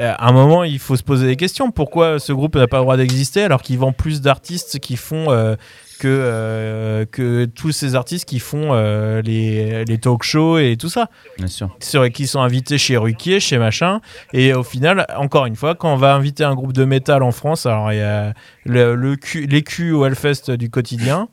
Euh, 0.00 0.12
À 0.18 0.28
un 0.28 0.32
moment, 0.32 0.64
il 0.64 0.80
faut 0.80 0.96
se 0.96 1.04
poser 1.04 1.26
des 1.28 1.36
questions. 1.36 1.70
Pourquoi 1.70 2.18
ce 2.18 2.32
groupe 2.32 2.56
n'a 2.56 2.66
pas 2.66 2.78
le 2.78 2.82
droit 2.82 2.96
d'exister 2.96 3.42
alors 3.44 3.62
qu'il 3.62 3.78
vend 3.78 3.92
plus 3.92 4.20
d'artistes 4.20 4.80
qui 4.80 4.96
font 4.96 5.30
euh, 5.30 5.54
que, 6.00 6.08
euh, 6.08 7.04
que 7.04 7.44
tous 7.44 7.70
ces 7.70 7.94
artistes 7.94 8.24
qui 8.24 8.40
font 8.40 8.70
euh, 8.72 9.22
les, 9.22 9.84
les 9.84 9.98
talk 9.98 10.24
shows 10.24 10.58
et 10.58 10.76
tout 10.76 10.88
ça? 10.88 11.10
Bien 11.38 11.46
sûr. 11.46 11.70
sur- 11.78 12.10
qui 12.10 12.26
sont 12.26 12.40
invités 12.40 12.76
chez 12.76 12.96
Ruquier, 12.96 13.38
chez 13.38 13.56
machin. 13.58 14.00
Et 14.32 14.52
au 14.52 14.64
final, 14.64 15.06
encore 15.16 15.46
une 15.46 15.54
fois, 15.54 15.76
quand 15.76 15.92
on 15.92 15.96
va 15.96 16.12
inviter 16.14 16.42
un 16.42 16.56
groupe 16.56 16.72
de 16.72 16.84
métal 16.84 17.22
en 17.22 17.30
France, 17.30 17.64
alors 17.66 17.92
il 17.92 17.98
y 17.98 18.02
a 18.02 18.32
le, 18.64 18.96
le 18.96 19.14
cul- 19.14 19.46
les 19.46 19.62
culs 19.62 19.92
au 19.92 20.04
Hellfest 20.06 20.50
du 20.50 20.70
quotidien. 20.70 21.28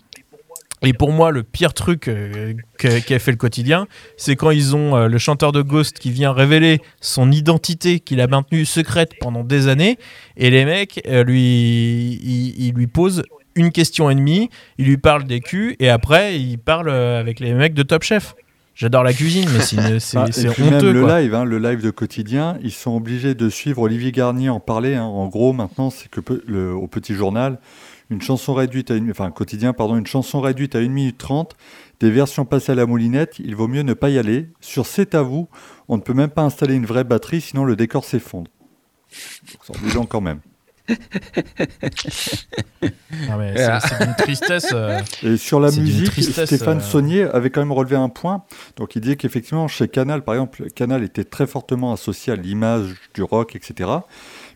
Et 0.84 0.94
pour 0.94 1.12
moi, 1.12 1.30
le 1.32 1.44
pire 1.44 1.74
truc 1.74 2.08
euh, 2.08 2.54
qu'a 2.80 3.20
fait 3.20 3.32
le 3.32 3.38
quotidien, 3.38 3.88
c'est 4.18 4.36
quand 4.36 4.50
ils 4.50 4.76
ont 4.76 4.96
euh, 4.96 5.08
le 5.08 5.18
chanteur 5.20 5.52
de 5.52 5.62
Ghost 5.62 6.00
qui 6.00 6.10
vient 6.12 6.32
révéler 6.34 6.82
son 7.02 7.32
identité 7.32 8.00
qu'il 8.00 8.20
a 8.20 8.26
maintenue 8.28 8.66
secrète 8.66 9.12
pendant 9.20 9.44
des 9.44 9.68
années. 9.68 9.98
Et 10.38 10.50
les 10.50 10.66
mecs, 10.66 11.02
euh, 11.08 11.24
lui, 11.24 12.20
ils, 12.24 12.56
ils 12.68 12.74
lui 12.74 12.88
posent 12.88 13.22
une 13.54 13.72
question 13.72 14.10
et 14.10 14.16
demie, 14.16 14.50
ils 14.80 14.86
lui 14.88 14.98
parlent 14.98 15.26
des 15.26 15.40
culs, 15.42 15.76
et 15.80 15.90
après, 15.90 16.40
ils 16.40 16.58
parlent 16.58 16.90
avec 16.90 17.40
les 17.40 17.54
mecs 17.54 17.74
de 17.74 17.84
Top 17.84 18.02
Chef. 18.02 18.34
J'adore 18.74 19.04
la 19.04 19.12
cuisine, 19.14 19.48
mais 19.54 20.00
c'est 20.00 20.18
Ah, 20.18 20.24
honteux. 20.26 20.64
même 20.64 20.94
le 20.94 21.02
quoi. 21.04 21.20
live, 21.22 21.36
hein, 21.36 21.44
le 21.44 21.60
live 21.60 21.84
de 21.84 21.92
quotidien, 21.92 22.58
ils 22.64 22.72
sont 22.72 22.96
obligés 22.96 23.36
de 23.36 23.50
suivre 23.50 23.82
Olivier 23.82 24.14
Garnier 24.14 24.48
en 24.50 24.62
parler. 24.62 24.96
hein. 24.96 25.04
En 25.04 25.28
gros, 25.28 25.52
maintenant, 25.52 25.90
c'est 25.90 26.10
que 26.10 26.22
le- 26.48 26.74
au 26.74 26.88
petit 26.88 27.14
journal, 27.14 27.60
une 28.12 28.22
chanson 28.22 28.54
réduite 28.54 28.92
à 28.92 28.96
une, 28.96 29.10
enfin 29.10 29.32
quotidien, 29.32 29.72
pardon, 29.72 29.96
une 29.96 30.06
chanson 30.06 30.42
réduite 30.42 30.76
à 30.76 30.80
1 30.80 30.90
minute 30.90 31.18
30, 31.18 31.56
des 32.02 32.12
versions 32.12 32.44
passées 32.44 32.74
à 32.74 32.76
la 32.76 32.86
moulinette, 32.86 33.40
il 33.40 33.56
vaut 33.56 33.70
mieux 33.70 33.84
ne 33.84 33.94
pas 33.94 34.10
y 34.10 34.20
aller. 34.20 34.50
Sur 34.60 34.86
C'est 34.86 35.16
à 35.16 35.22
vous, 35.22 35.48
on 35.88 35.96
ne 35.96 36.02
peut 36.02 36.14
même 36.14 36.30
pas 36.30 36.44
installer 36.44 36.76
une 36.76 36.86
vraie 36.86 37.06
batterie, 37.06 37.40
sinon 37.40 37.64
le 37.64 37.78
décor 37.78 38.04
s'effondre. 38.04 38.52
Donc, 38.52 39.80
C'est 39.94 40.08
quand 40.10 40.22
même. 40.22 40.42
Ah, 43.30 43.38
mais 43.38 43.54
c'est 43.56 43.88
c'est 43.88 44.06
d'une 44.06 44.16
tristesse. 44.16 44.70
euh, 44.74 45.00
Et 45.24 45.38
sur 45.38 45.60
la 45.60 45.70
musique, 45.72 46.12
Stéphane 46.24 46.78
euh. 46.78 46.82
Saunier 46.82 47.24
avait 47.26 47.50
quand 47.50 47.62
même 47.62 47.72
relevé 47.72 47.96
un 47.96 48.10
point. 48.10 48.44
Donc 48.78 48.96
il 48.96 49.02
disait 49.02 49.16
qu'effectivement, 49.16 49.68
chez 49.68 49.88
Canal, 49.88 50.24
par 50.24 50.36
exemple, 50.36 50.70
Canal 50.76 51.04
était 51.04 51.24
très 51.24 51.46
fortement 51.46 51.92
associé 51.94 52.34
à 52.34 52.36
l'image 52.36 52.96
du 53.14 53.22
rock, 53.24 53.56
etc. 53.56 53.90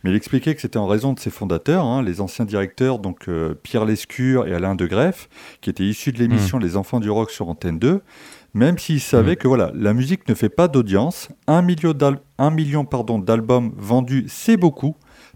Mais 0.03 0.11
il 0.11 0.15
expliquait 0.15 0.55
que 0.55 0.61
c'était 0.61 0.77
en 0.77 0.87
raison 0.87 1.13
de 1.13 1.19
ses 1.19 1.29
fondateurs, 1.29 1.83
hein, 1.85 2.01
les 2.01 2.21
anciens 2.21 2.45
directeurs, 2.45 2.99
donc 2.99 3.27
euh, 3.27 3.53
Pierre 3.61 3.85
Lescure 3.85 4.47
et 4.47 4.53
Alain 4.53 4.75
de 4.75 4.85
Greff, 4.87 5.29
qui 5.61 5.69
étaient 5.69 5.83
issus 5.83 6.11
de 6.11 6.19
l'émission 6.19 6.57
Les 6.57 6.77
Enfants 6.77 6.99
du 6.99 7.09
Rock 7.09 7.31
sur 7.31 7.49
Antenne 7.49 7.77
2. 7.79 8.01
Même 8.53 8.77
s'ils 8.77 9.01
savaient 9.01 9.35
que 9.35 9.47
voilà, 9.49 9.71
la 9.75 9.93
musique 9.93 10.29
ne 10.29 10.33
fait 10.33 10.47
pas 10.49 10.69
d'audience, 10.69 11.27
un 11.47 11.61
million 11.61 11.91
d'al- 11.91 12.19
un 12.37 12.51
million, 12.51 12.85
pardon, 12.85 13.19
d'albums 13.19 13.73
vendus, 13.75 14.25
c'est 14.29 14.55
beaucoup, 14.55 14.95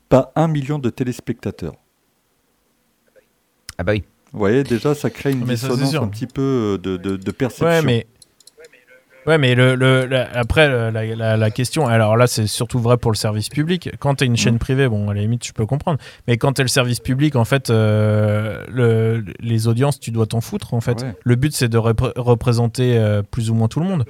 pas 0.10 0.32
un 0.36 0.48
million 0.48 0.80
de 0.80 0.90
téléspectateurs. 0.90 1.74
Ah 3.78 3.84
bah 3.84 3.94
oui. 3.94 4.04
Vous 4.34 4.40
voyez, 4.40 4.64
déjà, 4.64 4.94
ça 4.94 5.10
crée 5.10 5.32
une 5.32 5.40
Mais 5.46 5.54
dissonance 5.56 5.96
un 5.96 6.08
petit 6.08 6.28
peu 6.28 6.42
euh, 6.42 6.78
de, 6.78 6.98
de, 6.98 7.16
de 7.18 7.32
perception. 7.32 7.66
Ouais, 7.66 7.82
mais. 7.82 8.06
Ouais, 9.26 9.38
mais 9.38 9.54
le, 9.54 9.76
le- 9.76 10.06
la- 10.06 10.30
après, 10.38 10.68
la, 10.92 10.92
la- 11.16 11.38
la 11.38 11.52
question, 11.52 11.86
alors 11.88 12.16
là, 12.18 12.26
c'est 12.26 12.48
surtout 12.48 12.80
vrai 12.80 12.98
pour 12.98 13.12
le 13.12 13.18
service 13.18 13.50
public. 13.50 13.90
Quand 14.00 14.16
tu 14.16 14.24
es 14.24 14.28
une 14.28 14.38
chaîne 14.38 14.58
privée, 14.60 14.88
bon, 14.88 15.10
à 15.10 15.14
la 15.14 15.22
limite, 15.22 15.46
je 15.46 15.52
peux 15.52 15.66
comprendre. 15.66 16.00
Mais 16.28 16.38
quand 16.38 16.54
tu 16.54 16.62
es 16.62 16.64
le 16.64 16.70
service 16.70 17.00
public, 17.00 17.36
en 17.36 17.46
fait, 17.46 17.70
euh, 17.70 18.66
le- 18.70 19.24
les 19.40 19.68
audiences, 19.68 20.00
tu 20.00 20.12
dois 20.12 20.26
t'en 20.26 20.42
foutre, 20.42 20.74
en 20.74 20.82
fait. 20.82 21.02
Ouais. 21.02 21.16
Le 21.24 21.36
but, 21.36 21.54
c'est 21.54 21.68
de 21.70 21.78
repré- 21.78 22.14
représenter 22.16 22.98
euh, 22.98 23.22
plus 23.22 23.50
ou 23.52 23.56
moins 23.56 23.68
tout 23.68 23.80
le 23.82 23.86
monde. 23.88 24.06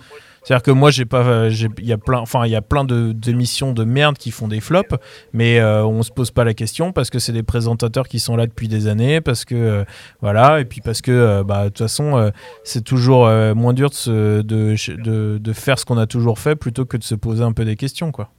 C'est-à-dire 0.49 0.63
que 0.63 0.71
moi, 0.71 0.89
j'ai 0.89 1.05
pas, 1.05 1.23
euh, 1.27 1.51
il 1.77 1.85
y 1.85 1.93
a 1.93 1.99
plein, 1.99 2.17
enfin, 2.17 2.47
il 2.47 2.51
y 2.51 2.55
a 2.55 2.63
plein 2.63 2.83
de 2.83 3.11
d'émissions 3.11 3.71
de 3.71 3.83
merde 3.83 4.17
qui 4.17 4.31
font 4.31 4.47
des 4.47 4.59
flops, 4.61 4.95
mais 5.31 5.59
euh, 5.59 5.85
on 5.85 6.01
se 6.01 6.09
pose 6.11 6.31
pas 6.31 6.43
la 6.43 6.55
question 6.55 6.91
parce 6.91 7.11
que 7.11 7.19
c'est 7.19 7.33
des 7.33 7.43
présentateurs 7.43 8.07
qui 8.07 8.19
sont 8.19 8.35
là 8.35 8.47
depuis 8.47 8.67
des 8.67 8.87
années, 8.87 9.21
parce 9.21 9.45
que 9.45 9.53
euh, 9.53 9.83
voilà, 10.23 10.59
et 10.59 10.65
puis 10.65 10.81
parce 10.81 11.03
que 11.03 11.11
euh, 11.11 11.43
bah 11.43 11.65
de 11.65 11.67
toute 11.69 11.77
façon, 11.77 12.31
c'est 12.63 12.83
toujours 12.83 13.29
moins 13.53 13.73
dur 13.73 13.91
de, 13.91 13.93
se- 13.93 14.41
de, 14.41 14.75
de, 15.03 15.37
de 15.37 15.53
faire 15.53 15.77
ce 15.77 15.85
qu'on 15.85 15.99
a 15.99 16.07
toujours 16.07 16.39
fait 16.39 16.55
plutôt 16.55 16.83
que 16.83 16.97
de 16.97 17.03
se 17.03 17.13
poser 17.13 17.43
un 17.43 17.51
peu 17.51 17.63
des 17.63 17.75
questions, 17.75 18.11
quoi. 18.11 18.31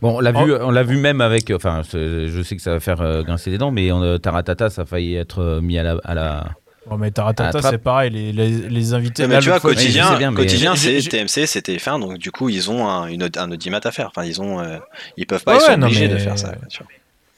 Bon, 0.00 0.16
on 0.16 0.20
l'a 0.20 0.32
vu, 0.32 0.54
on 0.54 0.70
l'a 0.70 0.82
vu 0.84 0.96
même 0.96 1.20
avec. 1.20 1.50
Enfin, 1.50 1.82
je 1.92 2.42
sais 2.42 2.56
que 2.56 2.62
ça 2.62 2.70
va 2.70 2.80
faire 2.80 3.22
grincer 3.24 3.50
les 3.50 3.58
dents, 3.58 3.72
mais 3.72 3.92
on, 3.92 4.18
Taratata, 4.18 4.70
ça 4.70 4.82
a 4.82 4.84
failli 4.86 5.16
être 5.16 5.60
mis 5.62 5.76
à 5.76 5.82
la. 5.82 5.96
À 6.02 6.14
la... 6.14 6.46
Bon, 6.90 6.98
mais 6.98 7.10
Taratata, 7.12 7.56
Attrape. 7.58 7.72
c'est 7.72 7.78
pareil, 7.78 8.10
les, 8.10 8.32
les, 8.32 8.50
les 8.68 8.94
invités. 8.94 9.26
Mais 9.26 9.34
là, 9.34 9.40
tu 9.40 9.48
vois, 9.48 9.60
fois, 9.60 9.70
quotidien, 9.70 10.10
sais 10.10 10.18
bien, 10.18 10.30
mais- 10.32 10.36
quotidien 10.36 10.74
J'ai- 10.74 11.00
c'est 11.00 11.08
TMC, 11.08 11.46
c'était 11.46 11.78
fin, 11.78 11.98
donc 11.98 12.18
du 12.18 12.30
coup, 12.32 12.48
ils 12.48 12.70
ont 12.70 12.86
un, 12.88 13.06
une, 13.06 13.28
un 13.36 13.50
audimat 13.52 13.80
à 13.84 13.90
faire. 13.92 14.08
Enfin, 14.08 14.24
ils 14.24 14.42
ont, 14.42 14.60
euh, 14.60 14.78
ils 15.16 15.26
peuvent 15.26 15.44
pas, 15.44 15.52
Ouais, 15.52 15.58
ils 15.58 15.64
sont 15.64 15.70
ouais, 15.70 15.76
non, 15.78 15.86
obligés 15.86 16.08
de 16.08 16.18
faire 16.18 16.36
ça. 16.38 16.52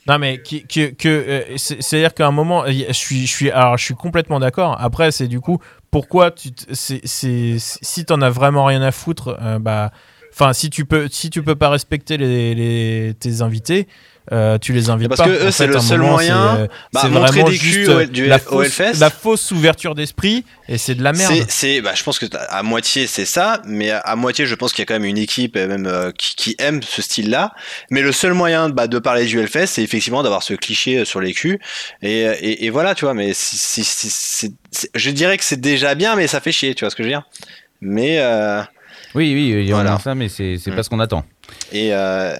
Non 0.08 0.18
mais 0.18 0.42
qui- 0.42 0.66
que, 0.66 0.86
que 0.90 1.08
euh, 1.08 1.42
c'est- 1.58 1.80
c'est-à-dire 1.80 2.12
qu'à 2.12 2.26
un 2.26 2.32
moment 2.32 2.64
je 2.66 2.92
suis 2.92 3.24
je 3.24 3.30
suis 3.30 3.50
alors 3.52 3.76
je 3.78 3.84
suis 3.84 3.94
complètement 3.94 4.40
d'accord. 4.40 4.76
Après 4.80 5.12
c'est 5.12 5.28
du 5.28 5.38
coup 5.38 5.58
pourquoi 5.92 6.32
tu 6.32 6.48
c'est 6.72 7.00
c'est 7.04 7.54
si 7.60 8.04
t'en 8.04 8.20
as 8.20 8.28
vraiment 8.30 8.64
rien 8.64 8.82
à 8.82 8.90
foutre 8.90 9.38
euh, 9.40 9.60
bah 9.60 9.92
enfin 10.32 10.52
si 10.54 10.70
tu 10.70 10.86
peux 10.86 11.06
si 11.08 11.30
tu 11.30 11.44
peux 11.44 11.54
pas 11.54 11.68
respecter 11.68 12.16
les, 12.16 12.52
les- 12.56 13.14
tes 13.14 13.42
invités 13.42 13.86
euh, 14.31 14.57
tu 14.59 14.73
les 14.73 14.89
invites 14.89 15.09
Parce 15.09 15.20
pas. 15.20 15.27
que 15.27 15.47
eux, 15.49 15.51
c'est 15.51 15.66
le 15.66 15.81
seul 15.81 15.99
moment, 15.99 16.12
moyen, 16.12 16.55
c'est, 16.57 16.62
euh, 16.62 16.66
bah, 16.93 17.09
montrer 17.09 17.40
vraiment 17.40 17.51
des 17.51 17.59
culs 17.59 17.69
juste, 17.73 17.89
au- 17.89 17.99
euh, 17.99 18.07
du- 18.07 18.27
la, 18.27 18.36
au 18.36 18.39
fausse, 18.40 18.66
Hellfest. 18.81 19.01
la 19.01 19.11
fausse 19.11 19.51
ouverture 19.51 19.94
d'esprit 19.97 20.44
et 20.69 20.78
c'est 20.78 20.94
de 20.94 21.03
la 21.03 21.12
merde. 21.12 21.44
C'est, 21.49 21.81
bah, 21.81 21.93
je 21.97 22.03
pense 22.05 22.19
que 22.20 22.27
à 22.51 22.62
moitié 22.62 23.07
c'est 23.09 23.24
ça, 23.24 23.61
mais 23.66 23.90
à, 23.90 23.99
à 23.99 24.15
moitié 24.15 24.47
je 24.47 24.55
pense 24.55 24.73
qu'il 24.73 24.82
y 24.82 24.85
a 24.85 24.86
quand 24.86 24.94
même 24.94 25.05
une 25.05 25.19
équipe 25.19 25.57
même 25.57 25.86
euh, 25.86 26.12
qui, 26.16 26.36
qui 26.36 26.57
aime 26.61 26.82
ce 26.82 27.03
style-là. 27.03 27.53
Mais 27.90 28.01
le 28.01 28.12
seul 28.12 28.32
moyen 28.32 28.69
bah, 28.69 28.86
de 28.86 28.99
parler 29.01 29.24
du 29.27 29.40
Hellfest, 29.40 29.66
c'est 29.66 29.82
effectivement 29.82 30.23
d'avoir 30.23 30.43
ce 30.44 30.55
cliché 30.55 31.05
sur 31.05 31.20
les 31.20 31.32
culs. 31.32 31.59
Et, 32.03 32.20
et, 32.20 32.66
et 32.66 32.70
voilà, 32.70 32.94
tu 32.94 33.05
vois. 33.05 33.15
Mais 33.15 33.35
si, 33.35 33.59
si- 33.59 33.82
si- 33.82 34.09
c'est- 34.11 34.53
c'est- 34.70 34.90
je 34.94 35.11
dirais 35.11 35.36
que 35.36 35.44
c'est 35.44 35.61
déjà 35.61 35.94
bien, 35.97 36.15
mais 36.15 36.28
ça 36.28 36.40
fait 36.40 36.53
chier, 36.53 36.74
tu 36.77 36.85
vois 36.85 36.90
ce 36.90 36.97
que 36.97 37.03
je 37.03 37.09
veux 37.09 37.12
dire. 37.15 37.24
Mais 37.81 38.19
euh, 38.20 38.62
Oui, 39.15 39.32
oui, 39.35 39.51
il 39.61 39.69
y 39.69 39.73
en 39.73 39.77
Voilà. 39.78 39.94
a 39.94 39.99
ça, 39.99 40.15
mais 40.15 40.28
c'est 40.28 40.57
c'est 40.57 40.70
Mm. 40.70 40.77
pas 40.77 40.82
ce 40.85 40.89
qu'on 40.90 41.01
attend. 41.01 41.24
et 41.73 41.89
euh, 41.93 42.35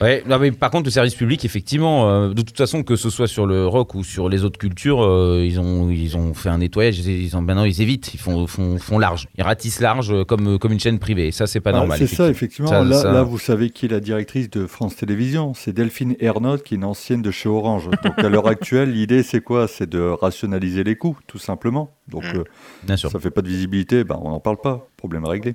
Ouais, 0.00 0.24
non, 0.26 0.38
mais 0.40 0.50
par 0.50 0.70
contre, 0.70 0.84
le 0.86 0.90
service 0.90 1.14
public, 1.14 1.44
effectivement, 1.44 2.08
euh, 2.10 2.28
de 2.34 2.42
toute 2.42 2.56
façon, 2.56 2.82
que 2.82 2.96
ce 2.96 3.10
soit 3.10 3.28
sur 3.28 3.46
le 3.46 3.66
rock 3.66 3.94
ou 3.94 4.02
sur 4.02 4.28
les 4.28 4.42
autres 4.44 4.58
cultures, 4.58 5.02
euh, 5.04 5.44
ils, 5.46 5.60
ont, 5.60 5.88
ils 5.88 6.16
ont 6.16 6.34
fait 6.34 6.48
un 6.48 6.58
nettoyage. 6.58 6.98
Ils, 6.98 7.36
ont, 7.36 7.40
maintenant, 7.42 7.64
ils 7.64 7.80
évitent, 7.80 8.12
ils 8.12 8.18
font, 8.18 8.46
font, 8.46 8.78
font 8.78 8.98
large. 8.98 9.28
Ils 9.38 9.44
ratissent 9.44 9.80
large 9.80 10.10
euh, 10.12 10.24
comme, 10.24 10.58
comme 10.58 10.72
une 10.72 10.80
chaîne 10.80 10.98
privée. 10.98 11.28
Et 11.28 11.32
ça, 11.32 11.46
c'est 11.46 11.60
pas 11.60 11.70
Ah, 11.70 11.78
normal. 11.78 11.98
c'est 11.98 12.06
ça, 12.08 12.28
effectivement. 12.28 12.68
Ça- 12.70 12.82
là, 12.82 12.96
ça- 12.96 13.12
là, 13.12 13.22
vous 13.22 13.38
savez 13.38 13.70
qui 13.70 13.86
est 13.86 13.88
la 13.88 14.00
directrice 14.00 14.50
de 14.50 14.66
France 14.66 14.96
Télévisions 14.96 15.54
C'est 15.54 15.72
Delphine 15.72 16.16
Ernotte, 16.18 16.64
qui 16.64 16.74
est 16.74 16.76
une 16.76 16.84
ancienne 16.84 17.22
de 17.22 17.30
chez 17.30 17.48
Orange. 17.48 17.88
Donc, 18.02 18.18
à 18.18 18.28
l'heure 18.28 18.48
actuelle, 18.48 18.92
l'idée, 18.92 19.22
c'est 19.22 19.40
quoi? 19.42 19.68
C'est 19.68 19.88
de 19.88 20.00
rationaliser 20.00 20.82
les 20.82 20.96
coûts, 20.96 21.16
tout 21.28 21.38
simplement. 21.38 21.90
Donc, 22.08 22.24
Mm. 22.24 22.38
euh, 22.38 22.44
Bien 22.82 22.96
sûr. 22.96 23.10
ça 23.10 23.18
fait 23.20 23.30
pas 23.30 23.42
de 23.42 23.48
visibilité, 23.48 24.02
ben, 24.04 24.18
on 24.22 24.30
n'en 24.30 24.40
parle 24.40 24.58
pas. 24.60 24.86
Problème 24.96 25.24
réglé. 25.24 25.54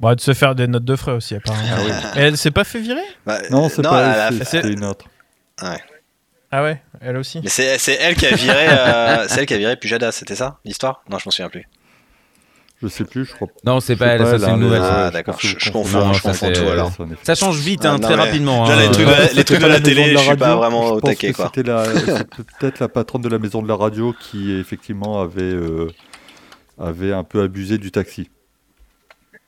Bon, 0.00 0.14
de 0.14 0.20
se 0.20 0.32
faire 0.32 0.54
des 0.54 0.66
notes 0.68 0.84
de 0.84 0.94
frais 0.96 1.12
aussi 1.12 1.34
apparemment. 1.34 1.64
Et 2.16 2.20
elle 2.20 2.36
s'est 2.36 2.50
pas 2.52 2.64
fait 2.64 2.80
virer 2.80 3.02
bah, 3.26 3.38
Non, 3.50 3.68
c'est 3.68 3.82
pas 3.82 4.28
elle 4.30 4.38
c'est- 4.38 4.44
c'était 4.44 4.72
une 4.72 4.84
autre. 4.84 5.06
Ah 6.50 6.62
ouais, 6.62 6.80
elle 7.02 7.16
aussi. 7.18 7.40
mais 7.42 7.50
c'est, 7.50 7.76
c'est 7.78 7.98
elle 8.00 8.14
qui 8.14 8.24
a 8.26 8.34
viré, 8.34 8.68
euh, 8.70 9.24
c'est 9.28 9.40
elle 9.40 9.46
qui 9.46 9.52
a 9.54 9.58
viré 9.58 9.76
Pujada, 9.76 10.12
c'était 10.12 10.34
ça 10.34 10.58
l'histoire? 10.64 11.02
Non, 11.10 11.18
je 11.18 11.24
m'en 11.26 11.30
souviens 11.30 11.50
plus. 11.50 11.66
Je 12.80 12.86
sais 12.86 13.04
plus, 13.04 13.24
je 13.26 13.34
crois. 13.34 13.48
Non, 13.64 13.80
c'est 13.80 13.96
pas 13.96 14.06
elle, 14.06 14.24
ça, 14.24 14.34
elle, 14.34 14.40
c'est 14.40 14.50
une 14.50 14.60
nouvelle. 14.60 14.80
Ah, 14.82 15.08
je 15.08 15.12
d'accord, 15.12 15.36
je- 15.40 15.70
confonds, 15.70 15.98
Non, 16.06 16.12
je 16.12 16.22
confonds 16.22 16.52
tout 16.52 16.62
alors. 16.68 16.92
Ça, 17.24 17.34
change 17.34 17.58
vite, 17.58 17.80
Ah, 17.84 17.88
hein, 17.88 17.92
non, 17.94 17.98
très 17.98 18.16
mais- 18.16 18.22
rapidement. 18.22 18.66
Là, 18.68 18.74
hein. 18.76 18.80
les 18.82 18.90
trucs 18.92 19.08
les 19.34 19.44
trucs 19.44 19.60
de 19.60 19.66
la 19.66 19.80
télé, 19.80 20.12
de 20.12 20.16
je 20.16 20.22
suis 20.22 20.36
pas 20.36 20.44
radio. 20.46 20.58
vraiment 20.58 20.86
Je 20.86 20.92
au 20.92 21.00
pense 21.00 21.10
taquet, 21.10 21.32
que 21.32 21.36
quoi. 21.36 21.50
C'était 21.52 21.68
la- 21.68 21.84
peut-être 22.58 22.78
la 22.78 22.88
patronne 22.88 23.20
de 23.22 23.28
la 23.28 23.40
maison 23.40 23.60
de 23.62 23.68
la 23.68 23.74
radio 23.74 24.14
qui, 24.18 24.52
effectivement, 24.52 25.20
avait, 25.20 25.42
euh, 25.42 25.88
avait 26.80 27.12
un 27.12 27.24
peu 27.24 27.42
abusé 27.42 27.78
du 27.78 27.90
taxi. 27.90 28.30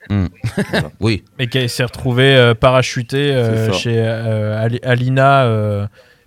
Oui, 1.01 1.25
Et 1.39 1.49
qui 1.49 1.69
s'est 1.69 1.85
retrouvé 1.85 2.35
euh, 2.37 2.55
parachuté 2.55 3.33
euh, 3.33 3.73
chez 3.73 3.95
euh, 3.97 4.63
Ali- 4.65 4.81
Alina 4.83 5.45
euh, 5.45 5.87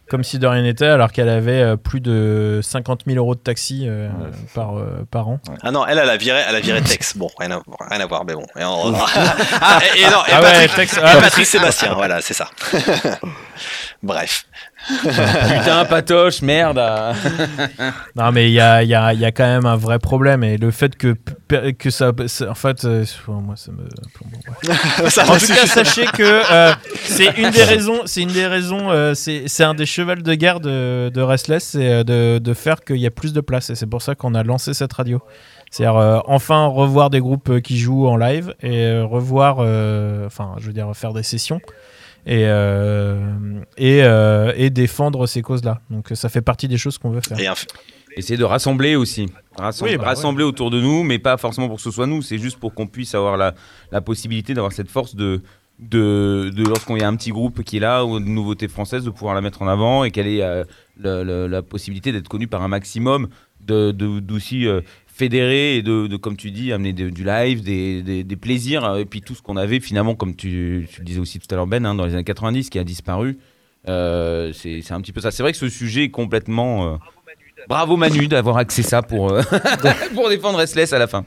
comme 0.10 0.24
si 0.24 0.38
de 0.38 0.46
rien 0.46 0.62
n'était, 0.62 0.86
alors 0.86 1.12
qu'elle 1.12 1.30
avait 1.30 1.62
euh, 1.62 1.76
plus 1.76 2.00
de 2.00 2.60
50 2.62 3.02
000 3.08 3.18
euros 3.18 3.34
de 3.34 3.40
taxi 3.40 3.86
euh, 3.88 4.10
Ouais, 4.10 4.30
par, 4.54 4.78
euh, 4.78 5.06
par 5.10 5.28
an. 5.28 5.40
Ah 5.64 5.72
non, 5.72 5.88
elle, 5.88 5.98
elle 5.98 6.10
a 6.10 6.18
viré, 6.18 6.42
elle 6.48 6.56
a 6.56 6.60
viré 6.60 6.82
Tex. 6.82 7.18
Bon, 7.18 7.30
rien 7.40 7.50
à, 7.52 7.62
rien 7.90 8.00
à 8.00 8.06
voir, 8.06 8.24
mais 8.26 8.34
bon. 8.36 8.46
Et, 8.60 8.64
on- 8.64 8.94
ah, 9.62 9.80
et, 9.96 10.02
et 10.02 10.04
non, 10.04 10.20
et 10.28 10.32
Ah 10.34 10.42
ouais, 10.42 10.52
Patrick, 10.68 10.76
Tex- 10.76 10.98
et 10.98 11.02
ah, 11.04 11.18
Patrick 11.20 11.46
Sébastien, 11.48 11.94
voilà, 11.96 12.22
c'est 12.22 12.34
ça. 12.36 12.48
Bref. 14.04 14.46
putain, 15.02 15.86
patoche, 15.86 16.42
merde. 16.42 16.80
Non, 18.16 18.32
mais 18.32 18.50
il 18.50 18.54
y 18.54 18.60
a, 18.60 18.84
il 18.84 18.90
y, 18.90 18.96
a, 18.96 19.14
il 19.14 19.20
y 19.20 19.26
a 19.26 19.32
quand 19.32 19.46
même 19.46 19.66
un 19.66 19.76
vrai 19.76 19.98
problème. 20.00 20.44
Et 20.44 20.58
le 20.58 20.72
fait 20.72 20.96
que, 20.96 21.16
que 21.78 21.90
ça. 21.90 22.12
ça- 22.28 22.50
En 22.52 22.56
fait, 22.56 22.84
euh, 22.86 23.06
moi, 23.28 23.56
ça 23.56 23.72
me. 23.72 23.78
bon, 23.78 24.40
bref. 24.66 25.10
Ça 25.10 25.24
En 25.24 25.38
tout 25.38 25.48
cas, 25.48 25.66
sachez 25.66 26.06
que 26.06 26.52
euh, 26.52 26.74
c'est 27.04 27.38
une 27.38 27.50
des 27.52 27.64
raisons, 27.64 28.02
c'est 28.06 28.22
une 28.22 28.32
des 28.32 28.46
raisons, 28.48 28.92
euh, 28.92 29.14
c'est 29.14 29.44
c'est 29.48 29.64
un 29.64 29.74
des 29.74 29.86
chevals 29.86 30.22
de 30.24 30.34
guerre 30.36 30.60
de, 30.60 31.10
de 31.14 31.22
Restless, 31.22 31.64
c'est 31.64 31.90
euh, 31.90 32.04
de, 32.04 32.40
de 32.40 32.54
faire 32.54 32.82
qu'il 32.84 32.98
y 32.98 33.08
a 33.08 33.12
plus 33.12 33.34
de 33.34 33.42
place. 33.42 33.70
Et 33.70 33.76
c'est 33.76 33.88
pour 33.88 34.02
ça 34.02 34.16
qu'on 34.16 34.36
a 34.36 34.44
lancé 34.44 34.74
cette 34.74 34.94
radio. 34.94 35.22
C'est-à-dire 35.72 35.98
euh, 35.98 36.20
enfin 36.28 36.68
revoir 36.68 37.10
des 37.10 37.20
groupes 37.20 37.60
qui 37.62 37.78
jouent 37.80 38.08
en 38.08 38.16
live 38.16 38.54
et 38.62 38.86
euh, 38.86 39.06
revoir, 39.06 39.58
euh, 39.60 40.28
enfin, 40.28 40.54
je 40.60 40.68
veux 40.68 40.74
dire, 40.74 40.90
faire 40.94 41.14
des 41.14 41.24
sessions 41.24 41.60
et, 42.26 42.46
euh, 42.48 43.34
et, 43.78 44.04
euh, 44.04 44.54
et 44.56 44.70
défendre 44.70 45.28
ces 45.28 45.42
causes-là. 45.42 45.80
Donc 45.90 46.10
ça 46.14 46.30
fait 46.30 46.42
partie 46.42 46.68
des 46.68 46.78
choses 46.78 46.98
qu'on 46.98 47.10
veut 47.12 47.22
faire. 47.22 47.40
Et 47.40 47.48
un- 47.48 47.54
Essayer 48.16 48.38
de 48.38 48.44
rassembler 48.44 48.96
aussi. 48.96 49.26
Rassem- 49.58 49.84
Oui, 49.86 49.98
bah 49.98 50.04
rassembler 50.06 50.44
autour 50.44 50.70
de 50.70 50.80
nous, 50.80 51.04
mais 51.04 51.18
pas 51.18 51.36
forcément 51.38 51.68
pour 51.68 51.78
que 51.78 51.82
ce 51.82 51.90
soit 51.90 52.06
nous. 52.06 52.22
C'est 52.22 52.38
juste 52.38 52.58
pour 52.60 52.74
qu'on 52.76 52.86
puisse 52.86 53.16
avoir 53.16 53.38
la, 53.38 53.56
la 53.92 54.02
possibilité 54.02 54.54
d'avoir 54.54 54.72
cette 54.72 54.90
force 54.92 55.16
de, 55.16 55.42
de, 55.80 56.52
de 56.56 56.64
lorsqu'on 56.64 56.96
y 56.96 57.02
a 57.02 57.08
un 57.08 57.16
petit 57.16 57.32
groupe 57.32 57.64
qui 57.64 57.78
est 57.78 57.80
là, 57.80 58.06
ou 58.06 58.20
une 58.20 58.34
nouveauté 58.36 58.68
française, 58.68 59.04
de 59.04 59.10
pouvoir 59.10 59.34
la 59.34 59.42
mettre 59.42 59.64
en 59.64 59.68
avant 59.68 60.04
et 60.04 60.12
qu'elle 60.12 60.28
ait 60.28 60.44
euh, 60.44 61.48
la 61.48 61.62
possibilité 61.64 62.12
d'être 62.12 62.28
connue 62.30 62.48
par 62.48 62.62
un 62.62 62.68
maximum, 62.68 63.30
de, 63.66 63.92
de- 63.92 64.20
d'aussi 64.20 64.68
euh, 64.68 64.82
fédérer 65.16 65.78
et 65.78 65.82
de, 65.82 66.08
de, 66.08 66.18
comme 66.18 66.36
tu 66.38 66.52
dis, 66.52 66.74
amener 66.74 66.92
de- 66.94 67.10
du 67.10 67.24
live, 67.24 67.62
des, 67.62 68.02
des- 68.02 68.24
des 68.24 68.36
plaisirs, 68.36 68.84
euh, 68.84 68.98
et 68.98 69.06
puis 69.06 69.22
tout 69.22 69.36
ce 69.36 69.42
qu'on 69.42 69.58
avait 69.58 69.80
finalement, 69.80 70.16
comme 70.16 70.36
tu, 70.36 70.88
tu 70.92 71.00
le 71.00 71.06
disais 71.06 71.20
aussi 71.20 71.40
tout 71.40 71.48
à 71.52 71.56
l'heure, 71.56 71.68
Ben, 71.68 71.86
hein, 71.86 71.96
dans 71.96 72.06
les 72.06 72.14
années 72.16 72.24
90, 72.24 72.70
qui 72.70 72.80
a 72.80 72.84
disparu. 72.84 73.38
Euh, 73.88 74.52
c'est 74.54 74.82
c'est 74.82 74.94
un 74.94 75.02
petit 75.02 75.12
peu 75.12 75.22
ça. 75.22 75.30
C'est 75.32 75.44
vrai 75.44 75.52
que 75.52 75.58
ce 75.58 75.70
sujet 75.70 76.04
est 76.06 76.10
complètement. 76.10 76.94
euh, 76.94 76.98
Bravo 77.70 77.96
Manu 77.96 78.28
d'avoir 78.28 78.58
axé 78.58 78.82
ça 78.84 79.02
pour, 79.02 79.32
euh, 79.32 79.42
pour 80.16 80.30
défendre 80.30 80.58
Restless 80.58 80.92
à 80.94 81.00
la 81.00 81.08
fin. 81.08 81.26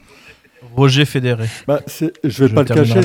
Roger 0.75 1.05
Fédéré. 1.05 1.45
Bah, 1.67 1.81
c'est- 1.85 2.13
je 2.23 2.43
vais 2.43 2.49
Je 2.49 2.55
pas 2.55 2.63
le 2.63 2.67
cacher, 2.67 3.01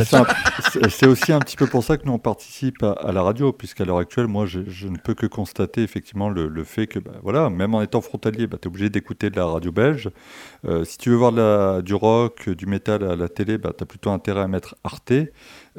c'est 0.88 1.06
aussi 1.06 1.32
un 1.32 1.38
petit 1.38 1.56
peu 1.56 1.66
pour 1.66 1.84
ça 1.84 1.98
que 1.98 2.06
nous 2.06 2.12
on 2.12 2.18
participe 2.18 2.82
à, 2.82 2.92
à 2.92 3.12
la 3.12 3.20
radio, 3.22 3.52
puisqu'à 3.52 3.84
l'heure 3.84 3.98
actuelle, 3.98 4.26
moi, 4.26 4.46
je, 4.46 4.60
je 4.68 4.88
ne 4.88 4.96
peux 4.96 5.12
que 5.14 5.26
constater 5.26 5.82
effectivement 5.82 6.30
le, 6.30 6.48
le 6.48 6.64
fait 6.64 6.86
que, 6.86 6.98
bah, 6.98 7.12
voilà, 7.22 7.50
même 7.50 7.74
en 7.74 7.82
étant 7.82 8.00
frontalier, 8.00 8.46
bah, 8.46 8.56
tu 8.60 8.66
es 8.66 8.70
obligé 8.70 8.88
d'écouter 8.88 9.28
de 9.28 9.36
la 9.36 9.44
radio 9.44 9.70
belge. 9.70 10.08
Euh, 10.64 10.84
si 10.84 10.96
tu 10.98 11.10
veux 11.10 11.16
voir 11.16 11.32
la- 11.32 11.82
du 11.82 11.94
rock, 11.94 12.48
du 12.50 12.66
métal 12.66 13.02
à 13.04 13.16
la 13.16 13.28
télé, 13.28 13.58
bah, 13.58 13.72
tu 13.76 13.82
as 13.82 13.86
plutôt 13.86 14.10
intérêt 14.10 14.42
à 14.42 14.48
mettre 14.48 14.76
Arte. 14.84 15.12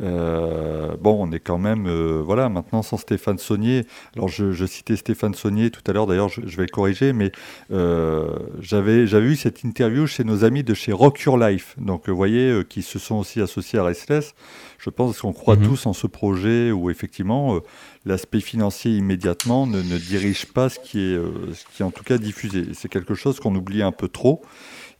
Euh, 0.01 0.95
bon, 0.99 1.18
on 1.27 1.31
est 1.31 1.39
quand 1.39 1.57
même, 1.57 1.85
euh, 1.88 2.22
voilà, 2.26 2.49
maintenant 2.49 2.81
sans 2.81 2.97
Stéphane 2.97 3.38
Saunier. 3.38 3.85
Alors, 4.15 4.27
je, 4.27 4.51
je 4.51 4.65
citais 4.65 4.95
Stéphane 4.95 5.34
Saunier 5.35 5.69
tout 5.69 5.81
à 5.88 5.93
l'heure, 5.93 6.07
d'ailleurs, 6.07 6.30
je, 6.30 6.41
je 6.45 6.57
vais 6.57 6.64
le 6.64 6.69
corriger, 6.72 7.14
mais 7.14 7.31
euh, 7.72 8.27
j'avais 8.60 9.03
eu 9.03 9.35
cette 9.35 9.64
interview 9.64 10.07
chez 10.07 10.23
nos 10.23 10.43
amis 10.43 10.64
de 10.64 10.73
chez 10.73 10.91
Rock 10.91 11.22
Your 11.22 11.38
Life, 11.38 11.76
donc 11.77 12.10
vous 12.10 12.15
voyez, 12.15 12.64
qui 12.68 12.81
se 12.81 12.99
sont 12.99 13.15
aussi 13.15 13.39
associés 13.41 13.80
à 13.80 13.84
Restless. 13.84 14.34
Je 14.80 14.89
pense 14.89 15.22
qu'on 15.22 15.31
croit 15.31 15.55
Mhm. 15.55 15.64
tous 15.68 15.85
en 15.85 15.93
ce 15.93 16.07
projet 16.07 16.72
où 16.72 16.89
effectivement 16.89 17.60
l'aspect 18.05 18.41
financier 18.41 18.95
immédiatement 18.95 19.67
ne, 19.67 19.81
ne 19.81 19.97
dirige 19.97 20.45
pas 20.47 20.69
ce 20.69 20.80
qui 20.80 20.99
est, 20.99 21.15
euh, 21.15 21.53
ce 21.53 21.65
qui 21.75 21.84
en 21.84 21.91
tout 21.91 22.03
cas 22.03 22.17
diffusé. 22.17 22.67
C'est 22.73 22.89
quelque 22.89 23.15
chose 23.15 23.39
qu'on 23.39 23.55
oublie 23.55 23.81
un 23.81 23.91
peu 23.91 24.07
trop. 24.07 24.41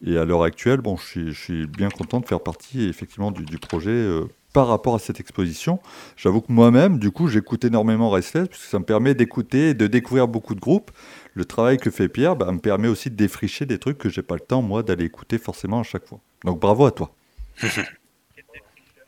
Et 0.06 0.18
à 0.18 0.26
l'heure 0.26 0.44
actuelle, 0.44 0.82
bon, 0.82 0.98
je 0.98 1.06
suis, 1.06 1.34
je 1.34 1.40
suis 1.40 1.68
bien 1.68 1.90
content 1.90 2.20
de 2.20 2.26
faire 2.26 2.42
partie 2.42 2.88
effectivement 2.88 3.32
du, 3.32 3.46
du 3.46 3.58
projet 3.58 3.92
euh, 3.92 4.26
par 4.54 4.68
rapport 4.68 4.96
à 4.96 5.00
cette 5.00 5.20
exposition. 5.20 5.80
J'avoue 6.18 6.42
que 6.42 6.52
moi-même, 6.52 7.00
du 7.00 7.12
coup, 7.12 7.28
j'écoute 7.28 7.66
énormément 7.66 8.10
Restless 8.10 8.48
puisque 8.48 8.66
ça 8.66 8.80
me 8.80 8.86
permet 8.86 9.16
d'écouter 9.16 9.70
et 9.70 9.74
de 9.74 9.88
découvrir 9.88 10.28
beaucoup 10.28 10.56
de 10.56 10.60
groupes. 10.60 10.92
Le 11.34 11.46
travail 11.46 11.78
que 11.78 11.90
fait 11.90 12.10
Pierre 12.10 12.36
bah, 12.36 12.52
me 12.52 12.60
permet 12.60 12.88
aussi 12.88 13.10
de 13.10 13.16
défricher 13.16 13.66
des 13.66 13.80
trucs 13.80 13.98
que 13.98 14.10
j'ai 14.10 14.22
pas 14.22 14.36
le 14.36 14.42
temps, 14.42 14.62
moi, 14.62 14.84
d'aller 14.84 15.06
écouter 15.06 15.38
forcément 15.38 15.80
à 15.80 15.84
chaque 15.84 16.06
fois. 16.06 16.20
Donc 16.44 16.60
bravo 16.60 16.86
à 16.86 16.92
toi. 16.92 17.16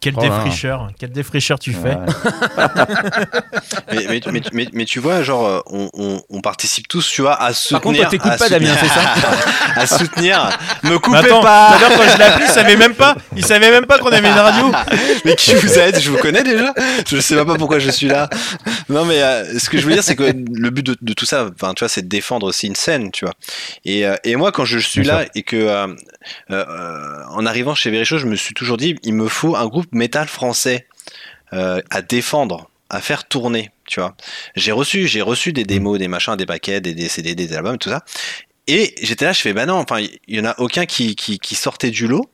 Quelle 0.02 0.14
Oh 0.18 0.22
défricheur, 0.22 0.88
quelle 1.00 1.12
défricheur 1.12 1.58
tu 1.58 1.74
fais. 1.74 1.98
mais, 3.92 4.06
mais, 4.10 4.22
mais, 4.32 4.42
mais- 4.54 4.68
mais 4.74 4.86
tu 4.86 5.00
vois, 5.00 5.24
genre, 5.24 5.46
euh, 5.48 5.60
on, 5.68 5.90
on- 5.94 6.22
on 6.30 6.42
participe 6.42 6.88
tous, 6.88 7.08
tu 7.10 7.22
vois, 7.22 7.42
à 7.42 7.54
soutenir. 7.54 7.72
Par 7.72 7.82
contre, 7.82 7.98
toi, 8.00 8.06
t'écoutes 8.10 8.38
pas, 8.38 8.50
Damien, 8.50 8.76
c'est 8.80 8.88
ça 8.88 9.02
À 9.76 9.88
soutenir. 9.88 10.58
Me 10.84 10.92
Mais 10.92 11.00
coupez 11.00 11.18
attends, 11.18 11.42
pas 11.42 11.78
l'heure, 11.80 11.90
quand 11.98 12.10
je 12.12 12.18
l'ai 12.18 12.24
appelé, 12.24 12.46
il 12.48 12.52
savait 12.52 12.76
même 12.76 12.94
pas, 12.94 13.16
il 13.36 13.46
savait 13.46 13.72
même 13.72 13.86
pas 13.86 13.98
qu'on 14.00 14.10
avait 14.10 14.28
une 14.30 14.34
radio. 14.40 14.72
Mais 15.26 15.36
qui 15.36 15.54
vous 15.56 15.78
êtes 15.80 16.00
Je 16.00 16.12
vous 16.12 16.18
connais 16.18 16.44
déjà 16.44 16.74
Je 17.08 17.20
sais 17.20 17.36
même 17.36 17.46
pas 17.48 17.56
pourquoi 17.56 17.80
je 17.80 17.90
suis 17.90 18.08
là. 18.08 18.30
Non, 18.90 19.06
mais 19.06 19.22
euh, 19.22 19.58
ce 19.60 19.70
que 19.70 19.78
je 19.80 19.86
veux 19.88 19.94
dire, 19.94 20.04
c'est 20.04 20.16
que 20.16 20.24
le 20.24 20.70
but 20.70 20.86
de, 20.86 20.96
de 21.02 21.14
tout 21.14 21.26
ça, 21.26 21.48
enfin, 21.54 21.74
tu 21.74 21.80
vois, 21.84 21.90
c'est 21.90 22.04
de 22.04 22.08
défendre 22.08 22.46
aussi 22.48 22.68
une 22.68 22.76
scène, 22.76 23.12
tu 23.12 23.26
vois. 23.26 23.34
Et, 23.84 24.06
euh, 24.06 24.16
et 24.24 24.36
moi, 24.36 24.52
quand 24.52 24.66
je 24.66 24.78
suis 24.78 25.02
Bien 25.02 25.14
là 25.20 25.26
et 25.34 25.42
que, 25.44 25.56
euh, 25.56 25.88
euh, 26.52 27.24
en 27.32 27.46
arrivant 27.46 27.74
chez 27.76 27.90
Vericho, 27.90 28.18
je 28.18 28.28
me 28.28 28.36
suis 28.36 28.54
toujours 28.54 28.78
dit, 28.78 28.96
il 29.04 29.14
me 29.14 29.28
faut 29.28 29.56
un 29.56 29.66
groupe 29.68 29.85
métal 29.92 30.28
français 30.28 30.88
euh, 31.54 31.82
à 31.90 32.02
défendre, 32.02 32.70
à 32.90 33.02
faire 33.02 33.28
tourner, 33.28 33.72
tu 33.86 34.00
vois. 34.00 34.16
J'ai 34.56 34.72
reçu, 34.72 35.08
j'ai 35.08 35.22
reçu 35.22 35.54
des 35.54 35.64
démos, 35.64 36.00
des 36.00 36.08
machins, 36.08 36.36
des 36.36 36.46
paquets, 36.46 36.82
des, 36.82 36.94
des 36.94 37.08
CD, 37.08 37.36
des 37.36 37.54
albums, 37.54 37.78
tout 37.78 37.90
ça. 37.90 38.04
Et 38.68 38.96
j'étais 39.02 39.26
là, 39.26 39.34
je 39.34 39.42
fais, 39.42 39.54
bah 39.54 39.66
non, 39.66 39.76
enfin, 39.76 40.00
il 40.00 40.36
y 40.36 40.40
en 40.40 40.46
a 40.46 40.56
aucun 40.60 40.86
qui, 40.86 41.16
qui, 41.16 41.56
sortait 41.56 41.92
du 41.92 42.08
lot. 42.08 42.30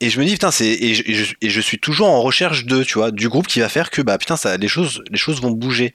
Et 0.00 0.10
je 0.10 0.20
me 0.20 0.24
dis, 0.24 0.32
putain, 0.32 0.50
c'est, 0.50 0.68
et 0.68 1.36
et 1.40 1.50
je 1.50 1.60
suis 1.60 1.78
toujours 1.78 2.08
en 2.08 2.22
recherche 2.22 2.64
de, 2.66 2.82
tu 2.82 2.94
vois, 2.94 3.10
du 3.10 3.28
groupe 3.28 3.46
qui 3.46 3.60
va 3.60 3.68
faire 3.68 3.90
que, 3.90 4.02
bah, 4.02 4.18
putain, 4.18 4.36
ça, 4.36 4.56
les 4.56 4.68
choses, 4.68 5.02
les 5.10 5.18
choses 5.18 5.40
vont 5.40 5.50
bouger. 5.50 5.94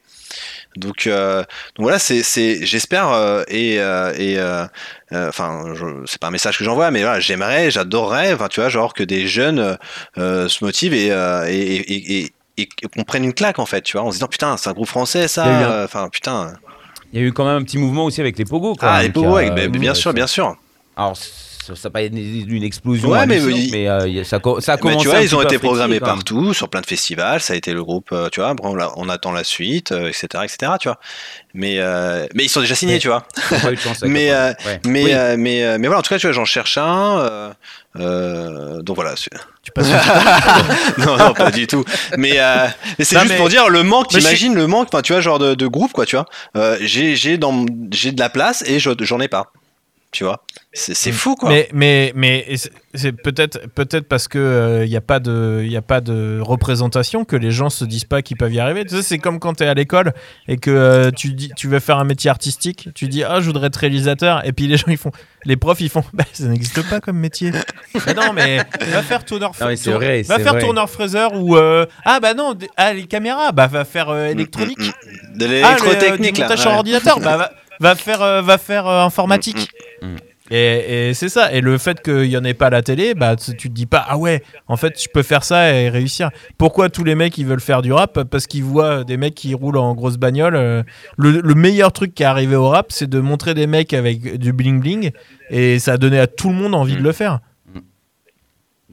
Donc, 0.76 1.08
euh, 1.08 1.40
donc 1.76 1.84
voilà, 1.84 2.00
c'est, 2.00 2.24
c'est, 2.24 2.66
j'espère, 2.66 3.10
euh, 3.10 3.44
et, 3.48 3.80
euh, 3.80 4.14
et, 4.18 4.38
euh, 4.38 4.66
enfin, 5.12 5.74
c'est 6.06 6.20
pas 6.20 6.28
un 6.28 6.32
message 6.32 6.58
que 6.58 6.64
j'envoie, 6.64 6.90
mais 6.92 7.02
voilà, 7.02 7.20
j'aimerais, 7.20 7.70
j'adorerais, 7.72 8.34
enfin, 8.34 8.48
tu 8.48 8.60
vois, 8.60 8.70
genre 8.70 8.94
que 8.94 9.04
des 9.04 9.28
jeunes 9.28 9.78
se 10.16 10.64
motivent 10.64 10.94
et, 10.94 11.08
et, 11.08 12.34
et, 12.58 12.70
qu'on 12.96 13.04
prenne 13.04 13.24
une 13.24 13.34
claque, 13.34 13.60
en 13.60 13.66
fait, 13.66 13.82
tu 13.82 13.98
vois, 13.98 14.06
en 14.06 14.12
se 14.12 14.16
disant, 14.18 14.28
putain, 14.28 14.58
c'est 14.58 14.70
un 14.70 14.74
groupe 14.74 14.88
français, 14.88 15.28
ça, 15.28 15.84
enfin, 15.84 16.10
putain. 16.10 16.54
Il 17.12 17.20
y 17.20 17.24
a 17.24 17.28
eu 17.28 17.32
quand 17.32 17.46
même 17.46 17.58
un 17.58 17.64
petit 17.64 17.78
mouvement 17.78 18.06
aussi 18.06 18.22
avec 18.22 18.38
les 18.40 18.46
pogos. 18.46 18.76
Ah, 18.82 19.04
les 19.04 19.10
pogos, 19.10 19.36
avec- 19.38 19.54
bah, 19.54 19.68
bien 19.68 19.94
sûr, 19.94 20.14
bien 20.14 20.28
sûr. 20.28 20.56
Alors, 20.96 21.16
ça 21.66 21.74
n'a 21.86 21.90
pas 21.90 22.02
été 22.02 22.16
une 22.18 22.64
explosion, 22.64 23.10
Ouais, 23.10 23.26
mais 23.26 23.40
oui. 23.40 23.70
mais, 23.72 23.88
euh, 23.88 24.22
a- 24.22 24.24
ça, 24.24 24.40
co- 24.40 24.60
ça 24.62 24.74
a 24.74 24.76
Mais 24.76 24.82
commencé 24.82 25.00
tu 25.04 25.08
vois, 25.08 25.18
un 25.18 25.22
ils 25.22 25.36
ont 25.36 25.42
été 25.42 25.58
programmés 25.60 26.00
partout, 26.00 26.54
sur 26.54 26.70
plein 26.70 26.82
de 26.82 26.86
festivals. 26.86 27.42
Ça 27.42 27.54
a 27.54 27.56
été 27.56 27.74
le 27.74 27.84
groupe, 27.84 28.10
euh, 28.12 28.30
tu 28.30 28.40
vois. 28.42 28.54
On, 28.96 29.10
attend 29.10 29.32
la 29.32 29.44
suite, 29.44 29.92
euh, 29.92 30.08
etc., 30.10 30.28
etc. 30.44 30.74
Tu 30.80 30.88
vois. 30.88 31.00
Mais, 31.54 31.76
euh, 31.80 32.26
mais 32.34 32.44
ils 32.46 32.50
sont 32.50 32.60
déjà 32.62 32.76
signés, 32.76 32.94
Mais- 32.94 33.00
tu 33.00 33.08
vois. 33.08 33.26
Ils 33.52 33.56
ont 33.56 33.60
pas 33.60 33.72
eu 33.72 33.76
de 33.76 33.80
chance 33.82 34.02
avec 34.04 34.12
Mais, 34.14 34.32
euh. 34.32 34.54
Ouais. 34.66 34.80
Mais, 34.86 35.04
Oui. 35.04 35.12
euh, 35.14 35.36
mais, 35.38 35.64
euh, 35.64 35.78
mais 35.80 35.88
voilà, 35.88 36.00
en 36.00 36.04
tout 36.04 36.10
cas, 36.10 36.20
tu 36.20 36.28
vois, 36.28 36.34
j'en 36.34 36.46
cherche 36.46 36.78
un. 36.78 37.20
euh, 37.20 37.54
euh, 38.00 38.82
donc 38.82 38.96
voilà. 38.96 39.14
Tu 39.16 39.72
passes 39.72 39.88
non, 40.98 41.18
non, 41.18 41.34
pas 41.34 41.52
du 41.52 41.68
tout. 41.68 41.84
Mais, 42.18 42.40
euh, 42.40 42.68
mais 43.00 43.06
c'est 43.06 43.18
juste 43.20 43.32
mais- 43.32 43.38
pour 43.38 43.50
dire 43.50 43.70
le 43.70 43.84
manque. 43.84 44.08
Mais 44.14 44.20
T'imagines 44.20 44.56
le 44.56 44.68
manque, 44.68 44.88
enfin, 44.92 45.02
tu 45.02 45.14
vois, 45.14 45.22
genre 45.22 45.40
de, 45.40 45.54
de 45.56 45.68
groupe, 45.68 45.94
quoi, 45.94 46.06
tu 46.06 46.16
vois. 46.16 46.26
Euh, 46.58 46.78
j'ai, 46.82 47.16
j'ai 47.16 47.38
dans, 47.38 47.66
j'ai 47.92 48.12
de 48.12 48.20
la 48.20 48.30
place 48.30 48.64
et 48.68 48.80
je, 48.80 48.90
j'en 49.02 49.20
ai 49.20 49.28
pas. 49.28 49.52
Tu 50.12 50.24
vois. 50.24 50.44
C'est, 50.76 50.96
c'est 50.96 51.12
fou, 51.12 51.36
quoi. 51.36 51.50
Mais, 51.50 51.70
mais, 51.72 52.12
mais 52.16 52.56
c'est- 52.96 53.12
peut-être 53.12 53.60
peut-être 53.76 54.08
parce 54.08 54.28
que 54.28 54.82
il 54.84 54.90
n'y 54.90 54.96
a 54.96 55.02
pas 55.02 55.20
de 55.20 55.62
il 55.64 55.78
a 55.78 55.84
pas 55.84 56.02
de 56.02 56.40
représentation 56.42 57.26
que 57.26 57.36
les 57.36 57.52
gens 57.52 57.70
se 57.70 57.86
disent 57.86 58.06
pas 58.06 58.24
qu'ils 58.24 58.38
peuvent 58.38 58.54
y 58.54 58.60
arriver. 58.60 58.84
Tu 58.84 58.96
sais, 58.96 59.04
c'est 59.04 59.20
comme 59.20 59.40
quand 59.40 59.54
tu 59.56 59.64
es 59.64 59.68
à 59.68 59.76
l'école 59.76 60.14
et 60.48 60.58
que 60.58 60.72
euh, 60.72 61.12
tu 61.12 61.34
dis 61.34 61.52
tu 61.56 61.68
veux 61.68 61.80
faire 61.80 62.00
un 62.00 62.06
métier 62.06 62.32
artistique, 62.32 62.90
tu 62.96 63.08
dis 63.08 63.24
ah 63.24 63.40
je 63.40 63.46
voudrais 63.46 63.68
être 63.68 63.76
réalisateur 63.76 64.44
et 64.48 64.52
puis 64.52 64.66
les 64.66 64.78
gens 64.78 64.88
ils 64.88 64.98
font 64.98 65.12
les 65.46 65.58
profs 65.58 65.80
ils 65.82 65.90
font 65.90 66.04
bah, 66.14 66.24
ça 66.34 66.46
n'existe 66.46 66.88
pas 66.90 67.00
comme 67.00 67.18
métier. 67.20 67.52
mais 68.08 68.14
non 68.16 68.34
mais 68.34 68.58
va 68.58 69.04
faire 69.04 69.24
tourneur 69.26 69.52
Non, 69.62 69.76
tour- 69.76 69.94
vrai, 69.94 70.24
va 70.24 70.40
faire 70.40 70.54
vrai. 70.54 70.62
tourneur 70.62 70.90
fraiseur 70.90 71.34
ou 71.36 71.56
euh, 71.56 71.86
ah 72.04 72.20
bah 72.20 72.34
non 72.34 72.56
ah 72.78 72.94
les 72.94 73.06
caméras 73.06 73.52
bah 73.52 73.68
va 73.68 73.86
faire 73.86 74.10
euh, 74.10 74.26
électronique. 74.28 74.80
Mm, 74.80 74.84
mm, 74.86 75.34
mm. 75.36 75.38
De 75.38 75.46
Ah, 75.46 75.48
le, 75.48 75.54
euh, 75.54 75.60
l'électrotechnique, 75.62 76.34
du 76.36 76.42
là. 76.42 76.48
montage 76.48 76.60
ouais. 76.60 76.64
sur 76.64 76.72
ordinateur, 76.72 77.20
bah, 77.20 77.38
va, 77.38 77.52
va 77.80 77.96
faire, 77.96 78.22
euh, 78.24 78.42
va 78.42 78.58
faire 78.58 78.88
euh, 78.88 79.02
informatique. 79.04 79.70
Mm, 80.50 80.54
mm. 80.54 80.58
Et, 80.58 81.10
et 81.10 81.14
c'est 81.14 81.30
ça. 81.30 81.52
Et 81.54 81.62
le 81.62 81.78
fait 81.78 82.02
qu'il 82.02 82.28
n'y 82.30 82.38
en 82.38 82.44
ait 82.44 82.54
pas 82.54 82.68
à 82.68 82.70
la 82.70 82.82
télé, 82.82 83.14
bah, 83.16 83.36
tu 83.36 83.56
tu 83.56 83.70
te 83.70 83.74
dis 83.74 83.86
pas, 83.86 84.04
ah 84.08 84.18
ouais, 84.18 84.44
en 84.68 84.76
fait, 84.78 85.02
je 85.02 85.08
peux 85.08 85.24
faire 85.24 85.44
ça 85.44 85.74
et 85.74 85.90
réussir. 85.90 86.30
Pourquoi 86.58 86.90
tous 86.90 87.04
les 87.04 87.16
mecs 87.16 87.38
ils 87.38 87.46
veulent 87.46 87.62
faire 87.62 87.82
du 87.82 87.92
rap? 87.94 88.24
Parce 88.24 88.48
qu'ils 88.48 88.64
voient 88.64 89.04
des 89.04 89.18
mecs 89.18 89.36
qui 89.36 89.54
roulent 89.54 89.78
en 89.78 89.94
grosse 89.96 90.18
bagnole. 90.18 90.56
euh, 90.56 90.84
Le, 91.18 91.42
le 91.42 91.56
meilleur 91.56 91.92
truc 91.94 92.14
qui 92.14 92.24
est 92.24 92.26
arrivé 92.26 92.56
au 92.56 92.68
rap, 92.70 92.92
c'est 92.92 93.10
de 93.10 93.20
montrer 93.20 93.54
des 93.54 93.68
mecs 93.68 93.94
avec 93.94 94.38
du 94.38 94.52
bling 94.54 94.80
bling. 94.82 95.12
Et 95.50 95.80
ça 95.80 95.94
a 95.94 95.98
donné 95.98 96.20
à 96.20 96.28
tout 96.28 96.50
le 96.50 96.56
monde 96.56 96.76
envie 96.76 96.96
Mm. 96.96 97.00
de 97.00 97.04
le 97.04 97.12
faire. 97.14 97.40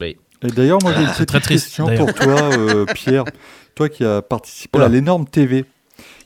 Oui. 0.01 0.16
Et 0.43 0.47
d'ailleurs, 0.48 0.78
moi 0.82 0.93
j'ai 0.97 1.05
Ah, 1.06 1.12
petite 1.12 1.27
très 1.28 1.40
triste, 1.40 1.66
question 1.66 1.94
pour 1.97 2.14
toi, 2.14 2.51
euh, 2.56 2.86
Pierre. 2.94 3.24
Toi 3.74 3.89
qui 3.89 4.05
as 4.05 4.20
participé 4.22 4.78
Oula. 4.78 4.86
à 4.86 4.89
l'énorme 4.89 5.27
TV. 5.27 5.64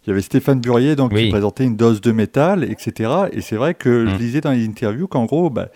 Il 0.07 0.11
y 0.11 0.13
avait 0.13 0.21
Stéphane 0.21 0.61
Burier 0.61 0.97
donc, 0.97 1.13
Oui. 1.15 1.25
qui 1.25 1.31
présentait 1.31 1.65
une 1.65 1.77
dose 1.77 2.01
de 2.03 2.13
métal, 2.13 2.63
etc. 2.65 3.11
Et 3.33 3.41
c'est 3.41 3.57
vrai 3.57 3.73
que 3.75 4.05
je 4.07 4.15
Mm. 4.15 4.19
lisais 4.19 4.41
dans 4.43 4.51
les 4.53 4.67
interviews 4.67 5.07
qu'en 5.09 5.25
gros, 5.25 5.49
bah, 5.51 5.69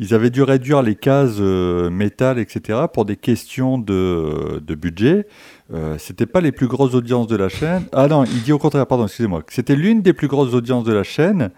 ils 0.00 0.12
avaient 0.12 0.30
dû 0.30 0.42
réduire 0.42 0.82
les 0.82 0.96
cases 0.96 1.36
euh, 1.40 1.88
métal, 1.90 2.38
etc. 2.38 2.80
pour 2.92 3.04
des 3.04 3.16
questions 3.16 3.78
de, 3.78 4.60
de 4.66 4.74
budget. 4.74 5.26
Euh, 5.74 5.98
c'était 5.98 6.26
pas 6.26 6.40
les 6.40 6.52
plus 6.52 6.68
grosses 6.68 6.94
audiences 6.94 7.26
de 7.26 7.34
la 7.34 7.48
chaîne. 7.48 7.86
Ah 7.92 8.06
non, 8.06 8.22
il 8.22 8.42
dit 8.42 8.52
au 8.52 8.58
contraire, 8.58 8.86
pardon, 8.86 9.06
excusez-moi, 9.06 9.42
que 9.42 9.52
c'était 9.52 9.74
l'une 9.74 10.00
des 10.00 10.12
plus 10.12 10.28
grosses 10.28 10.54
audiences 10.54 10.84
de 10.84 10.92
la 10.92 11.02
chaîne. 11.02 11.50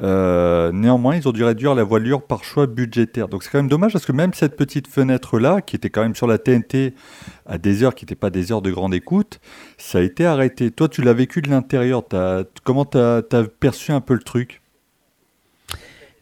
Euh, 0.00 0.70
néanmoins, 0.72 1.16
ils 1.16 1.26
ont 1.26 1.32
dû 1.32 1.42
réduire 1.42 1.74
la 1.74 1.82
voilure 1.82 2.22
par 2.22 2.44
choix 2.44 2.68
budgétaire. 2.68 3.26
Donc 3.26 3.42
c'est 3.42 3.50
quand 3.50 3.58
même 3.58 3.68
dommage 3.68 3.92
parce 3.92 4.06
que 4.06 4.12
même 4.12 4.34
cette 4.34 4.54
petite 4.56 4.86
fenêtre-là, 4.86 5.62
qui 5.62 5.74
était 5.74 5.90
quand 5.90 6.02
même 6.02 6.14
sur 6.14 6.28
la 6.28 6.38
TNT 6.38 6.94
à 7.44 7.58
des 7.58 7.82
heures 7.82 7.96
qui 7.96 8.04
n'étaient 8.04 8.14
pas 8.14 8.30
des 8.30 8.52
heures 8.52 8.62
de 8.62 8.70
grande 8.70 8.94
écoute, 8.94 9.40
ça 9.78 9.98
a 9.98 10.02
été 10.02 10.24
arrêté. 10.26 10.70
Toi, 10.70 10.88
tu 10.88 11.02
l'as 11.02 11.12
vécu 11.14 11.42
de 11.42 11.50
l'intérieur. 11.50 12.06
T'as- 12.06 12.44
Comment 12.62 12.84
tu 12.84 12.98
as, 12.98 13.22
perçu 13.58 13.90
un 13.90 14.00
peu 14.00 14.14
le 14.14 14.20
truc? 14.22 14.62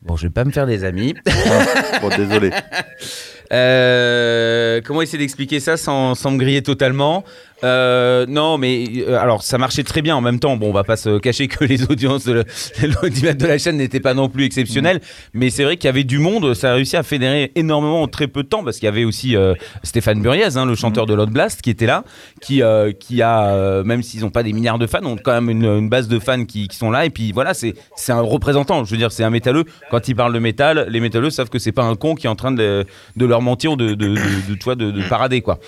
Bon, 0.01 0.17
je 0.17 0.29
vais 0.29 0.33
pas 0.33 0.45
me 0.45 0.51
faire 0.51 0.67
des 0.67 0.85
amis. 0.85 1.15
Ah, 1.27 1.99
Bon, 2.01 2.09
désolé. 2.17 2.51
Euh, 3.53 4.81
comment 4.85 5.03
essayer 5.03 5.19
d'expliquer 5.19 5.61
ça 5.61 5.77
sans, 5.77 6.15
sans 6.15 6.31
me 6.31 6.39
griller 6.39 6.63
totalement? 6.63 7.25
Euh, 7.65 8.27
Non, 8.29 8.59
mais 8.59 8.85
euh, 8.97 9.19
alors 9.19 9.43
ça 9.43 9.59
marchait 9.59 9.83
très 9.83 10.03
bien 10.03 10.15
en 10.15 10.21
même 10.21 10.39
temps. 10.39 10.57
Bon, 10.57 10.69
on 10.69 10.73
va 10.73 10.85
pas 10.85 10.97
se 10.97 11.19
cacher 11.19 11.49
que 11.49 11.65
les 11.65 11.85
audiences 11.91 12.25
de 12.25 12.45
de 12.83 13.47
la 13.47 13.59
chaîne 13.59 13.79
n'étaient 13.79 14.01
pas 14.01 14.15
non 14.15 14.29
plus 14.29 14.45
exceptionnelles, 14.45 15.01
mais 15.33 15.51
c'est 15.51 15.65
vrai 15.65 15.77
qu'il 15.77 15.89
y 15.89 15.89
avait 15.89 16.05
du 16.05 16.19
monde. 16.19 16.55
Ça 16.55 16.73
a 16.73 16.75
réussi 16.75 16.97
à 16.97 17.03
fédérer 17.03 17.53
énormément 17.55 18.03
en 18.03 18.09
très 18.09 18.29
peu 18.29 18.43
de 18.43 18.49
temps 18.49 18.63
parce 18.63 18.77
qu'il 18.77 18.87
y 18.87 18.89
avait 18.89 19.05
aussi 19.05 19.37
euh, 19.37 19.55
Stéphane 19.83 20.21
Buriez, 20.21 20.57
hein, 20.57 20.67
le 20.67 20.75
chanteur 20.75 21.07
de 21.07 21.15
Loud 21.15 21.31
Blast, 21.31 21.63
qui 21.63 21.71
était 21.71 21.87
là, 21.87 22.05
qui, 22.41 22.63
qui 23.01 23.23
a, 23.23 23.83
même 23.85 24.03
s'ils 24.03 24.21
n'ont 24.21 24.31
pas 24.31 24.43
des 24.43 24.53
milliards 24.53 24.79
de 24.79 24.87
fans, 24.87 25.05
ont 25.05 25.17
quand 25.17 25.33
même 25.33 25.51
une, 25.51 25.65
une 25.65 25.89
base 25.89 26.09
de 26.09 26.19
fans 26.19 26.45
qui, 26.45 26.69
qui 26.69 26.77
sont 26.77 26.91
là. 26.91 27.07
Et 27.07 27.11
puis 27.11 27.33
voilà, 27.33 27.55
c'est 27.55 27.75
un 28.09 28.21
représentant. 28.21 28.85
Je 28.85 28.91
veux 28.91 28.99
dire, 28.99 29.11
c'est 29.13 29.25
un 29.25 29.31
métalleux. 29.31 29.65
Quand 29.91 30.07
il 30.09 30.15
parle 30.15 30.33
de 30.35 30.39
métal, 30.39 30.87
les 30.89 31.01
métalleux 31.01 31.31
savent 31.31 31.51
que 31.51 31.59
c'est 31.59 31.73
pas 31.73 31.85
un 31.85 31.97
con 31.97 32.15
qui 32.15 32.27
est 32.27 32.31
en 32.31 32.37
train 32.37 32.53
de, 32.53 32.85
de 33.17 33.27
leur 33.27 33.41
mentir 33.41 33.73
ou 33.73 33.77
de, 33.77 33.95
de, 33.95 34.15
de, 34.15 34.91
de, 34.91 35.09
parader 35.09 35.41
quoi. 35.41 35.59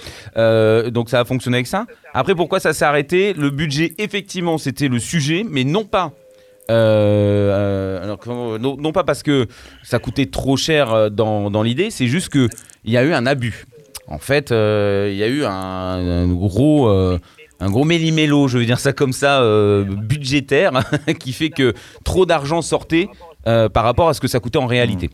Donc 0.90 1.08
ça 1.10 1.20
a 1.20 1.24
fonctionné 1.24 1.58
avec 1.58 1.66
ça. 1.66 1.85
Après, 2.14 2.34
pourquoi 2.34 2.60
ça 2.60 2.72
s'est 2.72 2.84
arrêté? 2.84 3.32
Le 3.34 3.50
budget, 3.50 3.92
effectivement, 3.98 4.58
c'était 4.58 4.88
le 4.88 4.98
sujet, 4.98 5.44
mais 5.48 5.64
non 5.64 5.84
pas. 5.84 6.12
euh, 6.70 8.16
euh, 8.16 8.92
pas 8.92 9.04
parce 9.04 9.22
que 9.22 9.46
ça 9.82 9.98
coûtait 9.98 10.26
trop 10.26 10.56
cher 10.56 10.92
euh, 10.92 11.08
dans, 11.10 11.62
l'idée, 11.62 11.90
c'est 11.90 12.06
juste 12.06 12.28
que 12.28 12.48
il 12.84 12.92
y 12.92 12.96
a 12.96 13.04
eu 13.04 13.12
un 13.12 13.26
abus. 13.26 13.66
En 14.08 14.18
fait, 14.18 14.52
euh, 14.52 15.08
il 15.12 15.16
y 15.16 15.22
a 15.22 15.28
eu 15.28 15.44
un, 15.44 16.28
gros, 16.28 16.88
euh, 16.88 17.18
un 17.60 17.84
méli-mélo, 17.84 18.46
je 18.48 18.58
veux 18.58 18.64
dire 18.64 18.78
ça 18.78 18.92
comme 18.92 19.12
ça, 19.12 19.42
euh, 19.42 19.84
budgétaire, 19.84 20.72
qui 21.18 21.32
fait 21.32 21.50
que 21.50 21.74
trop 22.04 22.24
d'argent 22.24 22.62
sortait 22.62 23.08
euh, 23.46 23.68
par 23.68 23.84
rapport 23.84 24.08
à 24.08 24.14
ce 24.14 24.20
que 24.20 24.28
ça 24.28 24.38
coûtait 24.40 24.58
en 24.58 24.66
réalité. 24.66 25.10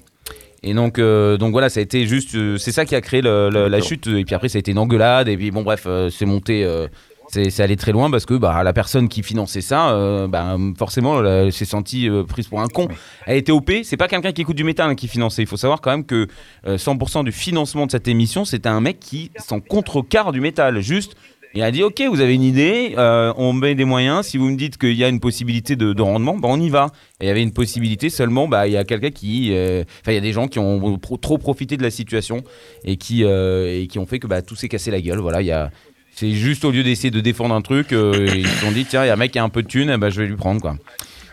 Et 0.62 0.74
donc, 0.74 0.98
euh, 0.98 1.36
donc 1.36 1.52
voilà, 1.52 1.68
ça 1.68 1.80
a 1.80 1.82
été 1.82 2.06
juste, 2.06 2.34
euh, 2.36 2.56
c'est 2.56 2.72
ça 2.72 2.84
qui 2.84 2.94
a 2.94 3.00
créé 3.00 3.20
le- 3.22 3.50
le- 3.50 3.68
la 3.68 3.80
chute. 3.80 4.06
Et 4.06 4.24
puis 4.24 4.34
après, 4.34 4.48
ça 4.48 4.58
a 4.58 4.60
été 4.60 4.70
une 4.70 4.78
engueulade. 4.78 5.28
Et 5.28 5.36
puis 5.36 5.50
bon, 5.50 5.62
bref, 5.62 5.84
euh, 5.86 6.08
c'est 6.08 6.24
monté, 6.26 6.64
euh, 6.64 6.86
c'est 7.28 7.50
c'est 7.50 7.62
allé 7.62 7.76
très 7.76 7.90
loin 7.92 8.10
parce 8.10 8.26
que 8.26 8.34
bah, 8.34 8.62
la 8.62 8.72
personne 8.72 9.08
qui 9.08 9.22
finançait 9.22 9.60
ça, 9.60 9.90
euh, 9.90 10.28
bah, 10.28 10.56
forcément, 10.78 11.24
elle 11.24 11.52
s'est 11.52 11.64
sentie 11.64 12.08
euh, 12.08 12.22
prise 12.24 12.46
pour 12.46 12.60
un 12.60 12.68
con. 12.68 12.86
Elle 13.26 13.38
était 13.38 13.50
OP. 13.52 13.70
C'est 13.84 13.96
pas 13.96 14.06
quelqu'un 14.06 14.30
qui 14.32 14.42
écoute 14.42 14.56
du 14.56 14.64
métal 14.64 14.90
hein, 14.90 14.94
qui 14.94 15.08
finançait. 15.08 15.42
Il 15.42 15.48
faut 15.48 15.56
savoir 15.56 15.80
quand 15.80 15.90
même 15.90 16.04
que 16.04 16.28
euh, 16.66 16.76
100% 16.76 17.24
du 17.24 17.32
financement 17.32 17.86
de 17.86 17.90
cette 17.90 18.06
émission, 18.06 18.44
c'était 18.44 18.68
un 18.68 18.80
mec 18.80 19.00
qui 19.00 19.30
s'en 19.44 19.58
contrecarre 19.60 20.30
du 20.30 20.40
métal. 20.40 20.80
Juste. 20.80 21.16
Il 21.54 21.62
a 21.62 21.70
dit 21.70 21.82
ok, 21.82 22.02
vous 22.08 22.20
avez 22.20 22.34
une 22.34 22.42
idée, 22.42 22.94
euh, 22.96 23.32
on 23.36 23.52
met 23.52 23.74
des 23.74 23.84
moyens. 23.84 24.26
Si 24.26 24.38
vous 24.38 24.48
me 24.48 24.56
dites 24.56 24.78
qu'il 24.78 24.94
y 24.94 25.04
a 25.04 25.08
une 25.08 25.20
possibilité 25.20 25.76
de, 25.76 25.92
de 25.92 26.00
rendement, 26.02 26.36
bah 26.38 26.48
on 26.50 26.58
y 26.58 26.70
va. 26.70 26.86
Et 27.20 27.24
il 27.24 27.28
y 27.28 27.30
avait 27.30 27.42
une 27.42 27.52
possibilité 27.52 28.08
seulement, 28.08 28.48
bah 28.48 28.66
il 28.66 28.72
y 28.72 28.76
a 28.78 28.84
quelqu'un 28.84 29.10
qui, 29.10 29.50
euh, 29.52 29.84
enfin 30.00 30.12
il 30.12 30.14
y 30.14 30.18
a 30.18 30.22
des 30.22 30.32
gens 30.32 30.48
qui 30.48 30.58
ont 30.58 30.98
pro- 30.98 31.18
trop 31.18 31.36
profité 31.36 31.76
de 31.76 31.82
la 31.82 31.90
situation 31.90 32.42
et 32.84 32.96
qui 32.96 33.22
euh, 33.24 33.80
et 33.82 33.86
qui 33.86 33.98
ont 33.98 34.06
fait 34.06 34.18
que 34.18 34.26
bah 34.26 34.40
tout 34.40 34.56
s'est 34.56 34.68
cassé 34.68 34.90
la 34.90 35.00
gueule. 35.02 35.18
Voilà, 35.18 35.42
il 35.42 35.46
y 35.46 35.52
a, 35.52 35.70
c'est 36.14 36.30
juste 36.32 36.64
au 36.64 36.70
lieu 36.70 36.82
d'essayer 36.82 37.10
de 37.10 37.20
défendre 37.20 37.54
un 37.54 37.60
truc, 37.62 37.88
ils 37.90 38.46
se 38.46 38.60
sont 38.64 38.72
dit 38.72 38.86
tiens 38.86 39.04
il 39.04 39.08
y 39.08 39.10
a 39.10 39.12
un 39.12 39.16
mec 39.16 39.30
qui 39.32 39.38
a 39.38 39.44
un 39.44 39.48
peu 39.50 39.62
de 39.62 39.68
thune, 39.68 39.90
eh 39.90 39.98
ben, 39.98 40.08
je 40.08 40.20
vais 40.22 40.26
lui 40.26 40.36
prendre 40.36 40.60
quoi. 40.62 40.76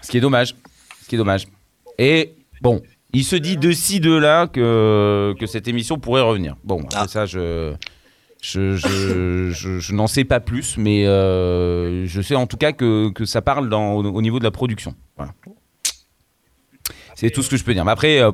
Ce 0.01 0.11
qui 0.11 0.17
est 0.17 0.21
dommage, 0.21 0.53
ce 1.01 1.07
qui 1.07 1.15
est 1.15 1.17
dommage. 1.17 1.45
Et 1.97 2.33
bon, 2.61 2.81
il 3.13 3.23
se 3.23 3.35
dit 3.37 3.55
de 3.57 3.71
ci 3.71 3.99
de 4.01 4.13
là 4.13 4.47
que 4.47 5.33
que 5.39 5.45
cette 5.45 5.69
émission 5.69 5.97
pourrait 5.97 6.21
revenir. 6.21 6.55
Bon, 6.65 6.81
Ah. 6.93 7.07
ça 7.07 7.25
je 7.25 7.73
Je, 8.41 8.77
je, 8.77 9.51
je- 9.51 9.79
je 9.79 9.93
n'en 9.93 10.07
sais 10.07 10.23
pas 10.23 10.39
plus, 10.39 10.77
mais 10.77 11.05
euh, 11.05 12.05
je 12.05 12.21
sais 12.21 12.35
en 12.35 12.47
tout 12.47 12.55
cas 12.57 12.71
que, 12.71 13.09
que 13.09 13.25
ça 13.25 13.41
parle 13.41 13.67
dans, 13.69 13.93
au, 13.95 14.03
au 14.05 14.21
niveau 14.21 14.39
de 14.39 14.45
la 14.45 14.51
production. 14.51 14.95
Voilà. 15.17 15.33
C'est 17.15 17.29
tout 17.31 17.43
ce 17.43 17.49
que 17.49 17.57
je 17.57 17.63
peux 17.65 17.73
dire. 17.73 17.83
Mais 17.83 17.91
après, 17.91 18.21
euh, 18.21 18.31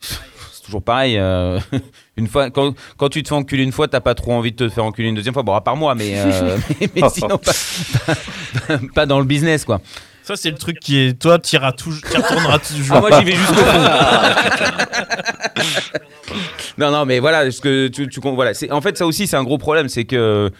c'est 0.00 0.64
toujours 0.64 0.82
pareil. 0.82 1.16
euh, 1.16 1.60
une 2.16 2.26
fois, 2.26 2.50
quand, 2.50 2.74
quand 2.96 3.08
tu 3.08 3.22
te 3.22 3.28
fais 3.28 3.34
enculer 3.36 3.62
une 3.62 3.70
fois, 3.70 3.86
t'as 3.86 4.00
pas 4.00 4.16
trop 4.16 4.32
envie 4.32 4.50
de 4.50 4.56
te 4.56 4.68
faire 4.68 4.84
enculer 4.84 5.08
une 5.08 5.14
deuxième 5.14 5.32
fois. 5.34 5.44
Bon, 5.44 5.54
à 5.54 5.60
part 5.60 5.76
moi, 5.76 5.94
mais, 5.94 6.14
euh, 6.18 6.58
mais, 6.80 6.90
mais 6.96 7.08
sinon, 7.10 7.38
pas, 7.38 7.52
pas- 8.66 8.80
pas 8.94 9.06
dans 9.06 9.20
le 9.20 9.24
business, 9.26 9.64
quoi. 9.64 9.80
Ça, 10.30 10.36
c'est 10.36 10.50
le 10.52 10.58
truc 10.58 10.78
qui 10.78 10.96
est. 10.96 11.20
Toi, 11.20 11.40
tu 11.40 11.56
retourneras 11.56 12.60
toujours. 12.60 12.98
Ah, 12.98 13.00
moi, 13.00 13.10
j'y 13.18 13.24
vais 13.24 13.32
jusqu'au 13.32 13.54
fond. 13.54 13.80
non, 16.78 16.92
non, 16.92 17.04
mais 17.04 17.18
voilà, 17.18 17.50
ce 17.50 17.60
que 17.60 17.88
tu, 17.88 18.08
tu- 18.08 18.20
voilà. 18.20 18.54
c'est- 18.54 18.70
En 18.70 18.80
fait, 18.80 18.96
ça 18.96 19.06
aussi, 19.06 19.26
c'est 19.26 19.36
un 19.36 19.42
gros 19.42 19.58
problème, 19.58 19.88
c'est 19.88 20.04
que 20.04 20.50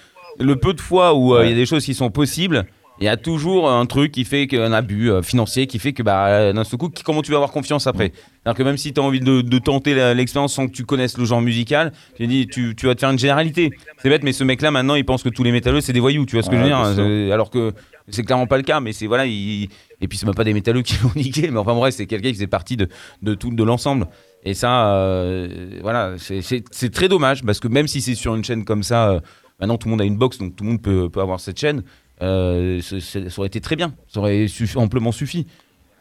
le 0.41 0.57
peu 0.57 0.75
de 0.75 0.81
fois 0.81 1.15
où 1.15 1.37
euh, 1.37 1.45
il 1.45 1.51
y 1.51 1.53
a 1.53 1.57
des 1.57 1.67
choses 1.67 1.85
qui 1.85 1.95
sont 1.95 2.11
possibles, 2.11 2.67
il 2.99 3.07
y 3.07 3.09
a 3.09 3.17
toujours 3.17 3.71
un 3.71 3.87
truc 3.87 4.13
qui 4.13 4.25
fait 4.25 4.47
qu'un 4.47 4.73
abus 4.73 5.11
euh, 5.11 5.23
financier, 5.23 5.67
qui 5.67 5.79
fait 5.79 5.93
que 5.95 6.03
bah, 6.03 6.27
euh, 6.27 6.53
d'un 6.53 6.65
seul 6.65 6.79
coup, 6.79 6.91
qui- 6.91 7.03
comment 7.03 7.23
tu 7.23 7.31
vas 7.31 7.39
avoir 7.39 7.51
confiance 7.53 7.87
après? 7.87 8.13
C'est-à-dire 8.43 8.59
que 8.59 8.63
même 8.65 8.77
si 8.77 8.93
tu 8.93 9.01
as 9.01 9.05
envie 9.05 9.21
de, 9.21 9.41
de 9.41 9.59
tenter 9.59 9.95
l'expérience 10.15 10.53
sans 10.55 10.67
que 10.67 10.73
tu 10.73 10.85
connaisses 10.85 11.17
le 11.17 11.25
genre 11.25 11.41
musical, 11.41 11.93
tu 12.17 12.27
dis, 12.27 12.47
tu, 12.47 12.75
tu 12.77 12.87
vas 12.87 12.95
te 12.95 13.01
faire 13.01 13.11
une 13.11 13.19
généralité. 13.19 13.71
C'est 14.03 14.09
bête, 14.09 14.23
mais 14.23 14.33
ce 14.33 14.45
mec-là, 14.45 14.71
maintenant, 14.71 14.97
il 14.97 15.05
pense 15.05 15.23
que 15.23 15.29
tous 15.31 15.45
les 15.45 15.53
métalleux, 15.53 15.81
c'est 15.81 15.93
des 15.93 16.01
voyous, 16.01 16.27
tu 16.27 16.37
vois 16.37 16.43
ce 16.43 16.51
que 16.51 16.57
je 16.57 16.61
veux 16.61 16.67
dire. 16.67 16.83
Euh, 16.99 17.33
Alors 17.33 17.51
que 17.51 17.73
c'est 18.09 18.23
clairement 18.25 18.47
pas 18.47 18.57
le 18.57 18.63
cas, 18.63 18.81
mais 18.81 18.93
c'est 18.93 19.07
voilà, 19.07 19.27
il- 19.27 19.69
et 20.01 20.09
puis 20.09 20.17
c'est 20.19 20.27
même 20.27 20.35
pas 20.35 20.45
des 20.45 20.55
métalleux 20.55 20.83
qui 20.83 20.95
l'ont 21.03 21.13
niqué, 21.15 21.51
mais 21.51 21.59
enfin 21.59 21.75
bref, 21.75 21.95
c'est 21.95 22.07
quelqu'un 22.07 22.29
qui 22.29 22.35
faisait 22.35 22.47
partie 22.47 22.77
de, 22.77 22.89
de 23.23 23.35
tout 23.35 23.51
de 23.51 23.65
l'ensemble. 23.65 24.07
Et 24.45 24.55
ça, 24.55 24.95
euh, 24.97 25.79
voilà, 25.83 26.15
c'est- 26.19 26.91
très 26.91 27.09
dommage 27.09 27.45
parce 27.45 27.61
que 27.61 27.69
même 27.69 27.87
si 27.87 28.01
c'est 28.01 28.15
sur 28.15 28.35
une 28.35 28.43
chaîne 28.45 28.65
comme 28.65 28.83
ça, 28.83 29.11
euh, 29.11 29.21
maintenant 29.61 29.77
tout 29.77 29.89
le 29.89 29.91
monde 29.91 30.01
a 30.01 30.05
une 30.05 30.17
box, 30.17 30.39
donc 30.39 30.57
tout 30.57 30.65
le 30.65 30.71
monde 30.71 30.83
peut, 30.83 31.09
peut 31.11 31.21
avoir 31.21 31.41
cette 31.41 31.59
chaîne. 31.61 31.83
euh, 32.23 32.81
ça 32.83 33.19
aurait 33.39 33.47
été 33.49 33.61
très 33.61 33.77
bien, 33.77 33.95
ça 34.09 34.21
aurait 34.21 34.47
amplement 34.77 35.13
suffi. 35.13 35.47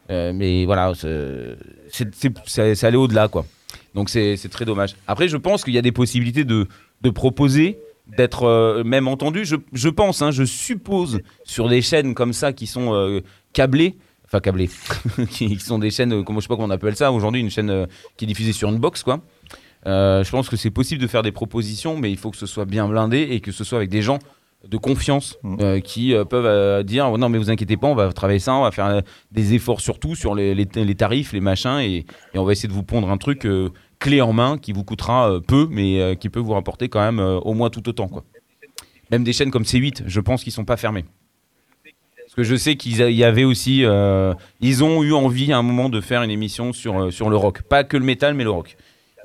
Mais 0.08 0.64
voilà, 0.64 0.92
c'est- 0.94 2.84
allé 2.84 2.96
au-delà, 2.96 3.28
quoi. 3.28 3.46
Donc 3.94 4.08
c'est 4.10 4.36
c'est 4.36 4.48
très 4.48 4.64
dommage. 4.64 4.96
Après, 5.06 5.28
je 5.28 5.36
pense 5.36 5.64
qu'il 5.64 5.74
y 5.74 5.78
a 5.78 5.82
des 5.82 5.92
possibilités 5.92 6.44
de, 6.44 6.66
de 7.02 7.10
proposer, 7.10 7.78
d'être 8.16 8.44
euh, 8.44 8.84
même 8.84 9.08
entendu. 9.08 9.44
Je, 9.44 9.56
je 9.72 9.88
pense, 9.88 10.22
hein, 10.22 10.30
je 10.30 10.44
suppose, 10.44 11.20
sur 11.44 11.68
des 11.68 11.82
chaînes 11.82 12.14
comme 12.14 12.32
ça 12.32 12.52
qui 12.52 12.66
sont 12.66 12.94
euh, 12.94 13.20
câblées, 13.52 13.96
enfin 14.24 14.40
câblées, 14.40 14.70
qui 15.30 15.58
sont 15.58 15.78
des 15.78 15.90
chaînes, 15.90 16.12
euh, 16.12 16.22
comment 16.22 16.40
je 16.40 16.44
sais 16.44 16.48
pas 16.48 16.56
comment 16.56 16.68
on 16.68 16.70
appelle 16.70 16.96
ça 16.96 17.12
aujourd'hui, 17.12 17.40
une 17.40 17.50
chaîne 17.50 17.70
euh, 17.70 17.86
qui 18.16 18.24
est 18.24 18.28
diffusée 18.28 18.52
sur 18.52 18.68
une 18.68 18.78
box, 18.78 19.02
quoi. 19.02 19.20
Je 19.86 20.30
pense 20.30 20.48
que 20.48 20.56
c'est 20.56 20.70
possible 20.70 21.00
de 21.00 21.06
faire 21.06 21.22
des 21.22 21.32
propositions, 21.32 21.96
mais 21.96 22.10
il 22.10 22.18
faut 22.18 22.30
que 22.30 22.36
ce 22.36 22.46
soit 22.46 22.66
bien 22.66 22.86
blindé 22.86 23.20
et 23.30 23.40
que 23.40 23.50
ce 23.52 23.64
soit 23.64 23.78
avec 23.78 23.88
des 23.90 24.02
gens 24.02 24.18
de 24.68 24.76
confiance 24.76 25.38
Mm. 25.42 25.56
euh, 25.62 25.80
qui 25.80 26.12
euh, 26.14 26.26
peuvent 26.26 26.44
euh, 26.44 26.82
dire 26.82 27.08
oh 27.10 27.16
non 27.16 27.30
mais 27.30 27.38
vous 27.38 27.48
inquiétez 27.50 27.78
pas 27.78 27.86
on 27.86 27.94
va 27.94 28.12
travailler 28.12 28.38
ça 28.40 28.52
on 28.52 28.62
va 28.64 28.70
faire 28.70 29.00
des 29.32 29.54
efforts 29.54 29.80
surtout 29.80 30.14
sur 30.14 30.34
les, 30.34 30.54
les- 30.54 30.68
les 30.74 30.94
tarifs 30.94 31.32
les 31.32 31.40
machins 31.40 31.78
et, 31.78 32.04
et 32.34 32.38
on 32.38 32.44
va 32.44 32.52
essayer 32.52 32.68
de 32.68 32.74
vous 32.74 32.82
pondre 32.82 33.08
un 33.10 33.16
truc 33.16 33.46
clé 34.00 34.20
en 34.20 34.32
main 34.32 34.58
qui 34.58 34.72
vous 34.72 34.82
coûtera 34.82 35.30
euh, 35.30 35.40
peu 35.40 35.68
mais 35.70 36.00
euh, 36.00 36.14
qui 36.16 36.28
peut 36.28 36.40
vous 36.40 36.54
rapporter 36.54 36.88
quand 36.88 37.00
même 37.00 37.20
euh, 37.20 37.38
au 37.38 37.54
moins 37.54 37.70
tout 37.70 37.88
autant 37.88 38.08
quoi. 38.08 38.24
Même 39.12 39.22
des 39.22 39.32
chaînes 39.32 39.52
comme 39.52 39.62
C8 39.62 40.02
je 40.06 40.20
pense 40.20 40.42
qu'ils 40.42 40.52
sont 40.52 40.64
pas 40.64 40.76
fermés 40.76 41.04
parce 41.84 42.34
que 42.34 42.42
je 42.42 42.56
sais 42.56 42.76
qu'il 42.76 42.96
y 42.96 43.24
avait 43.24 43.44
aussi 43.44 43.84
ils 44.60 44.84
ont 44.84 45.02
eu 45.02 45.12
envie 45.12 45.52
à 45.52 45.58
un 45.58 45.62
moment 45.62 45.88
de 45.88 46.00
faire 46.00 46.22
une 46.22 46.30
émission 46.30 46.72
sur, 46.72 47.12
sur 47.12 47.28
le 47.28 47.36
rock. 47.36 47.62
Pas 47.62 47.82
que 47.82 47.96
le 47.96 48.04
métal 48.04 48.34
mais 48.34 48.44
le 48.44 48.50
rock 48.50 48.76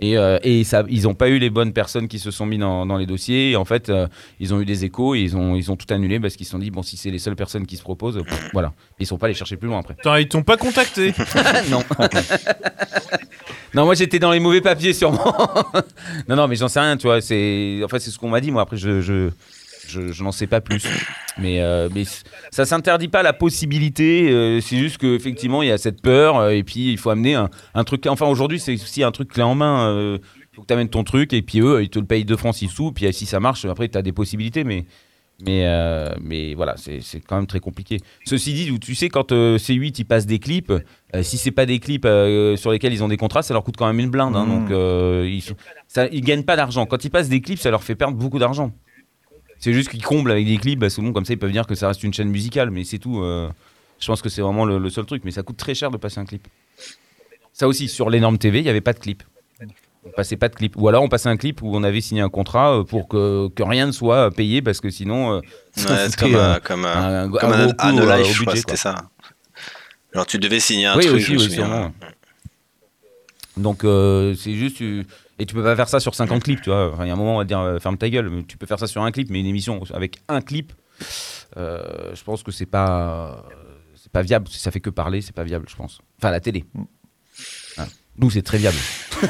et, 0.01 0.17
euh, 0.17 0.37
et 0.43 0.63
ça, 0.63 0.83
ils 0.89 1.03
n'ont 1.03 1.13
pas 1.13 1.29
eu 1.29 1.39
les 1.39 1.49
bonnes 1.49 1.73
personnes 1.73 2.07
qui 2.07 2.19
se 2.19 2.31
sont 2.31 2.45
mis 2.45 2.57
dans, 2.57 2.85
dans 2.85 2.97
les 2.97 3.05
dossiers. 3.05 3.51
Et 3.51 3.55
en 3.55 3.65
fait, 3.65 3.89
euh, 3.89 4.07
ils 4.39 4.53
ont 4.53 4.59
eu 4.59 4.65
des 4.65 4.83
échos 4.85 5.15
et 5.15 5.19
ils 5.21 5.37
ont, 5.37 5.55
ils 5.55 5.71
ont 5.71 5.75
tout 5.75 5.91
annulé 5.93 6.19
parce 6.19 6.35
qu'ils 6.35 6.45
se 6.45 6.51
sont 6.51 6.59
dit, 6.59 6.71
bon, 6.71 6.83
si 6.83 6.97
c'est 6.97 7.11
les 7.11 7.19
seules 7.19 7.35
personnes 7.35 7.65
qui 7.65 7.77
se 7.77 7.81
proposent, 7.81 8.21
pff, 8.21 8.49
voilà. 8.53 8.73
Ils 8.99 9.07
sont 9.07 9.17
pas 9.17 9.27
allés 9.27 9.35
chercher 9.35 9.57
plus 9.57 9.67
loin 9.67 9.79
après. 9.79 9.95
Putain, 9.95 10.19
ils 10.19 10.27
t'ont 10.27 10.43
pas 10.43 10.57
contacté. 10.57 11.13
non. 11.69 11.83
non, 13.73 13.85
moi 13.85 13.95
j'étais 13.95 14.19
dans 14.19 14.31
les 14.31 14.39
mauvais 14.39 14.61
papiers 14.61 14.93
sûrement. 14.93 15.33
non, 16.27 16.35
non, 16.35 16.47
mais 16.47 16.55
j'en 16.55 16.67
sais 16.67 16.79
rien, 16.79 16.97
tu 16.97 17.07
vois. 17.07 17.21
C'est, 17.21 17.81
enfin, 17.83 17.99
c'est 17.99 18.11
ce 18.11 18.19
qu'on 18.19 18.29
m'a 18.29 18.41
dit. 18.41 18.51
Moi, 18.51 18.61
après, 18.61 18.77
je, 18.77 19.01
je, 19.01 19.29
je, 19.87 20.11
je 20.11 20.23
n'en 20.23 20.31
sais 20.31 20.47
pas 20.47 20.61
plus. 20.61 20.83
Mais, 21.37 21.61
euh, 21.61 21.89
mais 21.93 22.03
ça 22.51 22.65
s'interdit 22.65 23.07
pas 23.07 23.23
la 23.23 23.33
possibilité. 23.33 24.29
euh, 24.31 24.61
c'est 24.61 24.77
juste 24.77 24.97
qu'effectivement, 24.97 25.61
il 25.63 25.69
y 25.69 25.71
a 25.71 25.77
cette 25.77 26.01
peur. 26.01 26.37
euh, 26.37 26.49
et 26.51 26.63
puis, 26.63 26.91
il 26.91 26.97
faut 26.97 27.09
amener 27.09 27.35
un, 27.35 27.49
un 27.73 27.83
truc. 27.83 28.05
Enfin, 28.07 28.25
aujourd'hui, 28.27 28.59
c'est 28.59 28.73
aussi 28.73 29.03
un 29.03 29.11
truc 29.11 29.29
clé 29.29 29.43
en 29.43 29.55
main. 29.55 29.89
euh, 29.89 30.17
faut 30.53 30.61
que 30.61 30.67
tu 30.67 30.73
amènes 30.73 30.89
ton 30.89 31.03
truc. 31.03 31.33
Et 31.33 31.41
puis, 31.41 31.59
eux, 31.59 31.81
ils 31.83 31.89
te 31.89 31.99
le 31.99 32.05
payent 32.05 32.25
2 32.25 32.37
francs 32.37 32.55
6 32.55 32.69
sous. 32.69 32.91
Puis, 32.91 33.11
si 33.13 33.25
ça 33.25 33.39
marche, 33.39 33.65
après, 33.65 33.89
tu 33.89 33.97
as 33.97 34.01
des 34.01 34.13
possibilités. 34.13 34.63
Mais. 34.63 34.85
Mais, 35.45 35.65
mais 36.21 36.53
voilà, 36.53 36.75
c'est 36.77 37.01
quand 37.27 37.35
même 37.35 37.45
très 37.45 37.59
compliqué. 37.59 37.99
Ceci 38.25 38.53
dit, 38.53 38.79
tu 38.79 38.95
sais, 38.95 39.09
quand 39.09 39.33
euh, 39.33 39.57
C8 39.57 39.93
ils 39.99 40.05
passent 40.05 40.25
des 40.25 40.39
clips, 40.39 40.71
si 41.23 41.37
c'est 41.37 41.51
pas 41.51 41.65
des 41.65 41.79
clips 41.79 42.07
sur 42.55 42.71
lesquels 42.71 42.93
ils 42.93 43.03
ont 43.03 43.09
des 43.09 43.17
contrats, 43.17 43.41
ça 43.41 43.53
leur 43.53 43.65
coûte 43.65 43.75
quand 43.77 43.85
même 43.85 43.99
une 43.99 44.09
blinde. 44.09 44.33
hein, 44.37 44.45
Mhm. 44.45 44.67
donc 44.69 44.69
ils, 45.27 45.43
ça, 45.89 46.07
ils 46.07 46.21
gagnent 46.21 46.43
pas 46.45 46.55
d'argent. 46.55 46.85
Quand 46.85 47.03
ils 47.03 47.09
passent 47.09 47.27
des 47.27 47.41
clips, 47.41 47.59
ça 47.59 47.69
leur 47.69 47.83
fait 47.83 47.95
perdre 47.95 48.15
beaucoup 48.15 48.39
d'argent. 48.39 48.71
C'est 49.59 49.73
juste 49.73 49.89
qu'ils 49.89 50.03
comblent 50.03 50.31
avec 50.31 50.45
des 50.45 50.57
clips, 50.57 50.79
bah, 50.79 50.89
c'est 50.89 51.01
bon, 51.01 51.11
comme 51.13 51.25
ça 51.25 51.33
ils 51.33 51.39
peuvent 51.39 51.51
dire 51.51 51.65
que 51.65 51.75
ça 51.75 51.87
reste 51.87 52.03
une 52.03 52.13
chaîne 52.13 52.29
musicale, 52.29 52.69
mais 52.71 52.83
c'est 52.83 52.99
tout. 52.99 53.21
euh, 53.21 53.49
je 53.99 54.07
pense 54.07 54.21
que 54.21 54.29
c'est 54.29 54.41
vraiment 54.41 54.65
le, 54.65 54.77
le 54.77 54.89
seul 54.89 55.05
truc, 55.05 55.23
mais 55.25 55.31
ça 55.31 55.41
coûte 55.43 55.57
très 55.57 55.73
cher 55.73 55.89
de 55.91 55.97
passer 55.97 56.19
un 56.19 56.25
clip. 56.25 56.47
Ça 57.53 57.67
aussi, 57.67 57.87
sur 57.87 58.09
l'énorme 58.09 58.37
TV, 58.37 58.59
il 58.59 58.63
n'y 58.63 58.69
avait 58.69 58.81
pas 58.81 58.93
de 58.93 58.99
clip. 58.99 59.23
On 60.07 60.11
passait 60.11 60.35
pas 60.37 60.49
de 60.49 60.55
clip. 60.55 60.75
Ou 60.77 60.87
alors 60.87 61.01
on 61.01 61.07
passait 61.09 61.29
un 61.29 61.37
clip 61.37 61.63
où 61.63 61.75
on 61.75 61.81
avait 61.83 62.01
signé 62.01 62.21
un 62.21 62.29
contrat 62.29 62.77
euh, 62.79 62.83
pour 62.83 63.07
que, 63.07 63.47
que 63.55 63.63
rien 63.63 63.87
ne 63.87 63.91
soit 63.91 64.29
payé 64.29 64.61
parce 64.61 64.79
que 64.79 64.91
sinon. 64.91 65.37
euh, 65.37 65.41
ça 65.75 65.89
Ouais, 65.89 65.95
c'est 65.97 66.03
foutait, 66.11 66.21
comme, 66.21 66.35
euh, 66.35 66.55
euh, 66.55 66.59
comme, 66.59 66.85
euh, 66.85 66.95
un, 66.95 67.23
un 67.23 67.29
comme 67.29 67.51
gros 67.51 67.55
un, 67.61 67.67
coup, 67.73 67.75
un 67.79 67.97
euh, 67.97 68.17
life, 68.17 68.27
au 68.27 68.33
je 68.33 68.41
crois, 68.41 68.53
budget, 68.53 68.57
c'était 68.57 68.65
quoi. 68.65 68.75
ça. 68.77 69.09
Alors 70.13 70.25
tu 70.27 70.37
devais 70.37 70.59
signer 70.59 70.85
un 70.85 70.97
oui, 70.97 71.05
truc, 71.05 71.15
aussi, 71.15 71.25
je 71.25 71.31
me 71.33 71.37
oui, 71.39 71.43
souviens. 71.45 71.65
sûrement. 71.65 71.93
Donc 73.57 73.83
euh, 73.83 74.35
c'est 74.35 74.53
juste 74.53 74.77
tu- 74.77 75.05
et 75.39 75.45
tu 75.45 75.53
peux 75.55 75.63
pas 75.63 75.75
faire 75.75 75.89
ça 75.89 75.99
sur 75.99 76.15
50 76.15 76.43
clips, 76.43 76.61
tu 76.61 76.69
vois. 76.69 76.91
Enfin, 76.93 77.05
Il 77.05 77.07
y 77.07 77.11
a 77.11 77.13
un 77.13 77.17
moment 77.17 77.35
on 77.35 77.37
va 77.39 77.43
te 77.43 77.47
dire 77.49 77.59
euh, 77.59 77.79
ferme 77.79 77.97
ta 77.97 78.09
gueule, 78.09 78.29
mais 78.29 78.43
tu 78.43 78.57
peux 78.57 78.65
faire 78.65 78.79
ça 78.79 78.87
sur 78.87 79.01
un 79.03 79.11
clip, 79.11 79.29
mais 79.29 79.39
une 79.39 79.45
émission 79.45 79.81
avec 79.93 80.17
un 80.29 80.41
clip, 80.41 80.73
euh, 81.57 82.11
je 82.13 82.23
pense 82.23 82.43
que 82.43 82.51
c'est 82.51 82.65
pas 82.65 83.43
c'est 83.95 84.11
pas 84.11 84.21
viable. 84.21 84.47
Si 84.49 84.59
ça 84.59 84.71
fait 84.71 84.79
que 84.79 84.89
parler, 84.89 85.21
c'est 85.21 85.35
pas 85.35 85.43
viable, 85.43 85.65
je 85.69 85.75
pense. 85.75 85.99
Enfin 86.19 86.31
la 86.31 86.39
télé. 86.39 86.65
Hein. 87.77 87.85
Nous 88.17 88.29
c'est 88.29 88.41
très 88.43 88.57
viable. 88.57 88.77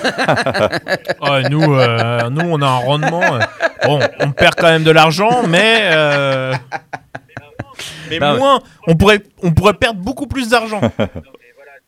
Ouais, 1.21 1.47
nous, 1.49 1.73
euh, 1.73 2.29
nous, 2.29 2.41
on 2.41 2.61
a 2.61 2.67
un 2.67 2.77
rendement. 2.77 3.21
euh, 3.35 3.39
Bon, 3.85 3.99
on 4.19 4.31
perd 4.31 4.55
quand 4.55 4.67
même 4.67 4.83
de 4.83 4.91
l'argent, 4.91 5.47
mais. 5.47 5.89
euh, 5.93 6.53
mais- 8.09 8.19
moins. 8.19 8.61
On 8.87 8.95
pourrait, 8.95 9.21
on 9.43 9.51
pourrait 9.53 9.73
perdre 9.75 9.99
beaucoup 10.01 10.27
plus 10.27 10.49
d'argent. 10.49 10.81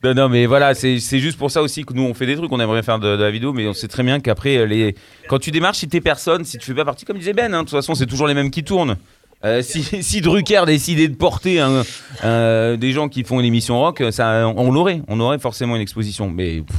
Non, 0.03 0.13
non, 0.13 0.29
mais 0.29 0.45
voilà, 0.45 0.75
c'est 0.75 0.99
juste 0.99 1.37
pour 1.39 1.49
ça 1.49 1.61
aussi 1.63 1.83
que 1.83 1.91
nous 1.93 2.03
on 2.03 2.13
fait 2.13 2.27
des 2.27 2.35
trucs, 2.35 2.51
on 2.51 2.59
aimerait 2.59 2.83
faire 2.83 2.99
de, 2.99 3.17
de 3.17 3.23
la 3.23 3.31
vidéo, 3.31 3.51
mais 3.51 3.67
on 3.67 3.73
sait 3.73 3.87
très 3.87 4.03
bien 4.03 4.19
qu'après, 4.19 4.57
euh, 4.57 4.65
les... 4.65 4.95
quand 5.27 5.39
tu 5.39 5.49
démarches, 5.49 5.79
si 5.79 5.87
t'es 5.87 6.01
personne, 6.01 6.45
si 6.45 6.57
tu 6.59 6.65
fais 6.65 6.75
pas 6.75 6.85
partie, 6.85 7.03
comme 7.03 7.17
disait 7.17 7.33
Ben, 7.33 7.51
hein, 7.53 7.59
de 7.59 7.63
toute 7.63 7.71
façon, 7.71 7.95
c'est 7.95 8.05
toujours 8.05 8.27
les 8.27 8.35
mêmes 8.35 8.51
qui 8.51 8.63
tournent. 8.63 8.95
Euh, 9.43 9.61
si, 9.63 9.83
si 10.03 10.21
Drucker 10.21 10.63
décidait 10.67 11.07
de 11.07 11.15
porter 11.15 11.59
un- 11.61 11.83
un- 12.23 12.77
des 12.77 12.91
gens 12.91 13.09
qui 13.09 13.23
font 13.23 13.39
une 13.39 13.45
émission 13.47 13.79
rock, 13.79 14.03
ça, 14.11 14.47
on 14.55 14.71
l'aurait, 14.71 15.01
on 15.07 15.19
aurait 15.19 15.39
forcément 15.39 15.75
une 15.75 15.81
exposition, 15.81 16.29
mais 16.29 16.61
pff, 16.61 16.75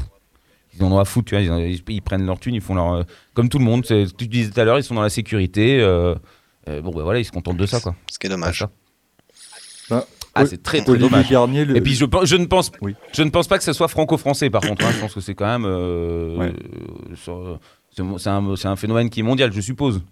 ils 0.77 0.85
en 0.85 0.93
ont 0.93 0.99
à 1.01 1.05
foutre, 1.05 1.31
tu 1.31 1.35
vois, 1.36 1.43
ils, 1.61 1.82
ils 1.89 2.03
prennent 2.03 2.24
leur 2.24 2.39
thune, 2.39 2.55
ils 2.55 2.61
font 2.61 2.77
leur. 2.77 2.93
euh, 2.93 3.03
comme 3.35 3.49
tout 3.49 3.59
le 3.59 3.65
monde, 3.65 3.85
c'est- 3.85 4.16
tu 4.16 4.28
disais 4.28 4.51
tout 4.51 4.61
à 4.61 4.65
l'heure, 4.65 4.78
ils 4.78 4.85
sont 4.85 4.95
dans 4.95 5.03
la 5.03 5.11
sécurité, 5.11 5.81
euh, 5.81 6.15
euh, 6.69 6.81
bon, 6.82 6.93
ben 6.93 7.03
voilà, 7.03 7.19
ils 7.19 7.24
se 7.24 7.32
contentent 7.32 7.57
de 7.57 7.66
ça, 7.66 7.81
quoi. 7.81 7.97
Ce 8.12 8.19
qui 8.19 8.28
est 8.28 8.31
dommage. 8.31 8.61
Ça. 8.61 8.70
Bah, 9.90 10.07
Ah, 10.40 10.47
c'est 10.47 10.62
très 10.62 10.81
très 10.81 10.90
Olivier 10.90 11.09
dommage. 11.10 11.31
Garnier, 11.31 11.65
le- 11.65 11.77
Et 11.77 11.81
puis 11.81 11.94
je, 11.94 12.05
ne 12.36 12.44
pense, 12.47 12.73
Oui. 12.82 12.94
je 13.12 13.23
ne 13.23 13.31
pense 13.31 13.48
pas 13.48 13.59
que 13.59 13.65
ce 13.65 13.73
soit 13.73 13.89
franco-français 13.89 14.51
par 14.51 14.62
contre. 14.62 14.85
hein. 14.85 14.90
Je 14.94 15.01
pense 15.01 15.15
que 15.15 15.20
c'est 15.20 15.35
quand 15.35 15.47
même, 15.47 15.65
euh, 15.66 16.36
Ouais. 16.36 16.52
c'est 17.16 18.66
un, 18.69 18.77
phénomène 18.77 19.10
qui 19.10 19.20
est 19.20 19.24
mondial, 19.24 19.52
je 19.52 19.60
suppose. 19.60 20.02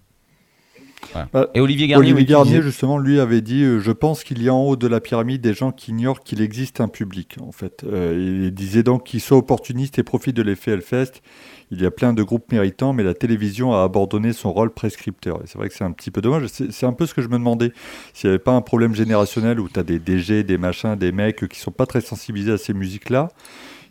Voilà. 1.13 1.29
Bah, 1.33 1.49
Et 1.55 1.61
Olivier 1.61 1.87
Garnier, 1.87 2.13
Olivier 2.13 2.27
Garnier, 2.33 2.63
justement, 2.63 2.99
lui 2.99 3.21
avait 3.21 3.41
dit 3.41 3.63
euh, 3.63 3.79
Je 3.81 3.93
pense 3.93 4.25
qu'il 4.25 4.43
y 4.43 4.49
a 4.49 4.55
en 4.55 4.63
haut 4.65 4.77
de 4.77 4.87
la 4.89 5.01
pyramide 5.01 5.41
des 5.41 5.55
gens 5.55 5.71
qui 5.71 5.91
ignorent 5.93 6.21
qu'il 6.21 6.41
existe 6.41 6.81
un 6.81 6.89
public, 6.89 7.37
en 7.41 7.53
fait. 7.53 7.85
Euh, 7.85 8.47
il 8.47 8.51
disait 8.55 8.83
donc 8.83 9.05
qu'ils 9.05 9.21
soient 9.21 9.39
opportunistes 9.39 9.99
et 9.99 10.03
profitent 10.03 10.37
de 10.37 10.43
l'effet 10.43 10.73
Hellfest. 10.73 11.23
Il 11.71 11.83
y 11.83 11.87
a 11.87 11.91
plein 11.91 12.13
de 12.13 12.23
groupes 12.23 12.53
méritants, 12.53 12.93
mais 12.93 13.03
la 13.03 13.15
télévision 13.15 13.73
a 13.73 13.83
abandonné 13.83 14.33
son 14.33 14.53
rôle 14.53 14.71
prescripteur. 14.71 15.41
C'est 15.47 15.59
vrai 15.59 15.69
que 15.69 15.75
c'est 15.75 15.85
un 15.85 15.93
petit 15.93 16.11
peu 16.11 16.21
dommage. 16.21 16.47
C'est 16.47 16.87
un 16.87 16.93
peu 16.93 17.07
ce 17.07 17.15
que 17.15 17.23
je 17.23 17.29
me 17.29 17.35
demandais. 17.39 17.73
S'il 18.13 18.31
n'y 18.31 18.35
avait 18.35 18.43
pas 18.43 18.53
un 18.53 18.61
problème 18.61 18.95
générationnel 18.95 19.59
où 19.59 19.69
tu 19.69 19.81
as 19.81 19.83
des 19.83 19.99
DG, 19.99 20.45
des 20.45 20.59
machins, 20.59 20.95
des 20.95 21.13
mecs 21.13 21.49
qui 21.49 21.59
sont 21.59 21.73
pas 21.73 21.87
très 21.87 22.01
sensibilisés 22.01 22.53
à 22.53 22.59
ces 22.59 22.73
musiques-là 22.73 23.29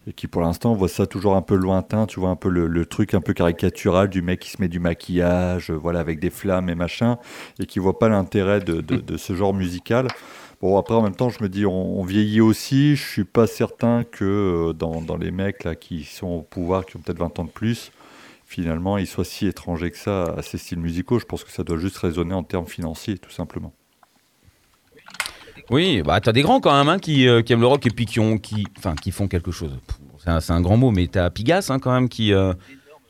et 0.08 0.14
qui 0.14 0.28
pour 0.28 0.44
l'instant 0.44 0.76
voient 0.76 0.88
ça 0.88 1.08
toujours 1.08 1.36
un 1.36 1.42
peu 1.42 1.56
lointain, 1.56 2.06
tu 2.06 2.20
vois 2.20 2.30
un 2.30 2.36
peu 2.36 2.50
le, 2.50 2.86
truc 2.86 3.16
un 3.16 3.22
peu 3.22 3.34
caricatural 3.34 4.08
du 4.08 4.22
mec 4.22 4.40
qui 4.40 4.52
se 4.52 4.62
met 4.62 4.68
du 4.68 4.80
maquillage, 4.80 5.72
voilà 5.72 6.00
avec 6.00 6.20
des 6.20 6.30
flammes 6.30 6.70
et 6.70 6.76
machin, 6.76 7.18
et 7.60 7.66
qui 7.66 7.80
voit 7.80 7.98
pas 7.98 8.08
l'intérêt 8.08 8.60
de 8.60 9.18
ce 9.18 9.34
genre 9.34 9.56
musical. 9.56 10.08
Bon 10.66 10.80
après 10.80 10.96
en 10.96 11.04
même 11.04 11.16
temps 11.16 11.30
je 11.30 11.44
me 11.44 11.48
dis 11.48 11.68
on, 11.68 12.04
vieillit 12.04 12.42
aussi, 12.42 12.96
je 12.96 13.08
suis 13.08 13.24
pas 13.24 13.46
certain 13.46 14.04
que 14.04 14.72
euh, 14.72 14.74
dans, 14.74 15.16
les 15.16 15.30
mecs 15.30 15.64
là 15.64 15.76
qui 15.76 16.04
sont 16.06 16.26
au 16.26 16.42
pouvoir, 16.42 16.88
qui 16.88 16.98
ont 16.98 17.02
peut-être 17.02 17.20
20 17.20 17.38
ans 17.38 17.44
de 17.44 17.52
plus, 17.52 17.92
finalement 18.48 18.98
ils 18.98 19.06
soient 19.06 19.24
si 19.24 19.46
étrangers 19.46 19.92
que 19.92 19.98
ça 19.98 20.24
à 20.36 20.42
ces 20.42 20.58
styles 20.58 20.80
musicaux. 20.80 21.20
Je 21.20 21.26
pense 21.26 21.44
que 21.44 21.52
ça 21.52 21.64
doit 21.64 21.78
juste 21.78 21.98
résonner 21.98 22.34
en 22.34 22.42
termes 22.42 22.66
financiers, 22.66 23.20
tout 23.20 23.30
simplement. 23.30 23.74
Oui, 25.70 26.02
bah 26.02 26.20
t'as 26.20 26.32
des 26.32 26.42
grands 26.42 26.60
quand 26.60 26.76
même 26.76 26.90
hein, 26.90 26.98
qui, 26.98 27.28
euh, 27.28 27.44
aiment 27.48 27.62
le 27.62 27.68
rock 27.68 27.86
et 27.86 27.92
puis 27.92 28.08
qui 28.08 29.12
font 29.12 29.28
quelque 29.28 29.52
chose. 29.52 29.78
C'est 30.18 30.52
un, 30.52 30.62
grand 30.62 30.78
mot, 30.78 30.90
mais 30.90 31.06
t'as 31.06 31.30
Pigas 31.30 31.68
hein, 31.70 31.78
quand 31.78 31.94
même 31.94 32.10
qui, 32.10 32.34
euh, 32.34 32.54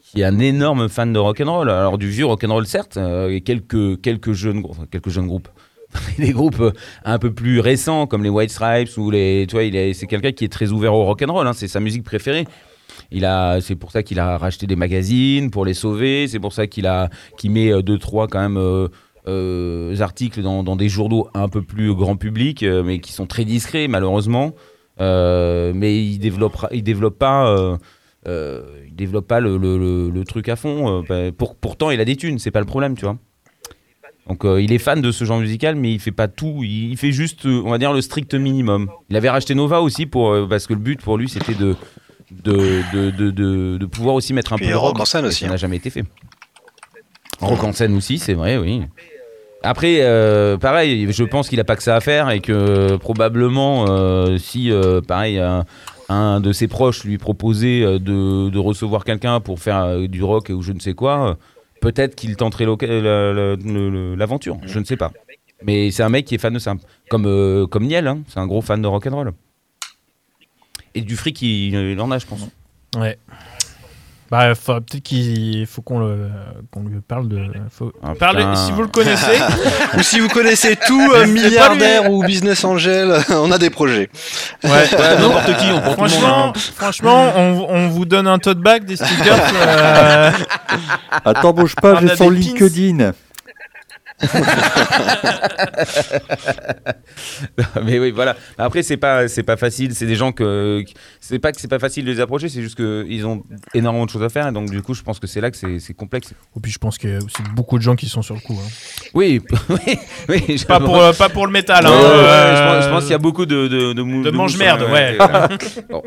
qui 0.01 0.19
est 0.19 0.25
un 0.25 0.39
énorme 0.39 0.89
fan 0.89 1.13
de 1.13 1.19
rock 1.19 1.39
and 1.39 1.49
roll. 1.49 1.69
Alors 1.69 1.97
du 1.97 2.09
vieux 2.09 2.25
rock 2.25 2.43
and 2.43 2.51
roll 2.51 2.67
certes, 2.67 2.97
euh, 2.97 3.29
et 3.29 3.39
quelques 3.39 4.33
jeunes 4.33 4.59
groupes. 4.59 5.47
des 6.17 6.31
groupes 6.31 6.59
euh, 6.59 6.71
un 7.03 7.19
peu 7.19 7.33
plus 7.33 7.59
récents 7.59 8.07
comme 8.07 8.23
les 8.23 8.29
White 8.29 8.51
Stripes 8.51 8.97
ou 8.97 9.11
les, 9.11 9.45
tu 9.47 9.55
vois, 9.55 9.63
il 9.63 9.75
est, 9.75 9.93
c'est 9.93 10.07
quelqu'un 10.07 10.31
qui 10.31 10.45
est 10.45 10.51
très 10.51 10.71
ouvert 10.71 10.93
au 10.93 11.03
rock 11.05 11.21
and 11.21 11.31
roll. 11.31 11.47
hein, 11.47 11.53
c'est 11.53 11.67
sa 11.67 11.79
musique 11.79 12.03
préférée. 12.03 12.45
Il 13.11 13.25
a, 13.25 13.61
c'est 13.61 13.75
pour 13.75 13.91
ça 13.91 14.03
qu'il 14.03 14.19
a 14.19 14.37
racheté 14.37 14.67
des 14.67 14.75
magazines 14.75 15.51
pour 15.51 15.65
les 15.65 15.73
sauver. 15.73 16.27
C'est 16.27 16.39
pour 16.39 16.53
ça 16.53 16.67
qu'il 16.67 16.87
a, 16.87 17.09
qu'il 17.37 17.51
met 17.51 17.71
euh, 17.71 17.81
deux 17.81 17.97
trois 17.97 18.27
quand 18.27 18.41
même 18.41 18.57
euh, 18.57 18.87
euh, 19.27 19.99
articles 19.99 20.41
dans, 20.41 20.75
des 20.75 20.89
journaux 20.89 21.27
un 21.33 21.49
peu 21.49 21.61
plus 21.61 21.93
grand 21.93 22.15
public, 22.15 22.63
euh, 22.63 22.83
mais 22.83 22.99
qui 22.99 23.11
sont 23.11 23.25
très 23.25 23.45
discrets 23.45 23.87
malheureusement. 23.87 24.53
Mais 24.99 26.05
il 26.05 26.19
développera, 26.19 26.69
il 26.71 26.83
développe 26.83 27.17
pas, 27.19 27.77
il 28.25 28.95
développe 28.95 29.27
pas 29.27 29.39
le, 29.39 30.23
truc 30.23 30.49
à 30.49 30.55
fond. 30.55 31.03
pour, 31.37 31.55
pourtant, 31.55 31.91
il 31.91 31.99
a 31.99 32.05
des 32.05 32.15
thunes, 32.15 32.39
c'est 32.39 32.51
pas 32.51 32.61
le 32.61 32.65
problème, 32.65 32.95
tu 32.95 33.05
vois. 33.05 33.17
Donc 34.27 34.43
euh, 34.43 34.61
il 34.61 34.73
est 34.73 34.79
fan 34.79 35.01
de 35.01 35.11
ce 35.11 35.23
genre 35.23 35.39
musical, 35.39 35.75
mais 35.75 35.91
il 35.91 35.99
fait 35.99 36.11
pas 36.11 36.27
tout. 36.27 36.61
Il, 36.61 36.91
il 36.91 36.97
fait 36.97 37.11
juste, 37.11 37.45
euh, 37.45 37.61
on 37.63 37.69
va 37.69 37.77
dire, 37.77 37.93
le 37.93 38.01
strict 38.01 38.33
minimum. 38.33 38.89
Il 39.09 39.15
avait 39.15 39.29
racheté 39.29 39.53
Nova 39.53 39.81
aussi 39.81 40.05
pour 40.07 40.31
euh, 40.31 40.47
parce 40.49 40.65
que 40.65 40.73
le 40.73 40.79
but 40.79 41.01
pour 41.01 41.17
lui 41.17 41.29
c'était 41.29 41.53
de 41.53 41.75
de, 42.31 42.81
de, 43.11 43.77
de, 43.77 43.85
pouvoir 43.85 44.15
aussi 44.15 44.33
mettre 44.33 44.53
un 44.53 44.55
Puis 44.55 44.65
peu 44.65 44.71
de 44.71 44.75
rock 44.75 44.93
rock 44.93 45.01
en 45.01 45.05
scène 45.05 45.25
aussi, 45.25 45.41
Ça 45.41 45.45
hein. 45.45 45.49
n'a 45.49 45.57
jamais 45.57 45.77
été 45.77 45.91
fait. 45.91 46.03
Rock 47.39 47.63
en 47.63 47.71
scène 47.71 47.95
aussi, 47.95 48.17
c'est 48.17 48.33
vrai, 48.33 48.57
oui. 48.57 48.81
Après, 49.61 49.99
pareil, 50.59 51.11
je 51.11 51.23
pense 51.23 51.47
qu'il 51.47 51.59
a 51.59 51.63
pas 51.63 51.75
que 51.75 51.83
ça 51.83 51.95
à 51.95 52.01
faire 52.01 52.31
et 52.31 52.39
que 52.39 52.95
probablement, 52.97 53.85
si, 54.37 54.71
pareil, 55.07 55.37
un, 55.37 55.65
un 56.09 56.39
de 56.39 56.51
ses 56.51 56.67
proches 56.67 57.03
lui 57.03 57.19
proposait 57.19 57.81
de, 57.99 58.49
de 58.49 58.57
recevoir 58.57 59.03
quelqu'un 59.03 59.39
pour 59.39 59.59
faire 59.59 59.99
du 60.07 60.23
rock 60.23 60.49
ou 60.49 60.61
je 60.63 60.71
ne 60.71 60.79
sais 60.79 60.93
quoi, 60.93 61.37
peut-être 61.81 62.15
qu'il 62.15 62.35
tenterait 62.35 62.65
le- 62.65 64.15
l'aventure. 64.15 64.57
Je 64.65 64.79
ne 64.79 64.83
sais 64.85 64.97
pas. 64.97 65.11
Mais 65.63 65.91
c'est 65.91 66.03
un 66.03 66.09
mec 66.09 66.25
qui 66.25 66.35
est 66.35 66.37
fan 66.39 66.53
de 66.53 66.59
ça. 66.59 66.75
Comme, 67.09 67.25
euh, 67.25 67.65
comme 67.67 67.85
Niel, 67.85 68.07
hein, 68.07 68.19
c'est 68.27 68.39
un 68.39 68.47
gros 68.47 68.61
fan 68.61 68.81
de 68.81 68.87
rock 68.87 69.07
and 69.07 69.15
roll. 69.15 69.31
Et 70.93 71.01
du 71.01 71.15
fric, 71.15 71.41
il, 71.41 71.73
il 71.73 71.99
en 71.99 72.11
a, 72.11 72.17
je 72.19 72.25
pense. 72.25 72.41
Ouais. 72.97 73.17
Bah, 74.35 74.53
faut- 74.53 74.73
peut-être 74.81 75.03
qu'il 75.03 75.65
faut 75.65 75.81
qu'on 75.81 75.99
lui 75.99 76.99
parle 77.07 77.29
de. 77.29 77.39
Faut 77.71 77.93
Ah, 78.03 78.55
si 78.55 78.71
vous 78.73 78.81
le 78.81 78.89
connaissez. 78.89 79.39
Ou 79.97 80.01
si 80.01 80.19
vous 80.19 80.27
connaissez 80.27 80.75
tout, 80.75 81.11
euh, 81.15 81.25
milliardaire 81.25 82.11
ou 82.11 82.21
business 82.23 82.65
angel, 82.65 83.15
on 83.29 83.49
a 83.51 83.57
des 83.57 83.69
projets. 83.69 84.09
Ouais, 84.63 84.69
Ouais, 84.71 85.19
n'importe 85.19 85.57
qui, 85.57 85.67
on 85.71 85.79
prend 85.79 85.95
tout 85.95 86.01
le 86.01 86.09
monde. 86.09 86.11
Franchement, 86.17 86.47
hein. 86.49 86.53
franchement 86.75 87.33
on, 87.37 87.67
on 87.69 87.87
vous 87.87 88.05
donne 88.05 88.27
un 88.27 88.37
tote 88.39 88.59
bag, 88.59 88.83
des 88.83 88.97
stickers. 88.97 89.39
euh, 89.67 90.31
Attends, 91.23 91.53
bouge 91.53 91.75
pas, 91.75 91.99
j'ai 92.01 92.15
son 92.15 92.29
des 92.31 92.41
mais 97.83 97.99
oui, 97.99 98.11
voilà. 98.11 98.35
Après, 98.57 98.83
c'est 98.83 98.97
pas, 98.97 99.27
c'est 99.27 99.43
pas 99.43 99.57
facile. 99.57 99.93
C'est 99.93 100.05
des 100.05 100.15
gens 100.15 100.31
que, 100.31 100.83
c'est 101.19 101.39
pas 101.39 101.51
que 101.51 101.59
c'est 101.59 101.67
pas 101.67 101.79
facile 101.79 102.05
de 102.05 102.11
les 102.11 102.19
approcher. 102.19 102.49
C'est 102.49 102.61
juste 102.61 102.75
qu'ils 102.75 103.25
ont 103.25 103.43
énormément 103.73 104.05
de 104.05 104.09
choses 104.09 104.23
à 104.23 104.29
faire. 104.29 104.47
Et 104.47 104.51
donc, 104.51 104.69
du 104.69 104.81
coup, 104.81 104.93
je 104.93 105.03
pense 105.03 105.19
que 105.19 105.27
c'est 105.27 105.41
là 105.41 105.51
que 105.51 105.57
c'est, 105.57 105.93
complexe. 105.93 106.33
Et 106.55 106.59
puis 106.61 106.71
je 106.71 106.79
pense 106.79 106.97
qu'il 106.97 107.11
y 107.11 107.15
a 107.15 107.17
aussi 107.17 107.41
beaucoup 107.55 107.77
de 107.77 107.83
gens 107.83 107.95
qui 107.95 108.07
sont 108.07 108.21
sur 108.21 108.35
le 108.35 108.41
coup. 108.41 108.57
hein. 108.61 108.67
Oui, 109.13 109.41
oui, 109.69 109.97
oui. 110.29 110.57
je- 110.57 110.65
Pas, 110.65 110.79
pour, 110.79 110.97
euh, 110.97 111.13
pas 111.13 111.29
pour 111.29 111.45
le 111.45 111.51
métal. 111.51 111.85
Ouais, 111.85 111.91
hein, 111.91 111.95
euh, 111.95 112.81
je, 112.81 112.89
pense, 112.89 113.03
qu'il 113.03 113.11
y 113.11 113.15
a 113.15 113.19
beaucoup 113.19 113.45
de 113.45 113.67
de, 113.67 113.93
de, 113.93 114.01
mou- 114.01 114.23
de 114.23 114.31
mouches, 114.31 114.57
mange-merde, 114.57 114.83
hein, 114.87 114.91
ouais. 114.93 115.17
Bon. 115.89 116.03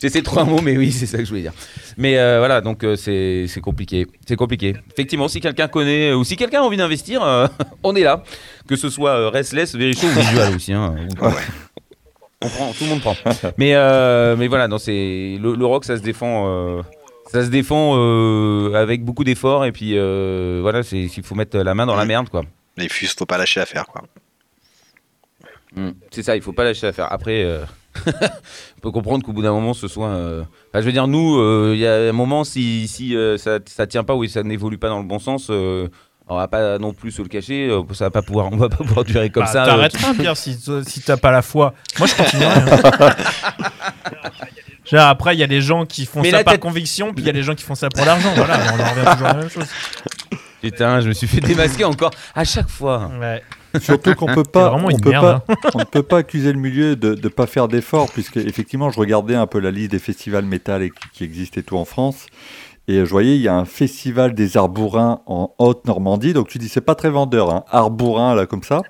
J'essaie 0.00 0.20
de 0.20 0.24
trois 0.24 0.44
mots, 0.44 0.60
mais 0.62 0.76
oui, 0.78 0.92
c'est 0.92 1.06
ça 1.06 1.18
que 1.18 1.24
je 1.24 1.28
voulais 1.28 1.42
dire. 1.42 1.52
Mais 1.98 2.18
euh, 2.18 2.38
voilà, 2.38 2.60
donc 2.60 2.84
euh, 2.84 2.96
c'est 2.96 3.44
c'est 3.48 3.60
compliqué. 3.60 4.06
C'est 4.26 4.36
compliqué. 4.36 4.74
Effectivement, 4.92 5.28
si 5.28 5.40
quelqu'un 5.40 5.68
connaît 5.68 6.12
ou 6.14 6.24
si 6.24 6.36
quelqu'un 6.36 6.60
a 6.60 6.64
envie 6.64 6.78
d'investir, 6.78 7.22
euh, 7.22 7.46
on 7.82 7.94
est 7.94 8.02
là. 8.02 8.22
Que 8.66 8.76
ce 8.76 8.88
soit 8.88 9.10
euh, 9.10 9.28
Restless, 9.28 9.74
Very 9.74 9.94
Show 9.94 10.06
ou 10.06 10.10
Visual 10.20 10.54
aussi. 10.56 10.72
hein. 10.72 10.94
On 12.42 12.48
prend, 12.48 12.72
tout 12.72 12.84
le 12.84 12.90
monde 12.90 13.00
prend. 13.02 13.14
Mais, 13.58 13.74
euh, 13.74 14.34
mais 14.36 14.48
voilà, 14.48 14.66
non, 14.68 14.78
le, 14.86 15.54
le 15.54 15.66
rock, 15.66 15.84
ça 15.84 15.96
se 15.98 16.02
défend. 16.02 16.46
euh, 16.48 16.82
ça 17.30 17.44
se 17.44 17.48
défend 17.50 17.94
euh, 17.96 18.72
avec 18.74 19.04
beaucoup 19.04 19.22
d'efforts 19.24 19.64
et 19.66 19.70
puis 19.72 19.92
euh, 19.96 20.58
voilà, 20.62 20.82
c'est 20.82 20.98
il 21.02 21.22
faut 21.22 21.34
mettre 21.34 21.58
la 21.58 21.74
main 21.74 21.84
dans 21.86 21.94
la 21.94 22.04
merde 22.06 22.28
quoi. 22.30 22.42
Les 22.76 22.88
fus, 22.88 23.06
faut 23.16 23.26
pas 23.26 23.36
lâcher 23.38 23.60
l'affaire, 23.60 23.84
quoi. 23.86 24.02
Mm. 25.76 25.90
C'est 26.10 26.22
ça, 26.22 26.34
il 26.36 26.42
faut 26.42 26.52
pas 26.52 26.64
lâcher 26.64 26.86
l'affaire. 26.86 27.12
Après, 27.12 27.44
euh, 27.44 27.62
on 28.06 28.80
peut 28.82 28.90
comprendre 28.90 29.24
qu'au 29.24 29.32
bout 29.32 29.42
d'un 29.42 29.52
moment, 29.52 29.74
ce 29.74 29.88
soit. 29.88 30.08
euh, 30.08 30.42
enfin, 30.68 30.80
je 30.80 30.86
veux 30.86 30.92
dire, 30.92 31.06
nous, 31.08 31.38
euh, 31.38 31.72
il 31.74 31.80
y 31.80 31.86
a 31.86 31.94
un 32.08 32.12
moment, 32.12 32.44
si, 32.44 32.86
si 32.88 33.16
euh, 33.16 33.36
ça, 33.38 33.58
ça 33.66 33.86
tient 33.86 34.04
pas 34.04 34.14
ou 34.14 34.24
ça 34.26 34.42
n'évolue 34.42 34.78
pas 34.78 34.88
dans 34.88 34.98
le 35.00 35.04
bon 35.06 35.18
sens, 35.18 35.48
euh, 35.50 35.88
on 36.28 36.36
va 36.36 36.46
pas 36.46 36.78
non 36.78 36.92
plus 36.92 37.10
se 37.10 37.20
le 37.22 37.28
cacher. 37.28 37.68
ça 37.92 38.04
va 38.04 38.10
pas 38.10 38.22
pouvoir, 38.22 38.48
on 38.52 38.56
va 38.56 38.68
pas 38.68 38.76
pouvoir 38.76 39.04
durer 39.04 39.30
comme 39.30 39.42
Bah, 39.44 39.50
ça. 39.52 39.64
euh, 39.64 39.66
T'arrêteras, 39.66 40.14
Pierre, 40.14 40.36
si, 40.36 40.56
si 40.86 41.00
t'as 41.02 41.16
pas 41.16 41.32
la 41.32 41.42
foi. 41.42 41.74
Moi, 41.98 42.06
je 42.06 42.14
continuerai. 42.14 42.54
hein. 42.54 43.10
Genre, 44.90 45.06
après, 45.08 45.36
il 45.36 45.38
y 45.38 45.42
a 45.42 45.46
les 45.46 45.60
gens 45.60 45.86
qui 45.86 46.04
font 46.06 46.20
Mais 46.22 46.30
ça 46.30 46.38
là, 46.38 46.44
par 46.44 46.54
t'as- 46.54 46.58
conviction, 46.58 47.12
puis 47.12 47.22
il 47.22 47.26
y 47.26 47.30
a 47.30 47.32
les 47.32 47.42
gens 47.42 47.54
qui 47.54 47.62
font 47.64 47.74
ça 47.74 47.88
pour 47.88 48.04
l'argent. 48.04 48.32
Voilà, 48.34 48.58
on 48.58 48.80
en 48.80 48.90
revient 48.90 49.10
toujours 49.12 49.26
à 49.28 49.32
la 49.34 49.38
même 49.38 49.50
chose. 49.50 49.66
Putain, 50.60 51.00
je 51.00 51.08
me 51.08 51.12
suis 51.12 51.26
fait 51.28 51.40
démasquer 51.40 51.84
encore 51.84 52.10
à 52.34 52.44
chaque 52.44 52.68
fois. 52.68 53.10
Ouais. 53.20 53.42
Surtout 53.80 54.14
qu'on 54.14 54.26
peut 54.26 54.42
pas, 54.42 54.70
vraiment 54.70 54.86
on 54.86 54.90
une 54.90 55.00
peut 55.00 55.10
merde, 55.10 55.42
pas, 55.46 55.54
on 55.74 55.80
ne 55.80 55.84
peut 55.84 56.02
pas 56.02 56.18
accuser 56.18 56.52
le 56.52 56.58
milieu 56.58 56.96
de 56.96 57.10
ne 57.10 57.28
pas 57.28 57.46
faire 57.46 57.68
d'efforts, 57.68 58.10
puisque 58.10 58.36
effectivement, 58.36 58.90
je 58.90 58.98
regardais 58.98 59.34
un 59.34 59.46
peu 59.46 59.60
la 59.60 59.70
liste 59.70 59.92
des 59.92 59.98
festivals 59.98 60.44
métal 60.44 60.82
et 60.82 60.90
qui, 60.90 61.08
qui 61.12 61.24
existent 61.24 61.60
et 61.60 61.62
tout 61.62 61.76
en 61.76 61.84
France, 61.84 62.26
et 62.88 63.04
je 63.04 63.10
voyais 63.10 63.36
il 63.36 63.42
y 63.42 63.48
a 63.48 63.54
un 63.54 63.66
festival 63.66 64.34
des 64.34 64.56
Arbourins 64.56 65.20
en 65.26 65.54
Haute-Normandie, 65.58 66.32
donc 66.32 66.48
tu 66.48 66.58
dis 66.58 66.68
c'est 66.68 66.80
pas 66.80 66.96
très 66.96 67.10
vendeur, 67.10 67.54
hein, 67.54 67.64
Arbourins 67.70 68.34
là 68.34 68.46
comme 68.46 68.64
ça, 68.64 68.82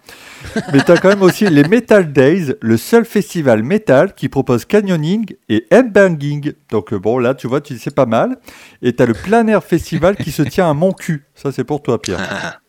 mais 0.72 0.82
tu 0.82 0.90
as 0.90 0.96
quand 0.96 1.08
même 1.08 1.22
aussi 1.22 1.46
les 1.48 1.64
Metal 1.64 2.10
Days, 2.10 2.54
le 2.62 2.76
seul 2.78 3.04
festival 3.04 3.62
métal 3.62 4.14
qui 4.14 4.30
propose 4.30 4.64
canyoning 4.64 5.26
et 5.50 5.66
headbanging, 5.70 6.52
donc 6.70 6.94
bon 6.94 7.18
là 7.18 7.34
tu 7.34 7.46
vois 7.46 7.60
tu 7.60 7.74
dis 7.74 7.78
c'est 7.78 7.94
pas 7.94 8.06
mal, 8.06 8.38
et 8.80 8.94
tu 8.94 9.02
as 9.02 9.06
le 9.06 9.14
plein 9.14 9.46
air 9.48 9.62
festival 9.62 10.16
qui 10.16 10.30
se 10.30 10.42
tient 10.42 10.70
à 10.70 10.72
Montcu, 10.72 11.26
ça 11.34 11.52
c'est 11.52 11.64
pour 11.64 11.82
toi 11.82 12.00
Pierre. 12.00 12.20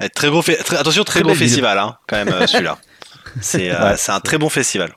Eh, 0.00 0.08
Très 0.08 0.30
beau, 0.30 0.42
fe- 0.42 0.62
très- 0.62 0.76
attention, 0.76 1.04
très, 1.04 1.20
Très 1.22 1.32
ville. 1.32 1.38
festival, 1.38 1.78
hein, 1.78 1.96
quand 2.08 2.16
même, 2.16 2.28
euh, 2.34 2.46
celui-là. 2.46 2.78
C'est 3.40 3.70
euh, 3.70 3.90
Ouais. 3.90 3.96
c'est 3.96 4.12
un 4.12 4.20
très 4.20 4.38
bon 4.38 4.48
festival. 4.48 4.94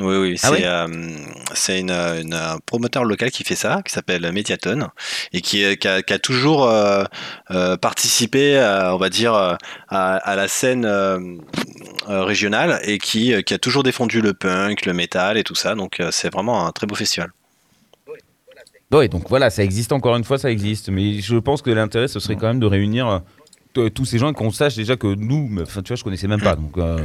Oui, 0.00 0.16
oui, 0.16 0.38
c'est 0.38 0.46
Ah 0.46 0.50
oui 0.52 0.60
euh, 0.64 1.16
c'est 1.54 1.80
une, 1.80 1.90
une- 1.90 2.34
un 2.34 2.58
promoteur 2.64 3.04
local 3.04 3.30
qui 3.30 3.44
fait 3.44 3.54
ça, 3.56 3.80
qui 3.84 3.92
s'appelle 3.92 4.30
Mediaton, 4.32 4.88
et 5.32 5.40
qui, 5.42 5.64
euh, 5.64 5.74
qui, 5.74 5.88
a, 5.88 6.02
qui 6.02 6.12
a 6.12 6.18
toujours 6.18 6.64
euh, 6.64 7.04
euh, 7.50 7.76
participé, 7.76 8.58
à, 8.58 8.94
on 8.94 8.98
va 8.98 9.08
dire, 9.10 9.34
euh, 9.34 9.54
à, 9.88 10.16
à 10.16 10.36
la 10.36 10.48
scène 10.48 10.84
euh, 10.86 11.18
euh, 12.08 12.24
régionale, 12.24 12.78
et 12.84 12.98
qui, 12.98 13.34
euh, 13.34 13.42
qui 13.42 13.52
a 13.54 13.58
toujours 13.58 13.82
défendu 13.82 14.20
le 14.22 14.32
punk, 14.34 14.86
le 14.86 14.92
métal 14.94 15.36
et 15.38 15.44
tout 15.44 15.54
ça, 15.54 15.74
donc 15.74 16.00
euh, 16.00 16.10
c'est 16.10 16.32
vraiment 16.32 16.66
un 16.66 16.72
très 16.72 16.86
beau 16.86 16.94
festival. 16.94 17.30
Oui, 18.92 19.08
donc 19.08 19.28
voilà, 19.28 19.50
ça 19.50 19.64
existe 19.64 19.92
encore 19.92 20.16
une 20.16 20.24
fois, 20.24 20.38
ça 20.38 20.50
existe. 20.50 20.88
Mais 20.90 21.20
je 21.20 21.36
pense 21.36 21.62
que 21.62 21.70
l'intérêt, 21.70 22.08
ce 22.08 22.20
serait 22.20 22.36
quand 22.36 22.46
même 22.46 22.60
de 22.60 22.66
réunir 22.66 23.22
euh, 23.76 23.88
tous 23.90 24.04
ces 24.04 24.18
gens 24.18 24.30
et 24.30 24.34
qu'on 24.34 24.50
sache 24.50 24.76
déjà 24.76 24.96
que 24.96 25.08
nous, 25.08 25.50
enfin, 25.62 25.82
tu 25.82 25.88
vois, 25.88 25.96
je 25.96 26.04
connaissais 26.04 26.28
même 26.28 26.40
pas. 26.40 26.54
Donc, 26.56 26.78
euh, 26.78 26.98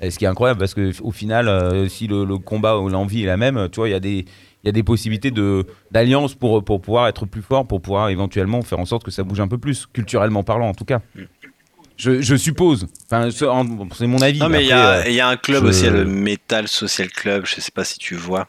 et 0.00 0.10
ce 0.10 0.18
qui 0.18 0.24
est 0.24 0.28
incroyable, 0.28 0.58
parce 0.60 0.74
que 0.74 0.92
au 1.02 1.10
final, 1.12 1.48
euh, 1.48 1.88
si 1.88 2.06
le, 2.06 2.24
le 2.24 2.38
combat 2.38 2.78
ou 2.78 2.88
l'envie 2.88 3.22
est 3.22 3.26
la 3.26 3.36
même, 3.36 3.68
tu 3.70 3.76
vois, 3.76 3.88
il 3.88 3.92
y 3.92 3.94
a 3.94 4.00
des 4.00 4.24
il 4.64 4.66
y 4.66 4.68
a 4.68 4.72
des 4.72 4.82
possibilités 4.82 5.30
de 5.30 5.64
d'alliance 5.92 6.34
pour 6.34 6.64
pour 6.64 6.80
pouvoir 6.80 7.06
être 7.06 7.24
plus 7.26 7.42
fort, 7.42 7.66
pour 7.66 7.80
pouvoir 7.80 8.08
éventuellement 8.08 8.60
faire 8.62 8.80
en 8.80 8.84
sorte 8.84 9.04
que 9.04 9.10
ça 9.12 9.22
bouge 9.22 9.38
un 9.40 9.46
peu 9.48 9.58
plus, 9.58 9.86
culturellement 9.86 10.42
parlant, 10.42 10.68
en 10.68 10.74
tout 10.74 10.84
cas. 10.84 11.00
Je, 11.96 12.20
je 12.20 12.36
suppose. 12.36 12.86
Enfin, 13.10 13.28
c'est 13.30 14.06
mon 14.06 14.20
avis. 14.20 14.38
Non, 14.40 14.48
mais 14.48 14.62
il 14.64 14.68
y, 14.68 14.72
Après, 14.72 14.84
a- 14.86 14.98
euh, 14.98 15.08
il 15.08 15.14
y 15.14 15.20
a 15.20 15.28
un 15.28 15.36
club 15.36 15.62
je- 15.64 15.68
aussi, 15.68 15.88
le 15.90 16.04
Metal 16.04 16.68
Social 16.68 17.08
Club, 17.10 17.44
je 17.46 17.60
sais 17.60 17.72
pas 17.72 17.84
si 17.84 17.98
tu 17.98 18.14
vois. 18.14 18.48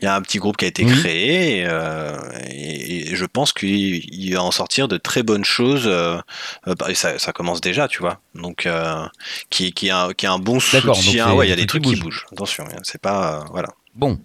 Il 0.00 0.04
y 0.04 0.08
a 0.08 0.14
un 0.14 0.20
petit 0.22 0.38
groupe 0.38 0.56
qui 0.56 0.64
a 0.64 0.68
été 0.68 0.84
créé 0.84 1.58
et, 1.60 1.64
euh, 1.66 2.16
et- 2.50 3.10
et 3.12 3.16
je 3.16 3.24
pense 3.24 3.52
qu'il 3.52 3.68
il 4.12 4.34
va 4.34 4.42
en 4.42 4.50
sortir 4.50 4.88
de 4.88 4.96
très 4.96 5.22
bonnes 5.22 5.44
choses. 5.44 5.84
euh, 5.86 6.18
euh, 6.68 6.74
bah, 6.78 6.86
et 6.90 6.94
ça, 6.94 7.18
ça 7.18 7.32
commence 7.32 7.60
déjà, 7.60 7.88
tu 7.88 7.98
vois. 8.00 8.20
Donc, 8.34 8.66
euh, 8.66 9.04
qui, 9.50 9.72
qui, 9.72 9.90
a, 9.90 10.08
qui 10.16 10.26
a 10.26 10.32
un 10.32 10.38
bon 10.38 10.60
soutien. 10.60 11.32
Ouais, 11.32 11.46
il 11.46 11.50
y 11.50 11.52
a 11.52 11.56
des 11.56 11.66
trucs 11.66 11.84
qui 11.84 11.96
bougent. 11.96 12.26
Attention, 12.32 12.64
hein, 12.64 12.78
c'est 12.82 13.00
pas. 13.00 13.44
voilà. 13.50 13.68
Bon. 13.94 14.18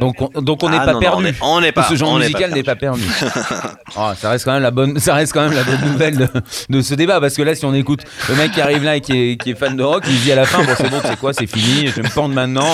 Donc 0.00 0.16
on 0.20 0.42
donc 0.42 0.62
on 0.64 0.68
n'est 0.68 0.76
Ah, 0.80 0.84
pas 0.84 0.92
non, 0.94 0.98
perdu. 1.00 1.22
on 1.22 1.26
est- 1.26 1.34
on 1.42 1.60
n'est 1.60 1.70
pas- 1.72 1.88
Ce 1.88 1.94
genre 1.94 2.10
on 2.10 2.18
musical 2.18 2.52
n'est 2.52 2.64
pas 2.64 2.74
perdu. 2.74 3.02
Ah, 3.96 4.14
ça 4.18 4.30
reste 4.30 4.44
quand 4.44 4.52
même 4.52 4.62
la 4.62 4.72
bonne, 4.72 4.98
ça 5.00 5.14
reste 5.14 5.32
quand 5.32 5.42
même 5.48 5.54
la 5.54 5.62
bonne 5.62 5.80
nouvelle 5.92 6.16
de, 6.18 6.28
de 6.68 6.80
ce 6.82 6.94
débat 6.94 7.20
parce 7.20 7.34
que 7.34 7.42
là, 7.42 7.54
si 7.54 7.64
on 7.64 7.72
écoute 7.72 8.02
le 8.28 8.34
mec 8.34 8.50
qui 8.52 8.60
arrive 8.60 8.82
là 8.82 8.96
et 8.96 9.00
qui 9.00 9.12
est, 9.12 9.36
qui 9.40 9.50
est 9.50 9.54
fan 9.54 9.76
de 9.76 9.82
rock, 9.84 10.02
il 10.08 10.20
dit 10.20 10.32
à 10.32 10.34
la 10.34 10.44
fin, 10.44 10.62
bon 10.64 10.72
c'est 10.76 10.90
bon, 10.90 11.00
c'est 11.04 11.16
quoi, 11.18 11.32
c'est 11.32 11.46
fini, 11.46 11.86
je 11.86 11.92
vais 11.92 12.02
me 12.02 12.12
pendre 12.12 12.34
maintenant. 12.34 12.68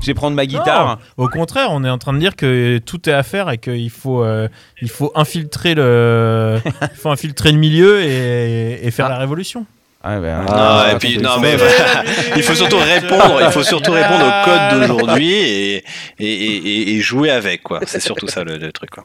Je 0.00 0.06
vais 0.06 0.14
prendre 0.14 0.34
ma 0.36 0.46
guitare. 0.46 0.98
Non, 1.18 1.24
au 1.24 1.28
contraire, 1.28 1.68
on 1.70 1.84
est 1.84 1.90
en 1.90 1.98
train 1.98 2.12
de 2.12 2.18
dire 2.18 2.36
que 2.36 2.78
tout 2.78 3.08
est 3.08 3.12
à 3.12 3.22
faire 3.22 3.50
et 3.50 3.58
qu'il 3.58 3.90
faut, 3.90 4.22
euh, 4.24 4.48
il 4.80 4.88
faut 4.90 5.12
infiltrer 5.14 5.74
le, 5.74 6.58
il 6.82 6.96
faut 6.96 7.10
infiltrer 7.10 7.52
le 7.52 7.58
milieu 7.58 8.00
et, 8.02 8.86
et 8.86 8.90
faire 8.90 9.06
Ah. 9.06 9.10
la 9.10 9.18
révolution. 9.18 9.66
Ah, 10.02 10.18
ben, 10.18 10.46
Ah, 10.48 10.84
non, 10.88 10.96
et 10.96 10.98
puis, 10.98 11.18
non, 11.18 11.38
mais 11.40 11.56
voilà. 11.56 12.04
il 12.34 12.42
faut 12.42 12.54
surtout 12.54 12.78
répondre, 12.78 13.38
il 13.44 13.50
faut 13.52 13.62
surtout 13.62 13.92
répondre 13.92 14.24
au 14.24 14.44
code 14.46 14.88
d'aujourd'hui 14.88 15.30
et, 15.34 15.76
et, 15.76 15.84
et, 16.18 16.56
et- 16.56 16.94
et 16.96 17.00
jouer 17.00 17.30
avec, 17.30 17.62
quoi. 17.62 17.80
C'est 17.84 18.00
surtout 18.00 18.26
ça 18.26 18.42
le, 18.42 18.56
le 18.56 18.72
truc, 18.72 18.88
quoi. 18.88 19.04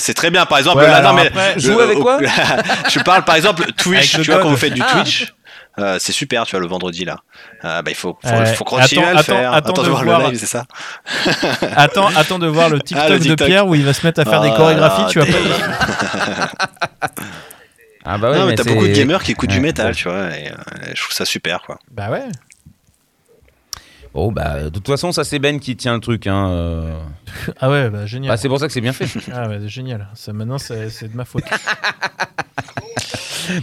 C'est- 0.00 0.14
très 0.14 0.30
bien, 0.30 0.46
par 0.46 0.58
exemple. 0.58 0.78
Ouais, 0.78 0.88
là, 0.88 0.96
alors 0.96 1.12
non, 1.14 1.20
mais 1.22 1.28
après- 1.28 1.54
le- 1.54 1.60
Jouer 1.60 1.82
avec 1.84 1.98
quoi 2.00 2.18
Je 2.90 2.98
parle 3.00 3.24
par 3.24 3.36
exemple 3.36 3.64
Twitch, 3.76 4.16
Avec 4.16 4.24
tu 4.26 4.32
vois, 4.32 4.40
quand 4.40 4.48
code. 4.48 4.50
vous 4.50 4.56
faites 4.56 4.74
du 4.74 4.82
Ah. 4.84 4.90
Twitch. 5.00 5.32
Euh, 5.78 5.96
c'est 6.00 6.12
super, 6.12 6.44
tu 6.46 6.52
vois, 6.52 6.60
le 6.60 6.66
vendredi 6.66 7.04
là. 7.04 7.20
Euh, 7.64 7.82
bah, 7.82 7.90
il 7.90 7.94
faut, 7.96 8.18
faut, 8.24 8.46
faut 8.54 8.64
continuer 8.64 9.02
Attends, 9.04 9.10
à 9.10 9.12
le 9.12 9.18
attends, 9.18 9.32
faire. 9.36 9.52
attends 9.52 9.68
Attends 9.72 9.82
de 9.82 9.86
de 9.86 9.90
voir 9.90 10.04
voir- 10.04 10.20
le 10.20 10.26
live, 10.30 10.38
c'est 10.38 10.46
ça 10.46 10.64
Attends, 11.76 12.08
attends 12.16 12.38
de 12.38 12.46
voir 12.46 12.68
le 12.68 12.80
TikTok, 12.80 13.08
de 13.10 13.18
TikTok. 13.18 13.46
Pierre 13.46 13.66
où 13.66 13.74
il 13.74 13.84
va 13.84 13.92
se 13.92 14.06
mettre 14.06 14.20
à 14.20 14.24
faire 14.24 14.40
des 14.40 14.50
Ah, 14.52 14.56
chorégraphies. 14.56 15.06
tu 15.10 15.18
pas. 15.20 15.26
Ah 18.08 18.18
bah 18.18 18.30
ouais, 18.30 18.38
non, 18.38 18.44
mais 18.44 18.52
mais 18.52 18.56
t'as 18.56 18.62
beaucoup 18.64 18.86
de 18.86 18.92
gamers 18.92 19.20
qui 19.22 19.32
écoutent 19.32 19.48
Ouais. 19.50 19.56
du 19.56 19.60
métal, 19.60 19.92
tu 19.94 20.04
vois, 20.08 20.30
et 20.36 20.48
euh, 20.52 20.54
je 20.94 21.02
trouve 21.02 21.12
ça 21.12 21.24
super, 21.24 21.62
quoi. 21.62 21.78
Bah 21.90 22.08
ouais. 22.08 22.22
Oh 24.14 24.30
bah 24.30 24.62
de 24.62 24.68
toute 24.70 24.86
façon 24.86 25.10
ça 25.12 25.24
c'est 25.24 25.38
Ben 25.40 25.58
qui 25.60 25.76
tient 25.76 25.92
le 25.94 26.00
truc. 26.00 26.26
Hein. 26.28 26.48
euh. 26.50 26.98
Ah 27.60 27.68
ouais, 27.68 27.90
bah 27.90 28.06
génial. 28.06 28.30
Bah, 28.32 28.36
c'est 28.36 28.48
pour 28.48 28.60
ça 28.60 28.66
que 28.68 28.72
c'est 28.72 28.80
bien 28.80 28.92
fait. 28.92 29.06
Ah 29.34 29.48
ouais, 29.48 29.58
c'est 29.60 29.68
génial. 29.68 30.06
Ça, 30.14 30.32
maintenant, 30.32 30.56
c'est 30.58 30.88
c'est 30.88 31.08
de 31.08 31.16
ma 31.16 31.24
faute. 31.24 31.44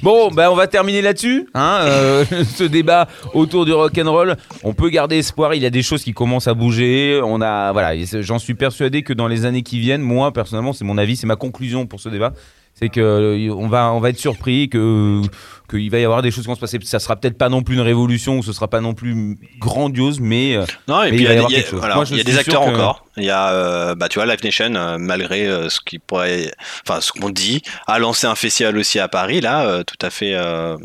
Bon, 0.02 0.32
bah 0.32 0.52
on 0.52 0.56
va 0.56 0.68
terminer 0.68 1.02
là-dessus. 1.02 1.48
Hein, 1.54 1.80
euh, 1.84 2.26
ce 2.56 2.64
débat 2.64 3.08
autour 3.34 3.66
du 3.66 3.74
rock 3.74 3.98
and 3.98 4.12
roll, 4.12 4.36
on 4.64 4.74
peut 4.74 4.90
garder 4.90 5.18
espoir. 5.18 5.54
Il 5.54 5.62
y 5.62 5.66
a 5.66 5.70
des 5.70 5.84
choses 5.84 6.04
qui 6.04 6.14
commencent 6.14 6.48
à 6.48 6.54
bouger. 6.54 7.22
On 7.24 7.42
a, 7.42 7.72
voilà, 7.72 7.94
j'en 8.22 8.40
suis 8.40 8.54
persuadé 8.54 9.04
que 9.04 9.14
dans 9.14 9.28
les 9.28 9.46
années 9.46 9.64
qui 9.64 9.80
viennent, 9.80 10.02
moi 10.02 10.32
personnellement, 10.32 10.74
c'est 10.74 10.86
mon 10.86 10.98
avis, 10.98 11.16
c'est 11.16 11.28
ma 11.28 11.36
conclusion 11.36 11.86
pour 11.86 12.00
ce 12.00 12.10
débat, 12.10 12.34
c'est 12.76 12.90
que 12.90 13.00
euh, 13.02 13.54
on 13.56 13.68
va, 13.68 13.92
on 13.94 14.00
va 14.00 14.10
être 14.10 14.18
surpris 14.20 14.68
que 14.70 15.22
qu'il 15.70 15.90
va 15.90 16.00
y 16.00 16.04
avoir 16.06 16.22
des 16.22 16.30
choses 16.32 16.44
qui 16.44 16.48
vont 16.50 16.56
se 16.56 16.60
passer. 16.60 16.78
Ça 16.84 17.00
sera 17.00 17.16
peut-être 17.16 17.38
pas 17.38 17.48
non 17.50 17.62
plus 17.64 17.76
une 17.76 17.82
révolution, 17.82 18.38
ou 18.40 18.44
ce 18.44 18.52
sera 18.52 18.68
pas 18.68 18.82
non 18.82 18.94
plus 18.94 19.38
grandiose, 19.60 20.20
mais 20.20 20.56
euh, 20.56 20.66
Non, 20.88 21.02
et 21.04 21.12
Mais 21.12 21.18
puis 21.18 21.26
il 21.26 21.32
y 21.32 21.56
a, 21.56 21.60
y 21.60 21.64
voilà, 21.72 21.96
Moi, 21.96 22.06
y 22.12 22.24
des 22.24 22.38
acteurs 22.38 22.66
que- 22.66 22.70
encore. 22.72 23.06
Il 23.18 23.24
y 23.24 23.30
a, 23.30 23.52
euh, 23.52 23.96
bah, 23.96 24.10
tu 24.10 24.20
vois, 24.20 24.26
Live 24.26 24.44
Nation, 24.44 24.74
euh, 24.76 24.98
malgré 25.00 25.46
euh, 25.48 25.70
ce 25.70 25.80
qui 25.80 26.00
pourrait, 26.00 26.52
enfin, 26.88 27.00
ce 27.00 27.12
qu'on 27.12 27.30
dit, 27.30 27.62
a 27.88 28.00
lancé 28.00 28.28
un 28.28 28.36
festival 28.36 28.78
aussi 28.78 29.00
à 29.00 29.08
Paris, 29.08 29.40
là, 29.40 29.66
euh, 29.66 29.84
tout 29.84 30.04
à 30.06 30.10
fait, 30.10 30.34
euh, 30.34 30.76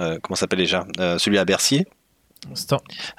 euh, 0.00 0.18
comment 0.22 0.34
ça 0.36 0.40
s'appelle 0.40 0.58
déjà 0.58 0.84
Euh, 1.00 1.18
Celui 1.18 1.38
à 1.38 1.44
Bercy. 1.44 1.84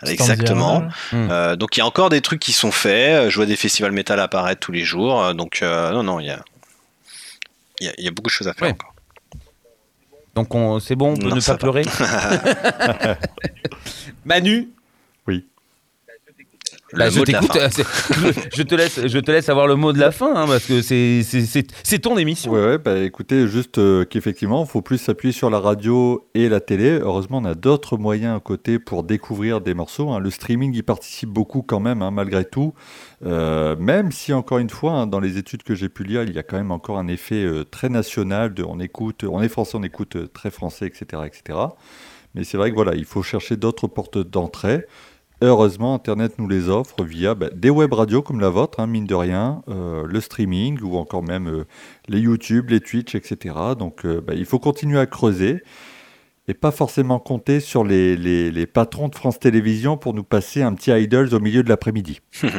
Exactement. 0.05 0.81
Hmm. 1.11 1.27
Euh, 1.31 1.55
donc 1.55 1.75
il 1.75 1.79
y 1.79 1.83
a 1.83 1.85
encore 1.85 2.09
des 2.09 2.21
trucs 2.21 2.39
qui 2.39 2.53
sont 2.53 2.71
faits. 2.71 3.29
Je 3.29 3.35
vois 3.35 3.45
des 3.45 3.55
festivals 3.57 3.91
métal 3.91 4.19
apparaître 4.19 4.59
tous 4.59 4.71
les 4.71 4.83
jours. 4.83 5.33
Donc 5.33 5.59
euh, 5.61 5.91
non, 5.91 6.03
non, 6.03 6.19
il 6.19 6.27
y 6.27 6.31
a, 6.31 6.39
il 7.80 7.85
y 7.88 7.89
a, 7.89 7.93
il 7.97 8.03
y 8.06 8.07
a 8.07 8.11
beaucoup 8.11 8.27
de 8.30 8.34
choses 8.34 8.47
à 8.47 8.53
faire 8.53 8.68
Ouais. 8.68 8.73
encore. 8.73 8.93
donc 10.35 10.53
on- 10.56 10.80
c'est 10.80 10.95
bon, 10.95 11.14
on 11.14 11.18
peut 11.18 11.30
Non, 11.30 11.35
ne 11.35 11.41
pas 11.41 11.57
pleurer. 11.57 11.84
Manu. 14.26 14.69
Oui. 16.93 16.99
Bah, 16.99 17.09
je 17.09 17.19
euh, 17.19 18.31
je 18.53 18.63
te 18.63 18.75
laisse, 18.75 19.07
je 19.07 19.19
te 19.19 19.31
laisse 19.31 19.49
avoir 19.49 19.67
le 19.67 19.75
mot 19.75 19.93
de 19.93 19.99
la 19.99 20.11
fin 20.11 20.33
hein, 20.35 20.45
parce 20.47 20.65
que 20.65 20.81
c'est 20.81 21.99
ton 22.01 22.17
émission. 22.17 22.51
Ouais, 22.51 22.65
ouais, 22.65 22.77
bah 22.77 22.97
écoutez, 22.99 23.47
juste 23.47 23.77
euh, 23.77 24.05
qu'effectivement, 24.05 24.63
il 24.63 24.69
faut 24.69 24.81
plus 24.81 24.97
s'appuyer 24.97 25.31
sur 25.31 25.49
la 25.49 25.59
radio 25.59 26.27
et 26.33 26.49
la 26.49 26.59
télé. 26.59 26.99
Heureusement, 27.01 27.37
on 27.39 27.45
a 27.45 27.53
d'autres 27.55 27.97
moyens 27.97 28.37
à 28.37 28.39
côté 28.39 28.79
pour 28.79 29.03
découvrir 29.03 29.61
des 29.61 29.73
morceaux. 29.73 30.11
hein. 30.11 30.19
Le 30.19 30.29
streaming 30.29 30.73
y 30.75 30.81
participe 30.81 31.29
beaucoup 31.29 31.61
quand 31.61 31.79
même, 31.79 32.01
hein, 32.01 32.11
malgré 32.11 32.45
tout. 32.45 32.73
Euh, 33.25 33.75
même 33.77 34.11
si, 34.11 34.33
encore 34.33 34.57
une 34.57 34.69
fois, 34.69 35.05
dans 35.05 35.19
les 35.19 35.37
études 35.37 35.63
que 35.63 35.75
j'ai 35.75 35.89
pu 35.89 36.03
lire, 36.03 36.23
il 36.23 36.33
y 36.33 36.39
a 36.39 36.43
quand 36.43 36.57
même 36.57 36.71
encore 36.71 36.97
un 36.97 37.07
effet 37.07 37.43
euh, 37.43 37.63
très 37.65 37.89
national. 37.89 38.53
De, 38.53 38.63
on 38.63 38.79
écoute, 38.79 39.23
on 39.23 39.41
est 39.41 39.49
français, 39.49 39.77
on 39.77 39.83
écoute 39.83 40.33
très 40.33 40.49
français, 40.51 40.87
etc., 40.87 41.23
etc. 41.25 41.59
Mais 42.35 42.43
c'est 42.43 42.57
vrai 42.57 42.69
que 42.69 42.75
voilà, 42.75 42.95
il 42.95 43.05
faut 43.05 43.23
chercher 43.23 43.57
d'autres 43.57 43.87
portes 43.87 44.17
d'entrée. 44.19 44.85
Heureusement, 45.41 45.95
Internet 45.95 46.33
nous 46.37 46.47
les 46.49 46.67
offre 46.67 47.03
via 47.03 47.33
bah, 47.33 47.49
des 47.55 47.69
web 47.69 47.93
radios 47.93 48.21
comme 48.21 48.41
la 48.41 48.49
vôtre, 48.49 48.79
hein, 48.81 48.87
mine 48.87 49.05
de 49.05 49.15
rien, 49.15 49.61
euh, 49.69 50.03
le 50.05 50.19
streaming 50.19 50.79
ou 50.81 50.97
encore 50.97 51.23
même 51.23 51.47
euh, 51.47 51.63
les 52.09 52.19
YouTube, 52.19 52.69
les 52.71 52.81
Twitch, 52.81 53.15
etc. 53.15 53.55
Donc 53.77 54.05
euh, 54.05 54.19
bah, 54.19 54.33
il 54.35 54.45
faut 54.45 54.59
continuer 54.59 54.99
à 54.99 55.05
creuser 55.05 55.63
et 56.49 56.53
pas 56.53 56.71
forcément 56.71 57.19
compter 57.19 57.59
sur 57.61 57.83
les, 57.85 58.17
les- 58.17 58.51
les 58.51 58.65
patrons 58.65 59.07
de 59.07 59.15
France 59.15 59.39
Télévisions 59.39 59.95
pour 59.97 60.13
nous 60.13 60.23
passer 60.23 60.61
un 60.61 60.73
petit 60.73 60.91
Idols 60.91 61.33
au 61.33 61.39
milieu 61.39 61.63
de 61.63 61.69
l'après-midi. 61.69 62.19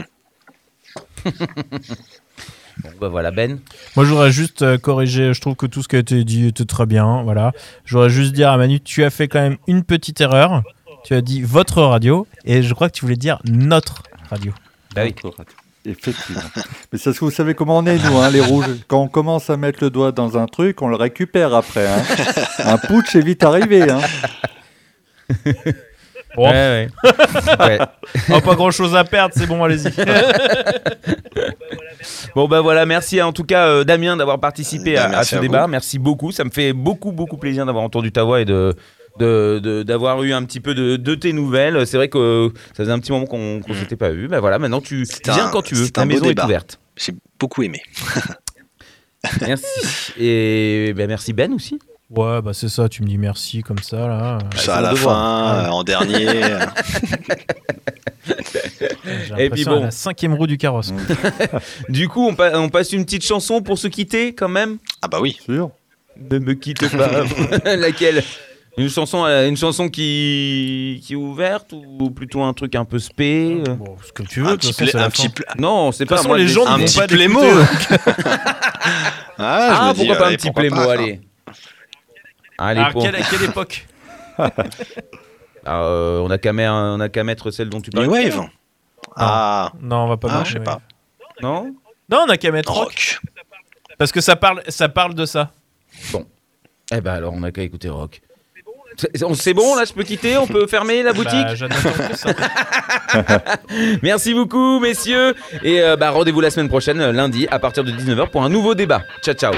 Bon, 2.82 2.90
bah 2.98 3.08
voilà 3.08 3.30
Ben. 3.30 3.58
Moi, 3.94 4.06
je 4.06 4.10
voudrais 4.10 4.30
juste 4.32 4.62
euh, 4.62 4.78
corriger. 4.78 5.34
Je 5.34 5.40
trouve 5.42 5.54
que 5.54 5.66
tout 5.66 5.82
ce 5.82 5.88
qui 5.88 5.96
a 5.96 5.98
été 5.98 6.24
dit 6.24 6.46
était 6.46 6.64
très 6.64 6.86
bien. 6.86 7.22
Voilà. 7.24 7.52
Je 7.84 7.94
voudrais 7.94 8.08
juste 8.08 8.32
dire 8.32 8.48
à 8.50 8.56
Manu, 8.56 8.80
tu 8.80 9.04
as 9.04 9.10
fait 9.10 9.28
quand 9.28 9.40
même 9.40 9.58
une 9.66 9.82
petite 9.84 10.20
erreur. 10.22 10.62
Tu 11.04 11.14
as 11.14 11.20
dit 11.22 11.42
votre 11.42 11.82
radio 11.82 12.26
et 12.44 12.62
je 12.62 12.74
crois 12.74 12.88
que 12.88 12.94
tu 12.94 13.02
voulais 13.04 13.16
dire 13.16 13.38
notre 13.44 14.02
radio. 14.28 14.52
Bah 14.94 15.02
oui. 15.04 15.14
Notre 15.24 15.38
radio. 15.38 15.54
Effectivement. 15.86 16.42
Mais 16.92 16.98
c'est 16.98 17.04
parce 17.04 17.18
que 17.18 17.24
vous 17.24 17.30
savez 17.30 17.54
comment 17.54 17.78
on 17.78 17.86
est, 17.86 17.96
nous, 18.04 18.18
hein, 18.18 18.30
les 18.30 18.40
rouges. 18.42 18.66
Quand 18.86 19.00
on 19.00 19.08
commence 19.08 19.48
à 19.48 19.56
mettre 19.56 19.78
le 19.82 19.88
doigt 19.90 20.12
dans 20.12 20.36
un 20.36 20.46
truc, 20.46 20.82
on 20.82 20.88
le 20.88 20.96
récupère 20.96 21.54
après. 21.54 21.86
hein. 21.88 22.02
Un 22.58 22.76
putsch 22.76 23.14
est 23.16 23.24
vite 23.24 23.42
arrivé. 23.44 23.88
hein. 23.90 24.00
Bon, 26.36 26.44
Ouais, 26.48 26.52
ouais. 26.52 26.88
Ouais. 27.58 27.78
oh, 28.32 28.40
pas 28.40 28.54
grand 28.54 28.70
chose 28.70 28.94
à 28.94 29.02
perdre. 29.02 29.34
C'est 29.36 29.46
bon, 29.48 29.64
allez-y. 29.64 29.90
Bon 32.36 32.46
bah 32.46 32.60
voilà, 32.60 32.86
merci 32.86 33.20
en 33.20 33.32
tout 33.32 33.42
cas 33.42 33.66
euh, 33.66 33.82
Damien 33.84 34.16
d'avoir 34.16 34.38
participé 34.38 34.94
Bah, 34.94 35.10
à, 35.18 35.24
ce 35.24 35.34
à 35.34 35.40
débat. 35.40 35.62
vous. 35.64 35.70
Merci 35.72 35.98
beaucoup, 35.98 36.30
ça 36.30 36.44
me 36.44 36.50
fait 36.50 36.72
beaucoup 36.72 37.10
beaucoup 37.10 37.36
plaisir 37.36 37.66
d'avoir 37.66 37.82
entendu 37.82 38.12
ta 38.12 38.22
voix 38.22 38.40
et 38.40 38.44
de 38.44 38.76
de- 39.20 39.60
de- 39.62 39.82
d'avoir 39.82 40.22
eu 40.22 40.32
un 40.32 40.42
petit 40.44 40.60
peu 40.60 40.74
de, 40.74 40.96
de 40.96 41.14
tes 41.14 41.32
nouvelles. 41.32 41.86
C'est 41.86 41.96
vrai 41.96 42.08
que 42.08 42.50
ça 42.70 42.82
faisait 42.84 42.90
un 42.92 42.98
petit 42.98 43.12
moment 43.12 43.26
qu'on 43.26 43.60
qu'on 43.60 43.74
s'était 43.74 43.96
pas 43.96 44.10
eu. 44.12 44.26
Bah 44.28 44.40
voilà, 44.40 44.58
maintenant 44.58 44.80
tu 44.80 45.04
viens 45.24 45.46
un- 45.46 45.50
quand 45.50 45.62
tu 45.62 45.74
veux. 45.74 45.86
beau 45.94 46.04
maison 46.04 46.24
est 46.24 46.28
débat. 46.28 46.44
ouverte. 46.46 46.80
J'ai 46.96 47.14
beaucoup 47.38 47.62
aimé. 47.62 47.80
Merci. 49.42 50.12
Et 50.18 50.92
ben 50.96 51.06
merci 51.06 51.32
Ben 51.34 51.52
aussi. 51.52 51.78
Ouais, 52.08 52.40
bah 52.42 52.52
c'est 52.54 52.68
ça. 52.70 52.88
Tu 52.88 53.02
me 53.02 53.06
dis 53.08 53.18
merci 53.18 53.62
comme 53.62 53.78
ça 53.78 54.06
là. 54.08 54.38
ça 54.56 54.76
à 54.76 54.80
la 54.80 54.90
devoir. 54.92 55.14
fin, 55.14 55.62
Ouais. 55.62 55.68
euh, 55.68 55.70
en 55.72 55.84
dernier. 55.84 56.26
J'ai 58.26 59.44
Et 59.44 59.50
puis 59.50 59.64
l'impression 59.64 59.72
à 59.72 59.74
bon. 59.76 59.80
la 59.84 59.90
cinquième 59.90 60.34
roue 60.34 60.46
du 60.46 60.56
carrosse. 60.58 60.92
Du 61.88 62.08
coup, 62.08 62.26
on, 62.26 62.34
pa- 62.34 62.58
on 62.58 62.68
passe 62.68 62.92
une 62.92 63.04
petite 63.04 63.24
chanson 63.24 63.60
pour 63.62 63.78
se 63.78 63.88
quitter 63.88 64.34
quand 64.34 64.48
même? 64.48 64.78
ah 65.02 65.08
bah 65.08 65.18
oui. 65.20 65.38
Sûr 65.44 65.70
Ne 66.30 66.38
me 66.38 66.54
quitte 66.54 66.88
pas. 66.96 67.76
Laquelle? 67.76 68.22
Une 68.80 68.88
chanson, 68.88 69.24
euh, 69.24 69.48
une 69.48 69.56
chanson 69.56 69.88
qui, 69.88 71.00
qui 71.04 71.12
est 71.14 71.16
ouverte 71.16 71.72
ou 71.72 72.10
plutôt 72.10 72.42
un 72.42 72.52
truc 72.52 72.74
un 72.74 72.84
peu 72.84 72.98
spé 72.98 73.62
euh 73.66 73.74
Bon, 73.74 73.96
ce 74.04 74.12
que 74.12 74.22
tu 74.22 74.40
veux. 74.42 74.48
Un 74.50 74.56
petit, 74.56 74.72
façon, 74.72 74.98
un 74.98 75.10
petit, 75.10 75.28
pla- 75.28 75.54
Non, 75.58 75.92
c'est 75.92 76.06
pas 76.06 76.16
façon, 76.16 76.28
moi 76.28 76.38
les 76.38 76.48
gens 76.48 76.66
un 76.66 76.78
petit 76.78 76.98
pas 76.98 77.06
plémo. 77.06 77.40
Ah, 79.42 79.68
je 79.72 79.76
Ah, 79.80 79.88
me 79.88 79.92
dis, 79.94 79.98
pourquoi 80.00 80.16
pas 80.16 80.28
un 80.28 80.34
petit 80.36 80.46
pourquoi 80.48 80.62
plémo, 80.62 80.76
pas, 80.76 80.92
allez. 80.92 81.20
Allez, 82.58 82.80
Alors, 82.80 82.92
pour- 82.92 83.02
quelle, 83.02 83.16
quelle 83.30 83.42
époque 83.44 83.86
Ah, 85.66 85.82
euh, 85.82 86.20
on 86.20 86.30
a 86.30 86.38
qu'à 86.38 86.52
mettre, 86.52 86.72
on 86.72 87.00
a 87.00 87.08
qu'à 87.08 87.24
mettre 87.24 87.50
celle 87.50 87.68
dont 87.68 87.80
tu 87.80 87.90
New 87.94 88.04
parlais. 88.06 88.30
Wave. 88.30 88.46
Ah, 89.16 89.72
Non, 89.80 90.04
on 90.04 90.08
va 90.08 90.16
pas. 90.16 90.28
Ah, 90.30 90.38
mettre, 90.38 90.46
je 90.48 90.52
sais 90.54 90.60
pas. 90.64 90.80
Non 91.42 91.74
Non, 92.08 92.24
on 92.26 92.30
a 92.30 92.36
qu'à 92.36 92.50
mettre 92.50 92.72
rock. 92.72 92.84
rock. 92.86 93.20
Parce 93.98 94.12
que 94.12 94.20
ça 94.22 94.36
parle, 94.36 94.62
ça 94.68 94.88
parle 94.88 95.14
de 95.14 95.26
ça. 95.26 95.50
Eh 96.92 97.00
ben 97.00 97.12
alors, 97.12 97.34
on 97.34 97.42
a 97.42 97.50
qu'à 97.52 97.62
écouter 97.62 97.88
rock. 97.90 98.20
C'est- 98.96 99.54
bon, 99.54 99.76
là, 99.76 99.84
je 99.84 99.92
peux 99.92 100.02
quitter 100.02 100.36
On 100.36 100.46
peut 100.46 100.66
fermer 100.66 101.02
la 101.02 101.12
boutique 101.12 101.32
Bah, 101.32 101.54
j'adore 101.54 101.78
que 101.78 102.16
ça. 102.16 102.28
Merci 104.02 104.34
beaucoup, 104.34 104.80
messieurs. 104.80 105.34
Et 105.62 105.80
euh, 105.80 105.96
bah, 105.96 106.10
rendez-vous 106.10 106.40
la 106.40 106.50
semaine 106.50 106.68
prochaine, 106.68 107.00
euh, 107.00 107.12
lundi, 107.12 107.46
à 107.50 107.58
partir 107.58 107.84
de 107.84 107.90
19h, 107.92 108.28
pour 108.30 108.42
un 108.42 108.48
nouveau 108.48 108.74
débat. 108.74 109.02
Ciao, 109.22 109.34
ciao. 109.34 109.52